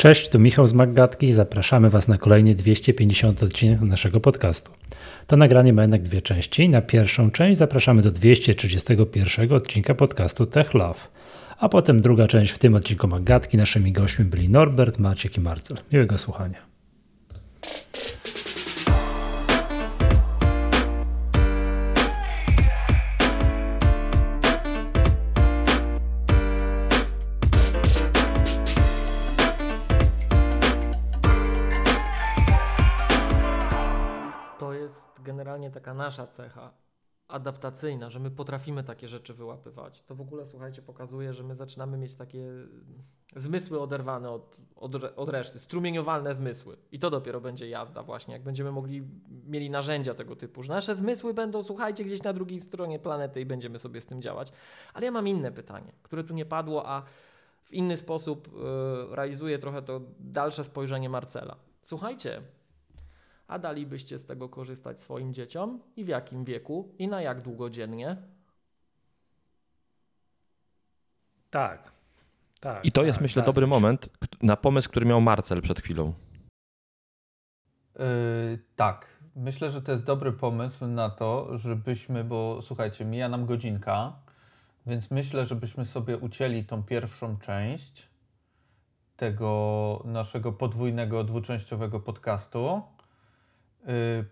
Cześć, 0.00 0.28
tu 0.28 0.38
Michał 0.38 0.66
z 0.66 0.72
Maggatki 0.72 1.28
i 1.28 1.32
zapraszamy 1.32 1.90
Was 1.90 2.08
na 2.08 2.18
kolejny 2.18 2.54
250 2.54 3.42
odcinek 3.42 3.80
naszego 3.80 4.20
podcastu. 4.20 4.72
To 5.26 5.36
nagranie 5.36 5.72
ma 5.72 5.82
jednak 5.82 6.02
dwie 6.02 6.20
części. 6.20 6.68
Na 6.68 6.82
pierwszą 6.82 7.30
część 7.30 7.58
zapraszamy 7.58 8.02
do 8.02 8.10
231 8.10 9.52
odcinka 9.52 9.94
podcastu 9.94 10.46
Tech 10.46 10.74
Love, 10.74 11.00
a 11.58 11.68
potem 11.68 12.00
druga 12.00 12.28
część 12.28 12.52
w 12.52 12.58
tym 12.58 12.74
odcinku 12.74 13.08
Maggatki. 13.08 13.56
Naszymi 13.56 13.92
gośćmi 13.92 14.24
byli 14.24 14.50
Norbert, 14.50 14.98
Maciek 14.98 15.36
i 15.36 15.40
Marcel. 15.40 15.76
Miłego 15.92 16.18
słuchania. 16.18 16.69
Taka 35.80 35.94
nasza 35.94 36.26
cecha 36.26 36.72
adaptacyjna, 37.28 38.10
że 38.10 38.20
my 38.20 38.30
potrafimy 38.30 38.84
takie 38.84 39.08
rzeczy 39.08 39.34
wyłapywać. 39.34 40.02
To 40.02 40.14
w 40.14 40.20
ogóle, 40.20 40.46
słuchajcie, 40.46 40.82
pokazuje, 40.82 41.34
że 41.34 41.42
my 41.42 41.54
zaczynamy 41.54 41.98
mieć 41.98 42.14
takie 42.14 42.46
zmysły 43.36 43.80
oderwane 43.80 44.30
od, 44.30 44.56
od, 44.76 44.94
od 45.16 45.28
reszty, 45.28 45.58
strumieniowalne 45.58 46.34
zmysły. 46.34 46.76
I 46.92 46.98
to 46.98 47.10
dopiero 47.10 47.40
będzie 47.40 47.68
jazda 47.68 48.02
właśnie, 48.02 48.34
jak 48.34 48.42
będziemy 48.42 48.72
mogli, 48.72 49.02
mieli 49.46 49.70
narzędzia 49.70 50.14
tego 50.14 50.36
typu, 50.36 50.62
że 50.62 50.72
nasze 50.72 50.96
zmysły 50.96 51.34
będą, 51.34 51.62
słuchajcie, 51.62 52.04
gdzieś 52.04 52.22
na 52.22 52.32
drugiej 52.32 52.60
stronie 52.60 52.98
planety 52.98 53.40
i 53.40 53.46
będziemy 53.46 53.78
sobie 53.78 54.00
z 54.00 54.06
tym 54.06 54.22
działać. 54.22 54.52
Ale 54.94 55.06
ja 55.06 55.12
mam 55.12 55.28
inne 55.28 55.52
pytanie, 55.52 55.92
które 56.02 56.24
tu 56.24 56.34
nie 56.34 56.44
padło, 56.44 56.88
a 56.88 57.02
w 57.64 57.72
inny 57.72 57.96
sposób 57.96 58.48
yy, 58.52 59.16
realizuje 59.16 59.58
trochę 59.58 59.82
to 59.82 60.00
dalsze 60.18 60.64
spojrzenie 60.64 61.08
Marcela. 61.08 61.56
Słuchajcie, 61.82 62.42
a 63.50 63.58
dalibyście 63.58 64.18
z 64.18 64.26
tego 64.26 64.48
korzystać 64.48 65.00
swoim 65.00 65.34
dzieciom 65.34 65.80
i 65.96 66.04
w 66.04 66.08
jakim 66.08 66.44
wieku 66.44 66.94
i 66.98 67.08
na 67.08 67.22
jak 67.22 67.40
długo 67.40 67.70
dziennie? 67.70 68.16
Tak. 71.50 71.92
tak 72.60 72.84
I 72.84 72.92
to 72.92 73.00
tak, 73.00 73.06
jest, 73.06 73.20
myślę, 73.20 73.42
tak. 73.42 73.46
dobry 73.46 73.66
moment 73.66 74.08
na 74.42 74.56
pomysł, 74.56 74.88
który 74.88 75.06
miał 75.06 75.20
Marcel 75.20 75.62
przed 75.62 75.80
chwilą. 75.80 76.12
Yy, 77.98 78.04
tak. 78.76 79.06
Myślę, 79.36 79.70
że 79.70 79.82
to 79.82 79.92
jest 79.92 80.04
dobry 80.04 80.32
pomysł 80.32 80.86
na 80.86 81.10
to, 81.10 81.58
żebyśmy, 81.58 82.24
bo 82.24 82.62
słuchajcie, 82.62 83.04
mija 83.04 83.28
nam 83.28 83.46
godzinka, 83.46 84.12
więc 84.86 85.10
myślę, 85.10 85.46
żebyśmy 85.46 85.86
sobie 85.86 86.18
ucięli 86.18 86.64
tą 86.64 86.82
pierwszą 86.82 87.38
część 87.38 88.08
tego 89.16 90.02
naszego 90.04 90.52
podwójnego, 90.52 91.24
dwuczęściowego 91.24 92.00
podcastu 92.00 92.82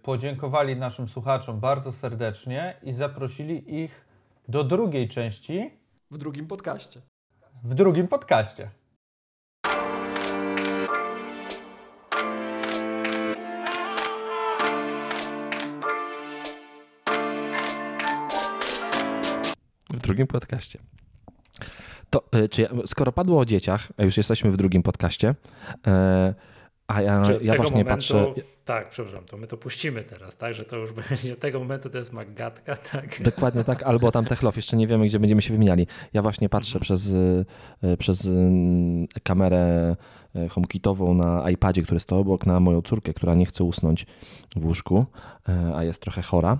podziękowali 0.02 0.76
naszym 0.76 1.08
słuchaczom 1.08 1.60
bardzo 1.60 1.92
serdecznie 1.92 2.76
i 2.82 2.92
zaprosili 2.92 3.82
ich 3.82 4.06
do 4.48 4.64
drugiej 4.64 5.08
części. 5.08 5.70
W 6.10 6.18
drugim 6.18 6.46
podcaście. 6.46 7.00
W 7.64 7.74
drugim 7.74 8.08
podcaście. 8.08 8.70
W 19.90 19.98
drugim 20.00 20.26
podcaście. 20.26 20.78
To, 22.10 22.24
y, 22.34 22.48
czy 22.48 22.62
ja, 22.62 22.68
skoro 22.86 23.12
padło 23.12 23.40
o 23.40 23.44
dzieciach, 23.44 23.88
a 23.96 24.02
już 24.02 24.16
jesteśmy 24.16 24.50
w 24.50 24.56
drugim 24.56 24.82
podcaście, 24.82 25.34
e, 25.86 26.34
a 26.86 27.02
ja, 27.02 27.22
ja 27.42 27.54
właśnie 27.54 27.84
momentu, 27.84 27.90
patrzę. 27.90 28.32
Tak, 28.68 28.90
przepraszam, 28.90 29.24
to 29.24 29.36
my 29.36 29.46
to 29.46 29.56
puścimy 29.56 30.04
teraz, 30.04 30.36
tak? 30.36 30.54
Że 30.54 30.64
to 30.64 30.76
już 30.76 30.92
będzie 30.92 31.36
tego 31.36 31.58
momentu 31.58 31.90
to 31.90 31.98
jest 31.98 32.12
magatka, 32.12 32.76
tak? 32.92 33.22
Dokładnie 33.22 33.64
tak, 33.64 33.82
albo 33.82 34.12
tam 34.12 34.24
Techlof, 34.24 34.56
jeszcze 34.56 34.76
nie 34.76 34.86
wiemy, 34.86 35.06
gdzie 35.06 35.18
będziemy 35.18 35.42
się 35.42 35.52
wymieniali. 35.52 35.86
Ja 36.12 36.22
właśnie 36.22 36.48
patrzę 36.48 36.78
mhm. 36.78 36.82
przez, 36.82 37.14
e, 37.82 37.96
przez 37.96 38.26
mm, 38.26 39.06
kamerę 39.22 39.96
e, 40.36 40.48
HomeKitową 40.48 41.14
na 41.14 41.50
iPadzie, 41.50 41.82
który 41.82 42.00
stoi 42.00 42.20
obok, 42.20 42.46
na 42.46 42.60
moją 42.60 42.82
córkę, 42.82 43.14
która 43.14 43.34
nie 43.34 43.46
chce 43.46 43.64
usnąć 43.64 44.06
w 44.56 44.66
łóżku, 44.66 45.06
e, 45.48 45.72
a 45.76 45.84
jest 45.84 46.02
trochę 46.02 46.22
chora. 46.22 46.58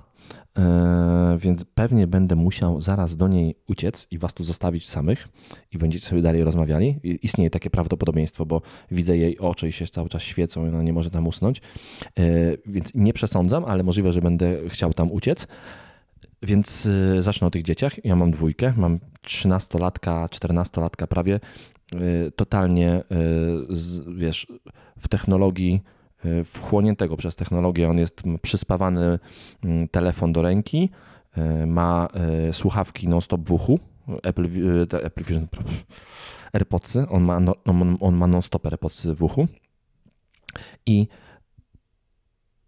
E, 0.59 1.37
więc 1.39 1.65
pewnie 1.65 2.07
będę 2.07 2.37
musiał 2.37 2.83
zaraz 2.83 3.17
do 3.17 3.29
niej 3.29 3.55
uciec 3.69 4.07
i 4.11 4.19
was 4.19 4.35
tu 4.35 4.45
zostawić 4.45 4.89
samych 4.89 5.29
i 5.73 5.79
będziecie 5.79 6.07
sobie 6.07 6.23
dalej 6.23 6.45
rozmawiali. 6.45 7.01
Istnieje 7.03 7.51
takie 7.51 7.71
prawdopodobieństwo, 7.71 8.47
bo 8.47 8.63
widzę 8.91 9.17
jej 9.17 9.39
oczy 9.39 9.69
i 9.69 9.73
się 9.73 9.87
cały 9.87 10.09
czas 10.09 10.23
świecą 10.23 10.67
i 10.67 10.69
ona 10.69 10.83
nie 10.83 10.93
może 10.93 11.11
tam 11.11 11.27
usnąć. 11.27 11.59
E, 11.59 12.23
więc 12.67 12.95
nie 12.95 13.13
przesądzam, 13.13 13.65
ale 13.65 13.83
możliwe, 13.83 14.13
że 14.13 14.21
będę 14.21 14.69
chciał 14.69 14.95
tam 14.95 15.13
uciec. 15.13 15.47
Więc 16.43 16.89
e, 17.17 17.23
zacznę 17.23 17.47
o 17.47 17.51
tych 17.51 17.63
dzieciach. 17.63 18.05
Ja 18.05 18.17
mam 18.17 18.31
dwójkę, 18.31 18.73
mam 18.77 18.99
13-latka, 19.27 20.27
14-latka 20.27 21.07
prawie. 21.07 21.41
Totalnie, 22.37 23.03
wiesz, 24.17 24.47
w 24.99 25.09
technologii 25.09 25.83
wchłoniętego 26.45 27.17
przez 27.17 27.37
technologię. 27.37 27.91
On 27.91 27.99
jest 27.99 28.23
przyspawany 28.43 29.19
mm, 29.65 29.89
telefon 29.89 30.33
do 30.33 30.43
ręki, 30.43 30.91
y, 31.39 31.67
ma 31.67 32.09
y, 32.49 32.53
słuchawki 32.53 33.09
non-stop 33.09 33.49
w 33.49 33.53
uchu, 33.53 33.79
Apple, 34.23 34.49
Apple 35.03 35.25
Vision, 35.25 35.47
AirPodsy, 36.53 37.09
on 37.09 37.23
ma, 37.23 37.41
no, 37.41 37.55
on, 37.65 37.97
on 38.01 38.15
ma 38.15 38.27
non-stop 38.27 38.67
AirPodsy 38.67 39.15
w 39.15 39.23
uchu 39.23 39.49
i 40.87 41.07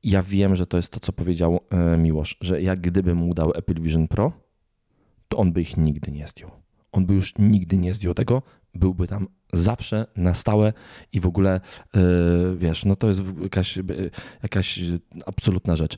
ja 0.02 0.22
wiem, 0.22 0.56
że 0.56 0.66
to 0.66 0.76
jest 0.76 0.92
to, 0.92 1.00
co 1.00 1.12
powiedział 1.12 1.60
Miłosz, 1.98 2.36
że 2.40 2.62
jak 2.62 2.80
gdybym 2.80 3.18
mu 3.18 3.34
dał 3.34 3.52
Apple 3.54 3.80
Vision 3.80 4.08
Pro, 4.08 4.32
to 5.28 5.38
on 5.38 5.52
by 5.52 5.60
ich 5.60 5.76
nigdy 5.76 6.12
nie 6.12 6.28
zdjął. 6.28 6.50
On 6.92 7.06
by 7.06 7.14
już 7.14 7.32
nigdy 7.38 7.76
nie 7.78 7.94
zdjął 7.94 8.14
tego, 8.14 8.42
byłby 8.74 9.06
tam 9.06 9.28
zawsze 9.52 10.06
na 10.16 10.34
stałe 10.34 10.72
i 11.12 11.20
w 11.20 11.26
ogóle 11.26 11.60
yy, 11.94 12.56
wiesz, 12.56 12.84
no 12.84 12.96
to 12.96 13.08
jest 13.08 13.22
jakaś, 13.42 13.76
yy, 13.76 14.10
jakaś 14.42 14.80
absolutna 15.26 15.76
rzecz. 15.76 15.96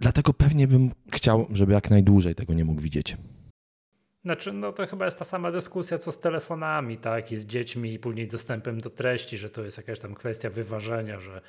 Dlatego 0.00 0.34
pewnie 0.34 0.68
bym 0.68 0.90
chciał, 1.12 1.46
żeby 1.50 1.72
jak 1.72 1.90
najdłużej 1.90 2.34
tego 2.34 2.54
nie 2.54 2.64
mógł 2.64 2.80
widzieć. 2.80 3.16
Znaczy, 4.24 4.52
no 4.52 4.72
to 4.72 4.86
chyba 4.86 5.04
jest 5.04 5.18
ta 5.18 5.24
sama 5.24 5.52
dyskusja, 5.52 5.98
co 5.98 6.12
z 6.12 6.20
telefonami, 6.20 6.98
tak, 6.98 7.32
i 7.32 7.36
z 7.36 7.46
dziećmi, 7.46 7.92
i 7.92 7.98
później 7.98 8.28
dostępem 8.28 8.80
do 8.80 8.90
treści, 8.90 9.38
że 9.38 9.50
to 9.50 9.64
jest 9.64 9.76
jakaś 9.76 10.00
tam 10.00 10.14
kwestia 10.14 10.50
wyważenia, 10.50 11.20
że 11.20 11.40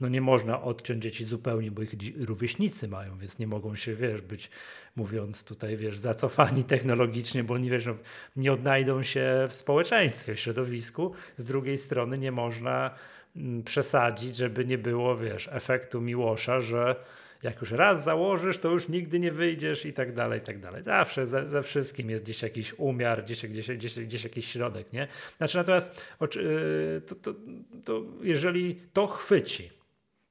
no 0.00 0.08
nie 0.08 0.20
można 0.20 0.62
odciąć 0.62 1.02
dzieci 1.02 1.24
zupełnie, 1.24 1.70
bo 1.70 1.82
ich 1.82 1.94
rówieśnicy 2.16 2.88
mają, 2.88 3.18
więc 3.18 3.38
nie 3.38 3.46
mogą 3.46 3.76
się, 3.76 3.94
wiesz, 3.94 4.20
być, 4.20 4.50
mówiąc 4.96 5.44
tutaj, 5.44 5.76
wiesz, 5.76 5.98
zacofani 5.98 6.64
technologicznie, 6.74 7.44
bo 7.44 7.58
nie, 7.58 7.70
wiesz, 7.70 7.86
no, 7.86 7.94
nie 8.36 8.52
odnajdą 8.52 9.02
się 9.02 9.46
w 9.48 9.54
społeczeństwie, 9.54 10.34
w 10.34 10.40
środowisku. 10.40 11.12
Z 11.36 11.44
drugiej 11.44 11.78
strony 11.78 12.18
nie 12.18 12.32
można 12.32 12.94
mm, 13.36 13.62
przesadzić, 13.62 14.36
żeby 14.36 14.64
nie 14.64 14.78
było, 14.78 15.16
wiesz, 15.16 15.48
efektu 15.52 16.00
Miłosza, 16.00 16.60
że 16.60 16.96
jak 17.42 17.60
już 17.60 17.70
raz 17.70 18.04
założysz, 18.04 18.58
to 18.58 18.70
już 18.70 18.88
nigdy 18.88 19.20
nie 19.20 19.32
wyjdziesz 19.32 19.84
i 19.86 19.92
tak 19.92 20.14
dalej, 20.14 20.40
i 20.40 20.42
tak 20.42 20.60
dalej. 20.60 20.82
Zawsze 20.82 21.26
ze, 21.26 21.48
ze 21.48 21.62
wszystkim 21.62 22.10
jest 22.10 22.24
gdzieś 22.24 22.42
jakiś 22.42 22.74
umiar, 22.78 23.24
gdzieś, 23.24 23.46
gdzieś, 23.46 23.70
gdzieś, 23.70 23.98
gdzieś 23.98 24.24
jakiś 24.24 24.52
środek, 24.52 24.92
nie? 24.92 25.08
Znaczy 25.38 25.58
natomiast 25.58 26.14
y, 26.36 27.00
to, 27.06 27.14
to, 27.14 27.34
to 27.84 28.02
jeżeli 28.22 28.76
to 28.92 29.06
chwyci, 29.06 29.77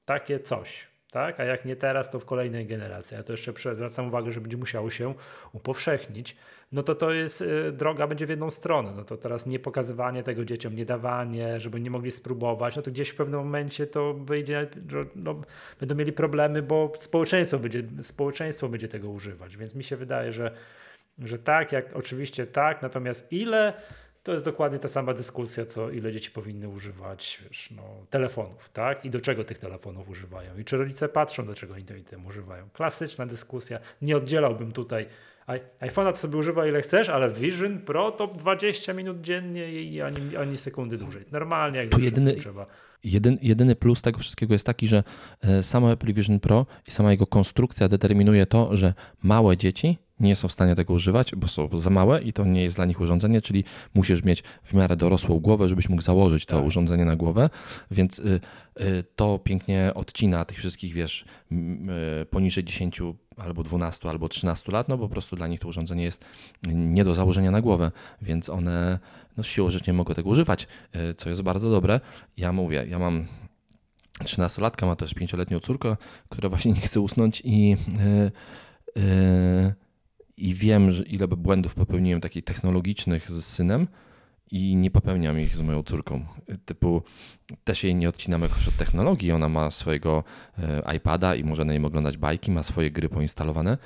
takie 0.08 0.40
coś. 0.40 0.88
Tak? 1.12 1.40
A 1.40 1.44
jak 1.44 1.66
nie 1.66 1.76
teraz, 1.76 2.10
to 2.10 2.20
w 2.20 2.26
kolejnej 2.26 2.66
generacji. 2.66 3.18
Ja 3.18 3.24
to 3.24 3.34
jeszcze 3.34 3.76
zwracam 3.76 4.08
uwagę, 4.08 4.32
że 4.32 4.42
będzie 4.42 4.58
musiało 4.58 4.90
się 4.90 5.14
upowszechnić. 5.54 6.36
No 6.72 6.84
to 6.84 6.96
to 6.96 7.12
jest, 7.12 7.42
y, 7.42 7.72
droga 7.72 8.08
będzie 8.08 8.26
w 8.26 8.30
jedną 8.30 8.50
stronę. 8.50 8.94
No 8.96 9.04
to 9.04 9.18
teraz 9.18 9.46
nie 9.46 9.60
pokazywanie 9.60 10.24
tego 10.24 10.46
dzieciom, 10.46 10.76
nie 10.76 10.86
dawanie, 10.86 11.60
żeby 11.60 11.82
nie 11.82 11.90
mogli 11.90 12.12
spróbować, 12.12 12.76
no 12.76 12.82
to 12.82 12.92
gdzieś 12.92 13.10
w 13.10 13.16
pewnym 13.16 13.40
momencie 13.40 13.86
to 13.86 14.14
wyjdzie, 14.14 14.68
no, 15.16 15.42
będą 15.80 15.96
mieli 15.96 16.14
problemy, 16.14 16.62
bo 16.62 16.92
społeczeństwo 16.98 17.60
będzie, 17.60 17.84
społeczeństwo 18.02 18.70
będzie 18.70 18.88
tego 18.88 19.10
używać. 19.10 19.58
Więc 19.58 19.76
mi 19.76 19.84
się 19.84 19.98
wydaje, 19.98 20.32
że, 20.32 20.52
że 21.20 21.40
tak, 21.40 21.72
jak 21.72 21.96
oczywiście 21.96 22.48
tak, 22.48 22.82
natomiast 22.82 23.34
ile 23.34 23.74
to 24.28 24.34
jest 24.34 24.46
dokładnie 24.46 24.80
ta 24.80 24.88
sama 24.88 25.14
dyskusja, 25.14 25.66
co 25.66 25.90
ile 25.90 26.12
dzieci 26.12 26.32
powinny 26.32 26.70
używać 26.70 27.40
wiesz, 27.44 27.72
no, 27.72 27.84
telefonów, 28.10 28.70
tak? 28.70 29.06
I 29.06 29.10
do 29.10 29.22
czego 29.22 29.44
tych 29.44 29.58
telefonów 29.58 30.10
używają. 30.10 30.58
I 30.58 30.66
czy 30.66 30.78
rodzice 30.78 31.10
patrzą, 31.10 31.46
do 31.46 31.56
czego 31.56 31.74
oni 31.74 31.84
tym 31.84 32.26
używają. 32.26 32.70
Klasyczna 32.74 33.26
dyskusja. 33.26 33.80
Nie 34.02 34.18
oddzielałbym 34.18 34.72
tutaj 34.72 35.06
iPhone'a 35.80 36.12
to 36.12 36.18
sobie 36.18 36.38
używa 36.38 36.68
ile 36.68 36.82
chcesz, 36.82 37.10
ale 37.10 37.32
Vision 37.32 37.80
Pro 37.80 38.12
to 38.12 38.28
20 38.28 38.94
minut 38.94 39.22
dziennie 39.22 39.84
i 39.84 40.02
ani, 40.02 40.38
ani 40.38 40.58
sekundy 40.58 40.98
dłużej. 40.98 41.26
Normalnie 41.32 41.80
jak 41.80 42.00
jedyny, 42.00 42.36
trzeba. 42.36 42.66
Jedyn, 43.04 43.38
jedyny 43.42 43.76
plus 43.76 44.02
tego 44.02 44.20
wszystkiego 44.20 44.54
jest 44.54 44.66
taki, 44.66 44.88
że 44.88 45.04
e, 45.42 45.64
samo 45.64 45.92
Apple 45.92 46.14
Vision 46.14 46.40
Pro 46.40 46.66
i 46.88 46.92
sama 46.92 47.12
jego 47.12 47.28
konstrukcja 47.28 47.88
determinuje 47.88 48.46
to, 48.46 48.78
że 48.78 48.94
małe 49.24 49.58
dzieci 49.58 49.98
nie 50.20 50.36
są 50.36 50.48
w 50.48 50.52
stanie 50.52 50.76
tego 50.76 50.94
używać, 50.94 51.36
bo 51.36 51.48
są 51.48 51.80
za 51.80 51.90
małe 51.90 52.22
i 52.22 52.34
to 52.34 52.46
nie 52.46 52.64
jest 52.64 52.76
dla 52.76 52.86
nich 52.86 53.02
urządzenie, 53.02 53.42
czyli 53.42 53.64
musisz 53.94 54.24
mieć 54.24 54.44
w 54.64 54.74
miarę 54.74 54.96
dorosłą 54.96 55.40
głowę, 55.40 55.70
żebyś 55.70 55.90
mógł 55.90 56.02
założyć 56.02 56.46
to 56.46 56.56
tak. 56.56 56.66
urządzenie 56.66 57.06
na 57.06 57.16
głowę, 57.16 57.50
więc 57.92 58.20
y, 58.20 58.40
y, 58.82 59.04
to 59.16 59.40
pięknie 59.40 59.92
odcina 59.96 60.46
tych 60.46 60.58
wszystkich, 60.58 60.94
wiesz, 60.94 61.26
y, 61.52 62.26
poniżej 62.26 62.64
10 62.64 63.02
albo 63.38 63.64
12 63.64 64.10
albo 64.10 64.30
13 64.30 64.72
lat, 64.72 64.90
no 64.90 64.98
bo 64.98 65.08
po 65.08 65.12
prostu 65.12 65.36
dla 65.36 65.48
nich 65.48 65.60
to 65.60 65.68
urządzenie 65.68 66.04
jest 66.04 66.26
nie 66.68 67.04
do 67.04 67.14
założenia 67.14 67.52
na 67.52 67.62
głowę, 67.62 67.92
więc 68.22 68.50
one 68.50 69.00
no, 69.38 69.44
siłą 69.44 69.72
rzeczy 69.72 69.92
nie 69.92 69.98
mogą 69.98 70.14
tego 70.14 70.30
używać, 70.30 70.68
co 71.18 71.30
jest 71.30 71.42
bardzo 71.42 71.70
dobre. 71.70 72.00
Ja 72.38 72.52
mówię, 72.52 72.86
ja 72.90 73.00
mam 73.00 73.26
13-latka, 74.24 74.86
ma 74.86 74.96
też 74.96 75.16
5-letnią 75.16 75.60
córkę, 75.60 75.98
która 76.30 76.50
właśnie 76.50 76.72
nie 76.72 76.82
chce 76.82 77.02
usnąć 77.02 77.42
i 77.46 77.70
yy, 77.70 77.78
yy, 78.96 79.74
i 80.38 80.54
wiem, 80.54 80.92
że 80.92 81.04
ile 81.04 81.28
błędów 81.28 81.76
popełniłem 81.76 82.22
takich 82.22 82.44
technologicznych 82.44 83.32
z 83.32 83.46
synem 83.46 83.88
i 84.52 84.76
nie 84.76 84.92
popełniam 84.92 85.40
ich 85.40 85.56
z 85.56 85.62
moją 85.62 85.84
córką. 85.84 86.26
Typu 86.66 87.02
też 87.64 87.84
jej 87.84 87.96
nie 87.96 88.10
odcinam 88.10 88.42
jakoś 88.42 88.68
od 88.68 88.76
technologii, 88.76 89.32
ona 89.32 89.50
ma 89.50 89.72
swojego 89.72 90.24
e, 90.58 90.96
iPada 90.96 91.36
i 91.36 91.44
może 91.44 91.66
na 91.66 91.74
nim 91.74 91.86
oglądać 91.86 92.18
bajki, 92.18 92.52
ma 92.52 92.64
swoje 92.64 92.92
gry 92.92 93.10
poinstalowane. 93.10 93.78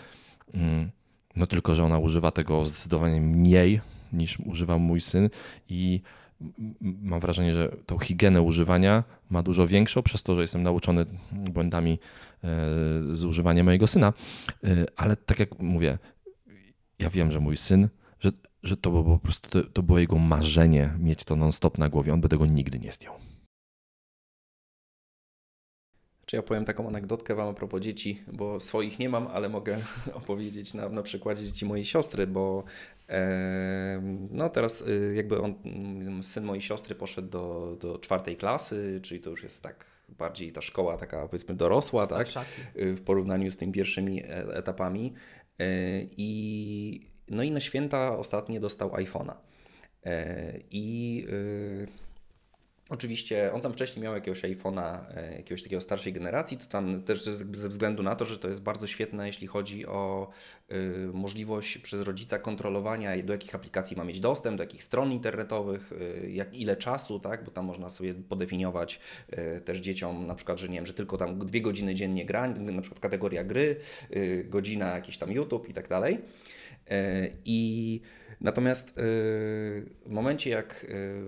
Mm, 0.53 0.92
no 1.36 1.48
tylko, 1.48 1.75
że 1.75 1.83
ona 1.83 2.00
używa 2.00 2.31
tego 2.31 2.65
zdecydowanie 2.65 3.21
mniej 3.21 3.81
niż 4.13 4.39
używa 4.39 4.77
mój 4.77 5.01
syn 5.01 5.30
i 5.69 6.01
mam 6.81 7.19
wrażenie, 7.19 7.54
że 7.54 7.69
tą 7.86 8.00
higienę 8.00 8.42
używania 8.42 9.04
ma 9.30 9.44
dużo 9.44 9.68
większą, 9.68 10.01
przez 10.01 10.24
to, 10.24 10.36
że 10.36 10.42
jestem 10.42 10.63
nauczony 10.63 11.06
błędami 11.31 11.92
e, 11.92 11.97
z 13.13 13.25
używania 13.25 13.63
mojego 13.63 13.88
syna. 13.88 14.13
E, 14.63 14.86
ale 14.95 15.15
tak 15.15 15.39
jak 15.39 15.59
mówię, 15.59 15.97
ja 17.01 17.09
wiem, 17.09 17.31
że 17.31 17.39
mój 17.39 17.57
syn, 17.57 17.89
że, 18.19 18.31
że 18.63 18.77
to 18.77 18.89
było 18.92 19.03
po 19.03 19.19
prostu, 19.19 19.50
to, 19.50 19.63
to 19.63 19.83
było 19.83 20.00
jego 20.00 20.18
marzenie 20.18 20.94
mieć 21.00 21.24
to 21.24 21.36
non-stop 21.36 21.77
na 21.77 21.89
głowie. 21.89 22.13
On 22.13 22.21
by 22.21 22.30
tego 22.30 22.45
nigdy 22.45 22.80
nie 22.80 22.92
zdjął. 22.92 23.13
Czy 26.25 26.36
ja 26.36 26.44
powiem 26.44 26.65
taką 26.65 26.88
anegdotkę 26.88 27.36
Wam 27.36 27.50
a 27.50 27.53
propos 27.53 27.81
dzieci, 27.81 28.24
bo 28.33 28.59
swoich 28.59 29.00
nie 29.00 29.09
mam, 29.09 29.27
ale 29.27 29.50
mogę 29.50 29.77
opowiedzieć 30.13 30.74
na, 30.74 30.89
na 30.89 31.01
przykładzie 31.01 31.44
dzieci 31.44 31.65
mojej 31.65 31.86
siostry, 31.86 32.27
bo 32.27 32.63
e, 33.09 34.01
no 34.31 34.50
teraz 34.50 34.81
y, 34.81 35.13
jakby 35.15 35.42
on, 35.42 35.56
syn 36.24 36.44
mojej 36.44 36.62
siostry 36.62 36.95
poszedł 36.95 37.30
do, 37.30 37.77
do 37.80 38.00
czwartej 38.00 38.38
klasy, 38.38 39.00
czyli 39.04 39.21
to 39.21 39.30
już 39.30 39.44
jest 39.44 39.63
tak 39.63 39.86
bardziej 40.09 40.51
ta 40.51 40.62
szkoła 40.62 40.97
taka 40.97 41.27
powiedzmy 41.27 41.56
dorosła, 41.56 42.07
tak, 42.07 42.27
y, 42.75 42.95
w 42.95 43.01
porównaniu 43.01 43.51
z 43.51 43.57
tymi 43.57 43.74
pierwszymi 43.74 44.24
e, 44.24 44.56
etapami. 44.56 45.13
E, 45.62 46.08
I, 46.18 47.08
no 47.30 47.44
i 47.44 47.52
na 47.52 47.60
święta 47.60 48.18
ostatnio 48.18 48.60
dostał 48.60 48.90
iPhone'a. 48.90 49.34
E, 50.06 50.54
I 50.72 51.25
e, 51.88 52.12
Oczywiście 52.92 53.54
on 53.54 53.62
tam 53.62 53.74
wcześniej 53.74 54.04
miał 54.04 54.13
jakiegoś 54.13 54.42
iPhone'a, 54.42 55.00
jakiegoś 55.38 55.63
takiego 55.63 55.81
starszej 55.81 56.13
generacji, 56.13 56.58
to 56.58 56.66
tam 56.66 57.04
też 57.04 57.24
ze 57.54 57.69
względu 57.69 58.04
na 58.04 58.16
to, 58.16 58.25
że 58.25 58.38
to 58.38 58.50
jest 58.50 58.63
bardzo 58.63 58.88
świetne, 58.88 59.28
jeśli 59.28 59.48
chodzi 59.48 59.86
o 59.86 60.30
możliwość 61.13 61.77
przez 61.77 62.01
rodzica 62.01 62.39
kontrolowania, 62.39 63.23
do 63.23 63.33
jakich 63.33 63.56
aplikacji 63.56 63.97
ma 63.97 64.03
mieć 64.03 64.19
dostęp, 64.19 64.57
do 64.57 64.63
jakich 64.63 64.83
stron 64.83 65.12
internetowych, 65.12 65.91
y, 65.91 66.31
jak, 66.31 66.56
ile 66.56 66.77
czasu, 66.77 67.19
tak, 67.19 67.44
bo 67.44 67.51
tam 67.51 67.65
można 67.65 67.89
sobie 67.89 68.13
podefiniować 68.13 69.00
y, 69.57 69.62
też 69.62 69.77
dzieciom 69.77 70.27
na 70.27 70.35
przykład, 70.35 70.59
że 70.59 70.69
nie 70.69 70.75
wiem, 70.75 70.85
że 70.85 70.94
tylko 70.94 71.18
tam 71.18 71.39
dwie 71.39 71.62
godziny 71.62 71.95
dziennie 71.95 72.25
gra, 72.25 72.47
na 72.47 72.81
przykład 72.81 73.00
kategoria 73.00 73.44
gry, 73.44 73.75
godzina 74.45 74.95
jakiś 74.95 75.18
tam 75.18 75.31
YouTube 75.31 75.69
i 75.69 75.73
tak 75.73 75.88
dalej. 75.88 76.19
I 77.45 78.01
natomiast 78.41 78.94
w 78.95 80.09
momencie 80.09 80.50
jak 80.50 80.85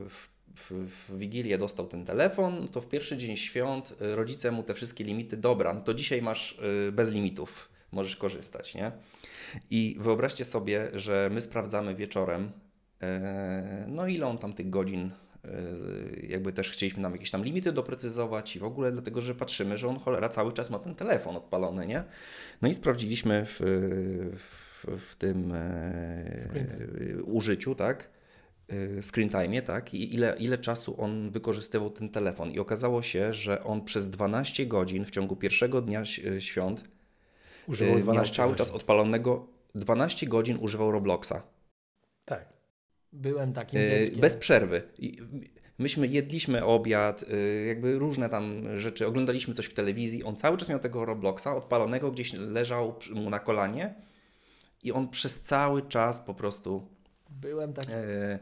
w 0.09 0.33
w, 0.55 1.17
Wigilię 1.17 1.57
dostał 1.57 1.87
ten 1.87 2.05
telefon, 2.05 2.67
to 2.67 2.81
w 2.81 2.89
pierwszy 2.89 3.17
dzień 3.17 3.37
świąt 3.37 3.93
y, 4.01 4.15
rodzice 4.15 4.51
mu 4.51 4.63
te 4.63 4.73
wszystkie 4.73 5.03
limity, 5.03 5.37
dobra, 5.37 5.73
no 5.73 5.81
to 5.81 5.93
dzisiaj 5.93 6.21
masz 6.21 6.59
y, 6.87 6.91
bez 6.91 7.11
limitów, 7.11 7.69
możesz 7.91 8.15
korzystać, 8.15 8.75
nie? 8.75 8.91
I 9.69 9.97
wyobraźcie 10.00 10.45
sobie, 10.45 10.88
że 10.94 11.29
my 11.33 11.41
sprawdzamy 11.41 11.95
wieczorem, 11.95 12.51
e, 13.01 13.85
no 13.88 14.07
ile 14.07 14.27
on 14.27 14.38
tam 14.38 14.53
tych 14.53 14.69
godzin 14.69 15.11
e, 15.45 15.50
jakby 16.27 16.53
też 16.53 16.71
chcieliśmy 16.71 17.01
nam 17.01 17.11
jakieś 17.11 17.31
tam 17.31 17.44
limity 17.44 17.71
doprecyzować 17.71 18.55
i 18.55 18.59
w 18.59 18.63
ogóle 18.63 18.91
dlatego, 18.91 19.21
że 19.21 19.35
patrzymy, 19.35 19.77
że 19.77 19.88
on 19.88 20.00
cholera 20.00 20.29
cały 20.29 20.53
czas 20.53 20.69
ma 20.69 20.79
ten 20.79 20.95
telefon 20.95 21.35
odpalony, 21.35 21.88
nie? 21.88 22.03
No 22.61 22.67
i 22.67 22.73
sprawdziliśmy 22.73 23.45
w, 23.45 23.59
w, 24.38 24.88
w 25.11 25.15
tym 25.15 25.51
e, 25.51 27.23
użyciu, 27.23 27.75
tak? 27.75 28.09
Screen 29.01 29.29
time, 29.29 29.61
tak? 29.61 29.94
I 29.94 30.15
ile, 30.15 30.35
ile 30.39 30.57
czasu 30.57 31.01
on 31.01 31.31
wykorzystywał 31.31 31.89
ten 31.89 32.09
telefon. 32.09 32.51
I 32.51 32.59
okazało 32.59 33.01
się, 33.01 33.33
że 33.33 33.63
on 33.63 33.85
przez 33.85 34.09
12 34.09 34.65
godzin 34.65 35.05
w 35.05 35.11
ciągu 35.11 35.35
pierwszego 35.35 35.81
dnia 35.81 36.03
świąt 36.39 36.83
używał 37.68 38.00
12 38.00 38.12
y, 38.12 38.15
miał 38.15 38.25
cały 38.36 38.50
godzin. 38.50 38.65
czas 38.65 38.75
odpalonego 38.75 39.48
12 39.75 40.27
godzin 40.27 40.57
używał 40.62 40.92
Robloxa. 40.92 41.33
Tak. 42.25 42.54
Byłem 43.12 43.54
takim 43.54 43.80
dzieckiem. 43.80 44.19
Bez 44.19 44.38
przerwy. 44.38 44.81
Myśmy 45.80 46.07
jedliśmy 46.07 46.65
obiad, 46.65 47.25
jakby 47.68 48.00
różne 48.00 48.30
tam 48.30 48.77
rzeczy, 48.77 49.07
oglądaliśmy 49.07 49.54
coś 49.54 49.65
w 49.65 49.74
telewizji. 49.74 50.24
On 50.24 50.36
cały 50.36 50.57
czas 50.57 50.69
miał 50.69 50.80
tego 50.80 51.06
Robloxa 51.06 51.48
odpalonego, 51.48 52.12
gdzieś 52.12 52.33
leżał 52.33 53.00
mu 53.13 53.30
na 53.30 53.39
kolanie 53.39 53.94
i 54.83 54.92
on 54.92 55.10
przez 55.10 55.42
cały 55.42 55.81
czas 55.81 56.21
po 56.21 56.33
prostu 56.33 56.88
Byłem 57.30 57.74
taki. 57.74 57.92
E... 57.92 58.39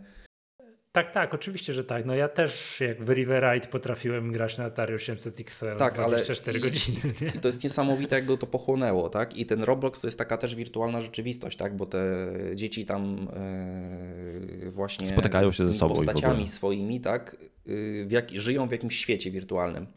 Tak, 0.92 1.12
tak, 1.12 1.34
oczywiście, 1.34 1.74
że 1.74 1.84
tak. 1.84 2.06
No 2.06 2.16
ja 2.16 2.28
też 2.28 2.80
jak 2.80 3.04
w 3.04 3.10
Riverite 3.10 3.68
potrafiłem 3.68 4.32
grać 4.32 4.58
na 4.58 4.64
Atari 4.64 4.94
800 4.94 5.40
XL 5.40 5.66
tak, 5.78 5.94
24 5.94 6.60
ale 6.60 6.70
godziny. 6.70 7.00
Nie? 7.22 7.28
I 7.28 7.40
to 7.40 7.48
jest 7.48 7.64
niesamowite, 7.64 8.16
jak 8.16 8.26
go 8.26 8.38
to 8.38 8.48
pochłonęło, 8.48 9.10
tak? 9.10 9.38
I 9.38 9.46
ten 9.46 9.64
Roblox 9.64 10.02
to 10.02 10.08
jest 10.08 10.18
taka 10.18 10.38
też 10.38 10.56
wirtualna 10.56 11.02
rzeczywistość, 11.02 11.58
tak? 11.58 11.76
Bo 11.76 11.86
te 11.86 12.32
dzieci 12.56 12.86
tam 12.86 13.28
e, 13.34 14.70
właśnie 14.70 15.08
spotykają 15.08 15.52
się 15.52 15.66
ze 15.66 15.74
sobą 15.74 15.96
postaciami 15.96 16.48
swoimi, 16.48 17.02
tak? 17.02 17.38
Y, 17.68 18.06
w 18.08 18.12
jak, 18.12 18.30
żyją 18.40 18.68
w 18.68 18.72
jakimś 18.72 18.98
świecie 18.98 19.32
wirtualnym. 19.32 19.88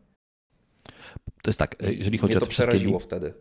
To 1.42 1.50
jest 1.50 1.58
tak, 1.58 1.76
jeżeli 1.80 2.18
chodzi 2.18 2.30
Mnie 2.30 2.36
o 2.36 2.40
to 2.40 2.46
wszystkie... 2.46 2.68
przeraziło 2.68 2.98
wtedy. 2.98 3.34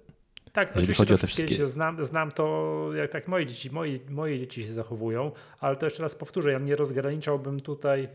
Tak, 0.53 0.67
Jeżeli 0.67 0.83
oczywiście 0.83 1.03
chodzi 1.03 1.13
o 1.13 1.17
te 1.17 1.27
wszystkie... 1.27 1.67
znam, 1.67 2.03
znam 2.03 2.31
to, 2.31 2.89
jak 2.95 3.11
tak 3.11 3.27
moje 3.27 3.45
dzieci, 3.45 3.71
moi, 3.71 3.99
moje 4.09 4.39
dzieci 4.39 4.61
się 4.61 4.73
zachowują, 4.73 5.31
ale 5.59 5.75
to 5.75 5.85
jeszcze 5.85 6.03
raz 6.03 6.15
powtórzę, 6.15 6.51
ja 6.51 6.59
nie 6.59 6.75
rozgraniczałbym 6.75 7.59
tutaj, 7.59 8.09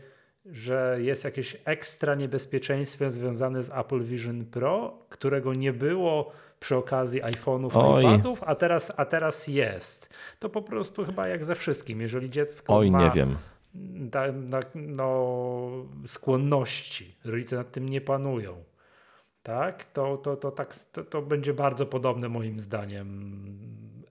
że 0.45 0.97
jest 1.01 1.23
jakieś 1.23 1.57
ekstra 1.65 2.15
niebezpieczeństwo 2.15 3.11
związane 3.11 3.63
z 3.63 3.69
Apple 3.69 4.03
Vision 4.03 4.45
Pro, 4.45 4.97
którego 5.09 5.53
nie 5.53 5.73
było 5.73 6.31
przy 6.59 6.75
okazji 6.75 7.23
iPhone'ów, 7.23 7.99
iPadów, 7.99 8.43
a 8.43 8.55
teraz, 8.55 8.93
a 8.97 9.05
teraz 9.05 9.47
jest. 9.47 10.09
To 10.39 10.49
po 10.49 10.61
prostu 10.61 11.05
chyba 11.05 11.27
jak 11.27 11.45
ze 11.45 11.55
wszystkim, 11.55 12.01
jeżeli 12.01 12.29
dziecko 12.29 12.77
Oj, 12.77 12.91
ma... 12.91 13.03
nie 13.03 13.11
wiem. 13.11 13.37
Da, 13.95 14.31
na, 14.31 14.59
no, 14.75 15.69
skłonności, 16.05 17.15
rodzice 17.25 17.55
nad 17.55 17.71
tym 17.71 17.89
nie 17.89 18.01
panują 18.01 18.68
tak, 19.49 19.85
to, 19.85 20.17
to, 20.17 20.35
to, 20.37 20.51
tak 20.51 20.75
to, 20.75 21.03
to 21.03 21.21
będzie 21.21 21.53
bardzo 21.53 21.85
podobne 21.85 22.29
moim 22.29 22.59
zdaniem 22.59 23.09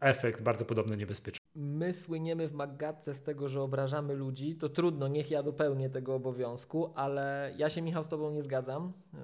efekt, 0.00 0.42
bardzo 0.42 0.64
podobny 0.64 0.97
niebezpieczny. 0.97 1.38
My 1.54 1.95
słyniemy 1.95 2.49
w 2.49 2.52
Maggatce 2.52 3.14
z 3.14 3.23
tego, 3.23 3.49
że 3.49 3.62
obrażamy 3.62 4.14
ludzi, 4.14 4.57
to 4.57 4.68
trudno, 4.68 5.09
niech 5.09 5.30
ja 5.30 5.42
dopełnię 5.42 5.90
tego 5.90 6.14
obowiązku, 6.14 6.92
ale 6.95 7.52
ja 7.57 7.71
się 7.71 7.83
Michał 7.83 8.02
z 8.02 8.09
Tobą 8.09 8.30
nie 8.30 8.42
zgadzam. 8.42 8.92
Yy, 9.12 9.18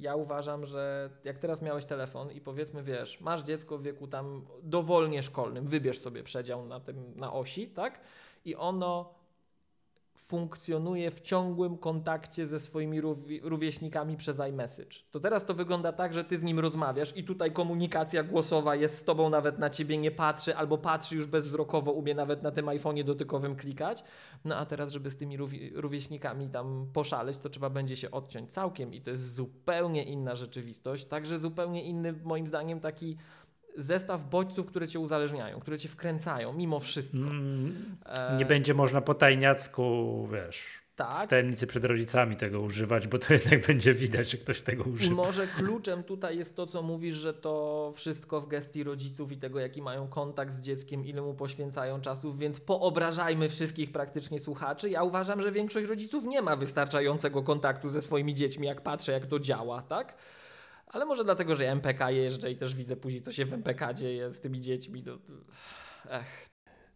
ja 0.00 0.16
uważam, 0.16 0.66
że 0.66 1.10
jak 1.24 1.38
teraz 1.38 1.62
miałeś 1.62 1.84
telefon 1.84 2.30
i 2.30 2.40
powiedzmy, 2.40 2.82
wiesz, 2.82 3.20
masz 3.20 3.42
dziecko 3.42 3.78
w 3.78 3.82
wieku 3.82 4.06
tam 4.06 4.46
dowolnie 4.62 5.22
szkolnym, 5.22 5.66
wybierz 5.66 5.98
sobie 5.98 6.22
przedział 6.22 6.66
na, 6.66 6.80
tym, 6.80 7.12
na 7.16 7.32
osi, 7.32 7.68
tak? 7.68 8.00
I 8.44 8.56
ono 8.56 9.21
funkcjonuje 10.32 11.10
w 11.10 11.20
ciągłym 11.20 11.78
kontakcie 11.78 12.46
ze 12.46 12.60
swoimi 12.60 13.00
rówieśnikami 13.42 14.16
przez 14.16 14.40
iMessage. 14.50 14.98
To 15.10 15.20
teraz 15.20 15.44
to 15.46 15.54
wygląda 15.54 15.92
tak, 15.92 16.14
że 16.14 16.24
ty 16.24 16.38
z 16.38 16.42
nim 16.42 16.58
rozmawiasz 16.58 17.16
i 17.16 17.24
tutaj 17.24 17.52
komunikacja 17.52 18.22
głosowa 18.22 18.76
jest 18.76 18.98
z 18.98 19.04
tobą, 19.04 19.30
nawet 19.30 19.58
na 19.58 19.70
ciebie 19.70 19.98
nie 19.98 20.10
patrzy, 20.10 20.56
albo 20.56 20.78
patrzy 20.78 21.16
już 21.16 21.26
bezwzrokowo, 21.26 21.92
umie 21.92 22.14
nawet 22.14 22.42
na 22.42 22.50
tym 22.50 22.66
iPhone'ie 22.66 23.04
dotykowym 23.04 23.56
klikać. 23.56 24.04
No 24.44 24.56
a 24.56 24.66
teraz, 24.66 24.90
żeby 24.90 25.10
z 25.10 25.16
tymi 25.16 25.36
rówieśnikami 25.74 26.48
tam 26.48 26.86
poszaleć, 26.92 27.38
to 27.38 27.48
trzeba 27.48 27.70
będzie 27.70 27.96
się 27.96 28.10
odciąć 28.10 28.52
całkiem 28.52 28.94
i 28.94 29.00
to 29.00 29.10
jest 29.10 29.34
zupełnie 29.34 30.04
inna 30.04 30.36
rzeczywistość, 30.36 31.04
także 31.04 31.38
zupełnie 31.38 31.82
inny 31.84 32.12
moim 32.12 32.46
zdaniem 32.46 32.80
taki 32.80 33.16
zestaw 33.78 34.28
bodźców, 34.28 34.66
które 34.66 34.88
cię 34.88 35.00
uzależniają, 35.00 35.60
które 35.60 35.78
cię 35.78 35.88
wkręcają 35.88 36.52
mimo 36.52 36.80
wszystko. 36.80 37.18
Mm, 37.18 37.96
E, 38.06 38.36
nie 38.36 38.44
będzie 38.46 38.74
można 38.74 39.00
po 39.00 39.14
tajniacku, 39.14 40.28
wiesz, 40.32 40.58
w 40.92 40.94
tak. 40.96 41.30
tajemnicy 41.30 41.66
przed 41.66 41.84
rodzicami 41.84 42.36
tego 42.36 42.60
używać, 42.60 43.08
bo 43.08 43.18
to 43.18 43.32
jednak 43.34 43.66
będzie 43.66 43.94
widać, 43.94 44.30
że 44.30 44.36
ktoś 44.36 44.60
tego 44.60 44.84
I 44.84 44.88
używa. 44.90 45.14
może 45.14 45.46
kluczem 45.46 46.02
tutaj 46.02 46.38
jest 46.38 46.56
to, 46.56 46.66
co 46.66 46.82
mówisz, 46.82 47.14
że 47.14 47.34
to 47.34 47.92
wszystko 47.96 48.40
w 48.40 48.46
gestii 48.48 48.84
rodziców 48.84 49.32
i 49.32 49.36
tego, 49.36 49.58
jaki 49.60 49.82
mają 49.82 50.08
kontakt 50.08 50.52
z 50.52 50.60
dzieckiem, 50.60 51.04
ile 51.06 51.22
mu 51.22 51.34
poświęcają 51.34 52.00
czasów, 52.00 52.38
więc 52.38 52.60
poobrażajmy 52.60 53.48
wszystkich 53.48 53.92
praktycznie 53.92 54.40
słuchaczy. 54.40 54.90
Ja 54.90 55.02
uważam, 55.02 55.40
że 55.40 55.52
większość 55.52 55.86
rodziców 55.86 56.24
nie 56.24 56.42
ma 56.42 56.56
wystarczającego 56.56 57.42
kontaktu 57.42 57.88
ze 57.88 58.02
swoimi 58.02 58.34
dziećmi, 58.34 58.66
jak 58.66 58.80
patrzę, 58.80 59.12
jak 59.12 59.26
to 59.26 59.38
działa, 59.38 59.82
tak? 59.82 60.14
Ale 60.92 61.04
może 61.04 61.24
dlatego, 61.24 61.54
że 61.54 61.70
MPK 61.70 62.10
jeżdżę 62.10 62.50
i 62.50 62.56
też 62.56 62.74
widzę 62.74 62.96
później, 62.96 63.22
co 63.22 63.32
się 63.32 63.44
w 63.44 63.52
MPK 63.52 63.94
dzieje 63.94 64.32
z 64.32 64.40
tymi 64.40 64.60
dziećmi. 64.60 65.02
No, 65.06 65.18
ech, 66.10 66.46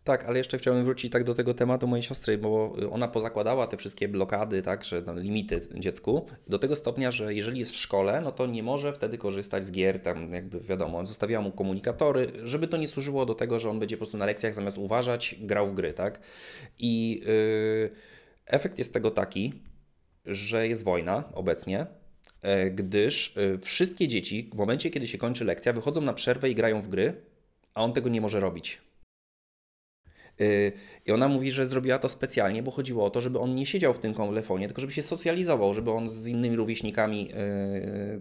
Tak, 0.04 0.24
ale 0.24 0.38
jeszcze 0.38 0.58
chciałbym 0.58 0.84
wrócić 0.84 1.12
tak 1.12 1.24
do 1.24 1.34
tego 1.34 1.54
tematu 1.54 1.86
mojej 1.86 2.02
siostry, 2.02 2.38
bo 2.38 2.76
ona 2.90 3.08
pozakładała 3.08 3.66
te 3.66 3.76
wszystkie 3.76 4.08
blokady, 4.08 4.62
tak, 4.62 4.84
że 4.84 5.02
no, 5.06 5.14
limity 5.14 5.68
dziecku, 5.74 6.26
do 6.48 6.58
tego 6.58 6.76
stopnia, 6.76 7.10
że 7.10 7.34
jeżeli 7.34 7.58
jest 7.58 7.72
w 7.72 7.76
szkole, 7.76 8.20
no 8.20 8.32
to 8.32 8.46
nie 8.46 8.62
może 8.62 8.92
wtedy 8.92 9.18
korzystać 9.18 9.64
z 9.64 9.72
gier, 9.72 10.00
tam 10.00 10.32
jakby 10.32 10.60
wiadomo, 10.60 11.06
zostawiała 11.06 11.44
mu 11.44 11.52
komunikatory, 11.52 12.32
żeby 12.42 12.68
to 12.68 12.76
nie 12.76 12.88
służyło 12.88 13.26
do 13.26 13.34
tego, 13.34 13.60
że 13.60 13.70
on 13.70 13.78
będzie 13.78 13.96
po 13.96 13.98
prostu 13.98 14.18
na 14.18 14.26
lekcjach 14.26 14.54
zamiast 14.54 14.78
uważać, 14.78 15.36
grał 15.40 15.66
w 15.66 15.74
gry, 15.74 15.92
tak. 15.92 16.20
I 16.78 17.22
yy, 17.26 17.90
efekt 18.46 18.78
jest 18.78 18.92
tego 18.92 19.10
taki, 19.10 19.62
że 20.26 20.68
jest 20.68 20.84
wojna 20.84 21.32
obecnie, 21.34 21.86
gdyż 22.70 23.36
y, 23.36 23.58
wszystkie 23.58 24.08
dzieci 24.08 24.50
w 24.52 24.56
momencie, 24.56 24.90
kiedy 24.90 25.08
się 25.08 25.18
kończy 25.18 25.44
lekcja, 25.44 25.72
wychodzą 25.72 26.00
na 26.00 26.12
przerwę 26.12 26.50
i 26.50 26.54
grają 26.54 26.82
w 26.82 26.88
gry, 26.88 27.14
a 27.74 27.82
on 27.82 27.92
tego 27.92 28.08
nie 28.08 28.20
może 28.20 28.40
robić. 28.40 28.80
Y, 30.40 30.72
I 31.06 31.12
ona 31.12 31.28
mówi, 31.28 31.52
że 31.52 31.66
zrobiła 31.66 31.98
to 31.98 32.08
specjalnie, 32.08 32.62
bo 32.62 32.70
chodziło 32.70 33.04
o 33.04 33.10
to, 33.10 33.20
żeby 33.20 33.38
on 33.38 33.54
nie 33.54 33.66
siedział 33.66 33.94
w 33.94 33.98
tym 33.98 34.14
telefonie, 34.14 34.66
tylko 34.66 34.80
żeby 34.80 34.92
się 34.92 35.02
socjalizował, 35.02 35.74
żeby 35.74 35.90
on 35.90 36.08
z 36.08 36.26
innymi 36.26 36.56
rówieśnikami 36.56 37.28
yy, 37.28 38.20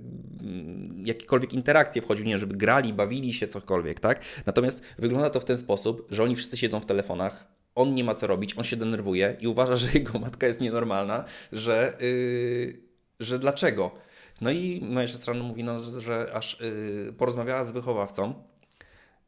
jakiekolwiek 1.05 1.53
interakcje 1.53 2.01
wchodził, 2.01 2.25
nie 2.25 2.32
wiem, 2.32 2.39
żeby 2.39 2.55
grali, 2.55 2.94
bawili 2.94 3.34
się, 3.34 3.48
cokolwiek, 3.48 4.00
tak? 4.00 4.22
Natomiast 4.46 4.84
wygląda 4.98 5.29
to 5.29 5.39
w 5.39 5.46
ten 5.46 5.58
sposób, 5.58 6.08
że 6.12 6.24
oni 6.24 6.36
wszyscy 6.36 6.58
siedzą 6.58 6.79
w 6.79 6.86
telefonach, 6.86 7.48
on 7.75 7.94
nie 7.94 8.03
ma 8.03 8.15
co 8.15 8.27
robić, 8.27 8.58
on 8.58 8.63
się 8.63 8.75
denerwuje 8.75 9.38
i 9.39 9.48
uważa, 9.48 9.77
że 9.82 9.88
jego 9.94 10.20
matka 10.20 10.48
jest 10.48 10.62
nienormalna, 10.62 11.25
że, 11.51 11.98
yy, 12.01 12.79
że 13.20 13.39
dlaczego? 13.39 14.04
No 14.42 14.51
i 14.51 14.82
moja 14.82 15.08
siostra 15.08 15.34
mówi, 15.34 15.63
no, 15.63 15.80
że, 15.80 16.32
aż 16.34 16.60
yy, 16.60 17.13
porozmawiała 17.13 17.63
z 17.63 17.72
wychowawcą, 17.72 18.34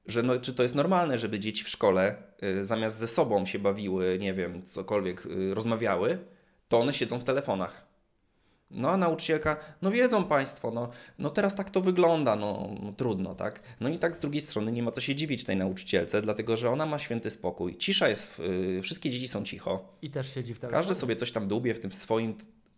że 0.05 0.23
no, 0.23 0.39
czy 0.39 0.53
to 0.53 0.63
jest 0.63 0.75
normalne, 0.75 1.17
żeby 1.17 1.39
dzieci 1.39 1.63
w 1.63 1.69
szkole 1.69 2.15
y, 2.43 2.65
zamiast 2.65 2.97
ze 2.97 3.07
sobą 3.07 3.45
się 3.45 3.59
bawiły, 3.59 4.17
nie 4.19 4.33
wiem, 4.33 4.63
cokolwiek 4.63 5.25
y, 5.25 5.53
rozmawiały, 5.53 6.19
to 6.67 6.79
one 6.79 6.93
siedzą 6.93 7.19
w 7.19 7.23
telefonach. 7.23 7.87
No 8.71 8.89
a 8.89 8.97
nauczycielka, 8.97 9.57
no 9.81 9.91
wiedzą 9.91 10.23
Państwo, 10.23 10.71
no, 10.71 10.89
no 11.19 11.29
teraz 11.29 11.55
tak 11.55 11.69
to 11.69 11.81
wygląda, 11.81 12.35
no, 12.35 12.69
no 12.83 12.91
trudno, 12.91 13.35
tak? 13.35 13.63
No 13.79 13.89
i 13.89 13.99
tak 13.99 14.15
z 14.15 14.19
drugiej 14.19 14.41
strony 14.41 14.71
nie 14.71 14.83
ma 14.83 14.91
co 14.91 15.01
się 15.01 15.15
dziwić 15.15 15.43
tej 15.43 15.57
nauczycielce, 15.57 16.21
dlatego 16.21 16.57
że 16.57 16.69
ona 16.69 16.85
ma 16.85 16.99
święty 16.99 17.31
spokój. 17.31 17.77
Cisza 17.77 18.09
jest, 18.09 18.39
y, 18.39 18.81
wszystkie 18.81 19.09
dzieci 19.09 19.27
są 19.27 19.43
cicho. 19.43 19.97
I 20.01 20.09
też 20.09 20.33
siedzi 20.33 20.53
w 20.53 20.59
telefonie. 20.59 20.79
Każdy 20.79 20.95
sobie 20.95 21.15
coś 21.15 21.31
tam 21.31 21.47
dłubie 21.47 21.73
w 21.73 21.79
tym 21.79 21.91
swoim. 21.91 22.35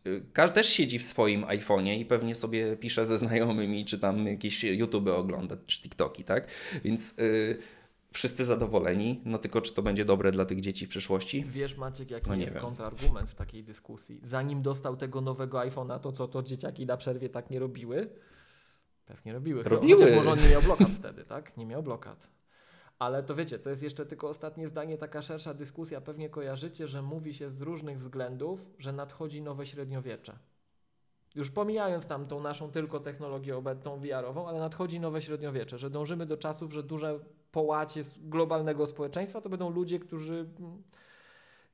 Y, 0.07 0.23
Każdy 0.33 0.55
też 0.55 0.69
siedzi 0.69 0.99
w 0.99 1.03
swoim 1.05 1.43
iPhone'ie 1.43 1.99
i 1.99 2.05
pewnie 2.05 2.35
sobie 2.35 2.77
pisze 2.77 3.05
ze 3.05 3.17
znajomymi, 3.17 3.85
czy 3.85 3.99
tam 3.99 4.27
jakieś 4.27 4.63
YouTube 4.63 5.07
ogląda, 5.07 5.57
czy 5.65 5.81
TikToki, 5.81 6.23
tak? 6.23 6.47
Więc 6.83 7.19
y, 7.19 7.57
wszyscy 8.13 8.45
zadowoleni, 8.45 9.21
no 9.25 9.37
tylko 9.37 9.61
czy 9.61 9.73
to 9.73 9.81
będzie 9.81 10.05
dobre 10.05 10.31
dla 10.31 10.45
tych 10.45 10.61
dzieci 10.61 10.85
w 10.85 10.89
przyszłości? 10.89 11.45
Wiesz 11.47 11.77
Maciek, 11.77 12.11
jaki 12.11 12.29
No 12.29 12.35
jest 12.35 12.53
wiem. 12.53 12.61
kontrargument 12.61 13.29
w 13.29 13.35
takiej 13.35 13.63
dyskusji? 13.63 14.19
Zanim 14.23 14.61
dostał 14.61 14.97
tego 14.97 15.21
nowego 15.21 15.57
iPhone'a, 15.57 15.99
to 15.99 16.11
co 16.11 16.27
to 16.27 16.43
dzieciaki 16.43 16.85
na 16.85 16.97
przerwie 16.97 17.29
tak 17.29 17.49
nie 17.49 17.59
robiły? 17.59 18.09
Pewnie 19.05 19.33
robiły. 19.33 19.63
Robiły. 19.63 19.99
Chociaż 20.01 20.15
może 20.15 20.31
on 20.31 20.39
nie 20.41 20.49
miał 20.49 20.61
blokad 20.61 20.89
wtedy, 20.89 21.23
tak? 21.25 21.57
Nie 21.57 21.65
miał 21.65 21.83
blokad. 21.83 22.29
Ale 22.99 23.23
to 23.23 23.35
wiecie, 23.35 23.59
to 23.59 23.69
jest 23.69 23.83
jeszcze 23.83 24.05
tylko 24.05 24.29
ostatnie 24.29 24.67
zdanie, 24.67 24.97
taka 24.97 25.21
szersza 25.21 25.53
dyskusja. 25.53 26.01
Pewnie 26.01 26.29
kojarzycie, 26.29 26.87
że 26.87 27.01
mówi 27.01 27.33
się 27.33 27.51
z 27.51 27.61
różnych 27.61 27.99
względów, 27.99 28.69
że 28.79 28.93
nadchodzi 28.93 29.41
nowe 29.41 29.65
średniowiecze. 29.65 30.39
Już 31.35 31.51
pomijając 31.51 32.05
tam 32.05 32.27
tą 32.27 32.41
naszą 32.41 32.71
tylko 32.71 32.99
technologię 32.99 33.57
obecną 33.57 33.99
VR-ową, 33.99 34.47
ale 34.47 34.59
nadchodzi 34.59 34.99
nowe 34.99 35.21
średniowiecze, 35.21 35.77
że 35.77 35.89
dążymy 35.89 36.25
do 36.25 36.37
czasów, 36.37 36.73
że 36.73 36.83
duże 36.83 37.19
połacie 37.51 38.01
globalnego 38.17 38.85
społeczeństwa 38.85 39.41
to 39.41 39.49
będą 39.49 39.69
ludzie, 39.69 39.99
którzy, 39.99 40.49
mm, 40.59 40.83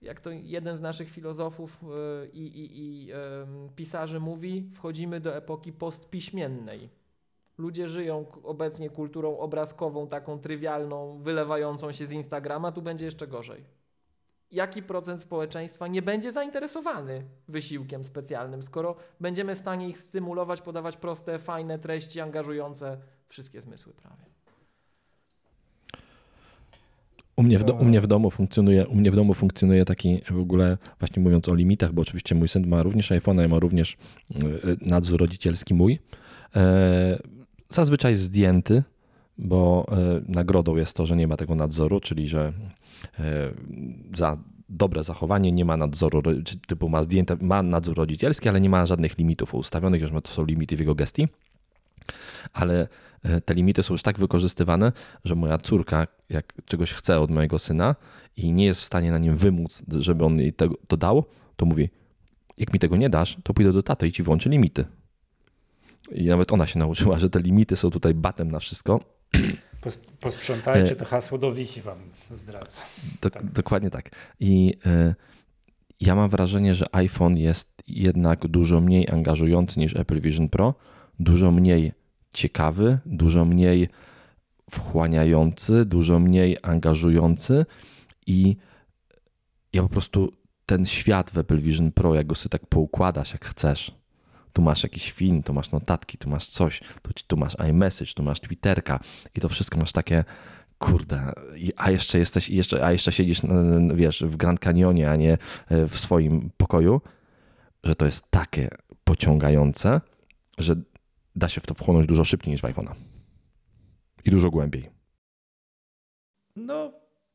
jak 0.01 0.21
to 0.21 0.31
jeden 0.31 0.75
z 0.75 0.81
naszych 0.81 1.09
filozofów 1.09 1.83
y, 2.23 2.27
i, 2.27 2.41
i, 2.41 2.79
i 2.79 3.11
em, 3.11 3.69
pisarzy 3.75 4.19
mówi, 4.19 4.69
wchodzimy 4.73 5.19
do 5.19 5.35
epoki 5.35 5.73
postpiśmiennej. 5.73 6.89
Ludzie 7.57 7.87
żyją 7.87 8.25
obecnie 8.43 8.89
kulturą 8.89 9.37
obrazkową, 9.37 10.07
taką 10.07 10.39
trywialną, 10.39 11.19
wylewającą 11.21 11.91
się 11.91 12.05
z 12.05 12.11
Instagrama, 12.11 12.71
tu 12.71 12.81
będzie 12.81 13.05
jeszcze 13.05 13.27
gorzej. 13.27 13.63
Jaki 14.51 14.83
procent 14.83 15.21
społeczeństwa 15.21 15.87
nie 15.87 16.01
będzie 16.01 16.31
zainteresowany 16.31 17.23
wysiłkiem 17.47 18.03
specjalnym, 18.03 18.63
skoro 18.63 18.95
będziemy 19.19 19.55
w 19.55 19.57
stanie 19.57 19.89
ich 19.89 19.97
stymulować, 19.97 20.61
podawać 20.61 20.97
proste, 20.97 21.39
fajne 21.39 21.79
treści, 21.79 22.21
angażujące 22.21 22.97
wszystkie 23.27 23.61
zmysły 23.61 23.93
prawie. 23.93 24.25
U 27.35 27.43
mnie, 27.43 27.59
w 27.59 27.63
do, 27.63 27.73
u, 27.73 27.85
mnie 27.85 28.01
w 28.01 28.07
domu 28.07 28.31
funkcjonuje, 28.31 28.87
u 28.87 28.95
mnie 28.95 29.11
w 29.11 29.15
domu 29.15 29.33
funkcjonuje 29.33 29.85
taki 29.85 30.21
w 30.31 30.39
ogóle, 30.39 30.77
właśnie 30.99 31.23
mówiąc 31.23 31.49
o 31.49 31.55
limitach, 31.55 31.93
bo 31.93 32.01
oczywiście 32.01 32.35
mój 32.35 32.47
syn 32.47 32.67
ma 32.67 32.83
również 32.83 33.11
iPhone'a 33.11 33.45
i 33.45 33.47
ma 33.47 33.59
również 33.59 33.97
e, 34.35 34.37
nadzór 34.81 35.19
rodzicielski 35.19 35.73
mój. 35.73 35.99
Zazwyczaj 37.69 38.15
zdjęty, 38.15 38.83
bo 39.37 39.85
e, 39.91 40.21
nagrodą 40.27 40.75
jest 40.75 40.97
to, 40.97 41.05
że 41.05 41.15
nie 41.15 41.27
ma 41.27 41.37
tego 41.37 41.55
nadzoru, 41.55 41.99
czyli 41.99 42.27
że 42.27 42.53
e, 43.19 43.51
za 44.13 44.37
dobre 44.69 45.03
zachowanie 45.03 45.51
nie 45.51 45.65
ma 45.65 45.77
nadzoru, 45.77 46.21
typu 46.67 46.89
ma 46.89 47.03
zdjęte, 47.03 47.37
ma 47.41 47.63
nadzór 47.63 47.97
rodzicielski, 47.97 48.49
ale 48.49 48.61
nie 48.61 48.69
ma 48.69 48.85
żadnych 48.85 49.17
limitów 49.17 49.55
ustawionych, 49.55 50.01
już 50.01 50.11
to 50.23 50.31
są 50.31 50.45
limity 50.45 50.75
w 50.75 50.79
jego 50.79 50.95
gestii. 50.95 51.27
Ale 52.53 52.87
e, 53.23 53.41
te 53.41 53.53
limity 53.53 53.83
są 53.83 53.93
już 53.93 54.03
tak 54.03 54.19
wykorzystywane, 54.19 54.91
że 55.25 55.35
moja 55.35 55.57
córka, 55.57 56.07
jak 56.29 56.53
czegoś 56.65 56.93
chce 56.93 57.19
od 57.19 57.31
mojego 57.31 57.59
syna 57.59 57.95
i 58.37 58.51
nie 58.51 58.65
jest 58.65 58.81
w 58.81 58.85
stanie 58.85 59.11
na 59.11 59.17
nim 59.17 59.37
wymóc, 59.37 59.83
żeby 59.99 60.25
on 60.25 60.39
jej 60.39 60.53
to 60.87 60.97
dał, 60.97 61.25
to 61.55 61.65
mówi, 61.65 61.89
jak 62.57 62.73
mi 62.73 62.79
tego 62.79 62.97
nie 62.97 63.09
dasz, 63.09 63.37
to 63.43 63.53
pójdę 63.53 63.73
do 63.73 63.83
taty 63.83 64.07
i 64.07 64.11
ci 64.11 64.23
włączę 64.23 64.49
limity. 64.49 64.85
I 66.11 66.25
nawet 66.25 66.51
ona 66.51 66.67
się 66.67 66.79
nauczyła, 66.79 67.19
że 67.19 67.29
te 67.29 67.39
limity 67.39 67.75
są 67.75 67.89
tutaj 67.89 68.13
batem 68.13 68.51
na 68.51 68.59
wszystko. 68.59 68.99
Pos, 69.81 69.97
posprzątajcie, 70.21 70.91
E, 70.91 70.95
to 70.95 71.05
hasło 71.05 71.37
do 71.37 71.53
wiki 71.53 71.81
wam 71.81 71.97
zdradzę. 72.31 72.81
Dok- 73.21 73.29
Tak. 73.33 73.51
Dokładnie 73.51 73.89
tak. 73.89 74.09
I 74.39 74.73
y, 74.85 75.15
ja 75.99 76.15
mam 76.15 76.29
wrażenie, 76.29 76.75
że 76.75 76.85
iPhone 76.95 77.37
jest 77.37 77.69
jednak 77.87 78.47
dużo 78.47 78.81
mniej 78.81 79.09
angażujący 79.09 79.79
niż 79.79 79.95
Apple 79.95 80.21
Vision 80.21 80.49
Pro, 80.49 80.73
dużo 81.19 81.51
mniej 81.51 81.91
ciekawy, 82.33 82.99
dużo 83.05 83.45
mniej 83.45 83.89
wchłaniający, 84.71 85.85
dużo 85.85 86.19
mniej 86.19 86.57
angażujący 86.63 87.65
i 88.27 88.55
ja 89.73 89.81
po 89.81 89.89
prostu 89.89 90.31
ten 90.65 90.85
świat 90.85 91.31
w 91.31 91.37
Apple 91.37 91.59
Vision 91.59 91.91
Pro, 91.91 92.15
jak 92.15 92.27
go 92.27 92.35
sobie 92.35 92.49
tak 92.49 92.65
poukładasz, 92.67 93.31
jak 93.33 93.45
chcesz. 93.45 93.91
Tu 94.55 94.61
masz 94.61 94.83
jakiś 94.83 95.11
film, 95.11 95.43
tu 95.43 95.53
masz 95.53 95.71
notatki, 95.71 96.17
tu 96.17 96.29
masz 96.29 96.47
coś, 96.47 96.81
tu, 97.01 97.11
tu 97.27 97.37
masz 97.37 97.55
iMessage, 97.69 98.13
tu 98.13 98.23
masz 98.23 98.39
Twitterka 98.39 98.99
i 99.35 99.41
to 99.41 99.49
wszystko 99.49 99.79
masz 99.79 99.91
takie, 99.91 100.23
kurde, 100.77 101.33
a 101.75 101.91
jeszcze 101.91 102.19
jesteś, 102.19 102.49
jeszcze, 102.49 102.85
a 102.85 102.91
jeszcze 102.91 103.11
siedzisz, 103.11 103.41
wiesz, 103.93 104.23
w 104.23 104.35
Grand 104.35 104.59
Canyonie, 104.59 105.11
a 105.11 105.15
nie 105.15 105.37
e, 105.69 105.87
w 105.87 105.99
swoim 105.99 106.49
pokoju, 106.57 107.01
że 107.83 107.95
to 107.95 108.05
jest 108.05 108.25
takie 108.29 108.69
pociągające, 109.03 110.01
że 110.57 110.75
da 111.35 111.49
się 111.49 111.61
w 111.61 111.67
to 111.67 111.73
wchłonąć 111.73 112.07
dużo 112.07 112.25
szybciej 112.25 112.51
niż 112.51 112.61
w 112.61 112.65
iPhone'a. 112.65 112.93
I 114.25 114.31
dużo 114.31 114.49
głębiej. 114.49 114.89
No, 116.55 116.93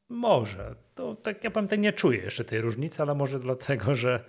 może. 0.08 0.74
To 0.94 1.14
tak 1.14 1.44
ja 1.44 1.50
powiem, 1.50 1.80
nie 1.80 1.92
czuję 1.92 2.22
jeszcze 2.22 2.44
tej 2.44 2.60
różnicy, 2.60 3.02
ale 3.02 3.14
może 3.14 3.38
dlatego, 3.38 3.94
że 3.94 4.24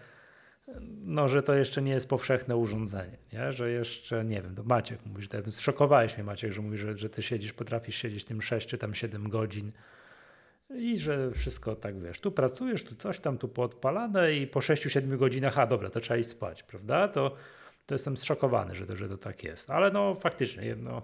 no, 1.04 1.28
że 1.28 1.44
to 1.44 1.54
jeszcze 1.54 1.82
nie 1.82 1.92
jest 1.92 2.10
powszechne 2.10 2.56
urządzenie, 2.56 3.18
nie? 3.34 3.52
że 3.52 3.72
jeszcze, 3.72 4.26
nie 4.26 4.42
wiem, 4.42 4.56
to 4.56 4.64
Maciek 4.64 5.06
mówi, 5.06 5.24
że 5.24 5.30
to 5.30 5.52
zszokowałeś 5.52 6.16
mnie 6.16 6.24
Maciek, 6.24 6.52
że 6.52 6.62
mówisz, 6.62 6.82
że, 6.82 6.98
że 6.98 7.10
ty 7.10 7.22
siedzisz, 7.22 7.54
potrafisz 7.54 7.96
siedzieć 7.96 8.26
tym 8.26 8.42
6 8.42 8.68
czy 8.68 8.78
tam 8.78 8.96
7 8.96 9.30
godzin 9.30 9.72
i 10.76 11.00
że 11.00 11.32
wszystko 11.32 11.76
tak, 11.76 12.02
wiesz, 12.02 12.20
tu 12.20 12.32
pracujesz, 12.32 12.84
tu 12.84 12.96
coś 12.96 13.20
tam, 13.20 13.38
tu 13.38 13.48
poodpalane 13.48 14.34
i 14.34 14.48
po 14.48 14.60
6-7 14.60 15.18
godzinach, 15.18 15.60
a 15.60 15.68
dobra, 15.68 15.90
to 15.90 16.00
trzeba 16.00 16.18
iść 16.18 16.30
spać, 16.30 16.64
prawda? 16.64 17.08
To, 17.08 17.36
to 17.86 17.96
jestem 17.96 18.18
zszokowany, 18.18 18.76
że 18.76 18.86
to, 18.86 18.96
że 18.96 19.10
to 19.10 19.18
tak 19.18 19.44
jest, 19.44 19.70
ale 19.70 19.92
no 19.92 20.16
faktycznie, 20.16 20.76
no, 20.76 21.02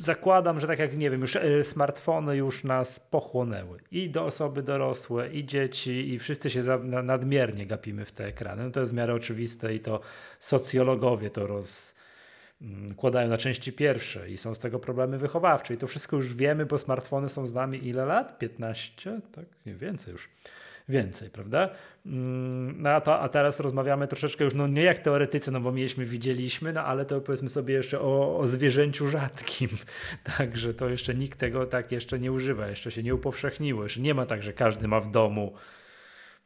zakładam, 0.00 0.60
że 0.60 0.66
tak 0.66 0.78
jak 0.78 0.96
nie 0.96 1.10
wiem, 1.10 1.20
już 1.20 1.36
e, 1.36 1.62
smartfony 1.62 2.36
już 2.36 2.64
nas 2.64 3.00
pochłonęły. 3.00 3.78
I 3.90 4.10
do 4.10 4.24
osoby 4.24 4.62
dorosłe, 4.62 5.32
i 5.32 5.44
dzieci, 5.44 6.12
i 6.12 6.18
wszyscy 6.18 6.50
się 6.50 6.62
za, 6.62 6.78
nadmiernie 6.78 7.66
gapimy 7.66 8.04
w 8.04 8.12
te 8.12 8.24
ekrany. 8.26 8.64
No 8.64 8.70
to 8.70 8.80
jest 8.80 8.92
w 8.92 8.94
miarę 8.94 9.14
oczywiste 9.14 9.74
i 9.74 9.80
to 9.80 10.00
socjologowie 10.40 11.30
to 11.30 11.46
rozkładają 11.46 13.28
na 13.28 13.38
części 13.38 13.72
pierwsze 13.72 14.30
i 14.30 14.36
są 14.36 14.54
z 14.54 14.58
tego 14.58 14.78
problemy 14.78 15.18
wychowawcze. 15.18 15.74
I 15.74 15.76
to 15.76 15.86
wszystko 15.86 16.16
już 16.16 16.34
wiemy, 16.34 16.66
bo 16.66 16.78
smartfony 16.78 17.28
są 17.28 17.46
z 17.46 17.54
nami 17.54 17.86
ile 17.86 18.04
lat? 18.04 18.38
15? 18.38 19.20
Tak? 19.32 19.44
Nie 19.66 19.74
więcej 19.74 20.12
już 20.12 20.28
więcej, 20.88 21.30
prawda? 21.30 21.70
Mm, 22.06 22.82
no 22.82 22.90
a, 22.90 23.00
to, 23.00 23.20
a 23.20 23.28
teraz 23.28 23.60
rozmawiamy 23.60 24.08
troszeczkę 24.08 24.44
już, 24.44 24.54
no 24.54 24.66
nie 24.66 24.82
jak 24.82 24.98
teoretycy, 24.98 25.50
no 25.50 25.60
bo 25.60 25.72
mieliśmy, 25.72 26.04
widzieliśmy, 26.04 26.72
no 26.72 26.84
ale 26.84 27.04
to 27.04 27.20
powiedzmy 27.20 27.48
sobie 27.48 27.74
jeszcze 27.74 28.00
o, 28.00 28.38
o 28.38 28.46
zwierzęciu 28.46 29.08
rzadkim, 29.08 29.68
także 30.36 30.74
to 30.74 30.88
jeszcze 30.88 31.14
nikt 31.14 31.38
tego 31.38 31.66
tak 31.66 31.92
jeszcze 31.92 32.18
nie 32.18 32.32
używa, 32.32 32.68
jeszcze 32.68 32.90
się 32.90 33.02
nie 33.02 33.14
upowszechniło, 33.14 33.82
jeszcze 33.82 34.00
nie 34.00 34.14
ma 34.14 34.26
tak, 34.26 34.42
że 34.42 34.52
każdy 34.52 34.88
ma 34.88 35.00
w 35.00 35.10
domu, 35.10 35.54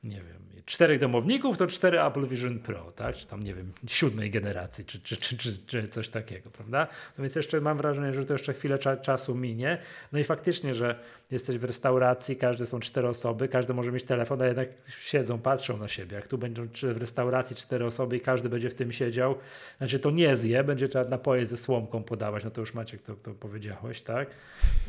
nie 0.04 0.23
wiem, 0.23 0.48
czterech 0.69 1.01
domowników 1.01 1.57
to 1.57 1.67
cztery 1.67 2.03
Apple 2.03 2.27
Vision 2.27 2.59
Pro, 2.59 2.93
tak? 2.97 3.17
Czy 3.17 3.27
tam, 3.27 3.43
nie 3.43 3.55
wiem, 3.55 3.73
siódmej 3.87 4.31
generacji, 4.31 4.85
czy, 4.85 5.01
czy, 5.01 5.17
czy, 5.17 5.37
czy, 5.37 5.59
czy 5.67 5.89
coś 5.89 6.09
takiego, 6.09 6.51
prawda? 6.51 6.87
No 7.19 7.23
więc 7.23 7.35
jeszcze 7.35 7.61
mam 7.61 7.79
wrażenie, 7.79 8.15
że 8.15 8.25
to 8.25 8.35
jeszcze 8.35 8.55
chwilę 8.55 8.79
cza 8.79 8.97
czasu 8.97 9.35
minie. 9.35 9.79
No 10.13 10.19
i 10.19 10.25
faktycznie, 10.25 10.75
że 10.75 10.99
jesteś 11.31 11.59
w 11.59 11.65
restauracji, 11.65 12.37
każdy 12.37 12.67
są 12.67 12.81
cztery 12.81 13.09
osoby, 13.09 13.49
każdy 13.49 13.75
może 13.75 13.93
mieć 13.93 14.05
telefon, 14.05 14.43
a 14.43 14.47
jednak 14.47 14.69
siedzą, 14.89 15.39
patrzą 15.39 15.77
na 15.77 15.89
siebie. 15.89 16.17
Jak 16.17 16.27
tu 16.27 16.39
będą 16.39 16.69
w 16.83 16.97
restauracji 16.97 17.57
cztery 17.57 17.87
osoby 17.87 18.17
i 18.17 18.21
każdy 18.21 18.49
będzie 18.49 18.71
w 18.71 18.75
tym 18.75 18.93
siedział, 18.93 19.35
znaczy 19.79 19.99
to 19.99 20.11
nie 20.11 20.37
zje, 20.37 20.65
będzie 20.65 20.89
trzeba 20.89 21.09
napoje 21.09 21.47
ze 21.47 21.57
słomką 21.57 22.03
podawać, 22.03 22.45
no 22.45 22.51
to 22.51 22.61
już 22.61 22.75
Maciek 22.75 23.03
to, 23.03 23.15
to 23.15 23.35
powiedziałeś, 23.35 24.03
tak? 24.03 24.29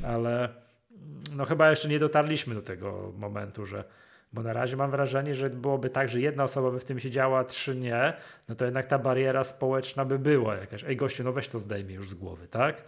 Ale 0.04 0.50
no 1.36 1.46
chyba 1.46 1.70
jeszcze 1.70 1.90
nie 1.90 2.00
dotarliśmy 2.00 2.56
do 2.56 2.62
tego 2.62 3.14
momentu, 3.18 3.66
że 3.66 3.84
bo 4.34 4.44
na 4.44 4.54
razie 4.54 4.78
mam 4.78 4.92
wrażenie, 4.92 5.36
że 5.36 5.50
byłoby 5.50 5.90
tak, 5.90 6.10
że 6.10 6.22
jedna 6.22 6.44
osoba 6.44 6.72
by 6.72 6.80
w 6.80 6.84
tym 6.84 7.00
siedziała, 7.00 7.44
trzy 7.44 7.76
nie, 7.76 8.14
no 8.50 8.56
to 8.56 8.66
jednak 8.66 8.86
ta 8.86 9.00
bariera 9.00 9.44
społeczna 9.44 10.06
by 10.06 10.20
była 10.20 10.56
jakaś. 10.56 10.84
Ej 10.84 10.96
gościu, 10.96 11.24
no 11.24 11.34
weź 11.34 11.48
to 11.48 11.60
zdejmij 11.60 11.96
już 11.96 12.10
z 12.10 12.14
głowy, 12.14 12.48
tak? 12.48 12.84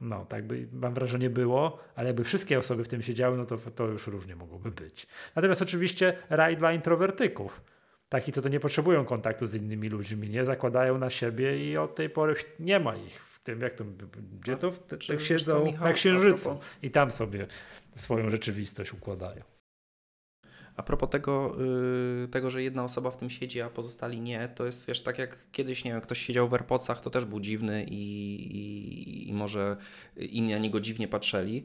No, 0.00 0.26
tak 0.26 0.46
by, 0.46 0.68
mam 0.72 0.94
wrażenie 0.94 1.30
było, 1.30 1.78
ale 1.94 2.06
jakby 2.06 2.24
wszystkie 2.24 2.58
osoby 2.58 2.84
w 2.84 2.88
tym 2.88 3.02
siedziały, 3.02 3.36
no 3.36 3.46
to, 3.46 3.56
to 3.56 3.86
już 3.86 4.06
różnie 4.06 4.36
mogłoby 4.36 4.70
być. 4.70 5.06
Natomiast 5.36 5.62
oczywiście 5.62 6.16
raj 6.30 6.56
dla 6.56 6.72
introwertyków. 6.72 7.62
Taki, 8.08 8.32
co 8.32 8.42
to 8.42 8.48
nie 8.48 8.60
potrzebują 8.60 9.04
kontaktu 9.04 9.46
z 9.46 9.54
innymi 9.54 9.88
ludźmi, 9.88 10.30
nie 10.30 10.44
zakładają 10.44 10.98
na 10.98 11.10
siebie 11.10 11.70
i 11.70 11.76
od 11.76 11.94
tej 11.94 12.10
pory 12.10 12.34
nie 12.60 12.80
ma 12.80 12.96
ich 12.96 13.20
w 13.20 13.40
tym, 13.40 13.60
jak 13.60 13.72
to, 13.72 13.84
gdzie 14.40 14.56
to, 14.56 14.72
tak 15.08 15.20
siedzą 15.20 15.72
na 15.80 15.92
księżycu 15.92 16.58
i 16.82 16.90
tam 16.90 17.10
sobie 17.10 17.46
swoją 17.94 18.30
rzeczywistość 18.30 18.92
układają. 18.92 19.51
A 20.76 20.82
propos 20.82 21.10
tego, 21.10 21.56
yy, 22.22 22.28
tego, 22.28 22.50
że 22.50 22.62
jedna 22.62 22.84
osoba 22.84 23.10
w 23.10 23.16
tym 23.16 23.30
siedzi, 23.30 23.60
a 23.60 23.70
pozostali 23.70 24.20
nie, 24.20 24.48
to 24.48 24.66
jest 24.66 24.86
wiesz, 24.86 25.02
tak 25.02 25.18
jak 25.18 25.38
kiedyś, 25.52 25.84
nie 25.84 25.90
wiem, 25.90 26.00
ktoś 26.00 26.18
siedział 26.18 26.48
w 26.48 26.54
AirPodsach, 26.54 27.00
to 27.00 27.10
też 27.10 27.24
był 27.24 27.40
dziwny 27.40 27.84
i, 27.84 27.94
i, 28.56 29.28
i 29.28 29.32
może 29.32 29.76
inni 30.16 30.52
na 30.52 30.58
niego 30.58 30.80
dziwnie 30.80 31.08
patrzyli. 31.08 31.64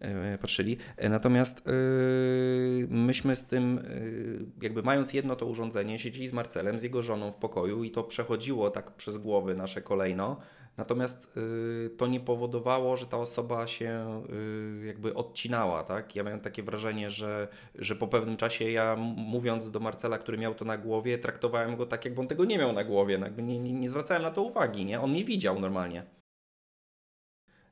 Yy, 0.00 0.38
patrzyli. 0.38 0.76
Natomiast 1.10 1.66
yy, 1.66 2.86
myśmy 2.90 3.36
z 3.36 3.46
tym, 3.46 3.76
yy, 3.76 4.46
jakby 4.62 4.82
mając 4.82 5.12
jedno 5.12 5.36
to 5.36 5.46
urządzenie, 5.46 5.98
siedzieli 5.98 6.28
z 6.28 6.32
Marcelem, 6.32 6.78
z 6.78 6.82
jego 6.82 7.02
żoną 7.02 7.30
w 7.30 7.36
pokoju 7.36 7.84
i 7.84 7.90
to 7.90 8.04
przechodziło 8.04 8.70
tak 8.70 8.90
przez 8.90 9.18
głowy 9.18 9.54
nasze 9.54 9.82
kolejno. 9.82 10.40
Natomiast 10.76 11.36
y, 11.36 11.90
to 11.96 12.06
nie 12.06 12.20
powodowało, 12.20 12.96
że 12.96 13.06
ta 13.06 13.16
osoba 13.16 13.66
się 13.66 14.22
y, 14.82 14.86
jakby 14.86 15.14
odcinała, 15.14 15.84
tak? 15.84 16.16
Ja 16.16 16.22
miałem 16.22 16.40
takie 16.40 16.62
wrażenie, 16.62 17.10
że, 17.10 17.48
że 17.74 17.96
po 17.96 18.08
pewnym 18.08 18.36
czasie 18.36 18.70
ja 18.70 18.96
mówiąc 19.16 19.70
do 19.70 19.80
Marcela, 19.80 20.18
który 20.18 20.38
miał 20.38 20.54
to 20.54 20.64
na 20.64 20.78
głowie, 20.78 21.18
traktowałem 21.18 21.76
go 21.76 21.86
tak, 21.86 22.04
jakby 22.04 22.20
on 22.20 22.28
tego 22.28 22.44
nie 22.44 22.58
miał 22.58 22.72
na 22.72 22.84
głowie, 22.84 23.18
no 23.18 23.26
jakby 23.26 23.42
nie, 23.42 23.58
nie, 23.58 23.72
nie 23.72 23.88
zwracałem 23.88 24.22
na 24.22 24.30
to 24.30 24.42
uwagi, 24.42 24.84
nie? 24.84 25.00
On 25.00 25.10
mnie 25.10 25.24
widział 25.24 25.60
normalnie. 25.60 26.02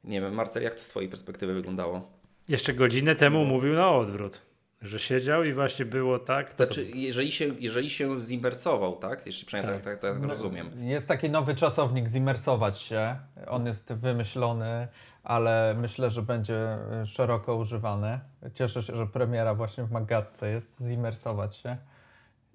Nie 0.04 0.20
wiem, 0.20 0.34
Marcel, 0.34 0.62
jak 0.62 0.74
to 0.74 0.80
z 0.80 0.88
Twojej 0.88 1.08
perspektywy 1.08 1.54
wyglądało? 1.54 2.10
Jeszcze 2.48 2.74
godzinę 2.74 3.14
temu 3.14 3.38
no. 3.38 3.44
mówił 3.44 3.72
na 3.74 3.90
odwrót. 3.90 4.53
Że 4.84 4.98
siedział 4.98 5.44
i 5.44 5.52
właśnie 5.52 5.84
było 5.84 6.18
tak. 6.18 6.54
To 6.54 6.64
znaczy, 6.64 6.86
to... 6.86 6.96
jeżeli 6.96 7.32
się, 7.32 7.44
jeżeli 7.58 7.90
się 7.90 8.20
zimersował, 8.20 8.96
tak? 8.96 9.26
Jeszcze 9.26 9.46
przynajmniej 9.46 9.76
tak, 9.76 9.84
tak, 9.84 9.98
tak, 9.98 10.12
tak 10.12 10.22
no, 10.22 10.28
rozumiem. 10.28 10.70
Jest 10.80 11.08
taki 11.08 11.30
nowy 11.30 11.54
czasownik 11.54 12.08
zimersować 12.08 12.78
się. 12.78 13.16
On 13.46 13.66
jest 13.66 13.92
wymyślony, 13.92 14.88
ale 15.22 15.74
myślę, 15.78 16.10
że 16.10 16.22
będzie 16.22 16.78
szeroko 17.04 17.56
używany. 17.56 18.20
Cieszę 18.54 18.82
się, 18.82 18.96
że 18.96 19.06
premiera 19.06 19.54
właśnie 19.54 19.84
w 19.84 19.90
Magatce 19.90 20.50
jest 20.50 20.82
zimersować 20.82 21.56
się. 21.56 21.76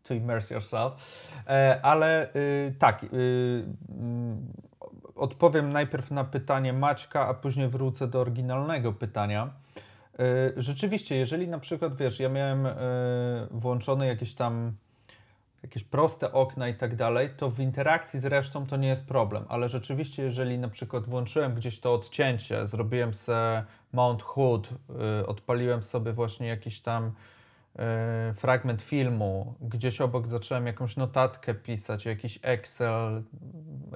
To 0.03 0.13
immerse 0.13 0.53
yourself. 0.53 0.93
E, 1.47 1.79
ale 1.83 2.33
y, 2.35 2.75
tak, 2.79 3.03
y, 3.03 3.07
y, 3.07 3.63
odpowiem 5.15 5.69
najpierw 5.69 6.11
na 6.11 6.23
pytanie 6.23 6.73
Maćka, 6.73 7.27
a 7.27 7.33
później 7.33 7.67
wrócę 7.67 8.07
do 8.07 8.21
oryginalnego 8.21 8.93
pytania. 8.93 9.49
E, 10.19 10.23
rzeczywiście, 10.57 11.15
jeżeli 11.15 11.47
na 11.47 11.59
przykład, 11.59 11.95
wiesz, 11.95 12.19
ja 12.19 12.29
miałem 12.29 12.65
e, 12.65 12.75
włączone 13.51 14.07
jakieś 14.07 14.33
tam 14.33 14.73
jakieś 15.63 15.83
proste 15.83 16.31
okna 16.31 16.67
i 16.67 16.73
tak 16.73 16.95
dalej, 16.95 17.29
to 17.37 17.49
w 17.49 17.59
interakcji 17.59 18.19
z 18.19 18.25
resztą 18.25 18.67
to 18.67 18.77
nie 18.77 18.87
jest 18.87 19.07
problem, 19.07 19.45
ale 19.49 19.69
rzeczywiście, 19.69 20.23
jeżeli 20.23 20.59
na 20.59 20.69
przykład 20.69 21.05
włączyłem 21.05 21.55
gdzieś 21.55 21.79
to 21.79 21.93
odcięcie, 21.93 22.67
zrobiłem 22.67 23.13
sobie 23.13 23.63
Mount 23.93 24.23
Hood, 24.23 24.69
e, 25.19 25.27
odpaliłem 25.27 25.83
sobie 25.83 26.13
właśnie 26.13 26.47
jakiś 26.47 26.81
tam 26.81 27.11
fragment 28.35 28.81
filmu, 28.81 29.53
gdzieś 29.61 30.01
obok 30.01 30.27
zacząłem 30.27 30.67
jakąś 30.67 30.97
notatkę 30.97 31.53
pisać, 31.53 32.05
jakiś 32.05 32.39
Excel. 32.41 33.23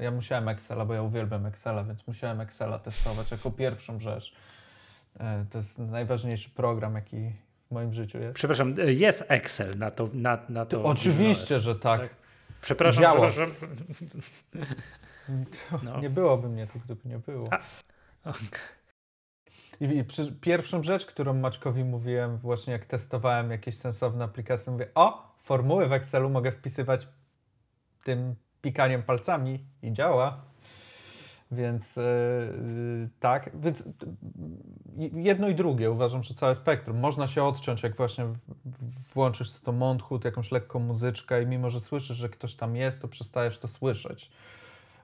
Ja 0.01 0.11
musiałem 0.11 0.49
Excela, 0.49 0.85
bo 0.85 0.93
ja 0.93 1.01
uwielbiam 1.01 1.45
Excela, 1.45 1.83
więc 1.83 2.07
musiałem 2.07 2.41
Excela 2.41 2.79
testować 2.79 3.31
jako 3.31 3.51
pierwszą 3.51 3.99
rzecz. 3.99 4.33
E, 5.19 5.45
to 5.49 5.57
jest 5.57 5.79
najważniejszy 5.79 6.49
program, 6.49 6.95
jaki 6.95 7.31
w 7.67 7.71
moim 7.71 7.93
życiu 7.93 8.19
jest. 8.19 8.35
Przepraszam, 8.35 8.73
e, 8.79 8.93
jest 8.93 9.23
Excel 9.27 9.77
na 9.77 9.91
to. 9.91 10.09
Na, 10.13 10.37
na 10.49 10.65
to, 10.65 10.83
oczywiście, 10.83 11.59
że 11.59 11.75
tak. 11.75 12.01
tak. 12.01 12.09
Przepraszam, 12.61 13.03
Działa. 13.03 13.27
przepraszam. 13.27 13.67
No. 15.83 15.99
Nie 15.99 16.09
byłoby 16.09 16.49
mnie 16.49 16.67
tu, 16.67 16.79
gdyby 16.79 17.09
nie 17.09 17.19
było. 17.19 17.45
Okay. 18.23 18.59
I, 19.79 19.97
I 19.97 20.03
przy, 20.03 20.31
pierwszą 20.31 20.83
rzecz, 20.83 21.05
którą 21.05 21.33
Maczkowi 21.33 21.83
mówiłem, 21.83 22.37
właśnie 22.37 22.73
jak 22.73 22.85
testowałem 22.85 23.51
jakieś 23.51 23.77
sensowne 23.77 24.25
aplikacje, 24.25 24.71
mówię: 24.71 24.87
O, 24.95 25.35
formuły 25.39 25.87
w 25.87 25.93
Excelu 25.93 26.29
mogę 26.29 26.51
wpisywać 26.51 27.07
tym 28.03 28.35
pikaniem 28.61 29.03
palcami 29.03 29.65
i 29.81 29.93
działa. 29.93 30.41
Więc 31.53 31.95
yy, 31.95 33.09
tak, 33.19 33.49
więc 33.59 33.83
jedno 35.13 35.47
i 35.49 35.55
drugie 35.55 35.91
uważam, 35.91 36.23
że 36.23 36.33
całe 36.33 36.55
spektrum. 36.55 36.99
Można 36.99 37.27
się 37.27 37.43
odciąć, 37.43 37.83
jak 37.83 37.95
właśnie 37.95 38.25
włączysz 39.13 39.51
to 39.51 39.71
Monthut, 39.71 40.25
jakąś 40.25 40.51
lekką 40.51 40.79
muzyczkę 40.79 41.43
i 41.43 41.47
mimo, 41.47 41.69
że 41.69 41.79
słyszysz, 41.79 42.17
że 42.17 42.29
ktoś 42.29 42.55
tam 42.55 42.75
jest, 42.75 43.01
to 43.01 43.07
przestajesz 43.07 43.57
to 43.57 43.67
słyszeć. 43.67 44.31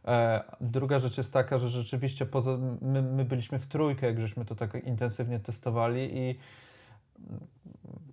E, 0.06 0.44
druga 0.62 1.00
rzecz 1.00 1.18
jest 1.18 1.34
taka, 1.34 1.58
że 1.58 1.70
rzeczywiście 1.70 2.26
poza, 2.26 2.58
my, 2.82 3.02
my 3.02 3.26
byliśmy 3.26 3.60
w 3.60 3.68
trójkę, 3.68 4.08
jak 4.08 4.20
żeśmy 4.20 4.46
to 4.46 4.56
tak 4.56 4.84
intensywnie 4.86 5.40
testowali 5.40 6.18
i 6.18 6.40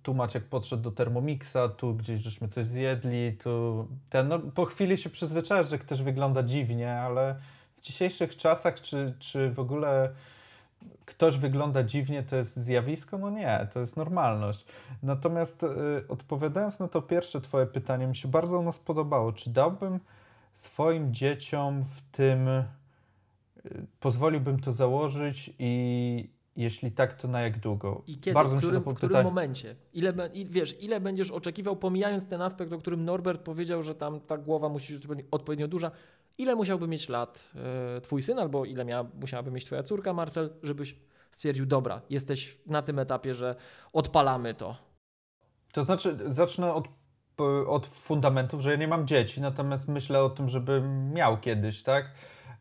tu 0.03 0.13
Maciek 0.13 0.43
podszedł 0.43 0.83
do 0.83 0.91
Thermomixa, 0.91 1.69
tu 1.77 1.95
gdzieś 1.95 2.19
żeśmy 2.19 2.47
coś 2.47 2.65
zjedli, 2.65 3.37
tu 3.43 3.87
ten, 4.09 4.27
no 4.27 4.39
po 4.39 4.65
chwili 4.65 4.97
się 4.97 5.09
przyzwyczajasz, 5.09 5.69
że 5.69 5.77
ktoś 5.77 6.01
wygląda 6.01 6.43
dziwnie, 6.43 6.93
ale 6.93 7.35
w 7.77 7.81
dzisiejszych 7.81 8.35
czasach, 8.35 8.81
czy, 8.81 9.13
czy 9.19 9.49
w 9.49 9.59
ogóle 9.59 10.09
ktoś 11.05 11.37
wygląda 11.37 11.83
dziwnie, 11.83 12.23
to 12.23 12.35
jest 12.35 12.57
zjawisko? 12.57 13.17
No 13.17 13.29
nie, 13.29 13.67
to 13.73 13.79
jest 13.79 13.97
normalność. 13.97 14.65
Natomiast 15.03 15.63
y, 15.63 15.67
odpowiadając 16.09 16.79
na 16.79 16.87
to 16.87 17.01
pierwsze 17.01 17.41
Twoje 17.41 17.65
pytanie, 17.65 18.07
mi 18.07 18.15
się 18.15 18.27
bardzo 18.27 18.57
ono 18.57 18.71
spodobało. 18.71 19.33
Czy 19.33 19.49
dałbym 19.49 19.99
swoim 20.53 21.13
dzieciom 21.13 21.83
w 21.83 22.01
tym, 22.17 22.47
y, 22.47 22.65
pozwoliłbym 23.99 24.59
to 24.59 24.71
założyć 24.71 25.53
i 25.59 26.29
jeśli 26.57 26.91
tak, 26.91 27.13
to 27.13 27.27
na 27.27 27.41
jak 27.41 27.59
długo? 27.59 28.03
I 28.07 28.17
kiedy, 28.17 28.33
Bardzo 28.33 28.55
w 28.55 28.59
którym, 28.59 28.83
w 28.83 28.93
którym 28.93 29.23
momencie? 29.23 29.75
Ile, 29.93 30.13
wiesz, 30.45 30.81
ile 30.81 30.99
będziesz 30.99 31.31
oczekiwał, 31.31 31.75
pomijając 31.75 32.27
ten 32.27 32.41
aspekt, 32.41 32.73
o 32.73 32.77
którym 32.77 33.05
Norbert 33.05 33.41
powiedział, 33.41 33.83
że 33.83 33.95
tam 33.95 34.19
ta 34.21 34.37
głowa 34.37 34.69
musi 34.69 34.99
być 34.99 35.25
odpowiednio 35.31 35.67
duża, 35.67 35.91
ile 36.37 36.55
musiałby 36.55 36.87
mieć 36.87 37.09
lat 37.09 37.53
e, 37.97 38.01
twój 38.01 38.21
syn, 38.21 38.39
albo 38.39 38.65
ile 38.65 38.85
miała, 38.85 39.09
musiałaby 39.21 39.51
mieć 39.51 39.65
twoja 39.65 39.83
córka, 39.83 40.13
Marcel, 40.13 40.53
żebyś 40.63 40.95
stwierdził, 41.31 41.65
dobra, 41.65 42.01
jesteś 42.09 42.57
na 42.65 42.81
tym 42.81 42.99
etapie, 42.99 43.33
że 43.33 43.55
odpalamy 43.93 44.53
to? 44.53 44.75
To 45.73 45.83
znaczy, 45.83 46.17
zacznę 46.25 46.73
od, 46.73 46.87
od 47.67 47.87
fundamentów, 47.87 48.61
że 48.61 48.71
ja 48.71 48.77
nie 48.77 48.87
mam 48.87 49.07
dzieci, 49.07 49.41
natomiast 49.41 49.87
myślę 49.87 50.23
o 50.23 50.29
tym, 50.29 50.49
żebym 50.49 51.13
miał 51.13 51.37
kiedyś, 51.37 51.83
tak? 51.83 52.11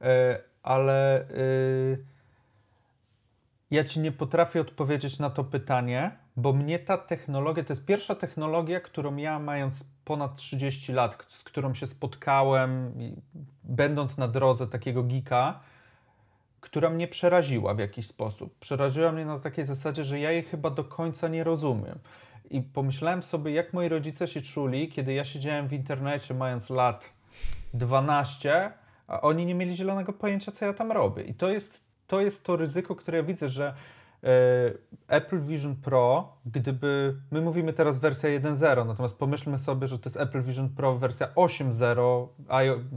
E, 0.01 0.43
ale 0.63 1.31
y, 1.31 2.16
ja 3.71 3.85
ci 3.85 4.01
nie 4.01 4.13
potrafię 4.13 4.61
odpowiedzieć 4.61 5.19
na 5.19 5.31
to 5.31 5.45
pytanie, 5.45 6.17
bo 6.37 6.53
mnie 6.53 6.79
ta 6.79 6.99
technologia, 6.99 7.65
to 7.65 7.73
jest 7.73 7.87
pierwsza 7.87 8.15
technologia, 8.15 8.81
którą 8.81 9.17
ja 9.17 9.39
mając 9.39 9.85
ponad 10.05 10.35
30 10.35 10.93
lat, 10.93 11.27
z 11.29 11.45
którą 11.45 11.75
się 11.75 11.87
spotkałem, 11.87 12.93
będąc 13.65 14.19
na 14.19 14.29
drodze 14.29 14.67
takiego 14.67 15.03
geeka, 15.03 15.61
która 16.61 16.91
mnie 16.91 17.09
przeraziła 17.09 17.75
w 17.75 17.79
jakiś 17.79 18.07
sposób. 18.07 18.59
Przeraziła 18.59 19.13
mnie 19.13 19.25
na 19.25 19.39
takiej 19.39 19.65
zasadzie, 19.65 20.05
że 20.05 20.21
ja 20.21 20.31
jej 20.31 20.43
chyba 20.43 20.71
do 20.71 20.85
końca 20.85 21.29
nie 21.29 21.45
rozumiem. 21.45 21.99
I 22.51 22.63
pomyślałem 22.63 23.23
sobie, 23.23 23.53
jak 23.53 23.73
moi 23.73 23.89
rodzice 23.89 24.29
się 24.29 24.41
czuli, 24.41 24.89
kiedy 24.89 25.13
ja 25.13 25.25
siedziałem 25.25 25.69
w 25.69 25.73
internecie 25.73 26.35
mając 26.35 26.71
lat 26.71 27.11
12, 27.75 28.73
a 29.07 29.21
oni 29.21 29.47
nie 29.47 29.55
mieli 29.55 29.77
zielonego 29.77 30.13
pojęcia, 30.13 30.53
co 30.53 30.65
ja 30.65 30.73
tam 30.73 30.93
robię. 30.93 31.23
I 31.23 31.35
to 31.35 31.49
jest 31.49 31.86
to, 32.07 32.21
jest 32.21 32.45
to 32.45 32.57
ryzyko, 32.57 32.97
które 32.97 33.19
ja 33.19 33.25
widzę, 33.25 33.49
że 33.49 33.75
e, 34.25 34.29
Apple 35.09 35.41
Vision 35.41 35.77
Pro, 35.77 36.37
gdyby 36.47 37.17
my 37.31 37.41
mówimy 37.41 37.73
teraz 37.73 37.99
wersja 37.99 38.31
1.0, 38.41 38.87
natomiast 38.87 39.19
pomyślmy 39.19 39.59
sobie, 39.59 39.89
że 39.89 39.99
to 39.99 40.09
jest 40.09 40.17
Apple 40.17 40.43
Vision 40.43 40.69
Pro 40.69 40.95
wersja 40.95 41.27
8.0, 41.27 42.29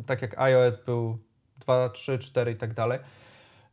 tak 0.05 0.21
jak 0.21 0.39
iOS 0.39 0.77
był 0.85 1.17
2, 1.59 1.89
3, 1.89 2.19
4 2.19 2.51
i 2.51 2.55
tak 2.55 2.73
dalej, 2.73 2.99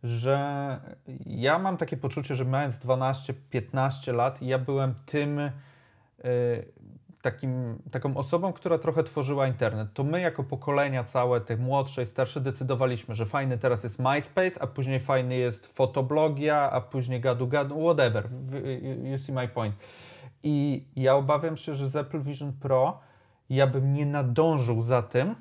że 0.03 0.81
ja 1.27 1.59
mam 1.59 1.77
takie 1.77 1.97
poczucie, 1.97 2.35
że 2.35 2.45
mając 2.45 2.79
12-15 2.79 4.15
lat, 4.15 4.43
ja 4.43 4.59
byłem 4.59 4.95
tym 5.07 5.39
y, 5.39 5.53
takim, 7.31 7.79
taką 7.91 8.17
osobą, 8.17 8.53
która 8.53 8.79
trochę 8.79 9.05
tworzyła 9.05 9.47
internet. 9.47 9.89
To 9.95 10.05
my 10.05 10.21
jako 10.21 10.45
pokolenia 10.45 11.05
całe, 11.05 11.41
te 11.41 11.57
młodsze 11.57 12.03
i 12.03 12.07
starsze, 12.07 12.41
decydowaliśmy, 12.41 13.15
że 13.15 13.27
fajny 13.27 13.59
teraz 13.59 13.85
jest 13.85 13.99
MySpace, 13.99 14.63
a 14.63 14.67
później 14.67 15.01
fajny 15.01 15.37
jest 15.37 15.67
fotoblogia, 15.67 16.71
a 16.71 16.81
później 16.81 17.21
gadu 17.21 17.47
gadu, 17.49 17.81
whatever. 17.81 18.29
You 19.03 19.19
see 19.19 19.33
my 19.33 19.49
point. 19.49 19.75
I 20.43 20.85
ja 20.97 21.15
obawiam 21.15 21.57
się, 21.57 21.75
że 21.75 21.89
z 21.89 21.97
Apple 21.97 22.21
Vision 22.21 22.53
Pro 22.53 22.99
ja 23.51 23.67
bym 23.67 23.93
nie 23.93 24.07
nadążył 24.07 24.83
za 24.83 25.03
tym, 25.03 25.35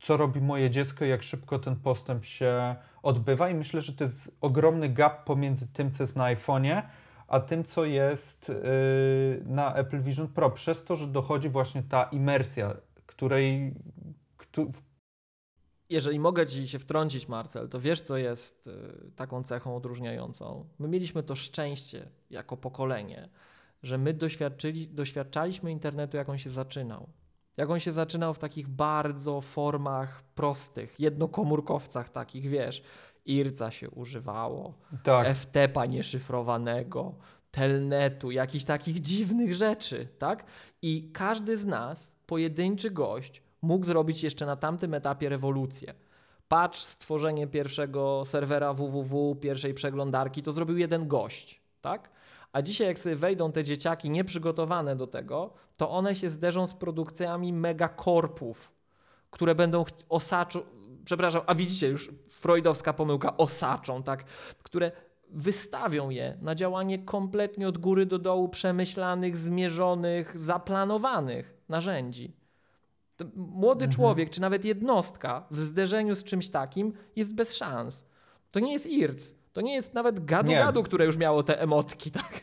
co 0.00 0.16
robi 0.16 0.40
moje 0.40 0.70
dziecko, 0.70 1.04
jak 1.04 1.22
szybko 1.22 1.58
ten 1.58 1.76
postęp 1.76 2.24
się 2.24 2.76
odbywa 3.02 3.48
i 3.48 3.54
myślę, 3.54 3.80
że 3.80 3.92
to 3.92 4.04
jest 4.04 4.36
ogromny 4.40 4.88
gap 4.88 5.24
pomiędzy 5.24 5.68
tym, 5.68 5.90
co 5.90 6.02
jest 6.02 6.16
na 6.16 6.34
iPhone'ie, 6.34 6.82
a 7.28 7.40
tym, 7.40 7.64
co 7.64 7.84
jest 7.84 8.48
yy, 8.48 9.42
na 9.44 9.74
Apple 9.74 10.00
Vision 10.00 10.28
Pro, 10.28 10.50
przez 10.50 10.84
to, 10.84 10.96
że 10.96 11.06
dochodzi 11.06 11.48
właśnie 11.48 11.82
ta 11.82 12.04
imersja, 12.04 12.76
której. 13.06 13.74
jeżeli 15.90 16.20
mogę 16.20 16.46
Ci 16.46 16.68
się 16.68 16.78
wtrącić, 16.78 17.28
Marcel, 17.28 17.68
to 17.68 17.80
wiesz, 17.80 18.00
co 18.00 18.16
jest 18.16 18.66
y, 18.66 19.10
taką 19.16 19.42
cechą 19.42 19.76
odróżniającą? 19.76 20.68
My 20.78 20.88
mieliśmy 20.88 21.22
to 21.22 21.36
szczęście 21.36 22.08
jako 22.30 22.56
pokolenie, 22.56 23.28
że 23.82 23.98
my 23.98 24.14
doświadczyli, 24.14 24.88
doświadczaliśmy 24.88 25.72
internetu, 25.72 26.16
jak 26.16 26.28
on 26.28 26.38
się 26.38 26.50
zaczynał. 26.50 27.08
Jak 27.56 27.70
on 27.70 27.80
się 27.80 27.92
zaczynał 27.92 28.34
w 28.34 28.38
takich 28.38 28.68
bardzo 28.68 29.40
formach 29.40 30.22
prostych, 30.22 31.00
jednokomórkowcach 31.00 32.10
takich, 32.10 32.48
wiesz, 32.48 32.82
IRCA 33.28 33.70
się 33.70 33.90
używało, 33.90 34.74
tak. 35.02 35.36
FTP-a 35.36 35.86
nieszyfrowanego, 35.86 37.14
telnetu, 37.50 38.30
jakichś 38.30 38.64
takich 38.64 39.00
dziwnych 39.00 39.54
rzeczy, 39.54 40.08
tak? 40.18 40.44
I 40.82 41.10
każdy 41.12 41.56
z 41.56 41.66
nas, 41.66 42.14
pojedynczy 42.26 42.90
gość, 42.90 43.42
mógł 43.62 43.86
zrobić 43.86 44.22
jeszcze 44.22 44.46
na 44.46 44.56
tamtym 44.56 44.94
etapie 44.94 45.28
rewolucję. 45.28 45.94
Patrz, 46.48 46.78
stworzenie 46.78 47.46
pierwszego 47.46 48.22
serwera 48.26 48.72
www, 48.72 49.36
pierwszej 49.40 49.74
przeglądarki, 49.74 50.42
to 50.42 50.52
zrobił 50.52 50.78
jeden 50.78 51.08
gość, 51.08 51.62
tak? 51.80 52.10
A 52.52 52.62
dzisiaj, 52.62 52.86
jak 52.86 52.98
sobie 52.98 53.16
wejdą 53.16 53.52
te 53.52 53.64
dzieciaki 53.64 54.10
nieprzygotowane 54.10 54.96
do 54.96 55.06
tego, 55.06 55.52
to 55.76 55.90
one 55.90 56.14
się 56.14 56.30
zderzą 56.30 56.66
z 56.66 56.74
produkcjami 56.74 57.52
megakorpów, 57.52 58.72
które 59.30 59.54
będą 59.54 59.84
osaczą, 60.08 60.60
przepraszam, 61.08 61.42
a 61.46 61.54
widzicie 61.54 61.88
już 61.88 62.10
freudowska 62.28 62.92
pomyłka, 62.92 63.36
osaczą, 63.36 64.02
tak, 64.02 64.24
które 64.62 64.92
wystawią 65.30 66.10
je 66.10 66.38
na 66.42 66.54
działanie 66.54 66.98
kompletnie 66.98 67.68
od 67.68 67.78
góry 67.78 68.06
do 68.06 68.18
dołu 68.18 68.48
przemyślanych, 68.48 69.36
zmierzonych, 69.36 70.38
zaplanowanych 70.38 71.54
narzędzi. 71.68 72.36
Młody 73.34 73.84
mhm. 73.84 73.90
człowiek, 73.92 74.30
czy 74.30 74.40
nawet 74.40 74.64
jednostka 74.64 75.46
w 75.50 75.60
zderzeniu 75.60 76.14
z 76.14 76.24
czymś 76.24 76.48
takim 76.48 76.92
jest 77.16 77.34
bez 77.34 77.54
szans. 77.54 78.06
To 78.50 78.60
nie 78.60 78.72
jest 78.72 78.86
IRC, 78.86 79.34
to 79.52 79.60
nie 79.60 79.74
jest 79.74 79.94
nawet 79.94 80.20
gadu-gadu, 80.20 80.82
które 80.82 81.06
już 81.06 81.16
miało 81.16 81.42
te 81.42 81.60
emotki, 81.60 82.10
tak? 82.10 82.40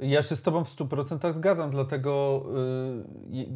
Ja 0.00 0.22
się 0.22 0.36
z 0.36 0.42
tobą 0.42 0.64
w 0.64 0.76
100% 0.76 1.32
zgadzam, 1.32 1.70
dlatego... 1.70 2.44
Yy, 3.30 3.46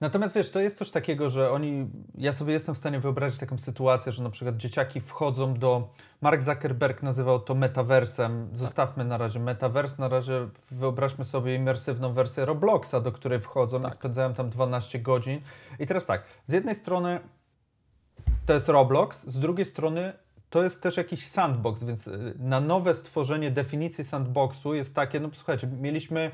natomiast 0.00 0.34
wiesz, 0.34 0.50
to 0.50 0.60
jest 0.60 0.78
coś 0.78 0.90
takiego, 0.90 1.28
że 1.28 1.50
oni... 1.50 1.90
Ja 2.14 2.32
sobie 2.32 2.52
jestem 2.52 2.74
w 2.74 2.78
stanie 2.78 3.00
wyobrazić 3.00 3.40
taką 3.40 3.58
sytuację, 3.58 4.12
że 4.12 4.22
na 4.22 4.30
przykład 4.30 4.56
dzieciaki 4.56 5.00
wchodzą 5.00 5.54
do... 5.54 5.94
Mark 6.20 6.42
Zuckerberg 6.42 7.02
nazywał 7.02 7.40
to 7.40 7.54
metaversem. 7.54 8.48
Zostawmy 8.52 9.04
na 9.04 9.18
razie 9.18 9.40
metavers. 9.40 9.98
Na 9.98 10.08
razie 10.08 10.48
wyobraźmy 10.70 11.24
sobie 11.24 11.54
imersywną 11.54 12.12
wersję 12.12 12.44
Robloxa, 12.44 12.94
do 13.02 13.12
której 13.12 13.40
wchodzą 13.40 13.80
tak. 13.80 13.92
i 13.92 13.94
spędzają 13.94 14.34
tam 14.34 14.50
12 14.50 14.98
godzin. 14.98 15.40
I 15.78 15.86
teraz 15.86 16.06
tak, 16.06 16.24
z 16.46 16.52
jednej 16.52 16.74
strony 16.74 17.20
to 18.46 18.54
jest 18.54 18.68
Roblox, 18.68 19.26
z 19.26 19.38
drugiej 19.38 19.66
strony 19.66 20.12
to 20.50 20.62
jest 20.62 20.82
też 20.82 20.96
jakiś 20.96 21.26
sandbox, 21.26 21.84
więc 21.84 22.06
y, 22.06 22.34
na 22.38 22.60
nowe 22.60 22.94
stworzenie 22.94 23.50
definicji 23.50 24.04
sandboxu 24.04 24.74
jest 24.74 24.94
takie, 24.94 25.20
no 25.20 25.28
słuchajcie, 25.32 25.66
mieliśmy 25.66 26.30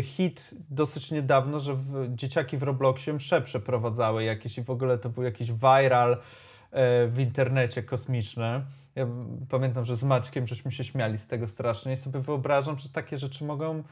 hit 0.00 0.50
dosyć 0.70 1.10
niedawno, 1.10 1.58
że 1.58 1.74
w, 1.74 2.14
dzieciaki 2.14 2.56
w 2.56 2.62
Robloxie 2.62 3.12
msze 3.12 3.42
przeprowadzały 3.42 4.24
jakieś 4.24 4.58
i 4.58 4.62
w 4.62 4.70
ogóle 4.70 4.98
to 4.98 5.08
był 5.08 5.22
jakiś 5.22 5.52
viral 5.52 6.12
e, 6.12 7.06
w 7.06 7.18
internecie 7.18 7.82
kosmiczny. 7.82 8.64
Ja 8.94 9.06
pamiętam, 9.48 9.84
że 9.84 9.96
z 9.96 10.02
Maćkiem 10.02 10.46
żeśmy 10.46 10.72
się 10.72 10.84
śmiali 10.84 11.18
z 11.18 11.26
tego 11.26 11.48
strasznie 11.48 11.92
i 11.92 11.96
sobie 11.96 12.20
wyobrażam, 12.20 12.78
że 12.78 12.88
takie 12.88 13.18
rzeczy 13.18 13.44
mogą 13.44 13.82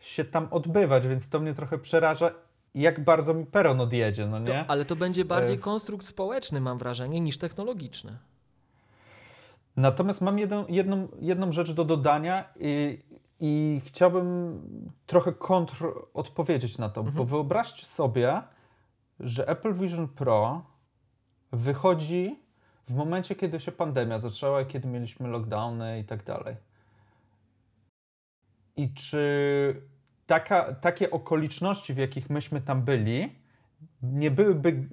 się 0.00 0.24
tam 0.24 0.48
odbywać, 0.50 1.06
więc 1.06 1.28
to 1.28 1.40
mnie 1.40 1.54
trochę 1.54 1.78
przeraża 1.78 2.30
jak 2.74 3.04
bardzo 3.04 3.34
mi 3.34 3.46
peron 3.46 3.80
odjedzie, 3.80 4.26
no 4.26 4.38
nie? 4.38 4.46
To, 4.46 4.64
ale 4.68 4.84
to 4.84 4.96
będzie 4.96 5.24
bardziej 5.24 5.56
e, 5.56 5.58
konstrukt 5.58 6.06
społeczny, 6.06 6.60
mam 6.60 6.78
wrażenie, 6.78 7.20
niż 7.20 7.38
technologiczny. 7.38 8.18
Natomiast 9.76 10.20
mam 10.20 10.38
jedną, 10.38 10.64
jedną, 10.68 11.08
jedną 11.20 11.52
rzecz 11.52 11.72
do 11.72 11.84
dodania 11.84 12.44
i, 12.60 12.98
i 13.44 13.80
chciałbym 13.84 14.60
trochę 15.06 15.32
kontr 15.32 15.84
odpowiedzieć 16.14 16.78
na 16.78 16.88
to, 16.88 17.00
mhm. 17.00 17.16
bo 17.16 17.24
wyobraźcie 17.24 17.86
sobie, 17.86 18.42
że 19.20 19.48
Apple 19.48 19.74
Vision 19.74 20.08
Pro 20.08 20.66
wychodzi 21.52 22.40
w 22.88 22.94
momencie, 22.94 23.34
kiedy 23.34 23.60
się 23.60 23.72
pandemia 23.72 24.18
zaczęła, 24.18 24.64
kiedy 24.64 24.88
mieliśmy 24.88 25.28
lockdowny 25.28 26.00
i 26.00 26.04
tak 26.04 26.24
dalej. 26.24 26.56
I 28.76 28.94
czy 28.94 29.82
taka, 30.26 30.74
takie 30.74 31.10
okoliczności, 31.10 31.94
w 31.94 31.98
jakich 31.98 32.30
myśmy 32.30 32.60
tam 32.60 32.82
byli, 32.82 33.38
nie 34.02 34.30
byłyby 34.30 34.88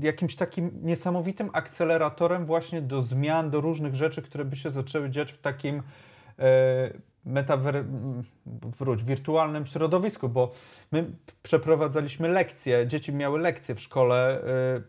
jakimś 0.00 0.36
takim 0.36 0.70
niesamowitym 0.82 1.50
akceleratorem 1.52 2.46
właśnie 2.46 2.82
do 2.82 3.02
zmian, 3.02 3.50
do 3.50 3.60
różnych 3.60 3.94
rzeczy, 3.94 4.22
które 4.22 4.44
by 4.44 4.56
się 4.56 4.70
zaczęły 4.70 5.10
dziać 5.10 5.32
w 5.32 5.38
takim 5.38 5.82
e, 6.38 7.11
metawer... 7.24 7.84
wróć, 8.46 9.04
wirtualnym 9.04 9.66
środowisku, 9.66 10.28
bo 10.28 10.52
my 10.92 11.04
przeprowadzaliśmy 11.42 12.28
lekcje, 12.28 12.86
dzieci 12.86 13.12
miały 13.12 13.40
lekcje 13.40 13.74
w 13.74 13.80
szkole 13.80 14.44
e, 14.44 14.44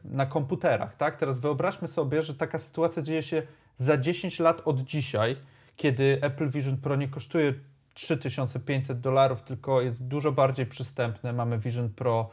na 0.05 0.25
komputerach, 0.25 0.95
tak? 0.95 1.17
Teraz 1.17 1.39
wyobraźmy 1.39 1.87
sobie, 1.87 2.21
że 2.21 2.35
taka 2.35 2.59
sytuacja 2.59 3.01
dzieje 3.01 3.23
się 3.23 3.43
za 3.77 3.97
10 3.97 4.39
lat 4.39 4.61
od 4.65 4.79
dzisiaj, 4.79 5.37
kiedy 5.75 6.19
Apple 6.21 6.49
Vision 6.49 6.77
Pro 6.77 6.95
nie 6.95 7.07
kosztuje 7.07 7.53
3500 7.93 8.99
dolarów, 8.99 9.41
tylko 9.41 9.81
jest 9.81 10.07
dużo 10.07 10.31
bardziej 10.31 10.65
przystępne. 10.65 11.33
Mamy 11.33 11.59
Vision 11.59 11.89
Pro 11.89 12.29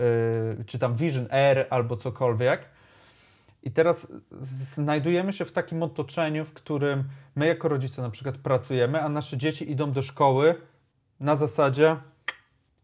Y, 0.00 0.64
czy 0.64 0.78
tam 0.78 0.94
Vision 0.94 1.26
Air 1.30 1.66
albo 1.70 1.96
cokolwiek. 1.96 2.68
I 3.62 3.70
teraz 3.70 4.12
znajdujemy 4.40 5.32
się 5.32 5.44
w 5.44 5.52
takim 5.52 5.82
otoczeniu, 5.82 6.44
w 6.44 6.52
którym 6.52 7.04
my 7.34 7.46
jako 7.46 7.68
rodzice 7.68 8.02
na 8.02 8.10
przykład 8.10 8.36
pracujemy, 8.38 9.02
a 9.02 9.08
nasze 9.08 9.36
dzieci 9.36 9.70
idą 9.70 9.92
do 9.92 10.02
szkoły 10.02 10.54
na 11.20 11.36
zasadzie 11.36 11.96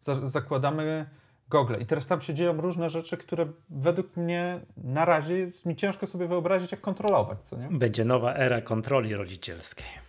za 0.01 0.29
zakładamy 0.29 1.07
gogle. 1.49 1.81
I 1.81 1.87
teraz 1.87 2.07
tam 2.07 2.21
się 2.21 2.35
dzieją 2.35 2.61
różne 2.61 2.91
rzeczy, 2.91 3.17
które 3.17 3.47
według 3.71 4.17
mnie 4.17 4.61
na 4.77 5.05
razie 5.05 5.35
jest 5.35 5.67
mi 5.67 5.77
ciężko 5.77 6.07
sobie 6.07 6.27
wyobrazić, 6.27 6.73
jak 6.73 6.81
kontrolować, 6.81 7.39
co 7.43 7.57
nie? 7.57 7.69
Będzie 7.71 8.05
nowa 8.05 8.35
era 8.35 8.61
kontroli 8.61 9.15
rodzicielskiej. 9.15 10.06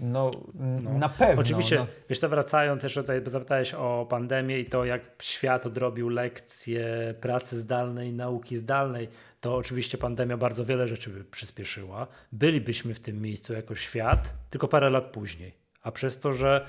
No, 0.00 0.30
no. 0.54 0.98
na 0.98 1.08
pewno. 1.08 1.40
Oczywiście, 1.40 1.76
no. 1.76 1.86
wiesz 2.10 2.18
co, 2.18 2.28
wracając 2.28 2.82
jeszcze 2.82 3.00
tutaj, 3.00 3.22
zapytałeś 3.26 3.74
o 3.74 4.06
pandemię 4.10 4.58
i 4.58 4.64
to, 4.64 4.84
jak 4.84 5.02
świat 5.22 5.66
odrobił 5.66 6.08
lekcje 6.08 7.14
pracy 7.20 7.60
zdalnej, 7.60 8.12
nauki 8.12 8.56
zdalnej, 8.56 9.08
to 9.40 9.56
oczywiście 9.56 9.98
pandemia 9.98 10.36
bardzo 10.36 10.64
wiele 10.64 10.88
rzeczy 10.88 11.10
by 11.10 11.24
przyspieszyła. 11.24 12.06
Bylibyśmy 12.32 12.94
w 12.94 13.00
tym 13.00 13.22
miejscu 13.22 13.52
jako 13.52 13.74
świat, 13.74 14.34
tylko 14.50 14.68
parę 14.68 14.90
lat 14.90 15.06
później. 15.06 15.54
A 15.82 15.92
przez 15.92 16.20
to, 16.20 16.32
że 16.32 16.66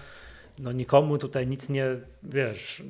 no 0.59 0.71
nikomu 0.71 1.17
tutaj 1.17 1.47
nic 1.47 1.69
nie, 1.69 1.85
wiesz, 2.23 2.83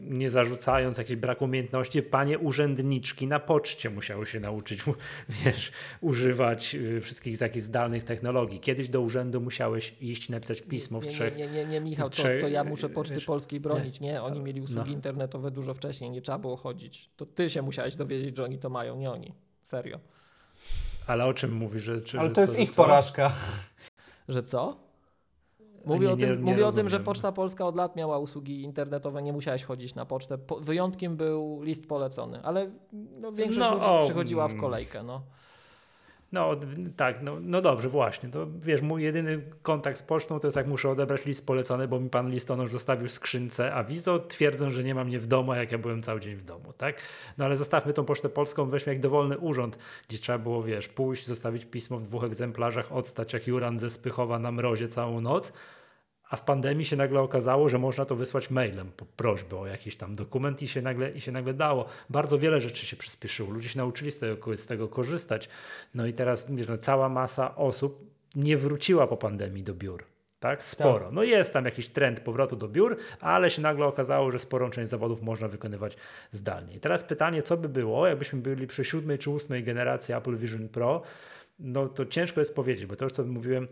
nie 0.00 0.30
zarzucając 0.30 0.98
jakichś 0.98 1.16
braku 1.16 1.44
umiejętności, 1.44 2.02
panie 2.02 2.38
urzędniczki 2.38 3.26
na 3.26 3.40
poczcie 3.40 3.90
musiały 3.90 4.26
się 4.26 4.40
nauczyć, 4.40 4.84
wiesz, 5.44 5.72
używać 6.00 6.74
y, 6.74 7.00
wszystkich 7.00 7.38
takich 7.38 7.62
zdalnych 7.62 8.04
technologii. 8.04 8.60
Kiedyś 8.60 8.88
do 8.88 9.00
urzędu 9.00 9.40
musiałeś 9.40 9.94
iść 10.00 10.28
napisać 10.28 10.60
pismo 10.62 11.00
w 11.00 11.06
trzech... 11.06 11.36
Nie, 11.36 11.46
nie, 11.46 11.52
nie, 11.52 11.66
nie 11.66 11.80
Michał, 11.80 12.10
to, 12.10 12.22
to 12.22 12.48
ja 12.48 12.64
muszę 12.64 12.88
Poczty 12.88 13.14
wiesz, 13.14 13.24
Polskiej 13.24 13.60
bronić, 13.60 14.00
nie. 14.00 14.12
nie? 14.12 14.22
Oni 14.22 14.40
mieli 14.40 14.60
usługi 14.60 14.90
no. 14.90 14.96
internetowe 14.96 15.50
dużo 15.50 15.74
wcześniej, 15.74 16.10
nie 16.10 16.22
trzeba 16.22 16.38
było 16.38 16.56
chodzić. 16.56 17.10
To 17.16 17.26
ty 17.26 17.50
się 17.50 17.62
musiałeś 17.62 17.94
dowiedzieć, 17.94 18.36
że 18.36 18.44
oni 18.44 18.58
to 18.58 18.70
mają, 18.70 18.96
nie 18.96 19.10
oni. 19.10 19.34
Serio. 19.62 20.00
Ale 21.06 21.26
o 21.26 21.34
czym 21.34 21.52
mówisz? 21.52 21.82
Że, 21.82 22.00
czy, 22.00 22.18
Ale 22.18 22.28
że 22.28 22.34
to 22.34 22.40
jest 22.40 22.58
ich 22.58 22.70
co? 22.70 22.76
porażka. 22.82 23.32
Że 24.28 24.42
co? 24.42 24.87
Mówię, 25.84 26.06
nie, 26.06 26.12
o, 26.12 26.16
tym, 26.16 26.44
nie, 26.44 26.50
mówię 26.50 26.66
o 26.66 26.72
tym, 26.72 26.88
że 26.88 27.00
Poczta 27.00 27.32
Polska 27.32 27.66
od 27.66 27.76
lat 27.76 27.96
miała 27.96 28.18
usługi 28.18 28.62
internetowe, 28.62 29.22
nie 29.22 29.32
musiałeś 29.32 29.64
chodzić 29.64 29.94
na 29.94 30.06
pocztę. 30.06 30.38
Po, 30.38 30.60
wyjątkiem 30.60 31.16
był 31.16 31.62
list 31.62 31.88
polecony, 31.88 32.42
ale 32.42 32.70
no, 32.92 33.32
większość 33.32 33.66
no, 33.70 33.74
ludzi 33.74 34.04
przychodziła 34.04 34.48
w 34.48 34.56
kolejkę. 34.56 35.02
No. 35.02 35.22
No 36.32 36.56
tak, 36.96 37.22
no, 37.22 37.36
no 37.40 37.60
dobrze, 37.60 37.88
właśnie. 37.88 38.28
To 38.28 38.46
wiesz, 38.60 38.82
mój 38.82 39.02
jedyny 39.02 39.42
kontakt 39.62 39.98
z 39.98 40.02
pocztą 40.02 40.40
to 40.40 40.46
jest 40.46 40.56
jak 40.56 40.66
muszę 40.66 40.90
odebrać 40.90 41.26
list 41.26 41.46
polecony, 41.46 41.88
bo 41.88 42.00
mi 42.00 42.10
pan 42.10 42.30
listonosz 42.30 42.70
zostawił 42.70 43.08
skrzynce 43.08 43.74
awizo, 43.74 44.18
twierdzą, 44.18 44.70
że 44.70 44.84
nie 44.84 44.94
ma 44.94 45.04
mnie 45.04 45.18
w 45.18 45.26
domu, 45.26 45.52
a 45.52 45.56
jak 45.56 45.72
ja 45.72 45.78
byłem 45.78 46.02
cały 46.02 46.20
dzień 46.20 46.36
w 46.36 46.44
domu, 46.44 46.72
tak? 46.72 46.96
No 47.38 47.44
ale 47.44 47.56
zostawmy 47.56 47.92
tą 47.92 48.04
pocztę 48.04 48.28
polską, 48.28 48.70
weźmy 48.70 48.92
jak 48.92 49.02
dowolny 49.02 49.38
urząd, 49.38 49.78
gdzie 50.08 50.18
trzeba 50.18 50.38
było, 50.38 50.62
wiesz, 50.62 50.88
pójść, 50.88 51.26
zostawić 51.26 51.64
pismo 51.64 51.98
w 51.98 52.02
dwóch 52.02 52.24
egzemplarzach, 52.24 52.92
odstać 52.92 53.32
jak 53.32 53.46
Juran 53.46 53.78
ze 53.78 53.90
Spychowa 53.90 54.38
na 54.38 54.52
mrozie 54.52 54.88
całą 54.88 55.20
noc, 55.20 55.52
a 56.30 56.36
w 56.36 56.42
pandemii 56.42 56.84
się 56.84 56.96
nagle 56.96 57.20
okazało, 57.20 57.68
że 57.68 57.78
można 57.78 58.04
to 58.04 58.16
wysłać 58.16 58.50
mailem 58.50 58.92
po 58.96 59.04
prośbę 59.04 59.56
o 59.56 59.66
jakiś 59.66 59.96
tam 59.96 60.14
dokument 60.14 60.62
i 60.62 60.68
się 60.68 60.82
nagle, 60.82 61.10
i 61.10 61.20
się 61.20 61.32
nagle 61.32 61.54
dało. 61.54 61.86
Bardzo 62.10 62.38
wiele 62.38 62.60
rzeczy 62.60 62.86
się 62.86 62.96
przyspieszyło. 62.96 63.50
Ludzie 63.50 63.68
się 63.68 63.78
nauczyli 63.78 64.10
z 64.10 64.18
tego, 64.18 64.56
z 64.56 64.66
tego 64.66 64.88
korzystać. 64.88 65.48
No 65.94 66.06
i 66.06 66.12
teraz 66.12 66.46
no, 66.48 66.76
cała 66.76 67.08
masa 67.08 67.56
osób 67.56 68.10
nie 68.34 68.56
wróciła 68.56 69.06
po 69.06 69.16
pandemii 69.16 69.62
do 69.62 69.74
biur. 69.74 70.04
Tak, 70.40 70.64
sporo. 70.64 71.04
Tak. 71.04 71.14
No 71.14 71.22
jest 71.22 71.52
tam 71.52 71.64
jakiś 71.64 71.88
trend 71.88 72.20
powrotu 72.20 72.56
do 72.56 72.68
biur, 72.68 72.96
ale 73.20 73.50
się 73.50 73.62
nagle 73.62 73.86
okazało, 73.86 74.30
że 74.30 74.38
sporą 74.38 74.70
część 74.70 74.90
zawodów 74.90 75.22
można 75.22 75.48
wykonywać 75.48 75.96
zdalnie. 76.32 76.74
I 76.74 76.80
teraz 76.80 77.04
pytanie, 77.04 77.42
co 77.42 77.56
by 77.56 77.68
było, 77.68 78.06
jakbyśmy 78.06 78.38
byli 78.40 78.66
przy 78.66 78.84
siódmej 78.84 79.18
czy 79.18 79.30
ósmej 79.30 79.64
generacji 79.64 80.14
Apple 80.14 80.36
Vision 80.36 80.68
Pro, 80.68 81.02
no 81.58 81.88
to 81.88 82.06
ciężko 82.06 82.40
jest 82.40 82.54
powiedzieć, 82.54 82.86
bo 82.86 82.96
to 82.96 83.04
już 83.04 83.12
co 83.12 83.24
mówiłem, 83.24 83.68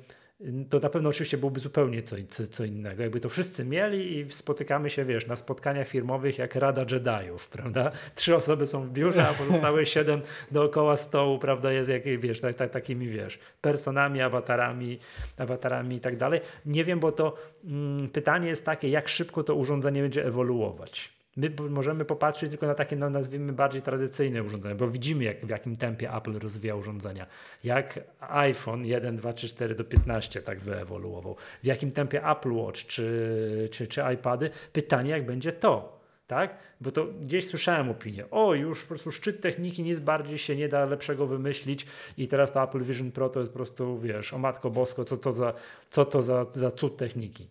to 0.71 0.79
na 0.79 0.89
pewno 0.89 1.09
oczywiście 1.09 1.39
byłoby 1.39 1.61
zupełnie 1.61 2.03
co, 2.03 2.17
co, 2.29 2.47
co, 2.47 2.65
innego. 2.65 3.03
Jakby 3.03 3.21
to 3.21 3.29
wszyscy 3.29 3.65
mieli 3.65 4.19
i 4.19 4.33
spotykamy 4.33 4.91
się, 4.91 5.05
wiesz, 5.05 5.27
na 5.27 5.37
spotkaniach 5.37 5.89
firmowych 5.89 6.39
jak 6.39 6.55
Rada 6.55 6.85
Jediów, 6.91 7.49
prawda? 7.49 7.91
Trzy 8.15 8.37
osoby 8.37 8.67
są 8.67 8.83
w 8.83 8.91
biurze, 8.91 9.29
a 9.29 9.35
pozostałe 9.35 9.87
siedem 9.97 10.21
dookoła 10.51 10.97
stołu, 10.97 11.39
prawda, 11.39 11.73
jest 11.73 11.91
jak, 11.91 12.03
wiesz, 12.21 12.41
tak, 12.41 12.55
tak, 12.55 12.71
takimi, 12.71 13.09
wiesz, 13.09 13.39
personami, 13.61 14.23
awatarami, 14.23 14.99
awatarami 15.37 15.97
i 15.97 16.01
tak 16.01 16.17
dalej. 16.17 16.41
Nie 16.67 16.85
wiem, 16.85 17.01
bo 17.01 17.13
to 17.13 17.37
mm, 17.65 18.09
pytanie 18.09 18.49
jest 18.49 18.65
takie, 18.65 18.89
jak 18.89 19.09
szybko 19.09 19.43
to 19.43 19.55
urządzenie 19.55 20.03
będzie 20.03 20.27
ewoluować. 20.27 21.16
My 21.37 21.51
możemy 21.71 22.05
popatrzeć 22.05 22.51
tylko 22.51 22.67
na 22.67 22.75
takie, 22.75 22.97
no, 22.97 23.11
nazwijmy, 23.11 23.53
bardziej 23.53 23.83
tradycyjne 23.83 24.43
urządzenia, 24.43 24.75
bo 24.75 24.89
widzimy, 24.89 25.25
jak, 25.25 25.47
w 25.47 25.49
jakim 25.49 25.77
tempie 25.77 26.15
Apple 26.15 26.39
rozwija 26.39 26.77
urządzenia. 26.77 27.27
Jak 27.65 28.01
iPhone 28.21 28.87
1, 28.87 29.17
2, 29.17 29.33
3, 29.33 29.49
4 29.49 29.75
do 29.75 29.85
15 29.85 30.43
tak 30.43 30.61
wyewoluował. 30.61 31.37
W 31.63 31.67
jakim 31.67 31.91
tempie 31.91 32.31
Apple 32.31 32.53
Watch 32.53 32.87
czy, 32.87 33.69
czy, 33.73 33.87
czy 33.87 34.03
iPady. 34.15 34.51
Pytanie, 34.73 35.11
jak 35.11 35.27
będzie 35.27 35.53
to. 35.53 35.97
Tak? 36.27 36.59
Bo 36.81 36.93
to 36.93 37.07
gdzieś 37.07 37.47
słyszałem 37.47 37.91
opinię. 37.91 38.31
O, 38.31 38.55
już 38.55 38.83
po 38.83 38.89
prostu 38.89 39.13
szczyt 39.13 39.41
techniki, 39.41 39.83
nic 39.83 39.99
bardziej 39.99 40.39
się 40.39 40.57
nie 40.57 40.69
da 40.69 40.85
lepszego 40.85 41.27
wymyślić 41.27 41.87
i 42.19 42.29
teraz 42.29 42.53
to 42.53 42.63
Apple 42.63 42.83
Vision 42.83 43.13
Pro 43.13 43.29
to 43.29 43.41
jest 43.41 43.53
po 43.53 43.57
prostu, 43.57 43.99
wiesz, 43.99 44.33
o 44.33 44.39
matko 44.39 44.71
bosko, 44.71 45.05
co 45.05 45.17
to 45.17 45.33
za, 45.33 45.53
co 45.91 46.05
to 46.05 46.23
za, 46.23 46.47
za 46.53 46.71
cud 46.71 46.97
techniki. 46.97 47.49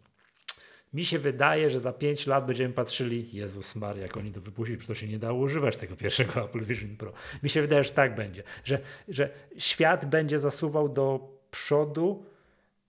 Mi 0.96 1.06
się 1.06 1.20
wydaje, 1.20 1.70
że 1.70 1.80
za 1.80 1.94
5 1.94 2.28
lat 2.28 2.46
będziemy 2.46 2.74
patrzyli, 2.74 3.30
Jezus 3.34 3.76
Maria, 3.76 4.04
jak 4.04 4.18
oni 4.18 4.32
to 4.32 4.42
wypuścili, 4.42 4.78
przecież 4.78 4.98
to 4.98 5.02
się 5.02 5.12
nie 5.12 5.20
dało 5.20 5.40
używać 5.40 5.78
tego 5.78 5.96
pierwszego 5.96 6.46
Apple 6.46 6.64
Vision 6.64 6.98
Pro. 6.98 7.14
Mi 7.44 7.50
się 7.50 7.62
wydaje, 7.62 7.84
że 7.84 7.92
tak 7.92 8.16
będzie, 8.16 8.44
że, 8.64 8.80
że 9.08 9.30
świat 9.58 10.06
będzie 10.06 10.40
zasuwał 10.40 10.90
do 10.90 11.30
przodu 11.52 12.26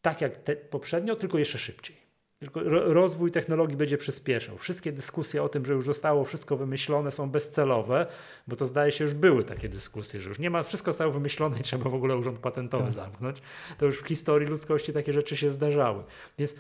tak 0.03 0.21
jak 0.21 0.37
te, 0.37 0.57
poprzednio, 0.57 1.17
tylko 1.17 1.39
jeszcze 1.39 1.59
szybciej. 1.59 2.06
Tylko 2.39 2.61
rozwój 2.93 3.31
technologii 3.31 3.77
będzie 3.77 3.99
przyspieszał. 3.99 4.59
Wszystkie 4.59 4.93
dyskusje 4.93 5.43
o 5.43 5.49
tym, 5.49 5.67
że 5.67 5.73
już 5.73 5.85
zostało 5.85 6.25
wszystko 6.25 6.57
wymyślone, 6.57 7.11
są 7.11 7.31
bezcelowe, 7.31 8.07
bo 8.47 8.57
to 8.57 8.65
zdaje 8.65 8.93
się, 8.93 9.05
już 9.05 9.15
były 9.15 9.45
takie 9.45 9.69
dyskusje, 9.69 10.21
że 10.21 10.29
już 10.29 10.39
nie 10.39 10.51
ma, 10.51 10.63
wszystko 10.63 10.93
zostało 10.93 11.13
wymyślone 11.13 11.59
i 11.61 11.63
trzeba 11.63 11.91
w 11.91 11.95
ogóle 11.95 12.17
urząd 12.17 12.39
patentowy 12.39 12.85
tak. 12.85 12.93
zamknąć. 12.93 13.43
To 13.79 13.87
już 13.87 14.03
w 14.03 14.07
historii 14.07 14.49
ludzkości 14.49 14.93
takie 14.93 15.13
rzeczy 15.13 15.37
się 15.37 15.51
zdarzały. 15.51 16.05
Więc 16.39 16.55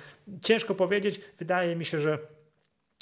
ciężko 0.44 0.74
powiedzieć, 0.74 1.20
wydaje 1.38 1.76
mi 1.76 1.84
się, 1.84 2.00
że 2.00 2.18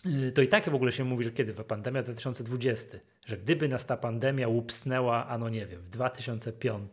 y, 0.07 0.33
to 0.33 0.43
i 0.43 0.49
tak 0.49 0.71
w 0.71 0.75
ogóle 0.75 0.93
się 0.93 1.05
mówi, 1.05 1.25
że 1.25 1.31
kiedy 1.31 1.55
pandemia 1.55 2.03
2020, 2.03 2.99
że 3.27 3.37
gdyby 3.37 3.69
nas 3.69 3.87
ta 3.87 3.97
pandemia 3.97 4.49
łupsnęła, 4.49 5.27
ano 5.27 5.49
nie 5.49 5.67
wiem, 5.67 5.81
w 5.81 5.89
2005, 5.89 6.93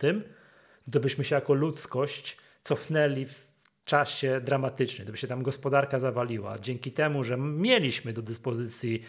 to 0.91 0.99
byśmy 0.99 1.23
się 1.23 1.35
jako 1.35 1.53
ludzkość 1.53 2.37
cofnęli 2.63 3.25
w 3.25 3.50
czasie 3.85 4.41
dramatyczny, 4.41 5.03
gdyby 5.03 5.17
się 5.17 5.27
tam 5.27 5.43
gospodarka 5.43 5.99
zawaliła, 5.99 6.59
dzięki 6.59 6.91
temu, 6.91 7.23
że 7.23 7.37
mieliśmy 7.37 8.13
do 8.13 8.21
dyspozycji 8.21 9.01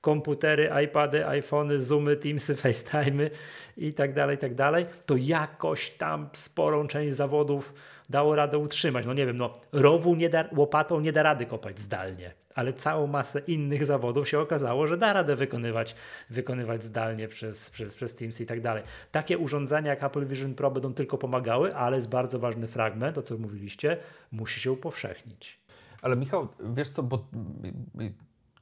komputery, 0.00 0.70
iPady, 0.84 1.26
iPhony, 1.26 1.80
Zoomy, 1.80 2.16
Teamsy, 2.16 2.54
FaceTime'y 2.62 3.30
i 3.76 3.92
tak 3.92 4.14
dalej, 4.14 4.38
tak 4.38 4.54
dalej, 4.54 4.86
to 5.06 5.16
jakoś 5.16 5.90
tam 5.90 6.28
sporą 6.32 6.86
część 6.86 7.14
zawodów 7.14 7.74
dało 8.10 8.36
radę 8.36 8.58
utrzymać. 8.58 9.06
No 9.06 9.14
nie 9.14 9.26
wiem, 9.26 9.36
no 9.36 9.52
rowu 9.72 10.14
nie 10.14 10.28
da, 10.28 10.44
łopatą 10.56 11.00
nie 11.00 11.12
da 11.12 11.22
rady 11.22 11.46
kopać 11.46 11.78
zdalnie, 11.78 12.32
ale 12.56 12.72
całą 12.72 13.06
masę 13.06 13.38
innych 13.38 13.86
zawodów 13.86 14.28
się 14.28 14.40
okazało, 14.40 14.86
że 14.86 14.96
da 14.96 15.12
radę 15.12 15.36
wykonywać, 15.36 15.94
wykonywać 16.30 16.84
zdalnie 16.84 17.28
przez, 17.28 17.70
przez, 17.70 17.94
przez 17.94 18.14
Teams 18.14 18.40
i 18.40 18.46
tak 18.46 18.60
dalej. 18.60 18.82
Takie 19.12 19.38
urządzenia 19.38 19.90
jak 19.90 20.04
Apple 20.04 20.26
Vision 20.26 20.54
Pro 20.54 20.70
będą 20.70 20.94
tylko 20.94 21.18
pomagały, 21.18 21.74
ale 21.74 21.96
jest 21.96 22.08
bardzo 22.08 22.38
ważny 22.38 22.68
fragment, 22.68 23.14
to 23.14 23.22
co 23.22 23.38
mówiliście, 23.38 23.96
musi 24.32 24.60
się 24.60 24.72
upowszechnić. 24.72 25.58
Ale 26.02 26.16
Michał, 26.16 26.48
wiesz 26.60 26.88
co, 26.88 27.02
bo 27.02 27.28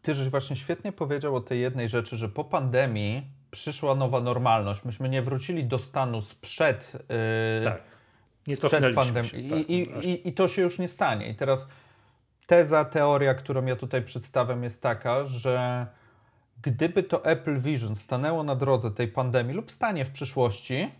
ty 0.02 0.14
żeś 0.14 0.28
właśnie 0.28 0.56
świetnie 0.56 0.92
powiedział 0.92 1.36
o 1.36 1.40
tej 1.40 1.60
jednej 1.60 1.88
rzeczy, 1.88 2.16
że 2.16 2.28
po 2.28 2.44
pandemii 2.44 3.22
przyszła 3.50 3.94
nowa 3.94 4.20
normalność. 4.20 4.84
Myśmy 4.84 5.08
nie 5.08 5.22
wrócili 5.22 5.64
do 5.64 5.78
stanu 5.78 6.22
sprzed, 6.22 6.92
yy, 6.92 7.64
tak. 7.64 7.82
nie 8.46 8.56
sprzed 8.56 8.94
pandemii. 8.94 9.50
Tak, 9.50 9.58
I, 9.58 10.08
i, 10.10 10.28
I 10.28 10.32
to 10.32 10.48
się 10.48 10.62
już 10.62 10.78
nie 10.78 10.88
stanie. 10.88 11.28
I 11.28 11.34
teraz 11.34 11.68
teza, 12.46 12.84
teoria, 12.84 13.34
którą 13.34 13.66
ja 13.66 13.76
tutaj 13.76 14.02
przedstawiam 14.02 14.62
jest 14.62 14.82
taka, 14.82 15.24
że 15.24 15.86
gdyby 16.62 17.02
to 17.02 17.24
Apple 17.24 17.58
Vision 17.58 17.96
stanęło 17.96 18.42
na 18.42 18.56
drodze 18.56 18.90
tej 18.90 19.08
pandemii 19.08 19.54
lub 19.54 19.70
stanie 19.70 20.04
w 20.04 20.10
przyszłości, 20.10 20.90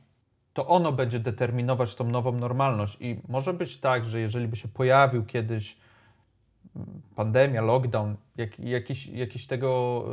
to 0.52 0.66
ono 0.66 0.92
będzie 0.92 1.20
determinować 1.20 1.94
tą 1.94 2.04
nową 2.04 2.33
normalność. 2.33 2.96
I 3.00 3.20
może 3.28 3.52
być 3.52 3.76
tak, 3.76 4.04
że 4.04 4.20
jeżeli 4.20 4.48
by 4.48 4.57
się 4.57 4.68
pojawił 4.68 5.24
kiedyś 5.24 5.76
pandemia, 7.16 7.62
lockdown, 7.62 8.16
jak, 8.37 8.61
jakiś, 8.61 9.07
jakiś 9.07 9.46
tego, 9.46 10.04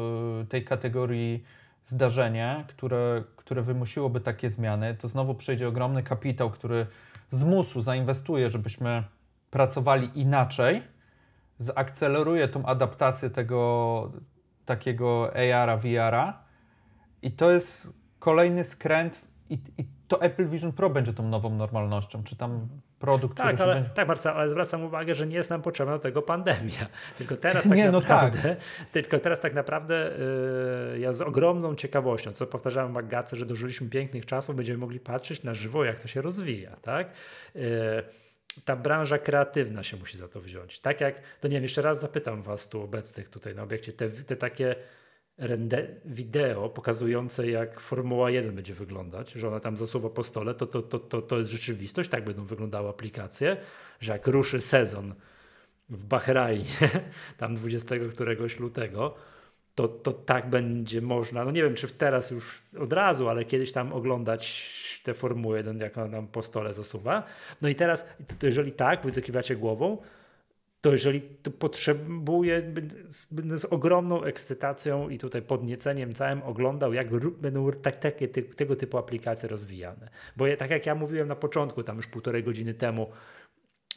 y, 0.41 0.45
tej 0.45 0.63
kategorii 0.63 1.43
zdarzenie, 1.83 2.65
które, 2.67 3.23
które 3.35 3.61
wymusiłoby 3.61 4.21
takie 4.21 4.49
zmiany, 4.49 4.95
to 4.95 5.07
znowu 5.07 5.35
przyjdzie 5.35 5.67
ogromny 5.67 6.03
kapitał, 6.03 6.49
który 6.49 6.87
z 7.31 7.43
musu 7.43 7.81
zainwestuje, 7.81 8.49
żebyśmy 8.49 9.03
pracowali 9.51 10.19
inaczej, 10.19 10.81
zaakceleruje 11.63 12.47
tą 12.47 12.65
adaptację 12.65 13.29
tego 13.29 14.11
takiego 14.65 15.31
AR-a, 15.35 15.77
VR-a 15.77 16.43
i 17.21 17.31
to 17.31 17.51
jest 17.51 17.93
kolejny 18.19 18.63
skręt 18.63 19.21
i, 19.49 19.53
i 19.77 19.85
to 20.07 20.21
Apple 20.21 20.47
Vision 20.47 20.71
Pro 20.71 20.89
będzie 20.89 21.13
tą 21.13 21.27
nową 21.27 21.55
normalnością, 21.55 22.23
czy 22.23 22.35
tam 22.35 22.67
produkt, 22.99 23.37
tak, 23.37 23.55
który 23.55 23.71
ale, 23.71 23.75
będzie... 23.75 23.89
Tak, 23.89 24.07
Marcel, 24.07 24.33
ale 24.33 24.49
zwracam 24.49 24.83
uwagę, 24.83 25.15
że 25.15 25.27
nie 25.27 25.35
jest 25.35 25.49
nam 25.49 25.61
potrzebna 25.61 25.93
do 25.93 25.99
tego 25.99 26.21
pandemia. 26.21 26.87
Tylko 27.17 27.37
teraz 27.37 27.63
tak 27.63 27.77
nie, 27.77 27.91
naprawdę, 27.91 28.49
no 28.49 28.55
tak. 28.55 28.91
tylko 28.93 29.19
teraz 29.19 29.39
tak 29.39 29.53
naprawdę 29.53 30.11
yy, 30.93 30.99
ja 30.99 31.13
z 31.13 31.21
ogromną 31.21 31.75
ciekawością, 31.75 32.31
co 32.31 32.47
powtarzałem 32.47 32.91
w 32.91 32.93
Magace, 32.93 33.35
że 33.35 33.45
dożyliśmy 33.45 33.89
pięknych 33.89 34.25
czasów, 34.25 34.55
będziemy 34.55 34.77
mogli 34.77 34.99
patrzeć 34.99 35.43
na 35.43 35.53
żywo, 35.53 35.83
jak 35.83 35.99
to 35.99 36.07
się 36.07 36.21
rozwija, 36.21 36.75
tak? 36.81 37.11
Yy, 37.55 37.61
ta 38.65 38.75
branża 38.75 39.17
kreatywna 39.17 39.83
się 39.83 39.97
musi 39.97 40.17
za 40.17 40.27
to 40.27 40.41
wziąć. 40.41 40.79
Tak 40.79 41.01
jak, 41.01 41.21
to 41.39 41.47
nie 41.47 41.53
wiem, 41.53 41.63
jeszcze 41.63 41.81
raz 41.81 41.99
zapytam 41.99 42.41
was 42.41 42.69
tu 42.69 42.81
obecnych 42.81 43.29
tutaj 43.29 43.55
na 43.55 43.63
obiekcie, 43.63 43.93
te, 43.93 44.09
te 44.09 44.35
takie 44.35 44.75
rende, 45.37 45.87
wideo 46.05 46.69
pokazujące 46.69 47.49
jak 47.49 47.79
Formuła 47.79 48.31
1 48.31 48.55
będzie 48.55 48.73
wyglądać, 48.73 49.31
że 49.31 49.47
ona 49.47 49.59
tam 49.59 49.77
zasuwa 49.77 50.09
po 50.09 50.23
stole, 50.23 50.53
to, 50.53 50.67
to, 50.67 50.81
to, 50.81 50.99
to, 50.99 51.21
to 51.21 51.37
jest 51.37 51.51
rzeczywistość, 51.51 52.09
tak 52.09 52.23
będą 52.23 52.45
wyglądały 52.45 52.89
aplikacje, 52.89 53.57
że 53.99 54.11
jak 54.11 54.27
ruszy 54.27 54.61
sezon 54.61 55.15
w 55.89 56.05
Bahrajnie, 56.05 56.65
tam 57.37 57.55
20 57.55 57.95
któregoś 58.11 58.59
lutego, 58.59 59.15
to, 59.75 59.87
to 59.87 60.13
tak 60.13 60.49
będzie 60.49 61.01
można, 61.01 61.45
no 61.45 61.51
nie 61.51 61.63
wiem 61.63 61.75
czy 61.75 61.87
teraz 61.87 62.31
już 62.31 62.61
od 62.79 62.93
razu, 62.93 63.29
ale 63.29 63.45
kiedyś 63.45 63.71
tam 63.71 63.93
oglądać 63.93 64.71
tę 65.03 65.13
Formułę 65.13 65.57
1, 65.57 65.79
jak 65.79 65.97
ona 65.97 66.07
nam 66.07 66.27
po 66.27 66.43
stole 66.43 66.73
zasuwa. 66.73 67.23
No 67.61 67.69
i 67.69 67.75
teraz, 67.75 68.05
to 68.39 68.45
jeżeli 68.45 68.71
tak, 68.71 69.03
wy 69.03 69.11
zakiwacie 69.11 69.55
głową, 69.55 69.97
to 70.81 70.91
jeżeli 70.91 71.21
to 71.21 71.51
potrzebuje, 71.51 72.73
z, 73.09 73.27
z, 73.59 73.65
ogromną 73.65 74.23
ekscytacją 74.23 75.09
i 75.09 75.17
tutaj 75.17 75.41
podnieceniem 75.41 76.13
całym 76.13 76.43
oglądał, 76.43 76.93
jak 76.93 77.07
będą 77.29 77.71
tak, 77.71 77.97
takie, 77.97 78.27
tego 78.27 78.75
typu 78.75 78.97
aplikacje 78.97 79.49
rozwijane. 79.49 80.09
Bo 80.37 80.45
tak 80.57 80.69
jak 80.69 80.85
ja 80.85 80.95
mówiłem 80.95 81.27
na 81.27 81.35
początku, 81.35 81.83
tam 81.83 81.97
już 81.97 82.07
półtorej 82.07 82.43
godziny 82.43 82.73
temu, 82.73 83.09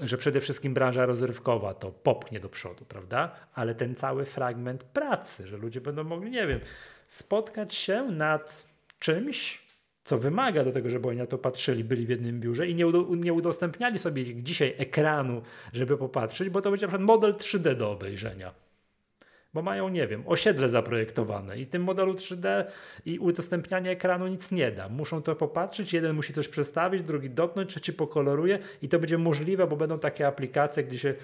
że 0.03 0.19
przede 0.19 0.41
wszystkim 0.41 0.75
branża 0.75 1.07
rozrywkowa 1.07 1.75
to 1.75 1.91
popchnie 1.91 2.41
do 2.41 2.49
przodu, 2.49 2.85
prawda? 2.85 3.33
Ale 3.55 3.75
ten 3.75 3.95
cały 3.95 4.25
fragment 4.25 4.85
pracy, 4.85 5.47
że 5.47 5.57
ludzie 5.57 5.81
będą 5.81 6.05
mogli, 6.05 6.31
nie 6.31 6.47
wiem, 6.47 6.61
spotkać 7.09 7.75
się 7.75 8.03
nad 8.03 8.67
czymś, 8.99 9.65
co 10.05 10.19
wymaga 10.19 10.65
do 10.65 10.73
tego, 10.73 10.89
żeby 10.89 11.09
oni 11.09 11.19
na 11.19 11.27
to 11.27 11.39
patrzyli, 11.39 11.85
byli 11.85 12.07
w 12.07 12.09
jednym 12.09 12.41
biurze 12.41 12.69
i 12.69 12.75
nie, 12.75 12.85
nie 13.11 13.33
udostępniali 13.33 13.99
sobie 13.99 14.43
dzisiaj 14.43 14.75
ekranu, 14.79 15.43
żeby 15.73 15.97
popatrzeć, 15.97 16.51
bo 16.51 16.61
to 16.61 16.71
będzie 16.71 16.87
na 16.87 16.89
przykład 16.89 17.07
model 17.07 17.33
3D 17.33 17.77
do 17.77 17.91
obejrzenia. 17.91 18.64
Bo 19.55 19.63
mają, 19.63 19.89
nie 19.89 20.07
wiem, 20.07 20.23
osiedle 20.27 20.69
zaprojektowane 20.69 21.59
i 21.59 21.67
tym 21.67 21.83
modelu 21.83 22.13
3D 22.13 22.65
i 23.07 23.19
udostępnianie 23.19 23.91
ekranu 23.91 24.27
nic 24.27 24.51
nie 24.51 24.73
da. 24.73 24.89
Muszą 24.89 25.23
to 25.23 25.37
popatrzeć, 25.37 25.93
jeden 25.93 26.17
musi 26.17 26.33
coś 26.33 26.49
przestawić, 26.49 27.03
drugi 27.03 27.31
dotknąć, 27.31 27.71
trzeci 27.71 27.93
pokoloruje 27.93 28.59
i 28.83 28.89
to 28.89 28.99
będzie 28.99 29.19
możliwe, 29.19 29.67
bo 29.67 29.77
będą 29.77 29.99
takie 29.99 30.27
aplikacje, 30.27 30.85
gdzie 30.85 30.99
się 30.99 31.15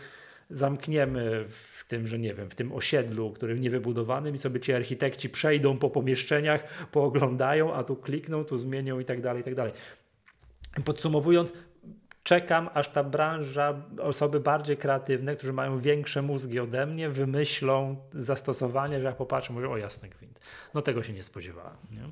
zamkniemy 0.50 1.44
w 1.48 1.84
tym, 1.88 2.06
że 2.06 2.18
nie 2.18 2.34
wiem, 2.34 2.50
w 2.50 2.54
tym 2.54 2.72
osiedlu, 2.72 3.30
którym 3.30 3.60
niewybudowanym 3.60 4.34
i 4.34 4.38
sobie 4.38 4.60
ci 4.60 4.72
architekci 4.72 5.30
przejdą 5.30 5.78
po 5.78 5.90
pomieszczeniach, 5.90 6.88
pooglądają, 6.90 7.74
a 7.74 7.84
tu 7.84 7.96
klikną, 7.96 8.44
tu 8.44 8.56
zmienią 8.56 9.00
i 9.00 9.04
tak 9.04 9.20
dalej, 9.20 9.40
i 9.40 9.44
tak 9.44 9.54
dalej. 9.54 9.72
Podsumowując, 10.84 11.52
czekam, 12.22 12.70
aż 12.74 12.88
ta 12.88 13.04
branża, 13.04 13.82
osoby 14.00 14.40
bardziej 14.40 14.76
kreatywne, 14.76 15.36
którzy 15.36 15.52
mają 15.52 15.78
większe 15.78 16.22
mózgi 16.22 16.60
ode 16.60 16.86
mnie, 16.86 17.10
wymyślą 17.10 17.96
zastosowanie, 18.12 19.00
że 19.00 19.06
jak 19.06 19.16
popatrzę, 19.16 19.52
mówią, 19.52 19.70
o 19.70 19.76
jasny 19.76 20.08
gwint. 20.08 20.40
No 20.74 20.82
tego 20.82 21.02
się 21.02 21.12
nie 21.12 21.22
spodziewałem. 21.22 21.76
Nie? 21.90 22.02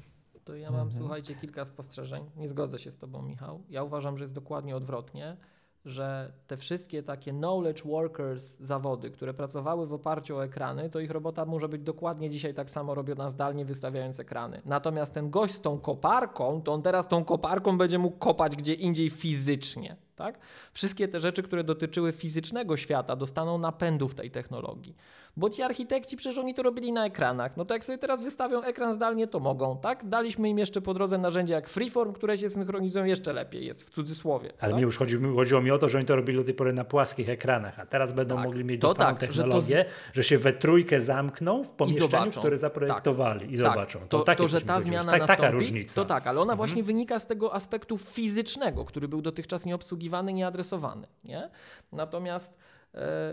To 0.45 0.55
ja 0.55 0.71
mam, 0.71 0.81
mhm. 0.81 1.03
słuchajcie, 1.03 1.35
kilka 1.35 1.65
spostrzeżeń. 1.65 2.31
Nie 2.37 2.49
zgodzę 2.49 2.79
się 2.79 2.93
z 2.93 2.97
tobą, 2.97 3.23
Michał. 3.23 3.63
Ja 3.71 3.83
uważam, 3.83 4.19
że 4.19 4.25
jest 4.25 4.35
dokładnie 4.35 4.77
odwrotnie 4.77 5.37
że 5.85 6.33
te 6.47 6.57
wszystkie 6.57 7.03
takie 7.03 7.33
knowledge 7.33 7.85
workers 7.85 8.59
zawody, 8.61 9.11
które 9.11 9.35
pracowały 9.35 9.87
w 9.87 9.93
oparciu 9.93 10.37
o 10.37 10.45
ekrany, 10.45 10.91
to 10.91 11.01
ich 11.01 11.11
robota 11.11 11.45
może 11.45 11.69
być 11.69 11.83
dokładnie 11.83 12.31
dzisiaj 12.31 12.55
tak 12.55 12.71
samo 12.71 12.95
robiona 12.95 13.31
zdalnie, 13.31 13.65
wystawiając 13.65 14.21
ekrany. 14.21 14.63
Natomiast 14.65 15.15
ten 15.15 15.31
gość 15.31 15.55
z 15.55 15.61
tą 15.61 15.79
koparką, 15.79 16.63
to 16.63 16.73
on 16.73 16.83
teraz 16.83 17.09
tą 17.09 17.25
koparką 17.25 17.79
będzie 17.79 17.99
mógł 17.99 18.17
kopać 18.17 18.57
gdzie 18.57 18.75
indziej 18.75 19.11
fizycznie. 19.11 19.97
Tak? 20.17 20.39
Wszystkie 20.73 21.09
te 21.09 21.21
rzeczy, 21.21 21.43
które 21.43 21.65
dotyczyły 21.65 22.13
fizycznego 22.13 22.77
świata, 22.77 23.17
dostaną 23.17 23.59
napędów 23.59 24.15
tej 24.15 24.31
technologii. 24.31 24.97
Bo 25.39 25.51
ci 25.51 25.63
architekci 25.63 26.17
przecież 26.17 26.39
oni 26.39 26.55
to 26.55 26.63
robili 26.63 26.93
na 26.93 27.07
ekranach. 27.07 27.57
No 27.57 27.65
to 27.65 27.75
jak 27.75 27.85
sobie 27.85 27.99
teraz 27.99 28.23
wystawią 28.23 28.63
ekran 28.63 28.95
zdalnie, 28.95 29.27
to 29.27 29.41
mogą, 29.41 29.79
tak? 29.79 30.09
Daliśmy 30.09 30.49
im 30.49 30.59
jeszcze 30.59 30.81
po 30.81 30.95
drodze 30.95 31.19
narzędzia 31.19 31.55
jak 31.55 31.69
Freeform, 31.69 32.13
które 32.13 32.37
się 32.37 32.51
synchronizują 32.51 33.05
jeszcze 33.05 33.33
lepiej, 33.33 33.67
jest 33.67 33.85
w 33.85 33.91
cudzysłowie. 33.91 34.53
Ale 34.61 34.71
tak? 34.71 34.77
mi 34.77 34.83
już 34.83 34.99
chodziło, 34.99 35.35
chodziło, 35.35 35.61
mi 35.61 35.71
o 35.71 35.79
to, 35.79 35.89
że 35.89 35.99
oni 35.99 36.07
to 36.07 36.17
robili 36.17 36.39
do 36.39 36.45
tej 36.45 36.55
pory 36.55 36.73
na 36.73 36.85
płaskich 36.85 37.29
ekranach, 37.29 37.79
a 37.79 37.87
teraz 37.87 38.13
będą 38.13 38.35
tak, 38.35 38.45
mogli 38.45 38.65
mieć 38.65 38.81
dostępną 38.81 39.07
tak, 39.07 39.21
technologię, 39.21 39.85
że, 39.89 40.13
z... 40.13 40.17
że, 40.17 40.25
się 40.25 40.39
we 40.39 40.53
trójkę 40.53 41.01
zamkną 41.01 41.65
w 41.65 41.73
pomieszczeniu, 41.73 42.31
które 42.31 42.59
zaprojektowali 42.59 43.41
tak, 43.41 43.51
i 43.51 43.57
zobaczą. 43.57 43.99
To, 44.09 44.21
to, 44.21 44.35
to 44.35 44.49
że 44.49 44.61
ta 44.61 44.81
zmiana 44.81 45.13
tak, 45.13 45.27
taka 45.27 45.51
różnica. 45.51 45.95
To 45.95 46.05
tak, 46.05 46.27
ale 46.27 46.41
ona 46.41 46.53
mhm. 46.53 46.57
właśnie 46.57 46.83
wynika 46.83 47.19
z 47.19 47.27
tego 47.27 47.55
aspektu 47.55 47.99
fizycznego, 47.99 48.85
który 48.85 49.09
był 49.09 49.23
dotychczas 49.23 49.65
nieobsługiwany, 49.65 50.33
nieadresowany. 50.33 51.07
Nie? 51.25 51.51
Natomiast 51.93 52.59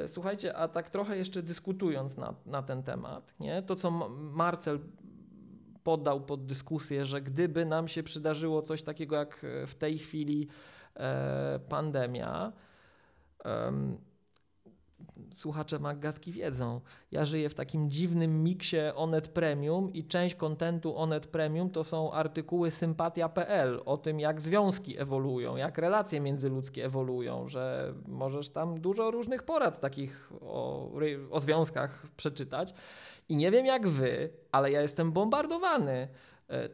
słuchajcie, 0.07 0.57
a 0.57 0.67
tak 0.67 0.89
trochę 0.89 1.17
jeszcze 1.17 1.43
dyskutując 1.43 2.17
na, 2.17 2.33
na 2.45 2.63
ten 2.63 2.83
temat, 2.83 3.33
nie? 3.39 3.61
to 3.61 3.75
co 3.75 3.91
Marcel 4.09 4.79
poddał 5.83 6.21
pod 6.21 6.45
dyskusję, 6.45 7.05
że 7.05 7.21
gdyby 7.21 7.65
nam 7.65 7.87
się 7.87 8.03
przydarzyło 8.03 8.61
coś 8.61 8.81
takiego 8.81 9.15
jak 9.15 9.45
w 9.67 9.75
tej 9.75 9.97
chwili 9.97 10.47
e, 10.95 11.59
pandemia, 11.69 12.51
słuchacze 15.33 15.79
Maggatki 15.79 16.31
wiedzą. 16.31 16.81
Ja 17.11 17.25
żyję 17.25 17.49
w 17.49 17.55
takim 17.55 17.91
dziwnym 17.91 18.43
miksie 18.43 18.77
Onet 18.95 19.27
Premium 19.27 19.93
i 19.93 20.03
część 20.03 20.35
kontentu 20.35 20.97
Onet 20.97 21.27
Premium 21.27 21.69
to 21.69 21.83
są 21.83 22.11
artykuły 22.11 22.71
sympatia.pl 22.71 23.81
o 23.85 23.97
tym, 23.97 24.19
jak 24.19 24.41
związki 24.41 24.99
ewoluują, 24.99 25.55
jak 25.55 25.77
relacje 25.77 26.21
międzyludzkie 26.21 26.85
ewoluują, 26.85 27.47
że 27.47 27.93
możesz 28.07 28.49
tam 28.49 28.81
dużo 28.81 29.11
różnych 29.11 29.43
porad 29.43 29.79
takich 29.79 30.31
o, 30.41 30.91
o 31.31 31.39
związkach 31.39 32.07
przeczytać. 32.17 32.73
I 33.29 33.35
nie 33.35 33.51
wiem 33.51 33.65
jak 33.65 33.87
wy, 33.87 34.29
ale 34.51 34.71
ja 34.71 34.81
jestem 34.81 35.11
bombardowany 35.11 36.07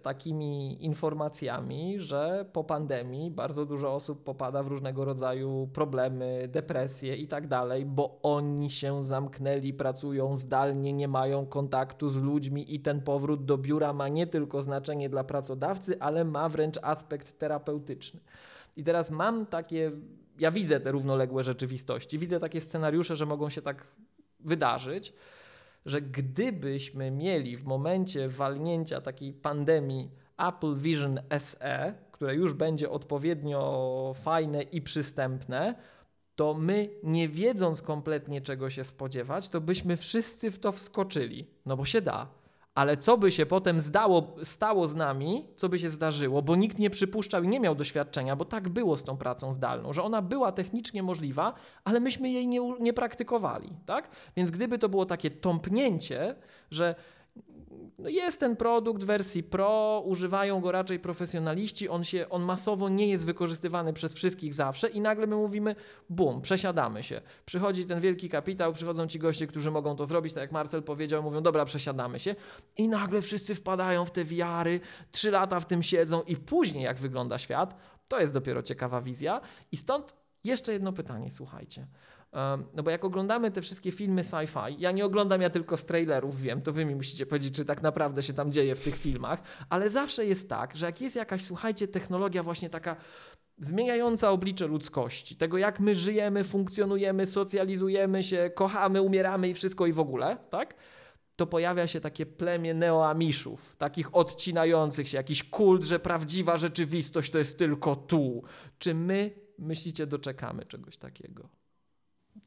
takimi 0.01 0.83
informacjami, 0.85 1.99
że 1.99 2.45
po 2.53 2.63
pandemii 2.63 3.31
bardzo 3.31 3.65
dużo 3.65 3.93
osób 3.93 4.23
popada 4.23 4.63
w 4.63 4.67
różnego 4.67 5.05
rodzaju 5.05 5.69
problemy, 5.73 6.47
depresje 6.47 7.15
i 7.15 7.27
tak 7.27 7.47
dalej, 7.47 7.85
bo 7.85 8.19
oni 8.23 8.69
się 8.69 9.03
zamknęli, 9.03 9.73
pracują 9.73 10.37
zdalnie, 10.37 10.93
nie 10.93 11.07
mają 11.07 11.45
kontaktu 11.45 12.09
z 12.09 12.15
ludźmi 12.15 12.75
i 12.75 12.79
ten 12.79 13.01
powrót 13.01 13.45
do 13.45 13.57
biura 13.57 13.93
ma 13.93 14.07
nie 14.07 14.27
tylko 14.27 14.61
znaczenie 14.61 15.09
dla 15.09 15.23
pracodawcy, 15.23 15.99
ale 15.99 16.25
ma 16.25 16.49
wręcz 16.49 16.79
aspekt 16.81 17.37
terapeutyczny. 17.37 18.19
I 18.77 18.83
teraz 18.83 19.11
mam 19.11 19.45
takie, 19.45 19.91
ja 20.39 20.51
widzę 20.51 20.79
te 20.79 20.91
równoległe 20.91 21.43
rzeczywistości, 21.43 22.17
widzę 22.17 22.39
takie 22.39 22.61
scenariusze, 22.61 23.15
że 23.15 23.25
mogą 23.25 23.49
się 23.49 23.61
tak 23.61 23.87
wydarzyć 24.39 25.13
że 25.85 26.01
gdybyśmy 26.01 27.11
mieli 27.11 27.57
w 27.57 27.65
momencie 27.65 28.29
walnięcia 28.29 29.01
takiej 29.01 29.33
pandemii 29.33 30.11
Apple 30.37 30.75
Vision 30.75 31.19
SE, 31.39 31.93
które 32.11 32.35
już 32.35 32.53
będzie 32.53 32.89
odpowiednio 32.89 34.13
fajne 34.15 34.61
i 34.61 34.81
przystępne, 34.81 35.75
to 36.35 36.53
my, 36.53 36.89
nie 37.03 37.29
wiedząc 37.29 37.81
kompletnie 37.81 38.41
czego 38.41 38.69
się 38.69 38.83
spodziewać, 38.83 39.49
to 39.49 39.61
byśmy 39.61 39.97
wszyscy 39.97 40.51
w 40.51 40.59
to 40.59 40.71
wskoczyli. 40.71 41.47
No 41.65 41.77
bo 41.77 41.85
się 41.85 42.01
da 42.01 42.40
ale 42.75 42.97
co 42.97 43.17
by 43.17 43.31
się 43.31 43.45
potem 43.45 43.79
zdało, 43.79 44.35
stało 44.43 44.87
z 44.87 44.95
nami, 44.95 45.47
co 45.55 45.69
by 45.69 45.79
się 45.79 45.89
zdarzyło, 45.89 46.41
bo 46.41 46.55
nikt 46.55 46.79
nie 46.79 46.89
przypuszczał 46.89 47.43
i 47.43 47.47
nie 47.47 47.59
miał 47.59 47.75
doświadczenia, 47.75 48.35
bo 48.35 48.45
tak 48.45 48.69
było 48.69 48.97
z 48.97 49.03
tą 49.03 49.17
pracą 49.17 49.53
zdalną, 49.53 49.93
że 49.93 50.03
ona 50.03 50.21
była 50.21 50.51
technicznie 50.51 51.03
możliwa, 51.03 51.53
ale 51.83 51.99
myśmy 51.99 52.29
jej 52.29 52.47
nie, 52.47 52.59
nie 52.79 52.93
praktykowali, 52.93 53.69
tak? 53.85 54.09
Więc 54.35 54.51
gdyby 54.51 54.79
to 54.79 54.89
było 54.89 55.05
takie 55.05 55.31
tąpnięcie, 55.31 56.35
że 56.71 56.95
no 57.99 58.09
jest 58.09 58.39
ten 58.39 58.55
produkt 58.55 59.03
w 59.03 59.05
wersji 59.05 59.43
Pro, 59.43 60.03
używają 60.05 60.61
go 60.61 60.71
raczej 60.71 60.99
profesjonaliści, 60.99 61.89
on, 61.89 62.03
się, 62.03 62.29
on 62.29 62.43
masowo 62.43 62.89
nie 62.89 63.07
jest 63.07 63.25
wykorzystywany 63.25 63.93
przez 63.93 64.13
wszystkich 64.13 64.53
zawsze 64.53 64.89
i 64.89 65.01
nagle 65.01 65.27
my 65.27 65.35
mówimy, 65.35 65.75
bum, 66.09 66.41
przesiadamy 66.41 67.03
się. 67.03 67.21
Przychodzi 67.45 67.85
ten 67.85 67.99
wielki 67.99 68.29
kapitał, 68.29 68.73
przychodzą 68.73 69.07
ci 69.07 69.19
goście, 69.19 69.47
którzy 69.47 69.71
mogą 69.71 69.95
to 69.95 70.05
zrobić, 70.05 70.33
tak 70.33 70.41
jak 70.41 70.51
Marcel 70.51 70.83
powiedział, 70.83 71.23
mówią, 71.23 71.41
dobra, 71.41 71.65
przesiadamy 71.65 72.19
się 72.19 72.35
i 72.77 72.87
nagle 72.87 73.21
wszyscy 73.21 73.55
wpadają 73.55 74.05
w 74.05 74.11
te 74.11 74.25
wiary, 74.25 74.79
trzy 75.11 75.31
lata 75.31 75.59
w 75.59 75.65
tym 75.65 75.83
siedzą 75.83 76.21
i 76.21 76.35
później 76.35 76.83
jak 76.83 76.99
wygląda 76.99 77.39
świat, 77.39 77.77
to 78.07 78.19
jest 78.19 78.33
dopiero 78.33 78.63
ciekawa 78.63 79.01
wizja 79.01 79.41
i 79.71 79.77
stąd 79.77 80.15
jeszcze 80.43 80.73
jedno 80.73 80.93
pytanie, 80.93 81.31
słuchajcie. 81.31 81.87
No 82.73 82.83
bo 82.83 82.91
jak 82.91 83.05
oglądamy 83.05 83.51
te 83.51 83.61
wszystkie 83.61 83.91
filmy 83.91 84.21
sci-fi, 84.21 84.75
ja 84.79 84.91
nie 84.91 85.05
oglądam 85.05 85.41
ja 85.41 85.49
tylko 85.49 85.77
z 85.77 85.85
trailerów, 85.85 86.41
wiem, 86.41 86.61
to 86.61 86.71
wy 86.71 86.85
mi 86.85 86.95
musicie 86.95 87.25
powiedzieć, 87.25 87.55
czy 87.55 87.65
tak 87.65 87.81
naprawdę 87.81 88.23
się 88.23 88.33
tam 88.33 88.51
dzieje 88.51 88.75
w 88.75 88.79
tych 88.79 88.95
filmach, 88.95 89.41
ale 89.69 89.89
zawsze 89.89 90.25
jest 90.25 90.49
tak, 90.49 90.75
że 90.75 90.85
jak 90.85 91.01
jest 91.01 91.15
jakaś, 91.15 91.43
słuchajcie, 91.43 91.87
technologia 91.87 92.43
właśnie 92.43 92.69
taka 92.69 92.95
zmieniająca 93.57 94.31
oblicze 94.31 94.67
ludzkości, 94.67 95.35
tego 95.35 95.57
jak 95.57 95.79
my 95.79 95.95
żyjemy, 95.95 96.43
funkcjonujemy, 96.43 97.25
socjalizujemy 97.25 98.23
się, 98.23 98.51
kochamy, 98.55 99.01
umieramy 99.01 99.49
i 99.49 99.53
wszystko 99.53 99.85
i 99.85 99.93
w 99.93 99.99
ogóle, 99.99 100.37
tak? 100.49 100.75
To 101.35 101.47
pojawia 101.47 101.87
się 101.87 102.01
takie 102.01 102.25
plemię 102.25 102.73
neoamiszów, 102.73 103.75
takich 103.75 104.15
odcinających 104.15 105.09
się, 105.09 105.17
jakiś 105.17 105.43
kult, 105.43 105.83
że 105.83 105.99
prawdziwa 105.99 106.57
rzeczywistość 106.57 107.31
to 107.31 107.37
jest 107.37 107.57
tylko 107.57 107.95
tu. 107.95 108.43
Czy 108.79 108.93
my 108.93 109.31
myślicie 109.57 110.07
doczekamy 110.07 110.65
czegoś 110.65 110.97
takiego? 110.97 111.60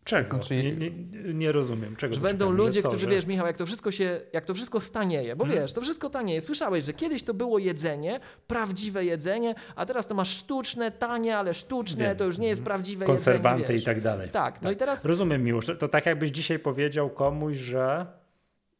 Czego? 0.04 0.28
Znaczy- 0.28 0.54
nie, 0.56 0.72
nie, 0.76 0.90
nie 1.34 1.52
rozumiem. 1.52 1.96
Czego 1.96 2.14
Że 2.14 2.20
będą 2.20 2.50
ludzie, 2.50 2.82
co, 2.82 2.88
którzy, 2.88 3.06
że- 3.06 3.14
wiesz, 3.14 3.26
Michał, 3.26 3.46
jak 3.46 3.56
to 3.56 3.66
wszystko 3.66 3.90
się, 3.90 4.20
jak 4.32 4.44
to 4.44 4.54
wszystko 4.54 4.80
stanieje, 4.80 5.36
bo 5.36 5.44
Hmm. 5.44 5.62
wiesz, 5.62 5.72
to 5.72 5.80
wszystko 5.80 6.10
tanieje. 6.10 6.40
Słyszałeś, 6.40 6.84
że 6.84 6.92
kiedyś 6.92 7.22
to 7.22 7.34
było 7.34 7.58
jedzenie, 7.58 8.20
prawdziwe 8.46 9.04
jedzenie, 9.04 9.54
a 9.76 9.86
teraz 9.86 10.06
to 10.06 10.14
masz 10.14 10.28
sztuczne, 10.36 10.90
tanie, 10.92 11.38
ale 11.38 11.54
sztuczne, 11.54 12.04
Wiem. 12.04 12.16
to 12.16 12.24
już 12.24 12.38
nie 12.38 12.48
jest 12.48 12.62
prawdziwe 12.62 13.06
konserwanty 13.06 13.60
jedzenie, 13.60 13.76
i 13.76 13.78
wiesz. 13.78 13.84
tak 13.84 14.00
dalej. 14.00 14.30
Tak, 14.30 14.62
no 14.62 14.70
i 14.70 14.76
teraz 14.76 15.04
Rozumiem, 15.04 15.44
Miłosz. 15.44 15.66
To 15.78 15.88
tak 15.88 16.06
jakbyś 16.06 16.30
dzisiaj 16.30 16.58
powiedział 16.58 17.10
komuś, 17.10 17.56
że 17.56 18.06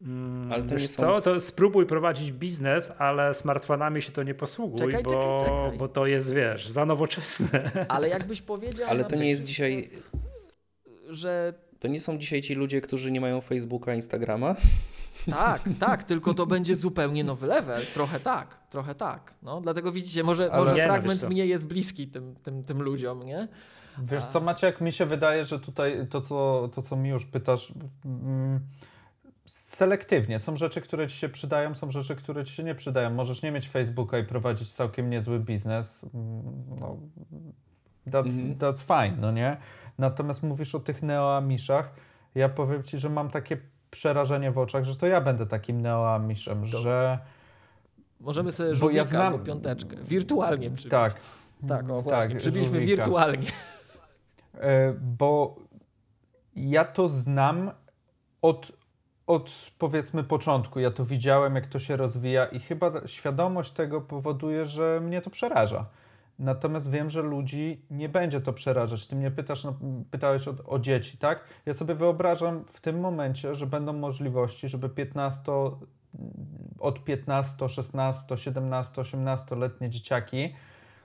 mm, 0.03 0.53
Ale 0.53 0.63
to 0.63 0.69
wiesz 0.75 0.83
nie 0.83 0.89
są- 0.89 1.03
co, 1.03 1.21
to 1.21 1.41
spróbuj 1.41 1.87
prowadzić 1.87 2.33
biznes, 2.33 2.93
ale 2.99 3.35
smartfonami 3.35 4.03
się 4.03 4.13
to 4.13 4.23
nie 4.23 4.35
posługuj, 4.35 4.79
Czekaj, 4.79 5.03
bo, 5.03 5.11
czekaj, 5.11 5.39
czekaj. 5.39 5.79
bo 5.79 5.89
to 5.89 6.07
jest, 6.07 6.35
wiesz, 6.35 6.69
za 6.69 6.87
nowoczesne. 6.87 7.71
Ale 7.89 8.09
jakbyś 8.09 8.43
powiedział, 8.43 8.89
Ale 8.91 9.05
to 9.05 9.17
nie 9.17 9.31
jest 9.31 9.45
przykład, 9.45 9.71
dzisiaj, 9.71 9.89
że 11.11 11.55
to 11.81 11.89
nie 11.89 12.01
są 12.01 12.19
dzisiaj 12.19 12.41
ci 12.43 12.55
ludzie, 12.55 12.81
którzy 12.81 13.13
nie 13.13 13.21
mają 13.21 13.41
Facebooka, 13.41 13.95
Instagrama? 13.95 14.55
tak, 15.31 15.63
tak, 15.81 16.05
tylko 16.05 16.35
to 16.35 16.47
będzie 16.47 16.77
zupełnie 16.77 17.25
nowy 17.25 17.47
level. 17.47 17.83
Trochę 17.95 18.21
tak, 18.21 18.57
trochę 18.71 18.95
tak. 18.95 19.35
No, 19.43 19.61
dlatego 19.61 19.93
widzicie, 19.93 20.25
może, 20.25 20.53
Ale- 20.53 20.65
może 20.65 20.75
Nie, 20.77 20.87
no, 20.87 20.93
fragment 20.93 21.21
co. 21.21 21.29
mnie 21.29 21.47
jest 21.47 21.67
bliski 21.67 22.09
tym, 22.09 22.35
tym, 22.43 22.65
tym 22.65 22.83
ludziom, 22.83 23.23
nie? 23.23 23.49
Wiesz 23.99 24.25
co, 24.25 24.41
Maciek, 24.41 24.81
mi 24.81 24.93
się 24.93 25.07
wydaje, 25.07 25.45
że 25.45 25.61
tutaj 25.61 26.07
to, 26.11 26.21
co, 26.21 26.71
to, 26.75 26.83
co 26.83 26.97
mi 26.97 27.09
już 27.09 27.27
pytasz, 27.27 27.73
mm, 28.05 28.61
selektywnie. 29.47 30.39
Są 30.39 30.57
rzeczy, 30.57 30.81
które 30.81 31.09
ci 31.09 31.17
się 31.17 31.29
przydają, 31.29 31.75
są 31.75 31.91
rzeczy, 31.91 32.17
które 32.17 32.45
ci 32.45 32.55
się 32.55 32.63
nie 32.65 32.75
przydają. 32.75 33.11
Możesz 33.11 33.43
nie 33.43 33.53
mieć 33.53 33.69
Facebooka 33.69 34.19
i 34.19 34.25
prowadzić 34.25 34.73
całkiem 34.73 35.11
niezły 35.11 35.41
biznes. 35.41 36.05
mm, 36.15 36.43
No, 36.81 36.97
that's, 38.07 38.31
Mhm. 38.31 38.55
that's 38.59 38.83
fine, 39.07 39.17
no 39.21 39.33
nie? 39.33 39.57
Natomiast 39.99 40.43
mówisz 40.43 40.75
o 40.75 40.81
tych 40.81 41.03
neoamiszach. 41.03 41.91
Ja 42.35 42.49
powiem 42.49 42.83
ci, 42.83 42.99
że 42.99 43.09
mam 43.11 43.31
takie 43.31 43.57
przerażenie 43.91 44.51
w 44.51 44.59
oczach, 44.59 44.85
że 44.85 44.97
to 44.97 45.07
ja 45.07 45.21
będę 45.21 45.47
takim 45.47 45.81
neoamiszem, 45.83 46.67
że 46.67 47.19
Możemy 48.21 48.53
sobie 48.53 48.75
żółwika 48.75 48.99
ja 48.99 49.05
znam- 49.05 49.33
albo 49.33 49.39
piąteczkę. 49.45 49.97
Wirtualnie 49.97 50.71
przybić. 50.71 50.91
tak. 50.91 51.15
Tak, 51.69 51.91
o 51.91 52.03
właśnie, 52.03 52.29
tak, 52.31 52.39
przybiliśmy 52.39 52.79
żółwika. 52.81 52.97
wirtualnie. 53.05 53.47
E, 54.55 54.93
bo 55.01 55.57
ja 56.57 56.85
to 56.85 57.09
znam 57.09 57.71
od, 58.43 58.73
od 59.27 59.51
powiedzmy 59.79 60.25
początku. 60.25 60.81
Ja 60.81 60.91
to 60.91 61.05
widziałem, 61.05 61.55
jak 61.55 61.67
to 61.67 61.79
się 61.79 61.97
rozwija, 61.97 62.45
i 62.47 62.61
chyba 62.61 62.93
świadomość 63.07 63.71
tego 63.71 64.01
powoduje, 64.01 64.67
że 64.67 65.01
mnie 65.03 65.21
to 65.21 65.31
przeraża. 65.31 65.87
Natomiast 66.39 66.91
wiem, 66.91 67.11
że 67.11 67.22
ludzi 67.22 67.82
nie 67.91 68.09
będzie 68.09 68.41
to 68.41 68.53
przerażać. 68.53 69.07
Ty 69.07 69.16
mnie 69.16 69.30
pytasz, 69.30 69.64
no, 69.64 69.74
pytałeś 70.11 70.49
o, 70.49 70.55
o 70.66 70.78
dzieci, 70.78 71.18
tak? 71.18 71.45
Ja 71.66 71.74
sobie 71.74 71.95
wyobrażam 71.95 72.64
w 72.68 72.80
tym 72.80 73.01
momencie, 73.01 73.55
że 73.55 73.66
będą 73.66 73.93
możliwości, 73.93 74.68
żeby 74.68 74.89
15, 74.89 75.43
od 76.78 77.05
15, 77.05 77.68
16, 77.68 78.37
17, 78.37 79.03
18-letnie 79.03 79.91
dzieciaki 79.91 80.55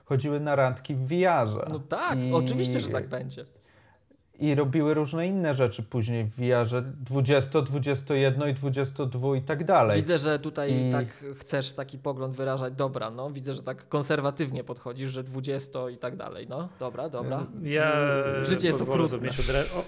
chodziły 0.04 0.40
na 0.40 0.56
randki 0.56 0.94
w 0.94 0.98
VR-ze. 1.08 1.66
No 1.70 1.78
tak, 1.78 2.18
I- 2.18 2.32
oczywiście, 2.32 2.80
że 2.80 2.88
tak 2.88 3.08
będzie. 3.08 3.44
I 4.40 4.54
robiły 4.54 4.94
różne 4.94 5.26
inne 5.26 5.54
rzeczy 5.54 5.82
później 5.82 6.24
w 6.24 6.30
VR-ze 6.36 6.82
20, 6.82 7.62
21 7.62 8.48
i 8.50 8.54
22 8.54 9.36
i 9.36 9.42
tak 9.42 9.64
dalej. 9.64 9.96
Widzę, 10.02 10.18
że 10.18 10.38
tutaj 10.38 10.88
I- 10.88 10.92
tak 10.92 11.06
chcesz 11.38 11.72
taki 11.72 11.98
pogląd 11.98 12.36
wyrażać. 12.36 12.74
Dobra, 12.74 13.10
no 13.10 13.30
widzę, 13.30 13.54
że 13.54 13.62
tak 13.62 13.88
konserwatywnie 13.88 14.64
podchodzisz, 14.64 15.10
że 15.10 15.22
20 15.22 15.90
i 15.90 15.96
tak 15.96 16.16
dalej. 16.16 16.46
No, 16.48 16.68
dobra, 16.78 17.08
dobra. 17.08 17.46
Ja 17.62 17.92
Życie 18.42 18.66
jest 18.66 18.82
okrutne. 18.82 19.18
mieć 19.18 19.36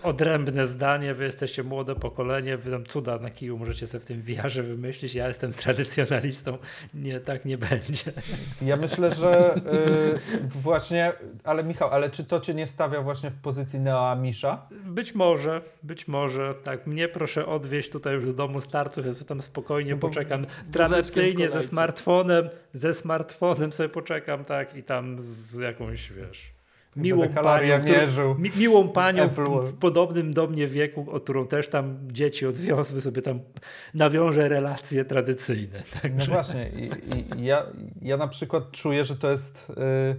odrębne 0.02 0.66
zdanie. 0.66 1.14
Wy 1.14 1.24
jesteście 1.24 1.62
młode 1.62 1.94
pokolenie, 1.94 2.56
wy 2.56 2.70
tam 2.70 2.84
cuda 2.84 3.18
na 3.18 3.30
kiju 3.30 3.58
możecie 3.58 3.86
sobie 3.86 4.04
w 4.04 4.06
tym 4.06 4.22
VR-ze 4.22 4.62
wymyślić. 4.62 5.14
Ja 5.14 5.28
jestem 5.28 5.52
tradycjonalistą. 5.52 6.58
Nie, 6.94 7.20
tak 7.20 7.44
nie 7.44 7.58
będzie. 7.58 8.12
Ja 8.62 8.76
myślę, 8.76 9.14
że 9.14 9.56
y, 9.56 9.60
właśnie, 10.48 11.12
ale 11.44 11.64
Michał, 11.64 11.88
ale 11.90 12.10
czy 12.10 12.24
to 12.24 12.40
cię 12.40 12.54
nie 12.54 12.66
stawia 12.66 13.02
właśnie 13.02 13.30
w 13.30 13.36
pozycji 13.36 13.80
Być 14.70 15.14
może, 15.14 15.62
być 15.82 16.08
może. 16.08 16.54
Tak, 16.54 16.86
mnie 16.86 17.08
proszę 17.08 17.46
odwieźć 17.46 17.90
tutaj 17.90 18.14
już 18.14 18.26
do 18.26 18.32
domu 18.32 18.60
starców, 18.60 19.06
ja 19.06 19.12
tam 19.26 19.42
spokojnie 19.42 19.90
No 19.90 19.96
bo 19.96 20.08
poczekam. 20.08 20.46
Tradycyjnie 20.72 21.48
ze 21.48 21.62
smartfonem, 21.62 22.48
ze 22.72 22.94
smartfonem 22.94 23.72
sobie 23.72 23.88
poczekam, 23.88 24.44
tak, 24.44 24.76
i 24.76 24.82
tam 24.82 25.16
z 25.20 25.54
jakąś, 25.54 26.12
wiesz, 26.12 26.52
miłą 26.96 27.28
panią, 27.28 27.80
którą- 27.80 28.38
mi, 28.38 28.50
miłą 28.56 28.88
panią 28.88 29.28
w, 29.28 29.74
podobnym 29.74 30.32
do 30.34 30.46
mnie 30.46 30.66
wieku, 30.66 31.06
o 31.10 31.20
którą 31.20 31.46
też 31.46 31.68
tam 31.68 31.98
dzieci 32.12 32.46
odwiozły, 32.46 33.00
sobie 33.00 33.22
tam 33.22 33.40
nawiążę 33.94 34.48
relacje 34.48 35.04
tradycyjne. 35.04 35.78
No 35.78 36.00
Także 36.02 36.30
właśnie, 36.30 36.70
i, 36.70 36.90
i, 37.40 37.44
ja, 37.44 37.66
ja 38.02 38.16
na 38.16 38.28
przykład 38.28 38.70
czuję, 38.70 39.04
że 39.04 39.16
to 39.16 39.30
jest, 39.30 39.70
y, 39.70 40.16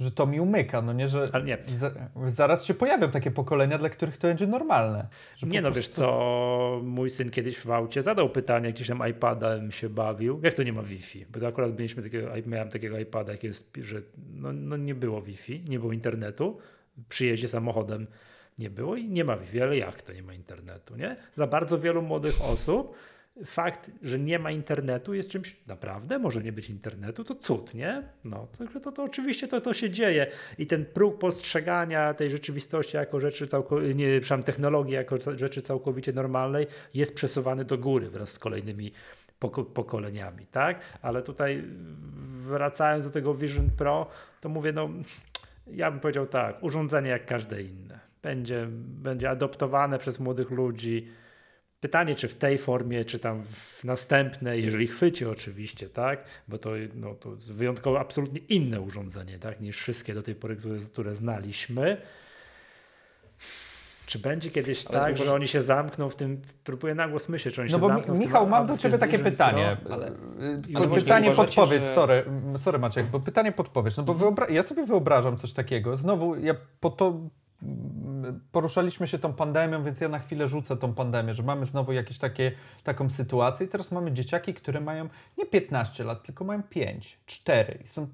że 0.00 0.10
to 0.10 0.26
mi 0.26 0.40
umyka, 0.40 0.82
no 0.82 0.92
nie, 0.92 1.08
że 1.08 1.22
Ale 1.32 1.44
nie. 1.44 1.58
za, 1.66 1.90
zaraz 2.26 2.64
się 2.64 2.74
pojawią 2.74 3.10
takie 3.10 3.30
pokolenia, 3.30 3.78
dla 3.78 3.90
których 3.90 4.18
to 4.18 4.28
będzie 4.28 4.46
normalne. 4.46 5.08
Nie 5.42 5.62
no, 5.62 5.72
wiesz 5.72 5.84
prostu- 5.84 6.00
co, 6.00 6.80
mój 6.82 7.10
syn 7.10 7.30
kiedyś 7.30 7.58
w 7.58 7.70
aucie 7.70 8.02
zadał 8.02 8.30
pytanie, 8.30 8.72
gdzieś 8.72 8.88
tam 8.88 9.08
iPadem 9.10 9.72
się 9.72 9.88
bawił, 9.88 10.40
jak 10.42 10.54
to 10.54 10.62
nie 10.62 10.72
ma 10.72 10.82
Wi-Fi? 10.82 11.26
Bo 11.26 11.40
to 11.40 11.46
akurat 11.46 11.70
mieliśmy 11.78 12.02
takiego, 12.02 12.28
miałem 12.46 12.68
takiego 12.68 12.98
iPada, 12.98 13.32
jakiego, 13.32 13.54
że 13.80 14.02
no, 14.32 14.52
no 14.52 14.76
nie 14.76 14.94
było 14.94 15.22
Wi-Fi, 15.22 15.64
nie 15.68 15.78
było 15.78 15.92
internetu, 15.92 16.58
przy 17.08 17.26
jeździe 17.26 17.48
samochodem 17.48 18.06
nie 18.58 18.70
było 18.70 18.96
i 18.96 19.08
nie 19.08 19.24
ma 19.24 19.36
Wi-Fi, 19.36 19.62
ale 19.62 19.76
jak 19.76 20.02
to 20.02 20.12
nie 20.12 20.22
ma 20.22 20.34
internetu, 20.34 20.96
nie? 20.96 21.16
Dla 21.36 21.46
bardzo 21.46 21.78
wielu 21.78 22.02
młodych 22.02 22.42
osób 22.42 22.94
fakt, 23.44 23.90
że 24.02 24.18
nie 24.18 24.38
ma 24.38 24.50
internetu 24.50 25.14
jest 25.14 25.30
czymś 25.30 25.56
naprawdę, 25.66 26.18
może 26.18 26.42
nie 26.42 26.52
być 26.52 26.70
internetu, 26.70 27.24
to 27.24 27.34
cud, 27.34 27.74
nie? 27.74 28.02
No, 28.24 28.46
także 28.58 28.80
to, 28.80 28.92
to 28.92 29.02
oczywiście 29.02 29.48
to, 29.48 29.60
to 29.60 29.74
się 29.74 29.90
dzieje 29.90 30.26
i 30.58 30.66
ten 30.66 30.84
próg 30.84 31.18
postrzegania 31.18 32.14
tej 32.14 32.30
rzeczywistości 32.30 32.96
jako 32.96 33.20
rzeczy 33.20 33.48
nie, 33.94 34.20
przepraszam, 34.20 34.42
technologii 34.42 34.94
jako 34.94 35.16
rzeczy 35.36 35.62
całkowicie 35.62 36.12
normalnej 36.12 36.66
jest 36.94 37.14
przesuwany 37.14 37.64
do 37.64 37.78
góry 37.78 38.10
wraz 38.10 38.32
z 38.32 38.38
kolejnymi 38.38 38.92
poko- 39.40 39.64
pokoleniami, 39.64 40.46
tak? 40.46 40.80
Ale 41.02 41.22
tutaj 41.22 41.64
wracając 42.26 43.04
do 43.04 43.10
tego 43.10 43.34
Vision 43.34 43.70
Pro, 43.78 44.06
to 44.40 44.48
mówię, 44.48 44.72
no 44.72 44.88
ja 45.66 45.90
bym 45.90 46.00
powiedział 46.00 46.26
tak, 46.26 46.62
urządzenie 46.62 47.10
jak 47.10 47.26
każde 47.26 47.62
inne. 47.62 48.00
Będzie, 48.22 48.66
będzie 48.76 49.30
adoptowane 49.30 49.98
przez 49.98 50.20
młodych 50.20 50.50
ludzi. 50.50 51.08
Pytanie, 51.80 52.14
czy 52.14 52.28
w 52.28 52.34
tej 52.34 52.58
formie, 52.58 53.04
czy 53.04 53.18
tam 53.18 53.42
w 53.44 53.84
następnej, 53.84 54.64
jeżeli 54.64 54.86
chwyci 54.86 55.24
oczywiście, 55.26 55.88
tak? 55.88 56.24
Bo 56.48 56.58
to, 56.58 56.70
no, 56.94 57.14
to 57.14 57.34
jest 57.34 57.52
wyjątkowo 57.52 58.00
absolutnie 58.00 58.40
inne 58.48 58.80
urządzenie, 58.80 59.38
tak? 59.38 59.60
Niż 59.60 59.78
wszystkie 59.78 60.14
do 60.14 60.22
tej 60.22 60.34
pory, 60.34 60.56
które, 60.56 60.76
które 60.92 61.14
znaliśmy. 61.14 61.96
Czy 64.06 64.18
będzie 64.18 64.50
kiedyś 64.50 64.86
Ale 64.86 64.98
tak, 65.00 65.14
uważ- 65.14 65.26
że 65.26 65.34
oni 65.34 65.48
się 65.48 65.60
zamkną 65.60 66.10
w 66.10 66.16
tym, 66.16 66.42
próbuję 66.64 66.94
na 66.94 67.08
głos 67.08 67.28
myśleć, 67.28 67.54
czy 67.54 67.60
oni 67.60 67.70
No 67.70 67.78
się 67.78 67.80
bo 67.80 67.86
zamkną 67.86 68.14
Mi- 68.14 68.18
w 68.18 68.22
tym 68.22 68.28
Michał, 68.28 68.46
mam 68.48 68.66
do 68.66 68.78
ciebie 68.78 68.98
takie 68.98 69.18
pytanie. 69.18 69.76
Pro? 69.84 69.94
ale- 69.94 70.08
Y, 70.08 70.12
ale 70.74 70.88
pytanie 70.88 71.30
podpowiedź, 71.30 71.84
że- 71.84 71.94
sorry, 71.94 72.24
sorry 72.56 72.78
Maciek, 72.78 73.06
bo 73.06 73.20
pytanie 73.20 73.52
podpowiedź, 73.52 73.96
no 73.96 74.02
bo 74.02 74.14
wyobra- 74.14 74.50
ja 74.52 74.62
sobie 74.62 74.86
wyobrażam 74.86 75.36
coś 75.36 75.52
takiego, 75.52 75.96
znowu 75.96 76.36
ja 76.36 76.54
po 76.80 76.90
to 76.90 77.20
poruszaliśmy 78.52 79.06
się 79.06 79.18
tą 79.18 79.32
pandemią, 79.32 79.82
więc 79.82 80.00
ja 80.00 80.08
na 80.08 80.18
chwilę 80.18 80.48
rzucę 80.48 80.76
tą 80.76 80.94
pandemię, 80.94 81.34
że 81.34 81.42
mamy 81.42 81.66
znowu 81.66 81.92
jakieś 81.92 82.18
takie, 82.18 82.52
taką 82.84 83.10
sytuację 83.10 83.66
i 83.66 83.68
teraz 83.68 83.92
mamy 83.92 84.12
dzieciaki, 84.12 84.54
które 84.54 84.80
mają 84.80 85.08
nie 85.38 85.46
15 85.46 86.04
lat, 86.04 86.22
tylko 86.22 86.44
mają 86.44 86.62
5, 86.62 87.18
4 87.26 87.78
i 87.84 87.86
są 87.86 88.08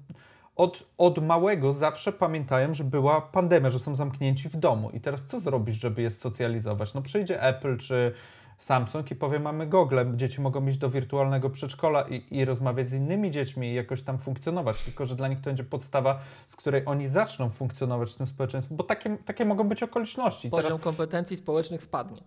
od, 0.55 0.83
od 0.97 1.25
małego 1.25 1.73
zawsze 1.73 2.11
pamiętają, 2.11 2.73
że 2.73 2.83
była 2.83 3.21
pandemia, 3.21 3.69
że 3.69 3.79
są 3.79 3.95
zamknięci 3.95 4.49
w 4.49 4.55
domu. 4.55 4.89
I 4.89 4.99
teraz 4.99 5.25
co 5.25 5.39
zrobisz, 5.39 5.75
żeby 5.75 6.01
je 6.01 6.11
socjalizować? 6.11 6.93
No 6.93 7.01
przyjdzie 7.01 7.41
Apple 7.41 7.77
czy 7.77 8.13
Samsung 8.57 9.11
i 9.11 9.15
powie, 9.15 9.39
mamy 9.39 9.67
Google, 9.67 9.99
dzieci 10.15 10.41
mogą 10.41 10.67
iść 10.67 10.77
do 10.77 10.89
wirtualnego 10.89 11.49
przedszkola 11.49 12.01
i, 12.01 12.37
i 12.37 12.45
rozmawiać 12.45 12.87
z 12.87 12.93
innymi 12.93 13.31
dziećmi 13.31 13.67
i 13.67 13.73
jakoś 13.73 14.01
tam 14.01 14.17
funkcjonować, 14.17 14.83
tylko 14.83 15.05
że 15.05 15.15
dla 15.15 15.27
nich 15.27 15.39
to 15.39 15.45
będzie 15.45 15.63
podstawa, 15.63 16.19
z 16.47 16.55
której 16.55 16.83
oni 16.85 17.07
zaczną 17.07 17.49
funkcjonować 17.49 18.13
w 18.13 18.15
tym 18.15 18.27
społeczeństwie, 18.27 18.75
bo 18.75 18.83
takie, 18.83 19.17
takie 19.17 19.45
mogą 19.45 19.63
być 19.63 19.83
okoliczności. 19.83 20.49
Poziom 20.49 20.63
Teraz, 20.63 20.83
kompetencji 20.83 21.37
społecznych 21.37 21.83
spadnie. 21.83 22.23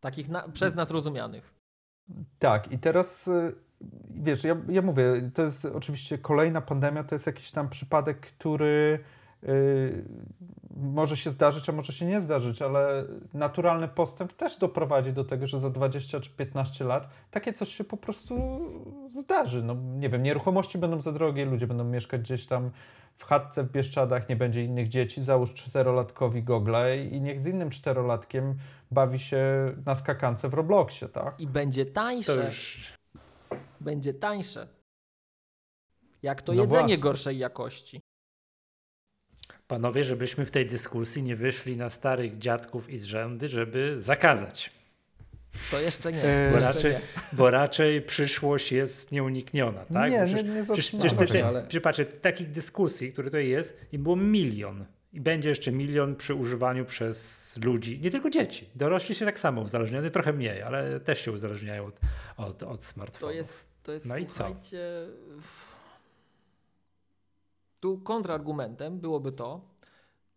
Takich 0.00 0.28
na, 0.28 0.48
przez 0.48 0.74
nas 0.74 0.90
rozumianych. 0.90 1.54
tak, 2.38 2.72
i 2.72 2.78
teraz 2.78 3.28
y, 3.28 3.54
wiesz, 4.10 4.44
ja, 4.44 4.56
ja 4.68 4.82
mówię, 4.82 5.30
to 5.34 5.42
jest 5.42 5.64
oczywiście 5.64 6.18
kolejna 6.18 6.60
pandemia, 6.60 7.04
to 7.04 7.14
jest 7.14 7.26
jakiś 7.26 7.50
tam 7.50 7.68
przypadek, 7.68 8.20
który 8.20 8.98
y, 9.44 10.04
może 10.76 11.16
się 11.16 11.30
zdarzyć, 11.30 11.68
a 11.68 11.72
może 11.72 11.92
się 11.92 12.06
nie 12.06 12.20
zdarzyć, 12.20 12.62
ale 12.62 13.04
naturalny 13.34 13.88
postęp 13.88 14.32
też 14.32 14.58
doprowadzi 14.58 15.12
do 15.12 15.24
tego, 15.24 15.46
że 15.46 15.58
za 15.58 15.70
20 15.70 16.20
czy 16.20 16.30
15 16.30 16.84
lat 16.84 17.08
takie 17.30 17.52
coś 17.52 17.68
się 17.74 17.84
po 17.84 17.96
prostu 17.96 18.60
zdarzy. 19.10 19.62
No 19.62 19.74
nie 19.74 20.08
wiem, 20.08 20.22
nieruchomości 20.22 20.78
będą 20.78 21.00
za 21.00 21.12
drogie, 21.12 21.44
ludzie 21.44 21.66
będą 21.66 21.84
mieszkać 21.84 22.20
gdzieś 22.20 22.46
tam 22.46 22.70
w 23.16 23.24
chatce 23.24 23.64
w 23.64 23.72
Bieszczadach, 23.72 24.28
nie 24.28 24.36
będzie 24.36 24.64
innych 24.64 24.88
dzieci, 24.88 25.24
załóż 25.24 25.54
czterolatkowi 25.54 26.42
gogle 26.42 26.98
i 27.04 27.20
niech 27.20 27.40
z 27.40 27.46
innym 27.46 27.70
czterolatkiem 27.70 28.54
bawi 28.90 29.18
się 29.18 29.74
na 29.86 29.94
skakance 29.94 30.48
w 30.48 30.54
Robloxie, 30.54 31.08
tak? 31.08 31.40
I 31.40 31.46
będzie 31.46 31.86
tańsze. 31.86 32.36
Już 32.44 32.92
Będzie 33.80 34.14
tańsze. 34.14 34.68
Jak 36.22 36.42
to 36.42 36.52
No 36.52 36.62
jedzenie 36.62 36.80
właśnie. 36.80 36.98
gorszej 36.98 37.38
jakości. 37.38 38.00
Panowie, 39.74 40.04
żebyśmy 40.04 40.46
w 40.46 40.50
tej 40.50 40.66
dyskusji 40.66 41.22
nie 41.22 41.36
wyszli 41.36 41.76
na 41.76 41.90
starych 41.90 42.38
dziadków 42.38 42.90
i 42.90 42.98
zrzędy, 42.98 43.48
żeby 43.48 43.96
zakazać. 43.98 44.70
To 45.70 45.80
jeszcze 45.80 46.12
nie. 46.12 46.24
Eee, 46.24 46.48
Bo 46.50 46.54
jeszcze 46.56 46.72
raczej, 46.72 46.92
nie. 46.92 47.00
bo 47.32 47.50
raczej 47.50 48.02
przyszłość 48.02 48.72
jest 48.72 49.12
nieunikniona. 49.12 49.84
Tak? 49.84 50.10
Nie, 50.12 50.18
Bo 50.18 50.24
nie- 50.24 50.32
przecież- 50.34 50.54
nie 50.54 50.62
przecież, 50.64 50.90
przecież, 50.90 51.30
ty, 51.30 51.44
Ale- 51.44 51.66
przecież 51.66 52.06
takich 52.22 52.50
dyskusji, 52.50 53.12
które 53.12 53.28
tutaj 53.30 53.48
jest, 53.48 53.86
i 53.92 53.98
było 53.98 54.16
milion. 54.16 54.84
I 55.12 55.20
będzie 55.20 55.48
jeszcze 55.48 55.72
milion 55.72 56.16
przy 56.16 56.34
używaniu 56.34 56.84
przez 56.84 57.56
ludzi, 57.64 58.00
nie 58.00 58.10
tylko 58.10 58.30
dzieci. 58.30 58.68
Dorośli 58.74 59.14
się 59.14 59.24
tak 59.24 59.38
samo 59.38 59.60
uzależniają, 59.60 60.10
trochę 60.10 60.32
mniej, 60.32 60.62
ale 60.62 61.00
też 61.00 61.20
się 61.20 61.32
uzależniają 61.32 61.86
od, 61.86 62.00
od, 62.36 62.62
od 62.62 62.80
To 62.80 62.86
smartfonów. 62.86 63.36
jest, 63.36 63.56
to 63.82 63.92
jest 63.92 64.06
No 64.06 64.16
i 64.16 64.26
co? 64.26 64.56
Tu 67.84 67.98
kontrargumentem 67.98 69.00
byłoby 69.00 69.32
to, 69.32 69.60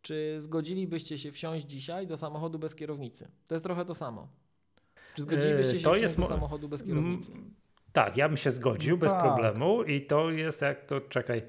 czy 0.01 0.35
zgodzilibyście 0.39 1.17
się 1.17 1.31
wsiąść 1.31 1.65
dzisiaj 1.65 2.07
do 2.07 2.17
samochodu 2.17 2.59
bez 2.59 2.75
kierownicy. 2.75 3.27
To 3.47 3.55
jest 3.55 3.65
trochę 3.65 3.85
to 3.85 3.95
samo. 3.95 4.27
Czy 5.15 5.21
zgodzilibyście 5.21 5.71
Eee, 5.71 5.77
się 5.79 5.83
to 5.83 5.89
wsiąść 5.89 6.01
jest 6.01 6.15
do 6.15 6.21
mo- 6.21 6.27
samochodu 6.27 6.69
bez 6.69 6.83
kierownicy? 6.83 7.31
Tak, 7.93 8.17
ja 8.17 8.27
bym 8.29 8.37
się 8.37 8.51
zgodził 8.51 8.95
No 8.95 9.01
bez 9.01 9.11
tak. 9.11 9.21
problemu 9.21 9.83
i 9.83 10.01
to 10.01 10.29
jest 10.29 10.61
jak 10.61 10.85
to, 10.85 11.01
czekaj, 11.01 11.43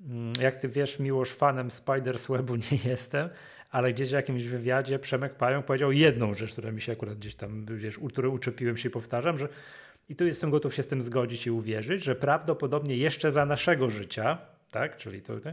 mm, 0.00 0.32
jak 0.40 0.56
ty 0.56 0.68
wiesz, 0.68 0.98
Miłosz, 0.98 1.30
fanem 1.32 1.70
Spider 1.70 2.18
Webu 2.28 2.56
nie 2.72 2.78
jestem, 2.84 3.28
ale 3.70 3.92
gdzieś 3.92 4.08
w 4.08 4.12
jakimś 4.12 4.44
wywiadzie 4.44 4.98
Przemek 4.98 5.34
Pająk 5.34 5.66
powiedział 5.66 5.92
jedną 5.92 6.34
rzecz, 6.34 6.52
która 6.52 6.72
mi 6.72 6.80
się 6.80 6.92
akurat 6.92 7.18
gdzieś 7.18 7.36
tam, 7.36 7.66
wiesz, 7.66 7.98
u 7.98 8.08
której 8.08 8.30
uczepiłem 8.32 8.76
się 8.76 8.88
i 8.88 8.92
powtarzam, 8.92 9.38
że 9.38 9.48
i 10.08 10.16
tu 10.16 10.26
jestem 10.26 10.50
gotów 10.50 10.74
się 10.74 10.82
z 10.82 10.86
tym 10.86 11.02
zgodzić 11.02 11.46
i 11.46 11.50
uwierzyć, 11.50 12.04
że 12.04 12.14
prawdopodobnie 12.14 12.96
jeszcze 12.96 13.30
za 13.30 13.46
naszego 13.46 13.90
życia, 13.90 14.38
tak, 14.70 14.96
czyli 14.96 15.22
to, 15.22 15.40
to 15.40 15.50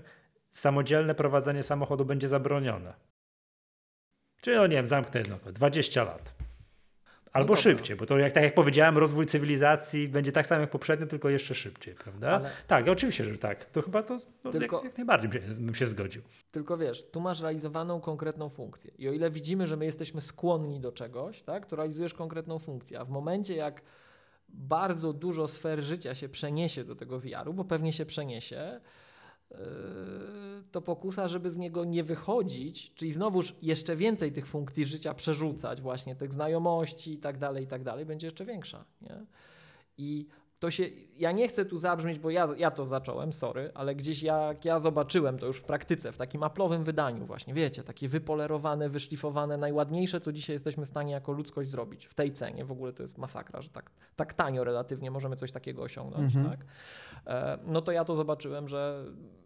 samodzielne 0.49 1.15
prowadzenie 1.15 1.63
samochodu 1.63 2.05
będzie 2.05 2.27
zabronione. 2.29 2.93
Czyli, 4.41 4.55
no 4.57 4.67
nie 4.67 4.75
wiem, 4.75 4.87
zamknę 4.87 5.19
jedno, 5.19 5.37
20 5.53 6.03
lat. 6.03 6.35
Albo 7.33 7.47
dobra. 7.47 7.61
szybciej, 7.61 7.95
bo 7.95 8.05
to 8.05 8.17
jak, 8.17 8.31
tak 8.31 8.43
jak 8.43 8.53
powiedziałem, 8.53 8.97
rozwój 8.97 9.25
cywilizacji 9.25 10.07
będzie 10.07 10.31
tak 10.31 10.47
samo 10.47 10.61
jak 10.61 10.69
poprzednio, 10.69 11.07
tylko 11.07 11.29
jeszcze 11.29 11.55
szybciej, 11.55 11.95
prawda? 11.95 12.31
Ale- 12.31 12.51
Tak, 12.67 12.87
oczywiście, 12.87 13.23
że 13.23 13.37
tak. 13.37 13.65
To 13.65 13.81
chyba 13.81 14.03
to 14.03 14.17
no, 14.43 14.51
Tylko- 14.51 14.75
jak, 14.75 14.85
jak 14.85 14.97
najbardziej 14.97 15.29
bym 15.59 15.75
się, 15.75 15.87
zgodził. 15.87 16.21
Tylko 16.51 16.77
wiesz, 16.77 17.09
tu 17.11 17.21
masz 17.21 17.41
realizowaną 17.41 18.01
konkretną 18.01 18.49
funkcję. 18.49 18.91
I 18.97 19.09
o 19.09 19.11
ile 19.11 19.31
widzimy, 19.31 19.67
że 19.67 19.77
my 19.77 19.85
jesteśmy 19.85 20.21
skłonni 20.21 20.79
do 20.79 20.91
czegoś, 20.91 21.41
tak, 21.41 21.65
to 21.65 21.75
realizujesz 21.75 22.13
konkretną 22.13 22.59
funkcję. 22.59 22.99
A 22.99 23.05
w 23.05 23.09
momencie, 23.09 23.55
jak 23.55 23.81
bardzo 24.49 25.13
dużo 25.13 25.47
sfer 25.47 25.81
życia 25.83 26.15
się 26.15 26.29
przeniesie 26.29 26.83
do 26.83 26.95
tego 26.95 27.19
VR-u, 27.19 27.53
bo 27.53 27.63
pewnie 27.65 27.93
się 27.93 28.05
przeniesie, 28.05 28.79
to 30.71 30.81
pokusa, 30.81 31.27
żeby 31.27 31.51
z 31.51 31.57
niego 31.57 31.85
nie 31.85 32.03
wychodzić, 32.03 32.93
czyli 32.93 33.11
znowuż 33.11 33.55
jeszcze 33.61 33.95
więcej 33.95 34.31
tych 34.31 34.47
funkcji 34.47 34.85
życia 34.85 35.13
przerzucać, 35.13 35.81
właśnie 35.81 36.15
tych 36.15 36.33
znajomości 36.33 37.13
i 37.13 37.17
tak 37.17 37.37
dalej, 37.37 37.63
i 37.63 37.67
tak 37.67 37.83
dalej, 37.83 38.05
będzie 38.05 38.27
jeszcze 38.27 38.45
większa. 38.45 38.85
Nie? 39.01 39.25
I 39.97 40.27
to 40.59 40.71
się, 40.71 40.83
ja 41.15 41.31
nie 41.31 41.47
chcę 41.47 41.65
tu 41.65 41.77
zabrzmieć, 41.77 42.19
bo 42.19 42.29
ja, 42.29 42.47
ja 42.57 42.71
to 42.71 42.85
zacząłem, 42.85 43.33
sorry, 43.33 43.71
ale 43.73 43.95
gdzieś 43.95 44.23
jak 44.23 44.65
ja 44.65 44.79
zobaczyłem 44.79 45.37
to 45.37 45.45
już 45.45 45.57
w 45.59 45.63
praktyce, 45.63 46.11
w 46.11 46.17
takim 46.17 46.43
aplowym 46.43 46.83
wydaniu 46.83 47.25
właśnie, 47.25 47.53
wiecie, 47.53 47.83
takie 47.83 48.07
wypolerowane, 48.07 48.89
wyszlifowane, 48.89 49.57
najładniejsze, 49.57 50.19
co 50.21 50.31
dzisiaj 50.31 50.53
jesteśmy 50.55 50.85
w 50.85 50.89
stanie 50.89 51.13
jako 51.13 51.31
ludzkość 51.31 51.69
zrobić 51.69 52.05
w 52.05 52.13
tej 52.13 52.33
cenie. 52.33 52.65
W 52.65 52.71
ogóle 52.71 52.93
to 52.93 53.03
jest 53.03 53.17
masakra, 53.17 53.61
że 53.61 53.69
tak, 53.69 53.91
tak 54.15 54.33
tanio 54.33 54.63
relatywnie 54.63 55.11
możemy 55.11 55.35
coś 55.35 55.51
takiego 55.51 55.81
osiągnąć, 55.81 56.35
Mhm. 56.35 56.57
tak? 56.57 56.65
E, 57.27 57.57
no 57.65 57.81
to 57.81 57.91
ja 57.91 58.05
to 58.05 58.15
zobaczyłem, 58.15 58.67
że 58.67 59.05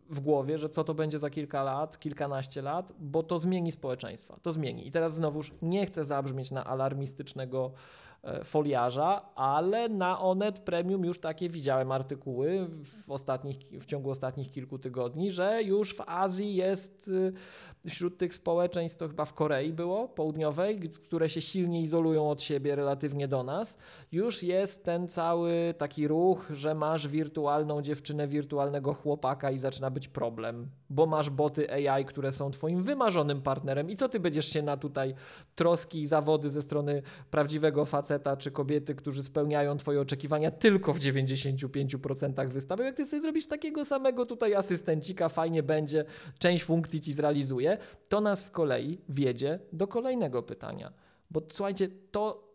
w 0.10 0.20
głowie, 0.20 0.58
że 0.58 0.70
co 0.70 0.84
to 0.84 0.94
będzie 0.94 1.20
za 1.20 1.30
kilka 1.30 1.64
lat, 1.64 2.00
kilkanaście 2.00 2.62
lat, 2.62 2.94
bo 3.00 3.24
to 3.24 3.40
zmieni 3.40 3.72
społeczeństwa, 3.72 4.40
to 4.42 4.52
zmieni. 4.52 4.88
I 4.88 4.92
teraz 4.92 5.14
znowuż 5.14 5.54
nie 5.62 5.86
chcę 5.86 6.06
zabrzmieć 6.06 6.52
na 6.52 6.66
alarmistycznego 6.66 7.72
foliarza, 8.44 9.22
ale 9.36 9.90
na 9.90 10.20
Onet 10.20 10.60
Premium 10.60 11.06
już 11.06 11.20
takie 11.20 11.50
widziałem 11.50 11.92
artykuły 11.92 12.68
w, 12.84 13.12
ostatnich, 13.12 13.58
w 13.58 13.86
ciągu 13.86 14.10
ostatnich 14.10 14.52
kilku 14.52 14.80
tygodni, 14.80 15.32
że 15.32 15.64
już 15.64 15.96
w 15.96 16.02
Azji 16.06 16.56
jest 16.56 17.08
y, 17.08 17.90
wśród 17.90 18.18
tych 18.18 18.34
społeczeństw, 18.34 18.98
to 18.98 19.08
chyba 19.08 19.26
w 19.26 19.34
Korei 19.34 19.74
było, 19.74 20.08
południowej, 20.08 20.80
które 20.80 21.30
się 21.30 21.42
silnie 21.42 21.82
izolują 21.82 22.30
od 22.30 22.42
siebie 22.42 22.76
relatywnie 22.76 23.28
do 23.28 23.44
nas, 23.44 23.78
już 24.12 24.44
jest 24.44 24.86
ten 24.86 25.08
cały 25.08 25.74
taki 25.78 26.08
ruch, 26.08 26.50
że 26.54 26.76
masz 26.76 27.08
wirtualną 27.08 27.82
dziewczynę, 27.82 28.28
wirtualnego 28.28 28.94
chłopaka 28.94 29.52
i 29.52 29.58
zaczyna 29.58 29.90
być 29.90 30.08
problem, 30.08 30.70
bo 30.90 31.06
masz 31.06 31.30
boty 31.30 31.72
AI, 31.72 32.06
które 32.06 32.32
są 32.32 32.52
twoim 32.52 32.84
wymarzonym 32.84 33.42
partnerem. 33.42 33.90
I 33.90 33.96
co 33.96 34.10
ty 34.10 34.20
będziesz 34.20 34.50
się 34.54 34.62
na 34.62 34.78
tutaj 34.78 35.16
troski 35.56 36.02
i 36.02 36.08
zawody 36.08 36.50
ze 36.50 36.62
strony 36.62 37.02
prawdziwego 37.32 37.86
faceta 37.86 38.07
czy 38.38 38.52
kobiety, 38.52 38.96
którzy 38.96 39.24
spełniają 39.24 39.78
twoje 39.78 40.02
oczekiwania 40.02 40.52
tylko 40.52 40.94
w 40.94 41.00
95% 41.00 42.50
wystawiał, 42.50 42.86
jak 42.86 42.96
ty 42.96 43.06
sobie 43.06 43.22
zrobisz 43.22 43.48
takiego 43.48 43.86
samego 43.86 44.26
tutaj 44.26 44.56
asystencika, 44.56 45.30
fajnie 45.30 45.64
będzie, 45.64 46.06
część 46.40 46.64
funkcji 46.64 47.02
ci 47.02 47.14
zrealizuje, 47.14 47.78
to 48.10 48.22
nas 48.22 48.46
z 48.46 48.52
kolei 48.52 48.98
wiedzie 49.10 49.60
do 49.74 49.88
kolejnego 49.88 50.44
pytania. 50.44 50.94
Bo 51.32 51.42
słuchajcie, 51.52 51.88
to 52.12 52.54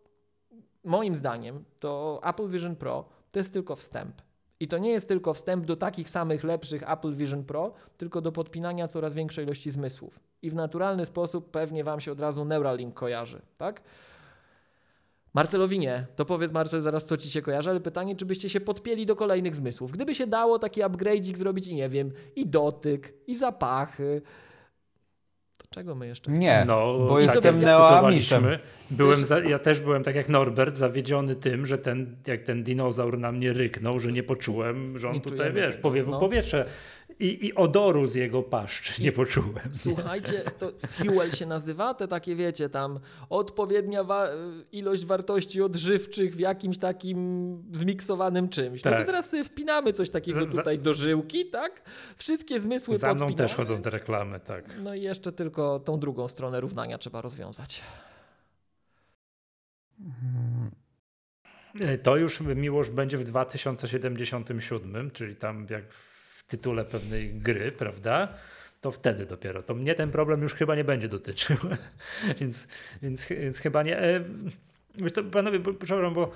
moim 0.84 1.14
zdaniem 1.14 1.64
to 1.80 2.20
Apple 2.24 2.48
Vision 2.48 2.76
Pro 2.76 3.08
to 3.30 3.38
jest 3.38 3.52
tylko 3.52 3.76
wstęp. 3.76 4.22
I 4.60 4.68
to 4.68 4.78
nie 4.78 4.90
jest 4.90 5.08
tylko 5.08 5.34
wstęp 5.34 5.66
do 5.66 5.76
takich 5.76 6.10
samych 6.10 6.44
lepszych 6.44 6.90
Apple 6.90 7.14
Vision 7.14 7.44
Pro, 7.44 7.72
tylko 7.96 8.20
do 8.20 8.32
podpinania 8.32 8.88
coraz 8.88 9.14
większej 9.14 9.44
ilości 9.44 9.70
zmysłów. 9.70 10.20
I 10.42 10.50
w 10.50 10.54
naturalny 10.54 11.06
sposób 11.06 11.50
pewnie 11.50 11.84
Wam 11.84 12.00
się 12.00 12.12
od 12.12 12.20
razu 12.20 12.44
Neuralink 12.44 12.94
kojarzy, 12.94 13.42
tak? 13.58 13.82
Marcelowi 15.34 15.78
nie. 15.78 16.06
To 16.16 16.24
powiedz 16.24 16.52
Marcel 16.52 16.80
zaraz, 16.80 17.04
co 17.04 17.16
Ci 17.16 17.30
się 17.30 17.42
kojarzy, 17.42 17.70
ale 17.70 17.80
pytanie, 17.80 18.16
czy 18.16 18.26
byście 18.26 18.48
się 18.48 18.60
podpięli 18.60 19.06
do 19.06 19.16
kolejnych 19.16 19.56
zmysłów. 19.56 19.92
Gdyby 19.92 20.14
się 20.14 20.26
dało 20.26 20.58
taki 20.58 20.80
upgrade'ik 20.82 21.36
zrobić 21.36 21.66
i 21.66 21.74
nie 21.74 21.88
wiem, 21.88 22.12
i 22.36 22.46
dotyk, 22.46 23.14
i 23.26 23.34
zapachy, 23.34 24.22
to 25.58 25.66
czego 25.70 25.94
my 25.94 26.06
jeszcze 26.06 26.30
chcemy? 26.30 26.38
Nie, 26.46 26.64
No, 26.66 26.98
bo 26.98 27.14
tak 27.16 27.24
jestem 27.34 27.58
dyskutowaliśmy, 27.58 28.58
Byłem 28.90 29.24
za, 29.24 29.38
ja 29.38 29.58
też 29.58 29.80
byłem 29.80 30.02
tak 30.02 30.14
jak 30.14 30.28
Norbert, 30.28 30.76
zawiedziony 30.76 31.36
tym, 31.36 31.66
że 31.66 31.78
ten, 31.78 32.16
jak 32.26 32.42
ten 32.42 32.62
dinozaur 32.62 33.18
na 33.18 33.32
mnie 33.32 33.52
ryknął, 33.52 34.00
że 34.00 34.12
nie 34.12 34.22
poczułem, 34.22 34.98
że 34.98 35.08
on 35.08 35.14
Nie 35.14 35.20
tutaj, 35.20 35.52
wiesz, 35.52 35.76
powiewu 35.76 36.10
no. 36.10 36.20
powietrze 36.20 36.66
i, 37.20 37.46
i 37.46 37.54
odoru 37.54 38.06
z 38.06 38.14
jego 38.14 38.42
paszczy 38.42 39.02
nie 39.02 39.12
poczułem. 39.12 39.68
Słuchajcie, 39.72 40.42
to 40.58 40.72
Huel 40.98 41.30
się 41.32 41.46
nazywa, 41.46 41.94
te 41.94 42.08
takie 42.08 42.36
wiecie, 42.36 42.68
tam 42.68 43.00
odpowiednia 43.30 44.04
wa- 44.04 44.28
ilość 44.72 45.06
wartości 45.06 45.62
odżywczych 45.62 46.34
w 46.36 46.38
jakimś 46.40 46.78
takim 46.78 47.18
zmiksowanym 47.72 48.48
czymś. 48.48 48.84
No 48.84 48.90
to 48.90 48.96
Tak. 48.96 49.06
teraz 49.06 49.30
sobie 49.30 49.44
wpinamy 49.44 49.92
coś 49.92 50.10
takiego 50.10 50.40
Za- 50.44 50.50
za- 50.50 50.58
tutaj 50.62 50.78
do 50.78 50.92
żyłki, 50.92 51.46
tak? 51.50 51.82
Wszystkie 52.16 52.60
zmysły 52.60 52.98
Za 52.98 53.06
mną 53.14 53.26
podpinamy. 53.26 53.48
też 53.48 53.56
chodzą 53.56 53.82
te 53.82 53.90
reklamy, 53.90 54.40
tak. 54.40 54.76
No 54.82 54.94
i 54.94 55.02
jeszcze 55.02 55.32
tylko 55.32 55.80
tą 55.80 55.98
drugą 56.00 56.28
stronę 56.28 56.60
równania 56.60 56.98
trzeba 56.98 57.20
rozwiązać. 57.20 57.82
E, 61.80 61.98
To 61.98 62.16
już 62.16 62.40
miłość 62.40 62.90
będzie 62.90 63.18
w 63.18 63.24
2077, 63.24 65.10
czyli 65.10 65.36
tam 65.36 65.66
jak 65.70 65.84
tytule 66.52 66.84
pewnej 66.84 67.34
gry, 67.34 67.72
prawda? 67.72 68.28
To 68.80 68.92
wtedy 68.92 69.26
dopiero. 69.26 69.62
To 69.62 69.74
mnie 69.74 69.94
ten 69.94 70.10
problem 70.10 70.42
już 70.42 70.54
chyba 70.54 70.74
nie 70.74 70.84
będzie 70.84 71.08
dotyczył. 71.08 71.56
więc, 72.40 72.66
więc, 73.02 73.28
więc 73.28 73.58
chyba 73.58 73.82
nie. 73.82 73.98
E, 73.98 74.24
Wiesz 74.94 75.12
to, 75.12 75.24
panowie, 75.24 75.60
przepraszam, 75.60 76.14
bo 76.14 76.30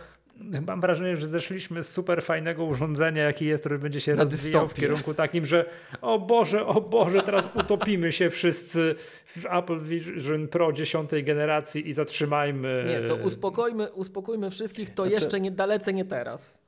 mam 0.67 0.81
wrażenie, 0.81 1.17
że 1.17 1.27
zeszliśmy 1.27 1.83
z 1.83 1.89
super 1.89 2.23
fajnego 2.23 2.65
urządzenia, 2.65 3.23
jaki 3.23 3.47
jest, 3.47 3.63
który 3.63 3.79
będzie 3.79 4.01
się 4.01 4.15
Na 4.15 4.23
rozwijał 4.23 4.69
w 4.69 4.75
kierunku 4.75 5.15
takim, 5.15 5.47
że 5.47 5.65
o 6.01 6.19
Boże, 6.19 6.67
o 6.67 6.81
Boże, 6.81 7.23
teraz 7.23 7.49
utopimy 7.55 8.13
się 8.13 8.31
wszyscy 8.31 8.95
w 9.27 9.47
Apple 9.47 9.81
Vision 9.81 10.49
Pro 10.49 10.73
10 10.73 11.11
generacji 11.23 11.89
i 11.89 11.93
zatrzymajmy. 11.93 12.85
Nie, 12.89 13.09
to 13.09 13.17
uspokojmy, 13.17 13.93
uspokójmy 13.93 14.51
wszystkich, 14.51 14.95
to 14.95 15.03
Znaczy- 15.03 15.23
jeszcze 15.23 15.41
nie, 15.41 15.51
dalece 15.51 15.93
nie 15.93 16.05
teraz. 16.05 16.66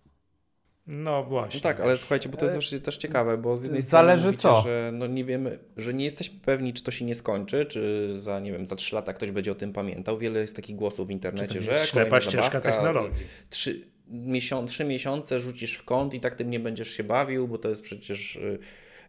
No 0.89 1.25
właśnie. 1.25 1.59
No 1.59 1.63
tak, 1.63 1.81
ale 1.81 1.97
słuchajcie, 1.97 2.29
bo 2.29 2.37
to 2.37 2.45
jest 2.45 2.55
zawsze 2.55 2.81
też 2.81 2.97
ciekawe, 2.97 3.39
bo 3.39 3.57
z 3.57 3.63
jednej 3.65 3.83
Zależy 3.83 4.19
strony 4.19 4.27
mówicie, 4.27 4.43
co. 4.43 4.61
że 4.63 4.91
no 4.95 5.07
nie 5.07 5.25
wiemy, 5.25 5.59
że 5.77 5.95
nie 5.95 6.05
jesteśmy 6.05 6.39
pewni, 6.45 6.73
czy 6.73 6.83
to 6.85 6.91
się 6.91 7.05
nie 7.05 7.15
skończy, 7.15 7.67
czy 7.67 8.09
za, 8.15 8.41
nie 8.41 8.53
wiem, 8.53 8.67
za 8.67 8.77
trzy 8.77 8.95
lata 8.95 9.13
ktoś 9.13 9.31
będzie 9.31 9.53
o 9.53 9.55
tym 9.55 9.73
pamiętał. 9.73 10.19
Wiele 10.19 10.41
jest 10.41 10.57
takich 10.57 10.77
głosów 10.77 11.07
w 11.07 11.09
Czy 11.09 11.13
internecie, 11.13 11.63
że 11.63 11.75
ślepa 11.75 12.21
ścieżka 12.21 12.61
technologii. 12.61 13.11
Trzy, 13.51 13.81
miesią- 14.11 14.67
trzy 14.67 14.85
miesiące 14.85 15.41
rzucisz 15.41 15.75
w 15.75 15.85
kąt 15.85 16.15
i 16.15 16.21
tak 16.21 16.35
tym 16.35 16.51
nie 16.51 16.61
będziesz 16.61 16.91
się 16.91 17.05
bawił, 17.05 17.49
bo 17.49 17.59
to 17.59 17.69
jest 17.69 17.83
przecież... 17.83 18.35
Yy, 18.37 18.59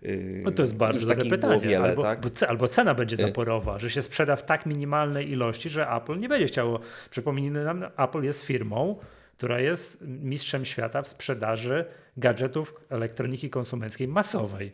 yy, 0.02 0.42
No 0.46 0.52
to 0.52 0.64
jest 0.64 0.76
bardzo 0.78 1.08
dobre 1.08 1.30
pytanie. 1.30 1.62
wiele, 1.62 1.90
albo, 1.90 2.02
tak? 2.02 2.22
albo 2.48 2.68
cena 2.68 2.94
będzie 2.94 3.14
Y- 3.14 3.18
zaporowa, 3.18 3.80
że 3.80 3.90
się 3.90 4.02
sprzeda 4.02 4.36
w 4.36 4.46
tak 4.46 4.66
minimalnej 4.66 5.32
ilości, 5.32 5.70
że 5.70 5.88
Apple 5.90 6.20
nie 6.20 6.30
będzie 6.30 6.46
chciało. 6.48 6.80
Przypomnijmy 7.10 7.64
nam, 7.64 7.84
Apple 7.98 8.22
jest 8.24 8.42
firmą, 8.46 8.96
która 9.40 9.60
jest 9.60 10.02
mistrzem 10.02 10.66
świata 10.66 11.02
w 11.02 11.08
sprzedaży 11.08 11.86
gadżetów 12.18 12.74
elektroniki 12.90 13.50
konsumenckiej 13.50 14.08
masowej. 14.08 14.72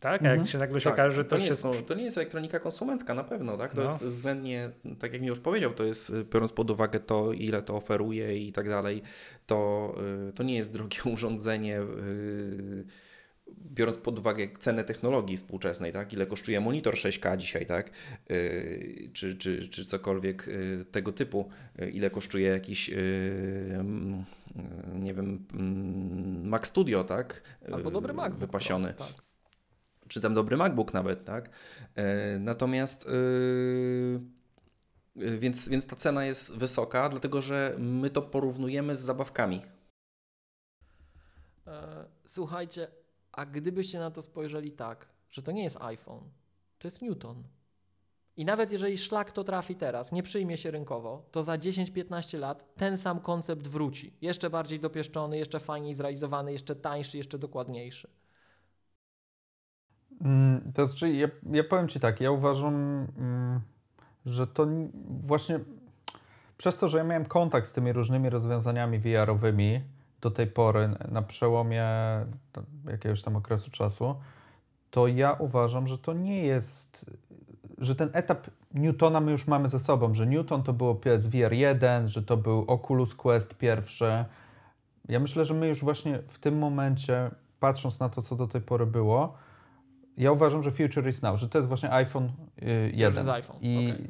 Tak? 0.00 0.22
A 0.24 0.28
jak 0.34 0.46
się 0.46 0.58
nagle 0.58 0.80
się 0.80 0.84
Tak, 0.84 0.92
okaże, 0.94 1.16
że 1.16 1.24
to, 1.24 1.30
to, 1.30 1.36
nie 1.36 1.42
się 1.44 1.50
jest, 1.50 1.64
no, 1.64 1.70
sprz- 1.70 1.82
to 1.84 1.94
nie 1.94 2.04
jest 2.04 2.18
elektronika 2.18 2.60
konsumencka 2.60 3.14
na 3.14 3.24
pewno, 3.24 3.56
tak? 3.58 3.74
To 3.74 3.76
No. 3.76 3.82
jest 3.90 4.04
względnie, 4.04 4.70
tak 4.98 5.12
jak 5.12 5.22
mi 5.22 5.28
już 5.28 5.40
powiedział, 5.40 5.72
to 5.72 5.84
jest, 5.84 6.12
biorąc 6.32 6.52
pod 6.52 6.70
uwagę 6.70 7.00
to, 7.00 7.32
ile 7.32 7.62
to 7.62 7.76
oferuje 7.76 8.38
i 8.38 8.52
tak 8.52 8.68
dalej, 8.68 9.02
to, 9.46 9.94
y, 10.28 10.32
to 10.32 10.42
nie 10.42 10.54
jest 10.56 10.72
drogie 10.72 10.98
urządzenie, 11.14 11.80
y, 11.80 12.84
biorąc 13.50 13.98
pod 13.98 14.18
uwagę 14.18 14.48
cenę 14.58 14.84
technologii 14.84 15.36
współczesnej, 15.36 15.92
tak? 15.92 16.12
Ile 16.12 16.26
kosztuje 16.26 16.60
monitor 16.60 16.94
6K 16.94 17.36
dzisiaj, 17.36 17.66
tak? 17.66 17.90
Y, 18.30 19.10
Czy, 19.12 19.36
czy, 19.36 19.68
czy 19.68 19.84
cokolwiek 19.84 20.48
y, 20.48 20.84
tego 20.92 21.12
typu, 21.12 21.50
Y, 21.82 21.90
ile 21.90 22.10
kosztuje 22.10 22.48
jakiś, 22.48 22.90
mm, 22.90 24.24
nie 24.94 25.14
wiem, 25.14 25.46
mm, 25.52 26.48
Mac 26.48 26.66
Studio, 26.66 27.04
tak? 27.04 27.42
Albo 27.72 27.90
dobry 27.90 28.12
MacBook 28.12 28.38
Pro, 28.38 28.46
Wypasiony 28.46 28.94
tak. 28.94 29.08
czy 30.08 30.20
tam 30.20 30.34
dobry 30.34 30.56
MacBook 30.56 30.94
nawet, 30.94 31.24
tak? 31.24 31.50
Natomiast 32.40 33.08
więc, 35.16 35.68
więc 35.68 35.86
ta 35.86 35.96
cena 35.96 36.24
jest 36.24 36.52
wysoka, 36.52 37.08
dlatego 37.08 37.42
że 37.42 37.74
my 37.78 38.10
to 38.10 38.22
porównujemy 38.22 38.96
z 38.96 39.00
zabawkami. 39.00 39.62
E, 41.66 42.04
Słuchajcie, 42.26 42.88
a 43.36 43.46
gdybyście 43.46 43.98
na 43.98 44.10
to 44.10 44.22
spojrzeli 44.22 44.72
tak, 44.72 45.08
że 45.30 45.42
to 45.42 45.52
nie 45.52 45.62
jest 45.64 45.76
iPhone, 45.80 46.22
to 46.78 46.88
jest 46.88 47.02
Newton. 47.02 47.42
I 48.36 48.44
nawet 48.44 48.72
jeżeli 48.72 48.98
szlak 48.98 49.32
to 49.32 49.44
trafi 49.44 49.76
teraz, 49.76 50.12
nie 50.12 50.22
przyjmie 50.22 50.56
się 50.56 50.70
rynkowo, 50.70 51.22
to 51.30 51.42
za 51.42 51.58
10-15 51.58 52.38
lat 52.38 52.74
ten 52.76 52.98
sam 52.98 53.20
koncept 53.20 53.68
wróci. 53.68 54.16
Jeszcze 54.20 54.50
bardziej 54.50 54.80
dopieszczony, 54.80 55.38
jeszcze 55.38 55.60
fajniej 55.60 55.94
zrealizowany, 55.94 56.52
jeszcze 56.52 56.76
tańszy, 56.76 57.16
jeszcze 57.16 57.38
dokładniejszy. 57.38 58.08
Mm, 60.20 60.72
To 60.74 60.86
znaczy, 60.86 61.12
ja, 61.12 61.28
ja 61.52 61.64
powiem 61.64 61.88
Ci 61.88 62.00
tak, 62.00 62.20
ja 62.20 62.30
uważam, 62.30 62.74
mm, 63.18 63.60
że 64.26 64.46
to 64.46 64.66
właśnie 65.06 65.60
przez 66.56 66.78
to, 66.78 66.88
że 66.88 66.98
ja 66.98 67.04
miałem 67.04 67.24
kontakt 67.24 67.68
z 67.68 67.72
tymi 67.72 67.92
różnymi 67.92 68.30
rozwiązaniami 68.30 68.98
VR-owymi 68.98 69.80
do 70.24 70.30
tej 70.30 70.46
pory, 70.46 70.90
na 71.08 71.22
przełomie 71.22 71.86
to- 72.52 72.62
jakiegoś 72.90 73.22
tam 73.22 73.36
okresu 73.36 73.70
czasu, 73.70 74.14
to 74.90 75.06
ja 75.06 75.32
uważam, 75.32 75.86
że 75.86 75.98
to 75.98 76.12
nie 76.12 76.42
jest, 76.42 77.10
że 77.78 77.94
ten 77.96 78.10
etap 78.12 78.46
Newtona 78.74 79.20
my 79.20 79.32
już 79.32 79.46
mamy 79.46 79.68
ze 79.68 79.80
sobą, 79.80 80.14
że 80.14 80.26
Newton 80.26 80.62
to 80.62 80.72
było 80.72 80.94
PSVR 80.94 81.52
1, 81.52 82.08
że 82.08 82.22
to 82.22 82.36
był 82.36 82.64
Oculus 82.66 83.14
Quest 83.14 83.54
pierwszy. 83.54 84.24
Ja 85.08 85.20
myślę, 85.20 85.44
że 85.44 85.54
my 85.54 85.68
już 85.68 85.84
właśnie 85.84 86.18
w 86.28 86.38
tym 86.38 86.58
momencie, 86.58 87.30
patrząc 87.60 88.00
na 88.00 88.08
to, 88.08 88.22
co 88.22 88.36
do 88.36 88.46
tej 88.46 88.60
pory 88.60 88.86
było, 88.86 89.34
ja 90.16 90.32
uważam, 90.32 90.62
że 90.62 90.70
future 90.70 91.08
is 91.08 91.22
now, 91.22 91.38
że 91.38 91.48
to 91.48 91.58
jest 91.58 91.68
właśnie 91.68 91.92
iPhone 91.92 92.32
y, 92.62 92.90
1. 92.94 93.16
jest 93.16 93.28
iPhone, 93.28 93.56
I 93.60 93.92
okej. 93.92 94.08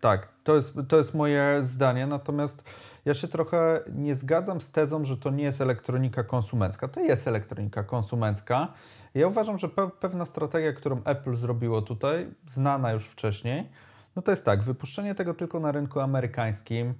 tak, 0.00 0.28
to 0.44 0.56
jest, 0.56 0.76
to 0.88 0.96
jest 0.98 1.14
moje 1.14 1.58
zdanie, 1.62 2.06
natomiast 2.06 2.64
ja 3.04 3.14
się 3.14 3.28
trochę 3.28 3.80
nie 3.94 4.14
zgadzam 4.14 4.60
z 4.60 4.72
tezą, 4.72 5.04
że 5.04 5.16
to 5.16 5.30
nie 5.30 5.44
jest 5.44 5.60
elektronika 5.60 6.24
konsumencka. 6.24 6.88
To 6.88 7.00
jest 7.00 7.28
elektronika 7.28 7.84
konsumencka. 7.84 8.68
Ja 9.14 9.26
uważam, 9.26 9.58
że 9.58 9.68
pe 9.68 9.90
pewna 10.00 10.26
strategia, 10.26 10.72
którą 10.72 11.02
Apple 11.04 11.36
zrobiło 11.36 11.82
tutaj, 11.82 12.28
znana 12.50 12.92
już 12.92 13.06
wcześniej, 13.06 13.68
no 14.16 14.22
to 14.22 14.30
jest 14.30 14.44
tak, 14.44 14.62
wypuszczenie 14.62 15.14
tego 15.14 15.34
tylko 15.34 15.60
na 15.60 15.72
rynku 15.72 16.00
amerykańskim, 16.00 16.94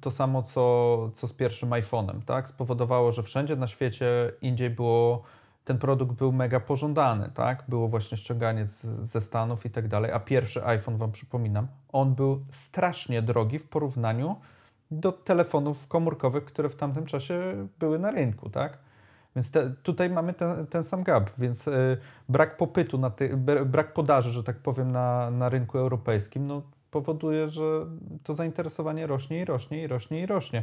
to 0.00 0.10
samo 0.10 0.42
co, 0.42 1.10
co 1.14 1.28
z 1.28 1.32
pierwszym 1.32 1.70
iPhone'em, 1.70 2.22
tak? 2.26 2.48
Spowodowało, 2.48 3.12
że 3.12 3.22
wszędzie 3.22 3.56
na 3.56 3.66
świecie 3.66 4.32
indziej 4.42 4.70
było, 4.70 5.22
ten 5.64 5.78
produkt 5.78 6.16
był 6.16 6.32
mega 6.32 6.60
pożądany, 6.60 7.30
tak? 7.34 7.64
Było 7.68 7.88
właśnie 7.88 8.16
ściąganie 8.16 8.66
z, 8.66 8.82
ze 8.84 9.20
Stanów 9.20 9.66
i 9.66 9.70
tak 9.70 9.88
dalej, 9.88 10.12
a 10.12 10.20
pierwszy 10.20 10.66
iPhone, 10.66 10.96
Wam 10.96 11.12
przypominam, 11.12 11.66
on 11.92 12.14
był 12.14 12.44
strasznie 12.52 13.22
drogi 13.22 13.58
w 13.58 13.68
porównaniu 13.68 14.36
do 14.92 15.12
telefonów 15.12 15.88
komórkowych, 15.88 16.44
które 16.44 16.68
w 16.68 16.76
tamtym 16.76 17.06
czasie 17.06 17.68
były 17.78 17.98
na 17.98 18.10
rynku, 18.10 18.50
tak? 18.50 18.78
Więc 19.36 19.50
te, 19.50 19.70
tutaj 19.82 20.10
mamy 20.10 20.34
ten, 20.34 20.66
ten 20.66 20.84
sam 20.84 21.02
gap, 21.02 21.30
więc 21.38 21.68
y, 21.68 21.98
brak 22.28 22.56
popytu, 22.56 22.98
na 22.98 23.10
ty, 23.10 23.36
br- 23.36 23.66
brak 23.66 23.92
podaży, 23.92 24.30
że 24.30 24.44
tak 24.44 24.56
powiem, 24.56 24.92
na, 24.92 25.30
na 25.30 25.48
rynku 25.48 25.78
europejskim, 25.78 26.46
no, 26.46 26.62
powoduje, 26.90 27.48
że 27.48 27.86
to 28.22 28.34
zainteresowanie 28.34 29.06
rośnie 29.06 29.40
i 29.40 29.44
rośnie 29.44 29.82
i 29.82 29.86
rośnie 29.86 30.22
i 30.22 30.26
rośnie. 30.26 30.62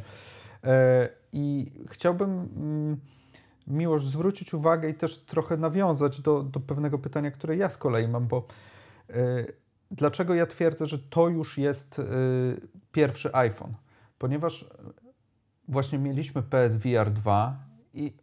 E, 0.64 1.10
I 1.34 1.72
chciałbym, 1.90 2.30
mm, 2.30 2.98
Miłosz, 3.68 4.06
zwrócić 4.06 4.54
uwagę 4.54 4.90
i 4.90 4.94
też 4.94 5.18
trochę 5.18 5.58
nawiązać 5.58 6.22
do, 6.22 6.44
do 6.44 6.60
pewnego 6.60 7.00
pytania, 7.00 7.32
które 7.32 7.58
ja 7.58 7.70
z 7.70 7.78
kolei 7.78 8.08
mam, 8.08 8.28
bo 8.28 8.48
e, 9.10 9.14
dlaczego 9.92 10.34
ja 10.34 10.46
twierdzę, 10.46 10.88
że 10.88 11.00
to 11.00 11.30
już 11.30 11.58
jest 11.58 12.00
e, 12.00 12.04
pierwszy 12.92 13.36
iPhone? 13.36 13.74
Ponieważ 14.20 14.66
właśnie 15.68 16.00
mieliśmy 16.00 16.44
PSVR 16.44 17.12
2 17.12 17.58
i 17.94 18.14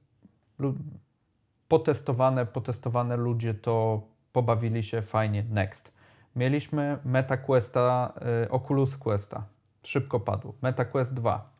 potestowane, 1.68 2.46
potestowane 2.46 3.16
ludzie 3.16 3.54
to 3.54 4.02
pobawili 4.32 4.82
się 4.82 5.02
fajnie, 5.02 5.44
next. 5.50 5.92
Mieliśmy 6.36 6.98
MetaQuesta, 7.04 8.12
y, 8.44 8.50
Oculus 8.50 8.96
Questa, 8.96 9.44
szybko 9.82 10.20
padł. 10.20 10.54
MetaQuest 10.62 11.14
2, 11.14 11.50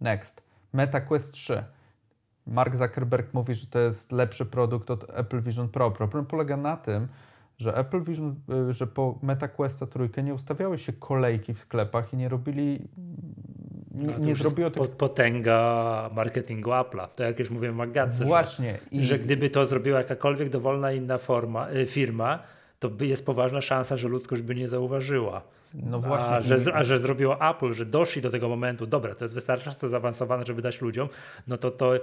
next. 0.00 0.42
MetaQuest 0.72 1.32
3. 1.32 1.64
Mark 2.46 2.76
Zuckerberg 2.76 3.34
mówi, 3.34 3.54
że 3.54 3.66
to 3.66 3.78
jest 3.78 4.12
lepszy 4.12 4.46
produkt 4.46 4.90
od 4.90 5.10
Apple 5.10 5.42
Vision 5.42 5.68
Pro. 5.68 5.90
Problem 5.90 6.26
polega 6.26 6.56
na 6.56 6.76
tym, 6.76 7.08
że 7.58 7.76
Apple 7.76 8.02
Vision, 8.02 8.36
y, 8.68 8.72
że 8.72 8.86
po 8.86 9.18
MetaQuesta 9.22 9.86
trójkę 9.86 10.22
nie 10.22 10.34
ustawiały 10.34 10.78
się 10.78 10.92
kolejki 10.92 11.54
w 11.54 11.58
sklepach 11.58 12.12
i 12.12 12.16
nie 12.16 12.28
robili, 12.28 12.88
nie, 13.94 14.14
nie 14.26 14.34
zrobiło 14.34 14.70
pot- 14.70 14.90
potęga 14.90 16.10
marketingu 16.14 16.70
Apple'a. 16.70 17.08
To 17.16 17.22
jak 17.22 17.38
już 17.38 17.50
mówiłem 17.50 17.74
w 17.74 17.78
Magadce, 17.78 18.24
Właśnie. 18.24 18.78
że, 18.92 19.02
że 19.02 19.18
gdyby 19.18 19.50
to 19.50 19.64
zrobiła 19.64 19.98
jakakolwiek 19.98 20.48
dowolna 20.48 20.92
inna 20.92 21.18
forma, 21.18 21.70
y, 21.70 21.86
firma, 21.86 22.38
to 22.78 22.90
jest 23.00 23.26
poważna 23.26 23.60
szansa, 23.60 23.96
że 23.96 24.08
ludzkość 24.08 24.42
by 24.42 24.54
nie 24.54 24.68
zauważyła. 24.68 25.42
No 25.74 26.00
właśnie. 26.00 26.28
A 26.28 26.40
że, 26.40 26.74
a 26.74 26.84
że 26.84 26.98
zrobiło 26.98 27.50
Apple, 27.50 27.72
że 27.72 27.86
doszli 27.86 28.22
do 28.22 28.30
tego 28.30 28.48
momentu, 28.48 28.86
dobra, 28.86 29.14
to 29.14 29.24
jest 29.24 29.34
wystarczająco 29.34 29.88
zaawansowane, 29.88 30.44
żeby 30.46 30.62
dać 30.62 30.80
ludziom, 30.80 31.08
no 31.46 31.58
to 31.58 31.70
to 31.70 31.96
y, 31.96 32.00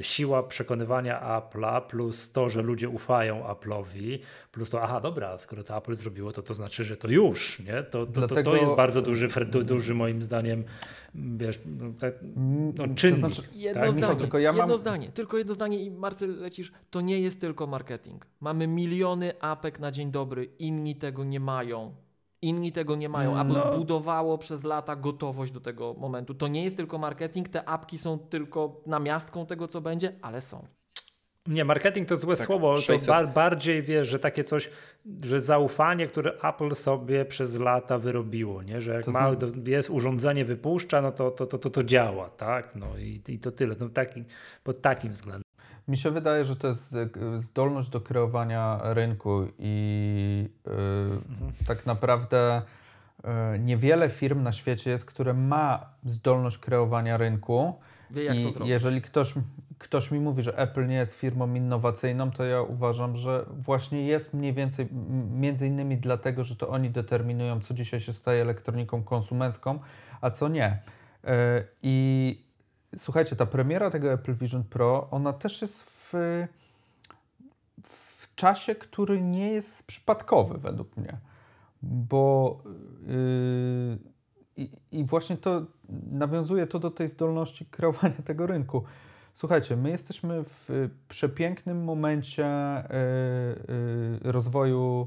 siła 0.00 0.42
przekonywania 0.42 1.20
Apple'a 1.40 1.80
plus 1.86 2.32
to, 2.32 2.50
że 2.50 2.62
ludzie 2.62 2.88
ufają 2.88 3.42
Apple'owi, 3.44 4.18
plus 4.52 4.70
to, 4.70 4.82
aha, 4.82 5.00
dobra, 5.00 5.38
skoro 5.38 5.62
to 5.62 5.76
Apple 5.76 5.94
zrobiło, 5.94 6.32
to 6.32 6.42
to 6.42 6.54
znaczy, 6.54 6.84
że 6.84 6.96
to 6.96 7.08
już, 7.08 7.60
nie? 7.60 7.82
To, 7.82 8.06
to, 8.06 8.26
to, 8.28 8.42
to 8.42 8.56
jest 8.56 8.72
bardzo 8.72 9.02
duży, 9.02 9.28
duży 9.64 9.94
moim 9.94 10.22
zdaniem, 10.22 10.64
wiesz, 11.14 11.60
no, 11.66 11.84
tak, 11.98 12.14
Mm, 12.22 12.72
no, 12.76 12.86
to 12.86 12.94
czynnik. 12.94 13.18
znaczy- 13.18 13.42
Jedno 13.52 13.82
tak? 13.82 13.92
zdanie, 13.92 14.20
tylko 14.20 14.38
ja 14.38 14.52
mam- 14.52 14.58
jedno 14.60 14.78
zdanie, 14.78 15.08
tylko 15.08 15.38
jedno 15.38 15.54
zdanie 15.54 15.82
i 15.84 15.90
Marcel 15.90 16.36
lecisz, 16.40 16.72
to 16.90 17.00
nie 17.00 17.20
jest 17.20 17.40
tylko 17.40 17.66
marketing. 17.66 18.26
Mamy 18.40 18.66
miliony 18.66 19.40
apek 19.40 19.78
na 19.80 19.90
dzień 19.90 20.10
dobry, 20.10 20.44
inni 20.58 20.96
tego 20.96 21.24
nie 21.24 21.40
mają. 21.40 21.94
Inni 22.46 22.72
tego 22.72 22.96
nie 22.96 23.08
mają. 23.08 23.40
Apple 23.40 23.52
No. 23.52 23.78
budowało 23.78 24.38
przez 24.38 24.64
lata 24.64 24.96
gotowość 24.96 25.52
do 25.52 25.60
tego 25.60 25.94
momentu. 25.98 26.34
To 26.34 26.48
nie 26.48 26.64
jest 26.64 26.76
tylko 26.76 26.98
marketing, 26.98 27.48
te 27.48 27.68
apki 27.68 27.98
są 27.98 28.18
tylko 28.18 28.80
namiastką 28.86 29.46
tego, 29.46 29.68
co 29.68 29.80
będzie, 29.80 30.12
ale 30.22 30.40
są. 30.40 30.66
Nie, 31.46 31.64
marketing 31.64 32.08
to 32.08 32.16
złe 32.16 32.36
Tak, 32.36 32.46
słowo, 32.46 32.76
600. 32.76 33.06
to 33.06 33.12
bar, 33.12 33.32
bardziej 33.32 33.82
wiesz, 33.82 34.08
że 34.08 34.18
takie 34.18 34.44
coś, 34.44 34.70
że 35.24 35.40
zaufanie, 35.40 36.06
które 36.06 36.32
Apple 36.42 36.74
sobie 36.74 37.24
przez 37.24 37.58
lata 37.58 37.98
wyrobiło, 37.98 38.62
nie? 38.62 38.80
że 38.80 38.94
jak 38.94 39.04
To 39.04 39.10
ma, 39.10 39.18
zna- 39.32 39.36
to 39.36 39.46
jest 39.70 39.90
urządzenie 39.90 40.44
wypuszcza, 40.44 41.02
no 41.02 41.12
to 41.12 41.30
to, 41.30 41.46
to, 41.46 41.58
to, 41.58 41.70
to 41.70 41.82
działa, 41.84 42.30
tak? 42.30 42.76
No 42.76 42.86
i, 42.98 43.22
i 43.28 43.38
to 43.38 43.52
tyle, 43.52 43.76
no 43.80 43.88
taki, 43.88 44.24
pod 44.64 44.80
takim 44.82 45.12
względem. 45.12 45.42
Mi 45.88 45.96
się 45.96 46.10
wydaje, 46.10 46.44
że 46.44 46.56
to 46.56 46.68
jest 46.68 46.94
y, 46.94 47.40
zdolność 47.40 47.88
do 47.88 48.00
kreowania 48.00 48.80
rynku 48.82 49.46
i 49.58 50.48
y, 51.60 51.64
tak 51.64 51.86
naprawdę 51.86 52.62
y, 53.54 53.58
niewiele 53.58 54.10
firm 54.10 54.42
na 54.42 54.52
świecie 54.52 54.90
jest, 54.90 55.04
które 55.04 55.34
ma 55.34 55.90
zdolność 56.04 56.58
kreowania 56.58 57.16
rynku 57.16 57.74
Wie 58.10 58.24
jak 58.24 58.36
I 58.36 58.44
to 58.44 58.50
zrobić. 58.50 58.70
jeżeli 58.70 59.02
ktoś, 59.02 59.34
ktoś 59.78 60.10
mi 60.10 60.20
mówi, 60.20 60.42
że 60.42 60.58
Apple 60.58 60.86
nie 60.86 60.96
jest 60.96 61.14
firmą 61.14 61.54
innowacyjną, 61.54 62.30
to 62.30 62.44
ja 62.44 62.62
uważam, 62.62 63.16
że 63.16 63.46
właśnie 63.50 64.06
jest 64.06 64.34
mniej 64.34 64.52
więcej, 64.52 64.88
między 65.30 65.66
innymi 65.66 65.96
dlatego, 65.96 66.44
że 66.44 66.56
to 66.56 66.68
oni 66.68 66.90
determinują, 66.90 67.60
co 67.60 67.74
dzisiaj 67.74 68.00
się 68.00 68.12
staje 68.12 68.42
elektroniką 68.42 69.02
konsumencką, 69.02 69.78
a 70.20 70.30
co 70.30 70.48
nie. 70.48 70.78
E, 71.24 71.64
I 71.82 72.45
słuchajcie, 72.96 73.36
ta 73.36 73.46
premiera 73.46 73.90
tego 73.90 74.12
Apple 74.12 74.34
Vision 74.34 74.64
Pro, 74.64 75.08
ona 75.10 75.32
też 75.32 75.62
jest 75.62 75.82
w, 75.82 76.12
w 77.82 78.34
czasie, 78.34 78.74
który 78.74 79.22
nie 79.22 79.52
jest 79.52 79.86
przypadkowy 79.86 80.58
według 80.58 80.96
mnie, 80.96 81.18
bo 81.82 82.58
yy, 83.06 83.98
i, 84.92 85.04
właśnie 85.04 85.36
to 85.36 85.62
nawiązuje 86.10 86.66
to 86.66 86.78
do 86.78 86.90
tej 86.90 87.08
zdolności 87.08 87.66
kreowania 87.66 88.22
tego 88.24 88.46
rynku. 88.46 88.84
Słuchajcie, 89.34 89.76
my 89.76 89.90
jesteśmy 89.90 90.44
w 90.44 90.90
przepięknym 91.08 91.84
momencie 91.84 92.46
y, 92.46 92.94
y, 94.26 94.32
rozwoju 94.32 95.06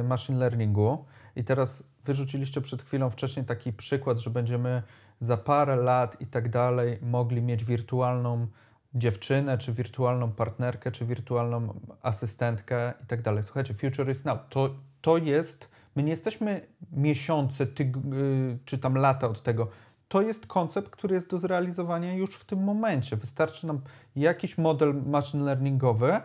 y, 0.00 0.02
machine 0.02 0.38
learningu 0.38 1.04
i 1.36 1.44
teraz 1.44 1.84
wyrzuciliście 2.04 2.60
przed 2.60 2.82
chwilą 2.82 3.10
wcześniej 3.10 3.46
taki 3.46 3.72
przykład, 3.72 4.18
że 4.18 4.30
będziemy 4.30 4.82
za 5.20 5.36
parę 5.36 5.76
lat 5.76 6.20
i 6.20 6.26
tak 6.26 6.48
dalej 6.48 6.98
mogli 7.02 7.42
mieć 7.42 7.64
wirtualną 7.64 8.46
dziewczynę, 8.94 9.58
czy 9.58 9.72
wirtualną 9.72 10.32
partnerkę, 10.32 10.92
czy 10.92 11.04
wirtualną 11.04 11.80
asystentkę 12.02 12.92
i 13.04 13.06
tak 13.06 13.22
dalej. 13.22 13.42
Słuchajcie, 13.42 13.74
future 13.74 14.10
is 14.10 14.24
now. 14.24 14.38
To, 14.48 14.70
to 15.00 15.18
jest 15.18 15.74
My 15.96 16.02
nie 16.02 16.10
jesteśmy 16.10 16.66
miesiące 16.92 17.64
y, 17.64 18.58
czy 18.64 18.78
tam 18.78 18.94
lata 18.94 19.28
od 19.28 19.42
tego. 19.42 19.68
To 20.08 20.22
jest 20.22 20.46
koncept, 20.46 20.90
który 20.90 21.14
jest 21.14 21.30
do 21.30 21.38
zrealizowania 21.38 22.14
już 22.14 22.36
w 22.36 22.44
tym 22.44 22.64
momencie. 22.64 23.16
Wystarczy 23.16 23.66
nam 23.66 23.80
jakiś 24.16 24.58
model 24.58 24.94
machine 25.06 25.44
learningowy 25.44 26.20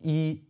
i 0.00 0.44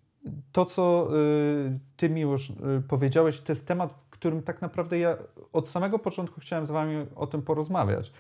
to, 0.53 0.64
co 0.64 1.09
y, 1.16 1.78
ty 1.97 2.09
już 2.09 2.53
powiedziałeś, 2.89 3.41
to 3.41 3.53
jest 3.53 3.68
temat, 3.68 3.95
którym 4.17 4.43
tak 4.43 4.62
naprawdę 4.62 4.99
ja 4.99 5.17
od 5.53 5.69
samego 5.69 5.99
początku 5.99 6.41
chciałem 6.41 6.67
z 6.67 6.71
wami 6.71 7.07
o 7.17 7.27
tym 7.27 7.43
porozmawiać. 7.43 8.12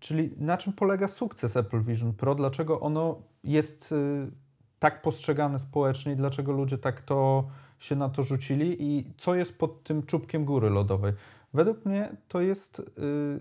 Czyli 0.00 0.30
na 0.36 0.56
czym 0.56 0.72
polega 0.72 1.08
sukces 1.08 1.56
Apple 1.56 1.82
Vision 1.82 2.12
Pro, 2.12 2.34
dlaczego 2.34 2.80
ono 2.80 3.22
jest 3.44 3.92
y, 3.92 4.30
tak 4.78 5.02
postrzegane 5.02 5.58
społecznie 5.58 6.16
dlaczego 6.16 6.52
ludzie 6.52 6.78
tak 6.78 7.00
to 7.00 7.48
się 7.78 7.96
na 7.96 8.08
to 8.08 8.22
rzucili 8.22 8.82
i 8.82 9.12
co 9.16 9.34
jest 9.34 9.58
pod 9.58 9.82
tym 9.82 10.02
czubkiem 10.02 10.44
góry 10.44 10.70
lodowej. 10.70 11.12
Według 11.54 11.84
mnie 11.84 12.16
to 12.28 12.40
jest 12.40 12.78
yy, 12.78 13.40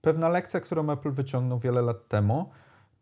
pewna 0.00 0.28
lekcja, 0.28 0.60
którą 0.60 0.90
Apple 0.90 1.10
wyciągnął 1.10 1.58
wiele 1.58 1.82
lat 1.82 2.08
temu, 2.08 2.50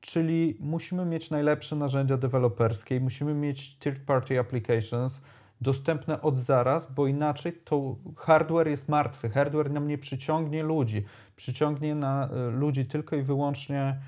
czyli 0.00 0.56
musimy 0.60 1.04
mieć 1.04 1.30
najlepsze 1.30 1.76
narzędzia 1.76 2.16
deweloperskie, 2.16 3.00
musimy 3.00 3.34
mieć 3.34 3.78
third-party 3.78 4.40
applications 4.40 5.20
dostępne 5.60 6.22
od 6.22 6.36
zaraz, 6.36 6.92
bo 6.92 7.06
inaczej 7.06 7.52
to 7.64 7.96
hardware 8.16 8.68
jest 8.68 8.88
martwy. 8.88 9.30
Hardware 9.30 9.70
nam 9.70 9.88
nie 9.88 9.98
przyciągnie 9.98 10.62
ludzi. 10.62 11.04
Przyciągnie 11.36 11.94
na 11.94 12.28
y, 12.48 12.50
ludzi 12.50 12.86
tylko 12.86 13.16
i 13.16 13.22
wyłącznie 13.22 14.00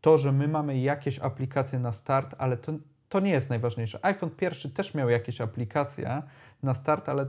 to, 0.00 0.18
że 0.18 0.32
my 0.32 0.48
mamy 0.48 0.78
jakieś 0.78 1.18
aplikacje 1.18 1.78
na 1.78 1.92
start, 1.92 2.34
ale 2.38 2.56
to 2.56 2.72
to 3.14 3.20
nie 3.20 3.30
jest 3.30 3.50
najważniejsze. 3.50 3.98
iPhone 4.02 4.30
pierwszy 4.30 4.70
też 4.70 4.94
miał 4.94 5.10
jakieś 5.10 5.40
aplikacje 5.40 6.22
na 6.62 6.74
start, 6.74 7.08
ale 7.08 7.26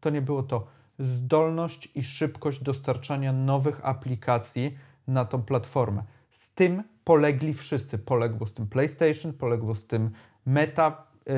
to 0.00 0.10
nie 0.10 0.22
było 0.22 0.42
to. 0.42 0.66
Zdolność 0.98 1.92
i 1.94 2.02
szybkość 2.02 2.62
dostarczania 2.62 3.32
nowych 3.32 3.80
aplikacji 3.86 4.78
na 5.06 5.24
tą 5.24 5.42
platformę. 5.42 6.02
Z 6.30 6.54
tym 6.54 6.82
polegli 7.04 7.54
wszyscy. 7.54 7.98
Poległo 7.98 8.46
z 8.46 8.54
tym 8.54 8.66
PlayStation, 8.66 9.32
poległo 9.32 9.74
z 9.74 9.86
tym 9.86 10.10
Meta 10.46 11.06
yy, 11.26 11.34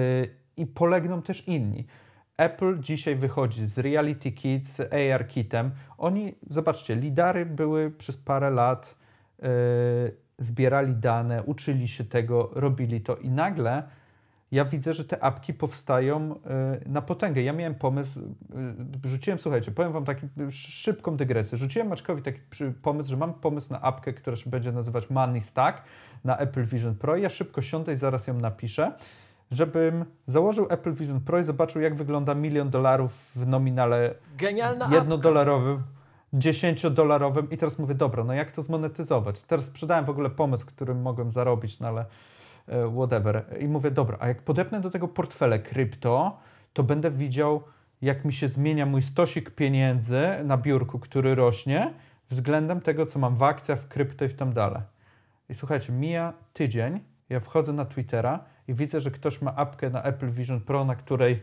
i 0.57 0.67
polegną 0.67 1.23
też 1.23 1.49
inni. 1.49 1.87
Apple 2.37 2.81
dzisiaj 2.81 3.17
wychodzi 3.17 3.67
z 3.67 3.79
Reality 3.79 4.33
Kit, 4.33 4.67
z 4.67 4.81
AR 4.81 5.29
Kitem. 5.29 5.71
Oni, 5.99 6.35
zobaczcie, 6.51 6.97
lidary 6.97 7.47
były 7.47 7.91
przez 7.91 8.17
parę 8.17 8.51
lat. 8.51 8.97
Yy, 9.43 9.49
zbierali 10.39 10.95
dane, 10.95 11.43
uczyli 11.43 11.89
się 11.89 12.05
tego, 12.05 12.51
robili 12.55 13.01
to 13.01 13.17
i 13.17 13.31
nagle 13.31 13.83
ja 14.53 14.65
widzę, 14.65 14.95
że 14.95 15.05
te 15.05 15.25
apki 15.25 15.55
powstają 15.55 16.35
y, 16.35 16.89
na 16.89 17.03
potęgę. 17.03 17.43
Ja 17.43 17.53
miałem 17.53 17.75
pomysł, 17.75 18.21
y, 18.21 19.09
rzuciłem, 19.09 19.39
słuchajcie, 19.39 19.71
powiem 19.71 19.93
Wam 19.93 20.05
taką 20.05 20.29
szybką 20.51 21.17
dygresję. 21.17 21.59
Rzuciłem 21.59 21.89
Maczkowi 21.89 22.23
taki 22.23 22.41
pomysł, 22.83 23.11
że 23.11 23.17
mam 23.17 23.35
pomysł 23.35 23.73
na 23.73 23.83
apkę, 23.83 24.13
która 24.13 24.37
się 24.37 24.51
będzie 24.51 24.73
nazywać 24.73 25.11
Money 25.11 25.41
Stack 25.41 25.83
na 26.25 26.39
Apple 26.39 26.65
Vision 26.65 26.95
Pro. 26.95 27.17
Ja 27.17 27.29
szybko 27.29 27.63
siądę 27.63 27.93
i 27.93 27.97
zaraz 27.97 28.27
ją 28.27 28.35
napiszę, 28.35 28.93
żebym 29.51 30.05
założył 30.27 30.67
Apple 30.71 30.93
Vision 30.93 31.21
Pro 31.21 31.39
i 31.39 31.45
zobaczył, 31.45 31.83
jak 31.83 31.95
wygląda 31.95 32.35
milion 32.35 32.71
dolarów 32.71 33.33
w 33.37 33.47
nominale 33.47 34.15
Genialna 34.39 34.89
jednodolarowym. 34.93 35.83
10-dolarowym 36.35 37.53
i 37.53 37.57
teraz 37.57 37.79
mówię, 37.79 37.95
dobra, 37.95 38.25
no 38.25 38.33
jak 38.33 38.53
to 38.53 38.63
zmonetyzować? 38.63 39.41
Teraz 39.41 39.67
sprzedałem 39.67 40.05
w 40.05 40.11
ogóle 40.11 40.31
pomysł, 40.31 40.67
którym 40.67 41.03
mogłem 41.03 41.31
zarobić, 41.31 41.81
no 41.81 41.89
ale 41.89 42.05
e, 42.69 42.93
whatever. 42.95 43.45
I 43.61 43.69
mówię, 43.69 43.91
dobra, 43.91 44.17
a 44.21 44.29
jak 44.29 44.43
podepnę 44.43 44.81
do 44.81 44.91
tego 44.91 45.09
portfele 45.09 45.59
krypto, 45.59 46.39
to 46.73 46.83
będę 46.83 47.11
widział, 47.11 47.63
jak 48.03 48.25
mi 48.25 48.33
się 48.33 48.49
zmienia 48.49 48.87
mój 48.87 49.03
stosik 49.03 49.51
pieniędzy 49.51 50.23
na 50.45 50.57
biurku, 50.57 50.99
który 50.99 51.35
rośnie, 51.35 51.95
względem 52.31 52.81
tego, 52.81 53.07
co 53.07 53.19
mam 53.19 53.37
w 53.37 53.43
akcjach, 53.43 53.81
w 53.81 53.89
krypto 53.89 54.25
i 54.25 54.29
w 54.29 54.35
tam 54.35 54.53
dalej. 54.53 54.83
I 55.49 55.55
słuchajcie, 55.55 55.93
mija 55.93 56.33
tydzień, 56.53 57.01
ja 57.29 57.41
wchodzę 57.41 57.73
na 57.73 57.85
Twittera 57.85 58.45
i 58.69 58.75
widzę, 58.75 59.01
że 59.01 59.11
ktoś 59.11 59.43
ma 59.43 59.57
apkę 59.57 59.91
na 59.91 60.03
Apple 60.03 60.31
Vision 60.31 60.61
Pro, 60.61 60.85
na 60.85 60.97
której 60.97 61.43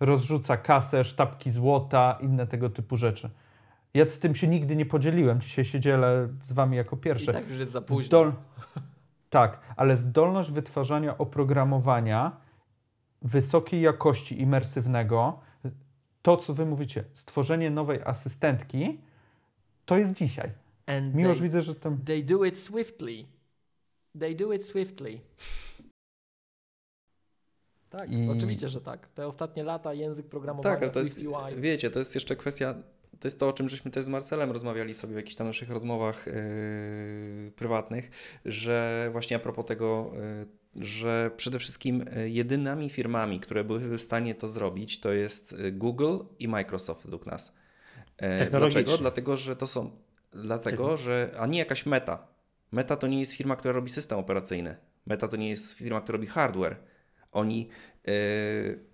rozrzuca 0.00 0.56
kasę, 0.56 1.04
sztabki 1.04 1.50
złota, 1.50 2.18
inne 2.20 2.46
tego 2.46 2.70
typu 2.70 2.96
rzeczy. 2.96 3.30
Ja 3.94 4.08
z 4.08 4.18
tym 4.18 4.34
się 4.34 4.48
nigdy 4.48 4.76
nie 4.76 4.86
podzieliłem. 4.86 5.40
Dzisiaj 5.40 5.64
się 5.64 5.80
dzielę 5.80 6.28
z 6.44 6.52
wami 6.52 6.76
jako 6.76 6.96
pierwsze. 6.96 7.30
I 7.30 7.34
tak 7.34 7.48
już 7.48 7.58
jest 7.58 7.72
za 7.72 7.80
późno. 7.80 8.04
Zdol... 8.04 8.32
Tak, 9.30 9.60
ale 9.76 9.96
zdolność 9.96 10.50
wytwarzania 10.50 11.18
oprogramowania 11.18 12.36
wysokiej 13.22 13.80
jakości 13.80 14.40
imersywnego, 14.40 15.40
to 16.22 16.36
co 16.36 16.54
wy 16.54 16.66
mówicie, 16.66 17.04
stworzenie 17.14 17.70
nowej 17.70 18.02
asystentki, 18.04 19.00
to 19.84 19.96
jest 19.96 20.14
dzisiaj. 20.14 20.50
And 20.86 21.14
Miłoż 21.14 21.40
widzę, 21.40 21.62
że 21.62 21.74
tam... 21.74 21.98
They 21.98 22.22
do 22.22 22.44
it 22.44 22.58
swiftly. 22.58 23.24
They 24.20 24.34
do 24.34 24.52
it 24.52 24.66
swiftly. 24.66 25.20
Tak, 27.90 28.12
I... 28.12 28.28
oczywiście, 28.28 28.68
że 28.68 28.80
tak. 28.80 29.08
Te 29.08 29.26
ostatnie 29.26 29.64
lata 29.64 29.94
język 29.94 30.26
programowania 30.26 30.74
tak, 30.74 30.82
ale 30.82 30.92
to 30.92 31.00
jest, 31.00 31.18
UI. 31.18 31.60
Wiecie, 31.60 31.90
to 31.90 31.98
jest 31.98 32.14
jeszcze 32.14 32.36
kwestia 32.36 32.74
to 33.20 33.28
jest 33.28 33.40
to, 33.40 33.48
o 33.48 33.52
czym 33.52 33.68
żeśmy 33.68 33.90
też 33.90 34.04
z 34.04 34.08
Marcelem 34.08 34.50
rozmawiali 34.50 34.94
sobie 34.94 35.12
w 35.12 35.16
jakichś 35.16 35.36
tam 35.36 35.46
naszych 35.46 35.70
rozmowach 35.70 36.26
yy, 36.26 37.52
prywatnych, 37.56 38.10
że 38.44 39.08
właśnie 39.12 39.36
a 39.36 39.40
propos 39.40 39.66
tego, 39.66 40.12
yy, 40.74 40.84
że 40.84 41.30
przede 41.36 41.58
wszystkim 41.58 42.04
yy, 42.16 42.30
jedynymi 42.30 42.90
firmami, 42.90 43.40
które 43.40 43.64
były 43.64 43.98
w 43.98 44.02
stanie 44.02 44.34
to 44.34 44.48
zrobić, 44.48 45.00
to 45.00 45.12
jest 45.12 45.54
Google 45.72 46.18
i 46.38 46.48
Microsoft 46.48 47.02
według 47.02 47.26
nas. 47.26 47.54
Yy, 48.22 48.50
dlaczego? 48.50 48.98
Dlatego, 48.98 49.36
że 49.36 49.56
to 49.56 49.66
są, 49.66 49.90
dlatego, 50.32 50.96
że, 50.96 51.34
a 51.38 51.46
nie 51.46 51.58
jakaś 51.58 51.86
meta. 51.86 52.26
Meta 52.72 52.96
to 52.96 53.06
nie 53.06 53.20
jest 53.20 53.32
firma, 53.32 53.56
która 53.56 53.74
robi 53.74 53.90
system 53.90 54.18
operacyjny. 54.18 54.76
Meta 55.06 55.28
to 55.28 55.36
nie 55.36 55.48
jest 55.48 55.72
firma, 55.72 56.00
która 56.00 56.16
robi 56.16 56.26
hardware. 56.26 56.76
Oni 57.32 57.68
yy, 58.06 58.90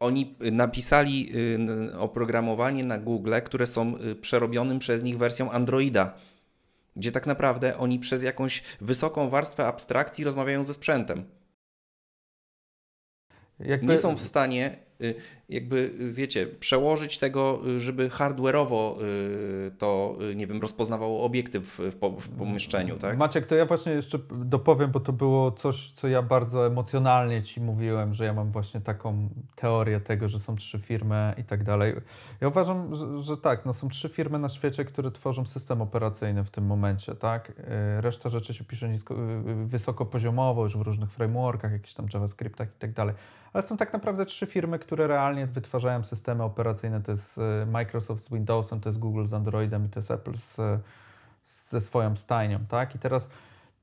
oni 0.00 0.36
napisali 0.52 1.32
y, 1.90 1.98
oprogramowanie 1.98 2.84
na 2.84 2.98
Google, 2.98 3.34
które 3.44 3.66
są 3.66 3.96
y, 3.96 4.14
przerobionym 4.14 4.78
przez 4.78 5.02
nich 5.02 5.18
wersją 5.18 5.50
Androida, 5.50 6.14
gdzie 6.96 7.12
tak 7.12 7.26
naprawdę 7.26 7.78
oni 7.78 7.98
przez 7.98 8.22
jakąś 8.22 8.62
wysoką 8.80 9.28
warstwę 9.28 9.66
abstrakcji 9.66 10.24
rozmawiają 10.24 10.64
ze 10.64 10.74
sprzętem. 10.74 11.24
Jakby... 13.60 13.92
Nie 13.92 13.98
są 13.98 14.16
w 14.16 14.20
stanie 14.20 14.70
Y, 14.70 14.85
jakby, 15.48 15.76
y, 16.00 16.12
wiecie, 16.12 16.46
przełożyć 16.46 17.18
tego, 17.18 17.60
y, 17.66 17.80
żeby 17.80 18.08
hardware'owo 18.08 18.94
to, 19.78 20.16
nie 20.36 20.46
wiem, 20.46 20.60
rozpoznawało 20.60 21.24
obiekty 21.24 21.60
w, 21.60 21.78
w 22.20 22.28
pomieszczeniu, 22.38 22.98
tak? 22.98 23.18
Maciek, 23.18 23.46
to 23.46 23.54
ja 23.54 23.66
właśnie 23.66 23.92
jeszcze 23.92 24.18
dopowiem, 24.44 24.90
bo 24.90 25.00
to 25.00 25.12
było 25.12 25.50
coś, 25.52 25.90
co 25.92 26.08
ja 26.08 26.22
bardzo 26.22 26.66
emocjonalnie 26.66 27.42
Ci 27.42 27.60
mówiłem, 27.60 28.14
że 28.14 28.24
ja 28.24 28.32
mam 28.32 28.52
właśnie 28.52 28.80
taką 28.80 29.28
teorię 29.54 30.00
tego, 30.00 30.28
że 30.28 30.38
są 30.38 30.56
trzy 30.56 30.78
firmy 30.78 31.34
i 31.38 31.44
tak 31.44 31.64
dalej. 31.64 31.94
Ja 32.40 32.48
uważam, 32.48 32.94
że, 32.94 33.22
że 33.22 33.36
tak, 33.36 33.66
no 33.66 33.72
są 33.72 33.88
trzy 33.88 34.08
firmy 34.08 34.38
na 34.38 34.48
świecie, 34.48 34.84
które 34.84 35.10
tworzą 35.10 35.46
system 35.46 35.82
operacyjny 35.82 36.44
w 36.44 36.50
tym 36.50 36.66
momencie, 36.66 37.14
tak? 37.14 37.52
Reszta 38.00 38.28
rzeczy 38.28 38.54
się 38.54 38.64
pisze 38.64 38.88
nisko, 38.88 39.14
wysokopoziomowo, 39.64 40.64
już 40.64 40.76
w 40.76 40.80
różnych 40.80 41.10
frameworkach, 41.10 41.72
jakichś 41.72 41.94
tam 41.94 42.06
JavaScriptach 42.14 42.68
i 42.68 42.78
tak 42.78 42.92
dalej 42.92 43.14
ale 43.56 43.62
są 43.62 43.76
tak 43.76 43.92
naprawdę 43.92 44.26
trzy 44.26 44.46
firmy, 44.46 44.78
które 44.86 45.06
realnie 45.06 45.46
wytwarzają 45.46 46.04
systemy 46.04 46.42
operacyjne. 46.42 47.00
To 47.00 47.12
jest 47.12 47.38
e, 47.38 47.66
Microsoft 47.66 48.24
z 48.24 48.30
Windowsem, 48.30 48.80
to 48.80 48.88
jest 48.88 48.98
Google 48.98 49.26
z 49.26 49.34
Androidem 49.34 49.86
i 49.86 49.88
to 49.88 49.98
jest 49.98 50.10
Apple 50.10 50.36
z, 50.36 50.56
ze 51.44 51.80
swoją 51.80 52.16
stajnią, 52.16 52.58
tak? 52.68 52.94
I 52.94 52.98
teraz 52.98 53.28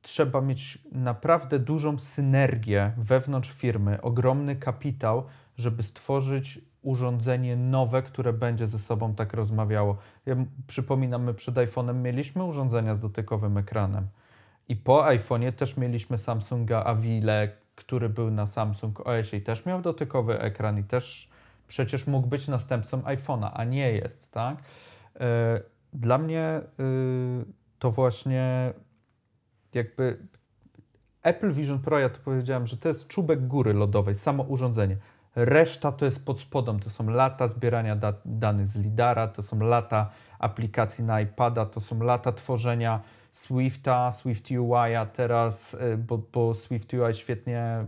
trzeba 0.02 0.42
mieć 0.42 0.80
naprawdę 0.92 1.60
dużą 1.60 2.00
synergię 2.00 2.92
wewnątrz 2.98 3.52
firmy, 3.52 4.02
ogromny 4.02 4.56
kapitał, 4.56 5.24
żeby 5.58 5.84
stworzyć 5.84 6.62
urządzenie 6.82 7.56
nowe, 7.56 8.02
które 8.02 8.34
będzie 8.34 8.68
ze 8.68 8.80
sobą 8.80 9.16
tak 9.16 9.34
rozmawiało. 9.34 9.98
Ja 10.26 10.36
przypominam, 10.68 11.24
my 11.24 11.34
przed 11.34 11.56
iPhone'em 11.56 11.96
mieliśmy 11.96 12.44
urządzenia 12.44 12.96
z 12.96 13.00
dotykowym 13.00 13.58
ekranem. 13.58 14.08
I 14.70 14.76
po 14.76 15.04
iPhone'ie 15.04 15.52
też 15.52 15.78
mieliśmy 15.78 16.18
Samsunga 16.18 16.84
Avile, 16.84 17.63
który 17.76 18.10
był 18.10 18.32
na 18.32 18.48
Samsung 18.48 19.08
OS 19.08 19.34
i 19.34 19.42
też 19.42 19.66
miał 19.66 19.82
dotykowy 19.82 20.40
ekran 20.40 20.80
i 20.80 20.84
też 20.84 21.30
przecież 21.68 22.08
mógł 22.08 22.28
być 22.28 22.48
następcą 22.48 23.02
iPhone'a, 23.02 23.52
a 23.54 23.64
nie 23.64 23.92
jest, 23.92 24.32
tak? 24.32 24.58
E, 25.20 25.62
dla 25.94 26.18
mnie 26.18 26.62
y, 26.80 27.46
to 27.80 27.92
właśnie 27.92 28.74
jakby 29.74 30.18
Apple 31.24 31.52
Vision 31.52 31.80
Pro, 31.80 32.00
ja 32.00 32.10
to 32.10 32.20
powiedziałem, 32.20 32.68
że 32.68 32.78
to 32.78 32.88
jest 32.88 33.08
czubek 33.08 33.48
góry 33.48 33.74
lodowej, 33.74 34.16
samo 34.16 34.44
urządzenie. 34.44 34.98
Reszta 35.36 35.92
to 35.92 36.06
jest 36.06 36.26
pod 36.26 36.40
spodem, 36.40 36.80
to 36.80 36.90
są 36.90 37.10
lata 37.10 37.48
zbierania 37.48 37.96
da 37.96 38.14
danych 38.26 38.68
z 38.68 38.78
lidara, 38.78 39.28
to 39.28 39.44
są 39.44 39.60
lata 39.60 40.10
aplikacji 40.40 41.04
na 41.04 41.22
iPada, 41.22 41.66
to 41.66 41.82
są 41.82 42.00
lata 42.00 42.32
tworzenia 42.32 43.02
Swifta, 43.34 44.12
Swift 44.12 44.52
UI'a 44.52 45.06
teraz, 45.06 45.74
y, 45.74 45.98
bo, 45.98 46.18
bo 46.34 46.54
Swift 46.54 46.94
UI 46.94 47.14
świetnie 47.14 47.86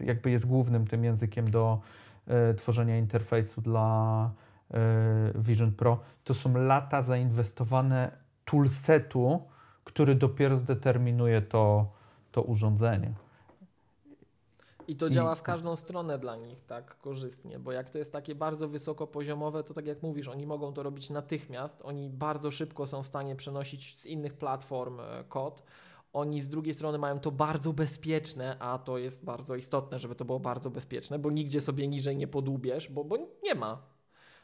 y, 0.00 0.04
jakby 0.04 0.30
jest 0.30 0.46
głównym 0.46 0.86
tym 0.86 1.04
językiem 1.04 1.50
do 1.50 1.80
y, 2.50 2.54
tworzenia 2.54 2.98
interfejsu 2.98 3.60
dla 3.60 4.30
Vision 5.34 5.72
Pro. 5.72 6.00
To 6.24 6.34
są 6.34 6.54
lata 6.54 7.02
zainwestowane 7.02 8.10
toolsetu, 8.44 9.42
który 9.84 10.14
dopiero 10.14 10.56
zdeterminuje 10.56 11.42
to, 11.42 11.92
to 12.32 12.42
urządzenie. 12.42 13.12
I 14.90 14.96
to 14.96 15.10
działa 15.10 15.34
w 15.34 15.42
każdą 15.42 15.76
stronę 15.76 16.18
dla 16.18 16.36
nich 16.36 16.64
tak 16.64 16.98
korzystnie, 16.98 17.58
bo 17.58 17.72
jak 17.72 17.90
to 17.90 17.98
jest 17.98 18.12
takie 18.12 18.34
bardzo 18.34 18.68
wysokopoziomowe, 18.68 19.64
to 19.64 19.74
tak 19.74 19.86
jak 19.86 20.02
mówisz, 20.02 20.28
oni 20.28 20.46
mogą 20.46 20.72
to 20.72 20.82
robić 20.82 21.10
natychmiast, 21.10 21.82
oni 21.84 22.10
bardzo 22.10 22.50
szybko 22.50 22.86
są 22.86 23.02
w 23.02 23.06
stanie 23.06 23.36
przenosić 23.36 23.98
z 23.98 24.06
innych 24.06 24.34
platform 24.34 25.00
e, 25.00 25.24
kod. 25.28 25.62
Oni 26.12 26.42
z 26.42 26.48
drugiej 26.48 26.74
strony 26.74 26.98
mają 26.98 27.20
to 27.20 27.30
bardzo 27.30 27.72
bezpieczne, 27.72 28.56
a 28.58 28.78
to 28.78 28.98
jest 28.98 29.24
bardzo 29.24 29.56
istotne, 29.56 29.98
żeby 29.98 30.14
to 30.14 30.24
było 30.24 30.40
bardzo 30.40 30.70
bezpieczne, 30.70 31.18
bo 31.18 31.30
nigdzie 31.30 31.60
sobie 31.60 31.88
niżej 31.88 32.16
nie 32.16 32.28
podłubiesz, 32.28 32.88
bo, 32.88 33.04
bo 33.04 33.16
nie 33.42 33.54
ma. 33.54 33.82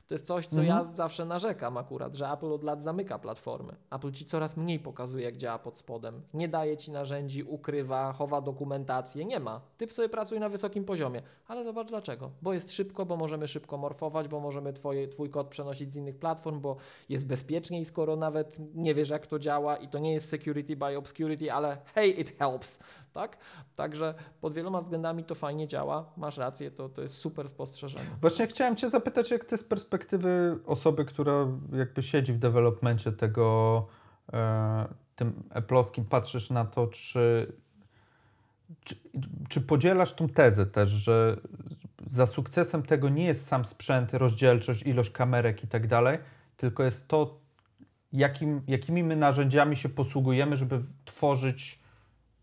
To 0.06 0.14
jest 0.14 0.26
coś, 0.26 0.46
co 0.46 0.60
mhm. 0.60 0.66
ja 0.66 0.94
zawsze 0.94 1.24
narzekam 1.24 1.76
akurat, 1.76 2.14
że 2.14 2.30
Apple 2.30 2.52
od 2.52 2.64
lat 2.64 2.82
zamyka 2.82 3.18
platformy. 3.18 3.76
Apple 3.90 4.12
ci 4.12 4.24
coraz 4.24 4.56
mniej 4.56 4.78
pokazuje, 4.78 5.24
jak 5.24 5.36
działa 5.36 5.58
pod 5.58 5.78
spodem. 5.78 6.22
Nie 6.34 6.48
daje 6.48 6.76
ci 6.76 6.92
narzędzi, 6.92 7.42
ukrywa, 7.42 8.12
chowa 8.12 8.40
dokumentację. 8.40 9.24
Nie 9.24 9.40
ma. 9.40 9.60
Ty 9.76 9.90
sobie 9.90 10.08
pracuj 10.08 10.40
na 10.40 10.48
wysokim 10.48 10.84
poziomie. 10.84 11.22
Ale 11.48 11.64
zobacz 11.64 11.88
dlaczego. 11.88 12.30
Bo 12.42 12.52
jest 12.52 12.72
szybko, 12.72 13.06
bo 13.06 13.16
możemy 13.16 13.48
szybko 13.48 13.76
morfować, 13.76 14.28
bo 14.28 14.40
możemy 14.40 14.72
twoje, 14.72 15.08
twój 15.08 15.30
kod 15.30 15.48
przenosić 15.48 15.92
z 15.92 15.96
innych 15.96 16.18
platform, 16.18 16.60
bo 16.60 16.76
jest 17.08 17.26
bezpieczniej, 17.26 17.84
skoro 17.84 18.16
nawet 18.16 18.58
nie 18.74 18.94
wiesz, 18.94 19.08
jak 19.08 19.26
to 19.26 19.38
działa 19.38 19.76
i 19.76 19.88
to 19.88 19.98
nie 19.98 20.12
jest 20.12 20.28
security 20.28 20.76
by 20.76 20.98
obscurity, 20.98 21.52
ale 21.52 21.78
hey, 21.94 22.08
it 22.08 22.38
helps. 22.38 22.78
Tak? 23.16 23.36
Także 23.76 24.14
pod 24.40 24.54
wieloma 24.54 24.80
względami 24.80 25.24
to 25.24 25.34
fajnie 25.34 25.66
działa. 25.66 26.12
Masz 26.16 26.36
rację, 26.36 26.70
to, 26.70 26.88
to 26.88 27.02
jest 27.02 27.14
super 27.14 27.48
spostrzeżenie. 27.48 28.10
Właśnie 28.20 28.46
chciałem 28.46 28.76
Cię 28.76 28.90
zapytać, 28.90 29.30
jak 29.30 29.44
Ty 29.44 29.58
z 29.58 29.64
perspektywy 29.64 30.58
osoby, 30.66 31.04
która 31.04 31.46
jakby 31.72 32.02
siedzi 32.02 32.32
w 32.32 32.38
developmencie 32.38 33.12
tego 33.12 33.86
e, 34.32 34.88
tym 35.16 35.42
eplowskim, 35.50 36.04
patrzysz 36.04 36.50
na 36.50 36.64
to, 36.64 36.86
czy, 36.86 37.52
czy, 38.84 38.96
czy 39.48 39.60
podzielasz 39.60 40.14
tą 40.14 40.28
tezę 40.28 40.66
też, 40.66 40.88
że 40.88 41.36
za 42.06 42.26
sukcesem 42.26 42.82
tego 42.82 43.08
nie 43.08 43.24
jest 43.24 43.46
sam 43.46 43.64
sprzęt, 43.64 44.14
rozdzielczość, 44.14 44.82
ilość 44.82 45.10
kamerek 45.10 45.64
i 45.64 45.68
tak 45.68 45.86
dalej, 45.86 46.18
tylko 46.56 46.82
jest 46.82 47.08
to, 47.08 47.38
jakim, 48.12 48.62
jakimi 48.68 49.04
my 49.04 49.16
narzędziami 49.16 49.76
się 49.76 49.88
posługujemy, 49.88 50.56
żeby 50.56 50.80
tworzyć 51.04 51.85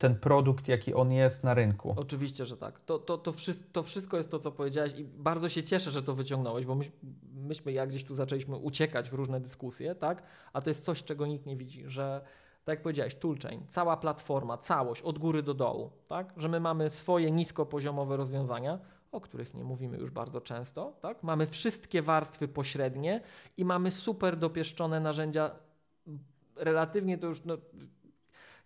ten 0.03 0.15
produkt, 0.15 0.67
jaki 0.67 0.93
on 0.93 1.11
jest 1.11 1.43
na 1.43 1.53
rynku. 1.53 1.93
Oczywiście, 1.97 2.45
że 2.45 2.57
tak. 2.57 2.79
To, 2.79 2.99
to, 2.99 3.17
to, 3.17 3.31
wszystko, 3.31 3.69
to 3.71 3.83
wszystko 3.83 4.17
jest 4.17 4.31
to, 4.31 4.39
co 4.39 4.51
powiedziałeś 4.51 4.93
i 4.97 5.03
bardzo 5.03 5.49
się 5.49 5.63
cieszę, 5.63 5.91
że 5.91 6.03
to 6.03 6.15
wyciągnąłeś, 6.15 6.65
bo 6.65 6.75
my, 6.75 6.85
myśmy 7.33 7.71
jak 7.71 7.89
gdzieś 7.89 8.03
tu 8.03 8.15
zaczęliśmy 8.15 8.57
uciekać 8.57 9.09
w 9.09 9.13
różne 9.13 9.39
dyskusje, 9.39 9.95
tak? 9.95 10.23
A 10.53 10.61
to 10.61 10.69
jest 10.69 10.83
coś, 10.83 11.03
czego 11.03 11.25
nikt 11.25 11.45
nie 11.45 11.55
widzi, 11.55 11.83
że 11.87 12.21
tak 12.65 12.73
jak 12.73 12.83
powiedziałeś, 12.83 13.15
toolchain, 13.15 13.61
cała 13.67 13.97
platforma, 13.97 14.57
całość 14.57 15.01
od 15.01 15.19
góry 15.19 15.43
do 15.43 15.53
dołu, 15.53 15.91
tak? 16.07 16.33
Że 16.37 16.49
my 16.49 16.59
mamy 16.59 16.89
swoje 16.89 17.31
niskopoziomowe 17.31 18.17
rozwiązania, 18.17 18.79
o 19.11 19.21
których 19.21 19.53
nie 19.53 19.63
mówimy 19.63 19.97
już 19.97 20.11
bardzo 20.11 20.41
często, 20.41 20.93
tak? 21.01 21.23
Mamy 21.23 21.47
wszystkie 21.47 22.01
warstwy 22.01 22.47
pośrednie 22.47 23.21
i 23.57 23.65
mamy 23.65 23.91
super 23.91 24.37
dopieszczone 24.37 24.99
narzędzia 24.99 25.51
relatywnie 26.55 27.17
to 27.17 27.27
już 27.27 27.45
no, 27.45 27.57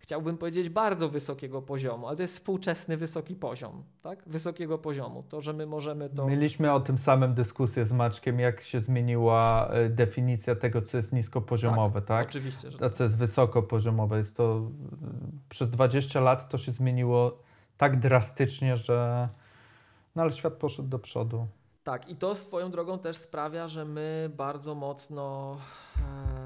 chciałbym 0.08 0.38
powiedzieć, 0.38 0.68
bardzo 0.68 1.08
wysokiego 1.08 1.62
poziomu, 1.62 2.08
ale 2.08 2.16
to 2.16 2.22
jest 2.22 2.34
współczesny 2.34 2.96
wysoki 2.96 3.36
poziom, 3.36 3.84
tak? 4.02 4.22
Wysokiego 4.26 4.78
poziomu. 4.78 5.22
To, 5.28 5.40
że 5.40 5.52
my 5.52 5.66
możemy 5.66 6.10
to. 6.10 6.26
Mieliśmy 6.26 6.72
o 6.72 6.80
tym 6.80 6.98
samym 6.98 7.34
dyskusję 7.34 7.86
z 7.86 7.92
Maczkiem, 7.92 8.40
jak 8.40 8.60
się 8.60 8.80
zmieniła 8.80 9.68
e, 9.70 9.88
definicja 9.88 10.54
tego, 10.54 10.82
co 10.82 10.96
jest 10.96 11.12
niskopoziomowe, 11.12 12.00
tak? 12.00 12.08
tak? 12.08 12.28
Oczywiście. 12.28 12.70
Że 12.70 12.78
A 12.84 12.90
co 12.90 13.04
jest 13.04 13.18
wysokopoziomowe. 13.18 14.18
Jest 14.18 14.36
to 14.36 14.70
przez 15.48 15.70
20 15.70 16.20
lat 16.20 16.48
to 16.48 16.58
się 16.58 16.72
zmieniło 16.72 17.38
tak 17.76 17.98
drastycznie, 17.98 18.76
że. 18.76 19.28
No 20.16 20.22
ale 20.22 20.32
świat 20.32 20.54
poszedł 20.54 20.88
do 20.88 20.98
przodu. 20.98 21.46
Tak, 21.82 22.08
i 22.08 22.16
to 22.16 22.34
swoją 22.34 22.70
drogą 22.70 22.98
też 22.98 23.16
sprawia, 23.16 23.68
że 23.68 23.84
my 23.84 24.30
bardzo 24.36 24.74
mocno. 24.74 25.56
E 25.98 26.37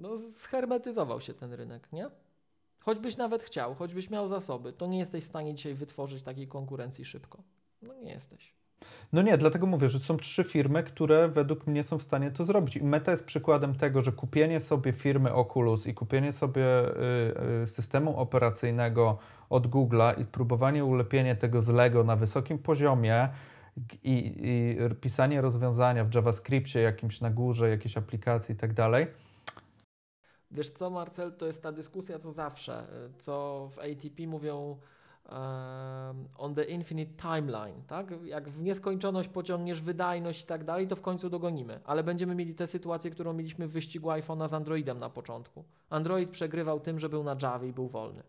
no, 0.00 0.18
schermetyzował 0.18 1.20
się 1.20 1.34
ten 1.34 1.52
rynek, 1.52 1.88
nie? 1.92 2.10
Choćbyś 2.80 3.16
nawet 3.16 3.42
chciał, 3.42 3.74
choćbyś 3.74 4.10
miał 4.10 4.28
zasoby, 4.28 4.72
to 4.72 4.86
nie 4.86 4.98
jesteś 4.98 5.24
w 5.24 5.26
stanie 5.26 5.54
dzisiaj 5.54 5.74
wytworzyć 5.74 6.22
takiej 6.22 6.48
konkurencji 6.48 7.04
szybko. 7.04 7.42
No 7.82 7.94
nie 7.94 8.12
jesteś. 8.12 8.54
No 9.12 9.22
nie, 9.22 9.38
dlatego 9.38 9.66
mówię, 9.66 9.88
że 9.88 9.98
są 9.98 10.16
trzy 10.16 10.44
firmy, 10.44 10.82
które 10.82 11.28
według 11.28 11.66
mnie 11.66 11.82
są 11.82 11.98
w 11.98 12.02
stanie 12.02 12.30
to 12.30 12.44
zrobić. 12.44 12.76
I 12.76 12.84
Meta 12.84 13.10
jest 13.10 13.24
przykładem 13.24 13.74
tego, 13.74 14.00
że 14.00 14.12
kupienie 14.12 14.60
sobie 14.60 14.92
firmy 14.92 15.34
Oculus 15.34 15.86
i 15.86 15.94
kupienie 15.94 16.32
sobie 16.32 16.64
y, 16.64 17.62
y, 17.62 17.66
systemu 17.66 18.16
operacyjnego 18.16 19.18
od 19.50 19.66
Google'a 19.66 20.20
i 20.20 20.24
próbowanie 20.24 20.84
ulepienia 20.84 21.36
tego 21.36 21.62
z 21.62 21.68
Lego 21.68 22.04
na 22.04 22.16
wysokim 22.16 22.58
poziomie 22.58 23.28
i, 24.04 24.34
i 24.42 24.76
pisanie 25.00 25.40
rozwiązania 25.40 26.04
w 26.04 26.14
JavaScriptie 26.14 26.80
jakimś 26.80 27.20
na 27.20 27.30
górze, 27.30 27.70
jakiejś 27.70 27.96
aplikacji 27.96 28.54
i 28.54 28.58
tak 28.58 28.72
dalej, 28.72 29.06
Wiesz 30.50 30.70
co, 30.70 30.90
Marcel, 30.90 31.32
to 31.32 31.46
jest 31.46 31.62
ta 31.62 31.72
dyskusja 31.72 32.18
co 32.18 32.32
zawsze, 32.32 32.86
co 33.18 33.68
w 33.70 33.78
ATP 33.78 34.26
mówią 34.26 34.78
um, 35.30 36.28
on 36.38 36.54
the 36.54 36.64
infinite 36.64 37.12
timeline, 37.22 37.82
tak? 37.86 38.14
Jak 38.24 38.48
w 38.48 38.62
nieskończoność 38.62 39.28
pociągniesz 39.28 39.80
wydajność 39.80 40.42
i 40.42 40.46
tak 40.46 40.64
dalej, 40.64 40.88
to 40.88 40.96
w 40.96 41.00
końcu 41.00 41.30
dogonimy, 41.30 41.80
ale 41.84 42.04
będziemy 42.04 42.34
mieli 42.34 42.54
tę 42.54 42.66
sytuację, 42.66 43.10
którą 43.10 43.32
mieliśmy 43.32 43.68
w 43.68 43.72
wyścigu 43.72 44.08
iPhone'a 44.08 44.48
z 44.48 44.54
Androidem 44.54 44.98
na 44.98 45.10
początku. 45.10 45.64
Android 45.90 46.30
przegrywał 46.30 46.80
tym, 46.80 47.00
że 47.00 47.08
był 47.08 47.24
na 47.24 47.36
Java 47.42 47.66
i 47.66 47.72
był 47.72 47.88
wolny. 47.88 48.22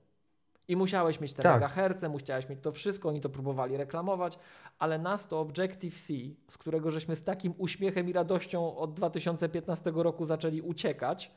I 0.68 0.76
musiałeś 0.76 1.20
mieć 1.20 1.34
te 1.34 1.44
tak. 1.44 1.54
megaherce, 1.54 2.10
musiałeś 2.10 2.50
mieć 2.50 2.60
to 2.62 2.72
wszystko, 2.72 3.10
oni 3.10 3.22
to 3.22 3.30
próbowali 3.30 3.78
reklamować, 3.78 4.40
ale 4.80 5.00
nas 5.00 5.28
to 5.28 5.40
Objective-C, 5.40 6.14
z 6.48 6.58
którego 6.58 6.92
żeśmy 6.92 7.16
z 7.16 7.24
takim 7.24 7.54
uśmiechem 7.58 8.10
i 8.10 8.14
radością 8.14 8.78
od 8.78 8.94
2015 8.94 9.92
roku 9.96 10.26
zaczęli 10.26 10.62
uciekać, 10.62 11.32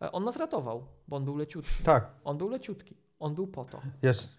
on 0.00 0.24
nas 0.24 0.36
ratował, 0.36 0.86
bo 1.08 1.16
on 1.16 1.24
był 1.24 1.36
leciutki. 1.36 1.84
Tak. 1.84 2.10
On 2.24 2.38
był 2.38 2.48
leciutki. 2.48 2.94
On 3.18 3.34
był 3.34 3.46
po 3.46 3.64
to. 3.64 3.80
Jest. 4.02 4.36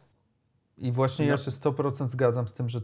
I 0.77 0.91
właśnie 0.91 1.25
no. 1.25 1.31
ja 1.31 1.37
się 1.37 1.51
100% 1.51 2.07
zgadzam 2.07 2.47
z 2.47 2.53
tym, 2.53 2.69
że 2.69 2.81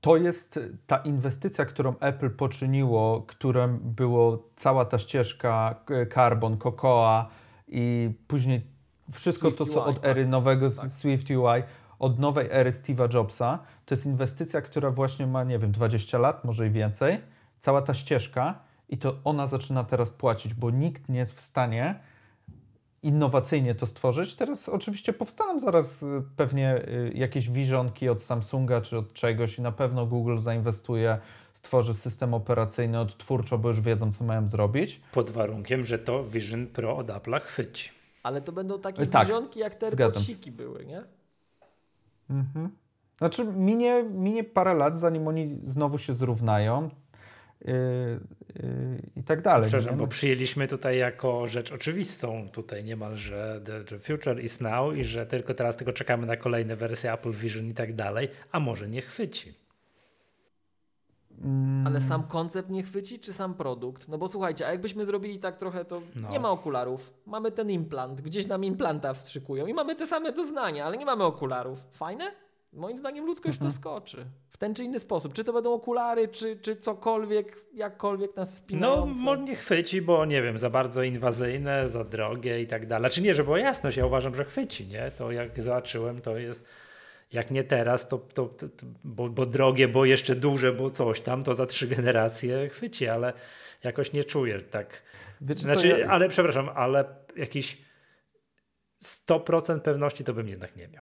to 0.00 0.16
jest 0.16 0.60
ta 0.86 0.96
inwestycja, 0.96 1.64
którą 1.64 1.98
Apple 1.98 2.30
poczyniło, 2.30 3.22
którą 3.26 3.78
było 3.78 4.48
cała 4.56 4.84
ta 4.84 4.98
ścieżka 4.98 5.74
Carbon, 6.14 6.58
Cocoa 6.58 7.28
i 7.68 8.10
później 8.26 8.66
wszystko 9.12 9.48
Swift 9.48 9.58
to, 9.58 9.66
co 9.66 9.84
UI, 9.84 9.90
od 9.90 10.04
ery 10.04 10.22
tak. 10.22 10.30
nowego 10.30 10.70
tak. 10.70 10.90
Swift 10.90 11.30
UI, 11.30 11.62
od 11.98 12.18
nowej 12.18 12.48
ery 12.50 12.70
Steve'a 12.70 13.14
Jobsa, 13.14 13.58
to 13.86 13.94
jest 13.94 14.06
inwestycja, 14.06 14.60
która 14.60 14.90
właśnie 14.90 15.26
ma, 15.26 15.44
nie 15.44 15.58
wiem, 15.58 15.72
20 15.72 16.18
lat, 16.18 16.44
może 16.44 16.66
i 16.66 16.70
więcej. 16.70 17.20
Cała 17.58 17.82
ta 17.82 17.94
ścieżka 17.94 18.58
i 18.88 18.98
to 18.98 19.14
ona 19.24 19.46
zaczyna 19.46 19.84
teraz 19.84 20.10
płacić, 20.10 20.54
bo 20.54 20.70
nikt 20.70 21.08
nie 21.08 21.18
jest 21.18 21.36
w 21.36 21.40
stanie 21.40 22.00
innowacyjnie 23.02 23.74
to 23.74 23.86
stworzyć. 23.86 24.34
Teraz 24.34 24.68
oczywiście 24.68 25.12
powstaną 25.12 25.60
zaraz 25.60 26.02
y, 26.02 26.22
pewnie 26.36 26.88
y, 26.88 27.12
jakieś 27.14 27.50
wizjonki 27.50 28.08
od 28.08 28.22
Samsunga 28.22 28.80
czy 28.80 28.98
od 28.98 29.12
czegoś 29.12 29.58
i 29.58 29.62
na 29.62 29.72
pewno 29.72 30.06
Google 30.06 30.38
zainwestuje, 30.38 31.18
stworzy 31.52 31.94
system 31.94 32.34
operacyjny 32.34 33.00
odtwórczo, 33.00 33.58
bo 33.58 33.68
już 33.68 33.80
wiedzą, 33.80 34.12
co 34.12 34.24
mają 34.24 34.48
zrobić. 34.48 35.00
Pod 35.12 35.30
warunkiem, 35.30 35.84
że 35.84 35.98
to 35.98 36.24
Vision 36.24 36.66
Pro 36.66 36.96
od 36.96 37.06
Apple'a 37.06 37.40
chwyci. 37.40 37.90
Ale 38.22 38.40
to 38.40 38.52
będą 38.52 38.80
takie 38.80 39.06
Tak, 39.06 39.26
wizjonki, 39.26 39.60
jak 39.60 39.74
te. 39.74 39.86
AirPodsiki 39.86 40.52
były, 40.52 40.86
nie? 40.86 41.02
Mhm. 42.30 42.70
Znaczy 43.18 43.44
minie, 43.44 44.02
minie 44.02 44.44
parę 44.44 44.74
lat, 44.74 44.98
zanim 44.98 45.28
oni 45.28 45.58
znowu 45.64 45.98
się 45.98 46.14
zrównają 46.14 46.90
i 49.16 49.22
tak 49.24 49.42
dalej. 49.42 49.62
Przepraszam, 49.62 49.92
nie? 49.92 49.98
bo 49.98 50.06
przyjęliśmy 50.06 50.68
tutaj 50.68 50.98
jako 50.98 51.46
rzecz 51.46 51.72
oczywistą 51.72 52.48
tutaj 52.52 52.84
niemalże 52.84 53.60
the, 53.64 53.84
the 53.84 53.98
future 53.98 54.40
is 54.44 54.60
now 54.60 54.96
i 54.96 55.04
że 55.04 55.26
tylko 55.26 55.54
teraz 55.54 55.76
tylko 55.76 55.92
czekamy 55.92 56.26
na 56.26 56.36
kolejne 56.36 56.76
wersje 56.76 57.12
Apple 57.12 57.32
Vision 57.32 57.68
i 57.70 57.74
tak 57.74 57.94
dalej, 57.94 58.28
a 58.52 58.60
może 58.60 58.88
nie 58.88 59.02
chwyci. 59.02 59.54
Mm, 61.44 61.86
Ale 61.86 62.00
sam 62.00 62.22
koncept 62.22 62.70
nie 62.70 62.82
chwyci, 62.82 63.18
czy 63.18 63.32
sam 63.32 63.54
produkt? 63.54 64.08
No 64.08 64.18
bo 64.18 64.28
słuchajcie, 64.28 64.66
a 64.66 64.70
jakbyśmy 64.70 65.06
zrobili 65.06 65.38
tak 65.38 65.56
trochę, 65.56 65.84
to 65.84 66.02
No. 66.16 66.30
nie 66.30 66.40
ma 66.40 66.50
okularów. 66.50 67.12
Mamy 67.26 67.52
ten 67.52 67.70
implant, 67.70 68.20
gdzieś 68.20 68.46
nam 68.46 68.64
implanta 68.64 69.14
wstrzykują 69.14 69.66
i 69.66 69.74
mamy 69.74 69.96
te 69.96 70.06
same 70.06 70.32
doznania, 70.32 70.84
ale 70.84 70.96
nie 70.96 71.06
mamy 71.06 71.24
okularów. 71.24 71.86
Fajne? 71.92 72.24
Moim 72.72 72.98
zdaniem 72.98 73.26
ludzkość 73.26 73.56
Mhm. 73.56 73.70
to 73.70 73.76
skoczy. 73.76 74.24
W 74.50 74.56
ten 74.56 74.74
czy 74.74 74.84
inny 74.84 74.98
sposób. 74.98 75.32
Czy 75.32 75.44
to 75.44 75.52
będą 75.52 75.72
okulary, 75.72 76.28
czy, 76.28 76.56
czy 76.56 76.76
cokolwiek, 76.76 77.64
jakkolwiek 77.74 78.36
nas 78.36 78.50
No, 78.50 78.56
spinające. 78.56 79.20
może 79.22 79.42
nie 79.42 79.56
chwyci, 79.56 80.02
bo 80.02 80.24
nie 80.24 80.42
wiem, 80.42 80.58
za 80.58 80.70
bardzo 80.70 81.02
inwazyjne, 81.02 81.88
za 81.88 82.04
drogie 82.04 82.62
i 82.62 82.66
tak 82.66 82.86
dalej. 82.86 83.10
Czy 83.10 83.22
nie, 83.22 83.34
że 83.34 83.44
była 83.44 83.58
jasność, 83.58 83.96
ja 83.96 84.06
uważam, 84.06 84.34
że 84.34 84.44
chwyci, 84.44 84.86
nie? 84.86 85.10
To 85.18 85.32
jak 85.32 85.62
zobaczyłem, 85.62 86.20
to 86.20 86.36
jest, 86.38 86.64
jak 87.32 87.50
nie 87.50 87.64
teraz, 87.64 88.08
to, 88.08 88.18
to, 88.18 88.46
to, 88.46 88.68
to 88.68 88.86
bo, 89.04 89.28
bo 89.28 89.46
drogie, 89.46 89.88
bo 89.88 90.04
jeszcze 90.04 90.34
duże, 90.34 90.72
bo 90.72 90.90
coś 90.90 91.20
tam, 91.20 91.42
to 91.42 91.54
za 91.54 91.66
trzy 91.66 91.86
generacje 91.86 92.68
chwyci, 92.68 93.08
ale 93.08 93.32
jakoś 93.84 94.12
nie 94.12 94.24
czuję 94.24 94.60
tak. 94.60 95.02
Wiecie 95.40 95.62
Znaczy, 95.62 95.90
co, 95.90 95.96
ja, 95.98 96.08
ale 96.08 96.28
przepraszam, 96.28 96.68
ale 96.74 97.04
jakiś 97.36 97.78
100% 99.04 99.80
pewności 99.80 100.24
to 100.24 100.34
bym 100.34 100.48
jednak 100.48 100.76
nie 100.76 100.88
miał. 100.88 100.97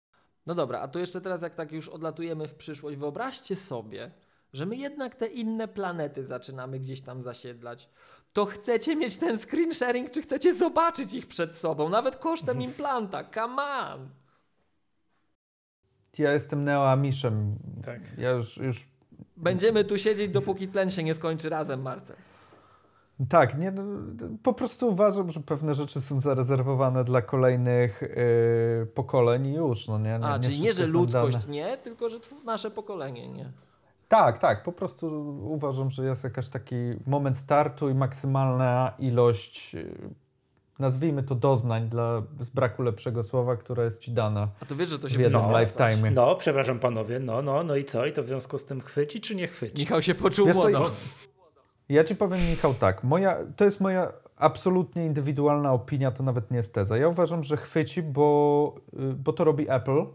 No 0.46 0.56
dobra, 0.56 0.80
a 0.80 0.88
to 0.88 1.00
jeszcze 1.00 1.22
teraz 1.22 1.42
jak 1.42 1.56
tak 1.56 1.72
już 1.72 1.90
odlatujemy 1.90 2.48
w 2.48 2.56
przyszłość, 2.56 2.98
wyobraźcie 2.98 3.56
sobie, 3.56 4.12
że 4.54 4.66
my 4.66 4.76
jednak 4.76 5.16
te 5.16 5.28
inne 5.28 5.68
planety 5.68 6.24
zaczynamy 6.24 6.80
gdzieś 6.80 7.02
tam 7.02 7.22
zasiedlać. 7.22 7.90
To 8.34 8.46
chcecie 8.46 8.96
mieć 8.96 9.18
ten 9.18 9.38
screen 9.38 9.72
sharing, 9.72 10.12
czy 10.12 10.22
chcecie 10.22 10.56
zobaczyć 10.56 11.14
ich 11.14 11.28
przed 11.28 11.56
sobą, 11.56 11.90
nawet 11.90 12.16
kosztem 12.16 12.62
implanta? 12.70 13.24
Come 13.34 13.64
on! 13.64 14.10
ja 16.18 16.32
jestem 16.32 16.66
neoamiszem. 16.66 17.56
Tak. 17.86 18.02
Ja 18.18 18.30
już, 18.30 18.58
już 18.58 18.88
Będziemy 19.38 19.84
tu 19.84 19.98
siedzieć, 19.98 20.32
dopóki 20.32 20.68
tlen 20.68 20.90
się 20.90 21.04
nie 21.04 21.14
skończy 21.14 21.50
razem, 21.50 21.82
Marcel. 21.82 22.16
Tak, 23.30 23.58
nie, 23.58 23.72
no, 23.72 23.84
po 24.44 24.54
prostu 24.54 24.88
uważam, 24.88 25.32
że 25.32 25.40
pewne 25.40 25.76
rzeczy 25.76 26.02
są 26.02 26.20
zarezerwowane 26.20 27.04
dla 27.04 27.22
kolejnych 27.22 28.02
yy, 28.02 28.86
pokoleń 28.86 29.46
i 29.46 29.54
już, 29.54 29.88
no 29.88 30.00
nie? 30.00 30.20
nie 30.20 30.26
A, 30.26 30.40
czyli 30.40 30.62
nie, 30.62 30.74
że 30.74 30.88
ludzkość 30.88 31.38
dane. 31.38 31.54
nie, 31.54 31.78
tylko 31.78 32.10
że 32.10 32.18
nasze 32.46 32.72
pokolenie 32.72 33.30
nie. 33.30 33.52
Tak, 34.08 34.38
tak, 34.38 34.64
po 34.64 34.72
prostu 34.72 35.36
uważam, 35.44 35.92
że 35.92 36.06
jest 36.06 36.24
jakiś 36.24 36.50
taki 36.50 36.76
moment 37.08 37.38
startu 37.38 37.90
i 37.90 37.94
maksymalna 37.94 38.94
ilość, 39.00 39.74
yy, 39.74 40.10
nazwijmy 40.80 41.24
to 41.24 41.36
doznań 41.36 41.90
dla, 41.90 42.24
z 42.40 42.50
braku 42.50 42.84
lepszego 42.84 43.24
słowa, 43.24 43.56
która 43.56 43.84
jest 43.84 44.02
ci 44.02 44.12
dana 44.12 44.48
A 44.60 44.66
to 44.66 44.76
wiesz, 44.76 44.90
że 44.90 45.00
to 45.00 45.10
się 45.10 45.20
będzie 45.20 45.38
lifetime. 45.60 46.12
No, 46.12 46.36
przepraszam 46.36 46.80
panowie, 46.80 47.20
no, 47.20 47.42
no, 47.42 47.64
no 47.64 47.76
i 47.76 47.84
co? 47.84 48.06
I 48.06 48.12
to 48.14 48.24
w 48.24 48.26
związku 48.26 48.58
z 48.58 48.66
tym 48.66 48.82
chwyci 48.82 49.22
czy 49.22 49.36
nie 49.36 49.48
chwyci? 49.48 49.80
Michał 49.80 50.02
się 50.02 50.16
poczuł 50.16 50.48
młodo. 50.54 50.92
Ja 51.90 52.04
ci 52.04 52.16
powiem, 52.16 52.40
Michał, 52.50 52.74
tak. 52.74 53.04
Moja, 53.04 53.38
to 53.56 53.66
jest 53.66 53.82
moja 53.82 54.12
absolutnie 54.38 55.06
indywidualna 55.06 55.74
opinia, 55.74 56.12
to 56.12 56.24
nawet 56.24 56.52
nie 56.52 56.58
jest 56.58 56.74
teza. 56.74 56.98
Ja 56.98 57.08
uważam, 57.08 57.44
że 57.44 57.58
chwyci, 57.58 58.04
bo, 58.04 58.76
y, 58.94 59.14
bo 59.14 59.34
to 59.34 59.44
robi 59.44 59.70
Apple 59.70 60.06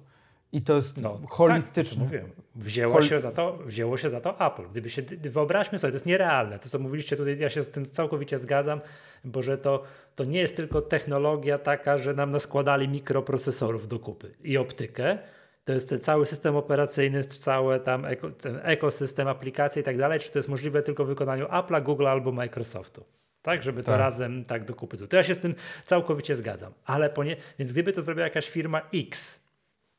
i 0.53 0.63
to 0.63 0.77
jest 0.77 1.03
No, 1.03 1.19
Tak, 1.19 1.31
holistyczne. 1.31 2.05
mówiłem. 2.05 2.31
Wzięło, 2.55 2.93
Hol- 2.93 3.03
się 3.03 3.21
za 3.21 3.31
to, 3.33 3.59
wzięło 3.67 3.97
się 3.97 4.09
za 4.09 4.21
to 4.21 4.47
Apple. 4.47 4.63
Gdyby 4.71 4.91
się, 4.91 5.03
wyobraźmy 5.21 5.79
sobie, 5.79 5.91
to 5.91 5.95
jest 5.95 6.07
nierealne. 6.07 6.59
To, 6.59 6.69
co 6.69 6.79
mówiliście 6.79 7.17
tutaj, 7.17 7.39
ja 7.39 7.49
się 7.51 7.63
z 7.63 7.71
tym 7.71 7.85
całkowicie 7.87 8.39
zgadzam, 8.39 8.81
bo 9.25 9.43
że 9.43 9.59
to, 9.59 9.83
to 10.15 10.25
nie 10.25 10.39
jest 10.39 10.57
tylko 10.57 10.83
technologia 10.83 11.59
taka, 11.59 11.99
że 11.99 12.15
nam 12.15 12.31
naskładali 12.31 12.89
mikroprocesorów 12.89 13.89
do 13.89 13.99
kupy 13.99 14.35
i 14.45 14.59
optykę. 14.59 15.19
To 15.71 15.75
jest 15.75 16.05
cały 16.05 16.27
system 16.27 16.57
operacyjny, 16.57 17.25
cały 17.25 17.81
tam 17.81 18.05
eko, 18.05 18.31
ten 18.31 18.61
ekosystem 18.63 19.29
aplikacji 19.29 19.81
i 19.81 19.83
tak 19.83 19.99
dalej. 19.99 20.21
Czy 20.21 20.31
to 20.31 20.39
jest 20.39 20.49
możliwe 20.49 20.83
tylko 20.83 21.05
w 21.05 21.09
wykonaniu 21.09 21.47
Apple'a, 21.47 21.83
Google 21.83 22.07
albo 22.07 22.33
Microsoftu? 22.33 23.05
Tak, 23.43 23.63
żeby 23.63 23.83
to 23.83 23.87
Tak. 23.91 23.99
razem 23.99 24.45
tak 24.45 24.65
do 24.65 24.75
kupy. 24.75 25.09
To 25.09 25.17
ja 25.17 25.23
się 25.23 25.35
z 25.35 25.39
tym 25.39 25.55
całkowicie 25.85 26.35
zgadzam. 26.37 26.73
Ale 26.85 27.11
ponie, 27.11 27.37
więc 27.59 27.73
gdyby 27.73 27.93
to 27.93 28.03
zrobiła 28.03 28.25
jakaś 28.25 28.51
firma 28.51 28.83
X, 28.95 29.45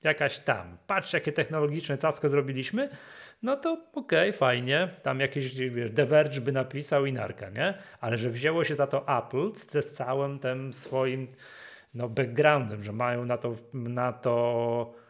jakaś 0.03 0.39
tam, 0.39 0.77
patrz 0.87 1.13
jakie 1.13 1.31
technologiczne 1.31 1.97
cacko 1.97 2.29
zrobiliśmy, 2.29 2.89
no 3.43 3.55
to 3.55 3.77
okej, 3.93 4.33
fajnie, 4.33 4.89
tam 5.03 5.19
jakiś 5.19 5.55
wiesz, 5.55 5.91
The 5.95 6.05
Verge 6.05 6.41
by 6.41 6.51
napisał 6.51 7.05
i 7.05 7.13
narka, 7.13 7.49
nie? 7.49 7.73
Ale 7.99 8.17
że 8.17 8.29
wzięło 8.29 8.63
się 8.63 8.75
za 8.75 8.87
to 8.87 9.17
Apple 9.17 9.51
z, 9.55 9.91
całym 9.93 10.39
tym 10.39 10.73
swoim 10.73 11.27
no, 11.93 12.09
backgroundem, 12.09 12.83
że 12.83 12.91
mają 12.91 13.25
na 13.25 13.37
to, 13.37 13.55
na 13.73 14.13
to 14.13 15.00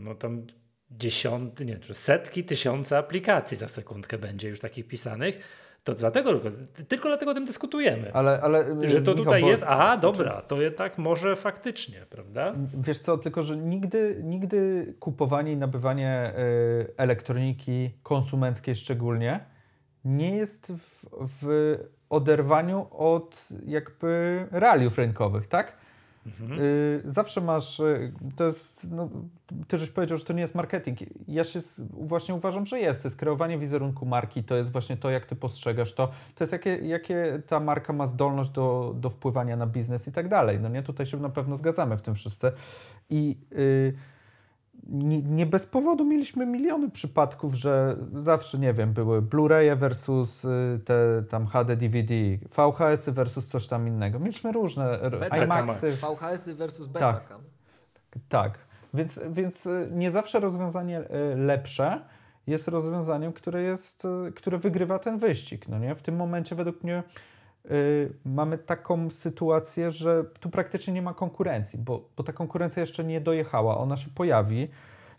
no 0.00 0.14
tam 0.14 0.46
dziesiąty, 0.90 1.64
nie, 1.64 1.78
czy 1.78 1.94
setki, 1.94 2.44
tysiące 2.44 2.98
aplikacji 2.98 3.56
za 3.56 3.68
sekundkę 3.68 4.18
będzie 4.18 4.48
już 4.48 4.60
takich 4.60 4.86
pisanych, 4.86 5.38
to 5.84 5.94
dlatego 5.94 6.32
tylko, 6.32 6.58
tylko 6.88 7.08
dlatego 7.08 7.30
o 7.30 7.34
tym 7.34 7.44
dyskutujemy. 7.44 8.14
Ale, 8.14 8.40
ale, 8.40 8.88
że 8.88 9.02
to 9.02 9.10
Michał, 9.10 9.24
tutaj 9.24 9.42
bo- 9.42 9.48
jest, 9.48 9.62
aha, 9.66 9.96
dobra, 9.96 10.42
to 10.42 10.62
je 10.62 10.70
tak 10.70 10.98
może 10.98 11.36
faktycznie, 11.36 12.06
prawda? 12.10 12.54
Wiesz 12.74 12.98
co, 12.98 13.18
tylko 13.18 13.44
że 13.44 13.56
nigdy, 13.56 14.20
nigdy 14.22 14.94
kupowanie 15.00 15.52
i 15.52 15.56
nabywanie 15.56 16.32
y, 16.38 16.96
elektroniki 16.96 17.90
konsumenckiej 18.02 18.74
szczególnie 18.74 19.40
nie 20.04 20.36
jest 20.36 20.72
w, 20.72 21.06
w 21.40 21.76
oderwaniu 22.10 22.86
od 22.90 23.48
jakby 23.66 24.46
realiów 24.50 24.98
rynkowych, 24.98 25.46
tak? 25.46 25.79
Mhm. 26.26 26.60
Y, 26.60 27.02
zawsze 27.04 27.40
masz, 27.40 27.80
y, 27.80 28.12
to 28.36 28.44
jest, 28.44 28.90
no, 28.90 29.08
ty 29.68 29.78
żeś 29.78 29.90
powiedział, 29.90 30.18
że 30.18 30.24
to 30.24 30.32
nie 30.32 30.40
jest 30.40 30.54
marketing. 30.54 30.98
Ja 31.28 31.44
się 31.44 31.60
właśnie 31.90 32.34
uważam, 32.34 32.66
że 32.66 32.80
jest. 32.80 33.02
To 33.02 33.08
jest 33.08 33.18
kreowanie 33.18 33.58
wizerunku 33.58 34.06
marki, 34.06 34.44
to 34.44 34.56
jest 34.56 34.72
właśnie 34.72 34.96
to, 34.96 35.10
jak 35.10 35.26
ty 35.26 35.36
postrzegasz 35.36 35.94
to. 35.94 36.08
To 36.34 36.44
jest 36.44 36.52
jakie, 36.52 36.76
jakie 36.76 37.42
ta 37.46 37.60
marka 37.60 37.92
ma 37.92 38.06
zdolność 38.06 38.50
do, 38.50 38.94
do 38.96 39.10
wpływania 39.10 39.56
na 39.56 39.66
biznes 39.66 40.08
i 40.08 40.12
tak 40.12 40.28
dalej. 40.28 40.60
No 40.60 40.68
nie, 40.68 40.82
tutaj 40.82 41.06
się 41.06 41.16
na 41.16 41.28
pewno 41.28 41.56
zgadzamy 41.56 41.96
w 41.96 42.02
tym 42.02 42.14
wszyscy. 42.14 42.52
I 43.10 43.38
y, 43.52 43.94
nie, 44.90 45.22
nie 45.22 45.46
bez 45.46 45.66
powodu 45.66 46.04
mieliśmy 46.04 46.46
miliony 46.46 46.90
przypadków, 46.90 47.54
że 47.54 47.96
zawsze, 48.12 48.58
nie 48.58 48.72
wiem, 48.72 48.92
były 48.92 49.22
Blu-raye 49.22 49.76
versus 49.76 50.44
y, 50.44 50.80
te 50.84 51.22
tam 51.30 51.46
HD 51.46 51.76
DVD, 51.76 52.14
VHS-y 52.56 53.12
versus 53.12 53.46
coś 53.46 53.66
tam 53.66 53.88
innego. 53.88 54.18
Mieliśmy 54.18 54.52
różne. 54.52 54.98
IMAXy. 55.44 55.90
VHS-y 55.90 56.54
versus 56.54 56.86
Betacam. 56.86 57.40
Tak, 58.28 58.58
więc, 58.94 59.20
więc 59.30 59.66
y, 59.66 59.88
nie 59.92 60.10
zawsze 60.10 60.40
rozwiązanie 60.40 61.00
y, 61.00 61.36
lepsze 61.36 62.00
jest 62.46 62.68
rozwiązaniem, 62.68 63.32
które, 63.32 63.62
jest, 63.62 64.06
które 64.36 64.58
wygrywa 64.58 64.98
ten 64.98 65.18
wyścig. 65.18 65.68
No 65.68 65.78
nie? 65.78 65.94
W 65.94 66.02
tym 66.02 66.16
momencie 66.16 66.54
według 66.54 66.82
mnie 66.82 67.02
mamy 68.24 68.58
taką 68.58 69.10
sytuację, 69.10 69.90
że 69.90 70.24
tu 70.40 70.50
praktycznie 70.50 70.92
nie 70.92 71.02
ma 71.02 71.14
konkurencji, 71.14 71.78
bo, 71.78 72.08
bo 72.16 72.22
ta 72.22 72.32
konkurencja 72.32 72.80
jeszcze 72.80 73.04
nie 73.04 73.20
dojechała, 73.20 73.78
ona 73.78 73.96
się 73.96 74.08
pojawi. 74.14 74.68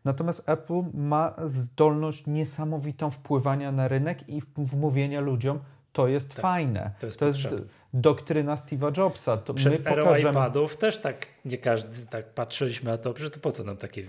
Natomiast 0.05 0.49
Apple 0.49 0.83
ma 0.93 1.33
zdolność 1.47 2.27
niesamowitą 2.27 3.11
wpływania 3.11 3.71
na 3.71 3.87
rynek 3.87 4.29
i 4.29 4.41
wmówienia 4.57 5.21
ludziom, 5.21 5.59
to 5.93 6.07
jest 6.07 6.29
Tak, 6.29 6.39
fajne. 6.41 6.91
to 6.99 7.05
jest 7.05 7.19
to 7.19 7.27
jest 7.27 7.47
doktryna 7.93 8.55
Steve'a 8.55 8.97
Jobsa. 8.97 9.37
To 9.37 9.53
my 9.53 9.57
Przed 9.57 9.87
erą 9.87 10.03
pokażemy... 10.03 10.31
iPadów 10.31 10.77
też 10.77 10.97
tak 10.97 11.25
nie 11.45 11.57
każdy 11.57 12.05
tak 12.05 12.33
patrzyliśmy 12.33 12.91
na 12.91 12.97
to, 12.97 13.13
że 13.17 13.29
to 13.29 13.39
po 13.39 13.51
co 13.51 13.63
nam 13.63 13.77
takie, 13.77 14.03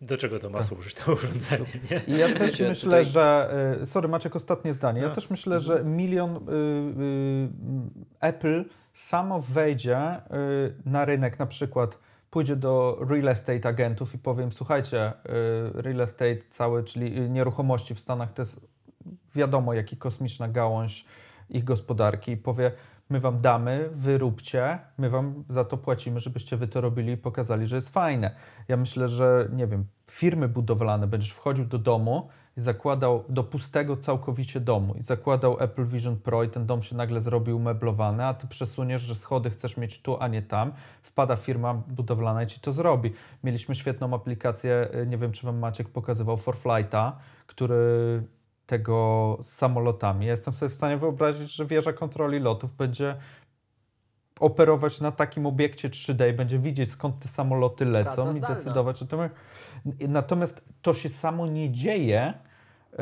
do 0.00 0.16
czego 0.16 0.38
to 0.38 0.50
ma 0.50 0.58
Tak. 0.58 0.66
służyć 0.66 0.94
to 0.94 1.12
urządzenie, 1.12 1.66
nie? 2.08 2.16
Ja 2.18 2.28
też 2.28 2.38
Wiecie, 2.50 2.68
myślę, 2.68 2.84
tutaj- 2.84 3.06
że. 3.06 3.54
y, 3.82 3.86
Sorry, 3.86 4.08
Maciek, 4.08 4.36
ostatnie 4.36 4.74
zdanie. 4.74 5.00
Ja 5.00 5.08
No. 5.08 5.14
też 5.14 5.30
myślę, 5.30 5.60
że 5.60 5.84
milion 5.84 6.36
y, 6.36 6.38
y, 6.40 7.48
Apple 8.20 8.64
samo 8.94 9.40
wejdzie 9.40 10.16
y, 10.16 10.20
na 10.86 11.04
rynek, 11.04 11.38
na 11.38 11.46
przykład 11.46 11.98
pójdzie 12.30 12.56
do 12.56 12.98
real 13.10 13.28
estate 13.28 13.68
agentów 13.68 14.14
i 14.14 14.18
powiem: 14.18 14.52
Słuchajcie, 14.52 15.12
y, 15.12 15.82
real 15.82 16.00
estate 16.00 16.36
cały, 16.50 16.84
czyli 16.84 17.18
y, 17.22 17.30
nieruchomości 17.30 17.94
w 17.94 18.00
Stanach 18.00 18.32
to 18.32 18.42
jest 18.42 18.68
wiadomo, 19.34 19.74
jaki 19.74 19.96
kosmiczna 19.96 20.48
gałąź 20.48 21.04
ich 21.50 21.64
gospodarki, 21.64 22.32
i 22.32 22.36
powie: 22.36 22.72
my 23.14 23.20
wam 23.20 23.40
damy, 23.40 23.88
wy 23.92 24.18
róbcie, 24.18 24.78
my 24.98 25.10
wam 25.10 25.44
za 25.48 25.64
to 25.64 25.76
płacimy, 25.76 26.20
żebyście 26.20 26.56
wy 26.56 26.68
to 26.68 26.80
robili 26.80 27.12
i 27.12 27.16
pokazali, 27.16 27.66
że 27.66 27.76
jest 27.76 27.88
fajne. 27.88 28.30
Ja 28.68 28.76
myślę, 28.76 29.08
że 29.08 29.48
nie 29.52 29.66
wiem, 29.66 29.86
firmy 30.10 30.48
budowlane, 30.48 31.06
będziesz 31.06 31.30
wchodził 31.30 31.64
do 31.64 31.78
domu 31.78 32.28
i 32.56 32.60
zakładał 32.60 33.24
do 33.28 33.44
pustego 33.44 33.96
całkowicie 33.96 34.60
domu 34.60 34.94
i 34.94 35.02
zakładał 35.02 35.56
Apple 35.60 35.84
Vision 35.84 36.16
Pro 36.16 36.42
i 36.42 36.48
ten 36.48 36.66
dom 36.66 36.82
się 36.82 36.96
nagle 36.96 37.20
zrobił 37.20 37.58
meblowany, 37.58 38.24
a 38.24 38.34
ty 38.34 38.46
przesuniesz, 38.46 39.02
że 39.02 39.14
schody 39.14 39.50
chcesz 39.50 39.76
mieć 39.76 40.02
tu, 40.02 40.16
a 40.20 40.28
nie 40.28 40.42
tam. 40.42 40.72
Wpada 41.02 41.36
firma 41.36 41.74
budowlana 41.74 42.42
i 42.42 42.46
ci 42.46 42.60
to 42.60 42.72
zrobi. 42.72 43.12
Mieliśmy 43.44 43.74
świetną 43.74 44.14
aplikację, 44.14 44.88
y, 45.02 45.06
nie 45.06 45.18
wiem 45.18 45.32
czy 45.32 45.46
wam 45.46 45.58
Maciek 45.58 45.88
pokazywał, 45.88 46.36
For 46.36 46.56
Flighta, 46.56 47.16
który 47.46 48.22
tego 48.66 49.38
z 49.42 49.52
samolotami. 49.52 50.26
Ja 50.26 50.32
jestem 50.32 50.54
sobie 50.54 50.70
w 50.70 50.74
stanie 50.74 50.96
wyobrazić, 50.96 51.54
że 51.54 51.66
wieża 51.66 51.92
kontroli 51.92 52.40
lotów 52.40 52.76
będzie 52.76 53.16
operować 54.40 55.00
na 55.00 55.12
takim 55.12 55.46
obiekcie 55.46 55.88
3D 55.88 56.30
i 56.30 56.32
będzie 56.32 56.58
widzieć 56.58 56.90
skąd 56.90 57.18
te 57.18 57.28
samoloty 57.28 57.84
lecą 57.84 58.36
i 58.36 58.40
decydować 58.40 59.02
o 59.02 59.06
tym. 59.06 59.20
Natomiast 60.08 60.64
to 60.82 60.94
się 60.94 61.08
samo 61.08 61.46
nie 61.46 61.72
dzieje, 61.72 62.34
yy, 62.92 62.98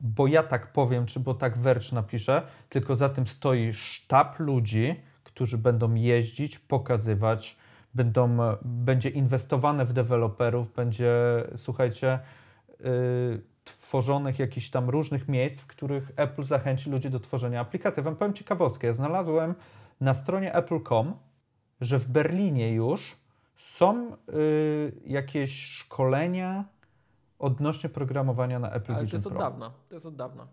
bo 0.00 0.26
ja 0.26 0.42
tak 0.42 0.72
powiem, 0.72 1.06
czy 1.06 1.20
bo 1.20 1.34
tak 1.34 1.58
Verge 1.58 1.92
napisze, 1.92 2.42
tylko 2.68 2.96
za 2.96 3.08
tym 3.08 3.26
stoi 3.26 3.72
sztab 3.72 4.38
ludzi, 4.38 5.00
którzy 5.24 5.58
będą 5.58 5.94
jeździć, 5.94 6.58
pokazywać, 6.58 7.56
będą, 7.94 8.38
będzie 8.62 9.08
inwestowane 9.08 9.84
w 9.84 9.92
deweloperów, 9.92 10.74
będzie, 10.74 11.12
słuchajcie, 11.56 12.18
yy, 12.80 13.50
tworzonych 13.78 14.38
jakichś 14.38 14.70
tam 14.70 14.90
różnych 14.90 15.28
miejsc, 15.28 15.60
w 15.60 15.66
których 15.66 16.12
Apple 16.16 16.42
zachęci 16.42 16.90
ludzi 16.90 17.10
do 17.10 17.20
tworzenia 17.20 17.60
aplikacji. 17.60 18.02
Wam 18.02 18.16
powiem 18.16 18.34
ciekawostkę. 18.34 18.86
Ja 18.86 18.94
znalazłem 18.94 19.54
na 20.00 20.14
stronie 20.14 20.54
apple.com, 20.54 21.14
że 21.80 21.98
w 21.98 22.08
Berlinie 22.08 22.74
już 22.74 23.16
są 23.56 24.12
y, 24.12 24.92
jakieś 25.06 25.64
szkolenia 25.64 26.64
odnośnie 27.38 27.90
programowania 27.90 28.58
na 28.58 28.70
Apple 28.70 28.92
Ale 28.92 29.00
to 29.00 29.04
Vision 29.04 29.18
jest 29.18 29.26
od 29.26 29.32
Pro. 29.32 29.42
dawna. 29.42 29.72
To 29.88 29.94
jest 29.94 30.06
od 30.06 30.16
dawna. 30.16 30.46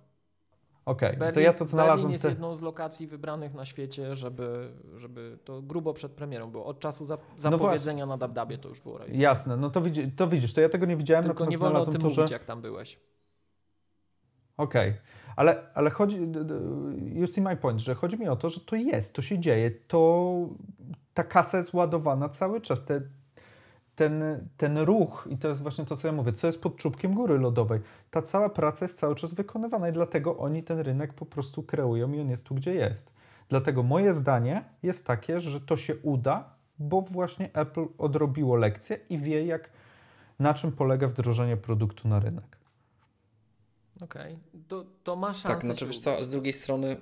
Okej, 0.88 1.18
Berlin, 1.18 1.34
to 1.34 1.40
ja 1.40 1.54
to 1.54 1.68
znalazłem. 1.68 1.98
Berlin 1.98 2.12
jest 2.12 2.24
te- 2.24 2.30
jedną 2.30 2.56
z 2.56 2.62
lokacji 2.62 3.08
wybranych 3.08 3.54
na 3.54 3.66
świecie, 3.66 4.16
żeby, 4.16 4.70
żeby 4.98 5.38
to 5.44 5.62
grubo 5.62 5.94
przed 5.94 6.12
premierą 6.12 6.52
było. 6.52 6.66
Od 6.66 6.80
czasu 6.80 7.06
za, 7.06 7.16
No 7.16 7.22
zapowiedzenia 7.38 8.06
na 8.06 8.18
Dabdabie 8.18 8.58
to 8.58 8.70
już 8.70 8.82
było 8.82 8.98
rejestrowane. 8.98 9.24
Jasne, 9.24 9.58
no 9.58 9.70
to, 9.70 9.82
widzi, 9.82 10.12
to 10.12 10.28
widzisz, 10.28 10.54
to 10.54 10.62
ja 10.62 10.70
tego 10.70 10.86
nie 10.86 10.98
widziałem, 10.98 11.24
Tylko 11.24 11.34
natomiast 11.44 11.52
nie 11.52 11.58
wolno 11.58 11.80
o 11.80 11.84
znalazłem 11.84 11.94
tym 11.94 12.02
to, 12.02 12.08
mówić, 12.08 12.30
że... 12.30 12.34
jak 12.36 12.46
tam 12.46 12.62
byłeś. 12.62 13.00
Okej, 14.58 14.94
ale, 15.36 15.64
ale 15.74 15.90
chodzi, 15.90 16.18
you 17.14 17.28
see 17.28 17.42
my 17.42 17.58
point, 17.58 17.80
że 17.80 17.96
chodzi 17.96 18.18
mi 18.20 18.28
o 18.28 18.36
to, 18.36 18.50
że 18.50 18.62
to 18.62 18.76
jest, 18.76 19.14
to 19.14 19.22
się 19.22 19.40
dzieje, 19.40 19.72
to 19.72 20.34
ta 21.14 21.24
kasa 21.24 21.58
jest 21.58 21.74
ładowana 21.74 22.30
cały 22.30 22.62
czas, 22.62 22.86
te, 22.86 23.02
ten, 23.98 24.48
ten 24.58 24.78
ruch 24.78 25.28
i 25.32 25.38
to 25.38 25.48
jest 25.48 25.62
właśnie 25.62 25.86
to, 25.86 25.96
co 25.96 26.08
ja 26.08 26.14
mówię, 26.14 26.34
co 26.34 26.48
jest 26.48 26.62
pod 26.62 26.76
czubkiem 26.76 27.14
góry 27.14 27.40
lodowej, 27.40 27.80
ta 28.12 28.22
cała 28.22 28.50
praca 28.50 28.86
jest 28.86 29.00
cały 29.00 29.16
czas 29.16 29.34
wykonywana 29.34 29.90
i 29.90 29.92
dlatego 29.92 30.38
oni 30.38 30.64
ten 30.64 30.80
rynek 30.80 31.14
po 31.14 31.26
prostu 31.26 31.64
kreują 31.64 32.12
i 32.12 32.20
on 32.20 32.30
jest 32.30 32.46
tu, 32.46 32.56
gdzie 32.56 32.76
jest. 32.76 33.14
Dlatego 33.50 33.84
moje 33.84 34.14
zdanie 34.14 34.64
jest 34.84 35.06
takie, 35.06 35.40
że 35.42 35.62
to 35.62 35.78
się 35.78 35.96
uda, 35.98 36.50
bo 36.80 37.02
właśnie 37.02 37.54
Apple 37.54 37.86
odrobiło 37.98 38.56
lekcję 38.56 39.00
i 39.10 39.18
wie, 39.18 39.46
jak, 39.46 39.70
na 40.40 40.54
czym 40.54 40.72
polega 40.72 41.08
wdrożenie 41.08 41.58
produktu 41.58 42.08
na 42.08 42.20
rynek. 42.20 42.58
Okej. 44.02 44.40
To, 44.68 44.86
to 45.04 45.16
ma 45.16 45.34
szansę 45.34 45.48
Tak, 45.48 45.62
znaczy 45.62 45.86
wiesz 45.88 46.00
co, 46.00 46.26
z 46.26 46.30
drugiej 46.30 46.54
strony 46.54 46.98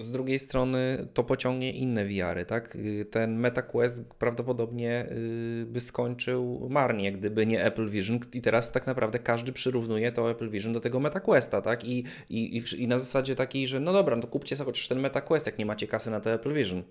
z 0.00 0.12
drugiej 0.12 0.38
strony 0.38 1.08
to 1.14 1.24
pociągnie 1.24 1.72
inne 1.72 2.04
VR-y, 2.04 2.44
tak? 2.44 2.76
Y, 2.76 3.04
Ten 3.10 3.38
MetaQuest 3.38 4.14
prawdopodobnie 4.14 5.06
y, 5.10 5.66
by 5.66 5.80
skończył 5.80 6.68
marnie, 6.70 7.12
gdyby 7.12 7.46
nie 7.46 7.64
Apple 7.64 7.88
Vision 7.88 8.18
i 8.32 8.40
teraz 8.40 8.72
tak 8.72 8.86
naprawdę 8.86 9.18
każdy 9.18 9.52
przyrównuje 9.52 10.12
to 10.12 10.30
Apple 10.30 10.50
Vision 10.50 10.72
do 10.72 10.80
tego 10.80 11.00
MetaQuesta, 11.00 11.62
tak? 11.62 11.84
I, 11.84 12.04
i, 12.30 12.62
i, 12.76 12.88
na 12.88 12.98
zasadzie 12.98 13.34
takiej, 13.34 13.66
że 13.66 13.80
no 13.80 13.92
dobra, 13.92 14.16
no 14.16 14.22
to 14.22 14.28
kupcie 14.28 14.56
sobie 14.56 14.66
chociaż 14.66 14.88
ten 14.88 15.00
MetaQuest, 15.00 15.46
jak 15.46 15.58
nie 15.58 15.66
macie 15.66 15.86
kasy 15.86 16.10
na 16.10 16.20
to 16.20 16.32
Apple 16.32 16.54
Vision. 16.54 16.82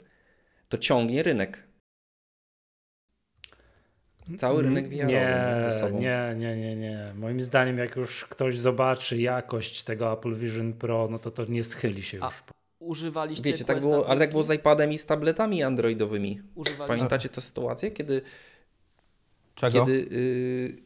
To 0.70 0.78
ciągnie 0.78 1.24
rynek. 1.24 1.68
Cały 4.38 4.64
rynek 4.64 4.90
VR-owy 4.90 5.06
nie, 5.06 5.60
ze 5.64 5.80
sobą. 5.80 6.00
Nie, 6.00 6.36
nie, 6.38 6.58
nie, 6.58 6.76
nie. 6.76 7.14
Moim 7.16 7.42
zdaniem, 7.42 7.78
jak 7.78 7.96
już 7.96 8.26
ktoś 8.26 8.60
zobaczy 8.60 9.18
jakość 9.18 9.84
tego 9.84 10.14
Apple 10.14 10.36
Vision 10.36 10.74
Pro, 10.74 11.08
no 11.12 11.20
to 11.20 11.32
to 11.32 11.46
nie 11.46 11.64
schyli 11.64 12.04
się 12.04 12.20
A, 12.22 12.26
już. 12.26 12.44
Używaliście 12.80 13.44
Wiecie, 13.44 13.66
tak 13.66 13.80
było, 13.80 14.08
ale 14.08 14.20
tak 14.20 14.32
było 14.32 14.44
z 14.44 14.56
iPadem 14.56 14.92
i 14.92 14.98
z 14.98 15.06
tabletami 15.06 15.64
androidowymi. 15.64 16.42
Używaliście... 16.56 16.88
Pamiętacie 16.88 17.30
tę 17.30 17.42
sytuację, 17.42 17.92
kiedy 17.92 18.22
Czego? 19.56 19.86
Kiedy. 19.86 19.98
Yy... 19.98 20.78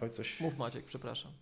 Oj, 0.00 0.10
coś. 0.10 0.40
Mów 0.40 0.58
Maciek, 0.58 0.84
przepraszam. 0.84 1.32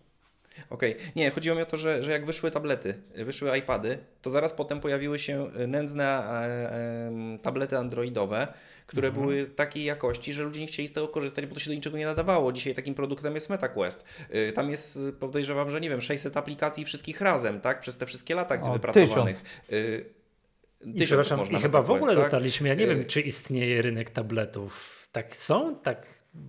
Okej, 0.69 0.95
nie, 1.15 1.31
chodziło 1.31 1.55
mi 1.55 1.61
o 1.61 1.65
to, 1.65 1.77
że, 1.77 2.03
że 2.03 2.11
jak 2.11 2.25
wyszły 2.25 2.51
tablety, 2.51 3.01
wyszły 3.15 3.57
iPady, 3.57 3.97
to 4.21 4.29
zaraz 4.29 4.53
potem 4.53 4.79
pojawiły 4.79 5.19
się 5.19 5.47
nędzne 5.67 6.05
e, 6.05 7.07
em, 7.07 7.39
tablety 7.41 7.77
androidowe, 7.77 8.47
które 8.87 9.07
Mhm. 9.07 9.25
były 9.25 9.45
takiej 9.45 9.83
jakości, 9.83 10.33
że 10.33 10.43
ludzie 10.43 10.59
nie 10.61 10.67
chcieli 10.67 10.87
z 10.87 10.91
tego 10.93 11.07
korzystać, 11.07 11.45
bo 11.45 11.53
to 11.53 11.59
się 11.59 11.69
do 11.69 11.75
niczego 11.75 11.97
nie 11.97 12.05
nadawało. 12.05 12.51
Dzisiaj 12.51 12.73
takim 12.73 12.95
produktem 12.95 13.35
jest 13.35 13.49
MetaQuest. 13.49 14.05
Y, 14.35 14.51
Tam 14.51 14.69
jest, 14.69 14.99
podejrzewam, 15.19 15.69
że 15.69 15.81
nie 15.81 15.89
wiem, 15.89 16.01
600 16.01 16.37
aplikacji 16.37 16.85
wszystkich 16.85 17.21
razem, 17.21 17.61
tak? 17.61 17.79
Przez 17.79 17.97
te 17.97 18.05
wszystkie 18.05 18.35
lata 18.35 18.57
gdzie 18.57 18.69
O, 18.69 18.73
wypracowanych. 18.73 19.41
Y, 19.71 20.05
I, 20.81 20.93
tysiąc 20.93 21.05
przepraszam, 21.07 21.39
można 21.39 21.59
I 21.59 21.61
chyba 21.61 21.81
w 21.81 21.91
ogóle 21.91 22.15
tak? 22.15 22.23
dotarliśmy, 22.23 22.67
ja 22.69 22.73
nie 22.75 22.83
Y- 22.83 22.87
wiem, 22.87 23.05
czy 23.05 23.21
istnieje 23.21 23.81
rynek 23.81 24.09
tabletów. 24.09 24.95
Tak 25.11 25.35
są? 25.35 25.75
Tak 25.75 26.07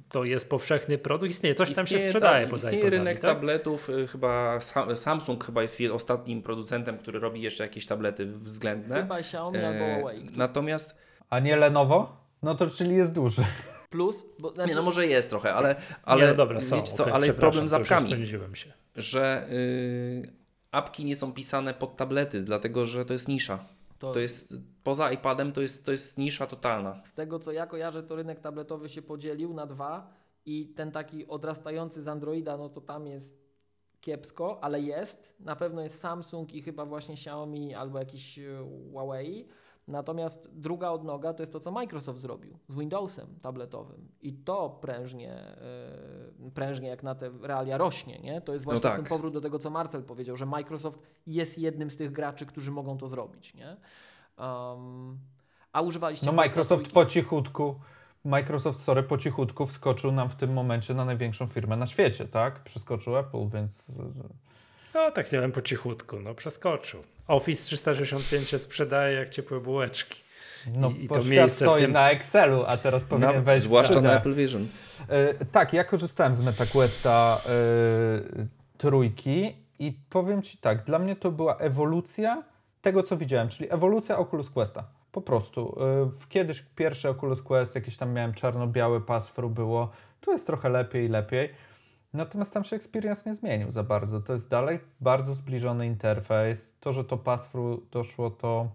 to 0.08 0.24
jest 0.24 0.48
powszechny 0.48 0.98
produkt? 0.98 1.30
Istnieje, 1.30 1.54
coś 1.54 1.74
tam 1.74 1.86
się 1.86 1.94
Istnieje, 1.94 2.08
sprzedaje 2.10 2.44
tak, 2.44 2.50
poza 2.50 2.68
Istnieje 2.68 2.78
iPodami, 2.80 2.98
rynek 2.98 3.20
tak? 3.20 3.30
tabletów, 3.34 3.90
y, 3.90 4.06
chyba 4.06 4.60
Sam- 4.60 4.96
Samsung 4.96 5.44
chyba 5.44 5.62
jest 5.62 5.80
je- 5.80 5.94
ostatnim 5.94 6.42
producentem, 6.42 6.98
który 6.98 7.20
robi 7.20 7.42
jeszcze 7.42 7.62
jakieś 7.64 7.86
tablety 7.86 8.26
względne. 8.26 8.96
Chyba 8.96 9.18
Xiaomi 9.18 9.58
albo 9.58 9.84
E, 9.84 10.00
Huawei. 10.00 10.30
Natomiast, 10.36 10.96
A 11.30 11.38
nie 11.40 11.56
Lenovo? 11.56 12.16
No 12.42 12.54
to 12.54 12.70
czyli 12.70 12.96
jest 12.96 13.12
duży. 13.12 13.42
Plus, 13.90 14.26
bo 14.38 14.54
znaczy, 14.54 14.68
nie 14.70 14.74
no 14.76 14.82
może 14.82 15.06
jest 15.06 15.30
trochę, 15.30 15.54
ale, 15.54 15.76
ale, 16.02 16.22
nie, 16.24 16.28
no 16.30 16.34
dobra, 16.34 16.60
są. 16.60 16.76
wiecie 16.76 16.92
co, 16.92 17.02
okej, 17.02 17.14
ale 17.14 17.26
jest 17.26 17.38
problem 17.38 17.68
z 17.68 17.72
apkami, 17.72 18.08
Spędziłem 18.10 18.54
się. 18.56 18.72
że 18.96 19.46
y, 19.50 20.32
apki 20.70 21.04
nie 21.04 21.16
są 21.16 21.32
pisane 21.32 21.74
pod 21.74 21.96
tablety, 21.96 22.40
dlatego 22.40 22.86
że 22.86 23.04
to 23.04 23.12
jest 23.12 23.28
nisza. 23.28 23.64
To, 24.00 24.12
To 24.12 24.18
jest, 24.18 24.54
poza 24.84 25.12
iPadem 25.12 25.52
to 25.52 25.60
jest, 25.60 25.86
to 25.86 25.92
jest 25.92 26.18
nisza 26.18 26.46
totalna. 26.46 27.02
z 27.04 27.12
tego 27.12 27.38
co 27.38 27.52
ja 27.52 27.66
kojarzę, 27.66 28.02
to 28.02 28.16
rynek 28.16 28.40
tabletowy 28.40 28.88
się 28.88 29.02
podzielił 29.02 29.54
na 29.54 29.66
dwa 29.66 30.10
i 30.46 30.66
ten 30.76 30.92
taki 30.92 31.26
odrastający 31.26 32.02
z 32.02 32.08
Androida, 32.08 32.56
no 32.56 32.68
to 32.68 32.80
tam 32.80 33.06
jest 33.06 33.40
kiepsko, 34.00 34.64
ale 34.64 34.80
jest. 34.80 35.34
Na 35.40 35.56
pewno 35.56 35.82
jest 35.82 36.00
Samsung 36.00 36.54
i 36.54 36.62
chyba 36.62 36.84
właśnie 36.86 37.14
Xiaomi 37.14 37.74
albo 37.74 37.98
jakiś 37.98 38.38
e, 38.38 38.66
Huawei. 38.92 39.48
Natomiast 39.90 40.50
druga 40.52 40.90
odnoga 40.90 41.34
to 41.34 41.42
jest 41.42 41.52
to, 41.52 41.60
co 41.60 41.70
Microsoft 41.70 42.20
zrobił 42.20 42.58
z 42.68 42.76
Windowsem 42.76 43.26
tabletowym. 43.42 44.08
I 44.22 44.32
to 44.32 44.78
prężnie, 44.80 45.32
e, 45.32 46.50
prężnie 46.54 46.88
jak 46.88 47.02
na 47.02 47.14
te 47.14 47.30
realia 47.42 47.78
rośnie. 47.78 48.18
Nie? 48.18 48.40
To 48.40 48.52
jest 48.52 48.64
właśnie 48.64 48.82
tak. 48.82 48.96
ten 48.96 49.04
powrót 49.04 49.32
do 49.32 49.40
tego, 49.40 49.58
co 49.58 49.70
Marcel 49.70 50.02
powiedział, 50.02 50.36
że 50.36 50.46
Microsoft 50.46 50.98
jest 51.26 51.58
jednym 51.58 51.90
z 51.90 51.96
tych 51.96 52.12
graczy, 52.12 52.46
którzy 52.46 52.70
mogą 52.70 52.98
to 52.98 53.08
zrobić. 53.08 53.54
Nie? 53.54 53.76
Um, 54.38 55.18
a 55.72 55.80
używaliście 55.80 56.26
No 56.26 56.32
Microsoft 56.32 56.92
po 56.92 57.06
cichutku, 57.06 57.80
Microsoft, 58.24 58.78
sorry, 58.78 59.02
po 59.02 59.18
cichutku 59.18 59.66
wskoczył 59.66 60.12
nam 60.12 60.28
w 60.28 60.36
tym 60.36 60.52
momencie 60.52 60.94
na 60.94 61.04
największą 61.04 61.46
firmę 61.46 61.76
na 61.76 61.86
świecie, 61.86 62.28
tak? 62.28 62.62
Przeskoczył 62.62 63.16
Apple, 63.16 63.48
więc... 63.48 63.92
No 64.94 65.10
tak 65.10 65.32
nie 65.32 65.40
wiem, 65.40 65.52
po 65.52 65.62
cichutku, 65.62 66.20
no 66.20 66.34
przeskoczył. 66.34 67.02
Office 67.30 67.62
365 67.64 68.48
się 68.48 68.58
sprzedaje 68.58 69.16
jak 69.16 69.30
ciepłe 69.30 69.60
bułeczki. 69.60 70.20
No, 70.76 70.90
I- 70.90 71.08
to 71.08 71.24
miejsce 71.24 71.64
w 71.64 71.68
stoi 71.68 71.80
tym- 71.80 71.92
na 71.92 72.10
Excelu, 72.10 72.64
a 72.66 72.76
teraz 72.76 73.04
powinien 73.04 73.34
Na, 73.34 73.40
wejść 73.42 73.64
w 73.64 73.68
zwłaszcza 73.68 73.94
3D. 73.94 74.02
na 74.02 74.16
Apple 74.16 74.34
Vision. 74.34 74.66
E, 75.08 75.44
tak, 75.44 75.72
ja 75.72 75.84
korzystałem 75.84 76.34
z 76.34 76.40
MetaQuesta 76.40 77.40
e, 77.46 77.50
trójki 78.78 79.56
i 79.78 79.92
powiem 80.10 80.42
Ci 80.42 80.58
tak, 80.58 80.84
dla 80.84 80.98
mnie 80.98 81.16
to 81.16 81.30
była 81.30 81.56
ewolucja 81.56 82.42
tego, 82.82 83.02
co 83.02 83.16
widziałem, 83.16 83.48
czyli 83.48 83.72
ewolucja 83.72 84.18
Oculus 84.18 84.50
Questa. 84.50 84.84
Po 85.12 85.20
prostu. 85.20 85.76
W- 86.20 86.28
kiedyś 86.28 86.64
pierwszy 86.76 87.08
Oculus 87.08 87.42
Quest, 87.42 87.74
jakiś 87.74 87.96
tam 87.96 88.12
miałem 88.12 88.34
czarno-biały 88.34 89.00
pasfru 89.00 89.50
było, 89.50 89.90
tu 90.20 90.32
jest 90.32 90.46
trochę 90.46 90.68
lepiej 90.68 91.04
i 91.06 91.08
lepiej. 91.08 91.50
Natomiast 92.12 92.54
tam 92.54 92.64
się 92.64 92.76
experience 92.76 93.30
nie 93.30 93.34
zmienił 93.34 93.70
za 93.70 93.82
bardzo. 93.82 94.20
To 94.20 94.32
jest 94.32 94.50
dalej 94.50 94.80
bardzo 95.00 95.34
zbliżony 95.34 95.86
interfejs. 95.86 96.78
To, 96.80 96.92
że 96.92 97.04
to 97.04 97.16
pasfru 97.16 97.86
doszło, 97.90 98.30
to 98.30 98.68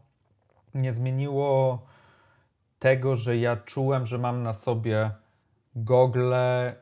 nie 0.74 0.92
zmieniło 0.92 1.82
tego, 2.80 3.16
że 3.16 3.38
ja 3.38 3.58
czułem, 3.58 4.06
że 4.06 4.18
mam 4.18 4.44
na 4.44 4.54
sobie 4.54 5.12
gogle 5.76 6.76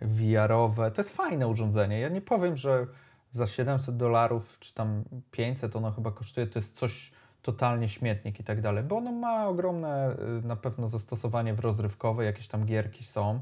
VR-owe. 0.00 0.90
To 0.90 1.00
jest 1.00 1.16
fajne 1.16 1.48
urządzenie. 1.48 2.00
Ja 2.00 2.08
nie 2.08 2.20
powiem, 2.20 2.56
że, 2.56 2.86
za 3.30 3.46
700 3.46 3.96
dolarów, 3.96 4.56
czy 4.60 4.74
tam 4.74 5.04
500 5.30 5.76
ono 5.76 5.92
chyba 5.92 6.12
kosztuje, 6.12 6.46
to 6.46 6.58
jest 6.58 6.76
coś 6.76 7.12
totalnie 7.42 7.88
śmietnik 7.88 8.40
i 8.40 8.44
tak 8.44 8.60
dalej, 8.60 8.84
bo 8.84 8.96
ono 8.96 9.12
ma 9.12 9.48
ogromne 9.48 10.16
y, 10.42 10.46
na 10.46 10.56
pewno 10.56 10.88
zastosowanie 10.88 11.54
w 11.54 11.60
rozrywkowe, 11.60 12.24
jakieś 12.24 12.48
tam 12.48 12.64
gierki 12.64 13.04
są. 13.04 13.40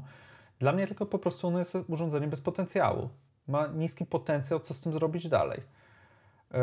Dla 0.59 0.71
mnie 0.71 0.87
tylko 0.87 1.05
po 1.05 1.19
prostu 1.19 1.47
ono 1.47 1.59
jest 1.59 1.77
urządzenie 1.87 2.27
bez 2.27 2.41
potencjału. 2.41 3.09
Ma 3.47 3.67
niski 3.67 4.05
potencjał, 4.05 4.59
co 4.59 4.73
z 4.73 4.79
tym 4.79 4.93
zrobić 4.93 5.29
dalej. 5.29 5.61
Yy, 6.51 6.59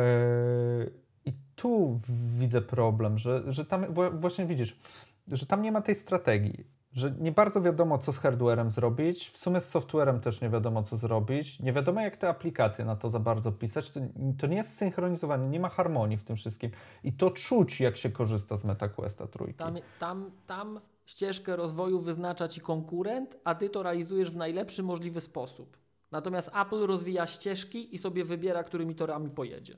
I 1.25 1.33
tu 1.55 1.99
widzę 2.37 2.61
problem, 2.61 3.17
że, 3.17 3.43
że 3.47 3.65
tam 3.65 3.85
właśnie 4.13 4.45
widzisz, 4.45 4.79
że 5.27 5.45
tam 5.45 5.61
nie 5.61 5.71
ma 5.71 5.81
tej 5.81 5.95
strategii 5.95 6.77
że 6.97 7.11
nie 7.11 7.31
bardzo 7.31 7.61
wiadomo, 7.61 7.97
co 7.97 8.13
z 8.13 8.17
hardwarem 8.17 8.71
zrobić. 8.71 9.29
W 9.29 9.37
sumie 9.37 9.61
z 9.61 9.69
softwarem 9.69 10.19
też 10.19 10.41
nie 10.41 10.49
wiadomo, 10.49 10.83
co 10.83 10.97
zrobić. 10.97 11.59
Nie 11.59 11.73
wiadomo, 11.73 12.01
jak 12.01 12.17
te 12.17 12.29
aplikacje 12.29 12.85
na 12.85 12.95
to 12.95 13.09
za 13.09 13.19
bardzo 13.19 13.51
pisać. 13.51 13.91
To, 13.91 13.99
to 14.37 14.47
nie 14.47 14.57
jest 14.57 14.77
synchronizowane, 14.77 15.49
nie 15.49 15.59
ma 15.59 15.69
harmonii 15.69 16.17
w 16.17 16.23
tym 16.23 16.35
wszystkim. 16.35 16.71
I 17.03 17.13
to 17.13 17.31
czuć, 17.31 17.81
jak 17.81 17.97
się 17.97 18.09
korzysta 18.09 18.57
z 18.57 18.63
MetaQuesta 18.63 19.27
trójki. 19.27 19.57
Tam, 19.57 19.75
tam, 19.99 20.31
tam 20.47 20.79
ścieżkę 21.07 21.55
rozwoju 21.55 21.99
wyznacza 21.99 22.47
ci 22.47 22.61
konkurent, 22.61 23.37
a 23.43 23.55
ty 23.55 23.69
to 23.69 23.83
realizujesz 23.83 24.31
w 24.31 24.35
najlepszy 24.35 24.83
możliwy 24.83 25.21
sposób. 25.21 25.77
Natomiast 26.11 26.51
Apple 26.61 26.85
rozwija 26.85 27.27
ścieżki 27.27 27.95
i 27.95 27.97
sobie 27.97 28.25
wybiera, 28.25 28.63
którymi 28.63 28.95
torami 28.95 29.29
pojedzie. 29.29 29.77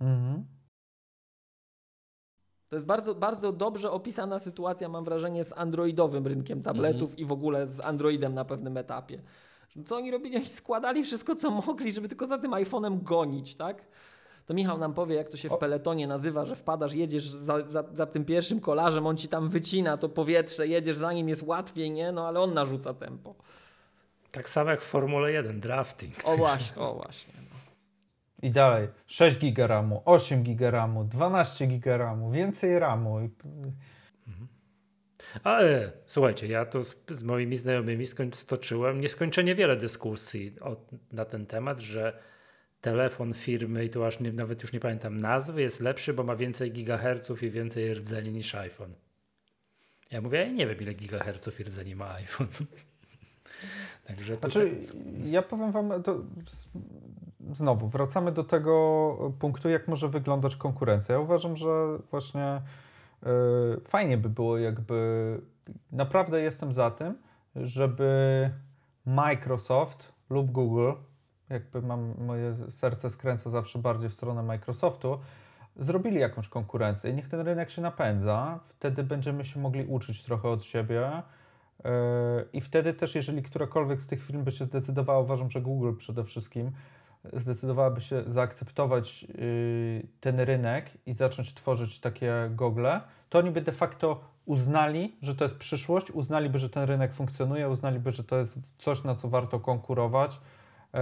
Mhm. 0.00 0.44
To 2.68 2.76
jest 2.76 2.86
bardzo, 2.86 3.14
bardzo 3.14 3.52
dobrze 3.52 3.90
opisana 3.90 4.38
sytuacja, 4.38 4.88
mam 4.88 5.04
wrażenie, 5.04 5.44
z 5.44 5.52
androidowym 5.52 6.26
rynkiem 6.26 6.62
tabletów 6.62 7.14
-hmm. 7.14 7.20
i 7.20 7.24
w 7.24 7.32
ogóle 7.32 7.66
z 7.66 7.80
Androidem 7.80 8.34
na 8.34 8.44
pewnym 8.44 8.76
etapie. 8.76 9.22
Co 9.84 9.96
oni 9.96 10.10
robili? 10.10 10.36
Oni 10.36 10.48
składali 10.48 11.02
wszystko, 11.02 11.34
co 11.34 11.50
mogli, 11.50 11.92
żeby 11.92 12.08
tylko 12.08 12.26
za 12.26 12.38
tym 12.38 12.50
iPhone'em 12.50 13.02
gonić, 13.02 13.56
tak? 13.56 13.86
To 14.46 14.54
Michał 14.54 14.78
nam 14.78 14.94
powie, 14.94 15.16
jak 15.16 15.28
to 15.28 15.36
się 15.36 15.48
w 15.48 15.58
peletonie 15.58 16.06
nazywa, 16.06 16.44
że 16.44 16.56
wpadasz, 16.56 16.94
jedziesz 16.94 17.28
za, 17.28 17.68
za, 17.68 17.84
za, 17.92 18.06
tym 18.06 18.24
pierwszym 18.24 18.60
kolarzem, 18.60 19.06
on 19.06 19.16
ci 19.16 19.28
tam 19.28 19.48
wycina 19.48 19.96
to 19.96 20.08
powietrze, 20.08 20.66
jedziesz 20.66 20.96
za 20.96 21.12
nim, 21.12 21.28
jest 21.28 21.42
łatwiej, 21.42 21.90
nie? 21.90 22.12
No 22.12 22.28
ale 22.28 22.40
on 22.40 22.54
narzuca 22.54 22.94
tempo. 22.94 23.34
Tak 24.30 24.48
samo 24.48 24.70
jak 24.70 24.80
w 24.80 24.84
Formule 24.84 25.32
1, 25.32 25.60
drafting. 25.60 26.14
O 26.24 26.36
właśnie, 26.36 26.82
o 26.82 26.94
właśnie. 26.94 27.34
I 28.42 28.50
dalej 28.50 28.88
6 29.06 29.38
GB 29.38 29.66
RAMu, 29.66 30.02
8 30.04 30.42
GB 30.42 30.70
RAMu, 30.70 31.04
12 31.04 31.66
GB 31.66 31.98
RAMu, 31.98 32.30
więcej 32.30 32.78
RAMu. 32.78 33.18
Mhm. 33.18 34.48
Ale 35.44 35.92
słuchajcie, 36.06 36.46
ja 36.46 36.64
tu 36.64 36.84
z, 36.84 36.96
z 37.10 37.22
moimi 37.22 37.56
znajomymi 37.56 38.04
stoczyłem 38.32 39.00
nieskończenie 39.00 39.54
wiele 39.54 39.76
dyskusji 39.76 40.56
o, 40.60 40.76
na 41.12 41.24
ten 41.24 41.46
temat, 41.46 41.80
że 41.80 42.18
telefon 42.84 43.34
firmy, 43.34 43.84
i 43.84 43.90
tu 43.90 44.04
aż 44.04 44.20
nie, 44.20 44.32
nawet 44.32 44.62
już 44.62 44.72
nie 44.72 44.80
pamiętam 44.80 45.20
nazwy, 45.20 45.62
jest 45.62 45.80
lepszy, 45.80 46.14
bo 46.14 46.24
ma 46.24 46.36
więcej 46.36 46.72
gigaherców 46.72 47.42
i 47.42 47.50
więcej 47.50 47.94
rdzeni 47.94 48.32
niż 48.32 48.54
iPhone. 48.54 48.94
Ja 50.10 50.20
mówię, 50.20 50.38
ja 50.38 50.48
nie 50.48 50.66
wiem 50.66 50.80
ile 50.80 50.94
gigaherców 50.94 51.60
i 51.60 51.64
rdzeni 51.64 51.96
ma 51.96 52.14
iPhone. 52.14 52.48
Także 54.06 54.36
znaczy, 54.36 54.86
ja 55.24 55.42
powiem 55.42 55.72
wam, 55.72 56.02
to 56.02 56.20
znowu 57.52 57.88
wracamy 57.88 58.32
do 58.32 58.44
tego 58.44 59.34
punktu, 59.38 59.68
jak 59.68 59.88
może 59.88 60.08
wyglądać 60.08 60.56
konkurencja. 60.56 61.14
Ja 61.14 61.20
uważam, 61.20 61.56
że 61.56 61.98
właśnie 62.10 62.62
y, 63.22 63.26
fajnie 63.88 64.18
by 64.18 64.28
było, 64.28 64.58
jakby 64.58 65.40
naprawdę 65.92 66.40
jestem 66.40 66.72
za 66.72 66.90
tym, 66.90 67.18
żeby 67.56 68.50
Microsoft 69.06 70.12
lub 70.30 70.50
Google, 70.50 70.92
jakby 71.50 71.82
mam 71.82 72.14
moje 72.18 72.56
serce 72.70 73.10
skręca 73.10 73.50
zawsze 73.50 73.78
bardziej 73.78 74.10
w 74.10 74.14
stronę 74.14 74.42
Microsoftu, 74.42 75.18
zrobili 75.76 76.20
jakąś 76.20 76.48
konkurencję 76.48 77.12
niech 77.12 77.28
ten 77.28 77.40
rynek 77.40 77.70
się 77.70 77.82
napędza. 77.82 78.60
Wtedy 78.66 79.02
będziemy 79.02 79.44
się 79.44 79.60
mogli 79.60 79.86
uczyć 79.86 80.22
trochę 80.22 80.48
od 80.48 80.64
siebie. 80.64 81.22
Y, 81.78 81.90
I 82.52 82.60
wtedy 82.60 82.94
też, 82.94 83.14
jeżeli 83.14 83.42
którakolwiek 83.42 84.02
z 84.02 84.06
tych 84.06 84.22
firm 84.22 84.44
by 84.44 84.52
się 84.52 84.64
zdecydowała, 84.64 85.20
uważam, 85.20 85.50
że 85.50 85.60
Google 85.60 85.92
przede 85.96 86.24
wszystkim, 86.24 86.72
zdecydowałaby 87.32 88.00
się 88.00 88.22
zaakceptować 88.26 89.22
yy, 89.22 90.06
ten 90.20 90.40
rynek 90.40 90.90
i 91.06 91.14
zacząć 91.14 91.54
tworzyć 91.54 92.00
takie 92.00 92.50
gogle, 92.50 93.00
to 93.28 93.38
oni 93.38 93.50
by 93.50 93.60
de 93.60 93.72
facto 93.72 94.20
uznali, 94.46 95.16
że 95.22 95.34
to 95.34 95.44
jest 95.44 95.58
przyszłość, 95.58 96.10
uznaliby, 96.10 96.58
że 96.58 96.68
ten 96.68 96.82
rynek 96.82 97.12
funkcjonuje, 97.12 97.68
uznaliby, 97.68 98.12
że 98.12 98.24
to 98.24 98.36
jest 98.36 98.74
coś, 98.78 99.04
na 99.04 99.14
co 99.14 99.28
warto 99.28 99.60
konkurować. 99.60 100.40
Yy, 100.94 101.00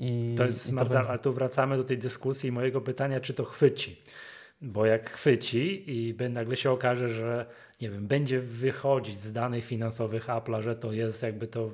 I, 0.00 0.34
to 0.36 0.44
jest, 0.44 0.72
i 0.72 0.76
to 0.76 0.98
ale 1.08 1.18
tu 1.18 1.32
wracamy 1.32 1.76
do 1.76 1.84
tej 1.84 1.98
dyskusji 1.98 2.52
mojego 2.52 2.80
pytania, 2.80 3.20
czy 3.20 3.34
to 3.34 3.44
chwyci. 3.44 4.02
Bo 4.60 4.86
jak 4.86 5.10
chwyci 5.10 5.84
i 5.86 6.14
nagle 6.30 6.56
się 6.56 6.70
okaże, 6.70 7.08
że 7.08 7.46
nie 7.80 7.90
wiem, 7.90 8.06
będzie 8.06 8.40
wychodzić 8.40 9.20
z 9.20 9.32
danych 9.32 9.64
finansowych 9.64 10.26
Apple'a, 10.26 10.62
że 10.62 10.76
to 10.76 10.92
jest 10.92 11.22
jakby 11.22 11.46
to 11.46 11.70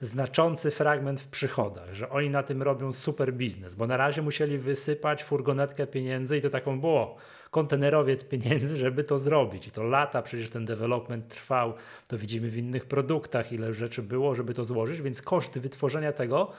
znaczący 0.00 0.70
fragment 0.70 1.20
w 1.20 1.28
przychodach, 1.28 1.94
że 1.94 2.10
oni 2.10 2.30
na 2.30 2.42
tym 2.42 2.62
robią 2.62 2.92
super 2.92 3.34
biznes, 3.34 3.74
bo 3.74 3.86
na 3.86 3.96
razie 3.96 4.22
musieli 4.22 4.58
wysypać 4.58 5.24
furgonetkę 5.24 5.86
pieniędzy 5.86 6.38
i 6.38 6.40
to 6.40 6.50
taką 6.50 6.80
było 6.80 7.16
kontenerowiec 7.50 8.24
pieniędzy, 8.24 8.76
żeby 8.76 9.04
to 9.04 9.18
zrobić. 9.18 9.66
I 9.66 9.70
to 9.70 9.82
lata 9.82 10.22
przecież 10.22 10.50
ten 10.50 10.64
development 10.64 11.28
trwał, 11.28 11.74
to 12.08 12.18
widzimy 12.18 12.48
w 12.48 12.56
innych 12.56 12.86
produktach, 12.86 13.52
ile 13.52 13.72
rzeczy 13.72 14.02
było, 14.02 14.34
żeby 14.34 14.54
to 14.54 14.64
złożyć, 14.64 15.02
więc 15.02 15.22
koszt 15.22 15.58
wytworzenia 15.58 16.12
tego 16.12 16.52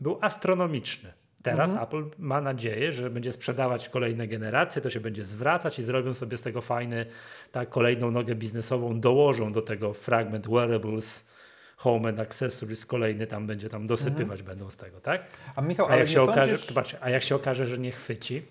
był 0.00 0.18
astronomiczny. 0.20 1.12
Teraz 1.42 1.70
mhm. 1.70 1.88
Apple 1.88 2.04
ma 2.18 2.40
nadzieję, 2.40 2.92
że 2.92 3.10
będzie 3.10 3.32
sprzedawać 3.32 3.88
kolejne 3.88 4.28
generacje, 4.28 4.82
to 4.82 4.90
się 4.90 5.00
będzie 5.00 5.24
zwracać 5.24 5.78
i 5.78 5.82
zrobią 5.82 6.14
sobie 6.14 6.36
z 6.36 6.42
tego 6.42 6.60
fajny, 6.60 7.06
tak, 7.52 7.70
kolejną 7.70 8.10
nogę 8.10 8.34
biznesową, 8.34 9.00
dołożą 9.00 9.52
do 9.52 9.62
tego 9.62 9.94
fragment 9.94 10.48
wearables, 10.48 11.26
home 11.80 12.08
and 12.08 12.20
accessories 12.20 12.86
kolejny 12.86 13.26
tam 13.26 13.46
będzie 13.46 13.68
tam 13.68 13.86
dosypywać 13.86 14.40
mhm. 14.40 14.46
będą 14.46 14.70
z 14.70 14.76
tego, 14.76 15.00
tak? 15.00 15.22
A 15.56 15.60
Michał, 15.60 15.86
a 15.88 15.96
jak 15.96 16.08
się 16.08 16.26
sądzisz... 16.26 16.70
okaże, 16.70 16.98
a 17.00 17.10
jak 17.10 17.22
się 17.22 17.34
okaże, 17.34 17.66
że 17.66 17.78
nie 17.78 17.92
chwyci. 17.92 18.42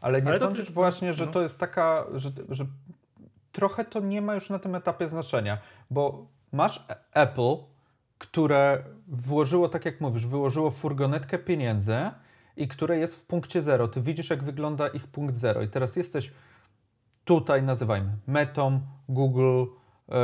Ale 0.00 0.22
nie 0.22 0.28
ale 0.28 0.38
sądzisz 0.38 0.66
to... 0.66 0.72
właśnie, 0.72 1.12
że 1.12 1.26
no. 1.26 1.32
to 1.32 1.42
jest 1.42 1.58
taka, 1.58 2.06
że, 2.14 2.30
że 2.48 2.66
trochę 3.52 3.84
to 3.84 4.00
nie 4.00 4.22
ma 4.22 4.34
już 4.34 4.50
na 4.50 4.58
tym 4.58 4.74
etapie 4.74 5.08
znaczenia, 5.08 5.58
bo 5.90 6.26
masz 6.52 6.86
Apple, 7.12 7.56
które 8.18 8.84
włożyło, 9.08 9.68
tak 9.68 9.84
jak 9.84 10.00
mówisz, 10.00 10.26
wyłożyło 10.26 10.70
furgonetkę 10.70 11.38
pieniędzy 11.38 11.96
i 12.56 12.68
które 12.68 12.98
jest 12.98 13.16
w 13.16 13.24
punkcie 13.24 13.62
zero. 13.62 13.88
Ty 13.88 14.00
widzisz, 14.00 14.30
jak 14.30 14.42
wygląda 14.42 14.88
ich 14.88 15.06
punkt 15.06 15.36
zero. 15.36 15.62
I 15.62 15.68
teraz 15.68 15.96
jesteś 15.96 16.32
tutaj, 17.24 17.62
nazywajmy, 17.62 18.16
Metą, 18.26 18.80
Google, 19.08 19.64
yy, 20.08 20.16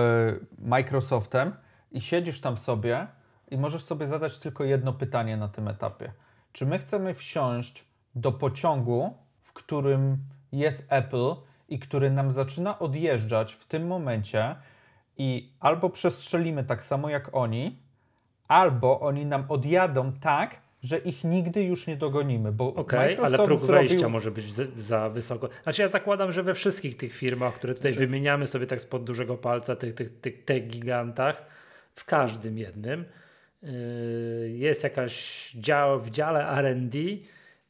Microsoftem 0.59 1.53
i 1.97 2.01
siedzisz 2.01 2.41
tam 2.41 2.59
sobie 2.59 3.07
i 3.51 3.59
możesz 3.59 3.83
sobie 3.83 4.07
zadać 4.07 4.39
tylko 4.39 4.65
jedno 4.65 4.93
pytanie 4.93 5.37
na 5.37 5.49
tym 5.49 5.69
etapie. 5.69 6.13
Czy 6.53 6.67
my 6.67 6.79
chcemy 6.79 7.15
wsiąść 7.15 7.85
do 8.15 8.33
pociągu, 8.33 9.15
w 9.41 9.53
którym 9.53 10.19
jest 10.53 10.93
Apple 10.93 11.35
i 11.69 11.79
który 11.79 12.11
nam 12.11 12.31
zaczyna 12.31 12.79
odjeżdżać 12.79 13.53
w 13.53 13.65
tym 13.65 13.87
momencie 13.87 14.57
i 15.19 15.53
albo 15.61 15.91
przestrzelimy 15.91 16.65
tak 16.65 16.85
samo 16.85 17.09
jak 17.09 17.35
oni, 17.35 17.79
albo 18.49 19.01
oni 19.01 19.27
nam 19.27 19.45
odjadą 19.49 20.13
tak, 20.13 20.61
że 20.83 20.99
ich 20.99 21.25
nigdy 21.25 21.65
już 21.65 21.87
nie 21.87 21.97
dogonimy. 21.97 22.53
Bo 22.53 22.75
okay, 22.75 23.19
ale 23.23 23.39
próg 23.39 23.61
zrobił... 23.61 23.89
wejścia 23.89 24.09
może 24.09 24.31
być 24.31 24.53
za 24.77 25.11
wysoko. 25.11 25.49
Znaczy 25.63 25.83
ja 25.83 25.89
zakładam, 25.89 26.33
że 26.33 26.43
we 26.43 26.55
wszystkich 26.55 26.97
tych 26.97 27.15
firmach, 27.15 27.55
które 27.55 27.75
tutaj 27.75 27.93
znaczy... 27.93 28.07
wymieniamy 28.07 28.47
sobie 28.47 28.67
tak 28.67 28.81
spod 28.81 29.05
dużego 29.05 29.37
palca, 29.37 29.77
tych, 29.77 29.95
tych, 29.95 30.21
tych, 30.21 30.45
tych 30.45 30.67
gigantach, 30.67 31.47
w 31.97 32.05
każdym 32.05 32.59
jednym 32.59 33.05
yy, 33.63 33.71
jest 34.51 34.85
jakaś 34.85 35.51
dział 35.53 36.01
w 36.01 36.11
dziale 36.11 36.49
R&D 36.49 36.99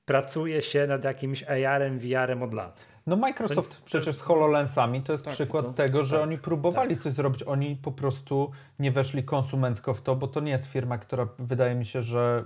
pracuje 0.05 0.63
się 0.63 0.87
nad 0.87 1.05
jakimś 1.05 1.43
AR-em, 1.43 1.99
VR-em 1.99 2.43
od 2.43 2.55
lat. 2.55 2.87
No 3.07 3.17
Microsoft 3.17 3.79
to, 3.79 3.85
przecież 3.85 4.17
z 4.17 4.21
HoloLensami 4.21 5.03
to 5.03 5.13
jest 5.13 5.25
tak, 5.25 5.35
przykład 5.35 5.67
to, 5.67 5.73
tego, 5.73 6.05
że 6.05 6.17
tak, 6.17 6.23
oni 6.23 6.39
próbowali 6.39 6.95
tak. 6.95 7.03
coś 7.03 7.13
zrobić, 7.13 7.43
oni 7.43 7.77
po 7.77 7.93
prostu 7.93 8.51
nie 8.79 8.91
weszli 8.91 9.25
konsumencko 9.25 9.95
w 9.95 10.03
to, 10.03 10.17
bo 10.17 10.29
to 10.29 10.41
nie 10.41 10.53
jest 10.53 10.67
firma, 10.67 10.99
która 10.99 11.29
wydaje 11.39 11.75
mi 11.75 11.87
się, 11.87 12.03
że 12.03 12.45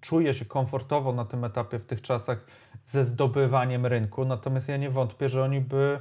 czuje 0.00 0.34
się 0.34 0.44
komfortowo 0.44 1.12
na 1.12 1.24
tym 1.24 1.44
etapie 1.44 1.78
w 1.78 1.84
tych 1.84 2.02
czasach 2.02 2.44
ze 2.84 3.04
zdobywaniem 3.04 3.86
rynku, 3.86 4.24
natomiast 4.24 4.68
ja 4.68 4.76
nie 4.76 4.90
wątpię, 4.90 5.28
że 5.28 5.42
oni 5.44 5.60
by 5.60 5.98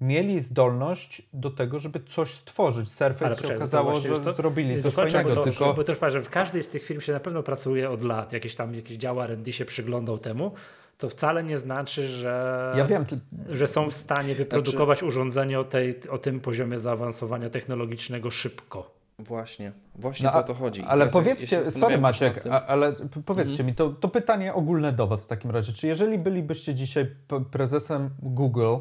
mieli 0.00 0.40
zdolność 0.40 1.22
do 1.32 1.50
tego, 1.50 1.78
żeby 1.78 2.00
coś 2.00 2.34
stworzyć. 2.34 2.92
Surface 2.92 3.48
się 3.48 3.56
okazało, 3.56 4.00
że 4.00 4.18
to, 4.18 4.32
zrobili 4.32 4.82
coś 4.82 4.94
fajnego. 4.94 5.34
Bo, 5.34 5.42
tylko... 5.42 5.74
bo 5.74 5.84
też 5.84 5.98
że 6.08 6.22
w 6.22 6.30
każdej 6.30 6.62
z 6.62 6.68
tych 6.68 6.82
firm 6.82 7.00
się 7.00 7.12
na 7.12 7.20
pewno 7.20 7.42
pracuje 7.42 7.90
od 7.90 8.02
lat. 8.02 8.32
Jakieś 8.32 8.54
tam 8.54 8.74
jakiś 8.74 8.96
dział 8.96 9.22
R&D 9.22 9.52
się 9.52 9.64
przyglądał 9.64 10.18
temu. 10.18 10.52
To 10.98 11.08
wcale 11.08 11.44
nie 11.44 11.58
znaczy, 11.58 12.08
że, 12.08 12.72
ja 12.76 12.84
wiem, 12.84 13.06
ty... 13.06 13.18
że 13.48 13.66
są 13.66 13.90
w 13.90 13.94
stanie 13.94 14.34
wyprodukować 14.34 14.98
znaczy... 14.98 15.06
urządzenie 15.06 15.60
o, 15.60 15.64
tej, 15.64 16.00
o 16.10 16.18
tym 16.18 16.40
poziomie 16.40 16.78
zaawansowania 16.78 17.50
technologicznego 17.50 18.30
szybko. 18.30 18.98
Właśnie, 19.18 19.72
właśnie 19.94 20.26
No, 20.26 20.32
to 20.32 20.38
a- 20.38 20.40
o 20.40 20.44
to 20.44 20.54
chodzi. 20.54 20.80
I 20.80 20.84
Ale 20.84 21.06
powiedzcie, 21.06 21.70
sorry 21.72 21.98
Maciek, 21.98 22.46
a, 22.50 22.66
ale 22.66 22.92
powiedzcie 23.24 23.52
Mhm. 23.52 23.66
mi, 23.66 23.74
to, 23.74 23.90
to 23.90 24.08
pytanie 24.08 24.54
ogólne 24.54 24.92
do 24.92 25.06
Was 25.06 25.24
w 25.24 25.26
takim 25.26 25.50
razie. 25.50 25.72
Czy 25.72 25.86
jeżeli 25.86 26.18
bylibyście 26.18 26.74
dzisiaj 26.74 27.10
prezesem 27.50 28.10
Google, 28.22 28.76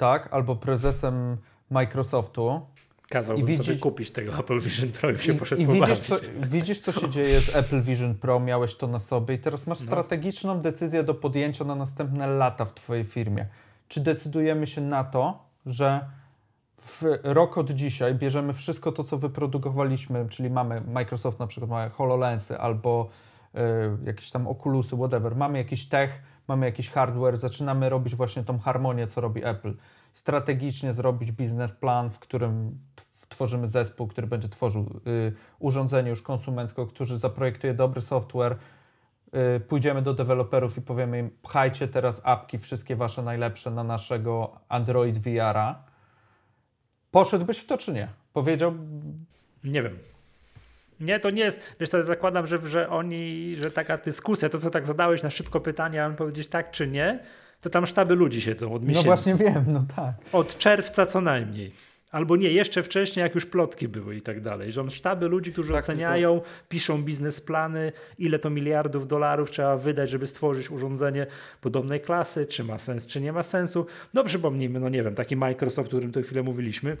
tak, 0.00 0.28
albo 0.32 0.56
prezesem 0.56 1.36
Microsoftu 1.70 2.60
Kazałbym 3.10 3.44
I 3.44 3.56
sobie 3.56 3.58
widzisz- 3.68 3.80
kupić 3.82 4.10
tego 4.10 4.38
Apple 4.38 4.60
Vision 4.60 4.88
Pro 4.92 5.10
i 5.10 5.18
się 5.18 5.34
poszedł 5.34 5.62
i 5.62 5.66
widzisz, 5.66 6.00
co, 6.00 6.16
widzisz, 6.46 6.80
co 6.80 6.92
się 6.92 7.08
dzieje 7.08 7.40
z 7.40 7.56
Apple 7.56 7.82
Vision 7.82 8.14
Pro, 8.14 8.40
miałeś 8.40 8.74
to 8.74 8.86
na 8.86 8.98
sobie 8.98 9.34
i 9.34 9.38
teraz 9.38 9.66
masz 9.66 9.80
No. 9.80 9.86
strategiczną 9.86 10.60
decyzję 10.60 11.02
do 11.04 11.14
podjęcia 11.14 11.64
na 11.64 11.74
następne 11.74 12.26
lata 12.26 12.64
w 12.64 12.74
Twojej 12.74 13.04
firmie. 13.04 13.46
Czy 13.88 14.00
decydujemy 14.00 14.66
się 14.66 14.80
na 14.80 15.04
to, 15.04 15.44
że 15.66 16.00
w 16.78 17.02
rok 17.22 17.58
od 17.58 17.70
dzisiaj 17.70 18.14
bierzemy 18.14 18.52
wszystko 18.52 18.92
to, 18.92 19.04
co 19.04 19.18
wyprodukowaliśmy, 19.18 20.28
czyli 20.28 20.50
mamy 20.50 20.80
Microsoft 20.80 21.38
na 21.38 21.46
przykład 21.46 21.70
ma 21.70 21.88
HoloLensy 21.88 22.58
albo 22.58 23.08
y, 23.54 23.58
jakieś 24.04 24.30
tam 24.30 24.46
Oculusy, 24.48 24.96
whatever, 24.96 25.36
mamy 25.36 25.58
jakiś 25.58 25.86
tech, 25.88 26.22
mamy 26.50 26.66
jakiś 26.66 26.90
hardware, 26.90 27.38
zaczynamy 27.38 27.88
robić 27.88 28.14
właśnie 28.14 28.44
tą 28.44 28.58
harmonię, 28.58 29.06
co 29.06 29.20
robi 29.20 29.44
Apple. 29.44 29.74
Strategicznie 30.12 30.92
zrobić 30.92 31.32
biznesplan, 31.32 32.10
w 32.10 32.18
którym 32.18 32.78
tworzymy 33.28 33.68
zespół, 33.68 34.06
który 34.06 34.26
będzie 34.26 34.48
tworzył 34.48 35.00
y, 35.06 35.32
urządzenie 35.58 36.10
już 36.10 36.22
konsumenckie, 36.22 36.86
który 36.86 37.18
zaprojektuje 37.18 37.74
dobry 37.74 38.00
software, 38.00 38.56
y, 39.56 39.60
pójdziemy 39.60 40.02
do 40.02 40.14
deweloperów 40.14 40.78
i 40.78 40.82
powiemy 40.82 41.18
im, 41.18 41.30
pchajcie 41.42 41.88
teraz 41.88 42.20
apki, 42.24 42.58
wszystkie 42.58 42.96
wasze 42.96 43.22
najlepsze 43.22 43.70
na 43.70 43.84
naszego 43.84 44.60
Android 44.68 45.18
VR-a. 45.18 45.84
Poszedłbyś 47.10 47.58
w 47.58 47.66
to 47.66 47.78
czy 47.78 47.92
nie? 47.92 48.08
Powiedział, 48.32 48.72
Nie 49.64 49.82
wiem. 49.82 50.09
Nie, 51.00 51.20
to 51.20 51.30
nie 51.30 51.42
jest. 51.42 51.76
Wiesz 51.80 51.88
co, 51.88 52.02
zakładam, 52.02 52.46
że, 52.46 52.58
że 52.68 52.88
oni, 52.88 53.56
że 53.62 53.70
taka 53.70 53.98
dyskusja, 53.98 54.48
to 54.48 54.58
co 54.58 54.70
tak 54.70 54.86
zadałeś 54.86 55.22
na 55.22 55.30
szybko 55.30 55.60
pytania, 55.60 56.08
mam 56.08 56.16
powiedzieć 56.16 56.48
tak 56.48 56.70
czy 56.70 56.86
nie, 56.86 57.18
to 57.60 57.70
tam 57.70 57.86
sztaby 57.86 58.14
ludzi 58.14 58.40
siedzą 58.40 58.74
od 58.74 58.82
no 58.82 58.88
miesięcy. 58.88 59.06
właśnie 59.06 59.34
wiem, 59.34 59.64
no 59.66 59.84
tak. 59.96 60.14
Od 60.32 60.58
czerwca 60.58 61.06
co 61.06 61.20
najmniej. 61.20 61.72
Albo 62.10 62.36
nie, 62.36 62.50
jeszcze 62.50 62.82
wcześniej, 62.82 63.22
jak 63.22 63.34
już 63.34 63.46
plotki 63.46 63.88
były 63.88 64.16
i 64.16 64.22
tak 64.22 64.40
dalej. 64.40 64.72
Że 64.72 64.90
sztaby 64.90 65.28
ludzi, 65.28 65.52
którzy 65.52 65.72
Tak, 65.72 65.84
oceniają, 65.84 66.40
piszą 66.68 67.02
biznesplany, 67.02 67.92
ile 68.18 68.38
to 68.38 68.50
miliardów 68.50 69.06
dolarów 69.06 69.50
trzeba 69.50 69.76
wydać, 69.76 70.10
żeby 70.10 70.26
stworzyć 70.26 70.70
urządzenie 70.70 71.26
podobnej 71.60 72.00
klasy, 72.00 72.46
czy 72.46 72.64
ma 72.64 72.78
sens, 72.78 73.06
czy 73.06 73.20
nie 73.20 73.32
ma 73.32 73.42
sensu. 73.42 73.86
No 74.14 74.24
przypomnijmy, 74.24 74.80
no 74.80 74.88
nie 74.88 75.02
wiem, 75.02 75.14
taki 75.14 75.36
Microsoft, 75.36 75.88
o 75.88 75.90
którym 75.90 76.12
to 76.12 76.22
chwilę 76.22 76.42
mówiliśmy, 76.42 76.96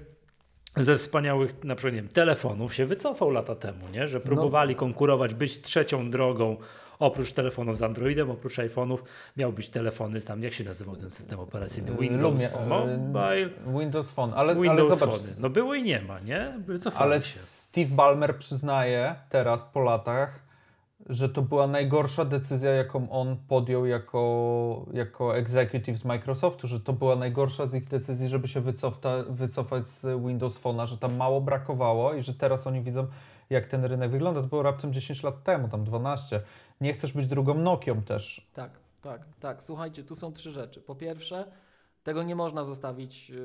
ze 0.76 0.96
wspaniałych, 0.96 1.64
na 1.64 1.74
przykład 1.74 1.94
nie 1.94 2.02
wiem, 2.02 2.08
telefonów 2.08 2.74
się 2.74 2.86
wycofał 2.86 3.30
lata 3.30 3.54
temu, 3.54 3.88
nie? 3.88 4.08
że 4.08 4.20
próbowali 4.20 4.74
konkurować, 4.74 5.34
być 5.34 5.60
trzecią 5.60 6.10
drogą. 6.10 6.56
Oprócz 6.98 7.32
telefonów 7.32 7.78
z 7.78 7.82
Androidem, 7.82 8.30
oprócz 8.30 8.56
iPhone'ów 8.56 8.98
miał 9.36 9.52
być 9.52 9.68
telefony 9.68 10.20
tam, 10.20 10.42
jak 10.42 10.52
się 10.52 10.64
nazywał 10.64 10.96
ten 10.96 11.10
system 11.10 11.40
operacyjny? 11.40 11.96
Windows 12.00 12.42
Lumia- 12.42 12.66
Mobile, 12.66 13.78
Windows 13.80 14.10
Phone, 14.10 14.32
ale, 14.34 14.52
ale 14.52 14.62
Windows 14.62 14.98
zobacz, 14.98 15.14
Phone. 15.14 15.34
No 15.38 15.50
było 15.50 15.74
i 15.74 15.82
nie 15.82 16.02
ma, 16.02 16.20
nie? 16.20 16.58
Wycofali 16.66 17.04
ale 17.04 17.20
się. 17.20 17.38
Steve 17.38 17.94
Ballmer 17.94 18.36
przyznaje 18.36 19.14
teraz 19.28 19.64
po 19.64 19.80
latach, 19.80 20.39
że 21.10 21.28
to 21.28 21.42
była 21.42 21.66
najgorsza 21.66 22.24
decyzja, 22.24 22.70
jaką 22.70 23.10
on 23.10 23.36
podjął 23.48 23.86
jako, 23.86 24.86
jako 24.92 25.36
executive 25.36 25.98
z 25.98 26.04
Microsoftu, 26.04 26.66
że 26.66 26.80
to 26.80 26.92
była 26.92 27.16
najgorsza 27.16 27.66
z 27.66 27.74
ich 27.74 27.88
decyzji, 27.88 28.28
żeby 28.28 28.48
się 28.48 28.60
wycofta, 28.60 29.22
wycofać 29.28 29.86
z 29.86 30.22
Windows 30.26 30.62
Phone'a, 30.62 30.86
że 30.86 30.98
tam 30.98 31.16
mało 31.16 31.40
brakowało 31.40 32.14
i 32.14 32.22
że 32.22 32.34
teraz 32.34 32.66
oni 32.66 32.80
widzą, 32.80 33.06
jak 33.50 33.66
ten 33.66 33.84
rynek 33.84 34.10
wygląda. 34.10 34.42
To 34.42 34.46
było 34.46 34.62
raptem 34.62 34.92
10 34.92 35.22
lat 35.22 35.42
temu, 35.42 35.68
tam 35.68 35.84
12. 35.84 36.42
Nie 36.80 36.92
chcesz 36.92 37.12
być 37.12 37.26
drugą 37.26 37.54
Nokią 37.54 38.02
też. 38.02 38.48
Tak, 38.54 38.70
tak, 39.02 39.26
tak. 39.40 39.62
Słuchajcie, 39.62 40.04
tu 40.04 40.14
są 40.14 40.32
trzy 40.32 40.50
rzeczy. 40.50 40.80
Po 40.80 40.94
pierwsze, 40.94 41.44
tego 42.10 42.22
nie 42.22 42.36
można 42.36 42.64
zostawić 42.64 43.30
yy, 43.30 43.36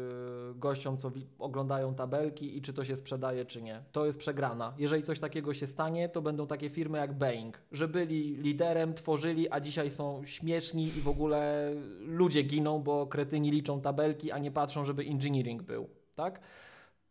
gościom, 0.55 0.97
co 0.97 1.11
oglądają 1.39 1.95
tabelki 1.95 2.57
i 2.57 2.61
czy 2.61 2.73
to 2.73 2.85
się 2.85 2.95
sprzedaje, 2.95 3.45
czy 3.45 3.61
nie. 3.61 3.83
To 3.91 4.05
jest 4.05 4.17
przegrana. 4.17 4.73
Jeżeli 4.77 5.03
coś 5.03 5.19
takiego 5.19 5.53
się 5.53 5.67
stanie, 5.67 6.09
to 6.09 6.21
będą 6.21 6.47
takie 6.47 6.69
firmy 6.69 6.97
jak 6.97 7.13
Boeing, 7.13 7.61
że 7.71 7.87
byli 7.87 8.35
liderem, 8.35 8.93
tworzyli, 8.93 9.51
a 9.51 9.59
dzisiaj 9.59 9.91
są 9.91 10.23
śmieszni 10.23 10.83
i 10.83 11.01
w 11.01 11.07
ogóle 11.07 11.71
ludzie 11.99 12.43
giną, 12.43 12.79
bo 12.79 13.07
kretyni 13.07 13.51
liczą 13.51 13.81
tabelki, 13.81 14.31
a 14.31 14.37
nie 14.37 14.51
patrzą, 14.51 14.85
żeby 14.85 15.03
engineering 15.03 15.61
był, 15.63 15.89
tak? 16.15 16.39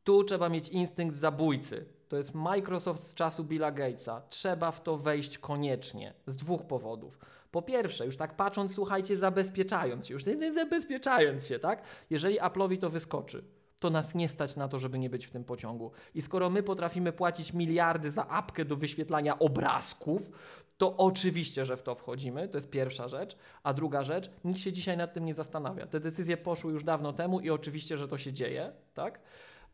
Tu 0.04 0.24
trzeba 0.24 0.48
mieć 0.48 0.68
instynkt 0.68 1.16
zabójcy. 1.16 1.86
To 2.08 2.16
jest 2.16 2.34
Microsoft 2.34 3.06
z 3.06 3.14
czasu 3.14 3.44
Billa 3.44 3.70
Gatesa. 3.70 4.22
Trzeba 4.28 4.70
w 4.70 4.82
to 4.82 4.96
wejść 4.96 5.38
koniecznie. 5.38 6.14
Z 6.26 6.36
dwóch 6.36 6.62
powodów. 6.62 7.18
Po 7.54 7.62
pierwsze, 7.62 8.06
już 8.06 8.16
tak 8.16 8.36
patrząc, 8.36 8.74
słuchajcie, 8.74 9.16
zabezpieczając 9.16 10.06
się, 10.06 10.14
już 10.14 10.22
zabezpieczając 10.54 11.46
się, 11.46 11.58
tak? 11.58 11.82
Jeżeli 12.10 12.40
Apple'owi 12.40 12.78
to 12.78 12.90
wyskoczy, 12.90 13.44
to 13.78 13.90
nas 13.90 14.14
nie 14.14 14.28
stać 14.28 14.56
na 14.56 14.68
to, 14.68 14.78
żeby 14.78 14.98
nie 14.98 15.10
być 15.10 15.26
w 15.26 15.30
tym 15.30 15.44
pociągu. 15.44 15.92
I 16.14 16.22
skoro 16.22 16.50
my 16.50 16.62
potrafimy 16.62 17.12
płacić 17.12 17.52
miliardy 17.52 18.10
za 18.10 18.28
apkę 18.28 18.64
do 18.64 18.76
wyświetlania 18.76 19.38
obrazków, 19.38 20.30
to 20.78 20.96
oczywiście, 20.96 21.64
że 21.64 21.76
w 21.76 21.82
to 21.82 21.94
wchodzimy. 21.94 22.48
To 22.48 22.58
jest 22.58 22.70
pierwsza 22.70 23.08
rzecz. 23.08 23.36
A 23.62 23.74
druga 23.74 24.02
rzecz, 24.02 24.30
nikt 24.44 24.60
się 24.60 24.72
dzisiaj 24.72 24.96
nad 24.96 25.12
tym 25.12 25.24
nie 25.24 25.34
zastanawia. 25.34 25.86
Te 25.86 26.00
decyzje 26.00 26.36
poszły 26.36 26.72
już 26.72 26.84
dawno 26.84 27.12
temu 27.12 27.40
i 27.40 27.50
oczywiście, 27.50 27.96
że 27.96 28.08
to 28.08 28.18
się 28.18 28.32
dzieje, 28.32 28.72
tak? 28.94 29.20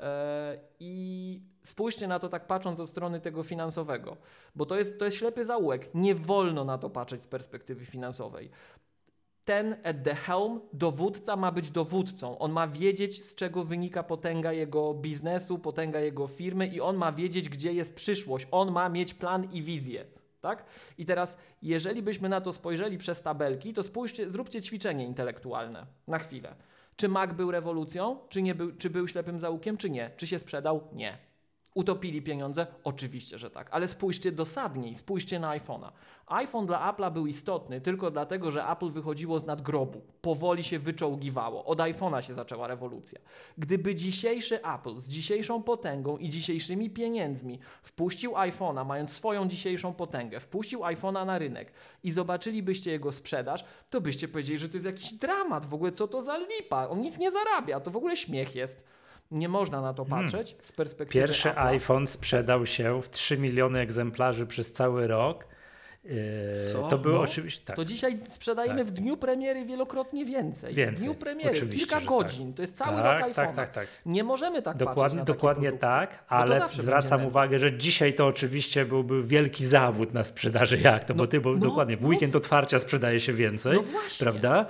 E, 0.01 0.59
I 0.81 1.43
spójrzcie 1.63 2.09
na 2.09 2.19
to 2.19 2.29
tak 2.29 2.47
patrząc 2.47 2.81
od 2.81 2.89
strony 2.89 3.21
tego 3.21 3.43
finansowego, 3.43 4.17
bo 4.55 4.67
to 4.67 4.77
jest, 4.77 4.99
to 4.99 5.05
jest 5.05 5.17
ślepy 5.17 5.45
zaułek. 5.45 5.91
Nie 5.95 6.15
wolno 6.15 6.65
na 6.65 6.79
to 6.79 6.91
patrzeć 6.91 7.23
z 7.23 7.27
perspektywy 7.27 7.85
finansowej. 7.85 8.51
Ten 9.45 9.77
at 9.85 10.03
the 10.05 10.15
helm, 10.15 10.61
dowódca 10.73 11.37
ma 11.37 11.53
być 11.53 11.71
dowódcą. 11.71 12.39
On 12.39 12.53
ma 12.53 12.69
wiedzieć, 12.69 13.25
z 13.27 13.35
czego 13.35 13.65
wynika 13.65 14.03
potęga 14.03 14.53
jego 14.53 14.95
biznesu, 14.95 15.59
potęga 15.59 16.01
jego 16.01 16.27
firmy 16.27 16.67
i 16.67 16.81
on 16.81 16.97
ma 16.97 17.13
wiedzieć, 17.13 17.49
gdzie 17.49 17.73
jest 17.73 17.95
przyszłość. 17.95 18.47
On 18.51 18.73
ma 18.73 18.89
mieć 18.89 19.15
plan 19.15 19.53
i 19.53 19.63
wizję. 19.63 20.05
Tak? 20.41 20.65
I 20.99 21.07
teraz, 21.07 21.37
jeżeli 21.63 22.03
byśmy 22.03 22.29
na 22.29 22.41
to 22.41 22.53
spojrzeli 22.53 22.99
przez 22.99 23.23
tabelki, 23.23 23.73
to 23.73 23.83
spójrzcie, 23.83 24.31
zróbcie 24.31 24.63
ćwiczenie 24.63 25.07
intelektualne 25.07 25.87
na 26.07 26.19
chwilę. 26.19 26.55
Czy 26.97 27.09
Mac 27.09 27.33
był 27.33 27.51
rewolucją? 27.51 28.19
Czy, 28.29 28.43
nie 28.43 28.55
był, 28.55 28.73
czy 28.77 28.91
był 28.91 29.09
ślepym 29.09 29.41
zaułkiem? 29.41 29.77
Czy 29.77 29.91
nie? 29.91 30.11
Czy 30.17 30.27
się 30.27 30.39
sprzedał? 30.39 30.89
Nie. 30.93 31.30
Utopili 31.81 32.23
pieniądze? 32.23 32.67
Oczywiście, 32.85 33.39
że 33.39 33.51
tak. 33.51 33.69
Ale 33.71 33.89
spójrzcie 33.89 34.33
dosadniej, 34.33 34.95
spójrzcie 34.95 35.39
na 35.39 35.59
iPhone'a. 35.59 35.91
iPhone 36.27 36.67
dla 36.67 36.93
Apple'a 36.93 37.13
był 37.13 37.27
istotny 37.27 37.81
tylko 37.81 38.11
dlatego, 38.11 38.51
że 38.51 38.69
Apple 38.69 38.91
wychodziło 38.91 39.39
z 39.39 39.47
nadgrobu. 39.47 40.01
Powoli 40.23 40.63
się 40.63 40.79
wyczołgiwało. 40.79 41.65
Od 41.65 41.79
iPhone'a 41.79 42.21
się 42.21 42.35
zaczęła 42.35 42.67
rewolucja. 42.67 43.19
Gdyby 43.59 43.95
dzisiejszy 43.95 44.65
Apple 44.65 44.99
z 44.99 45.09
dzisiejszą 45.09 45.63
potęgą 45.63 46.17
i 46.17 46.29
dzisiejszymi 46.29 46.91
pieniędzmi 46.91 47.59
wpuścił 47.83 48.33
iPhone'a, 48.33 48.87
mając 48.87 49.13
swoją 49.13 49.49
dzisiejszą 49.49 49.95
potęgę, 49.95 50.41
wpuścił 50.41 50.81
iPhone'a 50.81 51.27
na 51.27 51.39
rynek 51.39 51.73
i 52.03 52.11
zobaczylibyście 52.13 52.91
jego 52.91 53.13
sprzedaż, 53.13 53.65
to 53.91 54.01
byście 54.01 54.29
powiedzieli, 54.29 54.59
że 54.59 54.69
to 54.69 54.77
jest 54.77 54.87
jakiś 54.87 55.13
dramat. 55.13 55.67
W 55.67 55.75
ogóle 55.75 55.91
co 55.91 56.09
to 56.09 56.23
za 56.23 56.39
lipa? 56.39 56.89
On 56.89 57.01
nic 57.01 57.19
nie 57.19 57.31
zarabia. 57.31 57.81
To 57.81 57.91
w 57.91 57.97
ogóle 57.97 58.17
śmiech 58.17 58.55
jest. 58.55 59.00
Nie 59.31 59.49
można 59.49 59.81
na 59.81 59.95
to 59.95 60.05
patrzeć 60.05 60.57
z 60.63 60.73
perspektywy 60.73 61.13
Hmm. 61.21 61.29
Pierwszy 61.29 61.49
Apple'a. 61.49 61.67
iPhone 61.67 62.07
sprzedał 62.07 62.67
się 62.67 63.03
w 63.03 63.11
3 63.11 63.39
miliony 63.39 63.79
egzemplarzy 63.81 64.47
przez 64.47 64.73
cały 64.73 65.07
rok. 65.07 65.47
Yy, 66.05 66.13
Co? 66.73 66.89
To 66.89 66.99
było 66.99 67.15
No, 67.15 67.21
oczywiście 67.23 67.65
tak. 67.65 67.77
To 67.77 67.85
dzisiaj 67.85 68.19
sprzedajemy 68.27 68.79
Tak. 68.79 68.87
w 68.87 68.91
dniu 68.91 69.17
premiery 69.17 69.65
wielokrotnie 69.65 70.25
więcej. 70.25 70.73
W 70.73 70.77
Więcej, 70.77 71.05
dniu 71.05 71.15
premiery, 71.15 71.51
oczywiście, 71.51 71.79
kilka 71.87 72.01
że 72.01 72.07
godzin. 72.07 72.47
tak. 72.49 72.57
To 72.57 72.63
jest 72.63 72.77
cały 72.77 72.97
tak, 73.03 73.21
rok 73.25 73.35
tak, 73.35 73.49
iPhone'a. 73.49 73.57
tak, 73.57 73.69
tak. 73.69 73.87
Nie 74.07 74.25
możemy 74.25 74.63
tak 74.63 74.77
patrzeć 74.77 74.89
Dokładnie, 74.95 75.25
dokładnie 75.25 75.73
tak, 75.73 76.19
to 76.23 76.31
ale 76.31 76.69
zwracam 76.73 77.25
uwagę, 77.27 77.59
że 77.59 77.77
dzisiaj 77.79 78.15
to 78.15 78.27
oczywiście 78.27 78.85
byłby 78.85 79.23
wielki 79.23 79.67
zawód 79.67 80.15
na 80.15 80.25
sprzedaży 80.25 80.79
jak 80.79 81.05
to, 81.05 81.15
No, 81.15 81.19
bo 81.19 81.27
ty, 81.27 81.41
bo 81.41 81.53
no, 81.53 81.59
dokładnie 81.59 81.97
w 81.97 82.03
no. 82.03 82.09
weekend 82.09 82.37
otwarcia 82.37 82.79
sprzedaje 82.79 83.21
się 83.21 83.33
więcej, 83.33 83.73
No 83.77 83.83
właśnie. 83.83 84.25
prawda? 84.25 84.67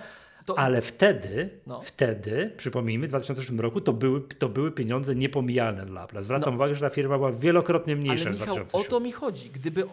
To- 0.54 0.58
Ale 0.58 0.82
wtedy, 0.82 1.50
No. 1.66 1.80
wtedy, 1.80 2.52
przypomnijmy, 2.56 3.06
w 3.06 3.08
2008 3.08 3.60
roku 3.60 3.80
to 3.80 3.92
były, 3.92 4.20
to 4.20 4.48
były 4.48 4.72
pieniądze 4.72 5.14
niepomijalne 5.14 5.84
dla 5.84 6.04
Apple. 6.04 6.22
Zwracam 6.22 6.52
No. 6.52 6.56
uwagę, 6.56 6.74
że 6.74 6.80
ta 6.80 6.94
firma 6.94 7.16
była 7.18 7.32
wielokrotnie 7.32 7.96
mniejsza 7.96 8.24
Ale 8.28 8.36
w 8.36 8.40
Michał, 8.40 8.54
o 8.54 8.58
2007. 8.58 8.90
to 8.90 9.00
mi 9.00 9.12
chodzi. 9.12 9.50
Gdyby 9.50 9.84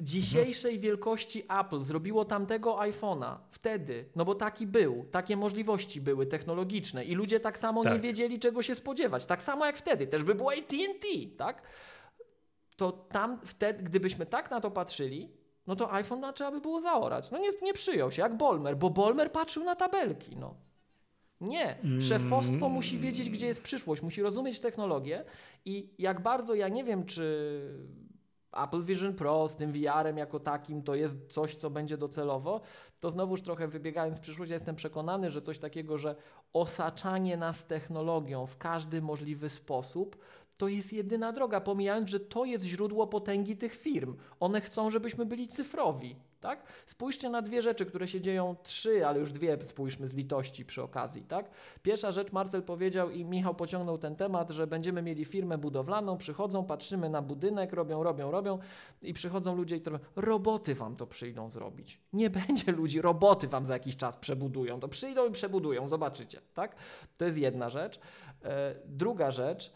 dzisiejszej 0.00 0.78
wielkości 0.78 1.42
Apple 1.60 1.82
zrobiło 1.82 2.24
tamtego 2.24 2.76
iPhone'a 2.76 3.36
wtedy, 3.50 4.04
no 4.16 4.24
bo 4.24 4.34
taki 4.34 4.66
był, 4.66 5.04
takie 5.10 5.36
możliwości 5.36 6.00
były 6.00 6.26
technologiczne 6.26 7.04
i 7.04 7.14
ludzie 7.14 7.40
tak 7.40 7.58
samo 7.58 7.84
nie 7.84 7.90
Tak. 7.90 8.00
wiedzieli 8.00 8.38
czego 8.38 8.62
się 8.62 8.74
spodziewać. 8.74 9.26
Tak 9.26 9.42
samo 9.42 9.66
jak 9.66 9.76
wtedy, 9.76 10.06
też 10.06 10.24
by 10.24 10.34
było 10.34 10.52
AT&T, 10.52 11.08
tak? 11.36 11.62
To 12.76 12.92
tam 12.92 13.38
wtedy, 13.44 13.82
gdybyśmy 13.84 14.26
tak 14.26 14.50
na 14.50 14.60
to 14.60 14.70
patrzyli, 14.70 15.28
no 15.66 15.76
to 15.76 15.92
iPhone 15.92 16.20
no, 16.20 16.32
trzeba 16.32 16.50
by 16.50 16.60
było 16.60 16.80
zaorać. 16.80 17.30
No 17.30 17.38
nie, 17.38 17.50
nie 17.62 17.72
przyjął 17.72 18.10
się, 18.10 18.22
jak 18.22 18.36
Bolmer, 18.36 18.76
bo 18.76 18.90
Bolmer 18.90 19.32
patrzył 19.32 19.64
na 19.64 19.76
tabelki, 19.76 20.36
no. 20.36 20.54
Nie. 21.40 21.78
Szefostwo 22.00 22.68
musi 22.68 22.98
wiedzieć, 22.98 23.30
gdzie 23.30 23.46
jest 23.46 23.62
przyszłość, 23.62 24.02
musi 24.02 24.22
rozumieć 24.22 24.60
technologię 24.60 25.24
i 25.64 25.94
jak 25.98 26.20
bardzo 26.20 26.54
ja 26.54 26.68
nie 26.68 26.84
wiem, 26.84 27.04
czy 27.04 27.60
Apple 28.52 28.82
Vision 28.82 29.14
Pro 29.14 29.48
z 29.48 29.56
tym 29.56 29.72
VR-em 29.72 30.16
jako 30.16 30.40
takim 30.40 30.82
to 30.82 30.94
jest 30.94 31.32
coś, 31.32 31.56
co 31.56 31.70
będzie 31.70 31.96
docelowo, 31.96 32.60
to 33.00 33.10
znowuż 33.10 33.42
trochę 33.42 33.68
wybiegając 33.68 34.18
w 34.18 34.20
przyszłość, 34.20 34.50
ja 34.50 34.54
jestem 34.54 34.76
przekonany, 34.76 35.30
że 35.30 35.42
coś 35.42 35.58
takiego, 35.58 35.98
że 35.98 36.16
osaczanie 36.52 37.36
nas 37.36 37.66
technologią 37.66 38.46
w 38.46 38.58
każdy 38.58 39.02
możliwy 39.02 39.50
sposób, 39.50 40.16
to 40.62 40.68
jest 40.68 40.92
jedyna 40.92 41.32
droga, 41.32 41.60
pomijając, 41.60 42.10
że 42.10 42.20
to 42.20 42.44
jest 42.44 42.64
źródło 42.64 43.06
potęgi 43.06 43.56
tych 43.56 43.74
firm. 43.74 44.16
One 44.40 44.60
chcą, 44.60 44.90
żebyśmy 44.90 45.26
byli 45.26 45.48
cyfrowi. 45.48 46.16
Tak? 46.40 46.62
Spójrzcie 46.86 47.30
na 47.30 47.42
dwie 47.42 47.62
rzeczy, 47.62 47.86
które 47.86 48.08
się 48.08 48.20
dzieją, 48.20 48.56
trzy, 48.62 49.06
ale 49.06 49.18
już 49.18 49.32
dwie 49.32 49.58
spójrzmy 49.62 50.08
z 50.08 50.14
litości 50.14 50.64
przy 50.64 50.82
okazji. 50.82 51.22
Tak? 51.22 51.50
Pierwsza 51.82 52.12
rzecz, 52.12 52.32
Marcel 52.32 52.62
powiedział 52.62 53.10
i 53.10 53.24
Michał 53.24 53.54
pociągnął 53.54 53.98
ten 53.98 54.16
temat, 54.16 54.50
że 54.50 54.66
będziemy 54.66 55.02
mieli 55.02 55.24
firmę 55.24 55.58
budowlaną, 55.58 56.16
przychodzą, 56.16 56.64
patrzymy 56.64 57.10
na 57.10 57.22
budynek, 57.22 57.72
robią, 57.72 58.02
robią, 58.02 58.30
robią 58.30 58.58
i 59.02 59.12
przychodzą 59.12 59.56
ludzie 59.56 59.76
i. 59.76 59.80
Roboty 60.16 60.74
wam 60.74 60.96
to 60.96 61.06
przyjdą 61.06 61.50
zrobić. 61.50 62.00
Nie 62.12 62.30
będzie 62.30 62.72
ludzi, 62.72 63.00
roboty 63.00 63.48
wam 63.48 63.66
za 63.66 63.72
jakiś 63.72 63.96
czas 63.96 64.16
przebudują. 64.16 64.80
To 64.80 64.88
przyjdą 64.88 65.28
i 65.28 65.30
przebudują, 65.30 65.88
zobaczycie. 65.88 66.40
Tak? 66.54 66.76
To 67.16 67.24
jest 67.24 67.38
jedna 67.38 67.68
rzecz. 67.68 68.00
E, 68.44 68.74
druga 68.86 69.30
rzecz, 69.30 69.72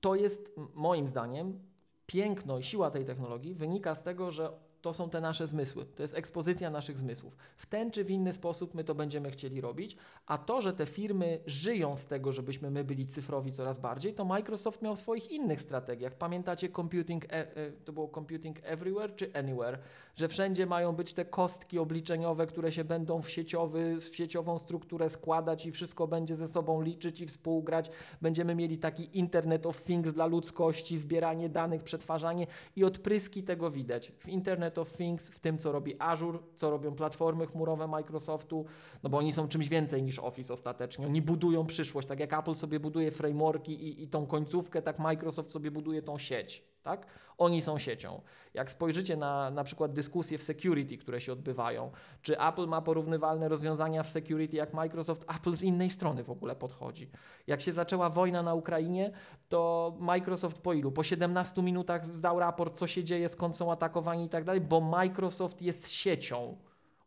to 0.00 0.14
jest 0.14 0.56
moim 0.74 1.08
zdaniem 1.08 1.58
piękno 2.06 2.58
i 2.58 2.62
siła 2.62 2.90
tej 2.90 3.04
technologii 3.04 3.54
wynika 3.54 3.94
z 3.94 4.02
tego, 4.02 4.30
że 4.30 4.52
to 4.84 4.92
są 4.94 5.10
te 5.10 5.20
nasze 5.20 5.46
zmysły, 5.46 5.84
to 5.84 6.02
jest 6.02 6.14
ekspozycja 6.14 6.70
naszych 6.70 6.98
zmysłów. 6.98 7.36
W 7.56 7.66
ten 7.66 7.90
czy 7.90 8.04
w 8.04 8.10
inny 8.10 8.32
sposób 8.32 8.74
my 8.74 8.84
to 8.84 8.94
będziemy 8.94 9.30
chcieli 9.30 9.60
robić, 9.60 9.96
a 10.26 10.38
to, 10.38 10.60
że 10.60 10.72
te 10.72 10.86
firmy 10.86 11.40
żyją 11.46 11.96
z 11.96 12.06
tego, 12.06 12.32
żebyśmy 12.32 12.70
my 12.70 12.84
byli 12.84 13.06
cyfrowi 13.06 13.52
coraz 13.52 13.78
bardziej, 13.78 14.14
to 14.14 14.24
Microsoft 14.24 14.82
miał 14.82 14.96
w 14.96 14.98
swoich 14.98 15.30
innych 15.30 15.60
strategiach. 15.60 16.14
Pamiętacie 16.14 16.68
computing, 16.68 17.24
e, 17.24 17.56
e, 17.56 17.72
to 17.72 17.92
było 17.92 18.08
computing 18.08 18.58
everywhere 18.62 19.14
czy 19.16 19.30
anywhere, 19.34 19.78
że 20.16 20.28
wszędzie 20.28 20.66
mają 20.66 20.92
być 20.92 21.12
te 21.12 21.24
kostki 21.24 21.78
obliczeniowe, 21.78 22.46
które 22.46 22.72
się 22.72 22.84
będą 22.84 23.22
w, 23.22 23.30
sieciowy, 23.30 24.00
w 24.00 24.16
sieciową 24.16 24.58
strukturę 24.58 25.08
składać 25.08 25.66
i 25.66 25.72
wszystko 25.72 26.06
będzie 26.06 26.36
ze 26.36 26.48
sobą 26.48 26.82
liczyć 26.82 27.20
i 27.20 27.26
współgrać. 27.26 27.90
Będziemy 28.22 28.54
mieli 28.54 28.78
taki 28.78 29.18
Internet 29.18 29.66
of 29.66 29.82
Things 29.82 30.12
dla 30.12 30.26
ludzkości, 30.26 30.98
zbieranie 30.98 31.48
danych, 31.48 31.82
przetwarzanie 31.82 32.46
i 32.76 32.84
odpryski 32.84 33.42
tego 33.42 33.70
widać. 33.70 34.12
W 34.18 34.28
Internet 34.28 34.73
Internet 34.74 34.78
of 34.78 34.96
Things, 34.96 35.28
w 35.28 35.40
tym 35.40 35.58
co 35.58 35.72
robi 35.72 35.94
Azure, 35.98 36.38
co 36.56 36.70
robią 36.70 36.94
platformy 36.94 37.46
chmurowe 37.46 37.86
Microsoftu, 37.86 38.64
no 39.02 39.10
bo 39.10 39.18
oni 39.18 39.32
są 39.32 39.48
czymś 39.48 39.68
więcej 39.68 40.02
niż 40.02 40.18
Office 40.18 40.54
ostatecznie. 40.54 41.06
Oni 41.06 41.22
budują 41.22 41.66
przyszłość, 41.66 42.08
tak 42.08 42.20
jak 42.20 42.32
Apple 42.32 42.54
sobie 42.54 42.80
buduje 42.80 43.10
frameworki 43.10 43.72
i, 43.72 44.02
i 44.02 44.08
tą 44.08 44.26
końcówkę, 44.26 44.82
tak 44.82 44.98
Microsoft 44.98 45.50
sobie 45.50 45.70
buduje 45.70 46.02
tą 46.02 46.18
sieć. 46.18 46.73
Tak? 46.84 47.06
Oni 47.38 47.62
są 47.62 47.78
siecią. 47.78 48.20
Jak 48.54 48.70
spojrzycie 48.70 49.16
na 49.16 49.50
na 49.50 49.64
przykład 49.64 49.92
dyskusje 49.92 50.38
w 50.38 50.42
security, 50.42 50.98
które 50.98 51.20
się 51.20 51.32
odbywają, 51.32 51.90
czy 52.22 52.40
Apple 52.40 52.66
ma 52.66 52.82
porównywalne 52.82 53.48
rozwiązania 53.48 54.02
w 54.02 54.08
security 54.08 54.56
jak 54.56 54.74
Microsoft, 54.74 55.24
Apple 55.36 55.54
z 55.54 55.62
innej 55.62 55.90
strony 55.90 56.24
w 56.24 56.30
ogóle 56.30 56.56
podchodzi. 56.56 57.10
Jak 57.46 57.60
się 57.60 57.72
zaczęła 57.72 58.10
wojna 58.10 58.42
na 58.42 58.54
Ukrainie, 58.54 59.10
to 59.48 59.92
Microsoft 59.98 60.58
po 60.58 60.72
ilu? 60.72 60.92
Po 60.92 61.02
17 61.02 61.62
minutach 61.62 62.06
zdał 62.06 62.38
raport, 62.38 62.78
co 62.78 62.86
się 62.86 63.04
dzieje, 63.04 63.28
skąd 63.28 63.56
są 63.56 63.72
atakowani 63.72 64.24
i 64.24 64.28
tak 64.28 64.44
dalej, 64.44 64.60
bo 64.60 64.80
Microsoft 64.80 65.62
jest 65.62 65.88
siecią. 65.88 66.56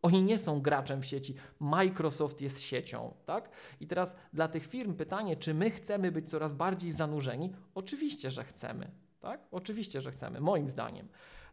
Oni 0.02 0.24
nie 0.24 0.40
są 0.40 0.62
graczem 0.62 1.02
w 1.02 1.06
sieci. 1.06 1.36
Microsoft 1.60 2.42
jest 2.42 2.62
siecią, 2.62 3.14
tak? 3.26 3.50
I 3.80 3.88
teraz 3.88 4.16
dla 4.34 4.48
tych 4.48 4.68
firm 4.68 4.94
pytanie, 4.94 5.36
czy 5.36 5.54
my 5.54 5.72
chcemy 5.72 6.12
być 6.12 6.30
coraz 6.30 6.54
bardziej 6.54 6.92
zanurzeni? 6.92 7.54
Oczywiście, 7.76 8.32
że 8.32 8.44
chcemy. 8.44 8.92
Tak? 9.20 9.42
Oczywiście, 9.52 10.02
że 10.02 10.12
chcemy, 10.12 10.40
moim 10.40 10.70
zdaniem. 10.70 11.08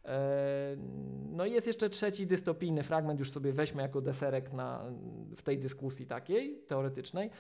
E, 0.05 0.77
no 1.31 1.47
i 1.47 1.53
jest 1.53 1.67
jeszcze 1.67 1.91
trzeci 1.91 2.27
dystopijny 2.27 2.83
fragment, 2.83 3.19
już 3.21 3.31
sobie 3.31 3.53
weźmy 3.53 3.83
jako 3.83 4.01
deserek 4.01 4.53
na, 4.53 4.85
w 5.37 5.43
tej 5.43 5.59
dyskusji 5.59 6.07
takiej 6.07 6.59
teoretycznej, 6.67 7.31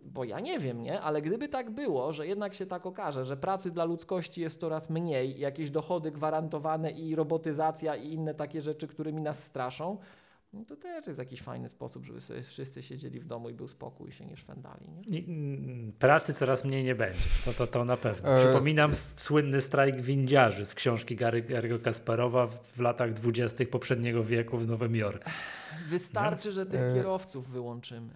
bo 0.00 0.24
ja 0.24 0.40
nie 0.40 0.58
wiem, 0.58 0.82
nie? 0.82 1.00
Ale 1.00 1.22
gdyby 1.22 1.48
tak 1.48 1.70
było, 1.70 2.12
że 2.12 2.26
jednak 2.26 2.54
się 2.54 2.66
tak 2.66 2.86
okaże, 2.86 3.24
że 3.24 3.36
pracy 3.36 3.70
dla 3.70 3.84
ludzkości 3.84 4.40
jest 4.40 4.60
coraz 4.60 4.90
mniej, 4.90 5.38
jakieś 5.38 5.70
dochody 5.70 6.10
gwarantowane 6.10 6.90
i 6.90 7.14
robotyzacja 7.14 7.96
i 7.96 8.12
inne 8.12 8.34
takie 8.34 8.62
rzeczy, 8.62 8.88
którymi 8.88 9.22
nas 9.22 9.44
straszą, 9.44 9.98
no 10.56 10.64
to 10.64 10.76
też 10.76 11.06
jest 11.06 11.18
jakiś 11.18 11.42
fajny 11.42 11.68
sposób, 11.68 12.04
żeby 12.04 12.20
sobie 12.20 12.42
wszyscy 12.42 12.82
siedzieli 12.82 13.20
w 13.20 13.24
domu 13.24 13.50
i 13.50 13.54
był 13.54 13.68
spokój 13.68 14.08
i 14.08 14.12
się 14.12 14.26
nie 14.26 14.36
szwendali. 14.36 14.86
Nie? 14.90 15.18
Mm, 15.18 15.92
pracy 15.98 16.34
coraz 16.34 16.64
mniej 16.64 16.84
nie 16.84 16.94
będzie, 16.94 17.20
to, 17.44 17.52
to, 17.52 17.66
to 17.66 17.84
na 17.84 17.96
pewno. 17.96 18.28
E... 18.28 18.38
Przypominam 18.38 18.94
słynny 19.16 19.60
strajk 19.60 20.00
windziarzy 20.00 20.66
z 20.66 20.74
książki 20.74 21.16
Gary, 21.16 21.42
Gary'ego 21.42 21.82
Kasparowa 21.82 22.46
w, 22.46 22.60
w 22.60 22.80
latach 22.80 23.12
dwudziestych 23.12 23.70
poprzedniego 23.70 24.24
wieku 24.24 24.58
w 24.58 24.68
Nowym 24.68 24.96
Jorku. 24.96 25.30
Wystarczy, 25.88 26.48
nie? 26.48 26.52
że 26.52 26.66
tych 26.66 26.80
e... 26.80 26.94
kierowców 26.94 27.50
wyłączymy. 27.50 28.12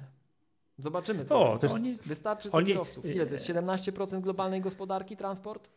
Zobaczymy, 0.79 1.25
co 1.25 1.53
o, 1.53 1.59
to 1.59 1.73
oni, 1.73 1.99
Wystarczy 2.07 2.51
co 2.51 2.57
oni, 2.57 2.67
kierowców. 2.67 3.07
Ile 3.07 3.27
to 3.27 3.33
jest? 3.33 3.49
17% 3.49 4.21
globalnej 4.21 4.61
gospodarki 4.61 5.17
transport? 5.17 5.71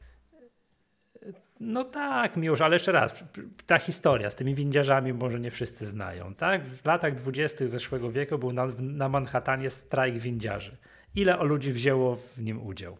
No 1.65 1.83
tak, 1.83 2.37
Miłosz, 2.37 2.61
ale 2.61 2.75
jeszcze 2.75 2.91
raz, 2.91 3.23
ta 3.65 3.79
historia 3.79 4.29
z 4.29 4.35
tymi 4.35 4.55
windziarzami 4.55 5.13
może 5.13 5.39
nie 5.39 5.51
wszyscy 5.51 5.85
znają, 5.85 6.35
tak? 6.35 6.65
W 6.65 6.85
latach 6.85 7.15
dwudziestych 7.15 7.67
zeszłego 7.67 8.11
wieku 8.11 8.37
był 8.37 8.53
na, 8.53 8.67
na 8.79 9.09
Manhattanie 9.09 9.69
strajk 9.69 10.17
windziarzy. 10.17 10.77
Ile 11.15 11.39
o 11.39 11.43
ludzi 11.43 11.71
wzięło 11.71 12.15
w 12.15 12.41
nim 12.41 12.65
udział? 12.65 12.97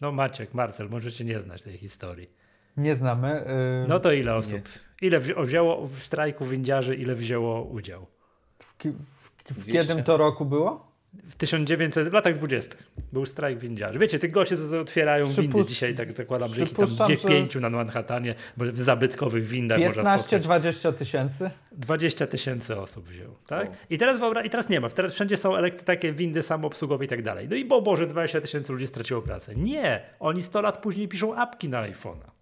No 0.00 0.12
Maciek, 0.12 0.54
Marcel, 0.54 0.88
możecie 0.90 1.24
nie 1.24 1.40
znać 1.40 1.62
tej 1.62 1.78
historii. 1.78 2.30
Nie 2.76 2.96
znamy. 2.96 3.44
Yy... 3.82 3.88
No 3.88 4.00
to 4.00 4.12
ile 4.12 4.34
osób? 4.34 4.60
Nie. 5.00 5.08
Ile 5.08 5.20
wzięło 5.20 5.86
w 5.86 6.02
strajku 6.02 6.44
windziarzy, 6.44 6.96
ile 6.96 7.14
wzięło 7.14 7.62
udział? 7.62 8.06
W, 8.58 8.84
w, 9.14 9.30
w 9.62 9.72
kiedy 9.72 10.02
to 10.02 10.16
roku 10.16 10.44
było? 10.44 10.91
W 11.14 11.34
1900, 11.34 12.08
w 12.08 12.12
latach 12.12 12.34
20. 12.34 12.76
był 13.12 13.26
strajk 13.26 13.58
windziarzy. 13.58 13.98
Wiecie, 13.98 14.18
tych 14.18 14.30
gości 14.30 14.54
co 14.56 14.80
otwierają 14.80 15.26
windy 15.26 15.64
dzisiaj, 15.64 15.94
tak 15.94 16.12
zakładam, 16.12 16.48
że 16.48 16.62
ich 16.62 16.72
tam 16.72 16.86
gdzie 17.04 17.16
pięciu 17.16 17.60
na 17.60 17.70
Manhattanie, 17.70 18.34
bo 18.56 18.64
w 18.64 18.80
zabytkowych 18.80 19.46
windach 19.46 19.78
15-20 19.78 20.92
tysięcy? 20.92 21.50
20 21.72 22.26
tysięcy 22.26 22.76
osób 22.76 23.08
wziął, 23.08 23.34
tak? 23.46 23.70
I 23.90 23.98
teraz, 23.98 24.20
I 24.44 24.50
teraz 24.50 24.68
nie 24.68 24.80
ma, 24.80 24.88
teraz 24.88 25.14
wszędzie 25.14 25.36
są 25.36 25.56
elektry, 25.56 25.84
takie 25.84 26.12
windy 26.12 26.42
samoobsługowe 26.42 27.04
i 27.04 27.08
tak 27.08 27.22
dalej. 27.22 27.48
No 27.48 27.56
i 27.56 27.64
bo 27.64 27.82
Boże, 27.82 28.06
20 28.06 28.40
tysięcy 28.40 28.72
ludzi 28.72 28.86
straciło 28.86 29.22
pracę. 29.22 29.54
Nie, 29.54 30.02
oni 30.20 30.42
100 30.42 30.60
lat 30.60 30.78
później 30.78 31.08
piszą 31.08 31.34
apki 31.34 31.68
na 31.68 31.90
iPhone'a. 31.90 32.41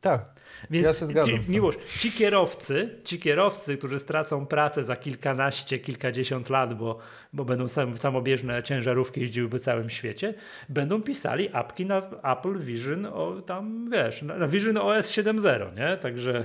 Tak. 0.00 0.24
Więc 0.70 0.86
ja 0.86 0.94
się 0.94 1.06
zgadzam 1.06 1.44
ci, 1.44 1.50
Miłosz, 1.50 1.76
ci 1.98 2.12
kierowcy, 2.12 2.98
ci 3.04 3.18
kierowcy, 3.18 3.76
którzy 3.76 3.98
stracą 3.98 4.46
pracę 4.46 4.84
za 4.84 4.96
kilkanaście, 4.96 5.78
kilkadziesiąt 5.78 6.50
lat, 6.50 6.74
bo, 6.74 6.98
bo 7.32 7.44
będą 7.44 7.68
sam, 7.68 7.98
samobieżne 7.98 8.62
ciężarówki 8.62 9.20
jeździły 9.20 9.48
po 9.48 9.58
całym 9.58 9.90
świecie, 9.90 10.34
będą 10.68 11.02
pisali 11.02 11.48
apki 11.52 11.86
na 11.86 12.02
Apple 12.22 12.58
Vision 12.58 13.06
o 13.06 13.42
tam, 13.46 13.90
wiesz, 13.90 14.22
na 14.22 14.48
Vision 14.48 14.76
OS 14.76 15.10
7.0, 15.10 15.76
nie? 15.76 15.96
Także, 15.96 16.44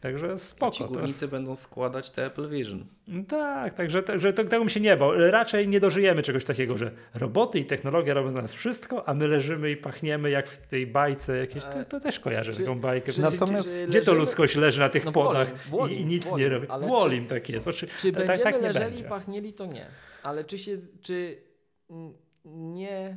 także 0.00 0.38
spoko. 0.38 0.74
A 0.74 0.78
ci 0.78 0.84
górnicy 0.84 1.20
to... 1.20 1.28
będą 1.28 1.54
składać 1.54 2.10
te 2.10 2.26
Apple 2.26 2.48
Vision. 2.48 2.84
Tak, 3.28 3.74
także, 3.74 4.02
także 4.02 4.32
to, 4.32 4.44
tego 4.44 4.64
mi 4.64 4.70
się 4.70 4.80
nie 4.80 4.96
bo 4.96 5.30
raczej 5.30 5.68
nie 5.68 5.80
dożyjemy 5.80 6.22
czegoś 6.22 6.44
takiego, 6.44 6.76
że 6.76 6.90
roboty 7.14 7.58
i 7.58 7.64
technologia 7.64 8.14
robią 8.14 8.32
za 8.32 8.42
nas 8.42 8.54
wszystko, 8.54 9.08
a 9.08 9.14
my 9.14 9.28
leżymy 9.28 9.70
i 9.70 9.76
pachniemy 9.76 10.30
jak 10.30 10.48
w 10.48 10.58
tej 10.58 10.86
bajce 10.86 11.36
jakieś, 11.36 11.64
to, 11.64 11.84
to 11.84 12.00
też 12.00 12.20
kojarzę 12.20 12.52
czy, 12.52 12.58
taką 12.58 12.80
bajkę. 12.84 13.12
Czy, 13.12 13.20
Natomiast 13.20 13.68
czy, 13.68 13.86
gdzie 13.86 14.00
to 14.00 14.14
ludzkość 14.14 14.56
leży 14.56 14.80
na 14.80 14.88
tych 14.88 15.04
no 15.04 15.12
podach 15.12 15.68
wolim, 15.68 15.98
i, 15.98 16.02
i, 16.02 16.06
nic 16.06 16.24
wolim, 16.24 16.38
nie 16.38 16.48
robi? 16.48 16.66
Wolim 16.88 17.26
tak 17.26 17.48
jest. 17.48 17.68
Czy, 17.68 17.86
czy 17.86 18.12
tak, 18.12 18.26
będziemy 18.26 18.52
tak 18.52 18.62
leżeli 18.62 18.84
będzie. 18.84 19.04
i 19.04 19.08
pachnieli, 19.08 19.52
to 19.52 19.66
nie. 19.66 19.86
Ale 20.22 20.44
czy 20.44 20.58
się, 20.58 20.78
czy 21.00 21.42
nie 22.44 23.16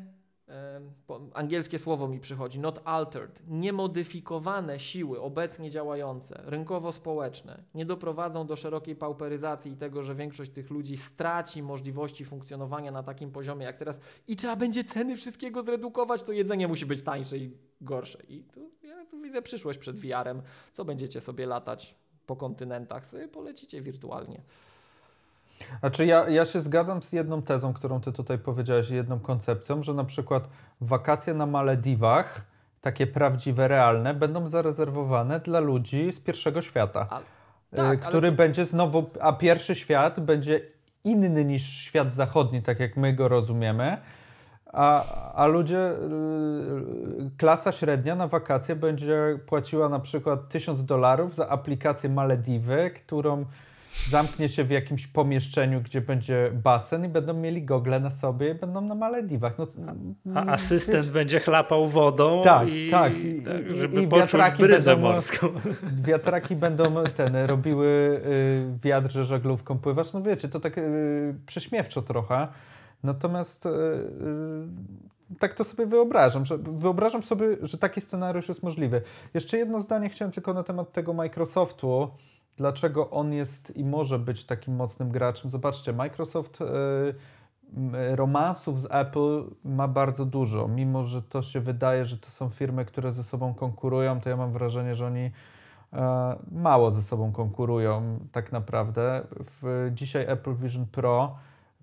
angielskie 1.34 1.80
słowo 1.80 2.08
mi 2.08 2.20
przychodzi, 2.20 2.60
not 2.60 2.82
altered, 2.84 3.44
niemodyfikowane 3.48 4.80
siły 4.80 5.22
obecnie 5.22 5.70
działające, 5.72 6.42
rynkowo-społeczne, 6.46 7.64
nie 7.74 7.86
doprowadzą 7.86 8.48
do 8.48 8.56
szerokiej 8.56 8.96
pauperyzacji 8.96 9.72
i 9.72 9.78
tego, 9.78 10.04
że 10.04 10.16
większość 10.16 10.52
tych 10.52 10.70
ludzi 10.70 10.98
straci 10.98 11.64
możliwości 11.64 12.26
funkcjonowania 12.26 12.92
na 12.92 13.04
takim 13.04 13.32
poziomie 13.32 13.66
jak 13.66 13.78
teraz 13.78 14.00
i 14.28 14.36
trzeba 14.36 14.56
będzie 14.56 14.84
ceny 14.84 15.18
wszystkiego 15.18 15.62
zredukować, 15.62 16.24
to 16.24 16.32
jedzenie 16.32 16.68
musi 16.68 16.86
być 16.86 17.02
tańsze 17.02 17.38
i 17.38 17.58
gorsze. 17.82 18.20
I 18.30 18.44
tu, 18.44 18.72
ja 18.84 19.06
tu 19.06 19.22
widzę 19.22 19.42
przyszłość 19.42 19.80
przed 19.80 20.00
VR-em. 20.00 20.42
Co 20.74 20.86
będziecie 20.86 21.22
sobie 21.22 21.46
latać 21.46 21.96
po 22.26 22.36
kontynentach? 22.36 23.08
Sobie 23.08 23.28
polecicie 23.28 23.82
wirtualnie. 23.82 24.42
Znaczy 25.80 26.06
ja, 26.06 26.30
ja 26.30 26.46
się 26.46 26.62
zgadzam 26.62 27.02
z 27.02 27.14
jedną 27.14 27.42
tezą, 27.42 27.74
którą 27.74 28.02
ty 28.02 28.12
tutaj 28.12 28.38
powiedziałeś, 28.38 28.90
jedną 28.90 29.20
koncepcją, 29.20 29.84
że 29.84 29.94
na 29.94 30.04
przykład 30.04 30.50
wakacje 30.82 31.34
na 31.34 31.46
Malediwach, 31.46 32.42
takie 32.82 33.08
prawdziwe, 33.08 33.68
realne, 33.68 34.14
będą 34.14 34.48
zarezerwowane 34.48 35.40
dla 35.40 35.60
ludzi 35.60 36.14
z 36.14 36.20
pierwszego 36.20 36.62
świata, 36.62 37.08
ale, 37.12 37.98
tak, 37.98 38.00
który 38.00 38.32
będzie 38.32 38.66
znowu, 38.66 39.10
a 39.22 39.34
pierwszy 39.34 39.76
świat 39.76 40.20
będzie 40.20 40.62
inny 41.04 41.46
niż 41.46 41.64
świat 41.64 42.14
zachodni, 42.14 42.62
tak 42.62 42.80
jak 42.80 42.98
my 42.98 43.14
go 43.14 43.28
rozumiemy. 43.28 43.98
A, 44.74 45.04
a 45.34 45.48
ludzie, 45.48 45.92
y, 45.92 45.96
klasa 47.38 47.72
średnia 47.72 48.16
na 48.16 48.28
wakacje 48.28 48.76
będzie 48.76 49.40
płaciła 49.46 49.90
na 49.90 50.00
przykład 50.00 50.50
1000 50.50 50.86
dolarów 50.86 51.36
za 51.36 51.50
aplikację 51.50 52.10
Malediwy, 52.10 52.92
którą 52.96 53.46
zamknie 54.10 54.50
się 54.50 54.64
w 54.64 54.70
jakimś 54.70 55.08
pomieszczeniu, 55.08 55.82
gdzie 55.82 56.02
będzie 56.02 56.52
basen 56.64 57.06
i 57.06 57.10
będą 57.10 57.34
mieli 57.34 57.64
gogle 57.64 58.00
na 58.00 58.10
sobie 58.10 58.52
i 58.52 58.56
będą 58.56 58.82
na 58.82 58.96
Malediwach. 58.96 59.54
No, 60.26 60.42
A 60.42 60.46
asystent 60.46 61.06
wiecie, 61.06 61.14
będzie 61.14 61.40
chlapał 61.40 61.88
wodą 61.88 62.42
tak, 62.44 62.70
i, 62.70 62.92
tak, 62.92 63.18
i, 63.18 63.42
tak, 63.42 63.78
żeby 63.78 64.02
i 64.02 64.08
poczuć 64.08 64.42
bryzę 64.60 64.92
będą, 64.92 65.08
morską. 65.08 65.48
Wiatraki 66.08 66.56
będą 66.56 67.04
ten, 67.16 67.36
robiły 67.36 67.88
y, 68.26 68.80
wiatr, 68.84 69.12
że 69.12 69.26
żaglówką 69.26 69.80
pływasz. 69.80 70.14
No 70.14 70.22
wiecie, 70.22 70.50
to 70.50 70.60
tak 70.60 70.78
y, 70.78 71.36
prześmiewczo 71.46 72.02
trochę. 72.02 72.48
Natomiast 73.04 73.66
y, 73.66 73.70
y, 73.70 75.38
tak 75.40 75.54
to 75.54 75.64
sobie 75.64 75.86
wyobrażam, 75.86 76.46
że 76.46 76.58
wyobrażam 76.58 77.24
sobie, 77.24 77.48
że 77.62 77.78
taki 77.78 78.02
scenariusz 78.02 78.50
jest 78.50 78.64
możliwy. 78.64 79.02
Jeszcze 79.34 79.58
jedno 79.58 79.82
zdanie 79.82 80.10
chciałem 80.10 80.32
tylko 80.32 80.54
na 80.54 80.64
temat 80.64 80.94
tego 80.94 81.14
Microsoftu 81.14 82.10
dlaczego 82.58 83.10
on 83.10 83.34
jest 83.34 83.78
i 83.78 83.86
może 83.86 84.20
być 84.20 84.46
takim 84.46 84.76
mocnym 84.76 85.10
graczem. 85.10 85.50
Zobaczcie, 85.50 85.94
Microsoft 85.94 86.62
y, 86.62 86.66
romansów 88.16 88.82
z 88.82 88.88
Apple 88.92 89.44
ma 89.66 89.88
bardzo 89.88 90.26
dużo. 90.26 90.68
Mimo, 90.68 91.04
że 91.04 91.22
to 91.22 91.42
się 91.42 91.60
wydaje, 91.60 92.06
że 92.06 92.18
to 92.18 92.30
są 92.30 92.50
firmy, 92.50 92.86
które 92.86 93.12
ze 93.12 93.24
sobą 93.24 93.54
konkurują, 93.54 94.22
to 94.22 94.30
ja 94.30 94.38
mam 94.38 94.52
wrażenie, 94.52 94.96
że 94.96 95.08
oni 95.08 95.32
e, 95.94 96.36
mało 96.52 96.92
ze 96.92 97.04
sobą 97.04 97.32
konkurują 97.32 98.20
tak 98.32 98.52
naprawdę. 98.52 99.22
W, 99.62 99.92
dzisiaj 99.94 100.26
Apple 100.28 100.56
Vision 100.56 100.86
Pro 100.86 101.36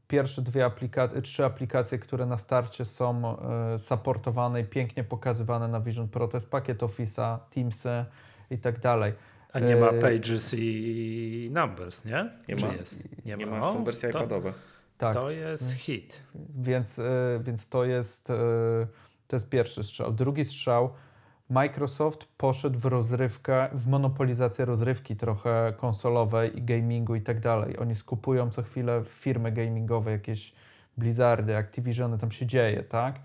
pierwsze 0.08 0.42
dwie 0.42 0.64
aplikacje, 0.64 1.22
trzy 1.22 1.44
aplikacje, 1.44 1.98
które 1.98 2.26
na 2.26 2.36
starcie 2.36 2.84
są 2.84 3.38
e, 3.38 3.78
supportowane 3.78 4.60
i 4.60 4.64
pięknie 4.64 5.04
pokazywane 5.04 5.68
na 5.68 5.80
Vision 5.80 6.08
Pro, 6.08 6.28
to 6.28 6.36
jest 6.36 6.50
pakiet 6.50 6.82
Office'a, 6.82 7.38
Teamsy 7.50 8.04
i 8.50 8.58
tak 8.58 8.80
dalej. 8.80 9.12
A 9.54 9.58
nie 9.60 9.76
ma 9.76 9.92
Pages 9.92 10.54
i 10.58 11.50
Numbers, 11.52 12.04
nie? 12.04 12.30
Nie 12.48 12.56
Czy 12.56 12.66
ma. 12.66 12.72
jest? 12.72 13.24
Nie, 13.24 13.36
nie 13.36 13.46
ma, 13.46 13.64
są 13.64 13.84
wersje 13.84 14.08
to, 14.10 14.18
iPadowe. 14.18 14.52
Tak. 14.98 15.14
To 15.14 15.30
jest 15.30 15.72
hit. 15.72 16.22
Więc, 16.58 17.00
więc 17.40 17.68
to, 17.68 17.84
jest, 17.84 18.26
to 19.28 19.36
jest 19.36 19.48
pierwszy 19.48 19.84
strzał. 19.84 20.12
Drugi 20.12 20.44
strzał, 20.44 20.90
Microsoft 21.50 22.24
poszedł 22.36 22.78
w 22.78 22.84
rozrywkę, 22.84 23.68
w 23.72 23.86
monopolizację 23.86 24.64
rozrywki 24.64 25.16
trochę 25.16 25.74
konsolowej 25.76 26.58
i 26.58 26.62
gamingu 26.62 27.14
i 27.14 27.20
tak 27.20 27.40
dalej. 27.40 27.78
Oni 27.78 27.94
skupują 27.94 28.50
co 28.50 28.62
chwilę 28.62 29.02
firmy 29.06 29.52
gamingowe, 29.52 30.10
jakieś 30.10 30.54
Blizzardy, 30.96 31.56
Activisiony, 31.56 32.18
tam 32.18 32.30
się 32.30 32.46
dzieje, 32.46 32.82
tak? 32.82 33.20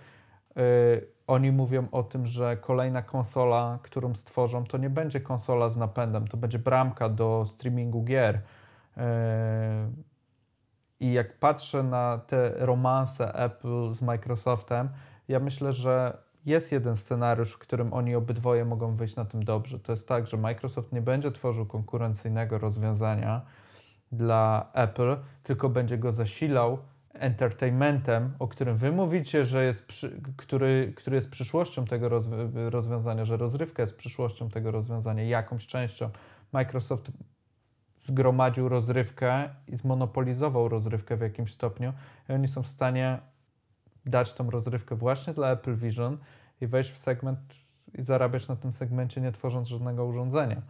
Oni 1.30 1.51
mówią 1.51 1.88
o 1.91 2.03
tym, 2.03 2.26
że 2.26 2.57
kolejna 2.57 3.01
konsola, 3.01 3.80
którą 3.81 4.15
stworzą, 4.15 4.64
to 4.64 4.77
nie 4.77 4.89
będzie 4.89 5.22
konsola 5.22 5.69
z 5.69 5.77
napędem, 5.77 6.27
to 6.27 6.38
będzie 6.38 6.60
bramka 6.60 7.10
do 7.10 7.45
streamingu 7.47 8.03
gier. 8.03 8.41
E, 8.97 9.91
I 10.99 11.14
jak 11.14 11.39
patrzę 11.39 11.84
na 11.84 12.18
te 12.27 12.53
romanse 12.65 13.34
Apple 13.34 13.93
z 13.93 14.01
Microsoftem, 14.01 14.89
ja 15.27 15.39
myślę, 15.39 15.73
że 15.73 16.18
jest 16.45 16.72
jeden 16.72 16.97
scenariusz, 16.97 17.53
w 17.53 17.57
którym 17.57 17.93
oni 17.93 18.15
obydwoje 18.15 18.65
mogą 18.65 18.95
wyjść 18.95 19.15
na 19.15 19.26
tym 19.26 19.43
dobrze. 19.43 19.80
To 19.80 19.91
jest 19.91 20.07
tak, 20.07 20.27
że 20.27 20.38
Microsoft 20.38 20.93
nie 20.93 21.01
będzie 21.01 21.31
tworzył 21.31 21.65
konkurencyjnego 21.65 22.57
rozwiązania 22.57 23.41
dla 24.11 24.72
Apple, 24.73 25.18
tylko 25.43 25.69
będzie 25.69 25.97
go 25.97 26.11
zasilał 26.11 26.77
entertainmentem, 27.14 28.34
o 28.40 28.48
którym 28.48 28.76
wy 28.76 28.91
mówicie, 28.91 29.45
że 29.45 29.65
jest, 29.65 29.88
przy, 29.88 30.22
który, 30.38 30.94
który 30.95 31.15
jest 31.15 31.30
przyszłością 31.30 31.86
tego 31.86 32.10
rozwiązania, 32.69 33.26
że 33.26 33.38
rozrywka 33.38 33.84
jest 33.84 33.98
przyszłością 33.98 34.49
tego 34.49 34.72
rozwiązania, 34.72 35.23
jakąś 35.23 35.68
częścią. 35.68 36.10
Microsoft 36.52 37.11
zgromadził 37.98 38.69
rozrywkę 38.69 39.49
i 39.68 39.77
zmonopolizował 39.77 40.69
rozrywkę 40.69 41.18
w 41.18 41.22
jakimś 41.22 41.52
stopniu 41.52 41.94
i 42.30 42.34
oni 42.34 42.48
są 42.48 42.64
w 42.64 42.68
stanie 42.68 43.19
dać 44.06 44.34
tą 44.34 44.49
rozrywkę 44.49 44.95
właśnie 44.95 45.34
dla 45.34 45.52
Apple 45.52 45.76
Vision 45.76 46.18
i 46.61 46.68
wejść 46.68 46.91
w 46.91 46.98
segment 46.98 47.40
i 47.98 48.03
zarabiać 48.03 48.48
na 48.48 48.56
tym 48.56 48.73
segmencie, 48.73 49.22
nie 49.22 49.31
tworząc 49.31 49.68
żadnego 49.68 50.06
urządzenia. 50.06 50.61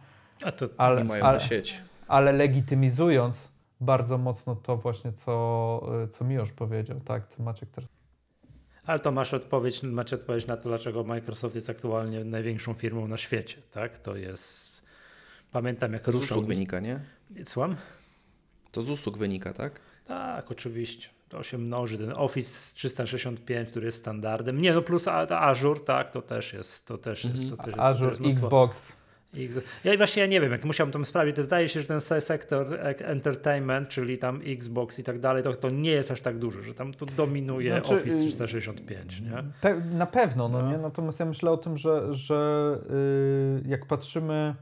A 0.44 0.52
to 0.52 0.66
ale, 0.76 1.02
nie 1.02 1.08
mają 1.08 1.24
ale, 1.24 1.40
sieć. 1.40 1.82
Ale 2.08 2.32
legitymizując 2.32 3.49
bardzo 3.80 4.18
mocno 4.18 4.56
to 4.56 4.76
właśnie, 4.76 5.12
co, 5.12 6.08
co 6.10 6.24
Miłosz 6.24 6.52
powiedział, 6.52 7.00
tak, 7.00 7.28
co 7.28 7.42
Maciek 7.42 7.70
teraz 7.70 7.90
ale 8.90 8.98
to 8.98 9.12
masz 9.12 9.34
odpowiedź, 9.34 9.82
macie 9.82 10.16
odpowiedź 10.16 10.46
na 10.46 10.56
to, 10.56 10.68
dlaczego 10.68 11.04
Microsoft 11.04 11.54
jest 11.54 11.70
aktualnie 11.70 12.24
największą 12.24 12.74
firmą 12.74 13.08
na 13.08 13.16
świecie, 13.16 13.56
tak? 13.70 13.98
To 13.98 14.16
jest, 14.16 14.82
pamiętam 15.52 15.92
jak 15.92 16.06
ruszał... 16.06 16.22
Z 16.22 16.30
usług 16.30 16.46
wynika, 16.46 16.80
nie? 16.80 17.00
Słucham? 17.44 17.76
To 18.72 18.82
z 18.82 18.90
usług 18.90 19.18
wynika, 19.18 19.52
tak? 19.52 19.80
Tak, 20.06 20.50
oczywiście. 20.50 21.08
To 21.28 21.42
się 21.42 21.58
mnoży. 21.58 21.98
Ten 21.98 22.12
Office 22.16 22.74
365, 22.74 23.68
który 23.68 23.86
jest 23.86 23.98
standardem. 23.98 24.60
Nie, 24.60 24.72
no 24.72 24.82
plus 24.82 25.08
Azure, 25.08 25.80
tak, 25.80 26.10
to 26.10 26.22
też 26.22 26.52
jest. 26.52 26.86
To 26.86 26.98
też 26.98 27.24
jest. 27.24 27.50
To 27.50 27.56
też 27.56 27.66
jest 27.66 27.78
Azure, 27.78 28.16
to 28.16 28.24
jest 28.24 28.36
Xbox. 28.36 28.92
Ja 29.84 29.96
właśnie 29.96 30.22
ja 30.22 30.28
nie 30.28 30.40
wiem, 30.40 30.52
jak 30.52 30.64
musiałem 30.64 30.92
tam 30.92 31.04
sprawdzić, 31.04 31.36
to 31.36 31.42
zdaje 31.42 31.68
się, 31.68 31.80
że 31.80 31.86
ten 31.86 32.00
sektor 32.20 32.78
entertainment, 33.04 33.88
czyli 33.88 34.18
tam 34.18 34.40
Xbox 34.46 34.98
i 34.98 35.04
tak 35.04 35.18
dalej, 35.18 35.42
to, 35.42 35.52
to 35.52 35.70
nie 35.70 35.90
jest 35.90 36.10
aż 36.10 36.20
tak 36.20 36.38
duży, 36.38 36.62
że 36.62 36.74
tam 36.74 36.94
to 36.94 37.06
dominuje 37.06 37.70
znaczy, 37.70 37.94
Office 37.94 38.18
365, 38.18 39.20
nie? 39.20 39.44
Pe 39.60 39.80
na 39.80 40.06
pewno, 40.06 40.48
no, 40.48 40.62
no, 40.62 40.70
nie? 40.70 40.78
Natomiast 40.78 41.20
ja 41.20 41.26
myślę 41.26 41.50
o 41.50 41.56
tym, 41.56 41.76
że, 41.76 42.14
że 42.14 42.78
yy, 43.64 43.70
jak 43.70 43.86
patrzymy, 43.86 44.54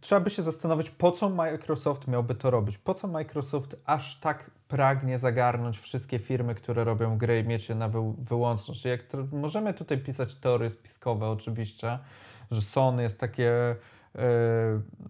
trzeba 0.00 0.20
by 0.20 0.30
się 0.30 0.42
zastanowić, 0.42 0.90
po 0.90 1.12
co 1.12 1.30
Microsoft 1.30 2.08
miałby 2.08 2.34
to 2.34 2.50
robić? 2.50 2.78
Po 2.78 2.94
co 2.94 3.08
Microsoft 3.08 3.76
aż 3.84 4.20
tak 4.20 4.50
pragnie 4.68 5.18
zagarnąć 5.18 5.78
wszystkie 5.78 6.18
firmy, 6.18 6.54
które 6.54 6.84
robią 6.84 7.18
gry 7.18 7.40
i 7.40 7.44
mieć 7.44 7.68
je 7.68 7.74
na 7.74 7.88
wy 7.88 7.98
wyłączność? 8.18 8.84
Jak 8.84 9.00
możemy 9.32 9.74
tutaj 9.74 9.98
pisać 9.98 10.34
teorie 10.34 10.70
spiskowe 10.70 11.28
oczywiście, 11.28 11.98
że 12.50 12.62
Sony 12.62 13.02
jest 13.02 13.20
takie 13.20 13.76
e, 14.14 14.20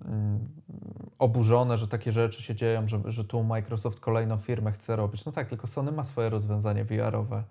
mm, 0.05 0.39
oburzone, 1.19 1.79
że 1.79 1.89
takie 1.89 2.13
rzeczy 2.13 2.43
się 2.43 2.55
dzieją, 2.55 2.89
że, 2.89 3.01
że 3.07 3.25
tu 3.25 3.43
Microsoft 3.43 4.01
kolejną 4.01 4.39
firmę 4.39 4.73
chce 4.73 4.97
robić. 4.97 5.25
No 5.25 5.33
tak, 5.33 5.49
tylko 5.49 5.67
Sony 5.67 5.93
ma 5.93 6.05
swoje 6.05 6.29
rozwiązanie 6.29 6.85
VR-owe, 6.85 7.45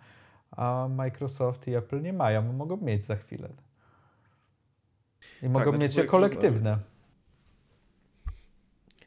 a 0.51 0.87
Microsoft 0.89 1.67
i 1.67 1.75
Apple 1.75 2.01
nie 2.01 2.13
mają, 2.13 2.53
mogą 2.53 2.77
mieć 2.77 3.05
za 3.05 3.15
chwilę. 3.15 3.49
I 5.37 5.41
tak, 5.41 5.51
mogą 5.51 5.71
no 5.71 5.77
mieć 5.77 5.95
je 5.95 6.03
kolektywne. 6.03 6.77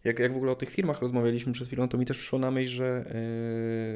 Jak, 0.06 0.18
jak 0.18 0.32
w 0.32 0.36
ogóle 0.36 0.52
o 0.52 0.56
tych 0.56 0.70
firmach 0.70 1.00
rozmawialiśmy 1.00 1.52
przed 1.52 1.66
chwilą, 1.66 1.88
to 1.88 1.98
mi 1.98 2.06
też 2.06 2.16
przyszło 2.16 2.38
na 2.38 2.50
myśl, 2.50 2.70
że, 2.70 3.04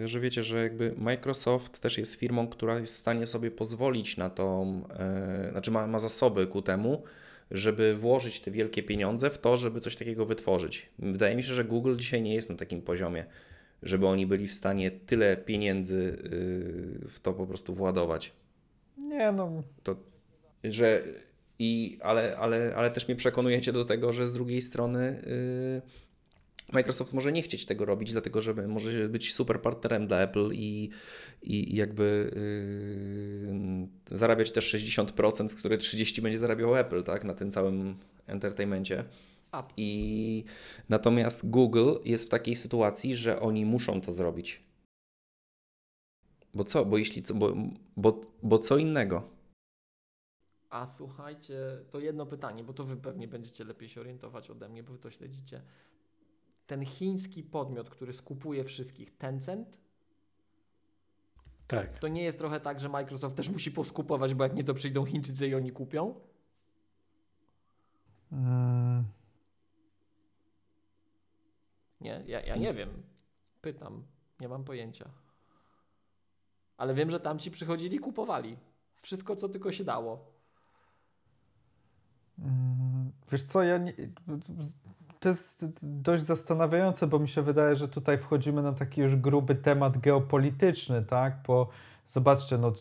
yy, 0.00 0.08
że 0.08 0.20
wiecie, 0.20 0.42
że 0.42 0.62
jakby 0.62 0.94
Microsoft 0.96 1.80
też 1.80 1.98
jest 1.98 2.14
firmą, 2.14 2.48
która 2.48 2.80
jest 2.80 2.94
w 2.94 2.98
stanie 2.98 3.26
sobie 3.26 3.50
pozwolić 3.50 4.16
na 4.16 4.30
tą, 4.30 4.82
yy, 5.44 5.50
znaczy 5.50 5.70
ma, 5.70 5.86
ma 5.86 5.98
zasoby 5.98 6.46
ku 6.46 6.62
temu, 6.62 7.02
żeby 7.50 7.94
włożyć 7.96 8.40
te 8.40 8.50
wielkie 8.50 8.82
pieniądze 8.82 9.30
w 9.30 9.38
to, 9.38 9.56
żeby 9.56 9.80
coś 9.80 9.96
takiego 9.96 10.26
wytworzyć. 10.26 10.90
Wydaje 10.98 11.36
mi 11.36 11.42
się, 11.42 11.54
że 11.54 11.64
Google 11.64 11.96
dzisiaj 11.96 12.22
nie 12.22 12.34
jest 12.34 12.50
na 12.50 12.56
takim 12.56 12.82
poziomie, 12.82 13.24
żeby 13.82 14.06
oni 14.06 14.26
byli 14.26 14.48
w 14.48 14.52
stanie 14.52 14.90
tyle 14.90 15.36
pieniędzy 15.36 16.18
yy, 17.02 17.08
w 17.08 17.20
to 17.22 17.32
po 17.32 17.46
prostu 17.46 17.74
władować. 17.74 18.32
Nie 18.98 19.32
no. 19.32 19.62
To, 19.82 19.96
że 20.64 21.02
i, 21.60 21.98
ale, 22.02 22.36
ale, 22.36 22.74
ale 22.76 22.90
też 22.90 23.08
mnie 23.08 23.16
przekonujecie 23.16 23.72
do 23.72 23.84
tego, 23.84 24.12
że 24.12 24.26
z 24.26 24.32
drugiej 24.32 24.62
strony 24.62 25.22
yy, 25.26 25.82
Microsoft 26.72 27.12
może 27.12 27.32
nie 27.32 27.42
chcieć 27.42 27.66
tego 27.66 27.84
robić, 27.84 28.12
dlatego 28.12 28.40
że 28.40 28.54
może 28.54 29.08
być 29.08 29.34
super 29.34 29.60
partnerem 29.60 30.06
dla 30.06 30.20
Apple 30.20 30.50
i, 30.52 30.90
i 31.42 31.76
jakby 31.76 32.30
yy, 34.10 34.16
zarabiać 34.18 34.50
też 34.50 34.74
60%, 34.74 35.48
z 35.48 35.54
które 35.54 35.76
30% 35.76 36.20
będzie 36.20 36.38
zarabiał 36.38 36.76
Apple 36.76 37.02
tak, 37.02 37.24
na 37.24 37.34
tym 37.34 37.50
całym 37.50 37.96
entertainmencie. 38.26 39.04
I 39.76 40.44
natomiast 40.88 41.50
Google 41.50 41.94
jest 42.04 42.26
w 42.26 42.28
takiej 42.28 42.56
sytuacji, 42.56 43.16
że 43.16 43.40
oni 43.40 43.66
muszą 43.66 44.00
to 44.00 44.12
zrobić. 44.12 44.60
Bo 46.54 46.64
co? 46.64 46.84
Bo 46.84 46.98
jeśli 46.98 47.22
co, 47.22 47.34
bo, 47.34 47.56
bo, 47.96 48.20
bo 48.42 48.58
co 48.58 48.78
innego? 48.78 49.39
A 50.70 50.86
słuchajcie, 50.86 51.84
to 51.90 52.00
jedno 52.00 52.26
pytanie, 52.26 52.64
bo 52.64 52.72
to 52.72 52.84
wy 52.84 52.96
pewnie 52.96 53.28
będziecie 53.28 53.64
lepiej 53.64 53.88
się 53.88 54.00
orientować 54.00 54.50
ode 54.50 54.68
mnie, 54.68 54.82
bo 54.82 54.92
wy 54.92 54.98
to 54.98 55.10
śledzicie. 55.10 55.62
Ten 56.66 56.84
chiński 56.86 57.42
podmiot, 57.42 57.90
który 57.90 58.12
skupuje 58.12 58.64
wszystkich, 58.64 59.16
Tencent, 59.16 59.78
tak. 61.70 61.98
To 61.98 62.08
nie 62.08 62.22
jest 62.22 62.38
trochę 62.38 62.60
tak, 62.60 62.80
że 62.80 62.88
Microsoft 62.88 63.36
też 63.36 63.48
musi 63.48 63.72
poskupować, 63.72 64.34
bo 64.34 64.44
jak 64.44 64.54
nie 64.54 64.64
to 64.64 64.74
przyjdą 64.74 65.04
Chińczycy 65.04 65.48
i 65.48 65.54
oni 65.54 65.72
kupią? 65.72 66.20
Hmm. 68.30 69.04
Nie, 72.00 72.22
ja, 72.26 72.40
ja 72.40 72.56
nie 72.56 72.74
wiem. 72.74 73.02
Pytam, 73.60 74.04
nie 74.40 74.48
mam 74.48 74.64
pojęcia. 74.64 75.10
Ale 76.76 76.94
wiem, 76.94 77.10
że 77.10 77.20
tamci 77.20 77.50
przychodzili 77.50 77.96
i 77.96 77.98
kupowali. 77.98 78.56
Wszystko, 78.96 79.36
co 79.36 79.48
tylko 79.48 79.72
się 79.72 79.84
dało. 79.84 80.39
Wiesz 83.32 83.44
co, 83.44 83.62
ja 83.62 83.78
nie, 83.78 83.92
to 85.20 85.28
jest 85.28 85.66
dość 85.82 86.24
zastanawiające, 86.24 87.06
bo 87.06 87.18
mi 87.18 87.28
się 87.28 87.42
wydaje, 87.42 87.76
że 87.76 87.88
tutaj 87.88 88.18
wchodzimy 88.18 88.62
na 88.62 88.72
taki 88.72 89.00
już 89.00 89.16
gruby 89.16 89.54
temat 89.54 89.98
geopolityczny, 89.98 91.02
tak? 91.02 91.36
Bo 91.46 91.68
zobaczcie, 92.08 92.58
no, 92.58 92.68
y, 92.68 92.72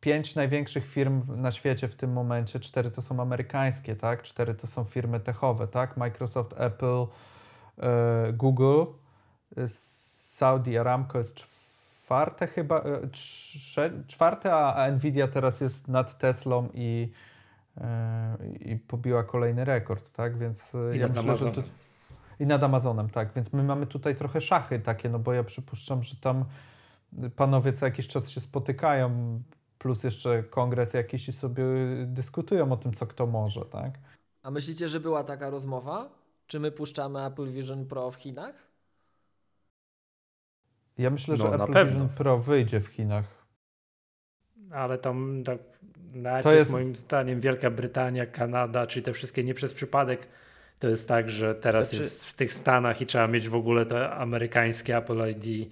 pięć 0.00 0.34
największych 0.34 0.86
firm 0.86 1.22
na 1.36 1.50
świecie 1.50 1.88
w 1.88 1.96
tym 1.96 2.12
momencie, 2.12 2.60
cztery 2.60 2.90
to 2.90 3.02
są 3.02 3.20
amerykańskie, 3.20 3.96
tak? 3.96 4.22
Cztery 4.22 4.54
to 4.54 4.66
są 4.66 4.84
firmy 4.84 5.20
techowe, 5.20 5.68
tak? 5.68 5.96
Microsoft, 5.96 6.54
Apple, 6.56 7.06
y, 8.28 8.32
Google, 8.32 8.82
y, 9.58 9.68
Saudi 9.68 10.78
Aramco 10.78 11.18
jest 11.18 11.34
czwarte 11.34 12.46
chyba, 12.46 12.82
czwarte, 14.06 14.54
a 14.54 14.90
Nvidia 14.90 15.28
teraz 15.28 15.60
jest 15.60 15.88
nad 15.88 16.18
Teslą 16.18 16.68
i 16.74 17.12
i 18.60 18.76
pobiła 18.76 19.24
kolejny 19.24 19.64
rekord, 19.64 20.10
tak? 20.12 20.38
Więc 20.38 20.72
I 20.94 20.98
ja 20.98 21.08
nad 21.08 21.16
myślę, 21.16 21.36
że 21.36 21.44
Amazonem. 21.44 21.54
tu, 21.54 21.62
i 22.40 22.46
nad 22.46 22.62
Amazonem, 22.62 23.10
tak. 23.10 23.32
Więc 23.36 23.52
my 23.52 23.62
mamy 23.62 23.86
tutaj 23.86 24.14
trochę 24.16 24.40
szachy 24.40 24.80
takie, 24.80 25.08
no 25.08 25.18
bo 25.18 25.32
ja 25.32 25.44
przypuszczam, 25.44 26.02
że 26.02 26.16
tam 26.16 26.44
panowie 27.36 27.72
co 27.72 27.86
jakiś 27.86 28.08
czas 28.08 28.30
się 28.30 28.40
spotykają, 28.40 29.40
plus 29.78 30.04
jeszcze 30.04 30.42
kongres 30.42 30.94
jakiś 30.94 31.28
i 31.28 31.32
sobie 31.32 31.64
dyskutują 32.06 32.72
o 32.72 32.76
tym, 32.76 32.92
co 32.92 33.06
kto 33.06 33.26
może, 33.26 33.64
tak? 33.64 33.90
A 34.42 34.50
myślicie, 34.50 34.88
że 34.88 35.00
była 35.00 35.24
taka 35.24 35.50
rozmowa? 35.50 36.08
Czy 36.46 36.60
my 36.60 36.70
puszczamy 36.72 37.24
Apple 37.26 37.52
Vision 37.52 37.86
Pro 37.86 38.10
w 38.10 38.14
Chinach? 38.16 38.54
Ja 40.98 41.10
myślę, 41.10 41.36
No, 41.38 41.46
że 41.48 41.54
Apple 41.54 41.72
pewno. 41.72 41.92
Vision 41.92 42.08
Pro 42.08 42.38
wyjdzie 42.38 42.80
w 42.80 42.86
Chinach. 42.86 43.24
Ale 44.70 44.98
tam 44.98 45.42
tak, 45.44 45.58
najpierw 46.14 46.44
To 46.44 46.52
jest- 46.52 46.70
moim 46.70 46.96
zdaniem 46.96 47.40
Wielka 47.40 47.70
Brytania, 47.70 48.26
Kanada, 48.26 48.86
czyli 48.86 49.02
te 49.02 49.12
wszystkie 49.12 49.44
nie 49.44 49.54
przez 49.54 49.72
przypadek, 49.72 50.28
to 50.78 50.88
jest 50.88 51.08
tak, 51.08 51.30
że 51.30 51.54
teraz 51.54 51.88
Znaczy- 51.88 52.02
jest 52.02 52.24
w 52.24 52.34
tych 52.34 52.52
Stanach 52.52 53.00
i 53.00 53.06
trzeba 53.06 53.26
mieć 53.28 53.48
w 53.48 53.54
ogóle 53.54 53.86
to 53.86 54.12
amerykańskie 54.14 54.96
Apple 54.96 55.30
ID, 55.30 55.70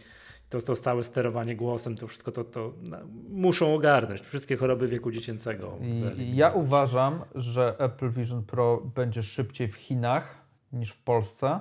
to, 0.49 0.61
to 0.63 0.75
stałe 0.75 1.05
sterowanie 1.05 1.57
głosem, 1.57 1.97
to 1.97 2.09
wszystko 2.09 2.33
to, 2.33 2.45
to 2.45 2.73
no, 2.83 2.99
muszą 3.31 3.75
ogarnąć. 3.75 4.21
Wszystkie 4.21 4.57
choroby 4.57 4.89
wieku 4.89 5.11
dziecięcego. 5.11 5.79
Ja 6.17 6.51
uważam, 6.51 7.25
że 7.35 7.77
Apple 7.79 8.11
Vision 8.11 8.45
Pro 8.45 8.83
będzie 8.95 9.23
szybciej 9.23 9.69
w 9.69 9.75
Chinach 9.75 10.35
niż 10.73 10.91
w 10.93 11.03
Polsce. 11.03 11.61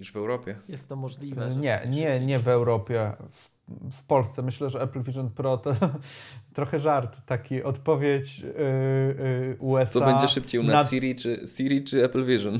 Niż 0.00 0.12
w 0.12 0.16
Europie. 0.16 0.56
Jest 0.68 0.88
to 0.88 0.96
możliwe. 0.96 1.50
Nie, 1.56 1.82
nie, 1.88 2.20
nie 2.20 2.38
w. 2.38 2.48
Europie. 2.48 3.12
W, 3.30 3.50
w 3.92 4.04
Polsce 4.04 4.42
myślę, 4.42 4.70
że 4.70 4.82
Apple 4.82 5.02
Vision 5.02 5.30
Pro 5.30 5.56
to 5.58 5.72
trochę 6.54 6.80
żart, 6.80 7.16
taki 7.26 7.62
odpowiedź 7.62 8.38
yy, 8.38 8.48
yy, 8.48 9.56
USA. 9.58 9.92
Co 9.92 10.00
będzie 10.00 10.28
szybciej 10.28 10.60
u 10.60 10.64
nas, 10.64 10.72
na- 10.74 10.84
Siri, 10.90 11.16
czy, 11.16 11.46
Siri 11.56 11.84
czy 11.84 12.04
Apple 12.04 12.24
Vision? 12.24 12.58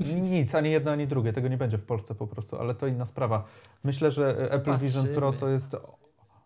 N- 0.00 0.22
Nic, 0.30 0.54
ani 0.54 0.70
jedno, 0.70 0.90
ani 0.90 1.06
drugie. 1.06 1.32
Tego 1.32 1.48
nie 1.48 1.56
będzie 1.56 1.78
w 1.78 1.84
Polsce 1.84 2.14
po 2.14 2.26
prostu, 2.26 2.56
ale 2.56 2.74
to 2.74 2.86
inna 2.86 3.06
sprawa. 3.06 3.44
Myślę, 3.84 4.10
że 4.10 4.38
e, 4.38 4.52
Apple 4.52 4.78
Vision 4.78 5.04
Pro 5.04 5.14
Zobaczymy. 5.14 5.40
to 5.40 5.48
jest 5.48 5.76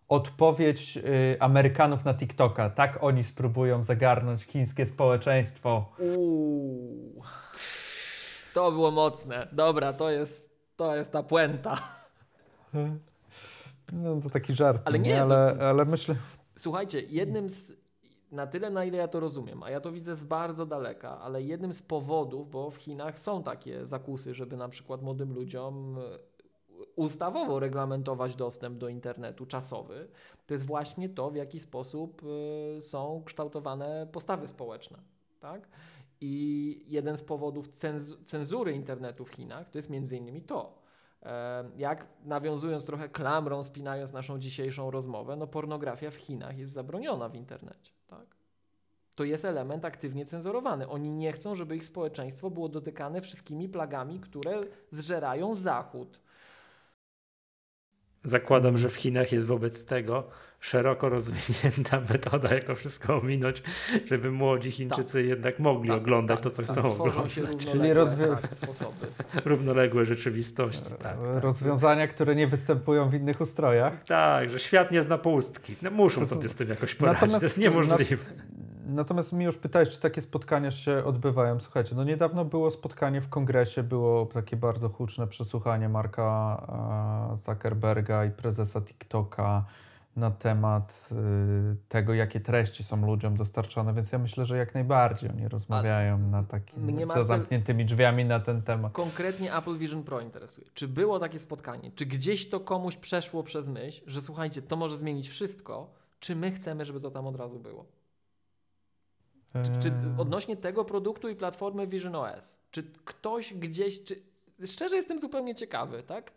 odpowiedź 0.09 0.97
yy, 0.97 1.03
Amerykanów 1.41 2.05
na 2.05 2.15
TikToka. 2.15 2.71
Tak 2.71 2.99
oni 3.01 3.25
spróbują 3.25 3.85
zagarnąć 3.85 4.43
chińskie 4.43 4.87
społeczeństwo. 4.87 5.93
Uuu. 6.17 7.23
To 8.55 8.73
było 8.73 8.91
mocne. 8.91 9.49
Dobra, 9.53 9.93
to 9.93 10.11
jest, 10.11 10.57
to 10.77 10.97
jest 10.97 11.13
ta 11.13 11.23
puenta. 11.23 11.77
No 13.93 14.21
to 14.21 14.31
taki 14.31 14.55
żart, 14.55 14.83
Ale 14.85 14.99
nie, 14.99 15.11
nie, 15.11 15.23
ale, 15.23 15.57
no 15.59 15.65
ale 15.65 15.85
myślę... 15.85 16.15
Słuchajcie, 16.59 17.03
jednym 17.03 17.49
z. 17.49 17.73
Na 18.33 18.47
tyle, 18.47 18.71
na 18.71 18.85
ile 18.85 18.99
ja 18.99 19.09
to 19.09 19.21
rozumiem, 19.21 19.63
a 19.63 19.71
ja 19.71 19.81
to 19.81 19.93
widzę 19.93 20.17
z 20.17 20.25
bardzo 20.25 20.67
daleka, 20.67 21.21
ale 21.21 21.43
jednym 21.43 21.73
z 21.73 21.83
powodów, 21.83 22.51
bo 22.51 22.71
w 22.71 22.77
Chinach 22.77 23.19
są 23.19 23.43
takie 23.43 23.87
zakusy, 23.87 24.35
żeby 24.35 24.57
na 24.57 24.69
przykład 24.69 25.03
młodym 25.03 25.35
ludziom 25.35 25.99
e, 25.99 26.19
ustawowo 26.97 27.61
reglamentować 27.61 28.37
dostęp 28.37 28.79
do 28.79 28.89
internetu 28.89 29.47
czasowy, 29.47 30.09
to 30.47 30.55
jest 30.55 30.67
właśnie 30.67 31.09
to, 31.09 31.31
w 31.31 31.37
jaki 31.37 31.61
sposób 31.61 32.23
e, 32.77 32.81
są 32.81 33.23
kształtowane 33.25 34.07
postawy 34.13 34.47
społeczne. 34.47 34.99
Tak? 35.41 35.69
I 36.21 36.85
jeden 36.87 37.17
z 37.17 37.23
powodów 37.23 37.69
cenz- 37.69 38.25
cenzury 38.25 38.73
internetu 38.73 39.25
w 39.25 39.31
Chinach 39.31 39.71
to 39.71 39.79
jest 39.79 39.91
między 39.91 40.17
innymi 40.17 40.43
to, 40.43 40.79
Jak 41.77 42.07
nawiązując 42.25 42.85
trochę 42.85 43.09
klamrą, 43.09 43.65
spinając 43.65 44.13
naszą 44.13 44.39
dzisiejszą 44.39 44.91
rozmowę, 44.91 45.37
no 45.37 45.47
pornografia 45.47 46.11
w 46.11 46.15
Chinach 46.15 46.59
jest 46.59 46.73
zabroniona 46.73 47.29
w 47.29 47.35
internecie. 47.35 47.93
Tak? 48.07 48.37
To 49.15 49.25
jest 49.25 49.45
element 49.45 49.85
aktywnie 49.85 50.27
cenzurowany. 50.27 50.89
Oni 50.89 51.11
nie 51.11 51.33
chcą, 51.33 51.55
żeby 51.55 51.77
ich 51.77 51.85
społeczeństwo 51.85 52.51
było 52.51 52.69
dotykane 52.69 53.21
wszystkimi 53.21 53.69
plagami, 53.69 54.21
które 54.21 54.61
zżerają 54.91 55.55
Zachód. 55.55 56.21
Zakładam, 58.25 58.79
że 58.79 58.89
w 58.89 58.95
Chinach 58.97 59.33
jest 59.33 59.47
wobec 59.47 59.85
tego 59.85 60.25
szeroko 60.61 61.09
rozwinięta 61.09 62.01
metoda, 62.13 62.55
jak 62.55 62.65
to 62.65 62.75
wszystko 62.75 63.17
ominąć, 63.19 63.63
żeby 64.07 64.31
młodzi 64.31 64.71
Chińczycy 64.73 65.23
jednak 65.23 65.59
mogli 65.59 65.89
Tak, 65.89 65.99
oglądać 65.99 66.37
tak, 66.41 66.45
to, 66.45 66.51
co 66.51 66.63
tak. 66.63 66.71
chcą 66.73 66.89
oglądać. 67.05 67.33
się 67.33 67.43
Czyli 67.47 67.93
równoległe 67.93 68.05
rozwi- 68.05 68.41
tak, 68.43 68.51
sposoby. 68.53 69.07
Równoległe 69.45 70.05
rzeczywistości. 70.05 70.91
Tak, 70.91 70.99
tak. 70.99 71.17
Rozwiązania, 71.41 72.09
które 72.09 72.35
nie 72.35 72.47
występują 72.47 73.09
w 73.09 73.15
innych 73.15 73.41
ustrojach. 73.41 74.05
tak, 74.05 74.51
że 74.51 74.59
świat 74.59 74.91
nie 74.91 75.03
zna 75.03 75.19
pustki. 75.19 75.77
No, 75.83 75.91
muszą 75.91 76.21
To- 76.21 76.27
sobie 76.27 76.49
z 76.49 76.55
tym 76.55 76.69
jakoś 76.69 76.95
poradzić. 76.95 77.21
Natomiast- 77.21 77.41
to 77.41 77.47
jest 77.47 77.59
niemożliwe. 77.59 78.17
Natomiast 78.89 79.33
mi 79.33 79.45
już 79.45 79.57
pytałeś, 79.57 79.89
czy 79.89 80.01
takie 80.01 80.23
spotkania 80.23 80.71
się 80.71 81.05
odbywają. 81.05 81.61
Słuchajcie, 81.61 81.97
no 81.97 82.05
niedawno 82.05 82.45
było 82.45 82.71
spotkanie 82.71 83.21
w 83.21 83.29
kongresie, 83.29 83.83
było 83.83 84.27
takie 84.27 84.57
bardzo 84.57 84.89
huczne 84.89 85.27
przesłuchanie 85.27 85.89
Marka 85.89 87.33
e, 87.35 87.39
Zuckerberga 87.39 88.25
i 88.25 88.31
prezesa 88.31 88.81
TikToka 88.81 89.65
na 90.19 90.31
temat 90.31 91.09
y, 91.13 91.77
tego, 91.89 92.15
jakie 92.15 92.41
treści 92.41 92.85
są 92.85 93.07
ludziom 93.07 93.37
dostarczane, 93.37 93.95
więc 93.95 94.13
ja 94.13 94.19
myślę, 94.19 94.47
że 94.47 94.57
jak 94.57 94.75
najbardziej 94.75 95.31
oni 95.31 95.49
rozmawiają 95.49 96.19
na 96.19 96.43
takim, 96.43 97.09
za 97.15 97.23
zamkniętymi 97.23 97.85
drzwiami 97.85 98.25
na 98.25 98.41
ten 98.41 98.63
temat. 98.63 98.93
Konkretnie 98.93 99.55
Apple 99.57 99.79
Vision 99.79 100.03
Pro 100.03 100.21
interesuje. 100.21 100.67
Czy 100.75 100.89
było 100.89 101.19
takie 101.19 101.39
spotkanie? 101.39 101.91
Czy 101.95 102.07
gdzieś 102.07 102.51
to 102.51 102.61
komuś 102.61 102.97
przeszło 102.97 103.43
przez 103.43 103.69
myśl, 103.69 104.03
że 104.07 104.23
słuchajcie, 104.23 104.63
to 104.63 104.77
może 104.77 104.99
zmienić 104.99 105.29
wszystko? 105.29 105.91
Czy 106.21 106.37
my 106.37 106.53
chcemy, 106.53 106.85
żeby 106.85 107.01
to 107.01 107.11
tam 107.11 107.27
od 107.27 107.37
razu 107.37 107.59
było? 107.59 107.98
Czy, 109.53 109.83
czy 109.83 109.89
Eee, 109.89 109.95
odnośnie 110.19 110.57
tego 110.57 110.85
produktu 110.85 111.29
i 111.29 111.37
platformy 111.37 111.87
Vision 111.87 112.15
OS, 112.15 112.57
czy 112.71 112.83
ktoś 113.05 113.55
gdzieś, 113.55 114.05
czy 114.05 114.17
szczerze 114.67 114.97
jestem 114.97 115.21
zupełnie 115.21 115.55
ciekawy, 115.55 116.03
tak? 116.03 116.33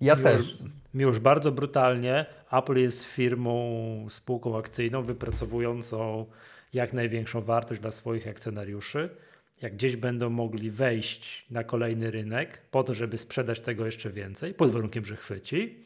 Ja 0.00 0.14
Już- 0.14 0.22
też. 0.22 0.58
Mi 0.94 1.02
już 1.02 1.18
bardzo 1.18 1.52
brutalnie. 1.52 2.26
Apple 2.52 2.76
jest 2.76 3.04
firmą, 3.04 4.06
spółką 4.10 4.58
akcyjną 4.58 5.02
wypracowującą 5.02 6.26
jak 6.72 6.92
największą 6.92 7.40
wartość 7.40 7.80
dla 7.80 7.90
swoich 7.90 8.28
akcjonariuszy. 8.28 9.10
Jak 9.62 9.74
gdzieś 9.74 9.96
będą 9.96 10.30
mogli 10.30 10.70
wejść 10.70 11.46
na 11.50 11.64
kolejny 11.64 12.10
rynek 12.10 12.62
po 12.70 12.84
to, 12.84 12.94
żeby 12.94 13.18
sprzedać 13.18 13.60
tego 13.60 13.86
jeszcze 13.86 14.10
więcej, 14.10 14.54
pod 14.54 14.70
warunkiem, 14.70 15.04
że 15.04 15.16
chwyci, 15.16 15.84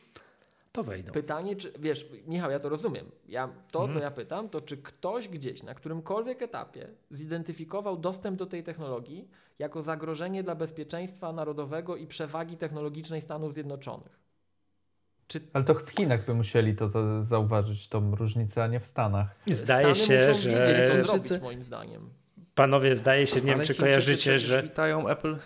to 0.76 0.84
wejdą. 0.84 1.12
Pytanie, 1.12 1.56
czy 1.56 1.72
wiesz, 1.78 2.06
Michał, 2.26 2.50
ja 2.50 2.58
to 2.60 2.68
rozumiem. 2.68 3.06
Ja, 3.28 3.48
to, 3.70 3.80
Mhm. 3.80 3.98
co 3.98 4.04
ja 4.04 4.10
pytam, 4.10 4.48
to 4.48 4.60
czy 4.60 4.76
ktoś 4.76 5.28
gdzieś 5.28 5.62
na 5.62 5.74
którymkolwiek 5.74 6.42
etapie 6.42 6.88
zidentyfikował 7.10 7.96
dostęp 7.96 8.38
do 8.38 8.46
tej 8.46 8.62
technologii 8.62 9.28
jako 9.58 9.82
zagrożenie 9.82 10.42
dla 10.42 10.54
bezpieczeństwa 10.54 11.32
narodowego 11.32 11.96
i 11.96 12.06
przewagi 12.06 12.56
technologicznej 12.56 13.20
Stanów 13.20 13.52
Zjednoczonych? 13.52 14.26
Czy 15.28 15.40
Ale 15.52 15.64
to 15.64 15.74
w 15.74 15.88
Chinach 15.90 16.26
by 16.26 16.34
musieli 16.34 16.74
to 16.74 16.88
za, 16.88 17.22
zauważyć, 17.22 17.88
tą 17.88 18.14
różnicę, 18.16 18.62
a 18.62 18.66
nie 18.66 18.80
w 18.80 18.86
Stanach. 18.86 19.28
Zdaje 19.52 19.94
Stany 19.94 20.20
się, 20.20 20.28
muszą 20.28 20.48
wiedzieć, 20.48 20.76
co 20.90 20.96
że 20.96 20.98
zrobić, 20.98 21.42
moim 21.42 21.62
zdaniem. 21.62 22.10
panowie, 22.54 22.96
zdaje 22.96 23.26
się, 23.26 23.40
nie 23.40 23.54
wiem, 23.56 23.64
czy 23.66 23.74
kojarzycie, 23.74 24.38
że 24.38 24.62
witają 24.62 25.08
Apple 25.08 25.36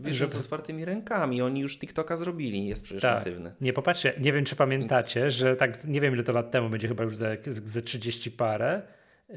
Vision 0.00 0.14
Żeby- 0.14 0.30
z 0.30 0.40
otwartymi 0.40 0.84
rękami. 0.84 1.42
Oni 1.42 1.60
już 1.60 1.78
TikToka 1.78 2.16
zrobili, 2.16 2.66
jest 2.66 2.84
przecież 2.84 3.02
Tak. 3.02 3.18
natywny. 3.18 3.54
Nie, 3.60 3.72
popatrzcie, 3.72 4.12
nie 4.20 4.32
wiem, 4.32 4.44
czy 4.44 4.56
pamiętacie, 4.56 5.30
że 5.30 5.56
tak, 5.56 5.84
nie 5.84 6.00
wiem 6.00 6.14
ile 6.14 6.22
to 6.22 6.32
lat 6.32 6.50
temu, 6.50 6.68
będzie 6.70 6.88
chyba 6.88 7.04
już 7.04 7.16
ze, 7.16 7.36
ze 7.46 7.82
30 7.82 8.30
parę, 8.30 8.82
yy, 9.28 9.36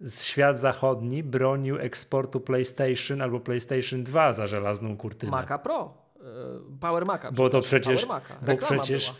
z- 0.00 0.22
świat 0.24 0.58
zachodni 0.58 1.22
bronił 1.22 1.78
eksportu 1.78 2.40
PlayStation 2.40 3.22
albo 3.22 3.40
PlayStation 3.40 4.04
2 4.04 4.32
za 4.32 4.46
żelazną 4.46 4.96
kurtynę. 4.96 5.30
Maca 5.32 5.58
Pro, 5.58 5.94
y, 6.16 6.20
Power 6.80 7.06
Maca. 7.06 7.32
Bo 7.32 7.50
to 7.50 7.60
przepraszam, 7.60 7.80
przecież- 7.92 8.06
Power 8.06 8.22
Maca. 8.22 8.46
bo 8.46 8.56
przecież- 8.56 9.04
była. 9.06 9.18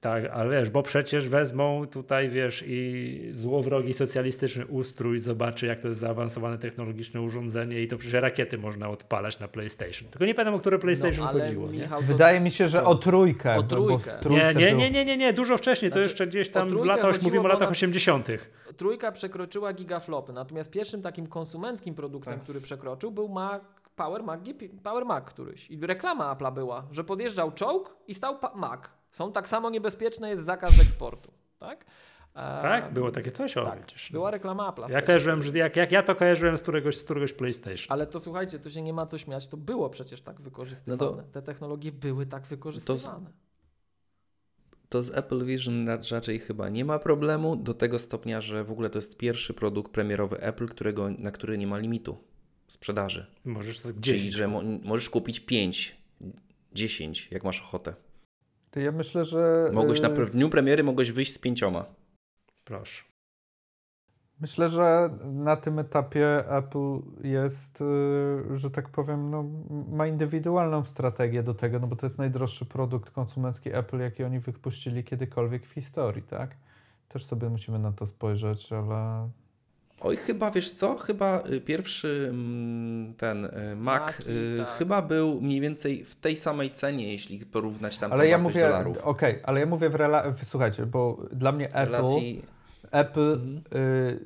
Tak, 0.00 0.24
ale 0.32 0.50
wiesz, 0.50 0.70
bo 0.70 0.82
przecież 0.82 1.28
wezmą 1.28 1.86
tutaj, 1.86 2.30
wiesz, 2.30 2.64
i 2.66 3.28
złowrogi 3.32 3.92
socjalistyczny 3.92 4.66
ustrój, 4.66 5.18
zobaczy 5.18 5.66
jak 5.66 5.80
to 5.80 5.88
jest 5.88 6.00
zaawansowane 6.00 6.58
technologiczne 6.58 7.20
urządzenie 7.20 7.82
i 7.82 7.88
to 7.88 7.98
przecież 7.98 8.22
rakiety 8.22 8.58
można 8.58 8.88
odpalać 8.88 9.38
na 9.38 9.48
PlayStation. 9.48 10.08
Tylko 10.08 10.24
nie 10.24 10.34
pamiętam, 10.34 10.54
o 10.54 10.58
które 10.58 10.78
PlayStation 10.78 11.24
no, 11.24 11.32
chodziło. 11.32 11.72
nie? 11.72 11.78
Michał, 11.78 12.02
Wydaje 12.02 12.40
mi 12.40 12.50
się, 12.50 12.68
że 12.68 12.84
o 12.84 12.94
trójkę. 12.94 13.56
O 13.56 13.62
bo 13.62 13.68
trójkę. 13.68 14.18
w 14.22 14.30
Nie, 14.30 14.54
nie, 14.54 14.74
nie, 14.74 14.90
nie, 14.90 15.04
nie, 15.04 15.16
nie, 15.16 15.32
dużo 15.32 15.56
wcześniej, 15.56 15.90
to 15.90 15.94
Znaczy, 15.94 16.08
jeszcze 16.08 16.26
gdzieś 16.26 16.50
tam 16.50 16.70
w 16.70 16.84
latach, 16.84 17.22
mówimy 17.22 17.44
o 17.44 17.48
latach 17.48 17.68
na- 17.68 17.72
80. 17.72 18.28
Trójka 18.76 19.12
przekroczyła 19.12 19.72
gigaflopy, 19.72 20.32
natomiast 20.32 20.70
pierwszym 20.70 21.02
takim 21.02 21.26
konsumenckim 21.26 21.94
produktem, 21.94 22.34
Tak. 22.34 22.42
który 22.42 22.60
przekroczył 22.60 23.10
był 23.10 23.28
Mac, 23.28 23.62
Power 23.96 24.22
Mac, 24.22 24.40
Power 24.82 25.04
Mac 25.04 25.24
któryś. 25.24 25.70
I 25.70 25.80
reklama 25.80 26.34
Apple'a 26.34 26.54
była, 26.54 26.86
że 26.90 27.04
podjeżdżał 27.04 27.52
czołg 27.52 27.96
i 28.08 28.14
stał 28.14 28.38
Mac. 28.54 28.80
Są 29.12 29.32
tak 29.32 29.48
samo 29.48 29.70
niebezpieczne, 29.70 30.30
jest 30.30 30.44
zakaz 30.44 30.80
eksportu. 30.80 31.32
Tak? 31.58 31.84
E, 32.34 32.62
Tak? 32.62 32.92
Było 32.92 33.10
takie 33.10 33.30
coś? 33.30 33.56
O, 33.56 33.64
Tak, 33.64 33.86
była 34.10 34.30
reklama 34.30 34.70
Apple'a. 34.72 34.88
z 34.88 34.92
Ja 34.92 35.02
kojarzyłem, 35.02 35.42
że 35.42 35.58
jak, 35.58 35.76
jak 35.76 35.92
ja 35.92 36.02
to 36.02 36.14
kojarzyłem 36.14 36.56
z 36.58 36.62
któregoś, 36.62 36.96
z 36.98 37.04
któregoś 37.04 37.32
PlayStation. 37.32 37.86
Ale 37.88 38.06
to 38.06 38.20
słuchajcie, 38.20 38.58
to 38.58 38.70
się 38.70 38.82
nie 38.82 38.92
ma 38.92 39.06
co 39.06 39.18
śmiać, 39.18 39.48
to 39.48 39.56
było 39.56 39.90
przecież 39.90 40.20
tak 40.20 40.40
wykorzystywane. 40.40 41.04
No 41.12 41.22
to- 41.22 41.22
Te 41.32 41.42
technologie 41.42 41.92
były 41.92 42.26
tak 42.26 42.46
wykorzystywane. 42.46 43.30
To 44.88 45.02
z 45.02 45.10
Apple 45.18 45.44
Vision 45.44 45.88
ra- 45.88 45.98
raczej 46.10 46.38
chyba 46.38 46.68
nie 46.68 46.84
ma 46.84 46.98
problemu, 46.98 47.56
do 47.56 47.74
tego 47.74 47.98
stopnia, 47.98 48.40
że 48.40 48.64
w 48.64 48.70
ogóle 48.70 48.90
to 48.90 48.98
jest 48.98 49.16
pierwszy 49.16 49.54
produkt 49.54 49.92
premierowy 49.92 50.40
Apple, 50.40 50.66
którego, 50.66 51.10
na 51.10 51.30
który 51.30 51.58
nie 51.58 51.66
ma 51.66 51.78
limitu 51.78 52.18
sprzedaży. 52.68 53.26
Możesz 53.44 53.82
Czyli, 53.82 53.94
gdzieś. 53.94 54.22
że 54.34 54.48
mo 54.48 54.62
możesz 54.82 55.10
kupić 55.10 55.40
5, 55.40 55.96
10, 56.74 57.28
jak 57.30 57.44
masz 57.44 57.60
ochotę. 57.60 57.94
To 58.72 58.80
ja 58.80 58.92
myślę, 58.92 59.24
że. 59.24 59.70
Mogłeś 59.72 60.00
na 60.00 60.08
y, 60.08 60.26
w 60.26 60.30
dniu 60.30 60.50
premiery 60.50 60.84
mogłeś 60.84 61.12
wyjść 61.12 61.34
z 61.34 61.38
pięcioma. 61.38 61.84
Proszę. 62.64 63.02
Myślę, 64.40 64.68
że 64.68 65.10
na 65.24 65.56
tym 65.56 65.78
etapie 65.78 66.44
Apple 66.50 66.98
jest, 67.24 67.80
y, 67.80 68.56
że 68.56 68.70
tak 68.70 68.88
powiem, 68.88 69.30
no, 69.30 69.44
ma 69.88 70.06
indywidualną 70.06 70.84
strategię 70.84 71.42
do 71.42 71.54
tego, 71.54 71.78
no 71.78 71.86
bo 71.86 71.96
to 71.96 72.06
jest 72.06 72.18
najdroższy 72.18 72.66
produkt 72.66 73.10
konsumencki 73.10 73.74
Apple, 73.74 74.00
jaki 74.00 74.24
oni 74.24 74.38
wypuścili 74.38 75.04
kiedykolwiek 75.04 75.66
w 75.66 75.72
historii, 75.72 76.22
tak? 76.22 76.56
Też 77.08 77.24
sobie 77.24 77.48
musimy 77.48 77.78
na 77.78 77.92
to 77.92 78.06
spojrzeć, 78.06 78.72
ale 78.72 79.28
Oj, 80.04 80.16
chyba 80.16 80.50
wiesz 80.50 80.72
co? 80.72 80.98
Chyba 80.98 81.42
y, 81.50 81.60
pierwszy 81.60 82.26
mm, 82.30 83.14
ten 83.14 83.44
y, 83.44 83.76
Mac 83.76 84.00
Maki, 84.02 84.22
y, 84.30 84.58
tak. 84.58 84.68
chyba 84.68 85.02
był 85.02 85.40
mniej 85.40 85.60
więcej 85.60 86.04
w 86.04 86.14
tej 86.16 86.36
samej 86.36 86.70
cenie, 86.70 87.12
jeśli 87.12 87.46
porównać 87.46 87.98
tam 87.98 88.12
ale 88.12 88.28
ja 88.28 88.38
mówię, 88.38 88.62
dolarów. 88.66 88.98
okej, 88.98 89.40
ale 89.44 89.60
ja 89.60 89.66
mówię 89.66 89.88
w 89.90 89.94
relacji, 89.94 90.46
słuchajcie, 90.46 90.86
bo 90.86 91.22
dla 91.32 91.52
mnie 91.52 91.66
Apple, 91.68 91.92
relacji 91.92 92.42
Apple 92.90 93.32
Mhm. 93.32 93.62
y, 93.82 94.20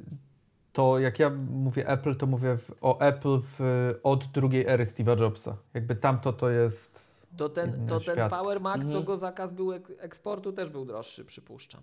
to 0.73 0.99
jak 0.99 1.19
ja 1.19 1.31
mówię 1.51 1.89
Apple, 1.89 2.15
to 2.17 2.27
mówię 2.27 2.57
w, 2.57 2.71
o 2.81 3.01
Apple 3.01 3.39
w, 3.59 3.61
od 4.03 4.25
drugiej 4.27 4.67
ery 4.67 4.85
Steve'a 4.85 5.21
Jobsa. 5.21 5.57
Jakby 5.75 5.97
tamto 5.97 6.33
to 6.33 6.51
jest 6.51 7.17
To 7.37 7.49
ten, 7.49 7.87
to 7.87 8.01
ten. 8.01 8.31
Power 8.31 8.61
Mac, 8.61 8.77
co 8.77 8.83
Mhm. 8.85 9.05
go 9.05 9.17
zakaz 9.17 9.53
był 9.53 9.73
ek- 9.73 9.93
eksportu, 10.01 10.53
też 10.53 10.71
był 10.71 10.85
droższy, 10.85 11.25
przypuszczam. 11.25 11.81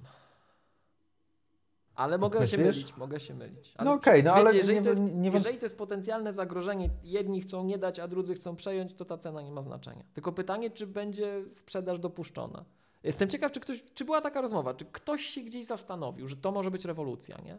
Ale 1.96 2.18
mogę 2.18 2.48
się 2.48 2.58
myślisz? 2.58 2.76
mylić, 2.76 2.98
mogę 2.98 3.20
się 3.20 3.34
mylić. 3.34 3.74
No 3.84 3.94
okej, 3.94 4.24
no 4.24 4.34
ale 4.34 4.56
jeżeli, 4.56 4.78
nie- 4.78 4.84
to 4.84 4.90
jest, 4.90 5.02
nie- 5.02 5.30
jeżeli 5.30 5.58
to 5.58 5.66
jest 5.66 5.78
potencjalne 5.78 6.34
zagrożenie, 6.34 6.90
jedni 7.04 7.42
chcą 7.42 7.64
nie 7.64 7.78
dać, 7.78 8.00
a 8.00 8.08
drudzy 8.08 8.34
chcą 8.34 8.56
przejąć, 8.56 8.94
to 8.94 9.06
ta 9.06 9.18
cena 9.18 9.42
nie 9.42 9.52
ma 9.52 9.62
znaczenia. 9.62 10.04
Tylko 10.14 10.32
pytanie, 10.32 10.70
czy 10.72 10.88
będzie 10.88 11.44
sprzedaż 11.52 12.00
dopuszczona. 12.00 12.66
Jestem 13.04 13.30
ciekaw, 13.30 13.52
czy, 13.52 13.60
ktoś, 13.60 13.84
czy 13.94 14.06
była 14.06 14.22
taka 14.22 14.42
rozmowa, 14.42 14.74
czy 14.74 14.86
ktoś 14.86 15.22
się 15.26 15.42
gdzieś 15.42 15.66
zastanowił, 15.66 16.28
że 16.28 16.36
to 16.36 16.52
może 16.52 16.72
być 16.72 16.86
rewolucja, 16.86 17.38
nie? 17.46 17.58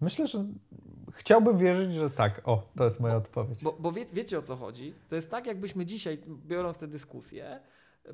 Myślę, 0.00 0.26
że 0.26 0.44
chciałbym 1.12 1.58
wierzyć, 1.58 1.94
że 1.94 2.10
tak. 2.10 2.40
O, 2.44 2.62
to 2.76 2.84
jest 2.84 3.00
moja 3.00 3.16
odpowiedź. 3.16 3.62
Bo, 3.62 3.72
bo 3.72 3.92
wie, 3.92 4.06
wiecie 4.12 4.38
o 4.38 4.42
co 4.42 4.56
chodzi? 4.56 4.94
To 5.08 5.16
jest 5.16 5.30
tak, 5.30 5.46
jakbyśmy 5.46 5.86
dzisiaj, 5.86 6.18
biorąc 6.46 6.78
tę 6.78 6.88
dyskusję, 6.88 7.60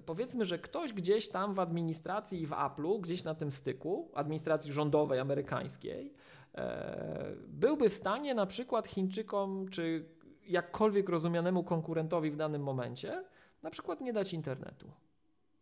powiedzmy, 0.06 0.44
że 0.44 0.58
ktoś 0.58 0.92
gdzieś 0.92 1.28
tam 1.28 1.54
w 1.54 1.60
administracji 1.60 2.40
i 2.42 2.46
w 2.46 2.50
Apple'u, 2.50 3.00
gdzieś 3.00 3.24
na 3.24 3.34
tym 3.34 3.52
styku, 3.52 4.10
administracji 4.14 4.72
rządowej 4.72 5.18
amerykańskiej, 5.18 6.12
e, 6.54 7.32
byłby 7.48 7.88
w 7.88 7.94
stanie 7.94 8.34
na 8.34 8.46
przykład 8.46 8.88
Chińczykom, 8.88 9.68
czy 9.68 10.08
jakkolwiek 10.46 11.08
rozumianemu 11.08 11.64
konkurentowi 11.64 12.30
w 12.30 12.36
danym 12.36 12.62
momencie, 12.62 13.24
na 13.62 13.70
przykład 13.70 14.00
nie 14.00 14.12
dać 14.12 14.32
internetu. 14.32 14.90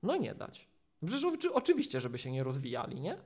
No 0.03 0.17
nie 0.17 0.35
dać. 0.35 0.69
Przecież 1.07 1.25
oczy- 1.25 1.53
oczywiście, 1.53 2.01
żeby 2.01 2.19
się 2.19 2.33
nie 2.33 2.45
rozwijali, 2.45 3.01
nie? 3.01 3.17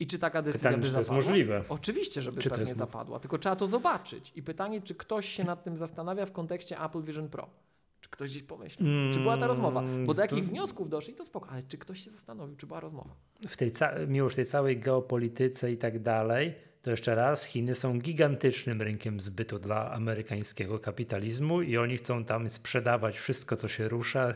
I 0.00 0.06
czy 0.06 0.18
taka 0.18 0.42
decyzja 0.42 0.70
Pytanie, 0.70 0.82
by 0.82 0.86
czy 0.86 0.92
to 0.92 0.98
jest 0.98 1.08
zapadła? 1.08 1.28
możliwe. 1.28 1.64
Oczywiście, 1.68 2.22
żeby 2.22 2.40
Czy 2.42 2.50
pewnie 2.50 2.74
zapadła, 2.74 3.20
tylko 3.20 3.38
trzeba 3.38 3.56
to 3.56 3.66
zobaczyć. 3.66 4.32
I 4.34 4.42
pytanie, 4.42 4.80
czy 4.82 4.94
ktoś 4.94 5.28
się 5.28 5.44
nad 5.44 5.64
tym 5.64 5.76
zastanawia 5.76 6.26
w 6.26 6.32
kontekście 6.32 6.80
Apple 6.80 7.02
Vision 7.02 7.28
Pro? 7.28 7.48
Czy 8.06 8.10
ktoś 8.10 8.30
gdzieś 8.30 8.42
pomyślał? 8.42 8.88
Czy 9.12 9.18
była 9.20 9.36
ta 9.38 9.46
rozmowa? 9.46 9.80
Bo 9.82 10.14
do 10.14 10.22
Mm, 10.22 10.30
jakich 10.30 10.44
to- 10.44 10.50
wniosków 10.50 10.88
doszli, 10.88 11.14
to 11.14 11.24
spoko, 11.24 11.48
ale 11.50 11.62
czy 11.62 11.78
ktoś 11.78 12.04
się 12.04 12.10
zastanowił, 12.10 12.56
czy 12.56 12.66
była 12.66 12.80
rozmowa? 12.80 13.14
w 13.48 13.56
tej, 13.56 13.72
ca- 13.72 13.92
tej 14.36 14.44
całej 14.46 14.78
geopolityce 14.78 15.72
i 15.72 15.76
tak 15.76 15.98
dalej, 16.02 16.54
to 16.82 16.90
jeszcze 16.90 17.14
raz, 17.14 17.44
Chiny 17.44 17.74
są 17.74 17.98
gigantycznym 17.98 18.82
rynkiem 18.82 19.20
zbytu 19.20 19.58
dla 19.58 19.92
amerykańskiego 19.92 20.78
kapitalizmu 20.78 21.62
i 21.62 21.76
oni 21.76 21.96
chcą 21.96 22.24
tam 22.24 22.50
sprzedawać 22.50 23.16
wszystko, 23.18 23.56
co 23.56 23.68
się 23.68 23.88
rusza 23.88 24.34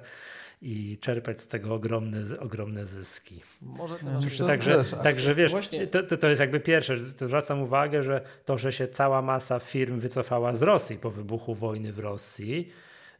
i 0.62 0.98
czerpać 1.00 1.40
z 1.40 1.48
tego 1.48 1.74
ogromne, 1.74 2.18
ogromne 2.40 2.86
zyski. 2.86 3.40
Może 3.62 3.94
to 4.38 4.46
Także, 4.46 4.84
także 5.02 5.34
wiesz, 5.34 5.50
właśnie- 5.50 5.86
to, 5.86 6.02
to, 6.02 6.16
to 6.16 6.28
jest 6.28 6.40
jakby 6.40 6.60
pierwsze, 6.60 6.96
to 7.16 7.26
zwracam 7.26 7.62
uwagę, 7.62 8.02
że 8.02 8.20
to, 8.44 8.58
że 8.58 8.72
się 8.72 8.88
cała 8.88 9.22
masa 9.22 9.58
firm 9.58 9.98
wycofała 10.00 10.54
z 10.54 10.62
Rosji 10.62 10.96
po 10.96 11.10
wybuchu 11.10 11.54
wojny 11.54 11.92
w 11.92 11.98
Rosji, 11.98 12.68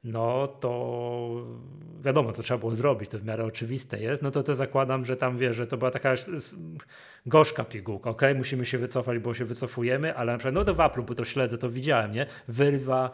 no 0.05 0.49
to 0.49 1.47
wiadomo, 2.03 2.33
to 2.33 2.43
trzeba 2.43 2.59
było 2.59 2.75
zrobić, 2.75 3.11
to 3.11 3.19
w 3.19 3.25
miarę 3.25 3.45
oczywiste 3.45 4.01
jest, 4.01 4.23
no 4.23 4.31
to 4.31 4.43
to 4.43 4.55
zakładam, 4.55 5.05
że 5.05 5.17
tam 5.17 5.39
wiesz, 5.39 5.57
że 5.57 5.67
to 5.67 5.77
była 5.77 5.91
taka 5.91 6.15
gorzka 7.27 7.65
pigułka, 7.65 8.11
okej, 8.11 8.35
musimy 8.35 8.67
się 8.67 8.79
wycofać, 8.79 9.19
bo 9.19 9.35
się 9.35 9.45
wycofujemy, 9.45 10.17
ale 10.17 10.33
na 10.33 10.39
przykład, 10.39 10.55
no 10.55 10.65
to 10.65 10.75
w 10.75 10.79
Apple'u, 10.79 11.03
bo 11.03 11.15
to 11.15 11.25
śledzę, 11.25 11.59
to 11.59 11.71
widziałem, 11.71 12.13
nie? 12.13 12.27
Wyrwa, 12.49 13.11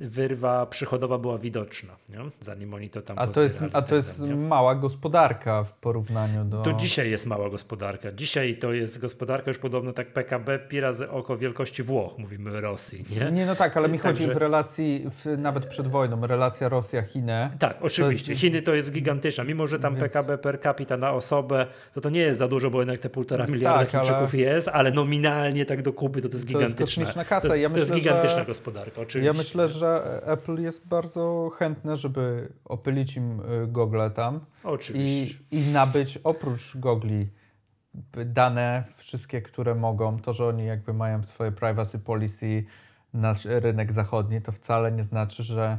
wyrwa 0.00 0.66
przychodowa 0.66 1.18
była 1.18 1.38
widoczna, 1.38 1.92
nie? 2.08 2.18
Zanim 2.40 2.74
oni 2.74 2.90
to 2.90 3.02
tam 3.02 3.18
A 3.18 3.26
to 3.26 3.42
jest, 3.42 3.62
a 3.62 3.82
to 3.82 3.88
tak 3.88 3.90
jest 3.96 4.20
nie? 4.20 4.34
mała 4.34 4.74
gospodarka 4.74 5.64
w 5.64 5.72
porównaniu 5.72 6.44
do. 6.44 6.62
To 6.62 6.72
dzisiaj 6.72 7.10
jest 7.10 7.26
mała 7.26 7.50
gospodarka. 7.50 8.12
Dzisiaj 8.12 8.56
to 8.56 8.72
jest 8.72 8.98
gospodarka 9.00 9.50
już 9.50 9.58
podobno 9.58 9.92
tak 9.92 10.12
PKB 10.12 10.58
pi 10.58 10.80
razy 10.80 11.10
oko 11.10 11.36
wielkości 11.38 11.82
Włoch, 11.82 12.18
mówimy 12.18 12.60
Rosji, 12.60 13.04
nie? 13.20 13.30
Nie, 13.32 13.46
no 13.46 13.54
tak, 13.56 13.76
ale 13.76 13.88
mi 13.88 13.98
Także- 13.98 14.24
chodzi 14.24 14.34
w 14.34 14.36
relacji, 14.36 15.04
w, 15.10 15.38
nawet 15.38 15.66
przed 15.66 15.88
wojną, 15.88 16.26
relacja 16.26 16.68
Rosja-Chiny. 16.68 17.50
Tak, 17.58 17.76
oczywiście. 17.80 18.32
jest- 18.32 18.42
Chiny 18.42 18.62
to 18.62 18.74
jest 18.74 18.92
gigantyczna. 18.92 19.44
Mimo, 19.44 19.66
że 19.66 19.78
tam 19.78 19.92
Więc- 19.94 20.02
PKB 20.04 20.38
per 20.38 20.60
capita 20.60 20.96
na 20.96 21.12
osobę, 21.12 21.66
to 21.92 22.00
to 22.00 22.10
nie 22.10 22.20
jest 22.20 22.38
za 22.38 22.48
dużo, 22.48 22.70
bo 22.70 22.78
jednak 22.78 22.98
te 22.98 23.10
półtora 23.10 23.46
miliarda 23.46 23.78
Tak, 23.86 23.94
ale- 23.94 24.04
Chińczyków 24.04 24.34
jest, 24.34 24.68
ale 24.68 24.90
nominalnie 24.92 25.66
tak 25.66 25.82
do 25.82 25.92
Kuby 25.92 26.22
to 26.22 26.28
to 26.28 26.34
jest 26.36 26.46
To 26.46 26.52
jest 26.52 26.60
gigantyczna. 26.74 27.02
kosmiczna 27.04 27.24
kasa. 27.24 27.48
To 27.48 27.54
jest, 27.54 27.62
Ja 27.62 27.70
to 27.70 27.78
jest 27.78 27.90
myślę, 27.90 28.00
gigantyczna 28.02 28.38
że- 28.38 28.44
gospodarka, 28.46 29.00
oczywiście. 29.00 29.26
Ja 29.26 29.32
myślę, 29.32 29.68
że 29.68 29.89
Apple 30.24 30.62
jest 30.62 30.88
bardzo 30.88 31.50
chętne, 31.54 31.96
żeby 31.96 32.52
opylić 32.64 33.16
im 33.16 33.40
y, 33.40 33.66
gogle 33.66 34.10
tam 34.10 34.36
i, 34.36 34.66
Oczywiście. 34.66 35.38
i 35.50 35.72
nabyć 35.72 36.18
oprócz 36.24 36.76
gogli 36.76 37.28
dane 38.26 38.84
wszystkie, 38.96 39.42
które 39.42 39.74
mogą. 39.74 40.18
To, 40.18 40.32
że 40.32 40.46
oni 40.46 40.66
jakby 40.66 40.92
mają 40.92 41.22
swoje 41.22 41.52
privacy 41.52 41.98
policy, 41.98 42.64
nasz 43.14 43.44
rynek 43.44 43.92
zachodni, 43.92 44.40
to 44.42 44.52
wcale 44.52 44.92
nie 44.92 45.04
znaczy, 45.04 45.42
że, 45.42 45.78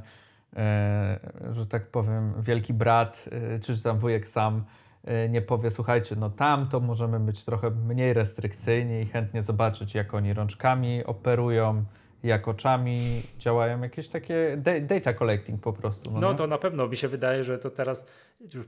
e, 0.56 1.20
że 1.52 1.66
tak 1.66 1.88
powiem, 1.88 2.34
wielki 2.40 2.74
brat 2.74 3.30
e, 3.56 3.60
czy 3.60 3.84
tam 3.84 3.98
wujek 3.98 4.28
sam 4.28 4.64
e, 5.04 5.30
nie 5.30 5.42
powie, 5.42 5.72
słuchajcie, 5.72 6.16
no 6.16 6.30
tam 6.30 6.70
to 6.70 6.80
możemy 6.80 7.20
być 7.20 7.46
trochę 7.46 7.70
mniej 7.70 8.14
restrykcyjni 8.14 9.02
i 9.02 9.06
chętnie 9.06 9.44
zobaczyć, 9.44 9.96
jak 9.96 10.14
oni 10.14 10.34
rączkami 10.34 11.06
operują, 11.06 11.84
jak 12.24 12.48
oczami 12.48 13.22
działają, 13.40 13.82
jakieś 13.82 14.08
takie 14.08 14.58
da- 14.58 14.80
data 14.80 15.14
collecting 15.14 15.62
po 15.62 15.74
prostu. 15.74 16.12
No 16.12 16.32
nie? 16.32 16.38
to 16.38 16.48
na 16.48 16.58
pewno 16.58 16.88
mi 16.88 16.98
się 16.98 17.08
wydaje, 17.08 17.44
że 17.44 17.58
to 17.58 17.70
teraz 17.70 18.06
już 18.54 18.66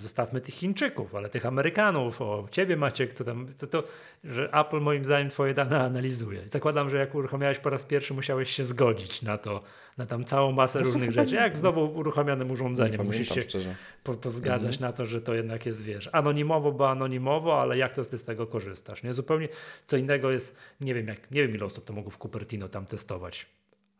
zostawmy 0.00 0.40
tych 0.40 0.54
Chińczyków, 0.54 1.14
ale 1.14 1.28
tych 1.28 1.46
Amerykanów, 1.46 2.22
o 2.22 2.48
ciebie 2.50 2.76
Maciek, 2.76 3.14
to 3.14 3.24
tam, 3.24 3.48
to, 3.58 3.66
to, 3.66 3.84
że 4.24 4.52
Apple 4.52 4.80
moim 4.80 5.04
zdaniem 5.04 5.30
twoje 5.30 5.54
dane 5.54 5.80
analizuje. 5.80 6.48
Zakładam, 6.48 6.90
że 6.90 6.96
jak 6.96 7.14
uruchamiałeś 7.14 7.58
po 7.58 7.70
raz 7.70 7.84
pierwszy, 7.84 8.14
musiałeś 8.14 8.50
się 8.50 8.64
zgodzić 8.64 9.22
na 9.22 9.38
to, 9.38 9.62
na 9.98 10.06
tam 10.06 10.24
całą 10.24 10.52
masę 10.52 10.80
różnych 10.82 11.10
rzeczy, 11.10 11.34
jak 11.34 11.56
znowu 11.66 11.98
uruchamianym 11.98 12.48
Nie 12.48 12.54
urządzeniem. 12.54 13.06
Musisz 13.06 13.28
się 13.28 13.42
szczerze. 13.42 13.74
po, 14.04 14.14
pozgadzać 14.14 14.80
na 14.80 14.92
to, 14.92 15.06
że 15.06 15.20
to 15.20 15.34
jednak 15.34 15.66
jest, 15.66 15.82
wiesz, 15.82 16.10
anonimowo, 16.12 16.72
bo 16.72 16.90
anonimowo, 16.90 17.60
ale 17.60 17.78
jak 17.78 17.94
to 17.94 18.04
ty 18.04 18.18
z 18.18 18.24
tego 18.24 18.46
korzystasz, 18.46 19.02
nie? 19.02 19.12
Zupełnie 19.12 19.48
co 19.86 19.96
innego 19.96 20.30
jest, 20.30 20.56
nie 20.80 20.94
wiem, 20.94 21.08
jak, 21.08 21.30
nie 21.30 21.42
wiem 21.42 21.56
ile 21.56 21.64
osób 21.64 21.84
to 21.84 21.92
mogło 21.92 22.10
w 22.10 22.18
Cupertino 22.18 22.68
tam 22.68 22.86
testować, 22.86 23.46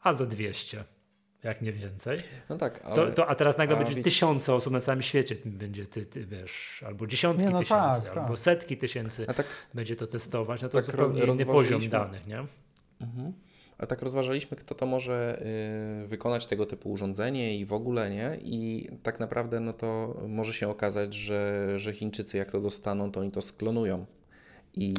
a 0.03 0.13
za 0.13 0.27
200. 0.27 0.85
jak 1.47 1.63
nie 1.63 1.73
więcej. 1.73 2.19
No 2.49 2.57
tak, 2.57 2.81
ale... 2.85 2.95
To, 2.95 3.11
to, 3.13 3.27
a 3.27 3.35
teraz 3.35 3.59
nagle 3.59 3.77
a 3.77 3.85
będzie 3.85 4.03
tysiące 4.03 4.55
osób 4.55 4.73
na 4.73 4.81
całym 4.81 5.03
świecie, 5.03 5.37
będzie 5.45 5.87
ty, 5.87 6.07
ty 6.07 6.27
wiesz, 6.27 6.85
albo 6.87 7.07
dziesiątki 7.07 7.45
Nie, 7.45 7.51
no 7.51 7.59
tysięcy, 7.59 8.03
tak, 8.03 8.17
albo 8.17 8.29
tak. 8.29 8.39
setki 8.39 8.77
tysięcy 8.77 9.27
tak 9.37 9.47
będzie 9.75 9.97
to 9.97 10.07
testować, 10.07 10.63
no 10.63 10.69
to 10.69 10.79
Tak 10.79 10.85
zupełnie 10.85 11.23
roz- 11.25 11.37
inny 11.37 11.47
poziom 11.47 11.89
danych, 11.89 12.27
nie? 12.27 12.47
Mhm. 13.01 13.33
Ale 13.79 13.87
tak 13.87 14.03
rozważaliśmy, 14.03 14.57
kto 14.57 14.75
to 14.75 14.87
może 14.87 15.43
y, 16.05 16.07
wykonać 16.09 16.47
tego 16.47 16.67
typu 16.67 16.91
urządzenie 16.91 17.59
i 17.59 17.67
w 17.67 17.73
ogóle, 17.73 18.11
nie? 18.11 18.39
I 18.43 18.89
tak 19.03 19.21
naprawdę 19.21 19.61
no 19.61 19.73
to 19.73 20.15
może 20.29 20.53
się 20.53 20.69
okazać, 20.69 21.15
że, 21.15 21.73
że 21.81 21.93
Chińczycy 21.93 22.37
jak 22.37 22.51
to 22.51 22.61
dostaną, 22.61 23.13
to 23.13 23.21
oni 23.21 23.31
to 23.31 23.43
sklonują. 23.43 24.07
I, 24.75 24.95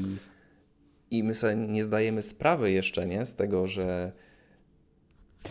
I 1.12 1.24
my 1.24 1.34
sobie 1.34 1.56
nie 1.56 1.84
zdajemy 1.84 2.24
sprawy 2.24 2.72
jeszcze, 2.72 3.06
nie? 3.06 3.26
Z 3.26 3.36
tego, 3.36 3.68
że, 3.68 4.12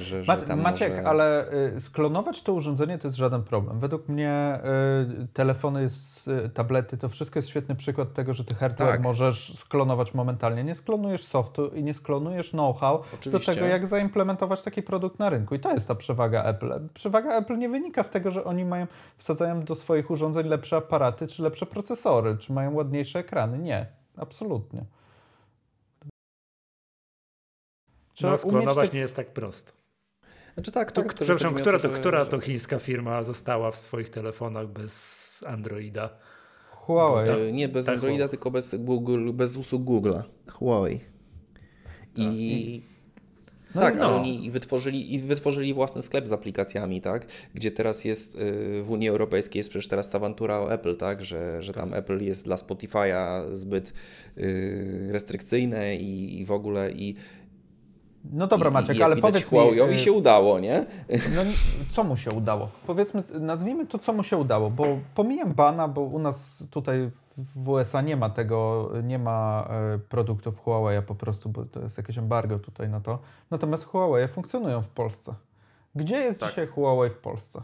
że, 0.01 0.25
że 0.25 0.57
Maciek, 0.57 0.91
może... 0.91 1.09
ale 1.09 1.53
y, 1.77 1.81
sklonować 1.81 2.43
to 2.43 2.53
urządzenie 2.53 2.99
to 2.99 3.07
jest 3.07 3.17
żaden 3.17 3.43
problem. 3.43 3.81
Według 3.81 4.09
mnie 4.09 4.61
y, 5.23 5.29
telefony, 5.33 5.87
y, 6.47 6.49
tablety, 6.49 6.97
to 6.97 7.09
wszystko 7.09 7.39
jest 7.39 7.49
świetny 7.49 7.75
przykład 7.75 8.13
tego, 8.13 8.35
że 8.35 8.45
ty 8.45 8.55
hardware 8.55 8.91
Tak. 8.91 9.03
możesz 9.03 9.59
sklonować 9.59 10.15
momentalnie. 10.15 10.65
Nie 10.65 10.75
sklonujesz 10.75 11.25
softu 11.25 11.69
i 11.69 11.83
nie 11.83 11.95
sklonujesz 11.95 12.51
know-how 12.51 13.03
do 13.27 13.41
tego, 13.41 13.67
jak 13.67 13.87
zaimplementować 13.87 14.63
taki 14.63 14.83
produkt 14.83 15.19
na 15.19 15.31
rynku. 15.31 15.55
I 15.55 15.61
to 15.61 15.73
jest 15.73 15.89
ta 15.89 15.95
przewaga 15.95 16.45
Apple. 16.45 16.89
Przewaga 16.95 17.31
Apple 17.39 17.59
nie 17.59 17.69
wynika 17.69 18.03
z 18.03 18.11
tego, 18.11 18.31
że 18.31 18.45
oni 18.45 18.65
mają, 18.65 18.87
wsadzają 19.17 19.65
do 19.65 19.75
swoich 19.75 20.11
urządzeń 20.11 20.49
lepsze 20.49 20.77
aparaty, 20.77 21.27
czy 21.27 21.43
lepsze 21.43 21.67
procesory, 21.67 22.37
czy 22.39 22.53
mają 22.53 22.75
ładniejsze 22.75 23.19
ekrany. 23.19 23.59
Nie, 23.59 23.87
absolutnie. 24.17 24.85
Trzeba 28.17 28.33
No, 28.33 28.37
sklonować 28.39 28.89
te- 28.91 28.95
nie 28.95 29.01
jest 29.01 29.17
tak 29.17 29.27
prosto. 29.33 29.73
Znaczy 30.55 30.73
tak, 30.73 30.93
to, 30.93 31.03
Tak, 31.03 31.15
to 31.15 31.25
Przepraszam, 31.25 31.55
która 31.55 31.79
to, 31.79 31.89
że- 31.91 31.95
która 31.95 32.25
to 32.25 32.41
chińska 32.41 32.79
firma 32.79 33.23
została 33.23 33.71
w 33.71 33.79
swoich 33.79 34.09
telefonach 34.09 34.69
bez 34.69 35.45
Androida? 35.47 36.11
Huawei. 36.71 37.27
Tak. 37.29 37.39
E, 37.39 37.53
Nie 37.53 37.69
bez 37.69 37.85
Tak, 37.85 37.95
Androida, 37.95 38.17
Huawei. 38.19 38.31
tylko 38.31 38.51
bez, 38.51 38.75
Google, 38.79 39.33
bez 39.33 39.57
usług 39.57 39.83
Google'a. 39.83 40.23
Huawei. 40.51 41.01
I... 42.17 42.83
No 43.75 43.81
tak, 43.83 43.95
ale 44.01 44.11
no. 44.11 44.17
oni 44.21 44.51
wytworzyli, 44.51 45.15
i 45.15 45.19
wytworzyli 45.19 45.75
własny 45.75 46.03
sklep 46.03 46.29
z 46.29 46.33
aplikacjami, 46.33 47.01
tak? 47.01 47.27
Gdzie 47.55 47.71
teraz 47.71 48.05
jest 48.05 48.35
y, 48.35 48.83
w 48.83 48.91
Unii 48.91 49.09
Europejskiej 49.09 49.61
jest 49.61 49.71
przecież 49.71 49.89
teraz 49.89 50.09
ta 50.09 50.19
awantura 50.19 50.59
o 50.61 50.73
Apple, 50.73 50.97
tak? 50.97 51.25
Że, 51.25 51.63
że 51.63 51.73
tam 51.73 51.95
Apple 51.95 52.21
jest 52.25 52.45
dla 52.45 52.57
Spotify'a 52.57 53.43
zbyt 53.55 53.93
y, 54.39 55.09
restrykcyjne 55.13 55.97
i, 55.97 56.41
i 56.41 56.45
w 56.45 56.53
ogóle 56.53 56.93
i 56.93 57.15
No 58.33 58.47
dobra, 58.47 58.71
i, 58.71 58.73
Maciek, 58.73 58.97
i 58.97 59.03
ale 59.03 59.17
widać 59.17 59.33
powiedz 59.33 59.53
mi... 59.53 59.59
Huawei'owi 59.59 59.93
y, 59.93 59.99
się 59.99 60.13
udało, 60.13 60.61
nie? 60.61 60.87
No, 61.09 61.43
co 61.91 62.05
mu 62.05 62.17
się 62.17 62.31
udało? 62.31 62.69
Powiedzmy, 62.87 63.23
nazwijmy 63.41 63.87
to, 63.87 63.99
co 63.99 64.13
mu 64.13 64.23
się 64.23 64.37
udało, 64.37 64.71
bo 64.71 64.87
pomijam 65.15 65.53
bana, 65.53 65.89
bo 65.89 66.01
u 66.01 66.19
nas 66.19 66.65
tutaj 66.71 67.11
w 67.39 67.69
USA 67.69 68.01
nie 68.01 68.17
ma 68.17 68.31
tego, 68.31 68.91
nie 69.03 69.19
ma 69.19 69.69
e, 69.71 69.99
produktów 69.99 70.59
Huawei 70.59 71.03
po 71.03 71.15
prostu, 71.15 71.49
bo 71.49 71.65
to 71.65 71.81
jest 71.81 71.99
jakieś 71.99 72.19
embargo 72.19 72.59
tutaj 72.59 72.89
na 72.89 73.01
to. 73.01 73.19
Natomiast 73.51 73.85
Huawei 73.85 74.29
funkcjonują 74.29 74.83
w 74.83 74.89
Polsce. 74.89 75.35
Gdzie 75.95 76.17
jest 76.17 76.41
Tak. 76.41 76.49
dzisiaj 76.49 76.67
Huawei 76.67 77.11
w 77.11 77.17
Polsce? 77.17 77.63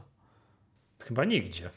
Chyba 0.98 1.24
nigdzie. 1.24 1.70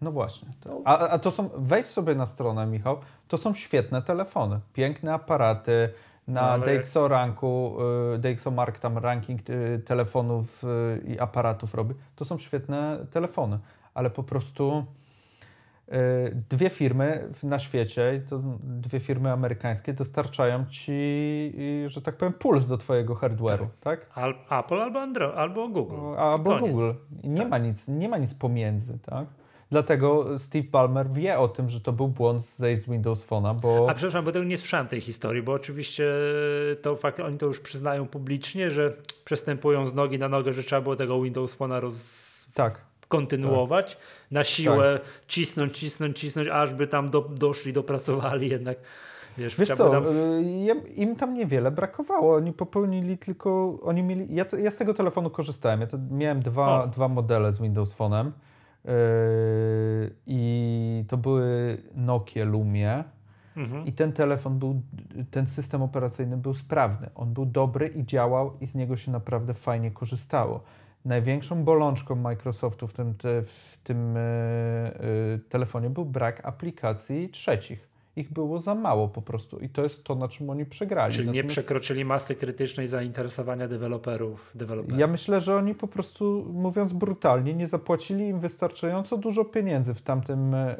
No 0.00 0.12
właśnie. 0.12 0.48
No. 0.64 0.80
A, 0.84 1.08
a 1.08 1.18
to 1.18 1.30
są, 1.30 1.50
wejdź 1.56 1.86
sobie 1.86 2.14
na 2.14 2.26
stronę, 2.26 2.66
Michał, 2.66 2.98
to 3.28 3.38
są 3.38 3.54
świetne 3.54 4.02
telefony, 4.02 4.60
piękne 4.72 5.14
aparaty. 5.14 5.88
No, 6.32 6.40
Na 6.40 6.50
ale 6.50 6.74
jak- 6.74 6.82
DxO 6.82 7.08
ranku, 7.08 7.76
y, 8.14 8.18
DxO 8.18 8.50
Mark 8.50 8.78
tam 8.78 8.98
ranking 8.98 9.40
y, 9.50 9.78
telefonów 9.84 10.64
y, 10.64 11.02
i 11.12 11.18
aparatów 11.18 11.74
robi. 11.74 11.94
To 12.16 12.24
są 12.24 12.38
świetne 12.38 12.98
telefony, 13.10 13.58
ale 13.94 14.10
po 14.10 14.22
prostu 14.22 14.84
dwie 16.50 16.70
firmy 16.70 17.28
na 17.42 17.58
świecie, 17.58 18.22
to 18.30 18.40
dwie 18.62 19.00
firmy 19.00 19.32
amerykańskie 19.32 19.92
dostarczają 19.92 20.64
ci, 20.70 20.92
że 21.86 22.02
tak 22.02 22.16
powiem, 22.16 22.32
puls 22.32 22.66
do 22.66 22.78
twojego 22.78 23.14
hardware'u, 23.14 23.66
tak? 23.80 24.06
Al, 24.14 24.34
Apple 24.50 24.82
albo 24.82 25.00
Android, 25.00 25.34
albo 25.36 25.68
Google. 25.68 26.18
Albo. 26.18 26.58
Google. 26.58 26.92
Nie, 27.24 27.36
Tak. 27.38 27.48
ma 27.50 27.58
nic, 27.58 27.88
nie 27.88 28.08
ma 28.08 28.18
nic 28.18 28.34
pomiędzy, 28.34 28.98
tak? 28.98 29.26
Dlatego 29.72 30.38
Steve 30.38 30.68
Ballmer 30.72 31.10
wie 31.10 31.38
o 31.38 31.48
tym, 31.48 31.70
że 31.70 31.80
to 31.80 31.92
był 31.92 32.08
błąd 32.08 32.42
zejść 32.42 32.82
z 32.82 32.88
Windows 32.88 33.26
Phone'a, 33.26 33.60
bo... 33.60 33.86
A 33.90 33.94
przepraszam, 33.94 34.24
bo 34.24 34.32
tego 34.32 34.44
nie 34.44 34.56
słyszałem 34.56 34.86
tej 34.86 35.00
historii, 35.00 35.42
bo 35.42 35.52
oczywiście 35.52 36.12
to 36.82 36.96
fakt, 36.96 37.20
oni 37.20 37.38
to 37.38 37.46
już 37.46 37.60
przyznają 37.60 38.06
publicznie, 38.06 38.70
że 38.70 38.96
przestępują 39.24 39.88
z 39.88 39.94
nogi 39.94 40.18
na 40.18 40.28
nogę, 40.28 40.52
że 40.52 40.62
trzeba 40.62 40.82
było 40.82 40.96
tego 40.96 41.22
Windows 41.22 41.58
Phone'a 41.58 41.80
roz... 41.80 42.46
Tak. 42.54 42.80
kontynuować, 43.08 43.98
na 44.30 44.44
siłę 44.44 45.00
cisnąć, 45.28 45.78
cisnąć, 45.78 46.18
cisnąć, 46.18 46.48
aż 46.48 46.74
by 46.74 46.86
tam 46.86 47.08
do, 47.08 47.20
doszli, 47.20 47.72
dopracowali 47.72 48.48
jednak. 48.50 48.78
Wiesz, 49.38 49.56
Wiesz 49.56 49.68
co, 49.68 49.90
tam... 49.90 50.04
jem- 50.44 50.94
im 50.94 51.16
tam 51.16 51.34
niewiele 51.34 51.70
brakowało. 51.70 52.34
Oni 52.34 52.52
popełnili 52.52 53.18
tylko, 53.18 53.78
oni 53.82 54.02
mieli, 54.02 54.34
ja, 54.34 54.44
ja 54.58 54.70
z 54.70 54.76
tego 54.76 54.94
telefonu 54.94 55.30
korzystałem. 55.30 55.80
Ja 55.80 55.86
to 55.86 55.98
miałem 56.10 56.42
dwa, 56.42 56.84
O. 56.84 56.86
dwa 56.86 57.08
modele 57.08 57.52
z 57.52 57.60
Windows 57.60 57.96
Phone'em 57.96 58.30
i 60.26 61.04
to 61.08 61.16
były 61.16 61.76
Nokia 61.94 62.44
Lumie. 62.44 63.04
Mhm. 63.56 63.86
I 63.86 63.92
ten 63.92 64.12
telefon 64.12 64.58
był, 64.58 64.82
ten 65.30 65.46
system 65.46 65.82
operacyjny 65.82 66.36
był 66.36 66.54
sprawny. 66.54 67.10
On 67.14 67.32
był 67.32 67.46
dobry 67.46 67.88
i 67.88 68.04
działał 68.06 68.52
i 68.60 68.66
z 68.66 68.74
niego 68.74 68.96
się 68.96 69.10
naprawdę 69.10 69.54
fajnie 69.54 69.90
korzystało. 69.90 70.60
Największą 71.04 71.64
bolączką 71.64 72.14
Microsoftu 72.14 72.88
w 72.88 72.92
tym, 72.92 73.14
te, 73.14 73.42
w 73.42 73.78
tym 73.84 74.16
e, 74.16 74.20
telefonie 75.48 75.90
był 75.90 76.04
brak 76.04 76.44
aplikacji 76.44 77.28
trzecich. 77.28 77.91
Ich 78.16 78.32
było 78.32 78.58
za 78.58 78.74
mało 78.74 79.08
po 79.08 79.22
prostu 79.22 79.58
i 79.58 79.68
to 79.68 79.82
jest 79.82 80.04
to, 80.04 80.14
na 80.14 80.28
czym 80.28 80.50
oni 80.50 80.66
przegrali. 80.66 81.14
Czyli 81.14 81.26
nie 81.26 81.32
Natomiast 81.32 81.48
przekroczyli 81.48 82.04
masy 82.04 82.34
krytycznej 82.34 82.86
zainteresowania 82.86 83.68
deweloperów. 83.68 84.52
deweloperów. 84.54 84.98
ja 84.98 85.06
myślę, 85.06 85.40
że 85.40 85.56
oni 85.56 85.74
po 85.74 85.88
prostu, 85.88 86.46
mówiąc 86.52 86.92
brutalnie, 86.92 87.54
nie 87.54 87.66
zapłacili 87.66 88.26
im 88.26 88.40
wystarczająco 88.40 89.16
dużo 89.16 89.44
pieniędzy 89.44 89.94
w 89.94 90.02
tamtym 90.02 90.54
e, 90.54 90.76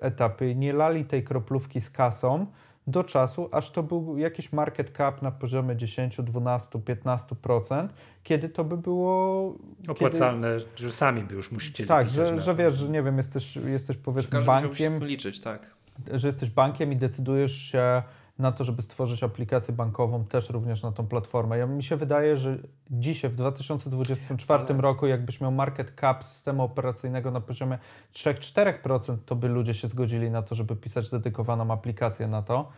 etapie 0.00 0.54
nie 0.54 0.72
lali 0.72 1.04
tej 1.04 1.24
kroplówki 1.24 1.80
z 1.80 1.90
kasą 1.90 2.46
do 2.86 3.04
czasu, 3.04 3.48
aż 3.52 3.70
to 3.70 3.82
był 3.82 4.18
jakiś 4.18 4.52
market 4.52 4.96
cap 4.96 5.22
na 5.22 5.30
poziomie 5.30 5.76
10, 5.76 6.16
12, 6.18 6.78
15%, 6.78 7.88
kiedy 8.22 8.48
to 8.48 8.64
by 8.64 8.76
było... 8.76 9.54
Opłacalne, 9.88 10.56
że 10.76 10.92
sami 10.92 11.22
by 11.22 11.34
już 11.34 11.52
musieli 11.52 11.74
Kiedy, 11.74 11.88
tak, 11.88 12.10
że, 12.10 12.40
że 12.40 12.54
wiesz, 12.54 12.74
że 12.74 12.88
nie 12.88 13.02
wiem, 13.02 13.16
jesteś, 13.16 13.56
jesteś 13.56 13.96
powiedzmy 13.96 14.30
Każdy 14.30 14.50
musiał 14.50 14.68
bankiem, 14.68 15.00
tym 15.00 15.08
liczyć, 15.08 15.40
tak. 15.40 15.75
Że 16.12 16.28
jesteś 16.28 16.50
bankiem 16.50 16.92
i 16.92 16.96
decydujesz 16.96 17.56
się 17.56 18.02
na 18.38 18.52
to, 18.52 18.64
żeby 18.64 18.82
stworzyć 18.82 19.22
aplikację 19.22 19.74
bankową 19.74 20.24
też 20.24 20.50
również 20.50 20.82
na 20.82 20.92
tą 20.92 21.06
platformę. 21.06 21.58
Ja, 21.58 21.66
mi 21.66 21.82
się 21.82 21.96
wydaje, 21.96 22.36
że 22.36 22.58
dzisiaj 22.90 23.30
w 23.30 23.34
2024 23.34 24.64
Ale- 24.68 24.80
roku, 24.80 25.06
jakbyś 25.06 25.40
miał 25.40 25.52
market 25.52 25.92
cap 26.00 26.24
systemu 26.24 26.62
operacyjnego 26.62 27.30
na 27.30 27.40
poziomie 27.40 27.78
3-4%, 28.14 29.16
to 29.26 29.36
by 29.36 29.48
ludzie 29.48 29.74
się 29.74 29.88
zgodzili 29.88 30.30
na 30.30 30.42
to, 30.42 30.54
żeby 30.54 30.76
pisać 30.76 31.10
dedykowaną 31.10 31.70
aplikację 31.70 32.26
na 32.26 32.42
to. 32.42 32.68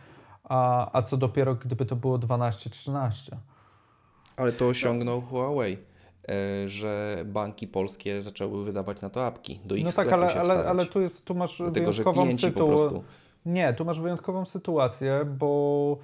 A, 0.43 0.89
a 0.97 1.01
co 1.01 1.17
dopiero, 1.17 1.55
gdyby 1.55 1.85
to 1.85 1.95
było 1.95 2.19
12-13. 2.19 3.35
Ale 4.37 4.51
to 4.51 4.67
osiągnął 4.67 5.21
Huawei, 5.21 5.77
że 6.65 7.23
banki 7.25 7.67
polskie 7.67 8.21
zaczęły 8.21 8.65
wydawać 8.65 9.01
na 9.01 9.09
to 9.09 9.25
apki. 9.25 9.59
Do 9.65 9.75
ich 9.75 9.85
No 9.85 9.91
tak, 9.91 10.13
ale, 10.13 10.33
ale, 10.33 10.69
ale 10.69 10.85
tu, 10.85 11.01
jest, 11.01 11.25
tu 11.25 11.35
masz 11.35 11.57
Dlatego, 11.57 11.91
wyjątkową 11.91 12.37
sytuację. 12.37 13.01
Nie, 13.45 13.73
tu 13.73 13.85
masz 13.85 13.99
wyjątkową 13.99 14.45
sytuację, 14.45 15.25
bo 15.37 15.97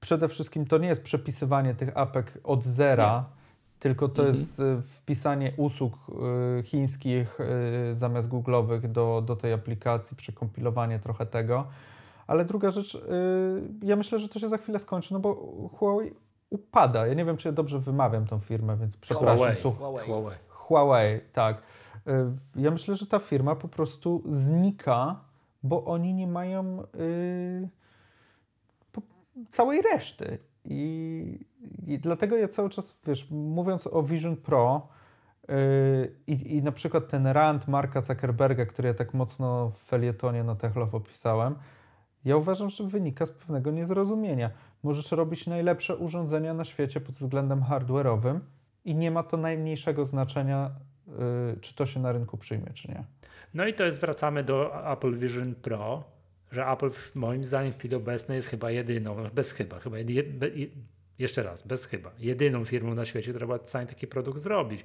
przede 0.00 0.28
wszystkim 0.28 0.66
to 0.66 0.78
nie 0.78 0.88
jest 0.88 1.02
przepisywanie 1.02 1.74
tych 1.74 1.96
apek 1.96 2.38
od 2.44 2.64
zera, 2.64 3.24
tylko 3.78 4.08
to 4.08 4.22
Mhm. 4.22 4.38
jest 4.38 4.60
y, 4.60 4.82
wpisanie 4.82 5.52
usług 5.56 5.94
y, 6.58 6.62
chińskich 6.62 7.38
zamiast 7.92 8.28
googlowych 8.28 8.92
do, 8.92 9.22
do 9.26 9.36
tej 9.36 9.52
aplikacji, 9.52 10.16
przekompilowanie 10.16 10.98
trochę 10.98 11.26
tego. 11.26 11.66
Ale 12.26 12.44
druga 12.44 12.70
rzecz, 12.70 12.98
ja 13.82 13.96
myślę, 13.96 14.18
że 14.18 14.28
to 14.28 14.38
się 14.38 14.48
za 14.48 14.58
chwilę 14.58 14.80
skończy, 14.80 15.12
no 15.12 15.20
bo 15.20 15.34
Huawei 15.78 16.12
upada. 16.52 17.06
Ja 17.06 17.14
nie 17.14 17.24
wiem, 17.24 17.36
czy 17.36 17.48
ja 17.48 17.52
dobrze 17.52 17.78
wymawiam 17.78 18.26
tą 18.26 18.38
firmę, 18.40 18.76
więc 18.76 18.96
przepraszam. 18.96 19.36
Huawei. 19.38 19.56
Słuch- 19.56 19.78
Huawei. 19.78 20.06
Huawei. 20.06 20.38
Huawei, 20.48 21.20
tak. 21.32 21.62
Y, 22.08 22.10
Ja 22.56 22.70
myślę, 22.70 22.94
że 22.96 23.06
ta 23.06 23.18
firma 23.18 23.54
po 23.56 23.68
prostu 23.68 24.22
znika, 24.30 25.20
bo 25.62 25.84
oni 25.84 26.14
nie 26.14 26.26
mają 26.26 26.82
y, 26.94 27.68
po- 28.92 29.02
całej 29.50 29.82
reszty. 29.82 30.38
I, 30.64 31.38
I 31.86 31.98
dlatego 31.98 32.36
ja 32.36 32.48
cały 32.48 32.70
czas, 32.70 32.98
wiesz, 33.06 33.30
mówiąc 33.30 33.86
o 33.86 34.02
Vision 34.02 34.36
Pro 34.36 34.88
y, 35.50 36.14
i, 36.26 36.56
i 36.56 36.62
na 36.62 36.72
przykład 36.72 37.08
ten 37.08 37.26
rant 37.26 37.68
Marka 37.68 38.00
Zuckerberga, 38.00 38.66
który 38.66 38.88
ja 38.88 38.94
tak 38.94 39.14
mocno 39.14 39.70
w 39.70 39.78
felietonie 39.78 40.44
na 40.44 40.54
Techlow 40.54 40.94
opisałem, 40.94 41.54
ja 42.24 42.36
uważam, 42.36 42.70
że 42.70 42.84
wynika 42.84 43.26
z 43.26 43.30
pewnego 43.30 43.70
niezrozumienia. 43.70 44.50
Możesz 44.82 45.12
robić 45.12 45.46
najlepsze 45.46 45.96
urządzenia 45.96 46.54
na 46.54 46.64
świecie 46.64 47.00
pod 47.00 47.14
względem 47.14 47.60
hardware'owym 47.60 48.40
i 48.84 48.94
nie 48.94 49.10
ma 49.10 49.22
to 49.22 49.36
najmniejszego 49.36 50.04
znaczenia, 50.04 50.70
yy, 51.06 51.14
czy 51.60 51.74
to 51.74 51.86
się 51.86 52.00
na 52.00 52.12
rynku 52.12 52.38
przyjmie, 52.38 52.70
czy 52.74 52.88
nie. 52.88 53.04
No 53.54 53.66
i 53.66 53.74
to 53.74 53.84
jest, 53.84 54.00
wracamy 54.00 54.44
do 54.44 54.90
Apple 54.92 55.18
Vision 55.18 55.54
Pro, 55.54 56.04
że 56.52 56.66
Apple 56.66 56.90
moim 57.14 57.44
zdaniem 57.44 57.72
w 57.72 57.78
chwili 57.78 57.94
obecnej 57.94 58.36
jest 58.36 58.48
chyba 58.48 58.70
jedyną, 58.70 59.16
bez 59.34 59.52
chyba, 59.52 59.78
chyba 59.78 59.96
be, 60.24 60.46
jeszcze 61.18 61.42
raz, 61.42 61.66
bez 61.66 61.86
chyba, 61.86 62.10
jedyną 62.18 62.64
firmą 62.64 62.94
na 62.94 63.04
świecie, 63.04 63.30
która 63.30 63.46
była 63.46 63.58
w 63.58 63.68
stanie 63.68 63.86
taki 63.86 64.06
produkt 64.06 64.38
zrobić, 64.38 64.84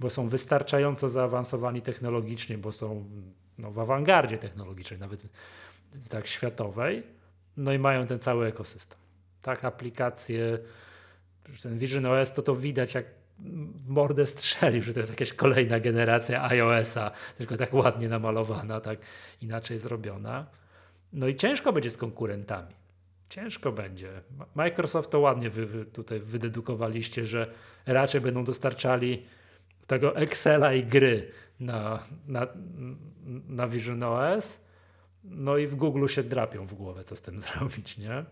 bo 0.00 0.10
są 0.10 0.28
wystarczająco 0.28 1.08
zaawansowani 1.08 1.82
technologicznie, 1.82 2.58
bo 2.58 2.72
są 2.72 3.04
no, 3.58 3.70
w 3.70 3.78
awangardzie 3.78 4.38
technologicznej, 4.38 5.00
nawet 5.00 5.22
tak 6.10 6.26
światowej, 6.26 7.02
no 7.56 7.72
i 7.72 7.78
mają 7.78 8.06
ten 8.06 8.18
cały 8.18 8.46
ekosystem. 8.46 8.98
Tak, 9.42 9.64
aplikacje, 9.64 10.58
ten 11.62 11.78
Vision 11.78 12.06
OS 12.06 12.32
to 12.32 12.42
to 12.42 12.56
widać 12.56 12.94
jak 12.94 13.04
w 13.74 13.88
mordę 13.88 14.26
strzelił, 14.26 14.82
że 14.82 14.92
to 14.92 15.00
jest 15.00 15.10
jakaś 15.10 15.32
kolejna 15.32 15.80
generacja 15.80 16.44
iOS-a, 16.44 17.10
tylko 17.38 17.56
tak 17.56 17.74
ładnie 17.74 18.08
namalowana, 18.08 18.80
tak 18.80 18.98
inaczej 19.40 19.78
zrobiona. 19.78 20.46
No 21.12 21.28
i 21.28 21.36
ciężko 21.36 21.72
będzie 21.72 21.90
z 21.90 21.96
konkurentami. 21.96 22.74
Ciężko 23.28 23.72
będzie. 23.72 24.22
Microsoft 24.54 25.10
to 25.10 25.20
ładnie 25.20 25.50
wy, 25.50 25.66
wy 25.66 25.84
tutaj 25.84 26.20
wydedukowaliście, 26.20 27.26
że 27.26 27.50
raczej 27.86 28.20
będą 28.20 28.44
dostarczali 28.44 29.26
tego 29.86 30.16
Excela 30.16 30.74
i 30.74 30.84
gry 30.84 31.30
na, 31.60 32.02
na, 32.26 32.46
na 33.48 33.68
Vision 33.68 34.02
OS. 34.02 34.60
No 35.24 35.56
i 35.56 35.66
w 35.66 35.74
Google 35.74 36.06
się 36.06 36.22
drapią 36.22 36.66
w 36.66 36.74
głowę, 36.74 37.04
co 37.04 37.16
z 37.16 37.22
tym 37.22 37.38
zrobić, 37.48 37.98
nie? 37.98 38.24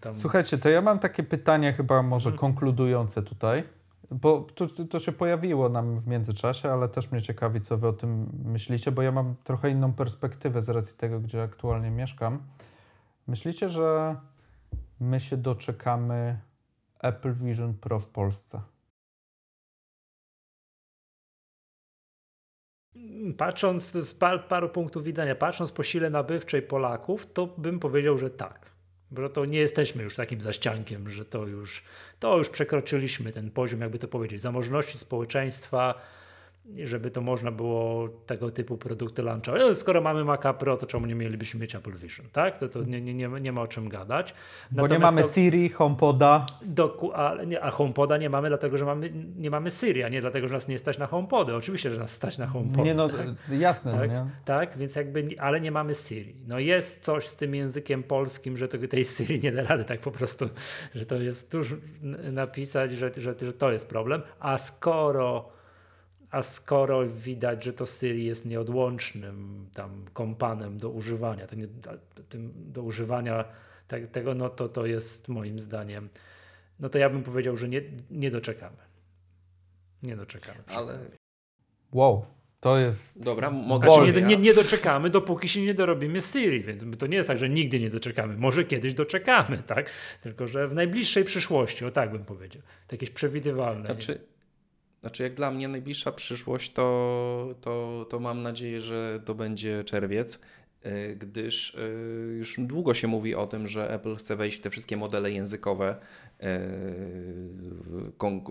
Tam... 0.00 0.12
Słuchajcie, 0.12 0.58
to 0.58 0.68
ja 0.68 0.80
mam 0.80 0.98
takie 0.98 1.22
pytanie 1.22 1.72
chyba 1.72 2.02
może 2.02 2.30
hmm. 2.30 2.38
konkludujące 2.38 3.22
tutaj, 3.22 3.64
bo 4.10 4.46
to, 4.54 4.66
to 4.90 4.98
się 4.98 5.12
pojawiło 5.12 5.68
nam 5.68 6.00
w 6.00 6.06
międzyczasie, 6.06 6.72
ale 6.72 6.88
też 6.88 7.10
mnie 7.10 7.22
ciekawi, 7.22 7.60
co 7.60 7.78
wy 7.78 7.88
o 7.88 7.92
tym 7.92 8.28
myślicie, 8.44 8.92
bo 8.92 9.02
ja 9.02 9.12
mam 9.12 9.34
trochę 9.44 9.70
inną 9.70 9.92
perspektywę 9.92 10.62
z 10.62 10.68
racji 10.68 10.96
tego, 10.96 11.20
gdzie 11.20 11.42
aktualnie 11.42 11.90
mieszkam. 11.90 12.42
Myślicie, 13.26 13.68
że 13.68 14.16
my 15.00 15.20
się 15.20 15.36
doczekamy 15.36 16.40
Apple 17.00 17.34
Vision 17.34 17.74
Pro 17.74 18.00
w 18.00 18.08
Polsce? 18.08 18.60
Patrząc 23.36 23.92
z 23.92 24.14
par, 24.14 24.48
paru 24.48 24.68
punktów 24.68 25.04
widzenia, 25.04 25.34
patrząc 25.34 25.72
po 25.72 25.82
sile 25.82 26.10
nabywczej 26.10 26.62
Polaków, 26.62 27.32
to 27.32 27.46
bym 27.46 27.78
powiedział, 27.78 28.18
że 28.18 28.30
tak. 28.30 28.72
Bo 29.12 29.28
to 29.28 29.44
nie 29.44 29.58
jesteśmy 29.58 30.02
już 30.02 30.16
takim 30.16 30.40
zaściankiem, 30.40 31.08
że 31.08 31.24
to 31.24 31.46
już, 31.46 31.82
to 32.20 32.38
już 32.38 32.48
przekroczyliśmy 32.48 33.32
ten 33.32 33.50
poziom, 33.50 33.80
jakby 33.80 33.98
to 33.98 34.08
powiedzieć, 34.08 34.40
zamożności 34.40 34.98
społeczeństwa, 34.98 35.94
żeby 36.84 37.10
to 37.10 37.20
można 37.20 37.50
było 37.50 38.08
tego 38.08 38.50
typu 38.50 38.78
produkty 38.78 39.22
launchować. 39.22 39.62
No, 39.62 39.74
skoro 39.74 40.00
mamy 40.00 40.24
Maca 40.24 40.54
Pro, 40.54 40.76
to 40.76 40.86
czemu 40.86 41.06
nie 41.06 41.14
mielibyśmy 41.14 41.60
mieć 41.60 41.74
Apple 41.74 41.96
Vision, 41.96 42.26
tak? 42.32 42.58
To, 42.58 42.68
to 42.68 42.82
nie, 42.82 43.00
nie, 43.00 43.28
nie, 43.28 43.52
ma 43.52 43.62
o 43.62 43.66
czym 43.66 43.88
gadać. 43.88 44.34
Bo 44.70 44.82
Natomiast 44.82 45.00
nie 45.00 45.06
mamy 45.06 45.22
to, 45.22 45.28
Siri, 45.34 45.68
HomePoda. 45.68 46.46
Doku, 46.62 47.12
a, 47.12 47.44
nie, 47.46 47.62
a 47.62 47.70
HomePoda 47.70 48.16
nie 48.16 48.30
mamy, 48.30 48.48
dlatego 48.48 48.78
że 48.78 48.84
mamy, 48.84 49.12
nie 49.36 49.50
mamy 49.50 49.70
Siri, 49.70 50.02
a 50.02 50.08
nie 50.08 50.20
dlatego, 50.20 50.48
że 50.48 50.54
nas 50.54 50.68
nie 50.68 50.78
stać 50.78 50.98
na 50.98 51.06
HomePody. 51.06 51.54
Oczywiście, 51.54 51.90
że 51.90 52.00
nas 52.00 52.10
stać 52.10 52.38
na 52.38 52.46
HomePody. 52.46 52.82
Nie 52.82 52.94
no, 52.94 53.08
tak? 53.08 53.26
jasne. 53.58 53.92
Tak, 53.92 54.10
nie? 54.10 54.26
tak, 54.44 54.78
więc 54.78 54.96
jakby, 54.96 55.28
ale 55.38 55.60
nie 55.60 55.70
mamy 55.70 55.94
Siri. 55.94 56.34
No 56.46 56.58
jest 56.58 57.04
coś 57.04 57.28
z 57.28 57.36
tym 57.36 57.54
językiem 57.54 58.02
polskim, 58.02 58.56
że 58.56 58.68
to, 58.68 58.78
tej 58.78 59.04
Siri 59.04 59.40
nie 59.40 59.52
da 59.52 59.62
rady 59.62 59.84
tak 59.84 60.00
po 60.00 60.10
prostu, 60.10 60.48
że 60.94 61.06
to 61.06 61.16
jest 61.16 61.50
tuż 61.50 61.74
napisać, 62.32 62.92
że, 62.92 63.10
że, 63.16 63.34
że 63.40 63.52
to 63.52 63.72
jest 63.72 63.88
problem. 63.88 64.22
A 64.40 64.58
skoro 64.58 65.61
a 66.32 66.42
skoro 66.42 67.06
widać, 67.06 67.64
że 67.64 67.72
to 67.72 67.86
Siri 67.86 68.24
jest 68.24 68.46
nieodłącznym 68.46 69.66
tam 69.74 70.04
kompanem 70.12 70.78
do 70.78 70.90
używania, 70.90 71.46
tym, 72.28 72.52
do 72.54 72.82
używania 72.82 73.44
tego, 74.12 74.34
no 74.34 74.48
to 74.48 74.68
to 74.68 74.86
jest 74.86 75.28
moim 75.28 75.60
zdaniem, 75.60 76.08
no 76.80 76.88
to 76.88 76.98
ja 76.98 77.10
bym 77.10 77.22
powiedział, 77.22 77.56
że 77.56 77.68
nie, 77.68 77.82
nie 78.10 78.30
doczekamy. 78.30 78.76
Nie 80.02 80.16
doczekamy. 80.16 80.58
Ale... 80.66 80.98
Wow, 81.92 82.26
to 82.60 82.78
jest. 82.78 83.22
Dobra, 83.22 83.50
mogę. 83.50 83.90
Znaczy, 83.90 84.12
nie, 84.12 84.22
nie, 84.22 84.36
nie, 84.36 84.54
doczekamy, 84.54 85.10
dopóki 85.10 85.48
się 85.48 85.62
nie 85.62 85.74
dorobimy 85.74 86.20
Siri, 86.20 86.62
więc 86.62 86.98
to 86.98 87.06
nie 87.06 87.16
jest 87.16 87.28
tak, 87.28 87.38
że 87.38 87.48
nigdy 87.48 87.80
nie 87.80 87.90
doczekamy. 87.90 88.36
Może 88.36 88.64
kiedyś 88.64 88.94
doczekamy, 88.94 89.62
tak? 89.66 89.90
Tylko, 90.22 90.46
że 90.46 90.68
w 90.68 90.74
najbliższej 90.74 91.24
przyszłości, 91.24 91.84
o 91.84 91.90
tak 91.90 92.12
bym 92.12 92.24
powiedział. 92.24 92.62
To 92.86 92.94
jakieś 92.94 93.10
przewidywalne. 93.10 93.86
Znaczy, 93.86 94.31
znaczy, 95.02 95.22
jak 95.22 95.34
dla 95.34 95.50
mnie 95.50 95.68
najbliższa 95.68 96.12
przyszłość, 96.12 96.72
to, 96.72 97.54
to, 97.60 98.06
to 98.10 98.20
mam 98.20 98.42
nadzieję, 98.42 98.80
że 98.80 99.20
to 99.24 99.34
będzie 99.34 99.84
czerwiec, 99.84 100.40
e, 100.82 101.14
gdyż 101.16 101.74
e, 101.74 101.78
już 102.32 102.60
długo 102.60 102.94
się 102.94 103.08
mówi 103.08 103.34
o 103.34 103.46
tym, 103.46 103.68
że 103.68 103.90
Apple 103.90 104.16
chce 104.16 104.36
wejść 104.36 104.58
w 104.58 104.60
te 104.60 104.70
wszystkie 104.70 104.96
modele 104.96 105.32
językowe. 105.32 105.96
E, 106.40 106.60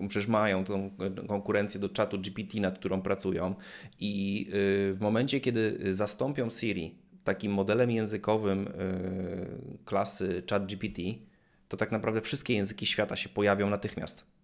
przecież 0.08 0.28
mają 0.28 0.64
tą 0.64 0.90
konkurencję 1.28 1.80
do 1.80 1.88
czatu 1.88 2.18
GPT, 2.18 2.60
nad 2.60 2.78
którą 2.78 3.02
pracują, 3.02 3.54
i 3.98 4.46
w 4.94 4.98
momencie, 5.00 5.40
kiedy 5.40 5.94
zastąpią 5.94 6.50
Siri 6.50 6.98
takim 7.24 7.52
modelem 7.52 7.90
językowym 7.90 8.68
klasy 9.84 10.42
ChatGPT, 10.50 11.02
to 11.68 11.76
tak 11.76 11.92
naprawdę 11.92 12.20
wszystkie 12.20 12.54
języki 12.54 12.86
świata 12.86 13.16
się 13.16 13.28
pojawią 13.28 13.70
natychmiast. 13.70 14.41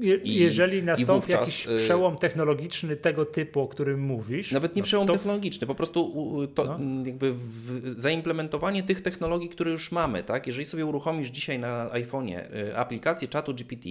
Je, 0.00 0.20
jeżeli 0.24 0.82
nastąpi 0.82 1.12
wówczas, 1.12 1.40
jakiś 1.40 1.66
y, 1.66 1.84
przełom 1.84 2.18
technologiczny 2.18 2.96
tego 2.96 3.24
typu, 3.24 3.60
o 3.60 3.68
którym 3.68 4.00
mówisz. 4.00 4.52
Nawet 4.52 4.76
nie 4.76 4.82
no, 4.82 4.86
przełom 4.86 5.06
to... 5.06 5.12
technologiczny, 5.12 5.66
po 5.66 5.74
prostu 5.74 6.12
to, 6.54 6.64
no. 6.64 7.06
jakby 7.06 7.34
zaimplementowanie 7.86 8.82
tych 8.82 9.00
technologii, 9.00 9.48
które 9.48 9.70
już 9.70 9.92
mamy. 9.92 10.24
Tak? 10.24 10.46
Jeżeli 10.46 10.66
sobie 10.66 10.86
uruchomisz 10.86 11.28
dzisiaj 11.28 11.58
na 11.58 11.88
iPhone'ie 11.88 12.54
y, 12.54 12.76
aplikację 12.76 13.28
czatu 13.28 13.54
GPT, 13.54 13.88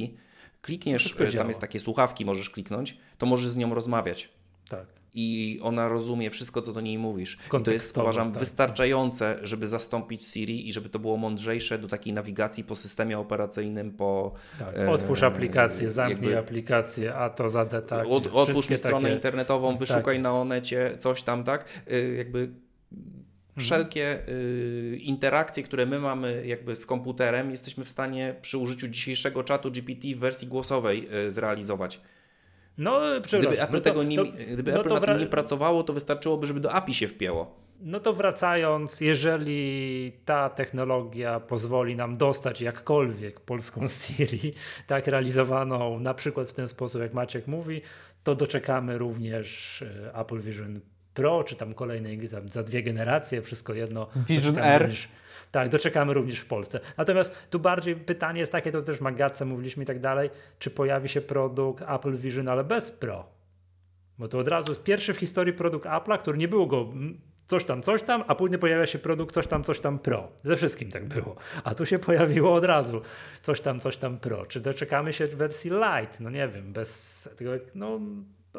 klikniesz, 0.61 1.15
y, 1.19 1.37
tam 1.37 1.47
jest 1.47 1.61
takie 1.61 1.79
słuchawki, 1.79 2.25
możesz 2.25 2.49
kliknąć, 2.49 2.97
to 3.17 3.25
możesz 3.25 3.49
z 3.49 3.57
nią 3.57 3.73
rozmawiać. 3.73 4.29
Tak 4.69 5.00
i 5.13 5.59
ona 5.63 5.87
rozumie 5.87 6.29
wszystko, 6.29 6.61
co 6.61 6.73
do 6.73 6.81
niej 6.81 6.97
mówisz. 6.97 7.37
I 7.59 7.63
to 7.63 7.71
jest, 7.71 7.97
uważam, 7.97 8.31
tak. 8.31 8.39
wystarczające, 8.39 9.39
żeby 9.41 9.67
zastąpić 9.67 10.25
Siri 10.25 10.67
i 10.67 10.73
żeby 10.73 10.89
to 10.89 10.99
było 10.99 11.17
mądrzejsze 11.17 11.77
do 11.77 11.87
takiej 11.87 12.13
nawigacji 12.13 12.63
po 12.63 12.75
systemie 12.75 13.19
operacyjnym, 13.19 13.91
po... 13.91 14.33
Tak. 14.59 14.77
E, 14.77 14.89
otwórz 14.89 15.23
aplikację, 15.23 15.89
zamknij 15.89 16.31
jakby, 16.31 16.39
aplikację, 16.39 17.13
a 17.13 17.29
to 17.29 17.49
za 17.49 17.65
tak. 17.65 18.07
Od, 18.09 18.27
otwórz 18.27 18.69
mi 18.69 18.77
stronę 18.77 19.01
takie... 19.01 19.15
internetową, 19.15 19.77
wyszukaj 19.77 20.15
tak 20.15 20.23
na 20.23 20.33
Onecie 20.33 20.95
coś 20.99 21.23
tam, 21.23 21.43
tak? 21.43 21.65
E, 21.87 21.99
jakby 21.99 22.39
mhm. 22.39 22.55
wszelkie 23.57 24.27
y, 24.29 24.97
interakcje, 25.01 25.63
które 25.63 25.85
my 25.85 25.99
mamy 25.99 26.47
jakby 26.47 26.75
z 26.75 26.85
komputerem, 26.85 27.51
jesteśmy 27.51 27.85
w 27.85 27.89
stanie 27.89 28.35
przy 28.41 28.57
użyciu 28.57 28.87
dzisiejszego 28.87 29.43
czatu 29.43 29.71
GPT 29.71 30.07
w 30.15 30.19
wersji 30.19 30.47
głosowej 30.47 31.07
y, 31.27 31.31
zrealizować. 31.31 32.01
No, 32.77 33.01
Gdyby 33.39 33.61
Apple, 33.61 33.73
no 33.73 33.79
to, 33.79 33.81
tego 33.81 34.03
nie, 34.03 34.17
to, 34.17 34.25
gdyby 34.53 34.71
no 34.71 34.79
Apple 34.79 35.05
tym 35.05 35.17
nie 35.17 35.25
pracowało, 35.25 35.83
to 35.83 35.93
wystarczyłoby, 35.93 36.47
żeby 36.47 36.59
do 36.59 36.73
API 36.73 36.93
się 36.93 37.07
wpięło. 37.07 37.55
No 37.81 37.99
to 37.99 38.13
wracając, 38.13 39.01
jeżeli 39.01 40.11
ta 40.25 40.49
technologia 40.49 41.39
pozwoli 41.39 41.95
nam 41.95 42.17
dostać 42.17 42.61
jakkolwiek 42.61 43.39
polską 43.39 43.87
Siri, 44.01 44.53
tak 44.87 45.07
realizowaną 45.07 45.99
na 45.99 46.13
przykład 46.13 46.47
w 46.47 46.53
ten 46.53 46.67
sposób, 46.67 47.01
jak 47.01 47.13
Maciek 47.13 47.47
mówi, 47.47 47.81
to 48.23 48.35
doczekamy 48.35 48.97
również 48.97 49.81
e, 49.81 50.19
Apple 50.19 50.39
Vision 50.39 50.79
Pro, 51.13 51.43
czy 51.43 51.55
tam 51.55 51.73
kolejnej 51.73 52.19
za 52.45 52.63
dwie 52.63 52.83
generacje, 52.83 53.41
wszystko 53.41 53.73
jedno. 53.73 54.07
Vision 54.27 54.59
R. 54.59 54.81
Również, 54.81 55.07
tak, 55.51 55.69
doczekamy 55.69 56.13
również 56.13 56.39
w 56.39 56.45
Polsce. 56.45 56.79
Natomiast 56.97 57.49
tu 57.49 57.59
bardziej 57.59 57.95
pytanie 57.95 58.39
jest 58.39 58.51
takie, 58.51 58.71
to 58.71 58.81
też 58.81 59.01
Magatce 59.01 59.45
mówiliśmy 59.45 59.83
i 59.83 59.85
tak 59.85 59.99
dalej, 59.99 60.29
czy 60.59 60.69
pojawi 60.69 61.09
się 61.09 61.21
produkt 61.21 61.83
Apple 61.87 62.17
Vision, 62.17 62.47
ale 62.47 62.63
bez 62.63 62.91
Pro? 62.91 63.25
Bo 64.17 64.27
to 64.27 64.39
od 64.39 64.47
razu 64.47 64.71
jest 64.71 64.83
pierwszy 64.83 65.13
w 65.13 65.17
historii 65.17 65.53
produkt 65.53 65.85
Apple'a, 65.85 66.17
który 66.17 66.37
nie 66.37 66.47
było 66.47 66.65
go 66.65 66.87
coś 67.47 67.65
tam, 67.65 67.81
coś 67.81 68.03
tam, 68.03 68.23
a 68.27 68.35
później 68.35 68.59
pojawia 68.59 68.85
się 68.85 68.99
produkt 68.99 69.33
coś 69.33 69.47
tam, 69.47 69.63
coś 69.63 69.79
tam 69.79 69.99
Pro. 69.99 70.31
Ze 70.43 70.57
wszystkim 70.57 70.91
tak 70.91 71.07
było. 71.07 71.35
A 71.63 71.75
tu 71.75 71.85
się 71.85 71.99
pojawiło 72.09 72.53
od 72.53 72.65
razu 72.65 73.01
coś 73.41 73.61
tam, 73.61 73.79
coś 73.79 73.97
tam 73.97 74.17
Pro. 74.17 74.45
Czy 74.45 74.59
doczekamy 74.59 75.13
się 75.13 75.27
wersji 75.27 75.71
Lite? 75.71 76.17
No 76.19 76.29
nie 76.29 76.47
wiem, 76.47 76.73
bez 76.73 77.29
tego, 77.37 77.51
no 77.75 77.99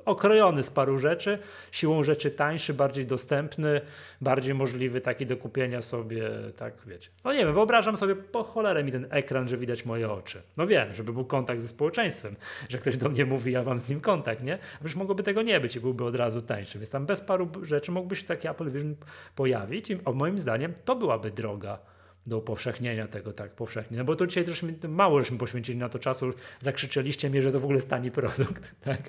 okrojony 0.04 0.62
z 0.62 0.70
paru 0.70 0.98
rzeczy, 0.98 1.38
siłą 1.72 2.02
rzeczy 2.02 2.30
tańszy, 2.30 2.74
bardziej 2.74 3.06
dostępny, 3.06 3.80
bardziej 4.20 4.54
możliwy 4.54 5.00
taki 5.00 5.26
do 5.26 5.36
kupienia 5.36 5.82
sobie, 5.82 6.30
tak 6.56 6.74
wiecie. 6.86 7.10
No 7.24 7.32
nie 7.32 7.38
wiem, 7.38 7.54
wyobrażam 7.54 7.96
sobie 7.96 8.16
po 8.16 8.44
cholerę 8.44 8.84
mi 8.84 8.92
ten 8.92 9.06
ekran, 9.10 9.48
że 9.48 9.58
widać 9.58 9.84
moje 9.84 10.10
oczy. 10.10 10.42
No 10.56 10.66
wiem, 10.66 10.94
żeby 10.94 11.12
był 11.12 11.24
kontakt 11.24 11.60
ze 11.60 11.68
społeczeństwem, 11.68 12.36
że 12.68 12.78
ktoś 12.78 12.96
do 12.96 13.08
mnie 13.08 13.24
mówi, 13.24 13.52
ja 13.52 13.62
mam 13.62 13.78
z 13.78 13.88
nim 13.88 14.00
kontakt, 14.00 14.42
nie? 14.42 14.54
A 14.54 14.78
przecież 14.78 14.96
mogłoby 14.96 15.22
tego 15.22 15.42
nie 15.42 15.60
być 15.60 15.76
i 15.76 15.80
byłby 15.80 16.04
od 16.04 16.16
razu 16.16 16.42
tańszy, 16.42 16.78
więc 16.78 16.90
tam 16.90 17.06
bez 17.06 17.20
paru 17.20 17.48
rzeczy 17.62 17.92
mógłby 17.92 18.16
się 18.16 18.24
taki 18.26 18.48
Apple 18.48 18.70
Vision 18.70 18.96
pojawić 19.36 19.90
i 19.90 19.98
moim 20.14 20.38
zdaniem 20.38 20.74
to 20.84 20.96
byłaby 20.96 21.30
droga 21.30 21.78
do 22.26 22.38
upowszechnienia 22.38 23.08
tego 23.08 23.32
tak 23.32 23.50
powszechnie. 23.50 23.98
No 23.98 24.04
bo 24.04 24.16
to 24.16 24.26
dzisiaj 24.26 24.44
też 24.44 24.64
mało 24.88 25.20
żeśmy 25.20 25.38
poświęcili 25.38 25.78
na 25.78 25.88
to 25.88 25.98
czasu, 25.98 26.32
zakrzyczeliście 26.60 27.30
mnie, 27.30 27.42
że 27.42 27.52
to 27.52 27.60
w 27.60 27.64
ogóle 27.64 27.76
jest 27.76 27.90
tani 27.90 28.10
produkt, 28.10 28.74
tak? 28.84 29.00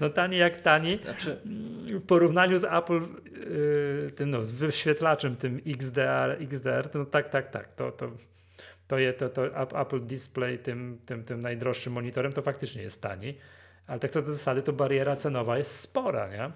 No 0.00 0.10
tani 0.10 0.36
jak 0.36 0.60
tani. 0.60 0.98
Znaczy... 1.04 1.40
W 1.90 2.06
porównaniu 2.06 2.58
z 2.58 2.64
Apple 2.64 3.00
yy, 3.00 4.10
tym 4.10 4.30
no, 4.30 4.38
wyświetlaczem 4.42 5.36
tym 5.36 5.60
XDR, 5.66 6.36
XDR 6.40 6.88
no 6.94 7.04
tak, 7.04 7.28
tak, 7.28 7.46
tak, 7.46 7.74
to, 7.74 7.92
to, 7.92 8.10
to, 8.88 8.98
je, 8.98 9.12
to, 9.12 9.28
to 9.28 9.80
Apple 9.80 10.00
Display 10.00 10.58
tym, 10.58 10.98
tym, 11.06 11.24
tym 11.24 11.40
najdroższym 11.40 11.92
monitorem 11.92 12.32
to 12.32 12.42
faktycznie 12.42 12.82
jest 12.82 13.02
tani, 13.02 13.34
ale 13.86 13.98
tak 13.98 14.10
co 14.10 14.22
do 14.22 14.32
zasady 14.32 14.62
to 14.62 14.72
bariera 14.72 15.16
cenowa 15.16 15.58
jest 15.58 15.80
spora, 15.80 16.28
nie? 16.28 16.50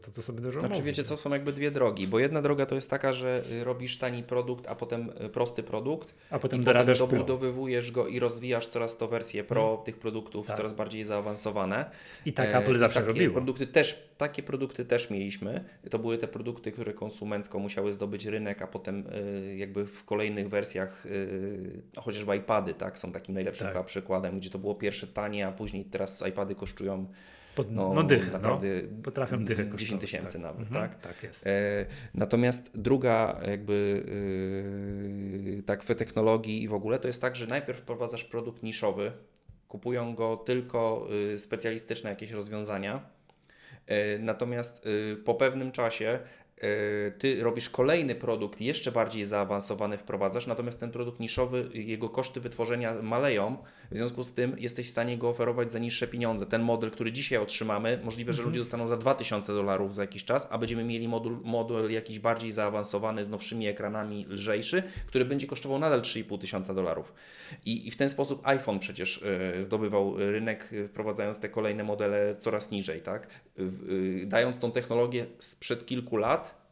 to, 0.00 0.10
to 0.10 0.22
sobie 0.22 0.40
dużo 0.40 0.60
Znaczy 0.60 0.82
wiecie 0.82 1.04
co, 1.04 1.16
są 1.16 1.30
jakby 1.30 1.52
dwie 1.52 1.70
drogi, 1.70 2.08
bo 2.08 2.18
jedna 2.18 2.42
droga 2.42 2.66
to 2.66 2.74
jest 2.74 2.90
taka, 2.90 3.12
że 3.12 3.42
robisz 3.64 3.98
tani 3.98 4.22
produkt, 4.22 4.68
a 4.68 4.74
potem 4.74 5.10
y, 5.24 5.28
prosty 5.28 5.62
produkt, 5.62 6.14
a 6.30 6.38
potem, 6.38 6.62
i 6.62 6.64
potem 6.64 6.94
dobudowywujesz 6.98 7.92
go 7.92 8.06
i 8.06 8.20
rozwijasz 8.20 8.66
coraz 8.66 8.96
to 8.96 9.08
wersje 9.08 9.44
pro 9.44 9.66
hmm. 9.66 9.84
tych 9.84 9.98
produktów, 9.98 10.46
tak. 10.46 10.56
coraz 10.56 10.72
bardziej 10.72 11.04
zaawansowane. 11.04 11.90
I 12.26 12.32
tak 12.32 12.54
Apple 12.54 12.74
e, 12.74 12.78
zawsze 12.78 13.00
robiło. 13.00 13.34
Produkty 13.34 13.66
też, 13.66 14.08
takie 14.18 14.42
produkty 14.42 14.84
też 14.84 15.10
mieliśmy. 15.10 15.64
To 15.90 15.98
były 15.98 16.18
te 16.18 16.28
produkty, 16.28 16.72
które 16.72 16.92
konsumencko 16.92 17.58
musiały 17.58 17.92
zdobyć 17.92 18.24
rynek, 18.24 18.62
a 18.62 18.66
potem 18.66 19.04
y, 19.06 19.56
jakby 19.56 19.86
w 19.86 20.04
kolejnych 20.04 20.48
wersjach, 20.48 21.06
y, 21.06 21.82
chociażby 21.96 22.36
iPady, 22.36 22.74
tak, 22.74 22.98
są 22.98 23.12
takim 23.12 23.34
najlepszym 23.34 23.66
tak. 23.72 23.86
przykładem, 23.86 24.38
gdzie 24.38 24.50
to 24.50 24.58
było 24.58 24.74
pierwsze 24.74 25.06
tanie, 25.06 25.46
a 25.46 25.52
później 25.52 25.84
teraz 25.84 26.24
iPady 26.28 26.54
kosztują 26.54 27.06
pod, 27.56 27.72
no, 27.72 27.94
no 27.94 28.02
dychę, 28.02 28.30
naprawdę 28.32 28.66
no. 28.82 29.02
potrafią 29.02 29.44
dychę 29.44 29.70
10 29.74 30.00
tysięcy 30.00 30.32
tak. 30.32 30.42
nawet, 30.42 30.66
mhm, 30.66 30.90
tak? 30.90 31.00
Tak 31.00 31.22
jest. 31.22 31.46
E, 31.46 31.86
natomiast 32.14 32.70
druga 32.74 33.40
jakby 33.48 34.04
e, 35.58 35.62
tak 35.62 35.82
w 35.82 35.94
technologii 35.94 36.62
i 36.62 36.68
w 36.68 36.74
ogóle 36.74 36.98
to 36.98 37.08
jest 37.08 37.22
tak, 37.22 37.36
że 37.36 37.46
najpierw 37.46 37.78
wprowadzasz 37.78 38.24
produkt 38.24 38.62
niszowy, 38.62 39.12
kupują 39.68 40.14
go 40.14 40.36
tylko 40.36 41.08
y, 41.34 41.38
specjalistyczne 41.38 42.10
jakieś 42.10 42.30
rozwiązania, 42.30 43.00
e, 43.86 44.18
natomiast 44.18 44.86
y, 44.86 45.16
po 45.16 45.34
pewnym 45.34 45.72
czasie 45.72 46.18
E, 46.56 47.10
ty 47.10 47.42
robisz 47.42 47.70
kolejny 47.70 48.14
produkt 48.14 48.60
jeszcze 48.60 48.92
bardziej 48.92 49.26
zaawansowany, 49.26 49.98
wprowadzasz, 49.98 50.46
natomiast 50.46 50.80
ten 50.80 50.90
produkt 50.90 51.20
niszowy, 51.20 51.68
jego 51.74 52.08
koszty 52.08 52.40
wytworzenia 52.40 52.94
maleją, 53.02 53.56
w 53.90 53.96
związku 53.96 54.22
z 54.22 54.32
tym 54.32 54.56
jesteś 54.58 54.86
w 54.86 54.90
stanie 54.90 55.18
go 55.18 55.28
oferować 55.28 55.72
za 55.72 55.78
niższe 55.78 56.06
pieniądze. 56.06 56.46
Ten 56.46 56.62
model, 56.62 56.90
który 56.90 57.12
dzisiaj 57.12 57.38
otrzymamy, 57.38 58.00
możliwe, 58.04 58.32
że 58.32 58.38
mhm. 58.38 58.48
ludzie 58.48 58.60
dostaną 58.60 58.86
za 58.86 58.96
2000 58.96 59.54
dolarów 59.54 59.94
za 59.94 60.02
jakiś 60.02 60.24
czas, 60.24 60.48
a 60.50 60.58
będziemy 60.58 60.84
mieli 60.84 61.08
modul, 61.08 61.38
model 61.44 61.92
jakiś 61.92 62.18
bardziej 62.18 62.52
zaawansowany, 62.52 63.24
z 63.24 63.28
nowszymi 63.28 63.66
ekranami, 63.66 64.26
lżejszy, 64.28 64.82
który 65.06 65.24
będzie 65.24 65.46
kosztował 65.46 65.78
nadal 65.78 66.00
3,5 66.00 66.38
tysiąca 66.38 66.74
dolarów. 66.74 67.12
I, 67.64 67.88
I, 67.88 67.90
w 67.90 67.96
ten 67.96 68.10
sposób 68.10 68.40
iPhone 68.46 68.78
przecież 68.78 69.22
y, 69.58 69.62
zdobywał 69.62 70.16
rynek, 70.16 70.70
wprowadzając 70.88 71.40
te 71.40 71.48
kolejne 71.48 71.84
modele 71.84 72.34
coraz 72.38 72.70
niżej, 72.70 73.00
tak? 73.00 73.28
Y, 73.58 74.24
dając 74.26 74.58
tą 74.58 74.72
technologię 74.72 75.26
sprzed 75.38 75.86
kilku 75.86 76.16
lat, 76.16 76.65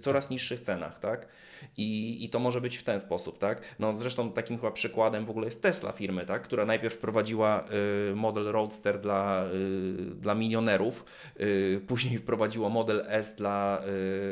coraz 0.00 0.30
niższych 0.30 0.60
cenach, 0.60 0.98
tak? 0.98 1.28
I, 1.76 2.24
I 2.24 2.28
to 2.28 2.38
może 2.38 2.60
być 2.60 2.76
w 2.76 2.82
ten 2.82 3.00
sposób, 3.00 3.38
tak? 3.38 3.62
No 3.78 3.96
zresztą 3.96 4.32
takim 4.32 4.56
chyba 4.56 4.70
przykładem 4.70 5.24
w 5.24 5.30
ogóle 5.30 5.46
jest 5.46 5.62
Tesla 5.62 5.92
firmy, 5.92 6.26
tak? 6.26 6.42
Która 6.42 6.64
najpierw 6.64 6.94
wprowadziła 6.94 7.64
y, 8.10 8.14
model 8.14 8.44
Roadster 8.44 9.00
dla, 9.00 9.44
y, 9.44 10.14
dla 10.14 10.34
milionerów, 10.34 11.04
y, 11.40 11.80
później 11.86 12.18
wprowadziła 12.18 12.68
model 12.68 13.04
S 13.08 13.36
dla 13.36 13.82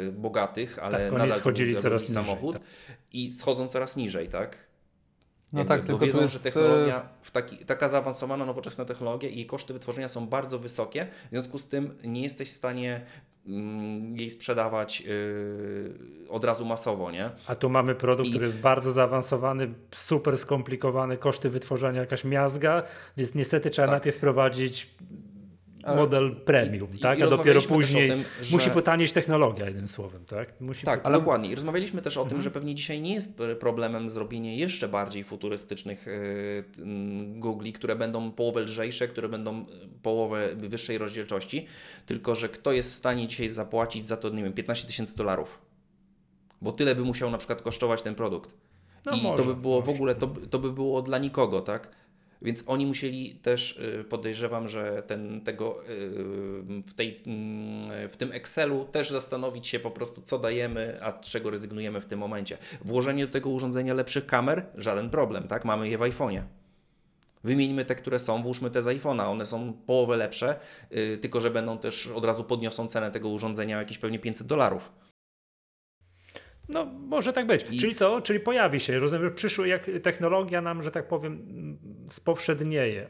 y, 0.08 0.12
bogatych, 0.12 0.78
ale 0.78 0.98
tak, 1.10 1.18
nadal 1.18 1.38
schodzili 1.38 1.76
coraz 1.76 2.08
samochód 2.08 2.54
niżej, 2.54 2.68
tak. 2.86 2.96
i 3.12 3.32
schodzą 3.32 3.68
coraz 3.68 3.96
niżej, 3.96 4.28
tak? 4.28 4.72
No 5.52 5.58
Jakby, 5.58 5.74
tak, 5.74 5.84
tylko 5.84 6.06
wiedzą, 6.06 6.22
jest... 6.22 6.34
że 6.34 6.40
technologia, 6.40 7.08
taki, 7.32 7.56
taka 7.56 7.88
zaawansowana, 7.88 8.46
nowoczesna 8.46 8.84
technologia 8.84 9.28
i 9.28 9.46
koszty 9.46 9.72
wytworzenia 9.72 10.08
są 10.08 10.26
bardzo 10.26 10.58
wysokie, 10.58 11.06
w 11.26 11.30
związku 11.30 11.58
z 11.58 11.68
tym 11.68 11.98
nie 12.04 12.22
jesteś 12.22 12.48
w 12.48 12.52
stanie 12.52 13.00
jej 14.16 14.30
sprzedawać 14.30 15.00
yy, 15.00 16.28
od 16.28 16.44
razu 16.44 16.64
masowo, 16.64 17.10
nie? 17.10 17.30
A 17.46 17.54
tu 17.54 17.70
mamy 17.70 17.94
produkt, 17.94 18.28
I... 18.28 18.30
który 18.30 18.46
jest 18.46 18.60
bardzo 18.60 18.92
zaawansowany, 18.92 19.74
super 19.90 20.38
skomplikowany, 20.38 21.16
koszty 21.16 21.50
wytworzenia 21.50 22.00
jakaś 22.00 22.24
miazga, 22.24 22.82
więc 23.16 23.34
niestety 23.34 23.70
trzeba 23.70 23.86
tak. 23.86 23.92
najpierw 23.92 24.16
wprowadzić 24.16 24.90
model 25.86 26.36
premium, 26.36 26.88
I, 26.94 26.98
tak? 26.98 27.18
I 27.18 27.22
a 27.22 27.26
dopiero 27.26 27.62
później 27.62 28.08
tym, 28.08 28.24
że... 28.42 28.56
musi 28.56 28.70
potanieć 28.70 29.12
technologia, 29.12 29.66
jednym 29.66 29.88
słowem, 29.88 30.24
tak? 30.24 30.60
Musi 30.60 30.86
tak, 30.86 31.00
ale... 31.04 31.18
dokładnie. 31.18 31.50
I 31.50 31.54
rozmawialiśmy 31.54 32.02
też 32.02 32.16
o 32.16 32.20
mhm. 32.20 32.30
tym, 32.30 32.42
że 32.42 32.50
pewnie 32.50 32.74
dzisiaj 32.74 33.00
nie 33.00 33.14
jest 33.14 33.38
problemem 33.60 34.08
zrobienie 34.08 34.56
jeszcze 34.56 34.88
bardziej 34.88 35.24
futurystycznych 35.24 36.06
yy, 36.06 37.40
Googli, 37.40 37.72
które 37.72 37.96
będą 37.96 38.32
połowę 38.32 38.60
lżejsze, 38.60 39.08
które 39.08 39.28
będą 39.28 39.64
połowę 40.02 40.48
wyższej 40.56 40.98
rozdzielczości, 40.98 41.66
tylko 42.06 42.34
że 42.34 42.48
kto 42.48 42.72
jest 42.72 42.92
w 42.92 42.94
stanie 42.94 43.26
dzisiaj 43.26 43.48
zapłacić 43.48 44.08
za 44.08 44.16
to, 44.16 44.30
nie 44.30 44.42
wiem, 44.42 44.52
15 44.52 44.86
tysięcy 44.86 45.16
dolarów, 45.16 45.58
bo 46.62 46.72
tyle 46.72 46.94
by 46.94 47.02
musiał 47.02 47.30
na 47.30 47.38
przykład 47.38 47.62
kosztować 47.62 48.02
ten 48.02 48.14
produkt. 48.14 48.54
No 49.06 49.16
I 49.16 49.22
może, 49.22 49.42
to 49.42 49.48
by 49.48 49.56
było 49.60 49.80
może. 49.80 49.92
w 49.92 49.94
ogóle, 49.94 50.14
to, 50.14 50.26
to 50.50 50.58
by 50.58 50.72
było 50.72 51.02
dla 51.02 51.18
nikogo, 51.18 51.60
tak? 51.60 52.01
Więc 52.42 52.64
oni 52.66 52.86
musieli 52.86 53.34
też, 53.34 53.76
y, 54.00 54.04
podejrzewam, 54.04 54.68
że 54.68 55.02
ten, 55.06 55.40
tego, 55.40 55.82
y, 55.82 55.86
w, 56.86 56.94
tej, 56.96 57.20
mm, 57.26 58.08
w 58.10 58.16
tym 58.16 58.32
Excelu 58.32 58.84
też 58.84 59.10
zastanowić 59.10 59.68
się 59.68 59.80
po 59.80 59.90
prostu, 59.90 60.22
co 60.22 60.38
dajemy, 60.38 60.98
a 61.02 61.12
czego 61.12 61.50
rezygnujemy 61.50 62.00
w 62.00 62.06
tym 62.06 62.18
momencie. 62.18 62.58
Włożenie 62.84 63.26
do 63.26 63.32
tego 63.32 63.50
urządzenia 63.50 63.94
lepszych 63.94 64.26
kamer, 64.26 64.66
żaden 64.74 65.10
problem, 65.10 65.48
tak? 65.48 65.64
Mamy 65.64 65.88
je 65.88 65.98
w 65.98 66.00
iPhone'ie. 66.00 66.42
Wymieńmy 67.44 67.84
te, 67.84 67.94
które 67.94 68.18
są, 68.18 68.42
włóżmy 68.42 68.70
te 68.70 68.82
z 68.82 68.86
iPhone'a, 68.86 69.26
one 69.26 69.46
są 69.46 69.72
połowę 69.72 70.16
lepsze, 70.16 70.56
yy, 70.90 71.18
tylko 71.18 71.40
że 71.40 71.50
będą 71.50 71.78
też 71.78 72.06
od 72.06 72.24
razu 72.24 72.44
podniosą 72.44 72.86
cenę 72.86 73.10
tego 73.10 73.28
urządzenia 73.28 73.78
jakieś 73.78 73.98
pewnie 73.98 74.18
500 74.18 74.46
dolarów. 74.46 74.92
No, 76.68 76.84
może 76.84 77.32
tak 77.32 77.46
być. 77.46 77.66
I... 77.70 77.78
Czyli 77.78 77.94
co? 77.94 78.20
Czyli 78.20 78.40
pojawi 78.40 78.80
się, 78.80 78.98
rozumiem, 78.98 79.24
że 79.24 79.30
przyszły, 79.30 79.68
jak 79.68 79.90
technologia 80.02 80.60
nam, 80.60 80.82
że 80.82 80.90
tak 80.90 81.08
powiem, 81.08 81.46
spowszednieje, 82.08 83.08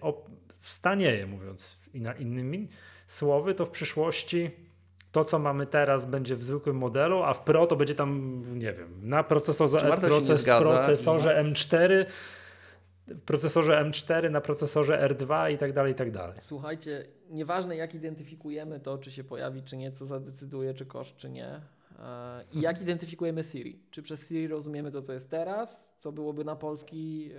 stanieje, 0.50 1.26
mówiąc 1.26 1.78
innymi 2.18 2.68
słowy, 3.06 3.54
to 3.54 3.66
w 3.66 3.70
przyszłości 3.70 4.50
to, 5.12 5.24
co 5.24 5.38
mamy 5.38 5.66
teraz, 5.66 6.04
będzie 6.04 6.36
w 6.36 6.42
zwykłym 6.42 6.76
modelu, 6.76 7.22
a 7.22 7.34
w 7.34 7.44
Pro 7.44 7.66
to 7.66 7.76
będzie 7.76 7.94
tam, 7.94 8.42
nie 8.58 8.72
wiem, 8.72 9.08
na 9.08 9.24
procesorze, 9.24 9.78
proces, 9.78 10.44
procesorze 10.44 11.44
M4, 11.44 12.04
w 13.06 13.20
procesorze 13.20 13.84
M4, 13.84 14.30
na 14.30 14.40
procesorze 14.40 15.08
R2 15.08 15.52
i 15.52 15.58
tak 15.58 15.72
dalej, 15.72 15.92
i 15.92 15.94
tak 15.94 16.10
dalej. 16.10 16.36
Słuchajcie, 16.40 17.06
nieważne 17.30 17.76
jak 17.76 17.94
identyfikujemy 17.94 18.80
to, 18.80 18.98
czy 18.98 19.10
się 19.10 19.24
pojawi, 19.24 19.62
czy 19.62 19.76
nie, 19.76 19.92
co 19.92 20.06
zadecyduje, 20.06 20.74
czy 20.74 20.86
koszt, 20.86 21.16
czy 21.16 21.30
nie, 21.30 21.60
i 22.52 22.60
jak 22.60 22.82
identyfikujemy 22.82 23.42
Siri? 23.42 23.82
Czy 23.90 24.02
przez 24.02 24.28
Siri 24.28 24.48
rozumiemy 24.48 24.90
to, 24.90 25.02
co 25.02 25.12
jest 25.12 25.30
teraz, 25.30 25.96
co 25.98 26.12
byłoby 26.12 26.44
na 26.44 26.56
polski, 26.56 27.30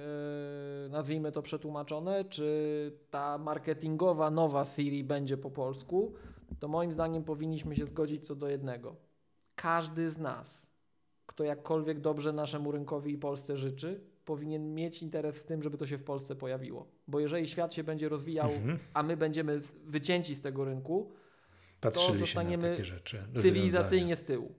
e, 0.85 0.89
nazwijmy 0.89 1.31
to 1.31 1.41
przetłumaczone, 1.41 2.25
czy 2.25 2.97
ta 3.09 3.37
marketingowa 3.37 4.31
nowa 4.31 4.65
Siri 4.65 5.03
będzie 5.03 5.37
po 5.37 5.51
polsku? 5.51 6.13
To 6.59 6.67
moim 6.67 6.91
zdaniem 6.91 7.23
powinniśmy 7.23 7.75
się 7.75 7.85
zgodzić 7.85 8.27
co 8.27 8.35
do 8.35 8.49
jednego. 8.49 8.95
Każdy 9.55 10.09
z 10.09 10.17
nas, 10.17 10.73
kto 11.25 11.43
jakkolwiek 11.43 11.99
dobrze 11.99 12.33
naszemu 12.33 12.71
rynkowi 12.71 13.13
i 13.13 13.17
Polsce 13.17 13.57
życzy, 13.57 14.01
powinien 14.25 14.75
mieć 14.75 15.01
interes 15.01 15.39
w 15.39 15.45
tym, 15.45 15.63
żeby 15.63 15.77
to 15.77 15.85
się 15.85 15.97
w 15.97 16.03
Polsce 16.03 16.35
pojawiło. 16.35 16.87
Bo 17.07 17.19
jeżeli 17.19 17.47
świat 17.47 17.73
się 17.73 17.83
będzie 17.83 18.09
rozwijał, 18.09 18.51
mhm. 18.51 18.79
a 18.93 19.03
my 19.03 19.17
będziemy 19.17 19.59
wycięci 19.85 20.35
z 20.35 20.41
tego 20.41 20.65
rynku, 20.65 21.11
Patrzyli 21.83 22.19
to 22.19 22.25
zostaniemy 22.25 22.85
rzeczy, 22.85 23.23
cywilizacyjnie 23.35 24.15
z 24.15 24.23
tyłu. 24.23 24.55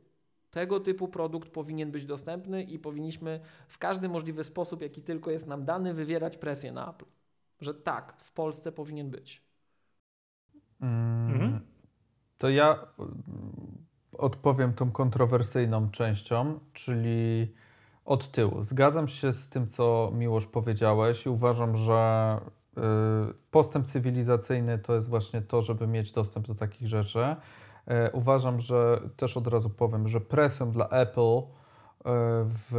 Tego 0.50 0.80
typu 0.80 1.08
produkt 1.08 1.48
powinien 1.48 1.90
być 1.90 2.06
dostępny 2.06 2.62
i 2.62 2.78
powinniśmy 2.78 3.40
w 3.68 3.78
każdy 3.78 4.08
możliwy 4.08 4.44
sposób, 4.44 4.82
jaki 4.82 5.02
tylko 5.02 5.30
jest 5.30 5.46
nam 5.46 5.64
dany, 5.64 5.94
wywierać 5.94 6.36
presję 6.36 6.72
na 6.72 6.90
Apple. 6.90 7.04
Że 7.60 7.74
tak, 7.74 8.14
w 8.18 8.32
Polsce 8.32 8.72
powinien 8.72 9.10
być. 9.10 9.42
Mm, 10.80 11.32
mhm. 11.32 11.60
To 12.38 12.50
ja 12.50 12.86
odpowiem 14.12 14.74
tą 14.74 14.90
kontrowersyjną 14.90 15.90
częścią, 15.90 16.60
czyli 16.72 17.54
od 18.04 18.30
tyłu. 18.30 18.62
Zgadzam 18.62 19.08
się 19.08 19.32
z 19.32 19.48
tym, 19.48 19.66
co 19.66 20.12
Miłosz 20.14 20.46
powiedziałeś 20.46 21.26
i 21.26 21.28
uważam, 21.28 21.76
że 21.76 22.40
postęp 23.50 23.86
cywilizacyjny 23.86 24.78
to 24.78 24.94
jest 24.94 25.08
właśnie 25.08 25.42
to, 25.42 25.62
żeby 25.62 25.86
mieć 25.86 26.12
dostęp 26.12 26.46
do 26.46 26.54
takich 26.54 26.88
rzeczy. 26.88 27.36
E, 27.86 28.10
uważam, 28.12 28.60
że 28.60 29.00
też 29.16 29.36
od 29.36 29.46
razu 29.46 29.70
powiem, 29.70 30.08
że 30.08 30.20
presją 30.20 30.72
dla 30.72 30.88
Apple 30.88 31.38
e, 31.38 31.42
w, 32.44 32.72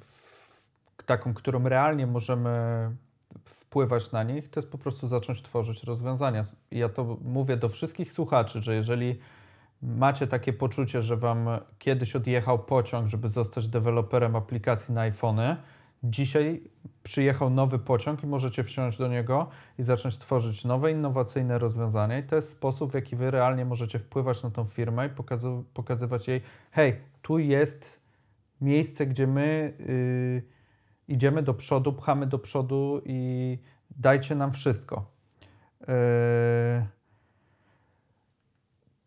w 0.00 1.04
taką, 1.06 1.34
którą 1.34 1.68
realnie 1.68 2.06
możemy 2.06 2.50
wpływać 3.44 4.12
na 4.12 4.22
nich, 4.22 4.48
to 4.48 4.60
jest 4.60 4.70
po 4.70 4.78
prostu 4.78 5.06
zacząć 5.06 5.42
tworzyć 5.42 5.84
rozwiązania. 5.84 6.42
Ja 6.70 6.88
to 6.88 7.16
mówię 7.24 7.56
do 7.56 7.68
wszystkich 7.68 8.12
słuchaczy, 8.12 8.62
że 8.62 8.74
jeżeli 8.74 9.18
macie 9.82 10.26
takie 10.26 10.52
poczucie, 10.52 11.02
że 11.02 11.16
wam 11.16 11.48
kiedyś 11.78 12.16
odjechał 12.16 12.58
pociąg, 12.58 13.08
żeby 13.08 13.28
zostać 13.28 13.68
deweloperem 13.68 14.36
aplikacji 14.36 14.94
na 14.94 15.00
iPhony, 15.00 15.56
dzisiaj 16.04 16.62
przyjechał 17.02 17.50
nowy 17.50 17.78
pociąg 17.78 18.22
i 18.22 18.26
możecie 18.26 18.64
wsiąść 18.64 18.98
do 18.98 19.08
niego 19.08 19.48
i 19.78 19.82
zacząć 19.82 20.18
tworzyć 20.18 20.64
nowe, 20.64 20.90
innowacyjne 20.90 21.58
rozwiązania. 21.58 22.18
I 22.18 22.22
to 22.22 22.36
jest 22.36 22.50
sposób, 22.50 22.90
w 22.90 22.94
jaki 22.94 23.16
wy 23.16 23.30
realnie 23.30 23.64
możecie 23.64 23.98
wpływać 23.98 24.42
na 24.42 24.50
tą 24.50 24.64
firmę 24.64 25.06
i 25.06 25.10
pokazywać 25.74 26.28
jej, 26.28 26.40
hej, 26.70 26.96
tu 27.22 27.38
jest 27.38 28.02
miejsce, 28.60 29.06
gdzie 29.06 29.26
my 29.26 29.74
yy, 29.78 31.14
idziemy 31.14 31.42
do 31.42 31.54
przodu, 31.54 31.92
pchamy 31.92 32.26
do 32.26 32.38
przodu 32.38 33.02
i 33.04 33.58
dajcie 33.90 34.34
nam 34.34 34.52
wszystko. 34.52 35.04
Yy, 35.80 35.86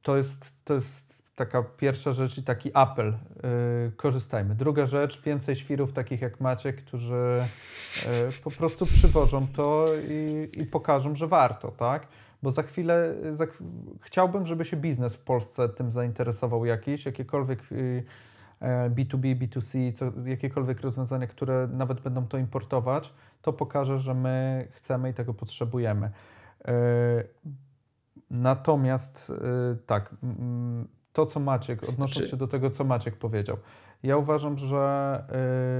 to 0.01 0.17
jest, 0.17 0.55
to 0.65 0.73
jest 0.73 1.24
taka 1.35 1.63
pierwsza 1.63 2.13
rzecz 2.13 2.37
i 2.37 2.43
taki 2.43 2.71
apel. 2.73 3.07
Yy, 3.07 3.91
korzystajmy. 3.95 4.55
Druga 4.55 4.85
rzecz, 4.85 5.21
więcej 5.21 5.55
świrów 5.55 5.93
takich 5.93 6.21
jak 6.21 6.39
Maciek, 6.39 6.75
którzy 6.75 7.43
yy, 8.05 8.31
po 8.43 8.51
prostu 8.51 8.85
przywożą 8.85 9.47
to 9.47 9.85
i, 10.09 10.49
i 10.57 10.65
pokażą, 10.65 11.15
że 11.15 11.27
warto, 11.27 11.71
tak? 11.71 12.07
Bo 12.43 12.51
za 12.51 12.63
chwilę 12.63 13.15
za, 13.31 13.45
chciałbym, 14.01 14.45
żeby 14.45 14.65
się 14.65 14.77
biznes 14.77 15.15
w 15.15 15.21
Polsce 15.21 15.69
tym 15.69 15.91
zainteresował 15.91 16.65
jakiś, 16.65 17.05
jakiekolwiek 17.05 17.71
yy, 17.71 18.05
B2B, 18.89 19.35
B2C, 19.35 19.93
co, 19.93 20.11
jakiekolwiek 20.25 20.81
rozwiązania, 20.81 21.27
które 21.27 21.67
nawet 21.71 22.01
będą 22.01 22.27
to 22.27 22.37
importować, 22.37 23.13
to 23.41 23.53
pokaże, 23.53 23.99
że 23.99 24.13
my 24.13 24.67
chcemy 24.71 25.09
i 25.09 25.13
tego 25.13 25.33
potrzebujemy. 25.33 26.11
Yy, 26.67 26.73
Natomiast 28.29 29.29
yy, 29.29 29.77
tak, 29.85 30.15
to 31.15 31.25
co 31.25 31.39
Maciek, 31.39 31.89
odnosząc 31.89 32.25
Czy- 32.25 32.31
się 32.31 32.37
do 32.37 32.47
tego, 32.47 32.69
co 32.69 32.83
Maciek 32.83 33.15
powiedział, 33.15 33.57
ja 34.03 34.17
uważam, 34.17 34.57
że 34.57 35.23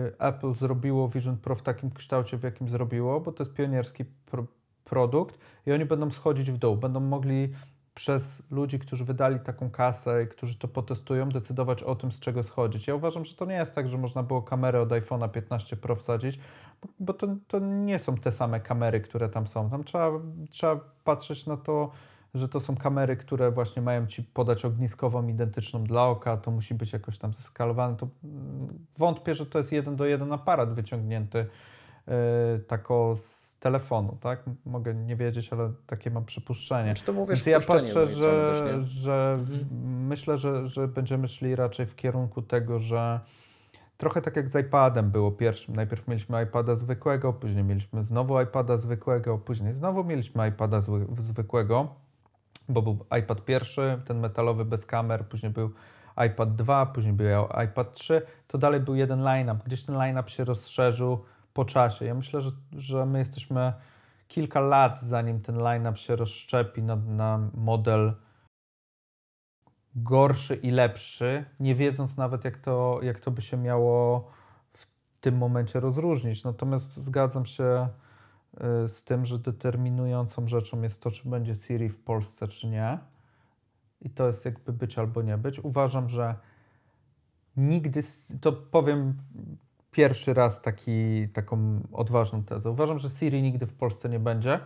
yy, 0.09 0.27
Apple 0.27 0.53
zrobiło 0.53 1.09
Vision 1.09 1.37
Pro 1.37 1.55
w 1.55 1.61
takim 1.61 1.91
kształcie, 1.91 2.37
w 2.37 2.43
jakim 2.43 2.69
zrobiło, 2.69 3.21
bo 3.21 3.31
to 3.31 3.43
jest 3.43 3.53
pionierski 3.53 4.05
pro 4.05 4.45
produkt 4.83 5.37
i 5.65 5.71
oni 5.71 5.85
będą 5.85 6.11
schodzić 6.11 6.51
w 6.51 6.57
dół, 6.57 6.77
będą 6.77 6.99
mogli 6.99 7.49
przez 7.95 8.43
ludzi, 8.51 8.79
którzy 8.79 9.05
wydali 9.05 9.39
taką 9.39 9.69
kasę 9.69 10.23
i 10.23 10.27
którzy 10.27 10.57
to 10.57 10.67
potestują, 10.67 11.29
decydować 11.29 11.83
o 11.83 11.95
tym, 11.95 12.11
z 12.11 12.19
czego 12.19 12.43
schodzić. 12.43 12.87
Ja 12.87 12.95
uważam, 12.95 13.25
że 13.25 13.35
to 13.35 13.45
nie 13.45 13.55
jest 13.55 13.75
tak, 13.75 13.89
że 13.89 13.97
można 13.97 14.23
było 14.23 14.41
kamerę 14.41 14.81
od 14.81 14.89
iPhone'a 14.89 15.29
15 15.29 15.77
Pro 15.77 15.95
wsadzić, 15.95 16.39
bo, 16.81 16.87
bo 16.99 17.13
to, 17.13 17.27
to 17.47 17.59
nie 17.59 17.99
są 17.99 18.17
te 18.17 18.31
same 18.31 18.59
kamery, 18.59 19.01
które 19.01 19.29
tam 19.29 19.47
są. 19.47 19.69
Tam 19.69 19.83
trzeba, 19.83 20.11
trzeba 20.49 20.79
patrzeć 21.03 21.45
na 21.45 21.57
to, 21.57 21.91
że 22.35 22.49
to 22.49 22.59
są 22.59 22.75
kamery, 22.75 23.17
które 23.17 23.51
właśnie 23.51 23.81
mają 23.81 24.07
Ci 24.07 24.23
podać 24.23 24.65
ogniskową 24.65 25.27
identyczną 25.27 25.83
dla 25.83 26.05
oka, 26.05 26.37
to 26.37 26.51
musi 26.51 26.75
być 26.75 26.93
jakoś 26.93 27.17
tam 27.17 27.33
zeskalowane. 27.33 27.97
To 27.97 28.07
mm, 28.23 28.67
wątpię, 28.97 29.35
że 29.35 29.45
to 29.45 29.57
jest 29.57 29.71
jeden 29.71 29.95
do 29.95 30.05
jeden 30.05 30.33
aparat 30.33 30.73
wyciągnięty 30.73 31.45
yy, 32.07 32.13
tako 32.67 33.15
z 33.17 33.57
telefonu, 33.59 34.17
tak? 34.21 34.43
Mogę 34.65 34.93
nie 34.93 35.15
wiedzieć, 35.15 35.53
ale 35.53 35.71
takie 35.87 36.11
mam 36.11 36.25
przypuszczenie. 36.25 36.93
Czy 36.93 37.05
to 37.05 37.13
mówisz 37.13 37.43
Więc 37.43 37.45
ja 37.45 37.59
patrzę, 37.59 37.89
strony 37.91 38.07
też, 38.07 38.17
że, 38.17 38.83
że 38.83 39.37
w, 39.39 39.71
myślę, 40.07 40.37
że, 40.37 40.67
że 40.67 40.87
będziemy 40.87 41.27
szli 41.27 41.55
raczej 41.55 41.85
w 41.85 41.95
kierunku 41.95 42.41
tego, 42.41 42.79
że 42.79 43.19
trochę 43.97 44.21
tak 44.21 44.35
jak 44.35 44.49
z 44.49 44.55
iPadem 44.55 45.11
było 45.11 45.31
pierwszym. 45.31 45.75
Najpierw 45.75 46.07
mieliśmy 46.07 46.43
iPada 46.43 46.75
zwykłego, 46.75 47.33
później 47.33 47.63
mieliśmy 47.63 48.03
znowu 48.03 48.41
iPada 48.41 48.77
zwykłego, 48.77 49.37
później 49.37 49.73
znowu 49.73 50.03
mieliśmy 50.03 50.47
iPada 50.47 50.81
zły, 50.81 51.07
zwykłego, 51.17 52.04
bo 52.69 52.81
był 52.81 53.05
iPad 53.19 53.45
pierwszy, 53.45 54.01
ten 54.05 54.19
metalowy 54.19 54.65
bez 54.65 54.85
kamer, 54.85 55.27
później 55.27 55.51
był 55.51 55.71
iPad 56.27 56.55
2, 56.55 56.85
później 56.85 57.13
był 57.13 57.47
iPad 57.65 57.93
3, 57.93 58.21
to 58.47 58.57
dalej 58.57 58.79
był 58.79 58.95
jeden 58.95 59.23
line-up. 59.23 59.59
Gdzieś 59.65 59.83
ten 59.83 59.95
line-up 59.95 60.29
się 60.29 60.45
rozszerzył 60.45 61.25
po 61.53 61.65
czasie. 61.65 62.05
Ja 62.05 62.13
myślę, 62.13 62.41
że, 62.41 62.51
że 62.71 63.05
my 63.05 63.19
jesteśmy 63.19 63.73
kilka 64.27 64.59
lat, 64.59 65.01
zanim 65.01 65.41
ten 65.41 65.57
line-up 65.57 65.97
się 65.97 66.15
rozszczepi 66.15 66.83
na, 66.83 66.95
na 66.95 67.49
model 67.53 68.13
gorszy 69.95 70.55
i 70.55 70.71
lepszy, 70.71 71.45
nie 71.59 71.75
wiedząc 71.75 72.17
nawet, 72.17 72.45
jak 72.45 72.57
to, 72.57 72.99
jak 73.01 73.19
to 73.19 73.31
by 73.31 73.41
się 73.41 73.57
miało 73.57 74.27
w 74.73 74.87
tym 75.21 75.37
momencie 75.37 75.79
rozróżnić. 75.79 76.43
Natomiast 76.43 76.97
zgadzam 76.97 77.45
się 77.45 77.87
z 78.87 79.03
tym, 79.03 79.25
że 79.25 79.39
determinującą 79.39 80.47
rzeczą 80.47 80.81
jest 80.81 81.01
to, 81.01 81.11
czy 81.11 81.29
będzie 81.29 81.55
Siri 81.55 81.89
w 81.89 81.99
Polsce, 81.99 82.47
czy 82.47 82.67
nie. 82.67 82.99
I 84.01 84.09
to 84.09 84.27
jest 84.27 84.45
jakby 84.45 84.73
być 84.73 84.99
albo 84.99 85.21
nie 85.21 85.37
być. 85.37 85.59
Uważam, 85.59 86.09
że 86.09 86.35
nigdy, 87.57 87.99
to 88.41 88.53
powiem 88.53 89.13
pierwszy 89.91 90.33
raz 90.33 90.61
taki, 90.61 91.27
taką 91.33 91.79
odważną 91.91 92.43
tezę. 92.43 92.69
Uważam, 92.69 92.99
że 92.99 93.09
Siri 93.09 93.41
nigdy 93.41 93.65
w 93.65 93.73
Polsce 93.73 94.09
nie 94.09 94.19
będzie. 94.19 94.59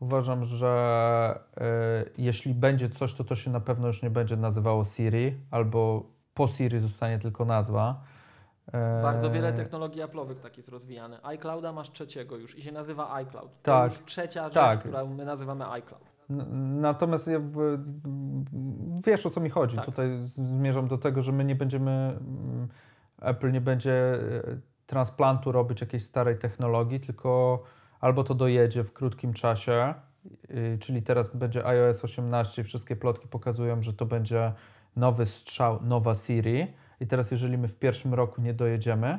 Uważam, 0.00 0.44
że 0.44 1.40
y, 1.56 2.10
jeśli 2.18 2.54
będzie 2.54 2.88
coś, 2.88 3.14
to 3.14 3.24
to 3.24 3.36
się 3.36 3.50
na 3.50 3.60
pewno 3.60 3.86
już 3.86 4.02
nie 4.02 4.10
będzie 4.10 4.36
nazywało 4.36 4.84
Siri, 4.84 5.36
albo 5.50 6.06
po 6.34 6.48
Siri 6.48 6.80
zostanie 6.80 7.18
tylko 7.18 7.44
nazwa. 7.44 8.04
E, 8.72 9.02
Bardzo 9.02 9.30
wiele 9.30 9.52
technologii 9.52 10.02
Apple'owych 10.02 10.34
tak 10.34 10.56
jest 10.56 10.68
rozwijane. 10.68 11.18
iClouda 11.22 11.72
masz 11.72 11.90
trzeciego 11.90 12.36
już 12.36 12.58
i 12.58 12.62
się 12.62 12.72
nazywa 12.72 13.12
iCloud. 13.14 13.48
To 13.62 13.72
Tak. 13.72 13.92
już 13.92 14.04
trzecia 14.04 14.44
rzecz, 14.44 14.54
Tak. 14.54 14.80
którą 14.80 15.06
my 15.06 15.24
nazywamy 15.24 15.70
iCloud. 15.70 16.12
Natomiast 16.80 17.26
ja, 17.26 17.40
wiesz 19.06 19.26
o 19.26 19.30
co 19.30 19.40
mi 19.40 19.50
chodzi. 19.50 19.76
Tak. 19.76 19.84
Tutaj 19.86 20.08
zmierzam 20.24 20.88
do 20.88 20.98
tego, 20.98 21.22
że 21.22 21.32
my 21.32 21.44
nie 21.44 21.54
będziemy, 21.54 21.90
mm, 21.90 22.68
Apple 23.20 23.52
nie 23.52 23.60
będzie 23.60 23.92
e, 23.92 24.18
transplantu 24.86 25.52
robić 25.52 25.80
jakiejś 25.80 26.04
starej 26.04 26.38
technologii, 26.38 27.00
tylko 27.00 27.62
albo 28.00 28.24
to 28.24 28.34
dojedzie 28.34 28.84
w 28.84 28.92
krótkim 28.92 29.32
czasie, 29.32 29.94
czyli 30.80 31.02
teraz 31.02 31.36
będzie 31.36 31.66
iOS 31.66 32.04
18, 32.04 32.64
wszystkie 32.64 32.96
plotki 32.96 33.28
pokazują, 33.28 33.82
że 33.82 33.92
to 33.92 34.06
będzie 34.06 34.52
nowy 34.96 35.26
strzał, 35.26 35.78
nowa 35.82 36.14
Siri. 36.14 36.72
I 37.02 37.06
teraz 37.06 37.30
jeżeli 37.30 37.58
my 37.58 37.68
w 37.68 37.76
pierwszym 37.76 38.14
roku 38.14 38.40
nie 38.40 38.54
dojedziemy 38.54 39.18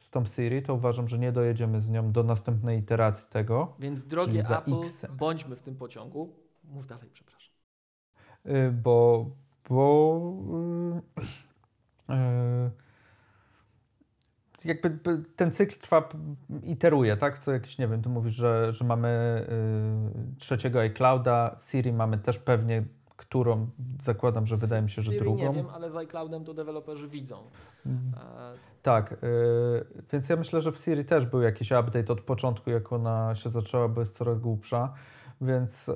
z 0.00 0.10
tą 0.10 0.26
Siri, 0.26 0.62
to 0.62 0.74
uważam, 0.74 1.08
że 1.08 1.18
nie 1.18 1.32
dojedziemy 1.32 1.82
z 1.82 1.90
nią 1.90 2.12
do 2.12 2.22
następnej 2.22 2.78
iteracji 2.78 3.26
tego. 3.30 3.74
Więc 3.78 4.04
drogie 4.04 4.40
Apple, 4.58 4.82
X-em. 4.82 5.16
bądźmy 5.16 5.56
w 5.56 5.62
tym 5.62 5.76
pociągu. 5.76 6.34
Mów 6.64 6.86
dalej, 6.86 7.08
przepraszam. 7.12 7.54
Y, 8.46 8.72
bo, 8.72 9.30
bo 9.68 10.20
y, 12.10 12.14
y, 12.14 12.70
jakby 14.64 14.90
by 14.90 15.24
ten 15.36 15.52
cykl 15.52 15.80
trwa, 15.80 16.08
iteruje, 16.62 17.16
tak? 17.16 17.38
Co 17.38 17.52
jakiś, 17.52 17.78
nie 17.78 17.88
wiem, 17.88 18.02
ty 18.02 18.08
mówisz, 18.08 18.34
że, 18.34 18.72
że 18.72 18.84
mamy 18.84 19.46
y, 20.34 20.40
trzeciego 20.40 20.80
iClouda, 20.80 21.56
Siri 21.70 21.92
mamy 21.92 22.18
też 22.18 22.38
pewnie, 22.38 22.84
którą 23.16 23.70
zakładam, 24.02 24.46
że 24.46 24.56
wydaje 24.56 24.82
mi 24.82 24.90
się, 24.90 25.02
że 25.02 25.10
Siri 25.10 25.20
drugą. 25.20 25.42
nie 25.42 25.52
wiem, 25.52 25.66
ale 25.74 25.90
z 25.90 25.96
iCloudem 25.96 26.44
to 26.44 26.54
deweloperzy 26.54 27.08
widzą. 27.08 27.50
E, 27.86 27.90
Tak, 28.82 29.12
y, 29.12 29.16
więc 30.12 30.28
ja 30.28 30.36
myślę, 30.36 30.62
że 30.62 30.72
w 30.72 30.76
Siri 30.76 31.04
też 31.04 31.26
był 31.26 31.42
jakiś 31.42 31.70
update 31.70 32.12
od 32.12 32.20
początku, 32.20 32.70
jak 32.70 32.92
ona 32.92 33.34
się 33.34 33.50
zaczęła, 33.50 33.88
bo 33.88 34.00
jest 34.00 34.16
coraz 34.16 34.38
głupsza, 34.38 34.94
więc 35.40 35.88
y, 35.88 35.92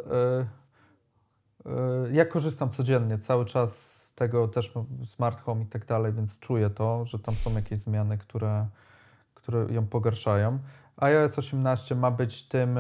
y, 1.67 1.71
ja 2.13 2.25
korzystam 2.25 2.71
codziennie, 2.71 3.19
cały 3.19 3.45
czas 3.45 3.93
z 4.07 4.15
tego 4.15 4.49
też 4.49 4.73
smart 5.05 5.41
home 5.41 5.63
i 5.63 5.67
tak 5.67 5.87
dalej, 5.87 6.13
więc 6.13 6.39
czuję 6.39 6.71
to, 6.71 7.05
że 7.05 7.19
tam 7.19 7.35
są 7.35 7.55
jakieś 7.55 7.79
zmiany, 7.79 8.19
które, 8.19 8.67
które 9.35 9.67
ją 9.73 9.87
pogarszają. 9.87 10.59
iOS 10.97 11.39
18 11.39 11.95
ma 11.95 12.11
być 12.11 12.49
tym, 12.49 12.79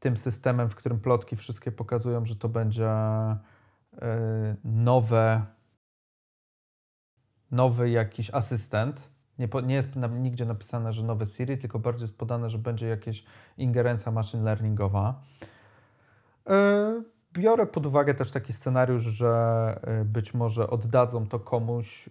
tym 0.00 0.16
systemem, 0.16 0.68
w 0.68 0.74
którym 0.74 1.00
plotki 1.00 1.36
wszystkie 1.36 1.72
pokazują, 1.72 2.24
że 2.24 2.36
to 2.36 2.48
będzie 2.48 2.90
y, 3.94 3.98
nowe 4.64 5.46
nowy 7.50 7.90
jakiś 7.90 8.30
asystent. 8.34 9.08
Nie, 9.38 9.48
nie 9.66 9.74
jest 9.74 9.96
nigdzie 10.10 10.44
napisane, 10.44 10.92
że 10.92 11.02
nowy 11.02 11.26
Siri, 11.26 11.58
tylko 11.58 11.78
bardziej 11.78 12.04
jest 12.04 12.18
podane, 12.18 12.50
że 12.50 12.58
będzie 12.58 12.88
jakaś 12.88 13.24
ingerencja 13.56 14.12
machine 14.12 14.42
learningowa. 14.42 15.22
Yy, 16.46 17.04
biorę 17.32 17.66
pod 17.66 17.86
uwagę 17.86 18.14
też 18.14 18.30
taki 18.30 18.52
scenariusz, 18.52 19.02
że 19.02 19.80
yy, 19.86 20.04
być 20.04 20.34
może 20.34 20.70
oddadzą 20.70 21.26
to 21.26 21.40
komuś, 21.40 22.10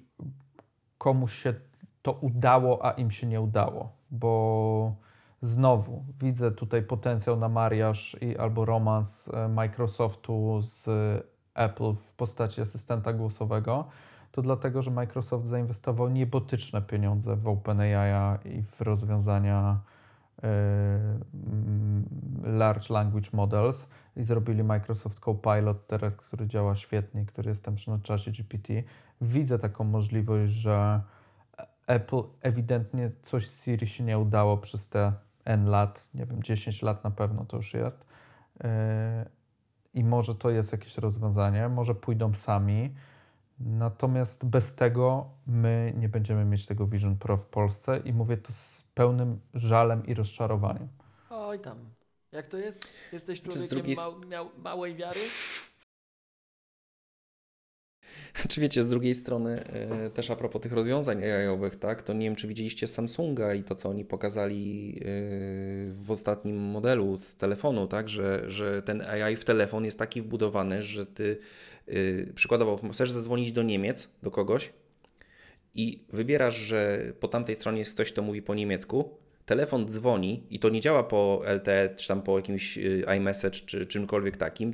komuś 0.97 1.33
się 1.33 1.53
to 2.01 2.11
udało, 2.11 2.85
a 2.85 2.91
im 2.91 3.11
się 3.11 3.27
nie 3.27 3.41
udało, 3.41 3.91
bo 4.11 4.95
znowu 5.41 6.05
widzę 6.19 6.51
tutaj 6.51 6.83
potencjał 6.83 7.37
na 7.37 7.49
mariaż 7.49 8.17
i 8.21 8.37
albo 8.37 8.65
romans 8.65 9.29
e, 9.33 9.47
Microsoftu 9.47 10.61
z 10.61 10.89
Apple 11.53 11.93
w 11.93 12.13
postaci 12.13 12.61
asystenta 12.61 13.13
głosowego 13.13 13.87
to 14.37 14.41
dlatego, 14.41 14.81
że 14.81 14.91
Microsoft 14.91 15.47
zainwestował 15.47 16.09
niebotyczne 16.09 16.81
pieniądze 16.81 17.35
w 17.35 17.47
OpenAI 17.47 18.39
i 18.45 18.63
w 18.63 18.81
rozwiązania 18.81 19.81
mm, 20.43 22.05
Large 22.43 22.93
Language 22.93 23.29
Models 23.33 23.87
i 24.15 24.23
zrobili 24.23 24.63
Microsoft 24.63 25.19
Copilot 25.19 25.87
teraz, 25.87 26.15
który 26.15 26.47
działa 26.47 26.75
świetnie, 26.75 27.25
który 27.25 27.49
jest 27.49 27.63
tam 27.63 27.75
na 27.87 27.99
czasie 27.99 28.31
GPT. 28.31 28.73
Widzę 29.21 29.59
taką 29.59 29.83
możliwość, 29.83 30.51
że 30.51 31.01
Apple 31.87 32.23
ewidentnie 32.41 33.09
coś 33.21 33.49
z 33.49 33.63
Siri 33.63 33.87
się 33.87 34.03
nie 34.03 34.19
udało 34.19 34.57
przez 34.57 34.89
te 34.89 35.13
N 35.47 35.65
lat, 35.65 36.09
nie 36.13 36.25
wiem, 36.25 36.43
10 36.43 36.81
lat 36.81 37.03
na 37.03 37.11
pewno 37.11 37.45
to 37.45 37.57
już 37.57 37.73
jest. 37.73 38.05
Yy, 38.63 38.69
I 39.93 40.03
może 40.03 40.35
to 40.35 40.49
jest 40.49 40.71
jakieś 40.71 40.97
rozwiązanie, 40.97 41.69
może 41.69 41.95
pójdą 41.95 42.33
sami. 42.33 42.95
Natomiast 43.59 44.45
bez 44.45 44.75
tego 44.75 45.29
my 45.47 45.93
nie 45.97 46.09
będziemy 46.09 46.45
mieć 46.45 46.65
tego 46.65 46.85
Vision 46.85 47.17
Pro 47.17 47.37
w 47.37 47.45
Polsce 47.45 47.97
i 47.97 48.13
mówię 48.13 48.37
to 48.37 48.53
z 48.53 48.83
pełnym 48.93 49.39
żalem 49.53 50.05
i 50.05 50.13
rozczarowaniem. 50.13 50.87
Oj 51.29 51.59
tam. 51.59 51.77
Jak 52.31 52.47
to 52.47 52.57
jest? 52.57 52.93
Jesteś 53.13 53.41
człowiekiem 53.41 53.69
drugiej 53.69 53.95
mał, 53.95 54.49
małej 54.57 54.95
wiary? 54.95 55.19
Czy 58.49 58.61
wiecie, 58.61 58.83
z 58.83 58.87
drugiej 58.87 59.15
strony 59.15 59.63
e, 59.63 60.09
też 60.09 60.31
a 60.31 60.35
propos 60.35 60.61
tych 60.61 60.73
rozwiązań 60.73 61.23
AI-owych, 61.23 61.75
tak, 61.75 62.01
to 62.01 62.13
nie 62.13 62.25
wiem, 62.25 62.35
czy 62.35 62.47
widzieliście 62.47 62.87
Samsunga 62.87 63.53
i 63.53 63.63
to, 63.63 63.75
co 63.75 63.89
oni 63.89 64.05
pokazali 64.05 64.95
e, 64.99 65.03
w 65.93 66.07
ostatnim 66.11 66.57
modelu 66.57 67.17
z 67.17 67.35
telefonu, 67.35 67.87
tak, 67.87 68.09
że, 68.09 68.51
że 68.51 68.81
ten 68.81 69.01
AI 69.01 69.35
w 69.35 69.45
telefon 69.45 69.85
jest 69.85 69.99
taki 69.99 70.21
wbudowany, 70.21 70.83
że 70.83 71.05
ty 71.05 71.37
e, 71.87 71.93
przykładowo 72.33 72.89
chcesz 72.91 73.11
zadzwonić 73.11 73.51
do 73.51 73.63
Niemiec, 73.63 74.09
do 74.23 74.31
kogoś 74.31 74.73
i 75.75 76.03
wybierasz, 76.09 76.55
że 76.55 77.11
po 77.19 77.27
tamtej 77.27 77.55
stronie 77.55 77.79
jest 77.79 77.93
ktoś, 77.93 78.11
kto 78.11 78.21
mówi 78.21 78.41
po 78.41 78.55
niemiecku, 78.55 79.17
telefon 79.47 79.87
dzwoni 79.87 80.43
i 80.49 80.59
to 80.59 80.69
nie 80.69 80.81
działa 80.81 81.03
po 81.03 81.41
LTE, 81.55 81.89
czy 81.95 82.07
tam 82.07 82.21
po 82.21 82.37
jakimś 82.37 82.77
y, 82.77 83.05
iMessage, 83.17 83.59
czy 83.65 83.85
czymkolwiek 83.85 84.37
takim, 84.37 84.73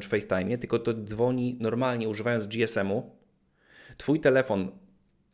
czy 0.00 0.08
FaceTime, 0.08 0.58
tylko 0.58 0.78
to 0.78 0.94
dzwoni 0.94 1.56
normalnie 1.60 2.08
używając 2.08 2.46
GSM-u. 2.46 3.10
Twój 3.96 4.20
telefon 4.20 4.70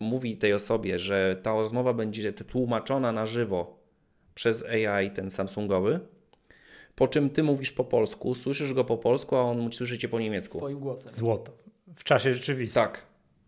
mówi 0.00 0.36
tej 0.36 0.52
osobie, 0.52 0.98
że 0.98 1.36
ta 1.42 1.52
rozmowa 1.52 1.92
będzie 1.92 2.32
tłumaczona 2.32 3.12
na 3.12 3.26
żywo 3.26 3.80
przez 4.34 4.64
AI, 4.64 5.10
ten 5.10 5.30
Samsungowy, 5.30 6.00
po 6.94 7.08
czym 7.08 7.30
ty 7.30 7.42
mówisz 7.42 7.72
po 7.72 7.84
polsku, 7.84 8.34
słyszysz 8.34 8.72
go 8.72 8.84
po 8.84 8.96
polsku, 8.96 9.36
a 9.36 9.40
on 9.42 9.72
słyszy 9.72 9.98
cię 9.98 10.08
po 10.08 10.20
niemiecku. 10.20 10.58
Swoim 10.58 10.78
głosem. 10.78 11.12
Złoto. 11.12 11.52
W 11.96 12.04
czasie 12.04 12.34
rzeczywistym. 12.34 12.82
Tak, 12.82 13.02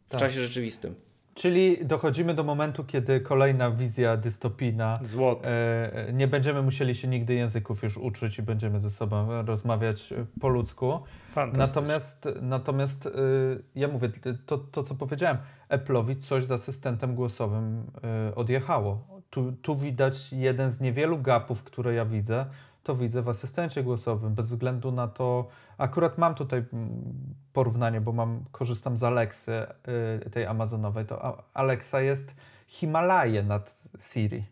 w 0.07 0.11
Tak. 0.11 0.21
czasie 0.21 0.41
rzeczywistym. 0.41 0.95
Czyli 1.39 1.87
dochodzimy 1.87 2.35
do 2.35 2.45
momentu, 2.45 2.85
kiedy 2.85 3.21
kolejna 3.21 3.71
wizja 3.71 4.17
dystopijna. 4.17 4.99
Złoto. 5.03 5.51
E, 5.51 6.13
nie 6.13 6.29
będziemy 6.29 6.63
musieli 6.63 6.95
się 6.95 7.09
nigdy 7.09 7.35
języków 7.35 7.83
już 7.83 7.97
uczyć 7.97 8.39
i 8.39 8.43
będziemy 8.43 8.81
ze 8.81 8.91
sobą 8.91 9.43
rozmawiać 9.43 10.13
e, 10.13 10.27
po 10.41 10.49
ludzku. 10.49 11.01
Fantastycznie. 11.33 11.83
Natomiast, 11.83 12.29
natomiast 12.43 13.07
y, 13.07 13.11
ja 13.75 13.89
mówię, 13.89 14.11
to, 14.47 14.59
to 14.59 14.83
co 14.83 14.95
powiedziałem, 14.95 15.39
Apple'owi 15.71 16.19
coś 16.19 16.45
z 16.45 16.51
asystentem 16.51 17.15
głosowym 17.15 17.83
odjechało. 18.35 19.21
Tu, 19.31 19.53
tu 19.53 19.77
widać 19.77 20.33
jeden 20.33 20.71
z 20.71 20.81
niewielu 20.81 21.19
gapów, 21.19 21.63
które 21.63 21.95
ja 21.95 22.05
widzę, 22.05 22.47
to 22.89 22.97
widzę 22.97 23.23
w 23.23 23.29
asystencie 23.29 23.83
głosowym, 23.83 24.35
bez 24.35 24.51
względu 24.51 24.93
na 24.93 25.09
to, 25.09 25.49
akurat 25.79 26.19
mam 26.19 26.35
tutaj 26.35 26.65
mm, 26.73 27.15
porównanie, 27.53 28.01
bo 28.01 28.13
mam, 28.13 28.45
korzystam 28.53 28.99
z 28.99 29.03
Alexy, 29.03 29.53
y, 30.27 30.31
tej 30.31 30.47
amazonowej, 30.47 31.07
to 31.07 31.45
Alexa 31.55 32.01
jest 32.01 32.35
Himalaje 32.67 33.43
nad 33.43 33.77
Siri. 34.13 34.45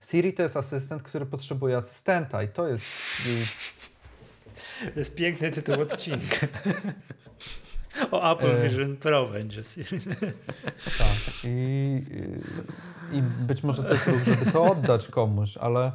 Siri 0.00 0.32
to 0.32 0.42
jest 0.42 0.56
asystent, 0.56 1.02
który 1.02 1.26
potrzebuje 1.26 1.76
asystenta 1.76 2.42
i 2.42 2.48
to 2.48 2.68
jest 2.68 2.84
y, 3.26 4.90
To 4.92 4.98
jest 4.98 5.16
piękny 5.16 5.50
tytuł 5.50 5.82
odcinka. 5.82 6.46
o 8.10 8.32
Apple 8.32 8.50
E. 8.50 8.68
Vision 8.68 8.96
Pro 8.96 9.28
będzie. 9.28 9.62
Tak. 10.98 11.44
I, 11.44 12.02
i, 13.12 13.16
I 13.16 13.22
być 13.22 13.62
może 13.62 13.82
to 13.82 13.88
jest 13.88 14.06
ruch, 14.06 14.24
żeby 14.24 14.52
to 14.52 14.64
oddać 14.64 15.08
komuś, 15.08 15.56
ale 15.56 15.92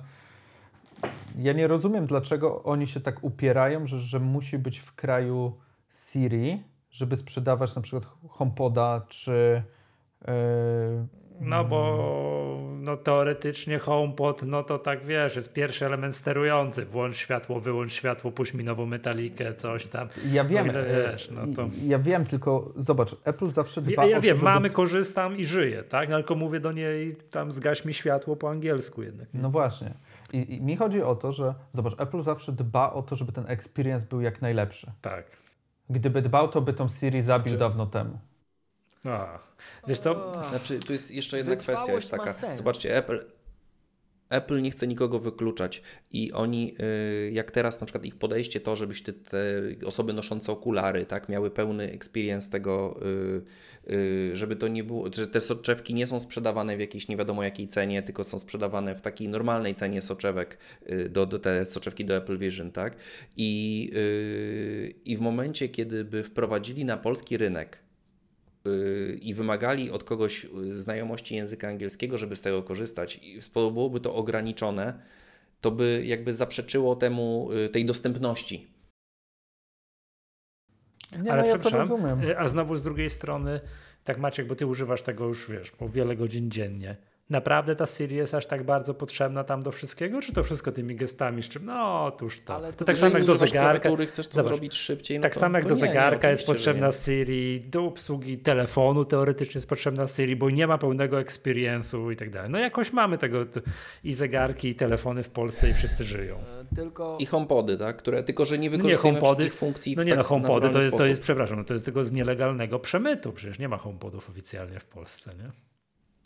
ja 1.37 1.53
nie 1.53 1.67
rozumiem, 1.67 2.05
dlaczego 2.05 2.63
oni 2.63 2.87
się 2.87 2.99
tak 2.99 3.23
upierają, 3.23 3.87
że, 3.87 3.99
że 3.99 4.19
musi 4.19 4.57
być 4.57 4.79
w 4.79 4.95
kraju 4.95 5.53
Siri, 5.89 6.63
żeby 6.91 7.15
sprzedawać 7.15 7.75
na 7.75 7.81
przykład 7.81 8.11
HomePoda 8.29 9.01
czy. 9.09 9.63
Yy, 10.27 10.33
No 11.41 11.63
bo 11.63 12.59
no, 12.81 12.97
teoretycznie 12.97 13.79
HomePod, 13.79 14.43
no 14.43 14.63
to 14.63 14.79
tak 14.79 15.05
wiesz, 15.05 15.35
jest 15.35 15.53
pierwszy 15.53 15.85
element 15.85 16.15
sterujący. 16.15 16.85
Włącz 16.85 17.17
światło, 17.17 17.59
wyłącz 17.59 17.93
światło, 17.93 18.31
puść 18.31 18.53
mi 18.53 18.63
nową 18.63 18.85
metalikę, 18.85 19.53
coś 19.55 19.87
tam. 19.87 20.07
ja 20.31 20.43
wiem, 20.43 20.65
O 20.65 20.69
ile 20.69 20.87
e, 21.07 21.11
wiesz, 21.11 21.31
no 21.31 21.41
to- 21.55 21.69
ja 21.83 21.99
wiem, 21.99 22.25
tylko 22.25 22.73
zobacz, 22.75 23.15
Apple 23.23 23.49
zawsze 23.49 23.81
dba 23.81 24.05
Ja, 24.05 24.11
ja 24.11 24.17
o 24.17 24.21
wiem, 24.21 24.35
to, 24.35 24.39
żeby... 24.39 24.51
mamy, 24.51 24.69
korzystam 24.69 25.37
i 25.37 25.45
żyję, 25.45 25.83
tak? 25.83 26.09
No, 26.09 26.17
tylko 26.17 26.35
mówię 26.35 26.59
do 26.59 26.71
niej, 26.71 27.15
tam 27.31 27.51
zgaś 27.51 27.85
mi 27.85 27.93
światło 27.93 28.35
po 28.35 28.49
angielsku 28.49 29.03
jednak. 29.03 29.27
No 29.33 29.49
właśnie. 29.49 29.93
I, 30.33 30.53
I 30.55 30.61
mi 30.61 30.75
chodzi 30.77 31.03
o 31.03 31.15
to, 31.15 31.31
że 31.31 31.53
zobacz, 31.71 31.93
Apple 31.97 32.21
zawsze 32.21 32.51
dba 32.51 32.93
o 32.93 33.01
to, 33.03 33.15
żeby 33.15 33.31
ten 33.31 33.45
experience 33.47 34.05
był 34.05 34.21
jak 34.21 34.41
najlepszy. 34.41 34.91
Tak. 35.01 35.25
Gdyby 35.89 36.21
dbał, 36.21 36.47
to 36.47 36.61
by 36.61 36.73
tą 36.73 36.89
Siri 36.89 37.21
zabił 37.23 37.53
Czy- 37.53 37.59
dawno 37.59 37.85
temu. 37.85 38.19
A, 39.05 39.39
wiesz 39.87 39.99
co, 39.99 40.31
Znaczy, 40.49 40.79
tu 40.79 40.93
jest 40.93 41.11
jeszcze 41.11 41.37
jedna 41.37 41.49
Wytrwałość 41.49 41.83
kwestia, 41.83 41.95
jest 41.95 42.11
ma 42.11 42.17
taka. 42.17 42.33
sens. 42.33 42.57
Zobaczcie, 42.57 42.97
Apple. 42.97 43.25
Apple 44.29 44.61
nie 44.61 44.71
chce 44.71 44.87
nikogo 44.87 45.19
wykluczać 45.19 45.81
i 46.11 46.31
oni, 46.31 46.75
y, 47.27 47.31
jak 47.31 47.51
teraz 47.51 47.81
na 47.81 47.85
przykład 47.85 48.05
ich 48.05 48.15
podejście 48.15 48.59
to, 48.59 48.75
żebyś 48.75 49.01
ty, 49.01 49.13
te 49.13 49.37
osoby 49.85 50.13
noszące 50.13 50.51
okulary, 50.51 51.05
tak, 51.05 51.29
miały 51.29 51.51
pełny 51.51 51.91
experience 51.91 52.51
tego, 52.51 52.99
y, 53.87 53.93
y, 53.93 54.35
żeby 54.35 54.55
to 54.55 54.67
nie 54.67 54.83
było, 54.83 55.09
że 55.13 55.27
te 55.27 55.41
soczewki 55.41 55.93
nie 55.93 56.07
są 56.07 56.19
sprzedawane 56.19 56.77
w 56.77 56.79
jakiejś 56.79 57.07
nie 57.07 57.17
wiadomo 57.17 57.43
jakiej 57.43 57.67
cenie, 57.67 58.03
tylko 58.03 58.23
są 58.23 58.39
sprzedawane 58.39 58.95
w 58.95 59.01
takiej 59.01 59.27
normalnej 59.27 59.75
cenie 59.75 60.01
soczewek, 60.01 60.57
do, 61.09 61.25
do 61.25 61.39
te 61.39 61.65
soczewki 61.65 62.05
do 62.05 62.17
Apple 62.17 62.37
Vision, 62.37 62.71
tak, 62.71 62.95
i, 63.37 63.91
i 65.05 65.17
w 65.17 65.19
momencie, 65.19 65.69
kiedy 65.69 66.05
by 66.05 66.23
wprowadzili 66.23 66.85
na 66.85 66.97
polski 66.97 67.37
rynek 67.37 67.88
i 69.21 69.33
wymagali 69.33 69.91
od 69.91 70.03
kogoś 70.03 70.43
yy, 70.43 70.77
znajomości 70.77 71.35
języka 71.35 71.67
angielskiego, 71.67 72.17
żeby 72.17 72.35
z 72.35 72.41
tego 72.41 72.63
korzystać, 72.63 73.19
i 73.23 73.39
byłoby 73.53 73.99
to 73.99 74.15
ograniczone, 74.15 74.99
to 75.61 75.71
by 75.71 76.03
jakby 76.05 76.33
zaprzeczyło 76.33 76.95
temu 76.95 77.49
yy, 77.51 77.69
tej 77.69 77.85
dostępności. 77.85 78.73
Nie, 81.23 81.31
ale 81.31 81.41
no 81.41 81.47
ja 81.47 81.53
to 81.53 81.59
przepraszam, 81.59 81.89
rozumiem. 81.89 82.23
y, 82.29 82.39
a 82.39 82.47
znowu 82.47 82.77
z 82.77 82.83
drugiej 82.83 83.09
strony, 83.09 83.59
tak 84.03 84.17
Maciek, 84.17 84.47
bo 84.47 84.55
ty 84.55 84.65
używasz 84.65 85.01
tego 85.01 85.27
już, 85.27 85.51
wiesz, 85.51 85.71
po 85.71 85.89
wiele 85.89 86.15
godzin 86.15 86.51
dziennie. 86.51 86.97
Naprawdę 87.29 87.75
ta 87.75 87.85
Siri 87.85 88.15
jest 88.15 88.33
aż 88.33 88.45
tak 88.45 88.63
bardzo 88.63 88.93
potrzebna 88.93 89.43
tam 89.43 89.61
do 89.61 89.71
wszystkiego, 89.71 90.21
czy 90.21 90.33
to 90.33 90.43
wszystko 90.43 90.71
tymi 90.71 90.95
gestami, 90.95 91.43
z 91.43 91.49
czym, 91.49 91.65
no 91.65 92.05
otóż 92.05 92.41
to. 92.41 92.55
Ale 92.55 92.71
to 92.73 92.79
to 92.79 92.85
tak 92.85 92.97
samo 92.97 93.17
jak 93.17 93.25
do 93.27 93.37
zegarka, 93.37 93.89
chcesz 94.07 94.27
to 94.27 94.33
Zobacz, 94.33 94.49
zrobić 94.49 94.75
szybciej, 94.75 95.17
no 95.19 95.23
tak 95.23 95.35
samo 95.35 95.57
jak 95.57 95.67
do 95.67 95.75
nie, 95.75 95.81
nie, 95.81 95.87
zegarka 95.87 96.29
jest 96.29 96.41
oczywiście, 96.41 96.63
że 96.63 96.71
potrzebna 96.73 96.87
nie. 96.87 96.93
Siri, 96.93 97.61
do 97.61 97.85
obsługi 97.85 98.37
telefonu 98.37 99.05
teoretycznie 99.05 99.57
jest 99.57 99.69
potrzebna 99.69 100.07
Siri, 100.07 100.35
bo 100.35 100.49
nie 100.49 100.67
ma 100.67 100.77
pełnego 100.77 101.17
experience'u 101.17 102.11
i 102.11 102.15
tak 102.15 102.29
dalej. 102.29 102.49
No 102.51 102.59
jakoś 102.59 102.93
mamy 102.93 103.17
tego 103.17 103.45
i 104.03 104.13
zegarki, 104.13 104.67
i 104.67 104.75
telefony 104.75 105.23
w 105.23 105.29
Polsce 105.29 105.69
i 105.69 105.73
wszyscy 105.73 106.03
żyją. 106.03 106.37
e, 106.37 106.75
tylko 106.75 107.17
I 107.19 107.25
HomePody, 107.25 107.77
tak? 107.77 107.97
Które, 107.97 108.23
tylko, 108.23 108.45
że 108.45 108.57
nie 108.59 108.69
No 108.69 108.77
nie, 108.77 108.95
HomePody- 108.95 109.35
wszystkich 109.35 109.53
funkcji 109.53 109.95
No 109.95 110.03
nie, 110.03 110.09
no 110.11 110.17
tak 110.17 110.25
HomePody 110.25 110.69
to 110.69 110.79
jest, 110.81 110.97
to 110.97 111.05
jest, 111.05 111.21
przepraszam, 111.21 111.57
no 111.57 111.63
to 111.63 111.73
jest 111.73 111.85
tylko 111.85 112.03
z 112.03 112.11
nielegalnego 112.11 112.79
przemytu, 112.79 113.33
przecież 113.33 113.59
nie 113.59 113.69
ma 113.69 113.77
HomePodów 113.77 114.29
oficjalnie 114.29 114.79
w 114.79 114.85
Polsce, 114.85 115.31
nie? 115.37 115.68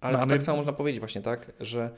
Ale 0.03 0.13
Mamy- 0.17 0.29
to 0.29 0.35
tak 0.35 0.43
samo 0.43 0.57
można 0.57 0.73
powiedzieć 0.73 0.99
właśnie, 0.99 1.21
tak? 1.21 1.51
Że, 1.59 1.91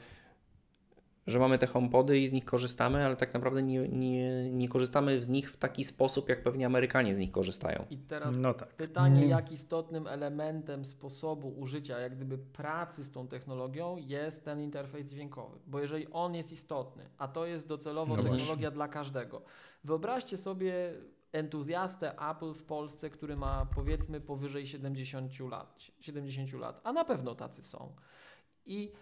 że 1.26 1.38
mamy 1.38 1.58
te 1.58 1.66
HomePody 1.66 2.18
i 2.20 2.28
z 2.28 2.32
nich 2.32 2.44
korzystamy, 2.44 3.04
ale 3.06 3.16
tak 3.16 3.34
naprawdę 3.34 3.62
nie, 3.62 3.88
nie, 3.88 4.50
nie 4.52 4.68
korzystamy 4.68 5.22
z 5.22 5.28
nich 5.28 5.50
w 5.50 5.56
taki 5.56 5.84
sposób, 5.84 6.28
jak 6.28 6.42
pewnie 6.42 6.66
Amerykanie 6.66 7.14
z 7.14 7.18
nich 7.18 7.30
korzystają. 7.32 7.84
i 7.90 7.98
teraz 7.98 8.36
No 8.40 8.54
tak. 8.54 8.68
pytanie, 8.74 9.26
jak 9.26 9.52
istotnym 9.52 10.06
elementem 10.06 10.84
sposobu 10.84 11.48
użycia, 11.48 11.98
jak 11.98 12.16
gdyby 12.16 12.38
pracy 12.38 13.04
z 13.04 13.10
tą 13.10 13.28
technologią 13.28 13.96
jest 13.96 14.44
ten 14.44 14.60
interfejs 14.60 15.10
dźwiękowy. 15.10 15.58
Bo 15.66 15.80
jeżeli 15.80 16.06
on 16.12 16.34
jest 16.34 16.52
istotny, 16.52 17.02
a 17.18 17.28
to 17.28 17.46
jest 17.46 17.68
docelowo 17.68 18.16
No 18.16 18.22
technologia 18.22 18.70
dla 18.70 18.88
każdego. 18.88 19.42
Wyobraźcie 19.84 20.36
sobie 20.36 20.74
entuzjastę 21.36 22.12
Apple 22.30 22.52
w 22.54 22.62
Polsce, 22.62 23.10
który 23.10 23.36
ma 23.36 23.66
powiedzmy 23.74 24.20
powyżej 24.20 24.66
70 24.66 25.40
lat, 25.40 25.76
70 26.00 26.52
lat, 26.52 26.80
a 26.84 26.92
na 26.92 27.04
pewno 27.04 27.34
tacy 27.34 27.62
są. 27.62 27.92
I 28.66 28.92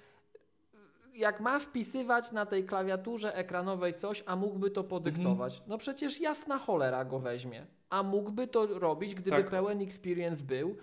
jak 1.15 1.41
ma 1.41 1.59
wpisywać 1.59 2.33
na 2.33 2.47
tej 2.47 2.65
klawiaturze 2.65 3.35
ekranowej 3.37 3.95
coś, 3.95 4.23
a 4.27 4.37
mógłby 4.37 4.71
to 4.71 4.85
podyktować, 4.85 5.63
no 5.67 5.79
przecież 5.79 6.21
jasna 6.21 6.59
cholera 6.59 7.05
go 7.05 7.19
weźmie. 7.19 7.67
A 7.91 8.03
mógłby 8.03 8.47
to 8.47 8.67
robić, 8.67 9.15
gdyby 9.15 9.37
Tak. 9.37 9.51
pełen 9.51 9.81
experience 9.81 10.45
był 10.45 10.77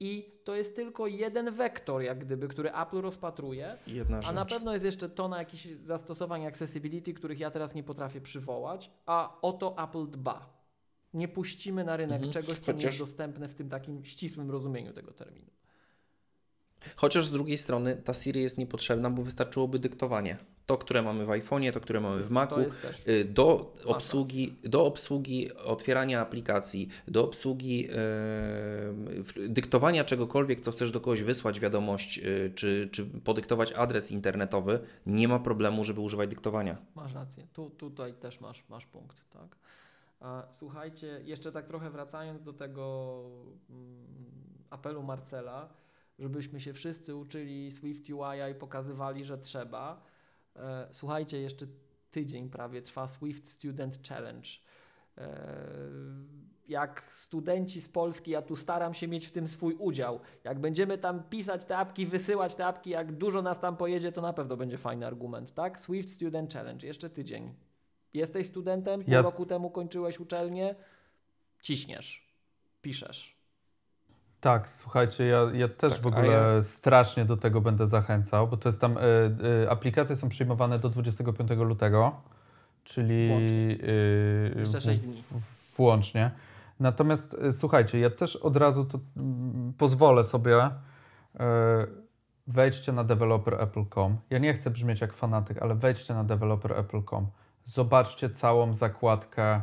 I 0.00 0.32
to 0.44 0.54
jest 0.54 0.76
tylko 0.76 1.06
jeden 1.06 1.50
wektor, 1.50 2.02
jak 2.02 2.18
gdyby, 2.18 2.48
który 2.48 2.72
Apple 2.72 3.00
rozpatruje. 3.00 3.76
Jedna 3.86 4.16
A 4.16 4.22
rzecz. 4.22 4.34
na 4.34 4.44
pewno 4.44 4.72
jest 4.72 4.84
jeszcze 4.84 5.08
tona 5.08 5.38
jakichś 5.38 5.64
zastosowań 5.66 6.46
accessibility, 6.46 7.14
których 7.14 7.38
ja 7.40 7.50
teraz 7.50 7.74
nie 7.74 7.82
potrafię 7.82 8.20
przywołać, 8.20 8.90
a 9.06 9.36
o 9.42 9.52
to 9.52 9.76
Apple 9.84 10.10
dba. 10.10 10.55
Nie 11.16 11.28
puścimy 11.28 11.84
na 11.84 11.96
rynek 11.96 12.14
Mhm. 12.22 12.32
czegoś, 12.32 12.58
co 12.58 12.72
nie 12.72 12.76
Chociaż- 12.78 12.84
jest 12.84 12.98
dostępne 12.98 13.48
w 13.48 13.54
tym 13.54 13.68
takim 13.68 14.04
ścisłym 14.04 14.50
rozumieniu 14.50 14.92
tego 14.92 15.12
terminu. 15.12 15.46
Chociaż 16.96 17.26
z 17.26 17.30
drugiej 17.30 17.58
strony 17.58 17.96
ta 17.96 18.14
Siri 18.14 18.42
jest 18.42 18.58
niepotrzebna, 18.58 19.10
bo 19.10 19.22
wystarczyłoby 19.22 19.78
dyktowanie. 19.78 20.36
To, 20.66 20.78
które 20.78 21.02
mamy 21.02 21.24
w 21.24 21.28
iPhone'ie, 21.28 21.72
to, 21.72 21.80
które 21.80 22.00
mamy 22.00 22.22
w 22.22 22.30
Macu, 22.30 22.56
y, 23.08 23.24
do 23.24 23.72
obsługi, 23.84 24.54
do 24.64 24.86
obsługi 24.86 25.54
otwierania 25.54 26.20
aplikacji, 26.20 26.88
do 27.08 27.24
obsługi 27.24 27.84
e, 27.86 27.90
w- 27.92 29.46
dyktowania 29.48 30.04
czegokolwiek, 30.04 30.60
co 30.60 30.70
chcesz 30.70 30.90
do 30.90 31.00
kogoś 31.00 31.22
wysłać 31.22 31.60
wiadomość, 31.60 32.18
y, 32.18 32.52
czy, 32.54 32.88
czy 32.92 33.06
podyktować 33.06 33.72
adres 33.72 34.10
internetowy, 34.12 34.78
nie 35.06 35.28
ma 35.28 35.38
problemu, 35.38 35.84
żeby 35.84 36.00
używać 36.00 36.30
dyktowania. 36.30 36.76
Masz 36.94 37.14
rację. 37.14 37.46
Tu, 37.52 37.70
tutaj 37.70 38.14
też 38.14 38.40
masz, 38.40 38.64
masz 38.68 38.86
punkt, 38.86 39.16
tak? 39.32 39.56
Słuchajcie, 40.50 41.20
jeszcze 41.24 41.52
tak 41.52 41.66
trochę 41.66 41.90
wracając 41.90 42.42
do 42.42 42.52
tego 42.52 43.24
mm, 43.70 44.06
apelu 44.70 45.02
Marcela, 45.02 45.68
żebyśmy 46.18 46.60
się 46.60 46.72
wszyscy 46.72 47.14
uczyli 47.14 47.70
Swift 47.72 48.10
UI 48.10 48.52
i 48.52 48.54
pokazywali, 48.54 49.24
że 49.24 49.38
trzeba. 49.38 50.02
E, 50.56 50.88
słuchajcie, 50.90 51.40
jeszcze 51.40 51.66
tydzień 52.10 52.50
prawie 52.50 52.82
trwa 52.82 53.08
Swift 53.08 53.48
Student 53.48 54.08
Challenge. 54.08 54.48
E, 55.18 55.26
jak 56.68 57.12
studenci 57.12 57.80
z 57.80 57.88
Polski, 57.88 58.30
ja 58.30 58.42
tu 58.42 58.56
staram 58.56 58.94
się 58.94 59.08
mieć 59.08 59.26
w 59.26 59.32
tym 59.32 59.48
swój 59.48 59.74
udział. 59.74 60.20
Jak 60.44 60.60
będziemy 60.60 60.98
tam 60.98 61.22
pisać 61.22 61.64
te 61.64 61.76
apki, 61.76 62.06
wysyłać 62.06 62.54
te 62.54 62.66
apki, 62.66 62.90
jak 62.90 63.12
dużo 63.12 63.42
nas 63.42 63.60
tam 63.60 63.76
pojedzie, 63.76 64.12
to 64.12 64.20
na 64.20 64.32
pewno 64.32 64.56
będzie 64.56 64.78
fajny 64.78 65.06
argument, 65.06 65.54
tak? 65.54 65.80
Swift 65.80 66.10
Student 66.10 66.52
Challenge, 66.52 66.86
jeszcze 66.86 67.10
tydzień. 67.10 67.54
Jesteś 68.16 68.46
studentem, 68.46 69.04
pół 69.04 69.14
Ja- 69.14 69.22
roku 69.22 69.46
temu 69.46 69.70
kończyłeś 69.70 70.20
uczelnię, 70.20 70.74
ciśniesz, 71.62 72.26
piszesz. 72.82 73.36
Tak, 74.40 74.68
słuchajcie, 74.68 75.26
ja, 75.26 75.50
ja 75.54 75.68
też 75.68 75.92
Tak, 75.92 76.02
w 76.02 76.06
ogóle 76.06 76.26
ja- 76.26 76.62
strasznie 76.62 77.24
do 77.24 77.36
tego 77.36 77.60
będę 77.60 77.86
zachęcał, 77.86 78.48
bo 78.48 78.56
to 78.56 78.68
jest 78.68 78.80
tam, 78.80 78.98
y, 78.98 79.00
y, 79.64 79.70
aplikacje 79.70 80.16
są 80.16 80.28
przyjmowane 80.28 80.78
do 80.78 80.88
25 80.88 81.64
lutego, 81.64 82.20
czyli 82.84 83.28
Włącznie. 83.28 83.56
y, 83.56 84.54
Jeszcze 84.58 84.78
w- 84.78 84.82
6 84.82 85.00
dni. 85.00 85.22
w- 85.30 85.76
włącznie. 85.76 86.30
Natomiast 86.80 87.34
y, 87.34 87.52
słuchajcie, 87.52 87.98
ja 87.98 88.10
też 88.10 88.36
od 88.36 88.56
razu 88.56 88.84
to 88.84 88.98
mm, 89.16 89.72
pozwolę 89.78 90.24
sobie, 90.24 90.66
y, 90.66 91.38
wejdźcie 92.46 92.92
na 92.92 93.04
developer.apple.com. 93.04 94.16
Ja 94.30 94.38
nie 94.38 94.54
chcę 94.54 94.70
brzmieć 94.70 95.00
jak 95.00 95.12
fanatyk, 95.12 95.62
ale 95.62 95.74
wejdźcie 95.74 96.14
na 96.14 96.24
developer.apple.com. 96.24 97.26
Zobaczcie 97.66 98.30
całą 98.30 98.74
zakładkę, 98.74 99.62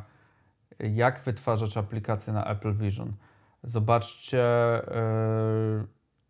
jak 0.80 1.20
wytwarzać 1.20 1.78
aplikację 1.78 2.34
na 2.34 2.46
Apple 2.46 2.74
Vision. 2.74 3.14
Zobaczcie 3.64 4.44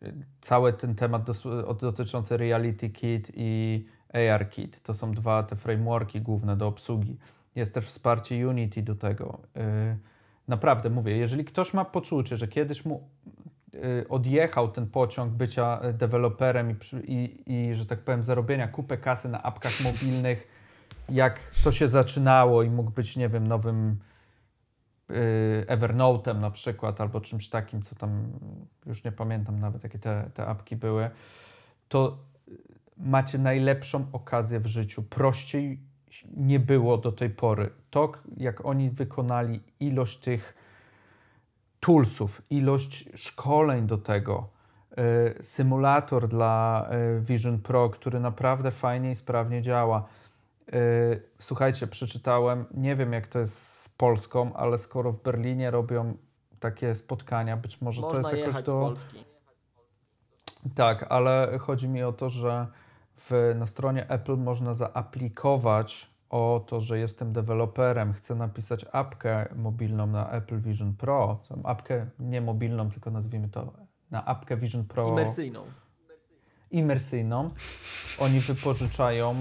y, 0.02 0.14
cały 0.42 0.74
ten 0.74 0.96
temat 0.96 1.26
dotyczący 1.82 2.38
Reality 2.38 2.90
Kit 2.90 3.32
i 3.36 3.86
AR 4.14 4.50
Kit. 4.50 4.82
To 4.82 4.94
są 4.94 5.12
dwa 5.12 5.44
te 5.44 5.56
frameworki 5.56 6.22
główne 6.22 6.58
do 6.58 6.68
obsługi. 6.68 7.18
Jest 7.56 7.74
też 7.74 7.86
wsparcie 7.86 8.48
Unity 8.48 8.82
do 8.82 8.96
tego. 8.96 9.40
Y, 9.58 9.98
Naprawdę 10.48 10.90
mówię, 10.90 11.18
jeżeli 11.18 11.46
ktoś 11.46 11.74
ma 11.74 11.86
poczucie, 11.86 12.38
że 12.38 12.48
kiedyś 12.48 12.86
mu 12.86 13.10
y, 13.74 14.06
odjechał 14.10 14.72
ten 14.72 14.88
pociąg 14.88 15.34
bycia 15.34 15.82
deweloperem 15.94 16.72
i, 16.72 16.76
i, 17.14 17.54
i, 17.54 17.76
że 17.76 17.86
tak 17.86 18.00
powiem, 18.00 18.24
zarobienia 18.24 18.68
kupę 18.68 18.98
kasy 18.98 19.30
na 19.30 19.44
apkach 19.44 19.82
mobilnych, 19.82 20.48
jak 21.10 21.40
to 21.64 21.72
się 21.72 21.90
zaczynało 21.90 22.64
i 22.64 22.70
mógł 22.70 22.92
być, 22.92 23.18
nie 23.18 23.30
wiem, 23.30 23.48
nowym 23.48 24.00
y, 25.12 25.66
Evernote'em 25.68 26.40
na 26.40 26.52
przykład, 26.52 27.02
albo 27.02 27.22
czymś 27.22 27.50
takim, 27.50 27.82
co 27.82 27.96
tam, 27.96 28.32
już 28.86 29.04
nie 29.04 29.12
pamiętam 29.12 29.60
nawet, 29.60 29.84
jakie 29.84 30.00
te, 30.00 30.30
te 30.34 30.46
apki 30.46 30.76
były, 30.76 31.10
to 31.90 32.18
macie 32.98 33.38
najlepszą 33.38 34.06
okazję 34.12 34.60
w 34.60 34.68
życiu. 34.68 35.04
Prościej 35.04 35.80
nie 36.36 36.60
było 36.60 36.98
do 36.98 37.12
tej 37.12 37.30
pory. 37.30 37.70
To, 37.90 38.12
jak 38.38 38.66
oni 38.66 38.90
wykonali 38.90 39.60
ilość 39.80 40.20
tych 40.20 40.54
toolsów, 41.80 42.42
ilość 42.50 43.10
szkoleń 43.16 43.88
do 43.88 43.98
tego, 43.98 44.50
y, 45.40 45.44
symulator 45.44 46.28
dla 46.28 46.88
y, 47.18 47.22
Vision 47.22 47.60
Pro, 47.60 47.90
który 47.90 48.20
naprawdę 48.20 48.72
fajnie 48.72 49.12
i 49.12 49.16
sprawnie 49.16 49.62
działa. 49.62 50.06
Y, 50.74 51.34
Słuchajcie, 51.40 51.88
przeczytałem, 51.88 52.66
nie 52.74 52.96
wiem 52.96 53.14
jak 53.14 53.28
to 53.28 53.40
jest 53.40 53.80
z 53.80 53.90
Polską, 53.90 54.54
ale 54.54 54.78
skoro 54.78 55.12
w 55.12 55.24
Berlinie 55.24 55.72
robią 55.72 56.18
takie 56.60 56.96
spotkania, 56.96 57.58
być 57.58 57.82
może 57.82 58.02
to 58.02 58.08
Można 58.08 58.32
jest 58.32 58.48
jakoś 58.48 58.64
do... 58.64 58.72
z 58.72 58.84
Polski. 58.84 59.26
Tak, 60.76 61.06
ale 61.10 61.58
chodzi 61.60 61.90
mi 61.90 62.04
o 62.04 62.14
to, 62.14 62.30
że 62.30 62.68
w, 63.18 63.54
na 63.56 63.66
stronie 63.66 64.10
Apple 64.10 64.38
można 64.38 64.74
zaaplikować 64.74 66.14
o 66.30 66.66
to, 66.68 66.82
że 66.82 67.00
jestem 67.00 67.34
deweloperem, 67.34 68.14
chcę 68.14 68.36
napisać 68.36 68.86
apkę 68.92 69.56
mobilną 69.56 70.08
na 70.08 70.32
Apple 70.32 70.62
Vision 70.62 70.94
Pro, 70.94 71.40
apkę 71.64 72.08
nie 72.20 72.42
mobilną, 72.42 72.92
tylko 72.92 73.12
nazwijmy 73.12 73.50
to 73.50 73.74
na 74.12 74.26
apkę 74.26 74.58
Vision 74.58 74.84
Pro 74.84 75.10
Imersyjną. 75.10 75.64
Imersyjną. 76.74 77.50
Oni 78.20 78.40
wypożyczają 78.40 79.36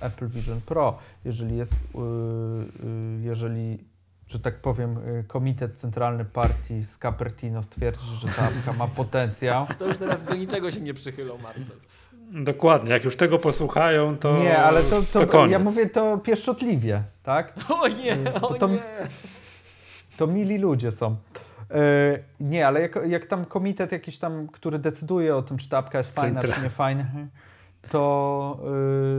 e, 0.00 0.06
Apple 0.06 0.28
Vision 0.28 0.60
Pro. 0.60 0.98
Jeżeli 1.24 1.56
jest, 1.56 1.72
e, 1.72 1.76
e, 1.98 2.02
jeżeli, 3.22 3.84
że 4.28 4.38
tak 4.40 4.60
powiem, 4.60 4.98
Komitet 5.28 5.74
Centralny 5.74 6.24
Partii 6.24 6.82
z 6.84 6.98
Cupertino 6.98 7.62
stwierdzi, 7.62 8.06
że 8.16 8.28
ta 8.28 8.42
apka 8.42 8.72
ma 8.72 8.86
potencjał, 8.88 9.66
To 9.78 9.86
już 9.86 9.96
teraz 9.98 10.22
do 10.22 10.34
niczego 10.34 10.70
się 10.70 10.80
nie 10.80 10.94
przychylą, 10.94 11.38
Marcel. 11.38 11.76
Dokładnie, 12.44 12.90
jak 12.90 13.04
już 13.04 13.16
tego 13.16 13.38
posłuchają, 13.38 14.16
to. 14.18 14.38
Nie, 14.38 14.58
ale 14.58 14.82
to, 14.82 15.02
to, 15.02 15.20
to 15.20 15.26
koniec. 15.26 15.52
ja 15.52 15.58
mówię 15.58 15.86
to 15.90 16.18
pieszczotliwie, 16.18 17.02
tak? 17.22 17.52
O 17.80 17.88
nie, 17.88 18.16
To 18.16 18.48
o 18.48 18.54
to- 18.54 18.68
nie. 18.68 18.82
To 20.16 20.26
mili 20.26 20.58
ludzie 20.58 20.92
są. 20.92 21.16
E, 21.70 22.18
nie, 22.40 22.66
ale 22.66 22.80
jak, 22.80 22.98
jak 23.06 23.26
tam 23.26 23.44
komitet 23.44 23.92
jakiś 23.92 24.18
tam, 24.18 24.48
który 24.48 24.78
decyduje 24.78 25.36
o 25.36 25.42
tym, 25.42 25.56
czy 25.56 25.68
ta 25.68 25.78
apka 25.78 25.98
jest 25.98 26.14
fajna, 26.14 26.40
Centra- 26.40 26.54
czy 26.54 26.62
nie 26.62 26.70
fajna, 26.70 27.04
to, 27.90 28.58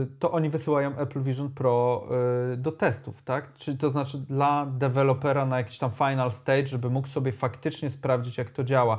y, 0.02 0.06
to 0.18 0.30
oni 0.30 0.50
wysyłają 0.50 0.98
Apple 0.98 1.20
Vision 1.20 1.50
Pro 1.50 2.08
y, 2.52 2.56
do 2.56 2.72
testów, 2.72 3.22
tak? 3.22 3.52
Czyli 3.54 3.78
to 3.78 3.90
znaczy 3.90 4.18
dla 4.18 4.66
dewelopera 4.66 5.46
na 5.46 5.58
jakiś 5.58 5.78
tam 5.78 5.90
final 5.90 6.32
stage, 6.32 6.66
żeby 6.66 6.90
mógł 6.90 7.08
sobie 7.08 7.32
faktycznie 7.32 7.90
sprawdzić, 7.90 8.38
jak 8.38 8.50
to 8.50 8.64
działa. 8.64 8.98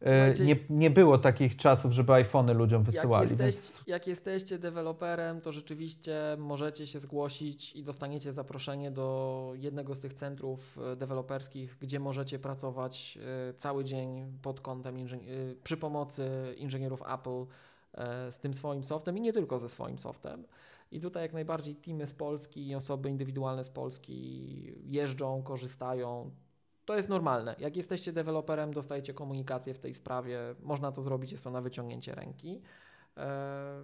Słuchajcie- 0.00 0.44
nie, 0.44 0.56
nie 0.70 0.90
było 0.90 1.18
takich 1.18 1.56
czasów, 1.56 1.92
żeby 1.92 2.12
iPhony 2.12 2.54
ludziom 2.54 2.80
Jak, 2.80 2.86
wysyłali, 2.86 3.28
jesteś, 3.30 3.54
więc 3.54 3.82
jak 3.86 4.06
jesteście 4.06 4.58
deweloperem, 4.58 5.40
to 5.40 5.52
rzeczywiście 5.52 6.20
możecie 6.38 6.86
się 6.86 7.00
zgłosić 7.00 7.76
i 7.76 7.82
dostaniecie 7.82 8.32
zaproszenie 8.32 8.90
do 8.90 9.52
jednego 9.56 9.94
z 9.94 10.00
tych 10.00 10.14
centrów 10.14 10.78
e, 10.92 10.96
deweloperskich, 10.96 11.76
gdzie 11.80 12.00
możecie 12.00 12.38
pracować 12.38 13.18
e, 13.50 13.54
cały 13.54 13.84
dzień 13.84 14.38
pod 14.42 14.60
kątem 14.60 14.96
e, 14.96 15.06
przy 15.64 15.76
pomocy 15.76 16.54
inżynierów 16.56 17.02
Apple 17.14 17.44
e, 17.94 18.32
z 18.32 18.38
tym 18.38 18.54
swoim 18.54 18.84
softem 18.84 19.18
i 19.18 19.20
nie 19.20 19.32
tylko 19.32 19.58
ze 19.58 19.68
swoim 19.68 19.98
softem. 19.98 20.44
I 20.92 21.00
tutaj 21.00 21.22
jak 21.22 21.32
najbardziej 21.32 21.76
teamy 21.76 22.06
z 22.06 22.12
Polski 22.12 22.68
i 22.68 22.74
osoby 22.74 23.10
indywidualne 23.10 23.64
z 23.64 23.70
Polski 23.70 24.74
jeżdżą, 24.84 25.42
korzystają. 25.42 26.30
To 26.88 26.96
jest 26.96 27.08
normalne. 27.08 27.54
Jak 27.58 27.76
jesteście 27.76 28.12
deweloperem, 28.12 28.72
dostajecie 28.72 29.14
komunikację 29.14 29.74
w 29.74 29.78
tej 29.78 29.94
sprawie. 29.94 30.38
Można 30.62 30.92
to 30.92 31.02
zrobić, 31.02 31.32
jest 31.32 31.44
to 31.44 31.50
na 31.50 31.60
wyciągnięcie 31.60 32.14
ręki. 32.14 32.60
E, 33.16 33.82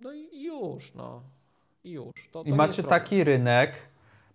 No 0.00 0.12
i 0.12 0.42
już, 0.42 0.94
no. 0.94 1.22
I 1.84 1.90
już. 1.90 2.12
To, 2.32 2.42
to 2.44 2.48
I 2.48 2.52
macie 2.52 2.82
taki 2.82 3.24
rynek, 3.24 3.72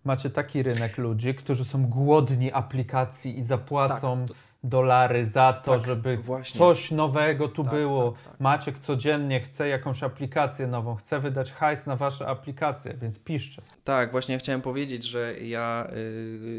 macie 0.03 0.30
taki 0.30 0.64
rynek 0.64 0.98
ludzi, 0.98 1.36
którzy 1.36 1.65
są 1.65 1.88
głodni 1.88 2.52
aplikacji 2.52 3.38
i 3.40 3.44
zapłacą 3.44 4.19
Tak, 4.19 4.28
to- 4.28 4.51
dolary 4.64 5.26
za 5.28 5.54
to, 5.54 5.72
Tak, 5.78 5.86
żeby 5.86 6.18
właśnie. 6.18 6.58
coś 6.58 6.92
nowego 6.92 7.48
tu 7.48 7.64
Tak, 7.64 7.74
było. 7.74 8.12
tak, 8.12 8.24
tak. 8.24 8.40
Maciek 8.40 8.80
codziennie 8.80 9.40
chce 9.42 9.68
jakąś 9.68 10.04
aplikację 10.04 10.68
nową, 10.68 10.96
chce 10.96 11.20
wydać 11.20 11.52
hajs 11.52 11.88
na 11.88 11.96
wasze 11.96 12.28
aplikacje, 12.28 12.94
więc 12.94 13.24
piszcie. 13.24 13.62
Tak, 13.84 14.12
właśnie 14.12 14.38
chciałem 14.38 14.62
powiedzieć, 14.62 15.04
że 15.04 15.40
ja 15.40 15.88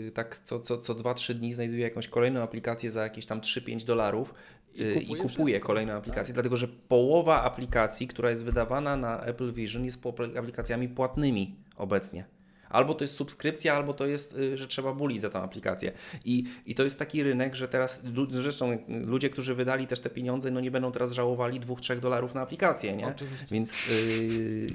yy, 0.05 0.11
tak 0.11 0.41
co, 0.45 0.61
co, 0.61 0.79
co 0.79 0.95
2-3 0.95 1.35
dni 1.35 1.53
znajduję 1.53 1.81
jakąś 1.81 2.09
kolejną 2.09 2.43
aplikację 2.43 2.91
za 2.91 3.03
jakieś 3.03 3.27
tam 3.27 3.41
3-5 3.41 3.85
dolarów 3.85 4.35
I 4.75 4.83
i 4.83 4.85
kupuję 4.95 5.07
kupuję 5.23 5.47
wszystko, 5.55 5.67
kolejną 5.67 5.93
tak. 5.93 5.99
aplikację, 5.99 6.35
dlatego 6.35 6.57
że 6.57 6.69
połowa 6.69 7.43
aplikacji, 7.43 8.09
która 8.09 8.31
jest 8.31 8.45
wydawana 8.45 8.97
na 8.97 9.21
Apple 9.21 9.53
Vision 9.53 9.85
jest 9.85 10.07
aplikacjami 10.39 10.89
płatnymi 10.89 11.57
obecnie. 11.77 12.25
Albo 12.73 12.95
to 12.95 13.05
jest 13.05 13.15
subskrypcja, 13.15 13.75
albo 13.75 13.95
to 13.95 14.07
jest, 14.07 14.39
y, 14.39 14.59
że 14.59 14.67
trzeba 14.67 14.93
bulić 14.93 15.21
za 15.21 15.31
tą 15.31 15.43
aplikację. 15.43 15.93
I, 16.25 16.45
I 16.67 16.75
to 16.75 16.85
jest 16.85 16.99
taki 16.99 17.23
rynek, 17.23 17.55
że 17.55 17.69
teraz, 17.69 18.03
zresztą 18.31 18.79
ludzie, 18.89 19.31
którzy 19.31 19.55
wydali 19.55 19.87
też 19.87 20.01
te 20.01 20.11
pieniądze, 20.11 20.51
no 20.51 20.61
nie 20.61 20.71
będą 20.71 20.93
teraz 20.93 21.13
żałowali 21.13 21.61
2-3 21.61 22.01
dolarów 22.01 22.35
na 22.35 22.41
aplikację, 22.41 22.97
nie? 22.97 23.07
Oczywiście. 23.07 23.47
Więc, 23.51 23.87
yy, 23.87 24.67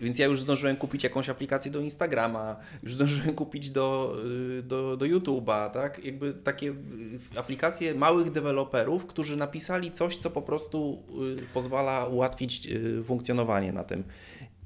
więc 0.00 0.18
ja 0.18 0.26
już 0.26 0.40
zdążyłem 0.40 0.76
kupić 0.76 1.04
jakąś 1.04 1.28
aplikację 1.28 1.70
do 1.70 1.80
Instagrama, 1.80 2.56
już 2.82 2.94
zdążyłem 2.94 3.34
kupić 3.34 3.70
do, 3.70 4.16
yy, 4.24 4.62
do, 4.62 4.96
do 4.96 5.06
YouTube'a, 5.06 5.70
tak? 5.70 6.04
Jakby 6.04 6.34
takie 6.34 6.74
aplikacje 7.36 7.94
małych 7.94 8.30
deweloperów, 8.30 9.06
którzy 9.06 9.36
napisali 9.36 9.92
coś, 9.92 10.16
co 10.16 10.30
po 10.30 10.42
prostu 10.42 11.02
yy, 11.36 11.46
pozwala 11.54 12.04
ułatwić 12.04 12.68
funkcjonowanie 13.04 13.72
na 13.72 13.84
tym. 13.84 14.04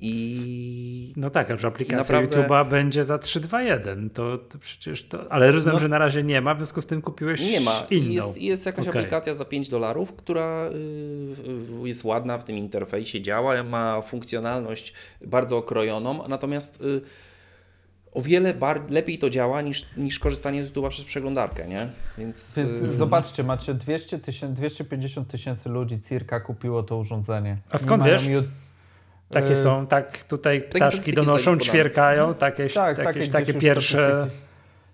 I 0.01 1.12
No 1.16 1.31
tak, 1.31 1.60
że 1.60 1.68
aplikacja 1.68 1.98
naprawdę- 1.98 2.36
YouTube'a 2.43 2.68
będzie 2.68 3.05
za 3.05 3.16
3.2.1, 3.18 4.10
to, 4.10 4.39
to 4.39 4.59
przecież 4.59 5.02
to. 5.09 5.32
Ale 5.32 5.52
rozumiem, 5.52 5.74
No. 5.74 5.78
że 5.81 5.89
na 5.89 5.98
razie 5.98 6.23
nie 6.23 6.40
ma, 6.40 6.55
w 6.55 6.59
związku 6.59 6.82
z 6.82 6.86
tym 6.86 7.02
kupiłeś 7.02 7.40
Nie 7.40 7.60
ma. 7.60 7.86
inną. 7.90 8.10
I 8.10 8.14
Jest, 8.14 8.43
jest 8.43 8.66
jakaś 8.66 8.89
Okej. 8.89 9.01
aplikacja 9.01 9.35
za 9.35 9.44
5 9.44 9.68
dolarów, 9.68 10.12
która 10.12 10.70
y, 11.85 11.89
jest 11.89 12.05
ładna 12.05 12.39
w 12.39 12.44
tym 12.44 12.56
interfejsie, 12.56 13.23
działa, 13.23 13.62
ma 13.62 14.02
funkcjonalność 14.02 14.93
bardzo 15.27 15.56
okrojoną, 15.59 16.28
natomiast 16.28 16.81
y, 16.81 17.01
o 18.12 18.23
wiele 18.23 18.55
lepiej 18.90 19.18
to 19.18 19.31
działa 19.31 19.62
niż, 19.62 19.86
niż 19.97 20.18
korzystanie 20.18 20.64
z 20.64 20.73
YouTube'a 20.73 20.89
przez 20.89 21.05
przeglądarkę, 21.05 21.68
nie? 21.68 21.89
Więc, 22.18 22.55
Więc 22.59 22.82
y, 22.82 22.94
zobaczcie, 22.94 23.44
macie 23.44 23.74
200 23.74 24.18
tysięcy, 24.18 24.55
250 24.55 25.28
tysięcy 25.28 25.68
ludzi 25.68 26.01
circa 26.01 26.40
kupiło 26.40 26.82
to 26.82 26.97
urządzenie. 26.97 27.59
A 27.70 27.78
skąd 27.78 28.02
Nie 28.02 28.09
mają 28.12 28.18
wiesz? 28.18 28.48
Takie 29.31 29.53
y, 29.53 29.57
są, 29.57 29.86
tak 29.86 30.23
tutaj 30.23 30.62
ptaszki 30.62 31.12
donoszą, 31.12 31.59
ćwierkają, 31.59 32.35
takie, 32.35 32.69
Tak, 32.69 32.98
jakieś 32.98 33.28
takie, 33.28 33.47
takie 33.47 33.61
pierwsze. 33.61 34.27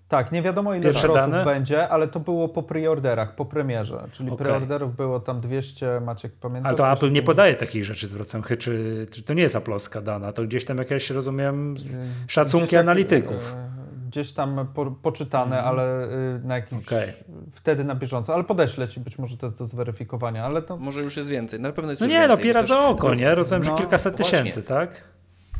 Tak, 0.07 0.31
nie 0.31 0.41
wiadomo 0.41 0.73
ile 0.73 0.83
Pierwsze 0.83 0.99
zwrotów 1.07 1.31
dane? 1.31 1.45
będzie, 1.45 1.89
ale 1.89 2.07
to 2.07 2.19
było 2.19 2.49
po 2.49 2.63
preorderach, 2.63 3.35
po 3.35 3.45
premierze. 3.45 4.03
Czyli 4.11 4.29
Okej. 4.31 4.45
preorderów 4.45 4.95
było 4.95 5.19
tam 5.19 5.41
200, 5.41 5.99
Maciek 5.99 6.31
pamięta? 6.33 6.67
Ale 6.69 6.77
to 6.77 6.83
Apple 6.91 7.05
nie 7.05 7.21
250? 7.21 7.25
podaje 7.25 7.55
takich 7.55 7.85
rzeczy, 7.85 8.07
zwracam 8.07 8.41
chyba, 8.41 8.61
czy, 8.61 9.07
czy 9.11 9.23
to 9.23 9.33
nie 9.33 9.41
jest 9.41 9.55
aplowska 9.55 10.01
dana, 10.01 10.33
to 10.33 10.43
gdzieś 10.43 10.65
tam 10.65 10.77
jakieś, 10.77 11.09
rozumiem, 11.09 11.75
szacunki 12.27 12.67
gdzieś 12.67 12.71
tak, 12.71 12.79
analityków. 12.79 13.55
Gdzieś 14.13 14.31
tam 14.31 14.67
po, 14.73 14.85
poczytane, 14.91 15.57
Mhm. 15.57 15.65
ale 15.67 16.05
y, 16.35 16.39
na 16.43 16.55
jakimś, 16.55 16.87
Okej. 16.87 17.13
wtedy 17.51 17.83
na 17.83 17.95
bieżąco. 17.95 18.33
Ale 18.33 18.43
podeślę 18.43 18.87
Ci, 18.87 18.99
być 18.99 19.17
może 19.19 19.37
to 19.37 19.45
jest 19.45 19.57
do 19.57 19.65
zweryfikowania, 19.65 20.45
ale 20.45 20.61
to... 20.61 20.77
może 20.77 21.01
już 21.01 21.17
jest 21.17 21.29
więcej. 21.29 21.59
Na 21.59 21.71
pewno 21.71 21.91
jest 21.91 22.01
No 22.01 22.07
nie, 22.07 22.21
no 22.21 22.27
więcej. 22.27 22.43
piera 22.43 22.61
To 22.61 22.67
za 22.67 22.79
oko, 22.87 23.13
nie? 23.15 23.35
Rozumiem, 23.35 23.63
że 23.63 23.71
No, 23.71 23.77
kilkaset 23.77 24.17
właśnie. 24.17 24.37
tysięcy, 24.37 24.63
tak? 24.63 25.03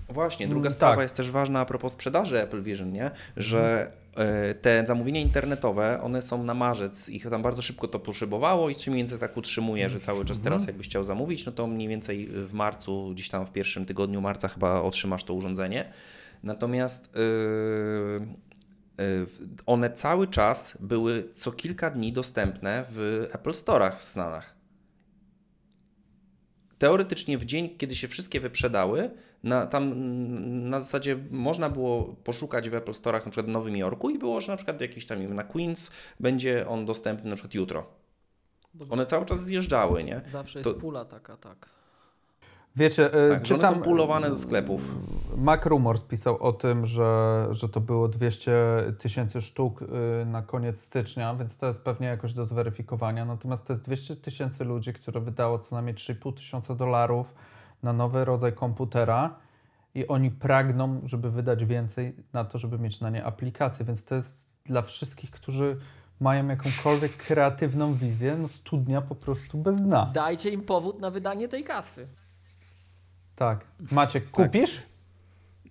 Właśnie, 0.09 0.47
druga 0.47 0.67
Mm, 0.67 0.71
sprawa 0.71 0.95
tak. 0.95 1.01
jest 1.03 1.15
też 1.15 1.31
ważna 1.31 1.59
a 1.59 1.65
propos 1.65 1.93
sprzedaży 1.93 2.41
Apple 2.41 2.63
Vision, 2.63 2.91
nie? 2.91 3.11
że 3.37 3.91
e, 4.15 4.53
te 4.53 4.83
zamówienia 4.87 5.21
internetowe, 5.21 5.99
one 6.01 6.21
są 6.21 6.43
na 6.43 6.53
marzec, 6.53 7.09
ich 7.09 7.29
tam 7.29 7.41
bardzo 7.41 7.61
szybko 7.61 7.87
to 7.87 7.99
poszybowało 7.99 8.69
i 8.69 8.75
mniej 8.87 8.97
więcej 8.97 9.19
tak 9.19 9.37
utrzymuje, 9.37 9.89
że 9.89 9.99
cały 9.99 10.25
czas 10.25 10.39
teraz 10.41 10.67
jakbyś 10.67 10.87
chciał 10.87 11.03
zamówić, 11.03 11.45
no 11.45 11.51
to 11.51 11.67
mniej 11.67 11.87
więcej 11.87 12.27
w 12.31 12.53
marcu, 12.53 13.09
gdzieś 13.13 13.29
tam 13.29 13.45
w 13.45 13.51
pierwszym 13.51 13.85
tygodniu 13.85 14.21
marca 14.21 14.47
chyba 14.47 14.81
otrzymasz 14.81 15.23
to 15.23 15.33
urządzenie. 15.33 15.85
Natomiast 16.43 17.15
yy, 17.15 18.27
yy, 19.05 19.27
one 19.65 19.89
cały 19.93 20.27
czas 20.27 20.77
były 20.79 21.29
co 21.33 21.51
kilka 21.51 21.89
dni 21.89 22.13
dostępne 22.13 22.85
w 22.89 23.27
Apple 23.33 23.51
Store'ach 23.51 23.95
w 23.95 24.03
Stanach. 24.03 24.55
Teoretycznie 26.77 27.37
w 27.37 27.45
dzień, 27.45 27.77
kiedy 27.77 27.95
się 27.95 28.07
wszystkie 28.07 28.39
wyprzedały, 28.39 29.11
na, 29.43 29.65
tam 29.65 29.83
mm, 29.83 30.69
na 30.69 30.79
zasadzie 30.79 31.17
można 31.31 31.69
było 31.69 32.03
poszukać 32.03 32.69
w 32.69 32.73
Apple 32.73 32.91
Store'ach 32.91 33.25
na 33.25 33.31
przykład 33.31 33.45
w 33.45 33.49
Nowym 33.49 33.77
Jorku 33.77 34.09
i 34.09 34.19
było, 34.19 34.41
że 34.41 34.51
na 34.51 34.57
przykład 34.57 34.81
jakiś 34.81 35.05
tam 35.05 35.35
na 35.35 35.43
Queens 35.43 35.91
będzie 36.19 36.67
on 36.67 36.85
dostępny 36.85 37.29
na 37.29 37.35
przykład 37.35 37.53
jutro. 37.53 37.85
Bo 38.73 38.85
One 38.89 39.05
cały 39.05 39.25
czas 39.25 39.45
zjeżdżały, 39.45 40.03
nie? 40.03 40.21
zawsze 40.31 40.61
to- 40.61 40.69
jest 40.69 40.81
pula 40.81 41.05
taka, 41.05 41.37
tak. 41.37 41.69
Wiecie, 42.75 43.07
y, 43.07 43.29
Tak, 43.29 43.45
że 43.45 43.55
one 43.55 43.63
czytam... 43.63 43.75
są 43.75 43.81
pulowane 43.81 44.29
do 44.29 44.35
sklepów. 44.35 44.95
Mac 45.37 45.65
Rumors 45.65 46.03
pisał 46.03 46.37
o 46.43 46.53
tym, 46.53 46.85
że, 46.85 47.47
że 47.51 47.69
to 47.69 47.81
było 47.81 48.07
200 48.07 48.53
tysięcy 48.99 49.41
sztuk 49.41 49.81
y, 49.81 50.25
na 50.25 50.41
koniec 50.41 50.81
stycznia, 50.81 51.35
więc 51.35 51.57
to 51.57 51.67
jest 51.67 51.83
pewnie 51.83 52.07
jakoś 52.07 52.33
do 52.33 52.45
zweryfikowania. 52.45 53.25
Natomiast 53.25 53.65
to 53.65 53.73
jest 53.73 53.85
200 53.85 54.15
tysięcy 54.15 54.63
ludzi, 54.63 54.93
które 54.93 55.21
wydało 55.21 55.59
co 55.59 55.75
najmniej 55.75 55.95
3,5 55.95 56.33
tysiąca 56.33 56.75
dolarów 56.75 57.33
na 57.83 57.93
nowy 57.93 58.25
rodzaj 58.25 58.53
komputera 58.53 59.35
i 59.95 60.07
oni 60.07 60.31
pragną, 60.31 61.01
żeby 61.05 61.31
wydać 61.31 61.65
więcej 61.65 62.15
na 62.33 62.45
to, 62.45 62.57
żeby 62.57 62.79
mieć 62.79 63.01
na 63.01 63.09
nie 63.09 63.25
aplikacje. 63.25 63.85
Więc 63.85 64.05
to 64.05 64.15
jest 64.15 64.47
dla 64.65 64.81
wszystkich, 64.81 65.31
którzy 65.31 65.77
mają 66.19 66.47
jakąkolwiek 66.47 67.17
kreatywną 67.17 67.93
wizję, 67.93 68.37
no 68.41 68.47
studnia 68.47 69.01
po 69.01 69.15
prostu 69.15 69.57
bez 69.57 69.81
dna. 69.81 70.11
Dajcie 70.13 70.49
im 70.49 70.61
powód 70.61 70.99
na 70.99 71.09
wydanie 71.09 71.47
tej 71.47 71.63
kasy. 71.63 72.07
Tak. 73.35 73.65
Maciek, 73.91 74.31
kupisz? 74.31 74.83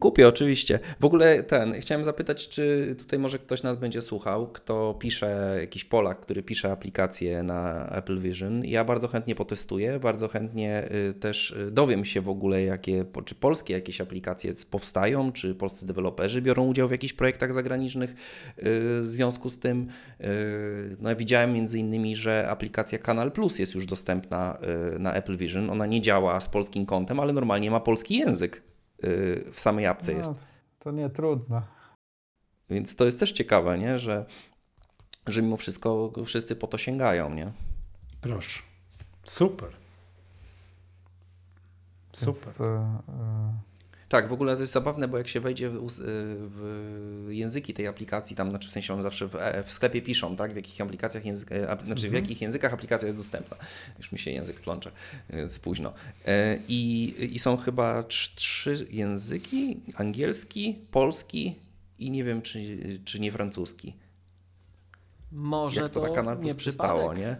Kupię, 0.02 0.28
oczywiście. 0.28 0.78
W 1.00 1.04
ogóle 1.04 1.42
ten, 1.42 1.80
chciałem 1.80 2.04
zapytać, 2.04 2.48
czy 2.48 2.94
tutaj 2.98 3.18
może 3.18 3.38
ktoś 3.38 3.62
nas 3.62 3.76
będzie 3.76 4.02
słuchał, 4.02 4.46
kto 4.46 4.94
pisze, 4.98 5.56
jakiś 5.60 5.84
Polak, 5.84 6.20
który 6.20 6.42
pisze 6.42 6.72
aplikację 6.72 7.42
na 7.42 7.88
Apple 7.88 8.18
Vision. 8.18 8.64
Ja 8.64 8.84
bardzo 8.84 9.08
chętnie 9.08 9.34
potestuję, 9.34 9.98
bardzo 10.00 10.28
chętnie 10.28 10.88
y, 11.10 11.14
też 11.14 11.50
y, 11.50 11.70
dowiem 11.70 12.04
się 12.04 12.20
w 12.20 12.28
ogóle, 12.28 12.62
jakie, 12.62 13.04
czy 13.24 13.34
polskie 13.34 13.74
jakieś 13.74 14.00
aplikacje 14.00 14.52
powstają, 14.70 15.32
czy 15.32 15.54
polscy 15.54 15.86
deweloperzy 15.86 16.42
biorą 16.42 16.66
udział 16.66 16.88
w 16.88 16.92
jakichś 16.92 17.12
projektach 17.12 17.52
zagranicznych 17.52 18.10
y, 18.10 18.14
w 18.58 19.02
związku 19.04 19.48
z 19.48 19.58
tym. 19.58 19.86
No, 21.00 21.08
ja 21.08 21.16
widziałem 21.16 21.52
między 21.52 21.78
innymi, 21.78 22.16
że 22.16 22.48
aplikacja 22.48 22.98
Kanal 22.98 23.32
Plus 23.32 23.58
jest 23.58 23.74
już 23.74 23.86
dostępna 23.86 24.58
na 24.98 25.14
Apple 25.14 25.36
Vision. 25.36 25.70
Ona 25.70 25.86
nie 25.86 26.00
działa 26.00 26.40
z 26.40 26.48
polskim 26.48 26.86
kontem, 26.86 27.20
ale 27.20 27.32
normalnie 27.32 27.70
ma 27.70 27.80
polski 27.80 28.18
język 28.18 28.71
w 29.52 29.60
samej 29.60 29.86
apce 29.86 30.12
jest. 30.12 30.30
No, 30.30 30.36
to 30.78 30.90
nie 30.90 31.10
trudno. 31.10 31.62
Więc 32.70 32.96
to 32.96 33.04
jest 33.04 33.20
też 33.20 33.32
ciekawe, 33.32 33.78
nie? 33.78 33.98
Że, 33.98 34.26
że 35.26 35.42
mimo 35.42 35.56
wszystko 35.56 36.12
wszyscy 36.26 36.56
po 36.56 36.66
to 36.66 36.78
sięgają, 36.78 37.34
nie? 37.34 37.52
Proszę. 38.20 38.62
Super. 39.24 39.68
Super. 42.12 42.44
Więc, 42.44 42.60
y, 42.60 42.64
y, 42.64 43.71
Tak, 44.12 44.28
w 44.28 44.32
ogóle 44.32 44.54
to 44.54 44.60
jest 44.60 44.72
zabawne, 44.72 45.08
bo 45.08 45.18
jak 45.18 45.28
się 45.28 45.40
wejdzie 45.40 45.70
w, 45.70 45.86
w 46.48 47.26
języki 47.30 47.74
tej 47.74 47.86
aplikacji, 47.86 48.36
tam 48.36 48.50
znaczy 48.50 48.68
w 48.68 48.72
sensie 48.72 48.92
one 48.92 49.02
zawsze 49.02 49.28
w, 49.28 49.36
e, 49.36 49.62
w 49.62 49.72
sklepie 49.72 50.02
piszą, 50.02 50.36
tak, 50.36 50.52
w 50.52 50.56
jakich 50.56 50.80
aplikacjach 50.80 51.24
język, 51.24 51.52
e, 51.52 51.76
znaczy 51.84 52.10
w 52.10 52.12
jakich 52.12 52.40
językach 52.40 52.72
aplikacja 52.72 53.06
jest 53.06 53.18
dostępna. 53.18 53.56
Już 53.98 54.12
mi 54.12 54.18
się 54.18 54.30
język 54.30 54.60
plącze, 54.60 54.92
jest 55.32 55.62
późno. 55.62 55.92
E, 56.26 56.58
I, 56.68 57.14
I 57.34 57.38
są 57.38 57.56
chyba 57.56 58.02
trz- 58.02 58.34
trzy 58.34 58.86
języki, 58.90 59.80
angielski, 59.94 60.78
polski 60.90 61.54
i 61.98 62.10
nie 62.10 62.24
wiem, 62.24 62.42
czy, 62.42 62.78
czy 63.04 63.20
nie 63.20 63.32
francuski. 63.32 63.96
Może 65.32 65.80
jak 65.80 65.92
to, 65.92 66.00
to, 66.00 66.22
na 66.22 66.34
nie 66.34 66.54
przystało, 66.54 67.14
nie? 67.14 67.36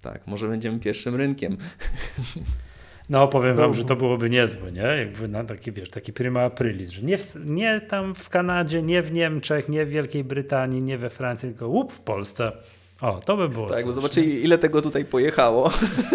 Tak, 0.00 0.26
może 0.26 0.48
będziemy 0.48 0.80
pierwszym 0.80 1.14
rynkiem. 1.14 1.56
No, 3.10 3.28
powiem 3.28 3.56
wam, 3.56 3.74
że 3.74 3.84
to 3.84 3.96
byłoby 3.96 4.30
niezłe, 4.30 4.72
nie? 4.72 4.82
Jakby 4.82 5.28
na 5.28 5.44
taki, 5.44 5.72
wiesz, 5.72 5.90
taki 5.90 6.12
prima 6.12 6.40
aprilis, 6.40 6.90
że 6.90 7.02
nie, 7.02 7.18
w, 7.18 7.34
nie 7.46 7.80
tam 7.80 8.14
w 8.14 8.28
Kanadzie, 8.28 8.82
nie 8.82 9.02
w 9.02 9.12
Niemczech, 9.12 9.68
nie 9.68 9.86
w 9.86 9.88
Wielkiej 9.88 10.24
Brytanii, 10.24 10.82
nie 10.82 10.98
we 10.98 11.10
Francji, 11.10 11.48
tylko 11.48 11.68
łup 11.68 11.92
w 11.92 12.00
Polsce. 12.00 12.52
O, 13.00 13.20
to 13.24 13.36
by 13.36 13.48
było 13.48 13.68
Tak, 13.68 13.78
bo 13.78 13.84
coś, 13.84 13.94
zobaczyli, 13.94 14.44
ile 14.44 14.58
tego 14.58 14.82
tutaj 14.82 15.04
pojechało. 15.04 15.70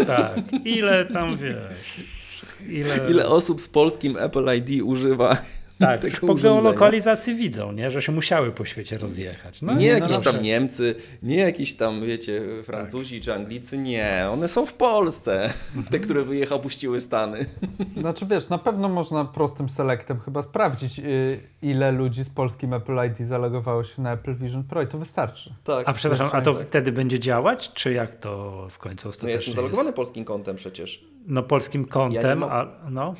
Tak, 0.07 0.39
ile 0.65 1.05
tam, 1.05 1.37
wiesz, 1.37 2.01
ile... 2.79 3.11
Ile 3.11 3.27
osób 3.27 3.61
z 3.61 3.69
polskim 3.69 4.17
Apple 4.17 4.45
ID 4.57 4.83
używa 4.83 5.37
tak, 5.79 6.03
już 6.03 6.19
po 6.19 6.25
urządzenia. 6.25 6.53
geolokalizacji 6.53 7.35
widzą, 7.35 7.71
nie? 7.71 7.91
Że 7.91 8.01
się 8.01 8.11
musiały 8.11 8.51
po 8.51 8.65
świecie 8.65 8.97
rozjechać. 8.97 9.61
No, 9.61 9.73
nie 9.73 9.87
no 9.87 9.93
jakieś 9.93 10.15
dobrze. 10.15 10.33
tam 10.33 10.41
Niemcy, 10.41 10.95
nie 11.23 11.37
jakieś 11.37 11.75
tam, 11.75 12.01
wiecie, 12.05 12.41
Francuzi 12.63 13.21
czy 13.21 13.33
Anglicy, 13.33 13.77
nie. 13.77 14.27
One 14.33 14.47
są 14.47 14.65
w 14.65 14.73
Polsce. 14.73 15.53
Te, 15.91 15.99
które 15.99 16.23
wyjechał, 16.23 16.59
puściły 16.59 16.99
Stany. 16.99 17.45
Znaczy 18.01 18.25
wiesz, 18.25 18.49
na 18.49 18.57
pewno 18.57 18.89
można 18.89 19.25
prostym 19.25 19.69
selektem 19.69 20.19
chyba 20.19 20.41
sprawdzić, 20.43 20.99
y, 20.99 21.39
ile 21.61 21.91
ludzi 21.91 22.23
z 22.23 22.29
polskim 22.29 22.73
Apple 22.73 22.97
ID 23.07 23.27
zalogowało 23.27 23.83
się 23.83 24.01
na 24.01 24.11
Apple 24.13 24.35
Vision 24.35 24.63
Pro 24.63 24.81
i 24.81 24.87
to 24.87 24.97
wystarczy. 24.97 25.53
Tak. 25.63 25.89
A 25.89 25.93
przepraszam, 25.93 26.29
a 26.31 26.41
to 26.41 26.53
tak. 26.53 26.67
wtedy 26.67 26.91
będzie 26.91 27.19
działać, 27.19 27.73
czy 27.73 27.93
jak 27.93 28.15
to 28.15 28.67
w 28.71 28.77
końcu 28.77 29.07
No 29.07 29.09
ostatecznie 29.09 29.29
ja 29.29 29.33
jestem 29.33 29.51
jest? 29.51 29.55
zalogowany 29.55 29.93
polskim 29.93 30.25
kontem 30.25 30.55
przecież. 30.55 31.05
No 31.27 31.43
polskim 31.43 31.85
kontem, 31.85 32.39
mam- 32.39 32.51
a 32.51 32.67
no... 32.89 33.15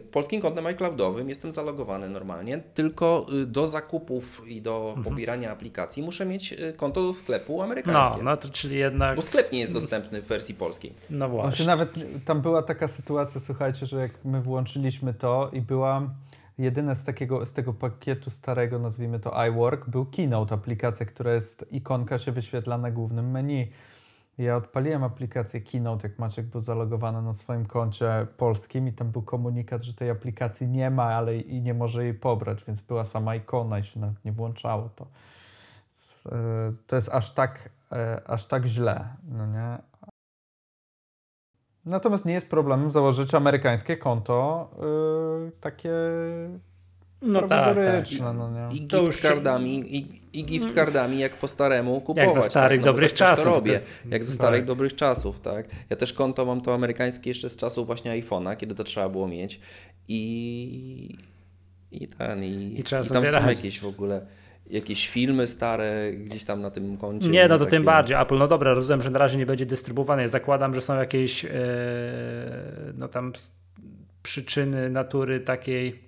Polskim 0.00 0.40
kontem 0.40 0.66
iCloudowym 0.66 1.28
jestem 1.28 1.52
zalogowany 1.52 2.08
normalnie, 2.08 2.58
tylko 2.74 3.26
y, 3.42 3.46
do 3.46 3.66
zakupów 3.68 4.42
i 4.48 4.62
do 4.62 4.84
Mhm. 4.88 5.04
pobierania 5.04 5.50
aplikacji 5.52 6.02
muszę 6.02 6.26
mieć 6.26 6.52
y, 6.52 6.72
konto 6.76 7.02
do 7.02 7.12
sklepu 7.12 7.56
No, 7.58 7.64
amerykańskie. 7.64 8.22
no 8.22 8.36
to 8.36 8.48
czyli 8.48 8.76
jednak. 8.76 9.16
Bo 9.16 9.22
sklep 9.22 9.52
nie 9.52 9.60
jest 9.60 9.72
dostępny 9.80 10.22
w 10.22 10.26
wersji 10.26 10.54
polskiej. 10.54 10.92
No 11.10 11.26
się 11.26 11.30
właśnie. 11.32 11.66
nawet, 11.66 11.90
tam 12.24 12.40
była 12.40 12.62
taka 12.62 12.88
sytuacja, 12.88 13.40
słuchajcie, 13.40 13.86
że 13.86 14.00
jak 14.00 14.24
my 14.24 14.40
włączyliśmy 14.42 15.14
to 15.14 15.50
i 15.52 15.60
była 15.60 16.10
jedyne 16.58 16.96
z 16.96 17.04
takiego, 17.04 17.46
z 17.46 17.52
tego 17.52 17.72
pakietu 17.72 18.30
starego, 18.30 18.78
nazwijmy 18.78 19.20
to 19.20 19.44
iWork, 19.46 19.88
był 19.88 20.06
Keynote, 20.06 20.54
aplikacja, 20.54 21.06
która 21.06 21.34
jest, 21.34 21.66
ikonka 21.70 22.18
się 22.18 22.32
wyświetla 22.32 22.78
na 22.78 22.90
głównym 22.90 23.30
menu. 23.30 23.70
Ja 24.38 24.56
odpaliłem 24.56 25.04
aplikację 25.04 25.60
Keynote, 25.60 26.08
jak 26.08 26.18
Maciek 26.18 26.46
był 26.46 26.60
zalogowany 26.60 27.22
na 27.22 27.34
swoim 27.34 27.66
koncie 27.66 28.26
polskim 28.36 28.88
i 28.88 28.92
tam 28.92 29.10
był 29.10 29.22
komunikat, 29.22 29.82
że 29.82 29.94
tej 29.94 30.10
aplikacji 30.10 30.68
nie 30.68 30.90
ma, 30.90 31.04
ale 31.04 31.36
i 31.36 31.62
nie 31.62 31.74
może 31.74 32.04
jej 32.04 32.14
pobrać, 32.14 32.64
więc 32.64 32.80
była 32.80 33.04
sama 33.04 33.34
ikona 33.34 33.78
i 33.78 33.84
się 33.84 34.00
nawet 34.00 34.24
nie 34.24 34.32
włączało 34.32 34.88
to. 34.96 35.06
E, 36.26 36.72
To 36.86 36.96
jest 36.96 37.08
aż 37.08 37.34
tak, 37.34 37.70
e, 37.92 38.22
aż 38.26 38.46
tak 38.46 38.66
źle, 38.66 39.08
no 39.28 39.46
nie? 39.46 39.78
Natomiast 41.84 42.26
nie 42.26 42.32
jest 42.32 42.50
problemem 42.50 42.90
założyć 42.90 43.34
amerykańskie 43.34 43.96
konto, 43.96 44.70
yy, 45.44 45.52
takie 45.60 45.90
No 47.24 47.42
tak, 47.42 47.76
tak. 47.76 48.04
no 48.34 48.50
nie? 48.50 48.76
I 48.76 48.86
To 48.86 49.00
już 49.00 49.08
gift 49.08 49.22
cardami, 49.22 49.96
i, 49.96 50.20
i 50.32 50.44
gift 50.44 50.74
cardami 50.74 51.18
jak 51.18 51.38
po 51.38 51.48
staremu 51.48 52.00
kupować. 52.00 52.34
Jak 52.34 52.42
za 52.42 52.50
starych 52.50 52.80
tak? 52.80 52.86
no, 52.86 52.92
dobrych 52.92 53.12
tak 53.12 53.18
czasów. 53.18 53.44
To 53.44 53.50
robię. 53.50 53.80
Jak 54.10 54.24
ze 54.24 54.30
tak. 54.30 54.34
starych 54.34 54.64
dobrych 54.64 54.94
czasów, 54.94 55.40
tak. 55.40 55.68
Ja 55.90 55.96
też 55.96 56.12
konto 56.12 56.44
mam 56.46 56.60
to 56.60 56.74
amerykańskie 56.74 57.30
jeszcze 57.30 57.50
z 57.50 57.56
czasów 57.56 57.86
właśnie 57.86 58.22
iPhone'a, 58.22 58.56
kiedy 58.56 58.74
to 58.74 58.84
trzeba 58.84 59.08
było 59.08 59.28
mieć. 59.28 59.60
I, 60.08 61.18
i 61.92 62.08
ten, 62.08 62.44
i, 62.44 62.48
I 62.48 62.80
i 62.80 62.82
tam 62.82 63.04
są 63.04 63.48
jakieś 63.48 63.80
w 63.80 63.86
ogóle 63.86 64.26
jakieś 64.70 65.08
filmy 65.08 65.46
stare 65.46 66.12
gdzieś 66.12 66.44
tam 66.44 66.60
na 66.60 66.70
tym 66.70 66.96
koncie. 66.96 67.28
Nie, 67.28 67.48
no 67.48 67.58
to 67.58 67.64
takie- 67.64 67.70
tym 67.76 67.84
bardziej. 67.84 68.16
Apple, 68.20 68.38
no 68.38 68.48
dobra, 68.48 68.74
rozumiem, 68.74 69.02
że 69.02 69.10
na 69.10 69.18
razie 69.18 69.38
nie 69.38 69.46
będzie 69.46 69.66
dystrybuowany. 69.66 70.22
Ja 70.22 70.28
zakładam, 70.28 70.74
że 70.74 70.80
są 70.80 70.98
jakieś 70.98 71.44
e, 71.44 71.50
no 72.98 73.08
tam 73.08 73.32
przyczyny 74.22 74.90
natury 74.90 75.40
takiej, 75.40 76.03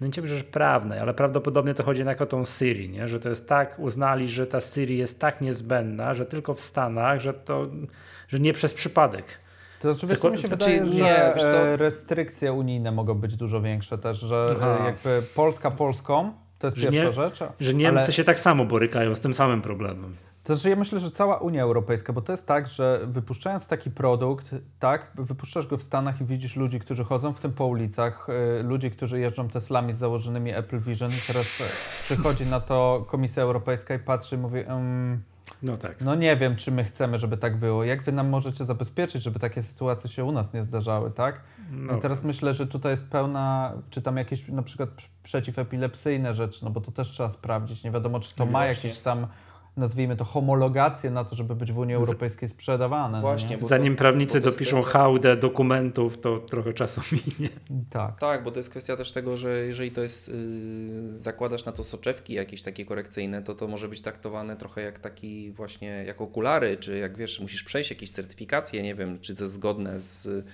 no 0.00 0.06
nie 0.06 0.12
wiem, 0.12 0.26
że 0.26 0.44
prawnej, 0.44 0.98
ale 0.98 1.14
prawdopodobnie 1.14 1.74
to 1.74 1.82
chodzi 1.82 2.00
jednak 2.00 2.22
o 2.22 2.26
tą 2.26 2.44
Siri, 2.44 2.88
nie? 2.88 3.08
że 3.08 3.20
to 3.20 3.28
jest 3.28 3.48
tak, 3.48 3.78
uznali, 3.78 4.28
że 4.28 4.46
ta 4.46 4.60
Siri 4.60 4.98
jest 4.98 5.20
tak 5.20 5.40
niezbędna, 5.40 6.14
że 6.14 6.26
tylko 6.26 6.54
w 6.54 6.60
Stanach, 6.60 7.20
że 7.20 7.34
to, 7.34 7.66
że 8.28 8.40
nie 8.40 8.52
przez 8.52 8.74
przypadek. 8.74 9.24
To 9.80 9.92
znaczy, 9.92 10.16
co 10.16 10.30
mi 10.30 10.38
się 10.38 10.48
Znaczy, 10.48 10.64
wydaje, 10.64 10.80
nie, 10.80 11.32
że 11.40 11.62
e, 11.72 11.76
restrykcje 11.76 12.52
unijne 12.52 12.92
mogą 12.92 13.14
być 13.14 13.36
dużo 13.36 13.60
większe 13.60 13.98
też, 13.98 14.18
że 14.20 14.54
Aha. 14.56 14.78
e, 14.80 14.84
jakby 14.84 15.22
Polska 15.34 15.70
Polską, 15.70 16.32
to 16.58 16.66
jest 16.66 16.76
Że 16.76 16.90
pierwsza 16.90 17.06
nie- 17.22 17.28
rzecz. 17.28 17.38
Że 17.60 17.74
Niemcy 17.74 17.98
ale- 18.04 18.12
się 18.12 18.24
tak 18.24 18.40
samo 18.40 18.64
borykają 18.64 19.14
z 19.14 19.20
tym 19.20 19.34
samym 19.34 19.62
problemem. 19.62 20.16
To 20.44 20.54
znaczy 20.54 20.70
ja 20.70 20.76
myślę, 20.76 21.00
że 21.00 21.10
cała 21.10 21.36
Unia 21.38 21.62
Europejska, 21.62 22.12
bo 22.12 22.20
to 22.20 22.32
jest 22.32 22.46
tak, 22.46 22.66
że 22.68 23.00
wypuszczając 23.06 23.68
taki 23.68 23.90
produkt, 23.90 24.54
tak, 24.78 25.06
wypuszczasz 25.14 25.66
go 25.66 25.76
w 25.76 25.82
Stanach 25.82 26.20
i 26.20 26.24
widzisz 26.24 26.56
ludzi, 26.56 26.80
którzy 26.80 27.04
chodzą 27.04 27.32
w 27.32 27.40
tym 27.40 27.52
po 27.52 27.66
ulicach, 27.66 28.26
y, 28.60 28.62
ludzi, 28.62 28.90
którzy 28.90 29.20
jeżdżą 29.20 29.48
Teslami 29.48 29.92
z 29.92 29.96
założonymi 29.98 30.50
Apple 30.54 30.80
Vision 30.80 31.10
i 31.10 31.26
teraz 31.26 31.46
e, 31.60 31.64
przychodzi 32.02 32.46
na 32.46 32.60
to 32.60 33.04
Komisja 33.08 33.42
Europejska 33.42 33.94
i 33.94 33.98
patrzy 33.98 34.36
i 34.36 34.38
mówi, 34.38 34.60
"Ym, 34.60 35.22
No 35.62 35.76
tak. 35.76 36.00
no 36.00 36.14
nie 36.14 36.36
wiem, 36.36 36.56
czy 36.56 36.72
my 36.72 36.84
chcemy, 36.84 37.18
żeby 37.18 37.36
tak 37.36 37.56
było. 37.56 37.84
Jak 37.84 38.02
wy 38.02 38.12
nam 38.12 38.28
możecie 38.28 38.64
zabezpieczyć, 38.64 39.22
żeby 39.22 39.38
takie 39.38 39.62
sytuacje 39.62 40.10
się 40.10 40.24
u 40.24 40.32
nas 40.32 40.52
nie 40.54 40.64
zdarzały, 40.64 41.10
tak? 41.10 41.40
No, 41.70 41.96
I 41.96 42.00
teraz 42.00 42.24
myślę, 42.24 42.54
że 42.54 42.66
tutaj 42.66 42.92
jest 42.92 43.10
pełna, 43.10 43.72
czy 43.90 44.02
tam 44.02 44.16
jakieś 44.16 44.48
na 44.48 44.62
przykład 44.62 44.88
przeciwepilepsyjne 45.22 46.34
rzeczy, 46.34 46.64
no 46.64 46.70
bo 46.70 46.80
to 46.80 46.92
też 46.92 47.10
trzeba 47.10 47.30
sprawdzić. 47.30 47.84
Nie 47.84 47.90
wiadomo, 47.90 48.20
czy 48.20 48.34
to 48.34 48.44
No 48.44 48.52
ma 48.52 48.58
właśnie. 48.64 48.88
jakieś 48.88 49.02
tam, 49.02 49.26
nazwijmy 49.76 50.16
to, 50.16 50.24
homologację 50.24 51.10
na 51.10 51.24
to, 51.24 51.36
żeby 51.36 51.54
być 51.56 51.72
w 51.72 51.78
Unii 51.78 51.94
Europejskiej 51.94 52.48
sprzedawane. 52.48 53.20
Właśnie, 53.20 53.48
no 53.48 53.54
nie? 53.54 53.58
bo 53.58 53.66
Zanim 53.66 53.94
to- 53.94 53.98
prawnicy 53.98 54.40
dopiszą 54.40 54.80
kwestia- 54.80 54.90
hałdę 54.92 55.36
dokumentów, 55.36 56.20
to 56.20 56.38
trochę 56.38 56.72
czasu 56.72 57.00
minie. 57.12 57.48
Tak. 57.90 58.18
Tak, 58.18 58.42
bo 58.42 58.50
to 58.50 58.58
jest 58.58 58.70
kwestia 58.70 58.96
też 58.96 59.12
tego, 59.12 59.36
że 59.36 59.64
jeżeli 59.66 59.90
to 59.92 60.02
jest, 60.02 60.28
yy, 60.28 60.34
zakładasz 61.10 61.64
na 61.64 61.72
to 61.72 61.84
soczewki 61.84 62.32
jakieś 62.34 62.62
takie 62.62 62.84
korekcyjne, 62.84 63.42
to 63.42 63.54
to 63.54 63.68
może 63.68 63.88
być 63.88 64.02
traktowane 64.02 64.56
trochę 64.56 64.82
jak 64.82 64.98
taki 64.98 65.50
właśnie, 65.52 66.04
jak 66.06 66.20
okulary, 66.20 66.76
czy 66.76 66.98
jak 66.98 67.16
wiesz, 67.16 67.40
musisz 67.40 67.64
przejść 67.64 67.90
jakieś 67.90 68.10
certyfikacje, 68.10 68.82
nie 68.82 68.94
wiem, 68.94 69.18
czy 69.18 69.34
to 69.34 69.44
jest 69.44 69.54
zgodne 69.54 70.00
z, 70.00 70.46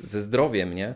ze 0.00 0.20
zdrowiem, 0.20 0.74
nie? 0.74 0.94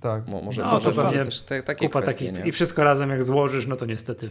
tak. 0.00 0.28
Mo, 0.28 0.42
może 0.42 0.62
No, 0.62 0.70
może, 0.72 0.92
to 0.92 1.02
może 1.02 1.24
też 1.24 1.42
te, 1.42 1.62
takie 1.62 1.86
Kupa 1.86 2.02
kwestie, 2.02 2.26
takich, 2.26 2.42
nie? 2.44 2.48
I 2.48 2.52
wszystko 2.52 2.84
razem 2.84 3.10
jak 3.10 3.24
złożysz, 3.24 3.66
no 3.66 3.76
to 3.76 3.86
niestety 3.86 4.28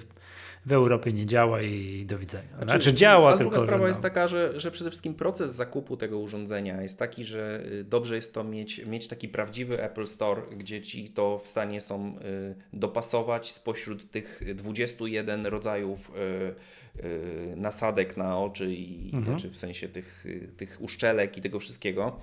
w, 0.66 0.72
Europie 0.72 1.14
nie 1.14 1.26
działa 1.26 1.62
i 1.62 2.06
do 2.06 2.18
widzenia. 2.18 2.48
Znaczy, 2.50 2.68
Znaczy, 2.68 2.94
działa, 2.94 3.30
a 3.30 3.38
tylko 3.38 3.52
druga 3.52 3.66
sprawa 3.66 3.84
że 3.84 3.88
jest 3.88 4.04
no, 4.04 4.10
taka, 4.10 4.28
że, 4.28 4.60
że 4.60 4.72
przede 4.72 4.90
wszystkim 4.90 5.14
proces 5.14 5.56
zakupu 5.56 5.98
tego 5.98 6.20
urządzenia 6.20 6.82
jest 6.82 7.00
taki, 7.00 7.24
że 7.24 7.66
y, 7.72 7.84
dobrze 7.84 8.16
jest 8.16 8.34
to 8.34 8.44
mieć, 8.44 8.86
mieć 8.86 9.08
taki 9.08 9.28
prawdziwy 9.28 9.84
Apple 9.84 10.08
Store, 10.08 10.42
gdzie 10.58 10.82
ci 10.82 11.10
to 11.10 11.40
w 11.40 11.48
stanie 11.48 11.82
są 11.82 12.18
y, 12.18 12.56
dopasować 12.74 13.52
spośród 13.52 14.12
tych 14.12 14.42
21 14.56 15.46
rodzajów 15.46 16.12
y, 16.16 17.56
nasadek 17.56 18.18
na 18.18 18.40
oczy 18.40 18.74
i 18.74 19.06
Mhm. 19.06 19.26
znaczy 19.26 19.50
w 19.50 19.58
sensie 19.58 19.88
tych, 19.88 20.26
tych 20.58 20.78
uszczelek 20.82 21.38
i 21.38 21.42
tego 21.42 21.60
wszystkiego. 21.60 22.20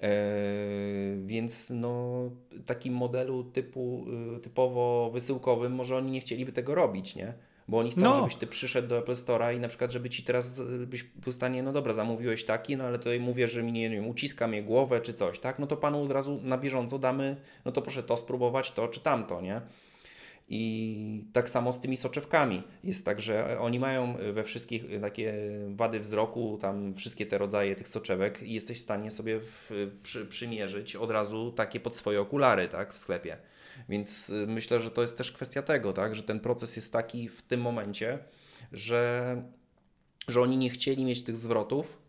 E, 0.00 0.08
więc 1.26 1.70
no, 1.70 2.30
takim 2.66 2.94
modelu 2.94 3.44
typu 3.44 4.06
typowo 4.42 5.10
wysyłkowym 5.12 5.72
może 5.72 5.96
oni 5.96 6.10
nie 6.10 6.20
chcieliby 6.20 6.52
tego 6.52 6.74
robić, 6.74 7.16
nie? 7.16 7.34
Bo 7.68 7.78
oni 7.78 7.90
chcą, 7.90 8.00
No. 8.00 8.14
żebyś 8.14 8.36
ty 8.36 8.46
przyszedł 8.46 8.88
do 8.88 8.98
Apple 8.98 9.12
Store'a 9.12 9.56
i 9.56 9.60
na 9.60 9.68
przykład, 9.68 9.92
żeby 9.92 10.10
ci 10.10 10.22
teraz 10.22 10.60
byś 10.86 11.02
był 11.02 11.32
w 11.32 11.34
stanie, 11.34 11.62
no 11.62 11.72
dobra, 11.72 11.92
zamówiłeś 11.92 12.44
taki, 12.44 12.76
no 12.76 12.84
ale 12.84 12.98
tutaj 12.98 13.20
mówię, 13.20 13.48
że 13.48 13.62
mi 13.62 13.72
nie, 13.72 13.90
nie 13.90 13.96
wiem, 13.96 14.08
uciska 14.08 14.46
mnie 14.48 14.62
głowę 14.62 15.00
czy 15.00 15.12
coś, 15.12 15.38
tak? 15.38 15.58
No 15.58 15.66
to 15.66 15.76
panu 15.76 16.02
od 16.02 16.10
razu 16.10 16.40
na 16.42 16.58
bieżąco 16.58 16.98
damy, 16.98 17.36
no 17.64 17.72
to 17.72 17.82
proszę 17.82 18.02
to 18.02 18.16
spróbować, 18.16 18.70
to 18.70 18.88
czy 18.88 19.00
tamto, 19.00 19.40
nie? 19.40 19.60
I 20.48 21.24
tak 21.32 21.48
samo 21.48 21.72
z 21.72 21.80
tymi 21.80 21.96
soczewkami. 21.96 22.62
Jest 22.84 23.04
tak, 23.04 23.20
że 23.20 23.60
oni 23.60 23.78
mają 23.78 24.16
we 24.32 24.44
wszystkich 24.44 24.84
takie 25.00 25.34
wady 25.68 26.00
wzroku, 26.00 26.58
tam 26.60 26.94
wszystkie 26.94 27.26
te 27.26 27.38
rodzaje 27.38 27.76
tych 27.76 27.88
soczewek 27.88 28.42
i 28.42 28.52
jesteś 28.52 28.78
w 28.78 28.82
stanie 28.82 29.10
sobie 29.10 29.40
w, 29.40 29.70
przy, 30.02 30.26
przymierzyć 30.26 30.96
od 30.96 31.10
razu 31.10 31.52
takie 31.52 31.80
pod 31.80 31.96
swoje 31.96 32.20
okulary, 32.20 32.68
tak, 32.68 32.94
w 32.94 32.98
sklepie. 32.98 33.36
Więc 33.88 34.30
y, 34.30 34.46
myślę, 34.46 34.80
że 34.80 34.90
to 34.90 35.02
jest 35.02 35.18
też 35.18 35.32
kwestia 35.32 35.62
tego, 35.62 35.92
tak, 35.92 36.14
że 36.14 36.22
ten 36.22 36.40
proces 36.40 36.76
jest 36.76 36.92
taki 36.92 37.28
w 37.28 37.42
tym 37.42 37.60
momencie, 37.60 38.18
że, 38.72 39.42
że 40.28 40.40
oni 40.40 40.56
nie 40.56 40.70
chcieli 40.70 41.04
mieć 41.04 41.22
tych 41.22 41.36
zwrotów 41.36 42.02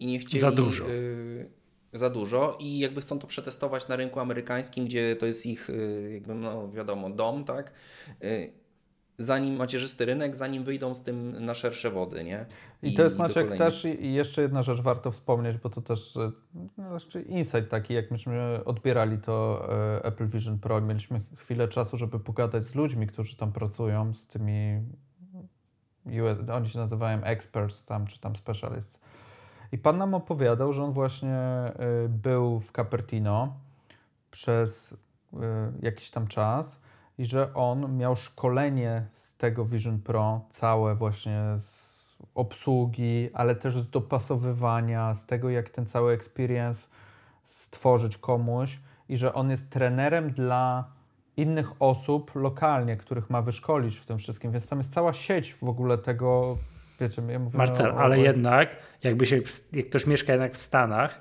i 0.00 0.06
nie 0.06 0.18
chcieli 0.18 0.40
Za 0.40 0.50
dużo. 0.50 0.90
y, 0.90 1.50
za 1.92 2.10
dużo 2.10 2.58
i 2.60 2.78
jakby 2.78 3.00
chcą 3.00 3.18
to 3.18 3.26
przetestować 3.26 3.88
na 3.88 3.96
rynku 3.96 4.20
amerykańskim, 4.20 4.84
gdzie 4.84 5.16
to 5.16 5.26
jest 5.26 5.46
ich, 5.46 5.70
y, 5.70 6.10
jakby, 6.14 6.34
no 6.34 6.72
wiadomo, 6.72 7.10
dom, 7.10 7.44
tak? 7.44 7.72
Y, 8.24 8.52
Zanim 9.22 9.56
macierzysty 9.56 10.04
rynek, 10.04 10.36
zanim 10.36 10.64
wyjdą 10.64 10.94
z 10.94 11.02
tym 11.02 11.44
na 11.44 11.54
szersze 11.54 11.90
wody, 11.90 12.24
nie? 12.24 12.46
I, 12.82 12.94
to 12.94 13.02
jest 13.02 13.18
Maciek 13.18 13.56
też 13.56 13.84
i 13.84 14.06
i 14.06 14.14
jeszcze 14.14 14.42
jedna 14.42 14.62
rzecz 14.62 14.80
warto 14.80 15.10
wspomnieć, 15.10 15.58
bo 15.58 15.70
to 15.70 15.82
też 15.82 16.18
no, 16.78 16.98
znaczy 16.98 17.22
insight 17.22 17.68
taki, 17.68 17.94
jak 17.94 18.10
myśmy 18.10 18.64
odbierali 18.64 19.18
to 19.18 19.68
e, 19.72 20.04
Apple 20.04 20.26
Vision 20.26 20.58
Pro, 20.58 20.80
mieliśmy 20.80 21.20
chwilę 21.36 21.68
czasu, 21.68 21.98
żeby 21.98 22.20
pogadać 22.20 22.64
z 22.64 22.74
ludźmi, 22.74 23.06
którzy 23.06 23.36
tam 23.36 23.52
pracują, 23.52 24.14
z 24.14 24.26
tymi 24.26 24.82
oni 26.52 26.68
się 26.68 26.78
nazywają 26.78 27.22
experts 27.22 27.84
tam, 27.84 28.06
czy 28.06 28.20
tam 28.20 28.36
specialists. 28.36 29.00
I 29.72 29.78
pan 29.78 29.98
nam 29.98 30.14
opowiadał, 30.14 30.72
że 30.72 30.84
on 30.84 30.92
właśnie 30.92 31.36
e, 31.36 31.74
był 32.08 32.60
w 32.60 32.72
Cupertino 32.72 33.54
przez 34.30 34.94
e, 35.32 35.72
jakiś 35.82 36.10
tam 36.10 36.26
czas 36.26 36.80
i 37.20 37.24
że 37.24 37.54
on 37.54 37.96
miał 37.96 38.16
szkolenie 38.16 39.06
z 39.10 39.36
tego 39.36 39.64
Vision 39.64 39.98
Pro, 39.98 40.40
całe 40.50 40.94
właśnie 40.94 41.42
z 41.58 42.00
obsługi, 42.34 43.30
ale 43.34 43.54
też 43.54 43.78
z 43.78 43.90
dopasowywania, 43.90 45.14
z 45.14 45.26
tego 45.26 45.50
jak 45.50 45.70
ten 45.70 45.86
cały 45.86 46.12
experience 46.12 46.88
stworzyć 47.44 48.18
komuś 48.18 48.78
i 49.08 49.16
że 49.16 49.34
on 49.34 49.50
jest 49.50 49.70
trenerem 49.70 50.30
dla 50.30 50.84
innych 51.36 51.82
osób 51.82 52.34
lokalnie, 52.34 52.96
których 52.96 53.30
ma 53.30 53.42
wyszkolić 53.42 53.96
w 53.96 54.06
tym 54.06 54.18
wszystkim, 54.18 54.52
więc 54.52 54.68
tam 54.68 54.78
jest 54.78 54.92
cała 54.92 55.12
sieć 55.12 55.54
w 55.54 55.64
ogóle 55.64 55.98
tego, 55.98 56.58
wiecie, 57.00 57.22
ja 57.28 57.38
mówię 57.38 57.58
Marcel, 57.58 57.90
o, 57.90 57.98
ale 57.98 58.16
o, 58.16 58.18
jednak, 58.18 58.76
jakby 59.02 59.26
się, 59.26 59.40
jak 59.72 59.88
ktoś 59.88 60.06
mieszka 60.06 60.32
jednak 60.32 60.52
w 60.52 60.58
Stanach 60.58 61.20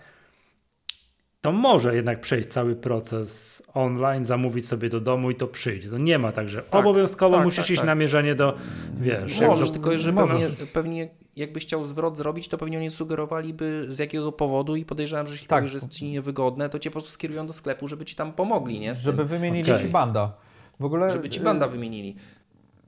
to 1.42 1.51
może 1.51 1.95
jednak 1.95 2.22
przejść 2.22 2.50
cały 2.50 2.76
proces 2.76 3.64
online, 3.74 4.26
zamówić 4.26 4.68
sobie 4.68 4.90
do 4.90 5.00
domu 5.01 5.32
i 5.32 5.35
to 5.35 5.48
przyjdzie. 5.48 5.90
To 5.90 5.98
nie 5.98 6.19
ma 6.19 6.32
tak, 6.32 6.50
że 6.50 6.61
Tak, 6.61 6.82
obowiązkowo 6.82 7.35
tak, 7.35 7.45
musisz 7.45 7.66
tak, 7.66 7.69
iść 7.69 7.80
tak. 7.80 7.88
na 7.88 7.95
mierzenie 7.95 8.35
do, 8.35 8.56
wiesz... 9.00 9.42
Możesz, 9.42 9.72
tylko 9.72 9.98
że 9.98 10.14
pewnie, 10.14 10.48
pewnie 10.74 11.09
jakbyś 11.35 11.64
chciał 11.64 11.85
zwrot 11.85 12.18
zrobić, 12.18 12.48
to 12.48 12.58
pewnie 12.58 12.77
oni 12.77 12.90
sugerowaliby 12.90 13.85
z 13.90 14.00
jakiego 14.00 14.32
powodu 14.32 14.76
i 14.76 14.85
podejrzewam, 14.85 15.27
że 15.27 15.34
jeśli 15.34 15.48
Tak. 15.48 15.59
powiesz, 15.59 15.72
że 15.72 15.76
jest 15.77 15.90
ci 15.90 16.09
niewygodne, 16.09 16.69
to 16.69 16.80
cię 16.80 16.90
po 16.90 16.93
prostu 16.93 17.11
skierują 17.11 17.48
do 17.48 17.53
sklepu, 17.53 17.88
żeby 17.88 18.06
ci 18.06 18.16
tam 18.16 18.34
pomogli, 18.34 18.80
nie? 18.80 18.95
Z 18.95 19.00
Żeby 19.01 19.18
tym, 19.18 19.27
wymienili 19.27 19.72
Okej. 19.72 19.85
ci 19.85 19.92
banda. 19.92 20.34
W 20.80 20.85
ogóle 20.85 21.11
żeby 21.11 21.30
ci 21.30 21.40
banda 21.40 21.68
wymienili. 21.68 22.16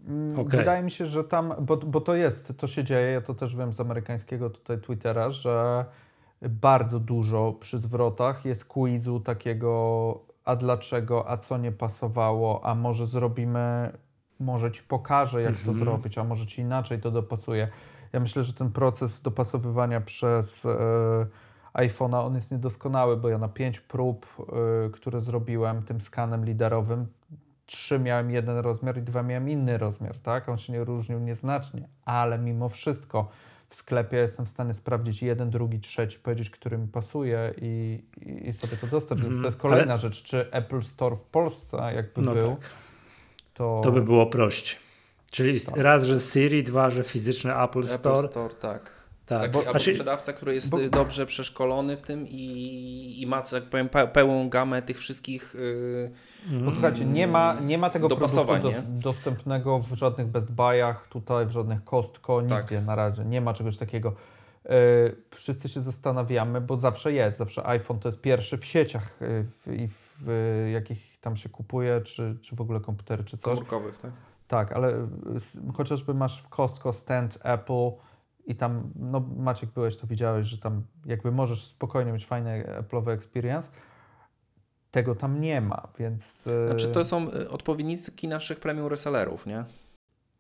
Mm, 0.08 0.40
Okej. 0.40 0.60
Wydaje 0.60 0.84
mi 0.84 0.92
się, 0.92 1.06
że 1.06 1.24
tam, 1.24 1.54
bo, 1.60 1.78
bo 1.78 2.02
to 2.02 2.16
jest, 2.16 2.54
to 2.58 2.68
się 2.68 2.84
dzieje, 2.84 3.12
ja 3.12 3.22
to 3.22 3.34
też 3.34 3.56
wiem 3.56 3.74
z 3.74 3.80
amerykańskiego 3.80 4.50
tutaj 4.50 4.82
Twittera, 4.82 5.30
że 5.32 5.86
bardzo 6.50 7.00
dużo 7.00 7.54
przy 7.60 7.80
zwrotach 7.80 8.46
jest 8.46 8.66
quizu 8.66 9.20
takiego, 9.20 10.20
a 10.46 10.56
dlaczego, 10.56 11.30
a 11.30 11.38
co 11.38 11.58
nie 11.58 11.72
pasowało, 11.72 12.66
a 12.66 12.76
może 12.76 13.08
zrobimy, 13.08 13.92
może 14.40 14.72
ci 14.72 14.84
pokażę, 14.84 15.42
jak 15.42 15.54
to 15.56 15.60
Mhm. 15.60 15.78
zrobić, 15.78 16.18
a 16.18 16.24
może 16.24 16.46
ci 16.48 16.62
inaczej 16.62 17.00
to 17.00 17.12
dopasuje. 17.12 17.68
Ja 18.14 18.20
myślę, 18.20 18.44
że 18.44 18.54
ten 18.54 18.72
proces 18.72 19.22
dopasowywania 19.22 20.02
przez 20.02 20.66
e, 20.66 20.70
iPhone'a, 21.74 22.26
on 22.26 22.36
jest 22.36 22.52
niedoskonały, 22.52 23.18
bo 23.18 23.30
ja 23.30 23.38
na 23.38 23.48
pięć 23.48 23.80
prób, 23.80 24.26
e, 24.86 24.90
które 24.90 25.22
zrobiłem 25.22 25.84
tym 25.84 26.02
skanem 26.02 26.46
liderowym, 26.46 27.08
trzy 27.66 28.00
miałem 28.00 28.32
jeden 28.32 28.58
rozmiar 28.58 28.98
i 28.98 29.02
dwa 29.02 29.24
miałem 29.24 29.50
inny 29.50 29.78
rozmiar, 29.78 30.20
tak? 30.20 30.50
On 30.50 30.58
się 30.58 30.74
nie 30.74 30.84
różnił 30.84 31.20
nieznacznie, 31.20 31.88
ale 32.06 32.40
mimo 32.40 32.70
wszystko 32.70 33.30
w 33.72 33.76
sklepie 33.76 34.18
jestem 34.18 34.46
w 34.46 34.50
stanie 34.50 34.74
sprawdzić 34.74 35.22
jeden, 35.22 35.50
drugi, 35.50 35.80
trzeci, 35.80 36.20
powiedzieć, 36.20 36.50
który 36.50 36.78
mi 36.78 36.88
pasuje 36.88 37.54
i, 37.62 38.00
i, 38.50 38.54
sobie 38.54 38.78
to 38.78 38.88
dostać. 38.88 39.18
Więc 39.18 39.26
Mhm, 39.28 39.42
to 39.42 39.48
jest 39.48 39.58
kolejna 39.58 39.98
rzecz. 39.98 40.24
Czy 40.24 40.52
Apple 40.52 40.82
Store 40.82 41.16
w 41.16 41.24
Polsce 41.24 41.78
jakby 41.96 42.22
No 42.22 42.34
był, 42.34 42.48
tak. 42.56 42.70
to... 43.54 43.82
To 43.84 43.92
by 43.92 44.02
było 44.02 44.26
prościej. 44.26 44.80
Czyli 45.32 45.62
Tak. 45.62 45.78
raz, 45.78 46.04
że 46.04 46.20
Siri, 46.20 46.64
dwa, 46.64 46.90
że 46.90 47.04
fizyczny 47.04 47.56
Apple 47.64 47.84
Store. 47.88 48.20
Apple 48.20 48.30
Store, 48.30 48.54
tak. 48.54 48.92
Tak, 49.26 49.42
Taki 49.42 49.54
bo, 49.54 49.60
albo 49.60 49.72
znaczy, 49.72 49.92
sprzedawca, 49.92 50.34
który 50.34 50.54
jest 50.54 50.70
bo- 50.70 50.90
dobrze 50.90 51.26
przeszkolony 51.26 51.98
w 51.98 52.02
tym 52.02 52.28
i, 52.28 53.16
i 53.22 53.28
ma, 53.28 53.42
tak 53.42 53.64
powiem, 53.64 53.88
pe- 53.88 54.08
pełną 54.08 54.50
gamę 54.50 54.82
tych 54.82 55.00
wszystkich. 55.00 55.56
Yy, 55.60 55.62
mm, 56.00 56.12
Posłuchajcie, 56.66 57.06
nie 57.06 57.28
ma, 57.28 57.54
nie 57.60 57.78
ma 57.78 57.90
tego 57.90 58.08
produktu 58.18 58.72
dos, 58.72 58.84
dostępnego 58.88 59.80
w 59.80 59.88
żadnych 59.94 60.28
Best 60.28 60.52
Buyach, 60.52 61.08
tutaj 61.08 61.46
w 61.46 61.52
żadnych 61.52 61.84
Costco, 61.84 62.42
Tak. 62.42 62.62
nigdzie 62.62 62.82
na 62.82 62.96
razie. 62.96 63.26
Nie 63.26 63.42
ma 63.42 63.54
czegoś 63.54 63.78
takiego. 63.78 64.14
Yy, 64.66 64.72
wszyscy 65.30 65.70
się 65.70 65.82
zastanawiamy, 65.82 66.62
bo 66.62 66.78
zawsze 66.78 67.14
jest, 67.14 67.38
zawsze 67.38 67.66
iPhone 67.68 68.00
to 68.00 68.08
jest 68.08 68.22
pierwszy 68.22 68.58
w 68.58 68.66
sieciach 68.66 69.18
w, 69.20 69.74
i 69.80 69.88
w 69.88 70.28
yy, 70.66 70.72
jakich 70.72 71.20
tam 71.20 71.36
się 71.38 71.50
kupuje, 71.50 72.02
czy, 72.02 72.38
czy 72.42 72.56
w 72.56 72.62
ogóle 72.62 72.80
komputery, 72.80 73.24
czy 73.24 73.38
coś. 73.38 73.54
komórkowych, 73.54 73.98
tak? 74.00 74.12
Tak, 74.48 74.72
ale 74.72 75.08
s- 75.36 75.60
chociażby 75.78 76.14
masz 76.14 76.42
w 76.44 76.50
Costco 76.50 76.94
stand 76.94 77.38
Apple 77.44 77.90
i 78.46 78.56
tam, 78.56 78.92
no 78.96 79.20
Maciek 79.38 79.70
byłeś, 79.70 79.98
to 79.98 80.08
widziałeś, 80.08 80.48
że 80.48 80.58
tam 80.58 80.84
jakby 81.06 81.32
możesz 81.32 81.64
spokojnie 81.66 82.12
mieć 82.12 82.26
fajny 82.26 82.66
Apple'owy 82.82 83.10
experience. 83.10 83.72
Tego 84.92 85.16
tam 85.16 85.42
nie 85.42 85.62
ma, 85.62 85.88
więc 86.00 86.48
Znaczy 86.68 86.88
to 86.92 87.04
są 87.04 87.28
y, 87.34 87.50
odpowiednicy 87.50 88.12
naszych 88.28 88.60
premium 88.60 88.88
resellerów, 88.88 89.46
nie? 89.46 89.66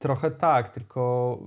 trochę 0.01 0.31
tak, 0.31 0.69
tylko 0.69 1.38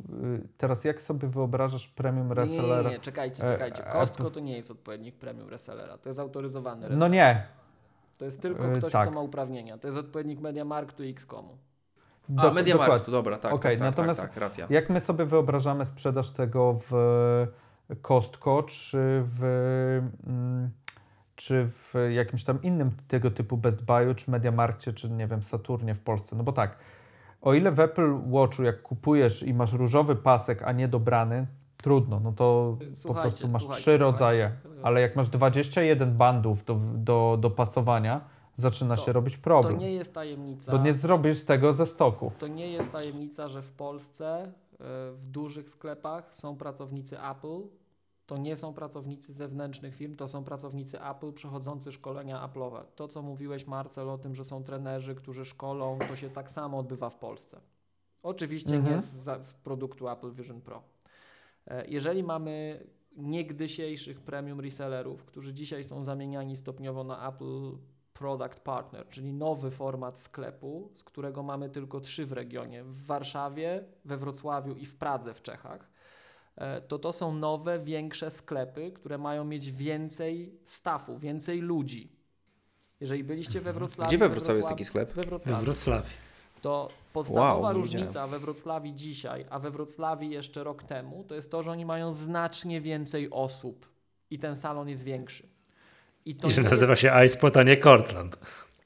y, 0.45 0.49
teraz 0.59 0.85
jak 0.85 1.03
sobie 1.03 1.29
wyobrażasz 1.29 1.89
premium 1.89 2.33
resellera? 2.33 2.89
nie, 2.89 2.95
nie, 2.97 3.01
czekajcie, 3.01 3.45
E, 3.45 3.49
czekajcie. 3.49 3.87
e, 3.89 3.93
Costco 3.93 4.31
to 4.31 4.41
nie 4.41 4.57
jest 4.57 4.71
odpowiednik 4.71 5.15
premium 5.15 5.49
resellera. 5.49 5.99
To 5.99 6.09
jest 6.09 6.19
autoryzowany 6.19 6.81
reseller. 6.83 6.99
No 6.99 7.09
nie. 7.09 7.47
To 8.19 8.25
jest 8.25 8.41
tylko 8.41 8.67
e, 8.67 8.73
ktoś, 8.73 8.93
tak. 8.93 9.07
kto 9.09 9.15
ma 9.15 9.21
uprawnienia. 9.21 9.79
To 9.79 9.89
jest 9.89 9.99
odpowiednik 9.99 10.41
MediaMarktu 10.41 11.05
i 11.05 11.11
XCOMu. 11.11 11.59
A, 12.37 12.43
Do- 12.43 12.53
MediaMarkt, 12.53 12.91
dokładnie. 12.93 13.13
dobra, 13.13 13.39
tak, 13.39 13.53
Okej, 13.53 13.79
tak, 13.79 13.87
tak, 13.87 13.97
natomiast 13.97 14.21
tak, 14.21 14.31
tak, 14.31 14.39
racja. 14.41 14.67
Jak 14.71 14.91
my 14.91 15.01
sobie 15.01 15.25
wyobrażamy 15.25 15.87
sprzedaż 15.87 16.31
tego 16.31 16.81
w 16.91 16.93
Costco, 18.03 18.63
czy 18.63 18.99
w, 19.25 19.43
mm, 20.27 20.71
czy 21.37 21.67
w 21.67 21.95
jakimś 22.11 22.45
tam 22.45 22.63
innym 22.63 22.91
tego 23.09 23.31
typu 23.31 23.57
Best 23.57 23.85
Buyu, 23.85 24.15
czy 24.15 24.31
Mediamarkcie, 24.31 24.93
czy 24.93 25.11
nie 25.11 25.27
wiem, 25.27 25.43
Saturnie 25.43 25.95
w 25.95 26.01
Polsce? 26.01 26.37
No 26.37 26.45
bo 26.45 26.53
tak, 26.53 26.77
o 27.43 27.55
ile 27.55 27.71
w 27.73 27.81
Apple 27.81 28.21
Watchu 28.31 28.63
jak 28.63 28.83
kupujesz 28.83 29.43
i 29.43 29.55
masz 29.55 29.73
różowy 29.73 30.17
pasek, 30.17 30.63
a 30.63 30.73
nie 30.73 30.89
dobrany, 30.89 31.47
trudno, 31.77 32.21
no 32.21 32.33
to 32.33 32.77
po 32.79 32.97
Słuchajcie, 32.97 33.29
prostu 33.29 33.49
masz 33.49 33.63
słuchajcie, 33.63 33.83
trzy 33.83 33.99
słuchajcie. 33.99 34.05
rodzaje, 34.05 34.53
ale 34.83 35.01
jak 35.01 35.17
masz 35.17 35.29
21 35.29 36.17
bandów 36.17 36.65
do, 36.65 36.79
do, 36.95 37.39
do 37.41 37.51
pasowania, 37.51 38.21
zaczyna 38.57 38.97
To- 38.97 39.03
się 39.03 39.13
robić 39.13 39.35
To 39.37 39.41
problem, 39.43 39.79
nie 39.79 39.93
jest 39.93 40.15
tajemnica. 40.15 40.73
bo 40.73 40.79
nie 40.79 40.95
zrobisz 40.95 41.45
tego 41.45 41.73
ze 41.73 41.87
stoku. 41.87 42.33
To 42.39 42.47
nie 42.47 42.73
jest 42.73 42.93
tajemnica, 42.93 43.49
że 43.49 43.63
w 43.63 43.73
Polsce 43.73 44.43
e, 44.43 44.53
w 45.13 45.27
dużych 45.27 45.71
sklepach 45.71 46.35
są 46.35 46.57
pracownicy 46.57 47.17
Apple. 47.23 47.61
To 48.27 48.37
nie 48.37 48.57
są 48.57 48.75
pracownicy 48.75 49.33
zewnętrznych 49.33 49.95
firm, 49.95 50.17
to 50.17 50.29
są 50.29 50.45
pracownicy 50.45 51.03
Apple 51.03 51.33
przechodzący 51.33 51.93
szkolenia 51.93 52.49
Apple'owe. 52.49 52.85
To, 52.97 53.09
co 53.09 53.23
mówiłeś, 53.23 53.67
Marcel, 53.67 54.11
o 54.11 54.19
tym, 54.19 54.35
że 54.35 54.45
są 54.45 54.65
trenerzy, 54.65 55.15
którzy 55.15 55.45
szkolą, 55.45 55.99
to 56.09 56.17
się 56.17 56.31
tak 56.31 56.51
samo 56.51 56.79
odbywa 56.79 57.11
w 57.11 57.17
Polsce. 57.17 57.61
Oczywiście 58.23 58.77
Mhm. 58.77 58.97
nie 58.97 59.03
z, 59.03 59.47
z 59.47 59.55
produktu 59.55 60.09
Apple 60.09 60.33
Vision 60.33 60.61
Pro. 60.61 60.83
E, 61.67 61.87
Jeżeli 61.87 62.23
mamy 62.23 62.87
niegdysiejszych 63.17 64.21
premium 64.21 64.61
resellerów, 64.61 65.25
którzy 65.25 65.55
dzisiaj 65.55 65.85
są 65.85 66.03
zamieniani 66.03 66.57
stopniowo 66.57 67.05
na 67.05 67.29
Apple 67.29 67.73
Product 68.13 68.61
Partner, 68.61 69.09
czyli 69.09 69.33
nowy 69.33 69.71
format 69.71 70.19
sklepu, 70.19 70.91
z 70.95 71.05
którego 71.05 71.43
mamy 71.43 71.71
tylko 71.71 72.01
trzy 72.01 72.27
w 72.27 72.33
regionie 72.33 72.85
w 72.85 73.07
Warszawie, 73.07 73.85
we 74.05 74.17
Wrocławiu 74.17 74.75
i 74.75 74.87
w 74.87 74.97
Pradze 74.97 75.35
w 75.35 75.43
Czechach. 75.43 75.94
E, 76.57 76.81
To 76.81 76.99
to 76.99 77.13
są 77.13 77.35
nowe, 77.35 77.79
większe 77.79 78.31
sklepy, 78.31 78.93
które 78.93 79.19
mają 79.19 79.45
mieć 79.45 79.73
więcej 79.73 80.59
stafu, 80.65 81.19
więcej 81.19 81.61
ludzi. 81.61 82.13
Jeżeli 83.01 83.25
byliście 83.25 83.61
we 83.61 83.73
Wrocławiu. 83.73 84.09
Gdzie 84.09 84.19
we 84.19 84.29
Wrocławiu 84.29 84.57
jest 84.57 84.69
taki 84.69 84.85
sklep? 84.85 85.09
We 85.13 85.23
we 85.23 85.29
Wrocławiu 85.29 85.65
Wrocławiu. 85.65 86.09
to 86.63 86.89
podstawowa 87.13 87.69
Wow, 87.69 87.73
różnica 87.73 88.27
we 88.27 88.39
Wrocławiu 88.39 88.93
dzisiaj, 88.93 89.47
a 89.51 89.59
we 89.59 89.71
Wrocławiu 89.71 90.31
jeszcze 90.31 90.65
rok 90.65 90.83
temu, 90.83 91.25
to 91.29 91.35
jest 91.35 91.51
to, 91.51 91.63
że 91.63 91.71
oni 91.71 91.85
mają 91.85 92.13
znacznie 92.13 92.81
więcej 92.81 93.31
osób 93.31 93.89
i 94.31 94.39
ten 94.39 94.57
salon 94.57 94.89
jest 94.89 95.03
większy. 95.03 95.49
I 96.25 96.37
to, 96.37 96.49
I 96.49 96.51
że 96.51 96.63
nazywa 96.63 96.93
jest, 96.93 97.03
się 97.03 97.13
iSpot, 97.27 97.57
a 97.57 97.63
nie 97.63 97.77
Cortland. 97.77 98.37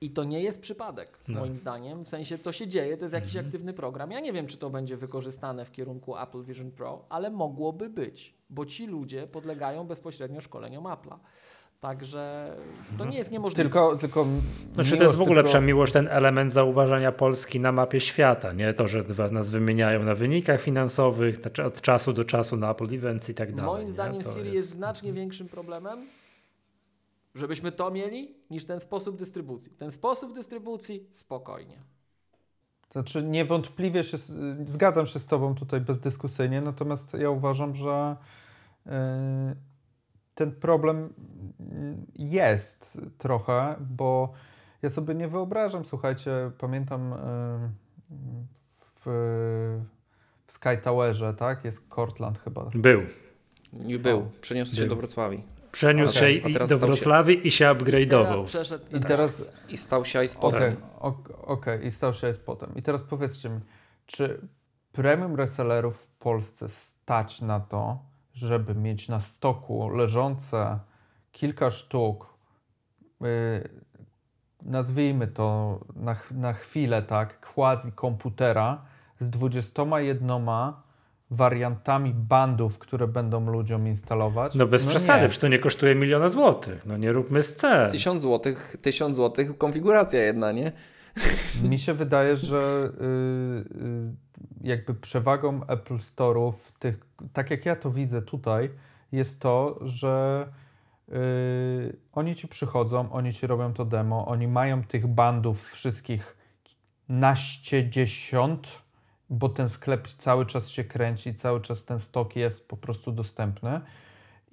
I 0.01 0.11
to 0.11 0.25
nie 0.25 0.41
jest 0.41 0.61
przypadek, 0.61 1.19
No. 1.29 1.41
moim 1.41 1.57
zdaniem. 1.57 2.05
W 2.05 2.09
sensie 2.09 2.39
to 2.39 2.53
się 2.53 2.69
dzieje, 2.69 2.97
to 2.97 3.05
jest 3.05 3.15
jakiś 3.15 3.31
Mhm. 3.37 3.47
aktywny 3.47 3.73
program. 3.73 4.11
Ja 4.11 4.21
nie 4.21 4.33
wiem, 4.33 4.47
czy 4.47 4.57
to 4.59 4.71
będzie 4.71 4.97
wykorzystane 4.97 5.65
w 5.65 5.73
kierunku 5.73 6.17
Apple 6.19 6.43
Vision 6.45 6.71
Pro, 6.71 7.05
ale 7.09 7.31
mogłoby 7.31 7.89
być, 7.91 8.35
bo 8.51 8.67
ci 8.67 8.87
ludzie 8.87 9.27
podlegają 9.33 9.85
bezpośrednio 9.87 10.41
szkoleniom 10.41 10.85
Apple'a. 10.85 11.17
Także 11.81 12.53
to 12.99 13.05
nie 13.05 13.17
jest 13.19 13.31
niemożliwe. 13.31 13.63
Tylko, 13.63 13.97
tylko 13.97 14.27
Znaczy 14.75 14.97
to 14.97 15.03
jest 15.03 15.17
w 15.17 15.23
ogóle 15.23 15.37
tylko... 15.37 15.49
przemiłość 15.49 15.93
ten 15.93 16.09
element 16.09 16.53
zauważania 16.53 17.13
Polski 17.13 17.61
na 17.61 17.73
mapie 17.73 18.01
świata, 18.01 18.53
nie? 18.53 18.75
To, 18.75 18.87
że 18.89 19.05
nas 19.31 19.51
wymieniają 19.51 20.03
na 20.03 20.15
wynikach 20.15 20.61
finansowych, 20.61 21.37
znaczy 21.37 21.65
od 21.65 21.81
czasu 21.81 22.13
do 22.13 22.25
czasu 22.25 22.57
na 22.57 22.71
Apple 22.71 22.95
Events 22.95 23.29
i 23.29 23.35
tak 23.35 23.55
dalej. 23.55 23.73
Moim 23.73 23.87
nie? 23.87 23.93
zdaniem 23.93 24.23
To 24.23 24.33
Siri 24.33 24.53
jest... 24.53 24.69
znacznie 24.69 25.13
większym 25.13 25.49
problemem, 25.49 26.07
żebyśmy 27.39 27.73
to 27.73 27.91
mieli, 27.91 28.35
niż 28.51 28.65
ten 28.65 28.81
sposób 28.81 29.17
dystrybucji. 29.17 29.73
Ten 29.73 29.91
sposób 29.91 30.35
dystrybucji 30.35 31.09
spokojnie. 31.13 31.79
Znaczy 32.93 33.23
niewątpliwie 33.23 34.05
się, 34.05 34.19
zgadzam 34.65 35.07
się 35.07 35.19
z 35.19 35.27
Tobą 35.27 35.55
tutaj 35.55 35.81
bezdyskusyjnie, 35.81 36.61
natomiast 36.61 37.15
ja 37.15 37.31
uważam, 37.31 37.75
że 37.75 38.17
yy, 38.87 38.93
ten 40.35 40.53
problem 40.53 41.15
jest 42.15 43.01
trochę, 43.19 43.77
bo 43.81 44.33
ja 44.83 44.91
sobie 44.91 45.15
nie 45.15 45.29
wyobrażam, 45.29 45.85
słuchajcie, 45.85 46.51
pamiętam 46.59 47.11
yy, 47.11 47.17
w, 48.65 49.07
w 50.47 50.53
Sky 50.53 50.79
Towerze, 50.83 51.35
tak, 51.35 51.65
jest 51.65 51.89
Cortland 51.95 52.39
chyba. 52.39 52.71
Był. 52.75 53.03
Nie 53.73 53.99
był, 53.99 54.31
przeniósł 54.41 54.77
się 54.77 54.81
Był. 54.81 54.89
do 54.89 54.97
Wrocławii 54.97 55.58
Przeniósł 55.73 56.19
Okej, 56.19 56.43
się 56.43 56.49
i 56.49 56.53
teraz 56.53 56.69
do 56.71 56.77
stał 56.77 56.89
się- 56.89 56.93
Wrocławii 56.95 57.47
i 57.47 57.51
się 57.51 57.65
Teraz 57.65 57.83
upgrade'ował. 57.83 58.45
przeszedł 58.45 58.97
I 58.97 59.01
teraz, 59.01 59.43
i 59.69 59.79
stał 59.79 60.05
się 60.05 60.25
iSpotem. 60.25 60.59
Okej, 60.63 60.77
ok- 61.01 61.33
okej, 61.45 61.87
i 61.87 61.91
stał 61.91 62.15
się 62.15 62.33
potem. 62.47 62.75
I 62.77 62.83
teraz 62.83 63.03
powiedzcie 63.03 63.49
mi, 63.51 63.61
czy 64.07 64.49
premium 64.93 65.37
resellerów 65.37 65.97
w 66.01 66.09
Polsce 66.11 66.69
stać 66.69 67.41
na 67.43 67.61
to, 67.61 67.99
żeby 68.35 68.75
mieć 68.75 69.09
na 69.09 69.21
stoku 69.21 69.89
leżące 69.89 70.79
kilka 71.33 71.71
sztuk, 71.71 72.27
yy, 73.21 73.29
nazwijmy 74.63 75.27
to 75.27 75.79
na, 75.97 76.15
ch- 76.15 76.31
na 76.33 76.53
chwilę 76.53 77.03
tak, 77.03 77.41
quasi 77.55 77.93
komputera 77.93 78.83
z 79.21 79.31
21 79.31 80.31
wariantami 81.31 82.15
bandów, 82.15 82.79
które 82.79 83.07
będą 83.07 83.51
ludziom 83.51 83.87
instalować. 83.87 84.55
No 84.55 84.67
bez 84.67 84.85
no 84.85 84.91
przesady, 84.91 85.23
nie. 85.23 85.29
przecież 85.29 85.41
to 85.41 85.49
nie 85.49 85.59
kosztuje 85.59 85.95
miliona 85.95 86.29
złotych. 86.29 86.87
No 86.87 86.97
nie 86.97 87.13
róbmy 87.13 87.43
scen. 87.43 87.91
1000 87.91 88.23
zł, 88.23 88.55
1000 88.83 89.17
zł 89.17 89.55
konfiguracja 89.59 90.21
jedna, 90.21 90.53
nie? 90.53 90.73
Mi 91.63 91.79
się 91.79 91.95
wydaje, 91.95 92.37
że 92.37 92.91
y, 93.01 93.05
y, 94.65 94.69
jakby 94.69 94.95
przewagą 94.95 95.67
Apple 95.67 95.97
Store'ów, 95.97 96.53
tych, 96.79 96.99
tak 97.33 97.51
jak 97.51 97.67
ja 97.67 97.77
to 97.77 97.91
widzę 97.91 98.23
tutaj, 98.23 98.71
jest 99.13 99.41
to, 99.41 99.79
że 99.83 100.47
y, 101.09 101.97
oni 102.13 102.35
ci 102.37 102.49
przychodzą, 102.49 103.13
oni 103.13 103.33
ci 103.33 103.47
robią 103.47 103.73
to 103.73 103.85
demo, 103.85 104.27
oni 104.27 104.49
mają 104.49 104.85
tych 104.85 105.07
bandów 105.07 105.71
wszystkich 105.71 106.37
naście 107.09 107.91
dziesiąt, 107.91 108.69
bo 109.31 109.49
ten 109.49 109.69
sklep 109.69 110.09
cały 110.09 110.47
czas 110.47 110.69
się 110.69 110.85
kręci, 110.85 111.35
cały 111.35 111.61
czas 111.61 111.85
ten 111.85 111.99
stok 111.99 112.37
jest 112.37 112.69
po 112.69 112.77
prostu 112.77 113.13
dostępny 113.13 113.81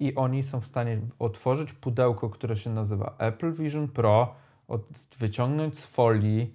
i 0.00 0.14
oni 0.14 0.42
są 0.42 0.60
w 0.60 0.66
stanie 0.66 1.00
otworzyć 1.18 1.72
pudełko, 1.72 2.30
które 2.30 2.56
się 2.56 2.70
nazywa 2.70 3.14
Apple 3.18 3.52
Vision 3.52 3.88
Pro, 3.88 4.34
wyciągnąć 5.18 5.78
z 5.78 5.86
folii, 5.86 6.54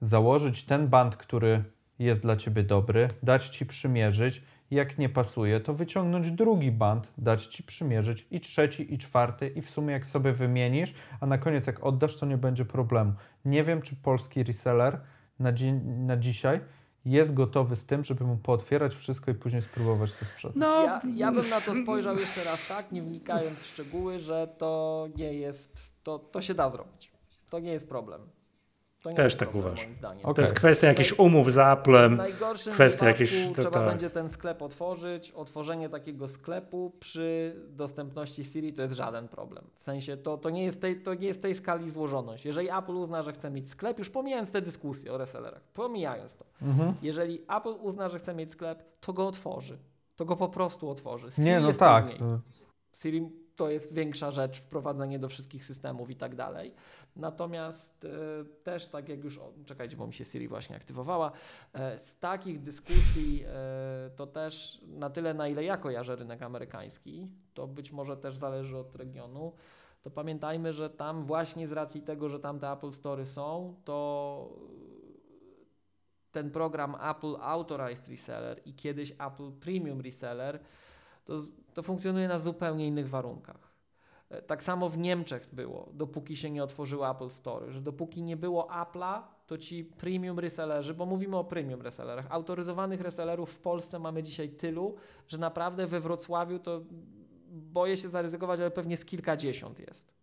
założyć 0.00 0.64
ten 0.64 0.88
band, 0.88 1.16
który 1.16 1.64
jest 1.98 2.22
dla 2.22 2.36
ciebie 2.36 2.62
dobry, 2.62 3.08
dać 3.22 3.48
ci 3.48 3.66
przymierzyć. 3.66 4.42
Jak 4.70 4.98
nie 4.98 5.08
pasuje, 5.08 5.60
to 5.60 5.74
wyciągnąć 5.74 6.30
drugi 6.30 6.72
band, 6.72 7.12
dać 7.18 7.46
ci 7.46 7.62
przymierzyć 7.62 8.26
i 8.30 8.40
trzeci, 8.40 8.94
i 8.94 8.98
czwarty, 8.98 9.48
i 9.48 9.62
w 9.62 9.70
sumie 9.70 9.92
jak 9.92 10.06
sobie 10.06 10.32
wymienisz, 10.32 10.94
a 11.20 11.26
na 11.26 11.38
koniec 11.38 11.66
jak 11.66 11.84
oddasz, 11.84 12.16
to 12.16 12.26
nie 12.26 12.36
będzie 12.36 12.64
problemu. 12.64 13.12
Nie 13.44 13.64
wiem, 13.64 13.82
czy 13.82 13.96
polski 13.96 14.42
reseller 14.42 15.00
na, 15.38 15.52
dzi 15.52 15.72
na 15.82 16.16
dzisiaj 16.16 16.60
jest 17.10 17.34
gotowy 17.34 17.76
z 17.76 17.84
tym, 17.86 18.04
żeby 18.04 18.24
mu 18.24 18.36
pootwierać 18.36 18.94
wszystko 18.94 19.30
i 19.30 19.34
później 19.34 19.62
spróbować 19.62 20.12
to 20.12 20.24
sprzedać. 20.24 20.56
No, 20.56 20.84
Ja, 20.84 21.02
ja 21.14 21.32
bym 21.32 21.48
na 21.48 21.60
to 21.60 21.74
spojrzał 21.74 22.18
jeszcze 22.18 22.44
raz 22.44 22.60
tak, 22.68 22.92
nie 22.92 23.02
wnikając 23.02 23.60
w 23.60 23.66
szczegóły, 23.66 24.18
że 24.18 24.54
to 24.58 25.08
nie 25.16 25.34
jest, 25.34 25.78
to, 26.02 26.18
to 26.18 26.42
się 26.42 26.54
da 26.54 26.70
zrobić. 26.70 27.12
To 27.50 27.58
nie 27.58 27.72
jest 27.72 27.88
problem. 27.88 28.20
To 29.02 29.10
nie 29.10 29.16
Też 29.16 29.24
jest 29.24 29.38
tak 29.38 29.48
problem, 29.48 29.72
uważam. 29.72 29.86
moim 29.86 29.96
zdaniem. 29.96 30.24
Okej. 30.24 30.34
to 30.34 30.40
jest 30.40 30.54
kwestia 30.54 30.86
jakichś 30.86 31.12
umów 31.12 31.52
z 31.52 31.54
W 31.54 31.58
Applem. 31.58 32.16
najgorszym 32.16 32.72
kwestia 32.72 33.14
to 33.54 33.62
trzeba 33.62 33.70
tak. 33.70 33.88
będzie 33.88 34.10
ten 34.10 34.30
sklep 34.30 34.62
otworzyć. 34.62 35.30
Otworzenie 35.30 35.88
takiego 35.88 36.28
sklepu 36.28 36.92
przy 37.00 37.56
dostępności 37.68 38.44
Siri 38.44 38.72
to 38.72 38.82
jest 38.82 38.94
żaden 38.94 39.28
problem. 39.28 39.64
W 39.78 39.82
sensie 39.82 40.16
to, 40.16 40.38
to, 40.38 40.50
nie 40.50 40.64
jest 40.64 40.80
tej, 40.80 41.02
to 41.02 41.14
nie 41.14 41.26
jest 41.26 41.42
tej 41.42 41.54
skali 41.54 41.90
złożoność. 41.90 42.44
Jeżeli 42.44 42.70
Apple 42.70 42.96
uzna, 42.96 43.22
że 43.22 43.32
chce 43.32 43.50
mieć 43.50 43.70
sklep, 43.70 43.98
już 43.98 44.10
pomijając 44.10 44.50
te 44.50 44.62
dyskusje 44.62 45.12
o 45.12 45.18
resellerach, 45.18 45.62
pomijając 45.62 46.34
to. 46.34 46.44
Mhm. 46.62 46.94
Jeżeli 47.02 47.42
Apple 47.56 47.74
uzna, 47.80 48.08
że 48.08 48.18
chce 48.18 48.34
mieć 48.34 48.50
sklep, 48.50 48.82
to 49.00 49.12
go 49.12 49.26
otworzy. 49.26 49.78
To 50.16 50.24
go 50.24 50.36
po 50.36 50.48
prostu 50.48 50.90
otworzy. 50.90 51.30
Siri 51.30 51.44
Nie, 51.46 51.60
no 51.60 51.68
jest 51.68 51.80
tak. 51.80 52.06
Siri 52.92 53.28
to 53.56 53.70
jest 53.70 53.94
większa 53.94 54.30
rzecz, 54.30 54.60
wprowadzenie 54.60 55.18
do 55.18 55.28
wszystkich 55.28 55.64
systemów 55.64 56.10
i 56.10 56.16
tak 56.16 56.34
dalej. 56.34 56.74
Natomiast 57.18 58.04
e, 58.04 58.08
też 58.64 58.86
tak 58.86 59.08
jak 59.08 59.24
już, 59.24 59.40
czekajcie, 59.66 59.96
bo 59.96 60.06
mi 60.06 60.12
się 60.12 60.24
Siri 60.24 60.48
właśnie 60.48 60.76
aktywowała, 60.76 61.32
e, 61.72 61.98
z 61.98 62.18
takich 62.18 62.62
dyskusji 62.62 63.44
e, 63.46 64.10
to 64.16 64.26
też 64.26 64.80
na 64.86 65.10
tyle, 65.10 65.34
na 65.34 65.48
ile 65.48 65.64
ja 65.64 65.76
kojarzę 65.76 66.16
rynek 66.16 66.42
amerykański, 66.42 67.28
to 67.54 67.66
być 67.66 67.92
może 67.92 68.16
też 68.16 68.36
zależy 68.36 68.78
od 68.78 68.96
regionu, 68.96 69.52
to 70.02 70.10
pamiętajmy, 70.10 70.72
że 70.72 70.90
tam 70.90 71.24
właśnie 71.24 71.68
z 71.68 71.72
racji 71.72 72.02
tego, 72.02 72.28
że 72.28 72.40
tam 72.40 72.60
te 72.60 72.72
Apple 72.72 72.92
Story 72.92 73.26
są, 73.26 73.74
to 73.84 74.58
ten 76.32 76.50
program 76.50 76.96
Apple 77.10 77.36
Authorized 77.40 78.08
Reseller 78.08 78.60
i 78.64 78.74
kiedyś 78.74 79.10
Apple 79.10 79.52
Premium 79.60 80.00
Reseller 80.00 80.60
to, 81.24 81.34
to 81.74 81.82
funkcjonuje 81.82 82.28
na 82.28 82.38
zupełnie 82.38 82.86
innych 82.86 83.08
warunkach. 83.08 83.67
E, 84.30 84.42
Tak 84.42 84.62
samo 84.62 84.88
w 84.88 84.98
Niemczech 84.98 85.48
było, 85.52 85.88
dopóki 85.92 86.36
się 86.36 86.50
nie 86.50 86.62
otworzyły 86.62 87.08
Apple 87.08 87.30
Store, 87.30 87.72
że 87.72 87.80
dopóki 87.80 88.22
nie 88.22 88.36
było 88.36 88.68
Apple'a, 88.70 89.22
to 89.46 89.58
ci 89.58 89.84
premium 89.84 90.38
resellerzy, 90.38 90.94
bo 90.94 91.06
mówimy 91.06 91.36
o 91.36 91.44
premium 91.44 91.82
resellerach, 91.82 92.26
autoryzowanych 92.30 93.00
resellerów 93.00 93.50
w 93.50 93.58
Polsce 93.58 93.98
mamy 93.98 94.22
dzisiaj 94.22 94.48
tylu, 94.48 94.94
że 95.28 95.38
naprawdę 95.38 95.86
we 95.86 96.00
Wrocławiu 96.00 96.58
to 96.58 96.80
boję 97.50 97.96
się 97.96 98.08
zaryzykować, 98.08 98.60
ale 98.60 98.70
pewnie 98.70 98.96
z 98.96 99.04
kilkadziesiąt 99.04 99.78
jest. 99.78 100.18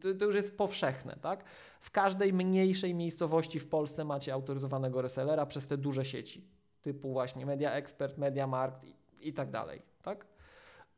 To, 0.00 0.14
to 0.14 0.24
już 0.24 0.34
jest 0.34 0.56
powszechne, 0.56 1.16
tak? 1.20 1.44
W 1.80 1.90
każdej 1.90 2.32
mniejszej 2.32 2.94
miejscowości 2.94 3.58
w 3.58 3.68
Polsce 3.68 4.04
macie 4.04 4.34
autoryzowanego 4.34 5.02
resellera 5.02 5.46
przez 5.46 5.66
te 5.66 5.76
duże 5.76 6.04
sieci, 6.04 6.44
typu 6.82 7.12
właśnie 7.12 7.46
Media 7.46 7.72
Expert, 7.72 8.18
MediaMarkt 8.18 8.84
i, 8.84 8.94
i 9.20 9.32
tak 9.32 9.50
dalej, 9.50 9.82
tak? 10.02 10.26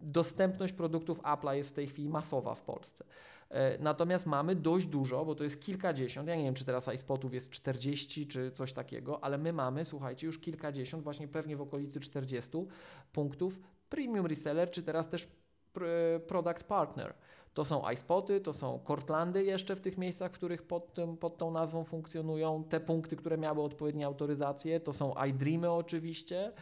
Dostępność 0.01 0.73
produktów 0.73 1.21
Apple'a 1.21 1.53
jest 1.53 1.71
w 1.71 1.73
tej 1.73 1.87
chwili 1.87 2.09
masowa 2.09 2.55
w 2.55 2.63
Polsce. 2.63 3.05
E, 3.51 3.79
Natomiast 3.79 4.27
mamy 4.27 4.55
dość 4.55 4.87
dużo, 4.87 5.25
bo 5.25 5.35
to 5.35 5.45
jest 5.45 5.61
kilkadziesiąt, 5.61 6.29
ja 6.29 6.37
nie 6.37 6.45
wiem, 6.45 6.55
czy 6.55 6.65
teraz 6.65 6.95
iSpotów 6.95 7.35
jest 7.35 7.51
40 7.51 8.27
czy 8.27 8.51
coś 8.51 8.73
takiego, 8.73 9.25
ale 9.25 9.39
my 9.39 9.53
mamy, 9.53 9.85
słuchajcie, 9.85 10.27
już 10.27 10.39
kilkadziesiąt, 10.39 11.05
właśnie 11.05 11.29
pewnie 11.29 11.57
w 11.57 11.61
okolicy 11.61 12.01
40 12.01 12.51
punktów 13.13 13.61
premium 13.89 14.27
reseller, 14.27 14.71
czy 14.71 14.83
teraz 14.83 15.09
też 15.09 15.29
pr- 15.75 16.21
product 16.21 16.65
partner. 16.65 17.15
To 17.55 17.65
są 17.65 17.91
iSpoty, 17.91 18.41
to 18.41 18.53
są 18.53 18.81
Cortlandy 18.87 19.45
jeszcze 19.45 19.77
w 19.77 19.81
tych 19.81 19.99
miejscach, 19.99 20.31
w 20.31 20.35
których 20.35 20.63
pod, 20.63 20.95
tym, 20.95 21.17
pod 21.17 21.39
tą 21.39 21.51
nazwą 21.51 21.85
funkcjonują. 21.85 22.65
Te 22.65 22.81
punkty, 22.81 23.17
które 23.17 23.39
miały 23.39 23.63
odpowiednie 23.63 24.07
autoryzacje, 24.07 24.81
to 24.81 24.93
są 24.93 25.15
iDreamy 25.29 25.71
oczywiście 25.71 26.53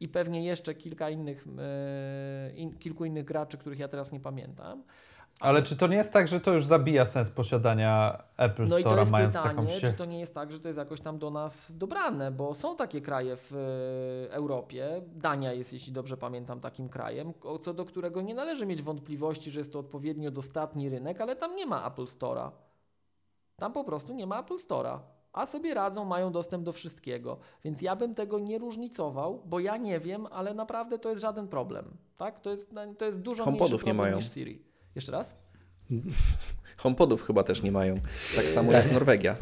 i 0.00 0.08
pewnie 0.08 0.44
jeszcze 0.44 0.74
kilka 0.74 1.10
innych, 1.10 1.46
e, 1.58 2.52
in, 2.54 2.78
kilku 2.78 3.04
innych 3.04 3.24
graczy, 3.24 3.58
których 3.58 3.78
ja 3.78 3.88
teraz 3.88 4.12
nie 4.12 4.20
pamiętam. 4.20 4.82
Ale 5.40 5.62
czy 5.62 5.76
to 5.76 5.86
nie 5.86 5.96
jest 5.96 6.12
tak, 6.12 6.28
że 6.28 6.40
to 6.40 6.52
już 6.52 6.66
zabija 6.66 7.06
sens 7.06 7.30
posiadania 7.30 8.22
Apple 8.36 8.66
No 8.66 8.78
i 8.78 8.84
to 8.84 8.98
jest 8.98 9.12
mając 9.12 9.34
taką 9.34 9.48
pytanie, 9.48 9.80
czy 9.80 9.86
sieć? 9.86 9.96
to 9.96 10.04
nie 10.04 10.20
jest 10.20 10.34
tak, 10.34 10.52
że 10.52 10.60
to 10.60 10.68
jest 10.68 10.78
jakoś 10.78 11.00
tam 11.00 11.18
do 11.18 11.30
nas 11.30 11.76
dobrane, 11.76 12.30
bo 12.30 12.54
są 12.54 12.76
takie 12.76 13.00
kraje 13.00 13.36
w 13.36 13.52
e, 13.52 14.32
Europie, 14.32 15.02
Dania 15.06 15.52
jest, 15.52 15.72
jeśli 15.72 15.92
dobrze 15.92 16.16
pamiętam, 16.16 16.60
takim 16.60 16.88
krajem, 16.88 17.32
co 17.60 17.74
do 17.74 17.84
którego 17.84 18.22
nie 18.22 18.34
należy 18.34 18.66
mieć 18.66 18.82
wątpliwości, 18.82 19.50
że 19.50 19.60
jest 19.60 19.72
to 19.72 19.78
odpowiednio 19.78 20.30
dostatni 20.30 20.88
rynek, 20.88 21.20
ale 21.20 21.36
tam 21.36 21.56
nie 21.56 21.66
ma 21.66 21.86
Apple 21.86 22.04
Store'a. 22.04 22.50
Tam 23.56 23.72
po 23.72 23.84
prostu 23.84 24.14
nie 24.14 24.26
ma 24.26 24.40
Apple 24.40 24.56
Store'a. 24.56 24.98
A 25.32 25.46
sobie 25.46 25.74
radzą, 25.74 26.04
mają 26.04 26.32
dostęp 26.32 26.64
do 26.64 26.72
wszystkiego. 26.72 27.38
Więc 27.64 27.82
ja 27.82 27.96
bym 27.96 28.14
tego 28.14 28.38
nie 28.38 28.58
różnicował, 28.58 29.42
bo 29.46 29.60
ja 29.60 29.76
nie 29.76 30.00
wiem, 30.00 30.26
ale 30.30 30.54
naprawdę 30.54 30.98
to 30.98 31.08
jest 31.08 31.22
żaden 31.22 31.48
problem. 31.48 31.96
Tak? 32.16 32.40
To 32.40 32.50
jest, 32.50 32.74
to 32.98 33.04
jest 33.04 33.20
dużo 33.20 33.44
HomePodów 33.44 33.70
mniejszy 33.70 33.86
nie 33.86 33.92
problem 33.92 34.10
mają. 34.12 34.16
niż 34.16 34.32
Siri. 34.34 34.62
Jeszcze 34.94 35.12
raz? 35.12 35.36
HomePodów 36.82 37.22
chyba 37.26 37.42
też 37.42 37.62
nie 37.62 37.72
mają. 37.72 37.94
Tak 38.36 38.50
samo 38.50 38.72
jak 38.72 38.92
Norwegia. 38.92 39.36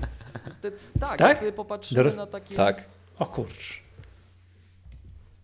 Te, 0.61 0.71
tak, 1.01 1.19
Tak? 1.19 1.21
jak 1.29 1.39
sobie 1.39 1.53
popatrzymy 1.53 2.03
Dr- 2.05 2.17
na 2.17 2.27
takie... 2.27 2.55
Tak. 2.57 2.85
O 3.19 3.27
kurcz. 3.27 3.83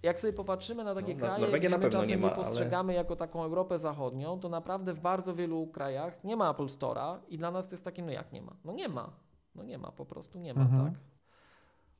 Jak 0.03 0.19
sobie 0.21 0.33
popatrzymy 0.33 0.85
na 0.85 0.95
takie 0.95 1.15
No, 1.15 1.21
na- 1.21 1.27
kraje, 1.27 1.41
Norwegia 1.41 1.59
gdzie 1.59 1.69
na 1.71 1.77
my 1.77 1.83
pewno 1.83 1.99
czasem 1.99 2.09
nie 2.11 2.17
nie, 2.17 2.23
ma, 2.23 2.27
ale- 2.35 2.45
postrzegamy 2.45 2.95
jako 2.95 3.17
taką 3.17 3.45
Europę 3.45 3.79
Zachodnią, 3.79 4.41
to 4.41 4.49
naprawdę 4.49 4.95
w 4.95 5.01
bardzo 5.01 5.35
wielu 5.35 5.67
krajach 5.67 6.25
nie 6.25 6.37
ma 6.37 6.51
Apple 6.51 6.67
Store'a 6.67 7.19
i 7.29 7.39
dla 7.39 7.51
nas 7.51 7.67
to 7.69 7.75
jest 7.75 7.85
takie, 7.85 8.03
no 8.03 8.13
jak 8.13 8.33
nie 8.33 8.43
ma? 8.43 8.53
No 8.65 8.73
nie 8.73 8.89
ma. 8.89 9.11
No 9.55 9.63
nie 9.65 9.79
ma, 9.79 9.93
po 9.93 10.05
prostu 10.05 10.39
nie 10.39 10.55
ma, 10.55 10.61
Mhm. 10.61 10.85
tak? 10.85 11.01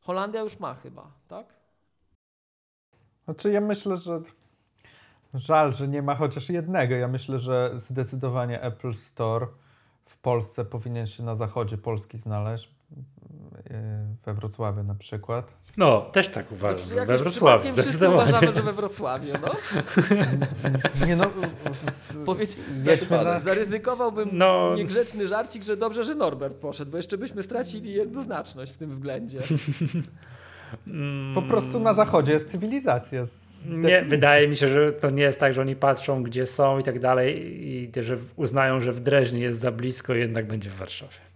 Holandia 0.01 0.41
już 0.41 0.59
ma 0.59 0.75
chyba, 0.75 1.11
tak? 1.29 1.47
Znaczy 3.25 3.53
ja 3.53 3.61
myślę, 3.61 3.97
że 3.97 4.21
żal, 5.35 5.73
że 5.73 5.89
nie 5.89 6.03
ma 6.03 6.15
chociaż 6.15 6.49
jednego. 6.51 6.95
Ja 6.95 7.09
myślę, 7.09 7.39
że 7.39 7.73
zdecydowanie 7.77 8.63
Apple 8.63 8.95
Store 8.95 9.47
w 10.07 10.19
Polsce 10.19 10.65
powinien 10.65 11.07
się 11.07 11.23
na 11.23 11.35
zachodzie 11.35 11.79
Polski 11.79 12.19
znaleźć. 12.19 12.74
We 14.27 14.35
Wrocławiu 14.35 14.83
na 14.83 14.95
przykład. 14.95 15.55
No, 15.77 16.01
też 16.01 16.29
tak 16.29 16.53
uważam. 16.53 16.87
Znaczy, 16.87 17.07
we 17.07 17.19
Wrocławiu, 17.19 17.73
wszyscy 17.73 18.09
uważamy, 18.09 18.53
że 18.53 18.63
we 18.63 18.73
Wrocławiu, 18.73 19.33
no. 19.43 19.55
Nie 21.07 21.17
no, 21.17 21.25
Powiedz, 22.27 22.57
na, 23.11 23.41
zaryzykowałbym 23.41 24.29
No. 24.33 24.75
niegrzeczny 24.77 25.29
żarcik, 25.29 25.63
że 25.63 25.77
dobrze, 25.77 26.05
że 26.05 26.15
Norbert 26.15 26.57
poszedł, 26.57 26.91
bo 26.91 26.97
jeszcze 26.97 27.19
byśmy 27.19 27.43
stracili 27.43 27.93
jednoznaczność 27.93 28.73
w 28.73 28.79
tym 28.79 28.91
względzie. 28.91 29.41
Mm, 30.87 31.35
po 31.35 31.43
prostu 31.43 31.81
na 31.81 31.95
zachodzie 31.95 32.33
jest 32.33 32.51
cywilizacja. 32.51 33.27
z 33.27 33.67
Nie, 33.67 34.03
wydaje 34.03 34.49
mi 34.49 34.57
się, 34.57 34.69
że 34.69 34.93
to 34.93 35.11
nie 35.11 35.23
jest 35.23 35.41
tak, 35.41 35.53
że 35.53 35.61
oni 35.61 35.77
patrzą, 35.77 36.23
gdzie 36.23 36.47
są 36.47 36.79
i 36.79 36.83
tak 36.83 36.99
dalej, 36.99 37.61
i 37.69 37.93
że 38.01 38.17
uznają, 38.37 38.81
że 38.81 38.93
w 38.93 39.01
Dreźnie 39.01 39.41
jest 39.41 39.59
za 39.59 39.73
blisko, 39.73 40.15
jednak 40.15 40.47
będzie 40.47 40.71
w 40.71 40.77
Warszawie. 40.77 41.34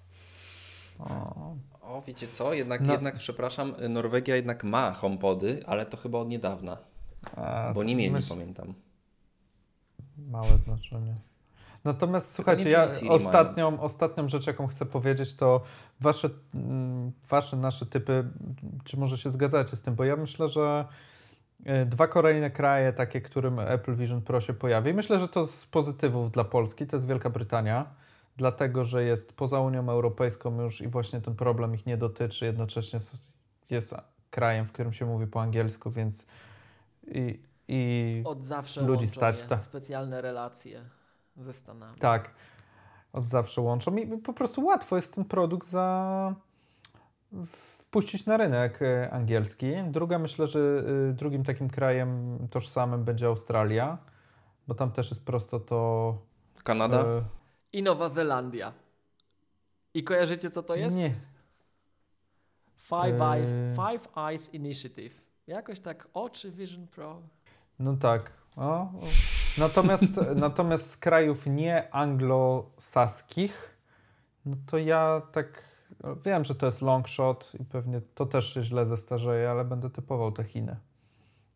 O, 0.99 1.57
O, 1.83 2.03
wiecie 2.07 2.29
co? 2.29 2.55
Jednak, 2.55 2.81
No. 2.81 2.93
jednak, 2.93 3.17
przepraszam, 3.17 3.75
Norwegia 3.89 4.37
jednak 4.37 4.65
ma 4.65 4.93
HomePody, 4.93 5.63
ale 5.67 5.87
to 5.87 5.97
chyba 5.97 6.19
od 6.19 6.29
niedawna, 6.29 6.77
a, 7.37 7.73
bo 7.75 7.83
nie 7.83 7.97
mieli, 7.97 8.15
myśl- 8.15 8.29
pamiętam. 8.29 8.75
Małe 10.31 10.59
znaczenie. 10.59 11.15
Natomiast 11.85 12.35
słuchajcie, 12.35 12.69
ja 12.69 12.87
ostatnią, 13.09 13.81
ostatnią 13.81 14.29
rzecz, 14.29 14.47
jaką 14.47 14.67
chcę 14.67 14.87
powiedzieć, 14.87 15.35
to 15.37 15.61
wasze, 16.01 16.31
mm, 16.55 17.13
wasze, 17.29 17.57
nasze 17.57 17.87
typy, 17.87 18.25
czy 18.85 18.97
może 18.97 19.19
się 19.19 19.31
zgadzacie 19.31 19.77
z 19.77 19.83
tym, 19.83 19.95
bo 19.95 20.05
ja 20.05 20.17
myślę, 20.17 20.49
że 20.49 20.85
E, 21.65 21.87
Dwa 21.87 22.07
kolejne 22.09 22.51
kraje, 22.51 22.93
takie, 22.93 23.21
którym 23.21 23.59
Apple 23.59 23.95
Vision 23.95 24.23
Pro 24.23 24.41
się 24.41 24.55
pojawi. 24.55 24.95
Myślę, 24.95 25.19
że 25.19 25.29
to 25.29 25.47
z 25.47 25.67
pozytywów 25.67 26.31
dla 26.31 26.45
Polski, 26.45 26.87
to 26.87 26.97
jest 26.97 27.07
Wielka 27.07 27.31
Brytania, 27.31 27.87
dlatego 28.39 28.85
że 28.85 29.05
jest 29.05 29.33
poza 29.33 29.61
Unią 29.61 29.89
Europejską 29.89 30.61
już 30.61 30.81
i 30.81 30.89
właśnie 30.89 31.21
ten 31.21 31.35
problem 31.35 31.75
ich 31.75 31.87
nie 31.87 31.97
dotyczy. 31.97 32.47
Jednocześnie 32.47 32.99
jest 33.71 33.95
krajem, 34.31 34.67
w 34.67 34.73
którym 34.73 34.93
się 34.93 35.07
mówi 35.07 35.27
po 35.27 35.43
angielsku, 35.43 35.91
więc 35.91 36.27
i, 37.07 37.43
i 37.69 38.23
Od 38.27 38.45
zawsze 38.45 38.81
Ludzi 38.81 39.05
łączą 39.05 39.15
stać, 39.15 39.43
tak. 39.43 39.61
specjalne 39.61 40.21
relacje 40.21 40.81
ze 41.37 41.53
Stanami. 41.53 41.99
tak, 41.99 42.31
od 43.13 43.29
zawsze 43.29 43.61
łączą 43.61 43.97
i 43.97 44.19
po 44.19 44.33
prostu 44.33 44.65
łatwo 44.65 44.97
jest 44.97 45.15
ten 45.15 45.25
produkt 45.25 45.69
za 45.69 46.35
wpuścić 47.47 48.27
na 48.27 48.37
rynek 48.37 48.83
e, 48.83 49.11
angielski. 49.11 49.73
Druga, 49.91 50.19
myślę, 50.19 50.47
że 50.47 50.61
e, 51.11 51.13
drugim 51.13 51.45
takim 51.45 51.71
krajem 51.71 52.39
tożsamym 52.51 53.05
będzie 53.05 53.27
Australia, 53.27 53.99
bo 54.69 54.75
tam 54.75 54.93
też 54.93 55.11
jest 55.11 55.27
prosto 55.27 55.61
to... 55.61 56.19
Kanada? 56.65 57.05
I 57.73 57.83
Nowa 57.83 58.09
Zelandia. 58.09 58.73
I 59.95 60.05
kojarzycie, 60.05 60.51
co 60.51 60.63
to 60.63 60.75
jest? 60.75 60.97
Nie, 60.97 61.15
Five, 62.77 63.21
Eyes, 63.21 63.53
Eee. 63.53 63.75
Five 63.75 64.09
Eyes 64.17 64.55
Initiative. 64.55 65.23
Jakoś 65.47 65.81
tak 65.81 66.09
oczy 66.15 66.53
Vision 66.53 66.87
Pro. 66.87 67.23
no 67.79 67.97
tak. 67.97 68.31
O, 68.57 68.81
o. 68.81 68.91
Natomiast, 69.59 70.21
natomiast 70.37 70.91
z 70.91 70.97
krajów 70.97 71.47
nie 71.47 71.95
anglosaskich, 71.95 73.77
no 74.47 74.57
to 74.67 74.79
ja 74.79 75.23
tak 75.33 75.65
no 76.05 76.17
wiem, 76.17 76.45
że 76.45 76.55
to 76.55 76.67
jest 76.67 76.83
long 76.83 77.09
shot 77.09 77.53
i 77.61 77.65
pewnie 77.65 78.01
to 78.15 78.27
też 78.27 78.55
się 78.55 78.63
źle 78.63 78.87
zestarzeje, 78.87 79.51
ale 79.51 79.65
będę 79.65 79.91
typował 79.91 80.33
te 80.33 80.45
Chiny, 80.45 80.77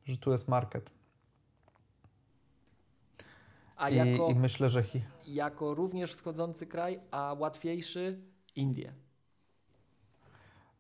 że 0.05 0.17
tu 0.17 0.33
jest 0.33 0.49
market. 0.49 0.91
A 3.77 3.89
I, 3.89 3.97
jako, 3.97 4.29
I 4.29 4.35
myślę, 4.35 4.69
że 4.69 4.83
Chi... 4.83 5.03
jako 5.27 5.75
również 5.75 6.13
wschodzący 6.13 6.67
kraj, 6.67 7.01
a 7.11 7.35
łatwiejszy 7.39 8.19
Indie. 8.57 8.93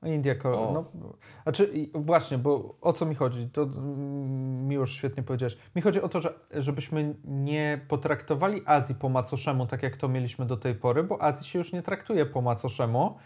India, 0.02 0.34
ko- 0.34 0.68
O. 0.68 0.72
no, 0.72 1.12
znaczy 1.42 1.88
właśnie, 1.94 2.38
bo 2.38 2.74
o 2.80 2.92
co 2.92 3.06
mi 3.06 3.14
chodzi? 3.14 3.50
To 3.52 3.62
mm, 3.62 4.68
mi 4.68 4.74
już 4.74 4.92
świetnie 4.92 5.22
powiedziałeś. 5.22 5.56
Mi 5.76 5.82
chodzi 5.82 6.02
o 6.02 6.08
to, 6.08 6.20
że, 6.20 6.34
żebyśmy 6.50 7.14
nie 7.24 7.80
potraktowali 7.88 8.62
Azji 8.66 8.94
po 8.94 9.08
macoszemu, 9.08 9.66
tak 9.66 9.82
jak 9.82 9.96
to 9.96 10.08
mieliśmy 10.08 10.46
do 10.46 10.56
tej 10.56 10.74
pory, 10.74 11.02
bo 11.02 11.22
Azji 11.22 11.46
się 11.46 11.58
już 11.58 11.72
nie 11.72 11.82
traktuje 11.82 12.26
po 12.26 12.40
macoszemu, 12.42 13.18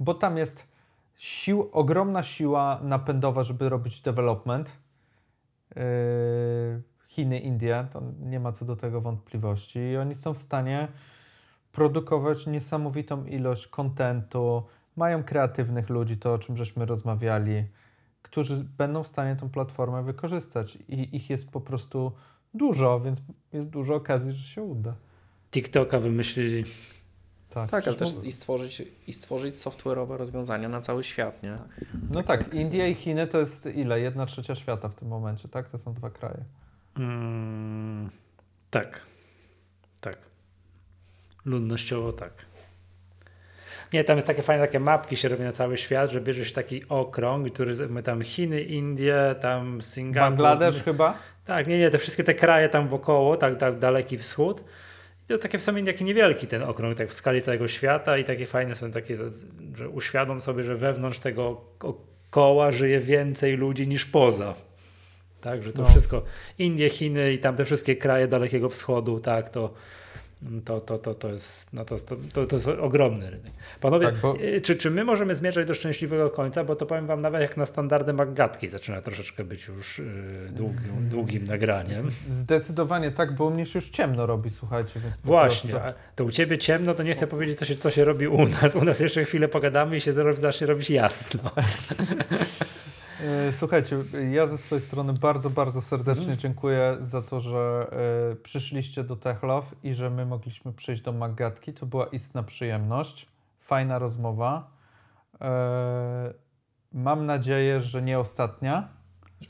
bo 0.00 0.14
tam 0.14 0.36
jest 0.36 0.68
sił, 1.16 1.68
ogromna 1.72 2.22
siła 2.22 2.80
napędowa, 2.82 3.42
żeby 3.42 3.68
robić 3.68 4.00
development. 4.02 4.72
Yy, 5.76 5.82
Chiny, 7.08 7.38
Indie, 7.38 7.86
to 7.92 8.02
nie 8.20 8.40
ma 8.40 8.52
co 8.52 8.64
do 8.64 8.76
tego 8.76 9.00
wątpliwości 9.00 9.78
i 9.78 9.96
oni 9.96 10.14
są 10.14 10.34
w 10.34 10.38
stanie 10.38 10.88
produkować 11.72 12.46
niesamowitą 12.46 13.24
ilość 13.24 13.66
kontentu, 13.66 14.62
mają 14.96 15.24
kreatywnych 15.24 15.88
ludzi, 15.88 16.16
to 16.16 16.34
o 16.34 16.38
czym 16.38 16.56
żeśmy 16.56 16.86
rozmawiali, 16.86 17.64
którzy 18.22 18.64
będą 18.78 19.02
w 19.02 19.06
stanie 19.06 19.36
tą 19.36 19.50
platformę 19.50 20.02
wykorzystać 20.02 20.78
i 20.88 21.16
ich 21.16 21.30
jest 21.30 21.50
po 21.50 21.60
prostu 21.60 22.12
dużo, 22.54 23.00
więc 23.00 23.18
jest 23.52 23.70
dużo 23.70 23.94
okazji, 23.94 24.32
że 24.32 24.44
się 24.44 24.62
uda. 24.62 24.94
TikToka 25.50 25.98
wymyślili. 25.98 26.64
Tak, 27.50 27.70
Tak, 27.70 27.88
ale 27.88 27.96
też 27.96 28.24
i 28.24 28.32
stworzyć, 28.32 28.82
i 29.06 29.12
stworzyć 29.12 29.54
software'owe 29.54 30.16
rozwiązania 30.16 30.68
na 30.68 30.80
cały 30.80 31.04
świat, 31.04 31.42
nie? 31.42 31.58
No 32.10 32.22
tak, 32.22 32.54
India 32.54 32.86
i 32.86 32.94
Chiny 32.94 33.26
to 33.26 33.38
jest 33.38 33.66
ile? 33.66 34.00
Jedna 34.00 34.26
trzecia 34.26 34.54
świata 34.54 34.88
w 34.88 34.94
tym 34.94 35.08
momencie, 35.08 35.48
tak? 35.48 35.70
To 35.70 35.78
są 35.78 35.92
dwa 35.92 36.10
kraje. 36.10 36.44
Mm, 36.98 38.10
tak. 38.70 39.02
Tak. 40.00 40.18
Ludnościowo 41.44 42.12
tak. 42.12 42.32
Nie, 43.92 44.04
tam 44.04 44.16
jest 44.16 44.26
takie 44.26 44.42
fajne 44.42 44.64
takie 44.66 44.80
mapki 44.80 45.16
się 45.16 45.28
robi 45.28 45.42
na 45.42 45.52
cały 45.52 45.76
świat, 45.78 46.12
że 46.12 46.20
bierze 46.20 46.44
się 46.44 46.54
taki 46.54 46.82
okrąg, 46.88 47.50
który 47.52 47.88
my 47.88 48.02
tam 48.02 48.22
Chiny, 48.22 48.62
Indie, 48.62 49.34
tam 49.40 49.82
Singapur. 49.82 50.28
Bangladesz 50.30 50.82
chyba? 50.82 51.18
Tak, 51.44 51.66
nie, 51.66 51.78
nie, 51.78 51.90
te 51.90 51.98
wszystkie 51.98 52.24
te 52.24 52.34
kraje 52.34 52.68
tam 52.68 52.88
wokoło, 52.88 53.36
tak, 53.36 53.56
tak 53.56 53.78
daleki 53.78 54.18
wschód. 54.18 54.64
I 55.24 55.28
to 55.32 55.38
takie 55.38 55.58
w 55.58 55.62
sumie 55.62 55.84
taki 55.84 56.04
niewielki 56.04 56.46
ten 56.46 56.62
okrąg, 56.62 56.96
tak 56.96 57.08
w 57.08 57.12
skali 57.12 57.42
całego 57.42 57.68
świata 57.68 58.18
i 58.18 58.24
takie 58.24 58.46
fajne 58.46 58.76
są 58.76 58.90
takie, 58.90 59.16
że 59.74 59.88
uświadom 59.88 60.40
sobie, 60.40 60.64
że 60.64 60.76
wewnątrz 60.76 61.18
tego 61.18 61.60
ko- 61.78 62.00
koła 62.30 62.70
żyje 62.70 63.00
więcej 63.00 63.56
ludzi 63.56 63.88
niż 63.88 64.04
poza. 64.04 64.54
Tak, 65.40 65.62
że 65.62 65.72
to 65.72 65.82
No. 65.82 65.88
wszystko, 65.88 66.22
Indie, 66.58 66.90
Chiny 66.90 67.32
i 67.32 67.38
tam 67.38 67.56
te 67.56 67.64
wszystkie 67.64 67.96
kraje 67.96 68.28
Dalekiego 68.28 68.68
Wschodu, 68.68 69.20
tak, 69.20 69.50
to, 69.50 69.74
to, 70.64 70.80
to, 70.80 70.98
to, 70.98 71.14
to, 71.14 71.28
jest, 71.28 71.72
no 71.72 71.84
to, 71.84 71.96
to, 72.32 72.46
to, 72.46 72.56
jest 72.56 72.68
ogromny 72.68 73.30
rynek. 73.30 73.52
Panowie, 73.80 74.06
Tak, 74.06 74.16
bo- 74.16 74.36
y, 74.40 74.60
czy, 74.60 74.76
czy 74.76 74.90
my 74.90 75.04
możemy 75.04 75.34
zmierzać 75.34 75.66
do 75.66 75.74
szczęśliwego 75.74 76.30
końca? 76.30 76.64
Bo 76.64 76.76
to 76.76 76.86
powiem 76.86 77.06
wam 77.06 77.22
nawet 77.22 77.42
jak 77.42 77.56
na 77.56 77.66
standardy 77.66 78.12
Maggatki 78.12 78.68
zaczyna 78.68 79.00
troszeczkę 79.02 79.44
być 79.44 79.66
już 79.68 79.98
y, 79.98 80.48
długim, 80.50 81.08
długim 81.10 81.46
nagraniem. 81.46 82.10
Zdecydowanie 82.28 83.10
tak, 83.12 83.34
bo 83.34 83.44
u 83.44 83.50
mnie 83.50 83.66
się 83.66 83.78
już 83.78 83.88
ciemno 83.88 84.26
robi, 84.26 84.50
słuchajcie. 84.50 85.00
Właśnie, 85.24 85.70
prostu- 85.70 85.92
to 86.16 86.24
u 86.24 86.30
ciebie 86.30 86.58
ciemno, 86.58 86.94
to 86.94 87.02
nie 87.02 87.12
chcę 87.12 87.26
powiedzieć, 87.26 87.58
co 87.58 87.64
się, 87.64 87.74
co 87.74 87.90
się 87.90 88.04
robi 88.04 88.26
u 88.28 88.48
nas. 88.48 88.74
U 88.74 88.84
nas 88.84 89.00
jeszcze 89.00 89.24
chwilę 89.24 89.48
pogadamy 89.48 89.96
i 89.96 90.00
się 90.00 90.12
zacznie 90.38 90.66
robić 90.66 90.90
jasno. 90.90 91.40
E, 93.24 93.52
Słuchajcie, 93.52 94.04
ja 94.30 94.46
ze 94.46 94.58
swojej 94.58 94.84
strony 94.84 95.12
bardzo, 95.12 95.50
bardzo 95.50 95.82
serdecznie 95.82 96.22
Mhm. 96.22 96.38
dziękuję 96.38 96.96
za 97.00 97.22
to, 97.22 97.40
że 97.40 97.86
e, 98.32 98.36
przyszliście 98.36 99.04
do 99.04 99.16
Techlove 99.16 99.66
i 99.82 99.94
że 99.94 100.10
my 100.10 100.26
mogliśmy 100.26 100.72
przyjść 100.72 101.02
do 101.02 101.12
Magatki. 101.12 101.72
To 101.72 101.86
była 101.86 102.06
istna 102.06 102.42
przyjemność, 102.42 103.26
fajna 103.60 103.98
rozmowa. 103.98 104.70
E, 105.40 106.34
mam 106.92 107.26
nadzieję, 107.26 107.80
że 107.80 108.02
nie 108.02 108.18
ostatnia. 108.18 108.88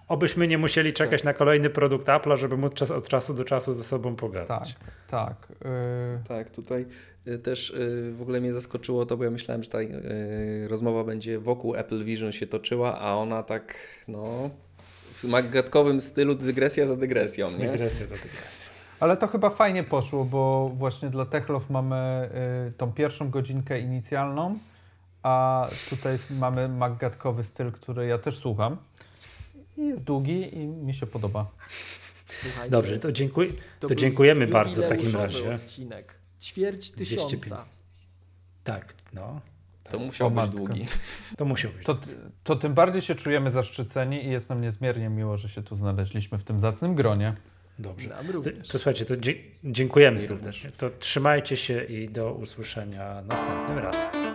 Obyśmy 0.08 0.49
nie 0.49 0.58
musieli 0.58 0.92
czekać 0.92 1.25
na 1.25 1.33
kolejny 1.34 1.70
produkt 1.70 2.07
Apple'a, 2.07 2.36
żeby 2.36 2.57
móc 2.57 2.75
czas, 2.75 2.91
od 2.91 3.08
czasu 3.08 3.34
do 3.34 3.44
czasu 3.44 3.73
ze 3.73 3.83
sobą 3.83 4.10
Tak, 4.10 4.20
pogadać. 4.20 4.76
tak. 5.08 5.49
e, 5.65 6.18
Tak, 6.28 6.50
tutaj 6.50 6.86
y, 7.26 7.39
też 7.39 7.70
y, 7.70 8.12
w 8.18 8.23
ogóle 8.23 8.41
mnie 8.41 8.52
zaskoczyło 8.52 9.07
to, 9.07 9.17
bo 9.17 9.25
ja 9.25 9.31
myślałem, 9.31 9.62
że 9.62 9.70
ta 9.70 9.81
y, 9.81 10.68
rozmowa 10.68 11.05
będzie 11.05 11.39
wokół 11.39 11.75
Apple 11.75 12.05
Vision 12.05 12.33
się 12.33 12.47
toczyła, 12.47 12.99
a 13.00 13.15
ona 13.15 13.42
tak, 13.42 13.75
no, 14.08 14.50
w 15.15 15.25
magatkowym 15.25 16.00
stylu 16.00 16.34
dygresja 16.34 16.86
za 16.86 16.97
dygresją, 16.97 17.50
nie? 17.50 17.58
Dygresja 17.70 18.07
za 18.07 18.15
dygresją. 18.15 18.73
Ale 19.00 19.17
to 19.17 19.26
chyba 19.26 19.50
fajnie 19.50 19.84
poszło, 19.84 20.25
bo 20.25 20.68
właśnie 20.75 21.10
dla 21.10 21.26
Techlove 21.26 21.67
mamy 21.70 22.31
tą 22.76 22.92
pierwszą 22.92 23.31
godzinkę 23.31 23.81
inicjalną, 23.81 24.58
a 25.23 25.68
tutaj 25.91 26.18
mamy 26.39 26.68
magatkowy 26.68 27.44
styl, 27.44 27.73
który 27.73 28.07
ja 28.07 28.18
też 28.18 28.39
słucham. 28.39 28.76
I 29.78 29.86
jest 29.86 30.05
długi 30.05 30.58
i 30.58 30.66
mi 30.66 30.94
się 30.94 31.07
podoba. 31.07 31.50
Słuchajcie, 32.28 32.70
Dobrze, 32.70 32.98
to, 32.98 33.12
dziękuję, 33.12 33.52
to 33.81 33.89
był 33.89 33.97
dziękujemy 33.97 34.47
bardzo 34.47 34.82
w 34.82 34.86
takim 34.86 35.12
razie. 35.16 35.55
odcinek. 35.55 36.15
Ćwierć 36.40 36.90
205. 36.90 37.31
tysiąca. 37.31 37.65
Tak, 38.65 38.94
no. 39.12 39.40
To 39.90 39.98
musiał 39.98 40.31
być 40.31 40.50
długi. 40.50 40.86
To 41.36 41.44
musiał 41.44 41.73
być. 41.73 41.86
To, 41.86 41.98
to 42.44 42.57
tym 42.57 42.74
bardziej 42.74 43.02
się 43.02 43.15
czujemy 43.15 43.50
zaszczyceni 43.50 44.24
i 44.24 44.31
jest 44.31 44.48
nam 44.48 44.60
niezmiernie 44.60 45.08
miło, 45.08 45.36
że 45.36 45.48
się 45.48 45.62
tu 45.62 45.76
znaleźliśmy 45.76 46.39
w 46.39 46.44
tym 46.44 46.60
zacnym 46.60 46.94
gronie. 46.94 47.34
Dobrze. 47.78 48.08
To, 48.08 48.32
również. 48.32 48.68
to 48.68 48.78
słuchajcie, 48.78 49.05
to 49.05 49.15
dziękujemy 49.65 50.20
serdecznie. 50.20 50.70
To 50.70 50.90
trzymajcie 50.90 51.57
się 51.57 51.84
i 51.84 52.08
do 52.08 52.32
usłyszenia 52.32 53.23
następnym 53.23 53.78
razem. 53.78 54.27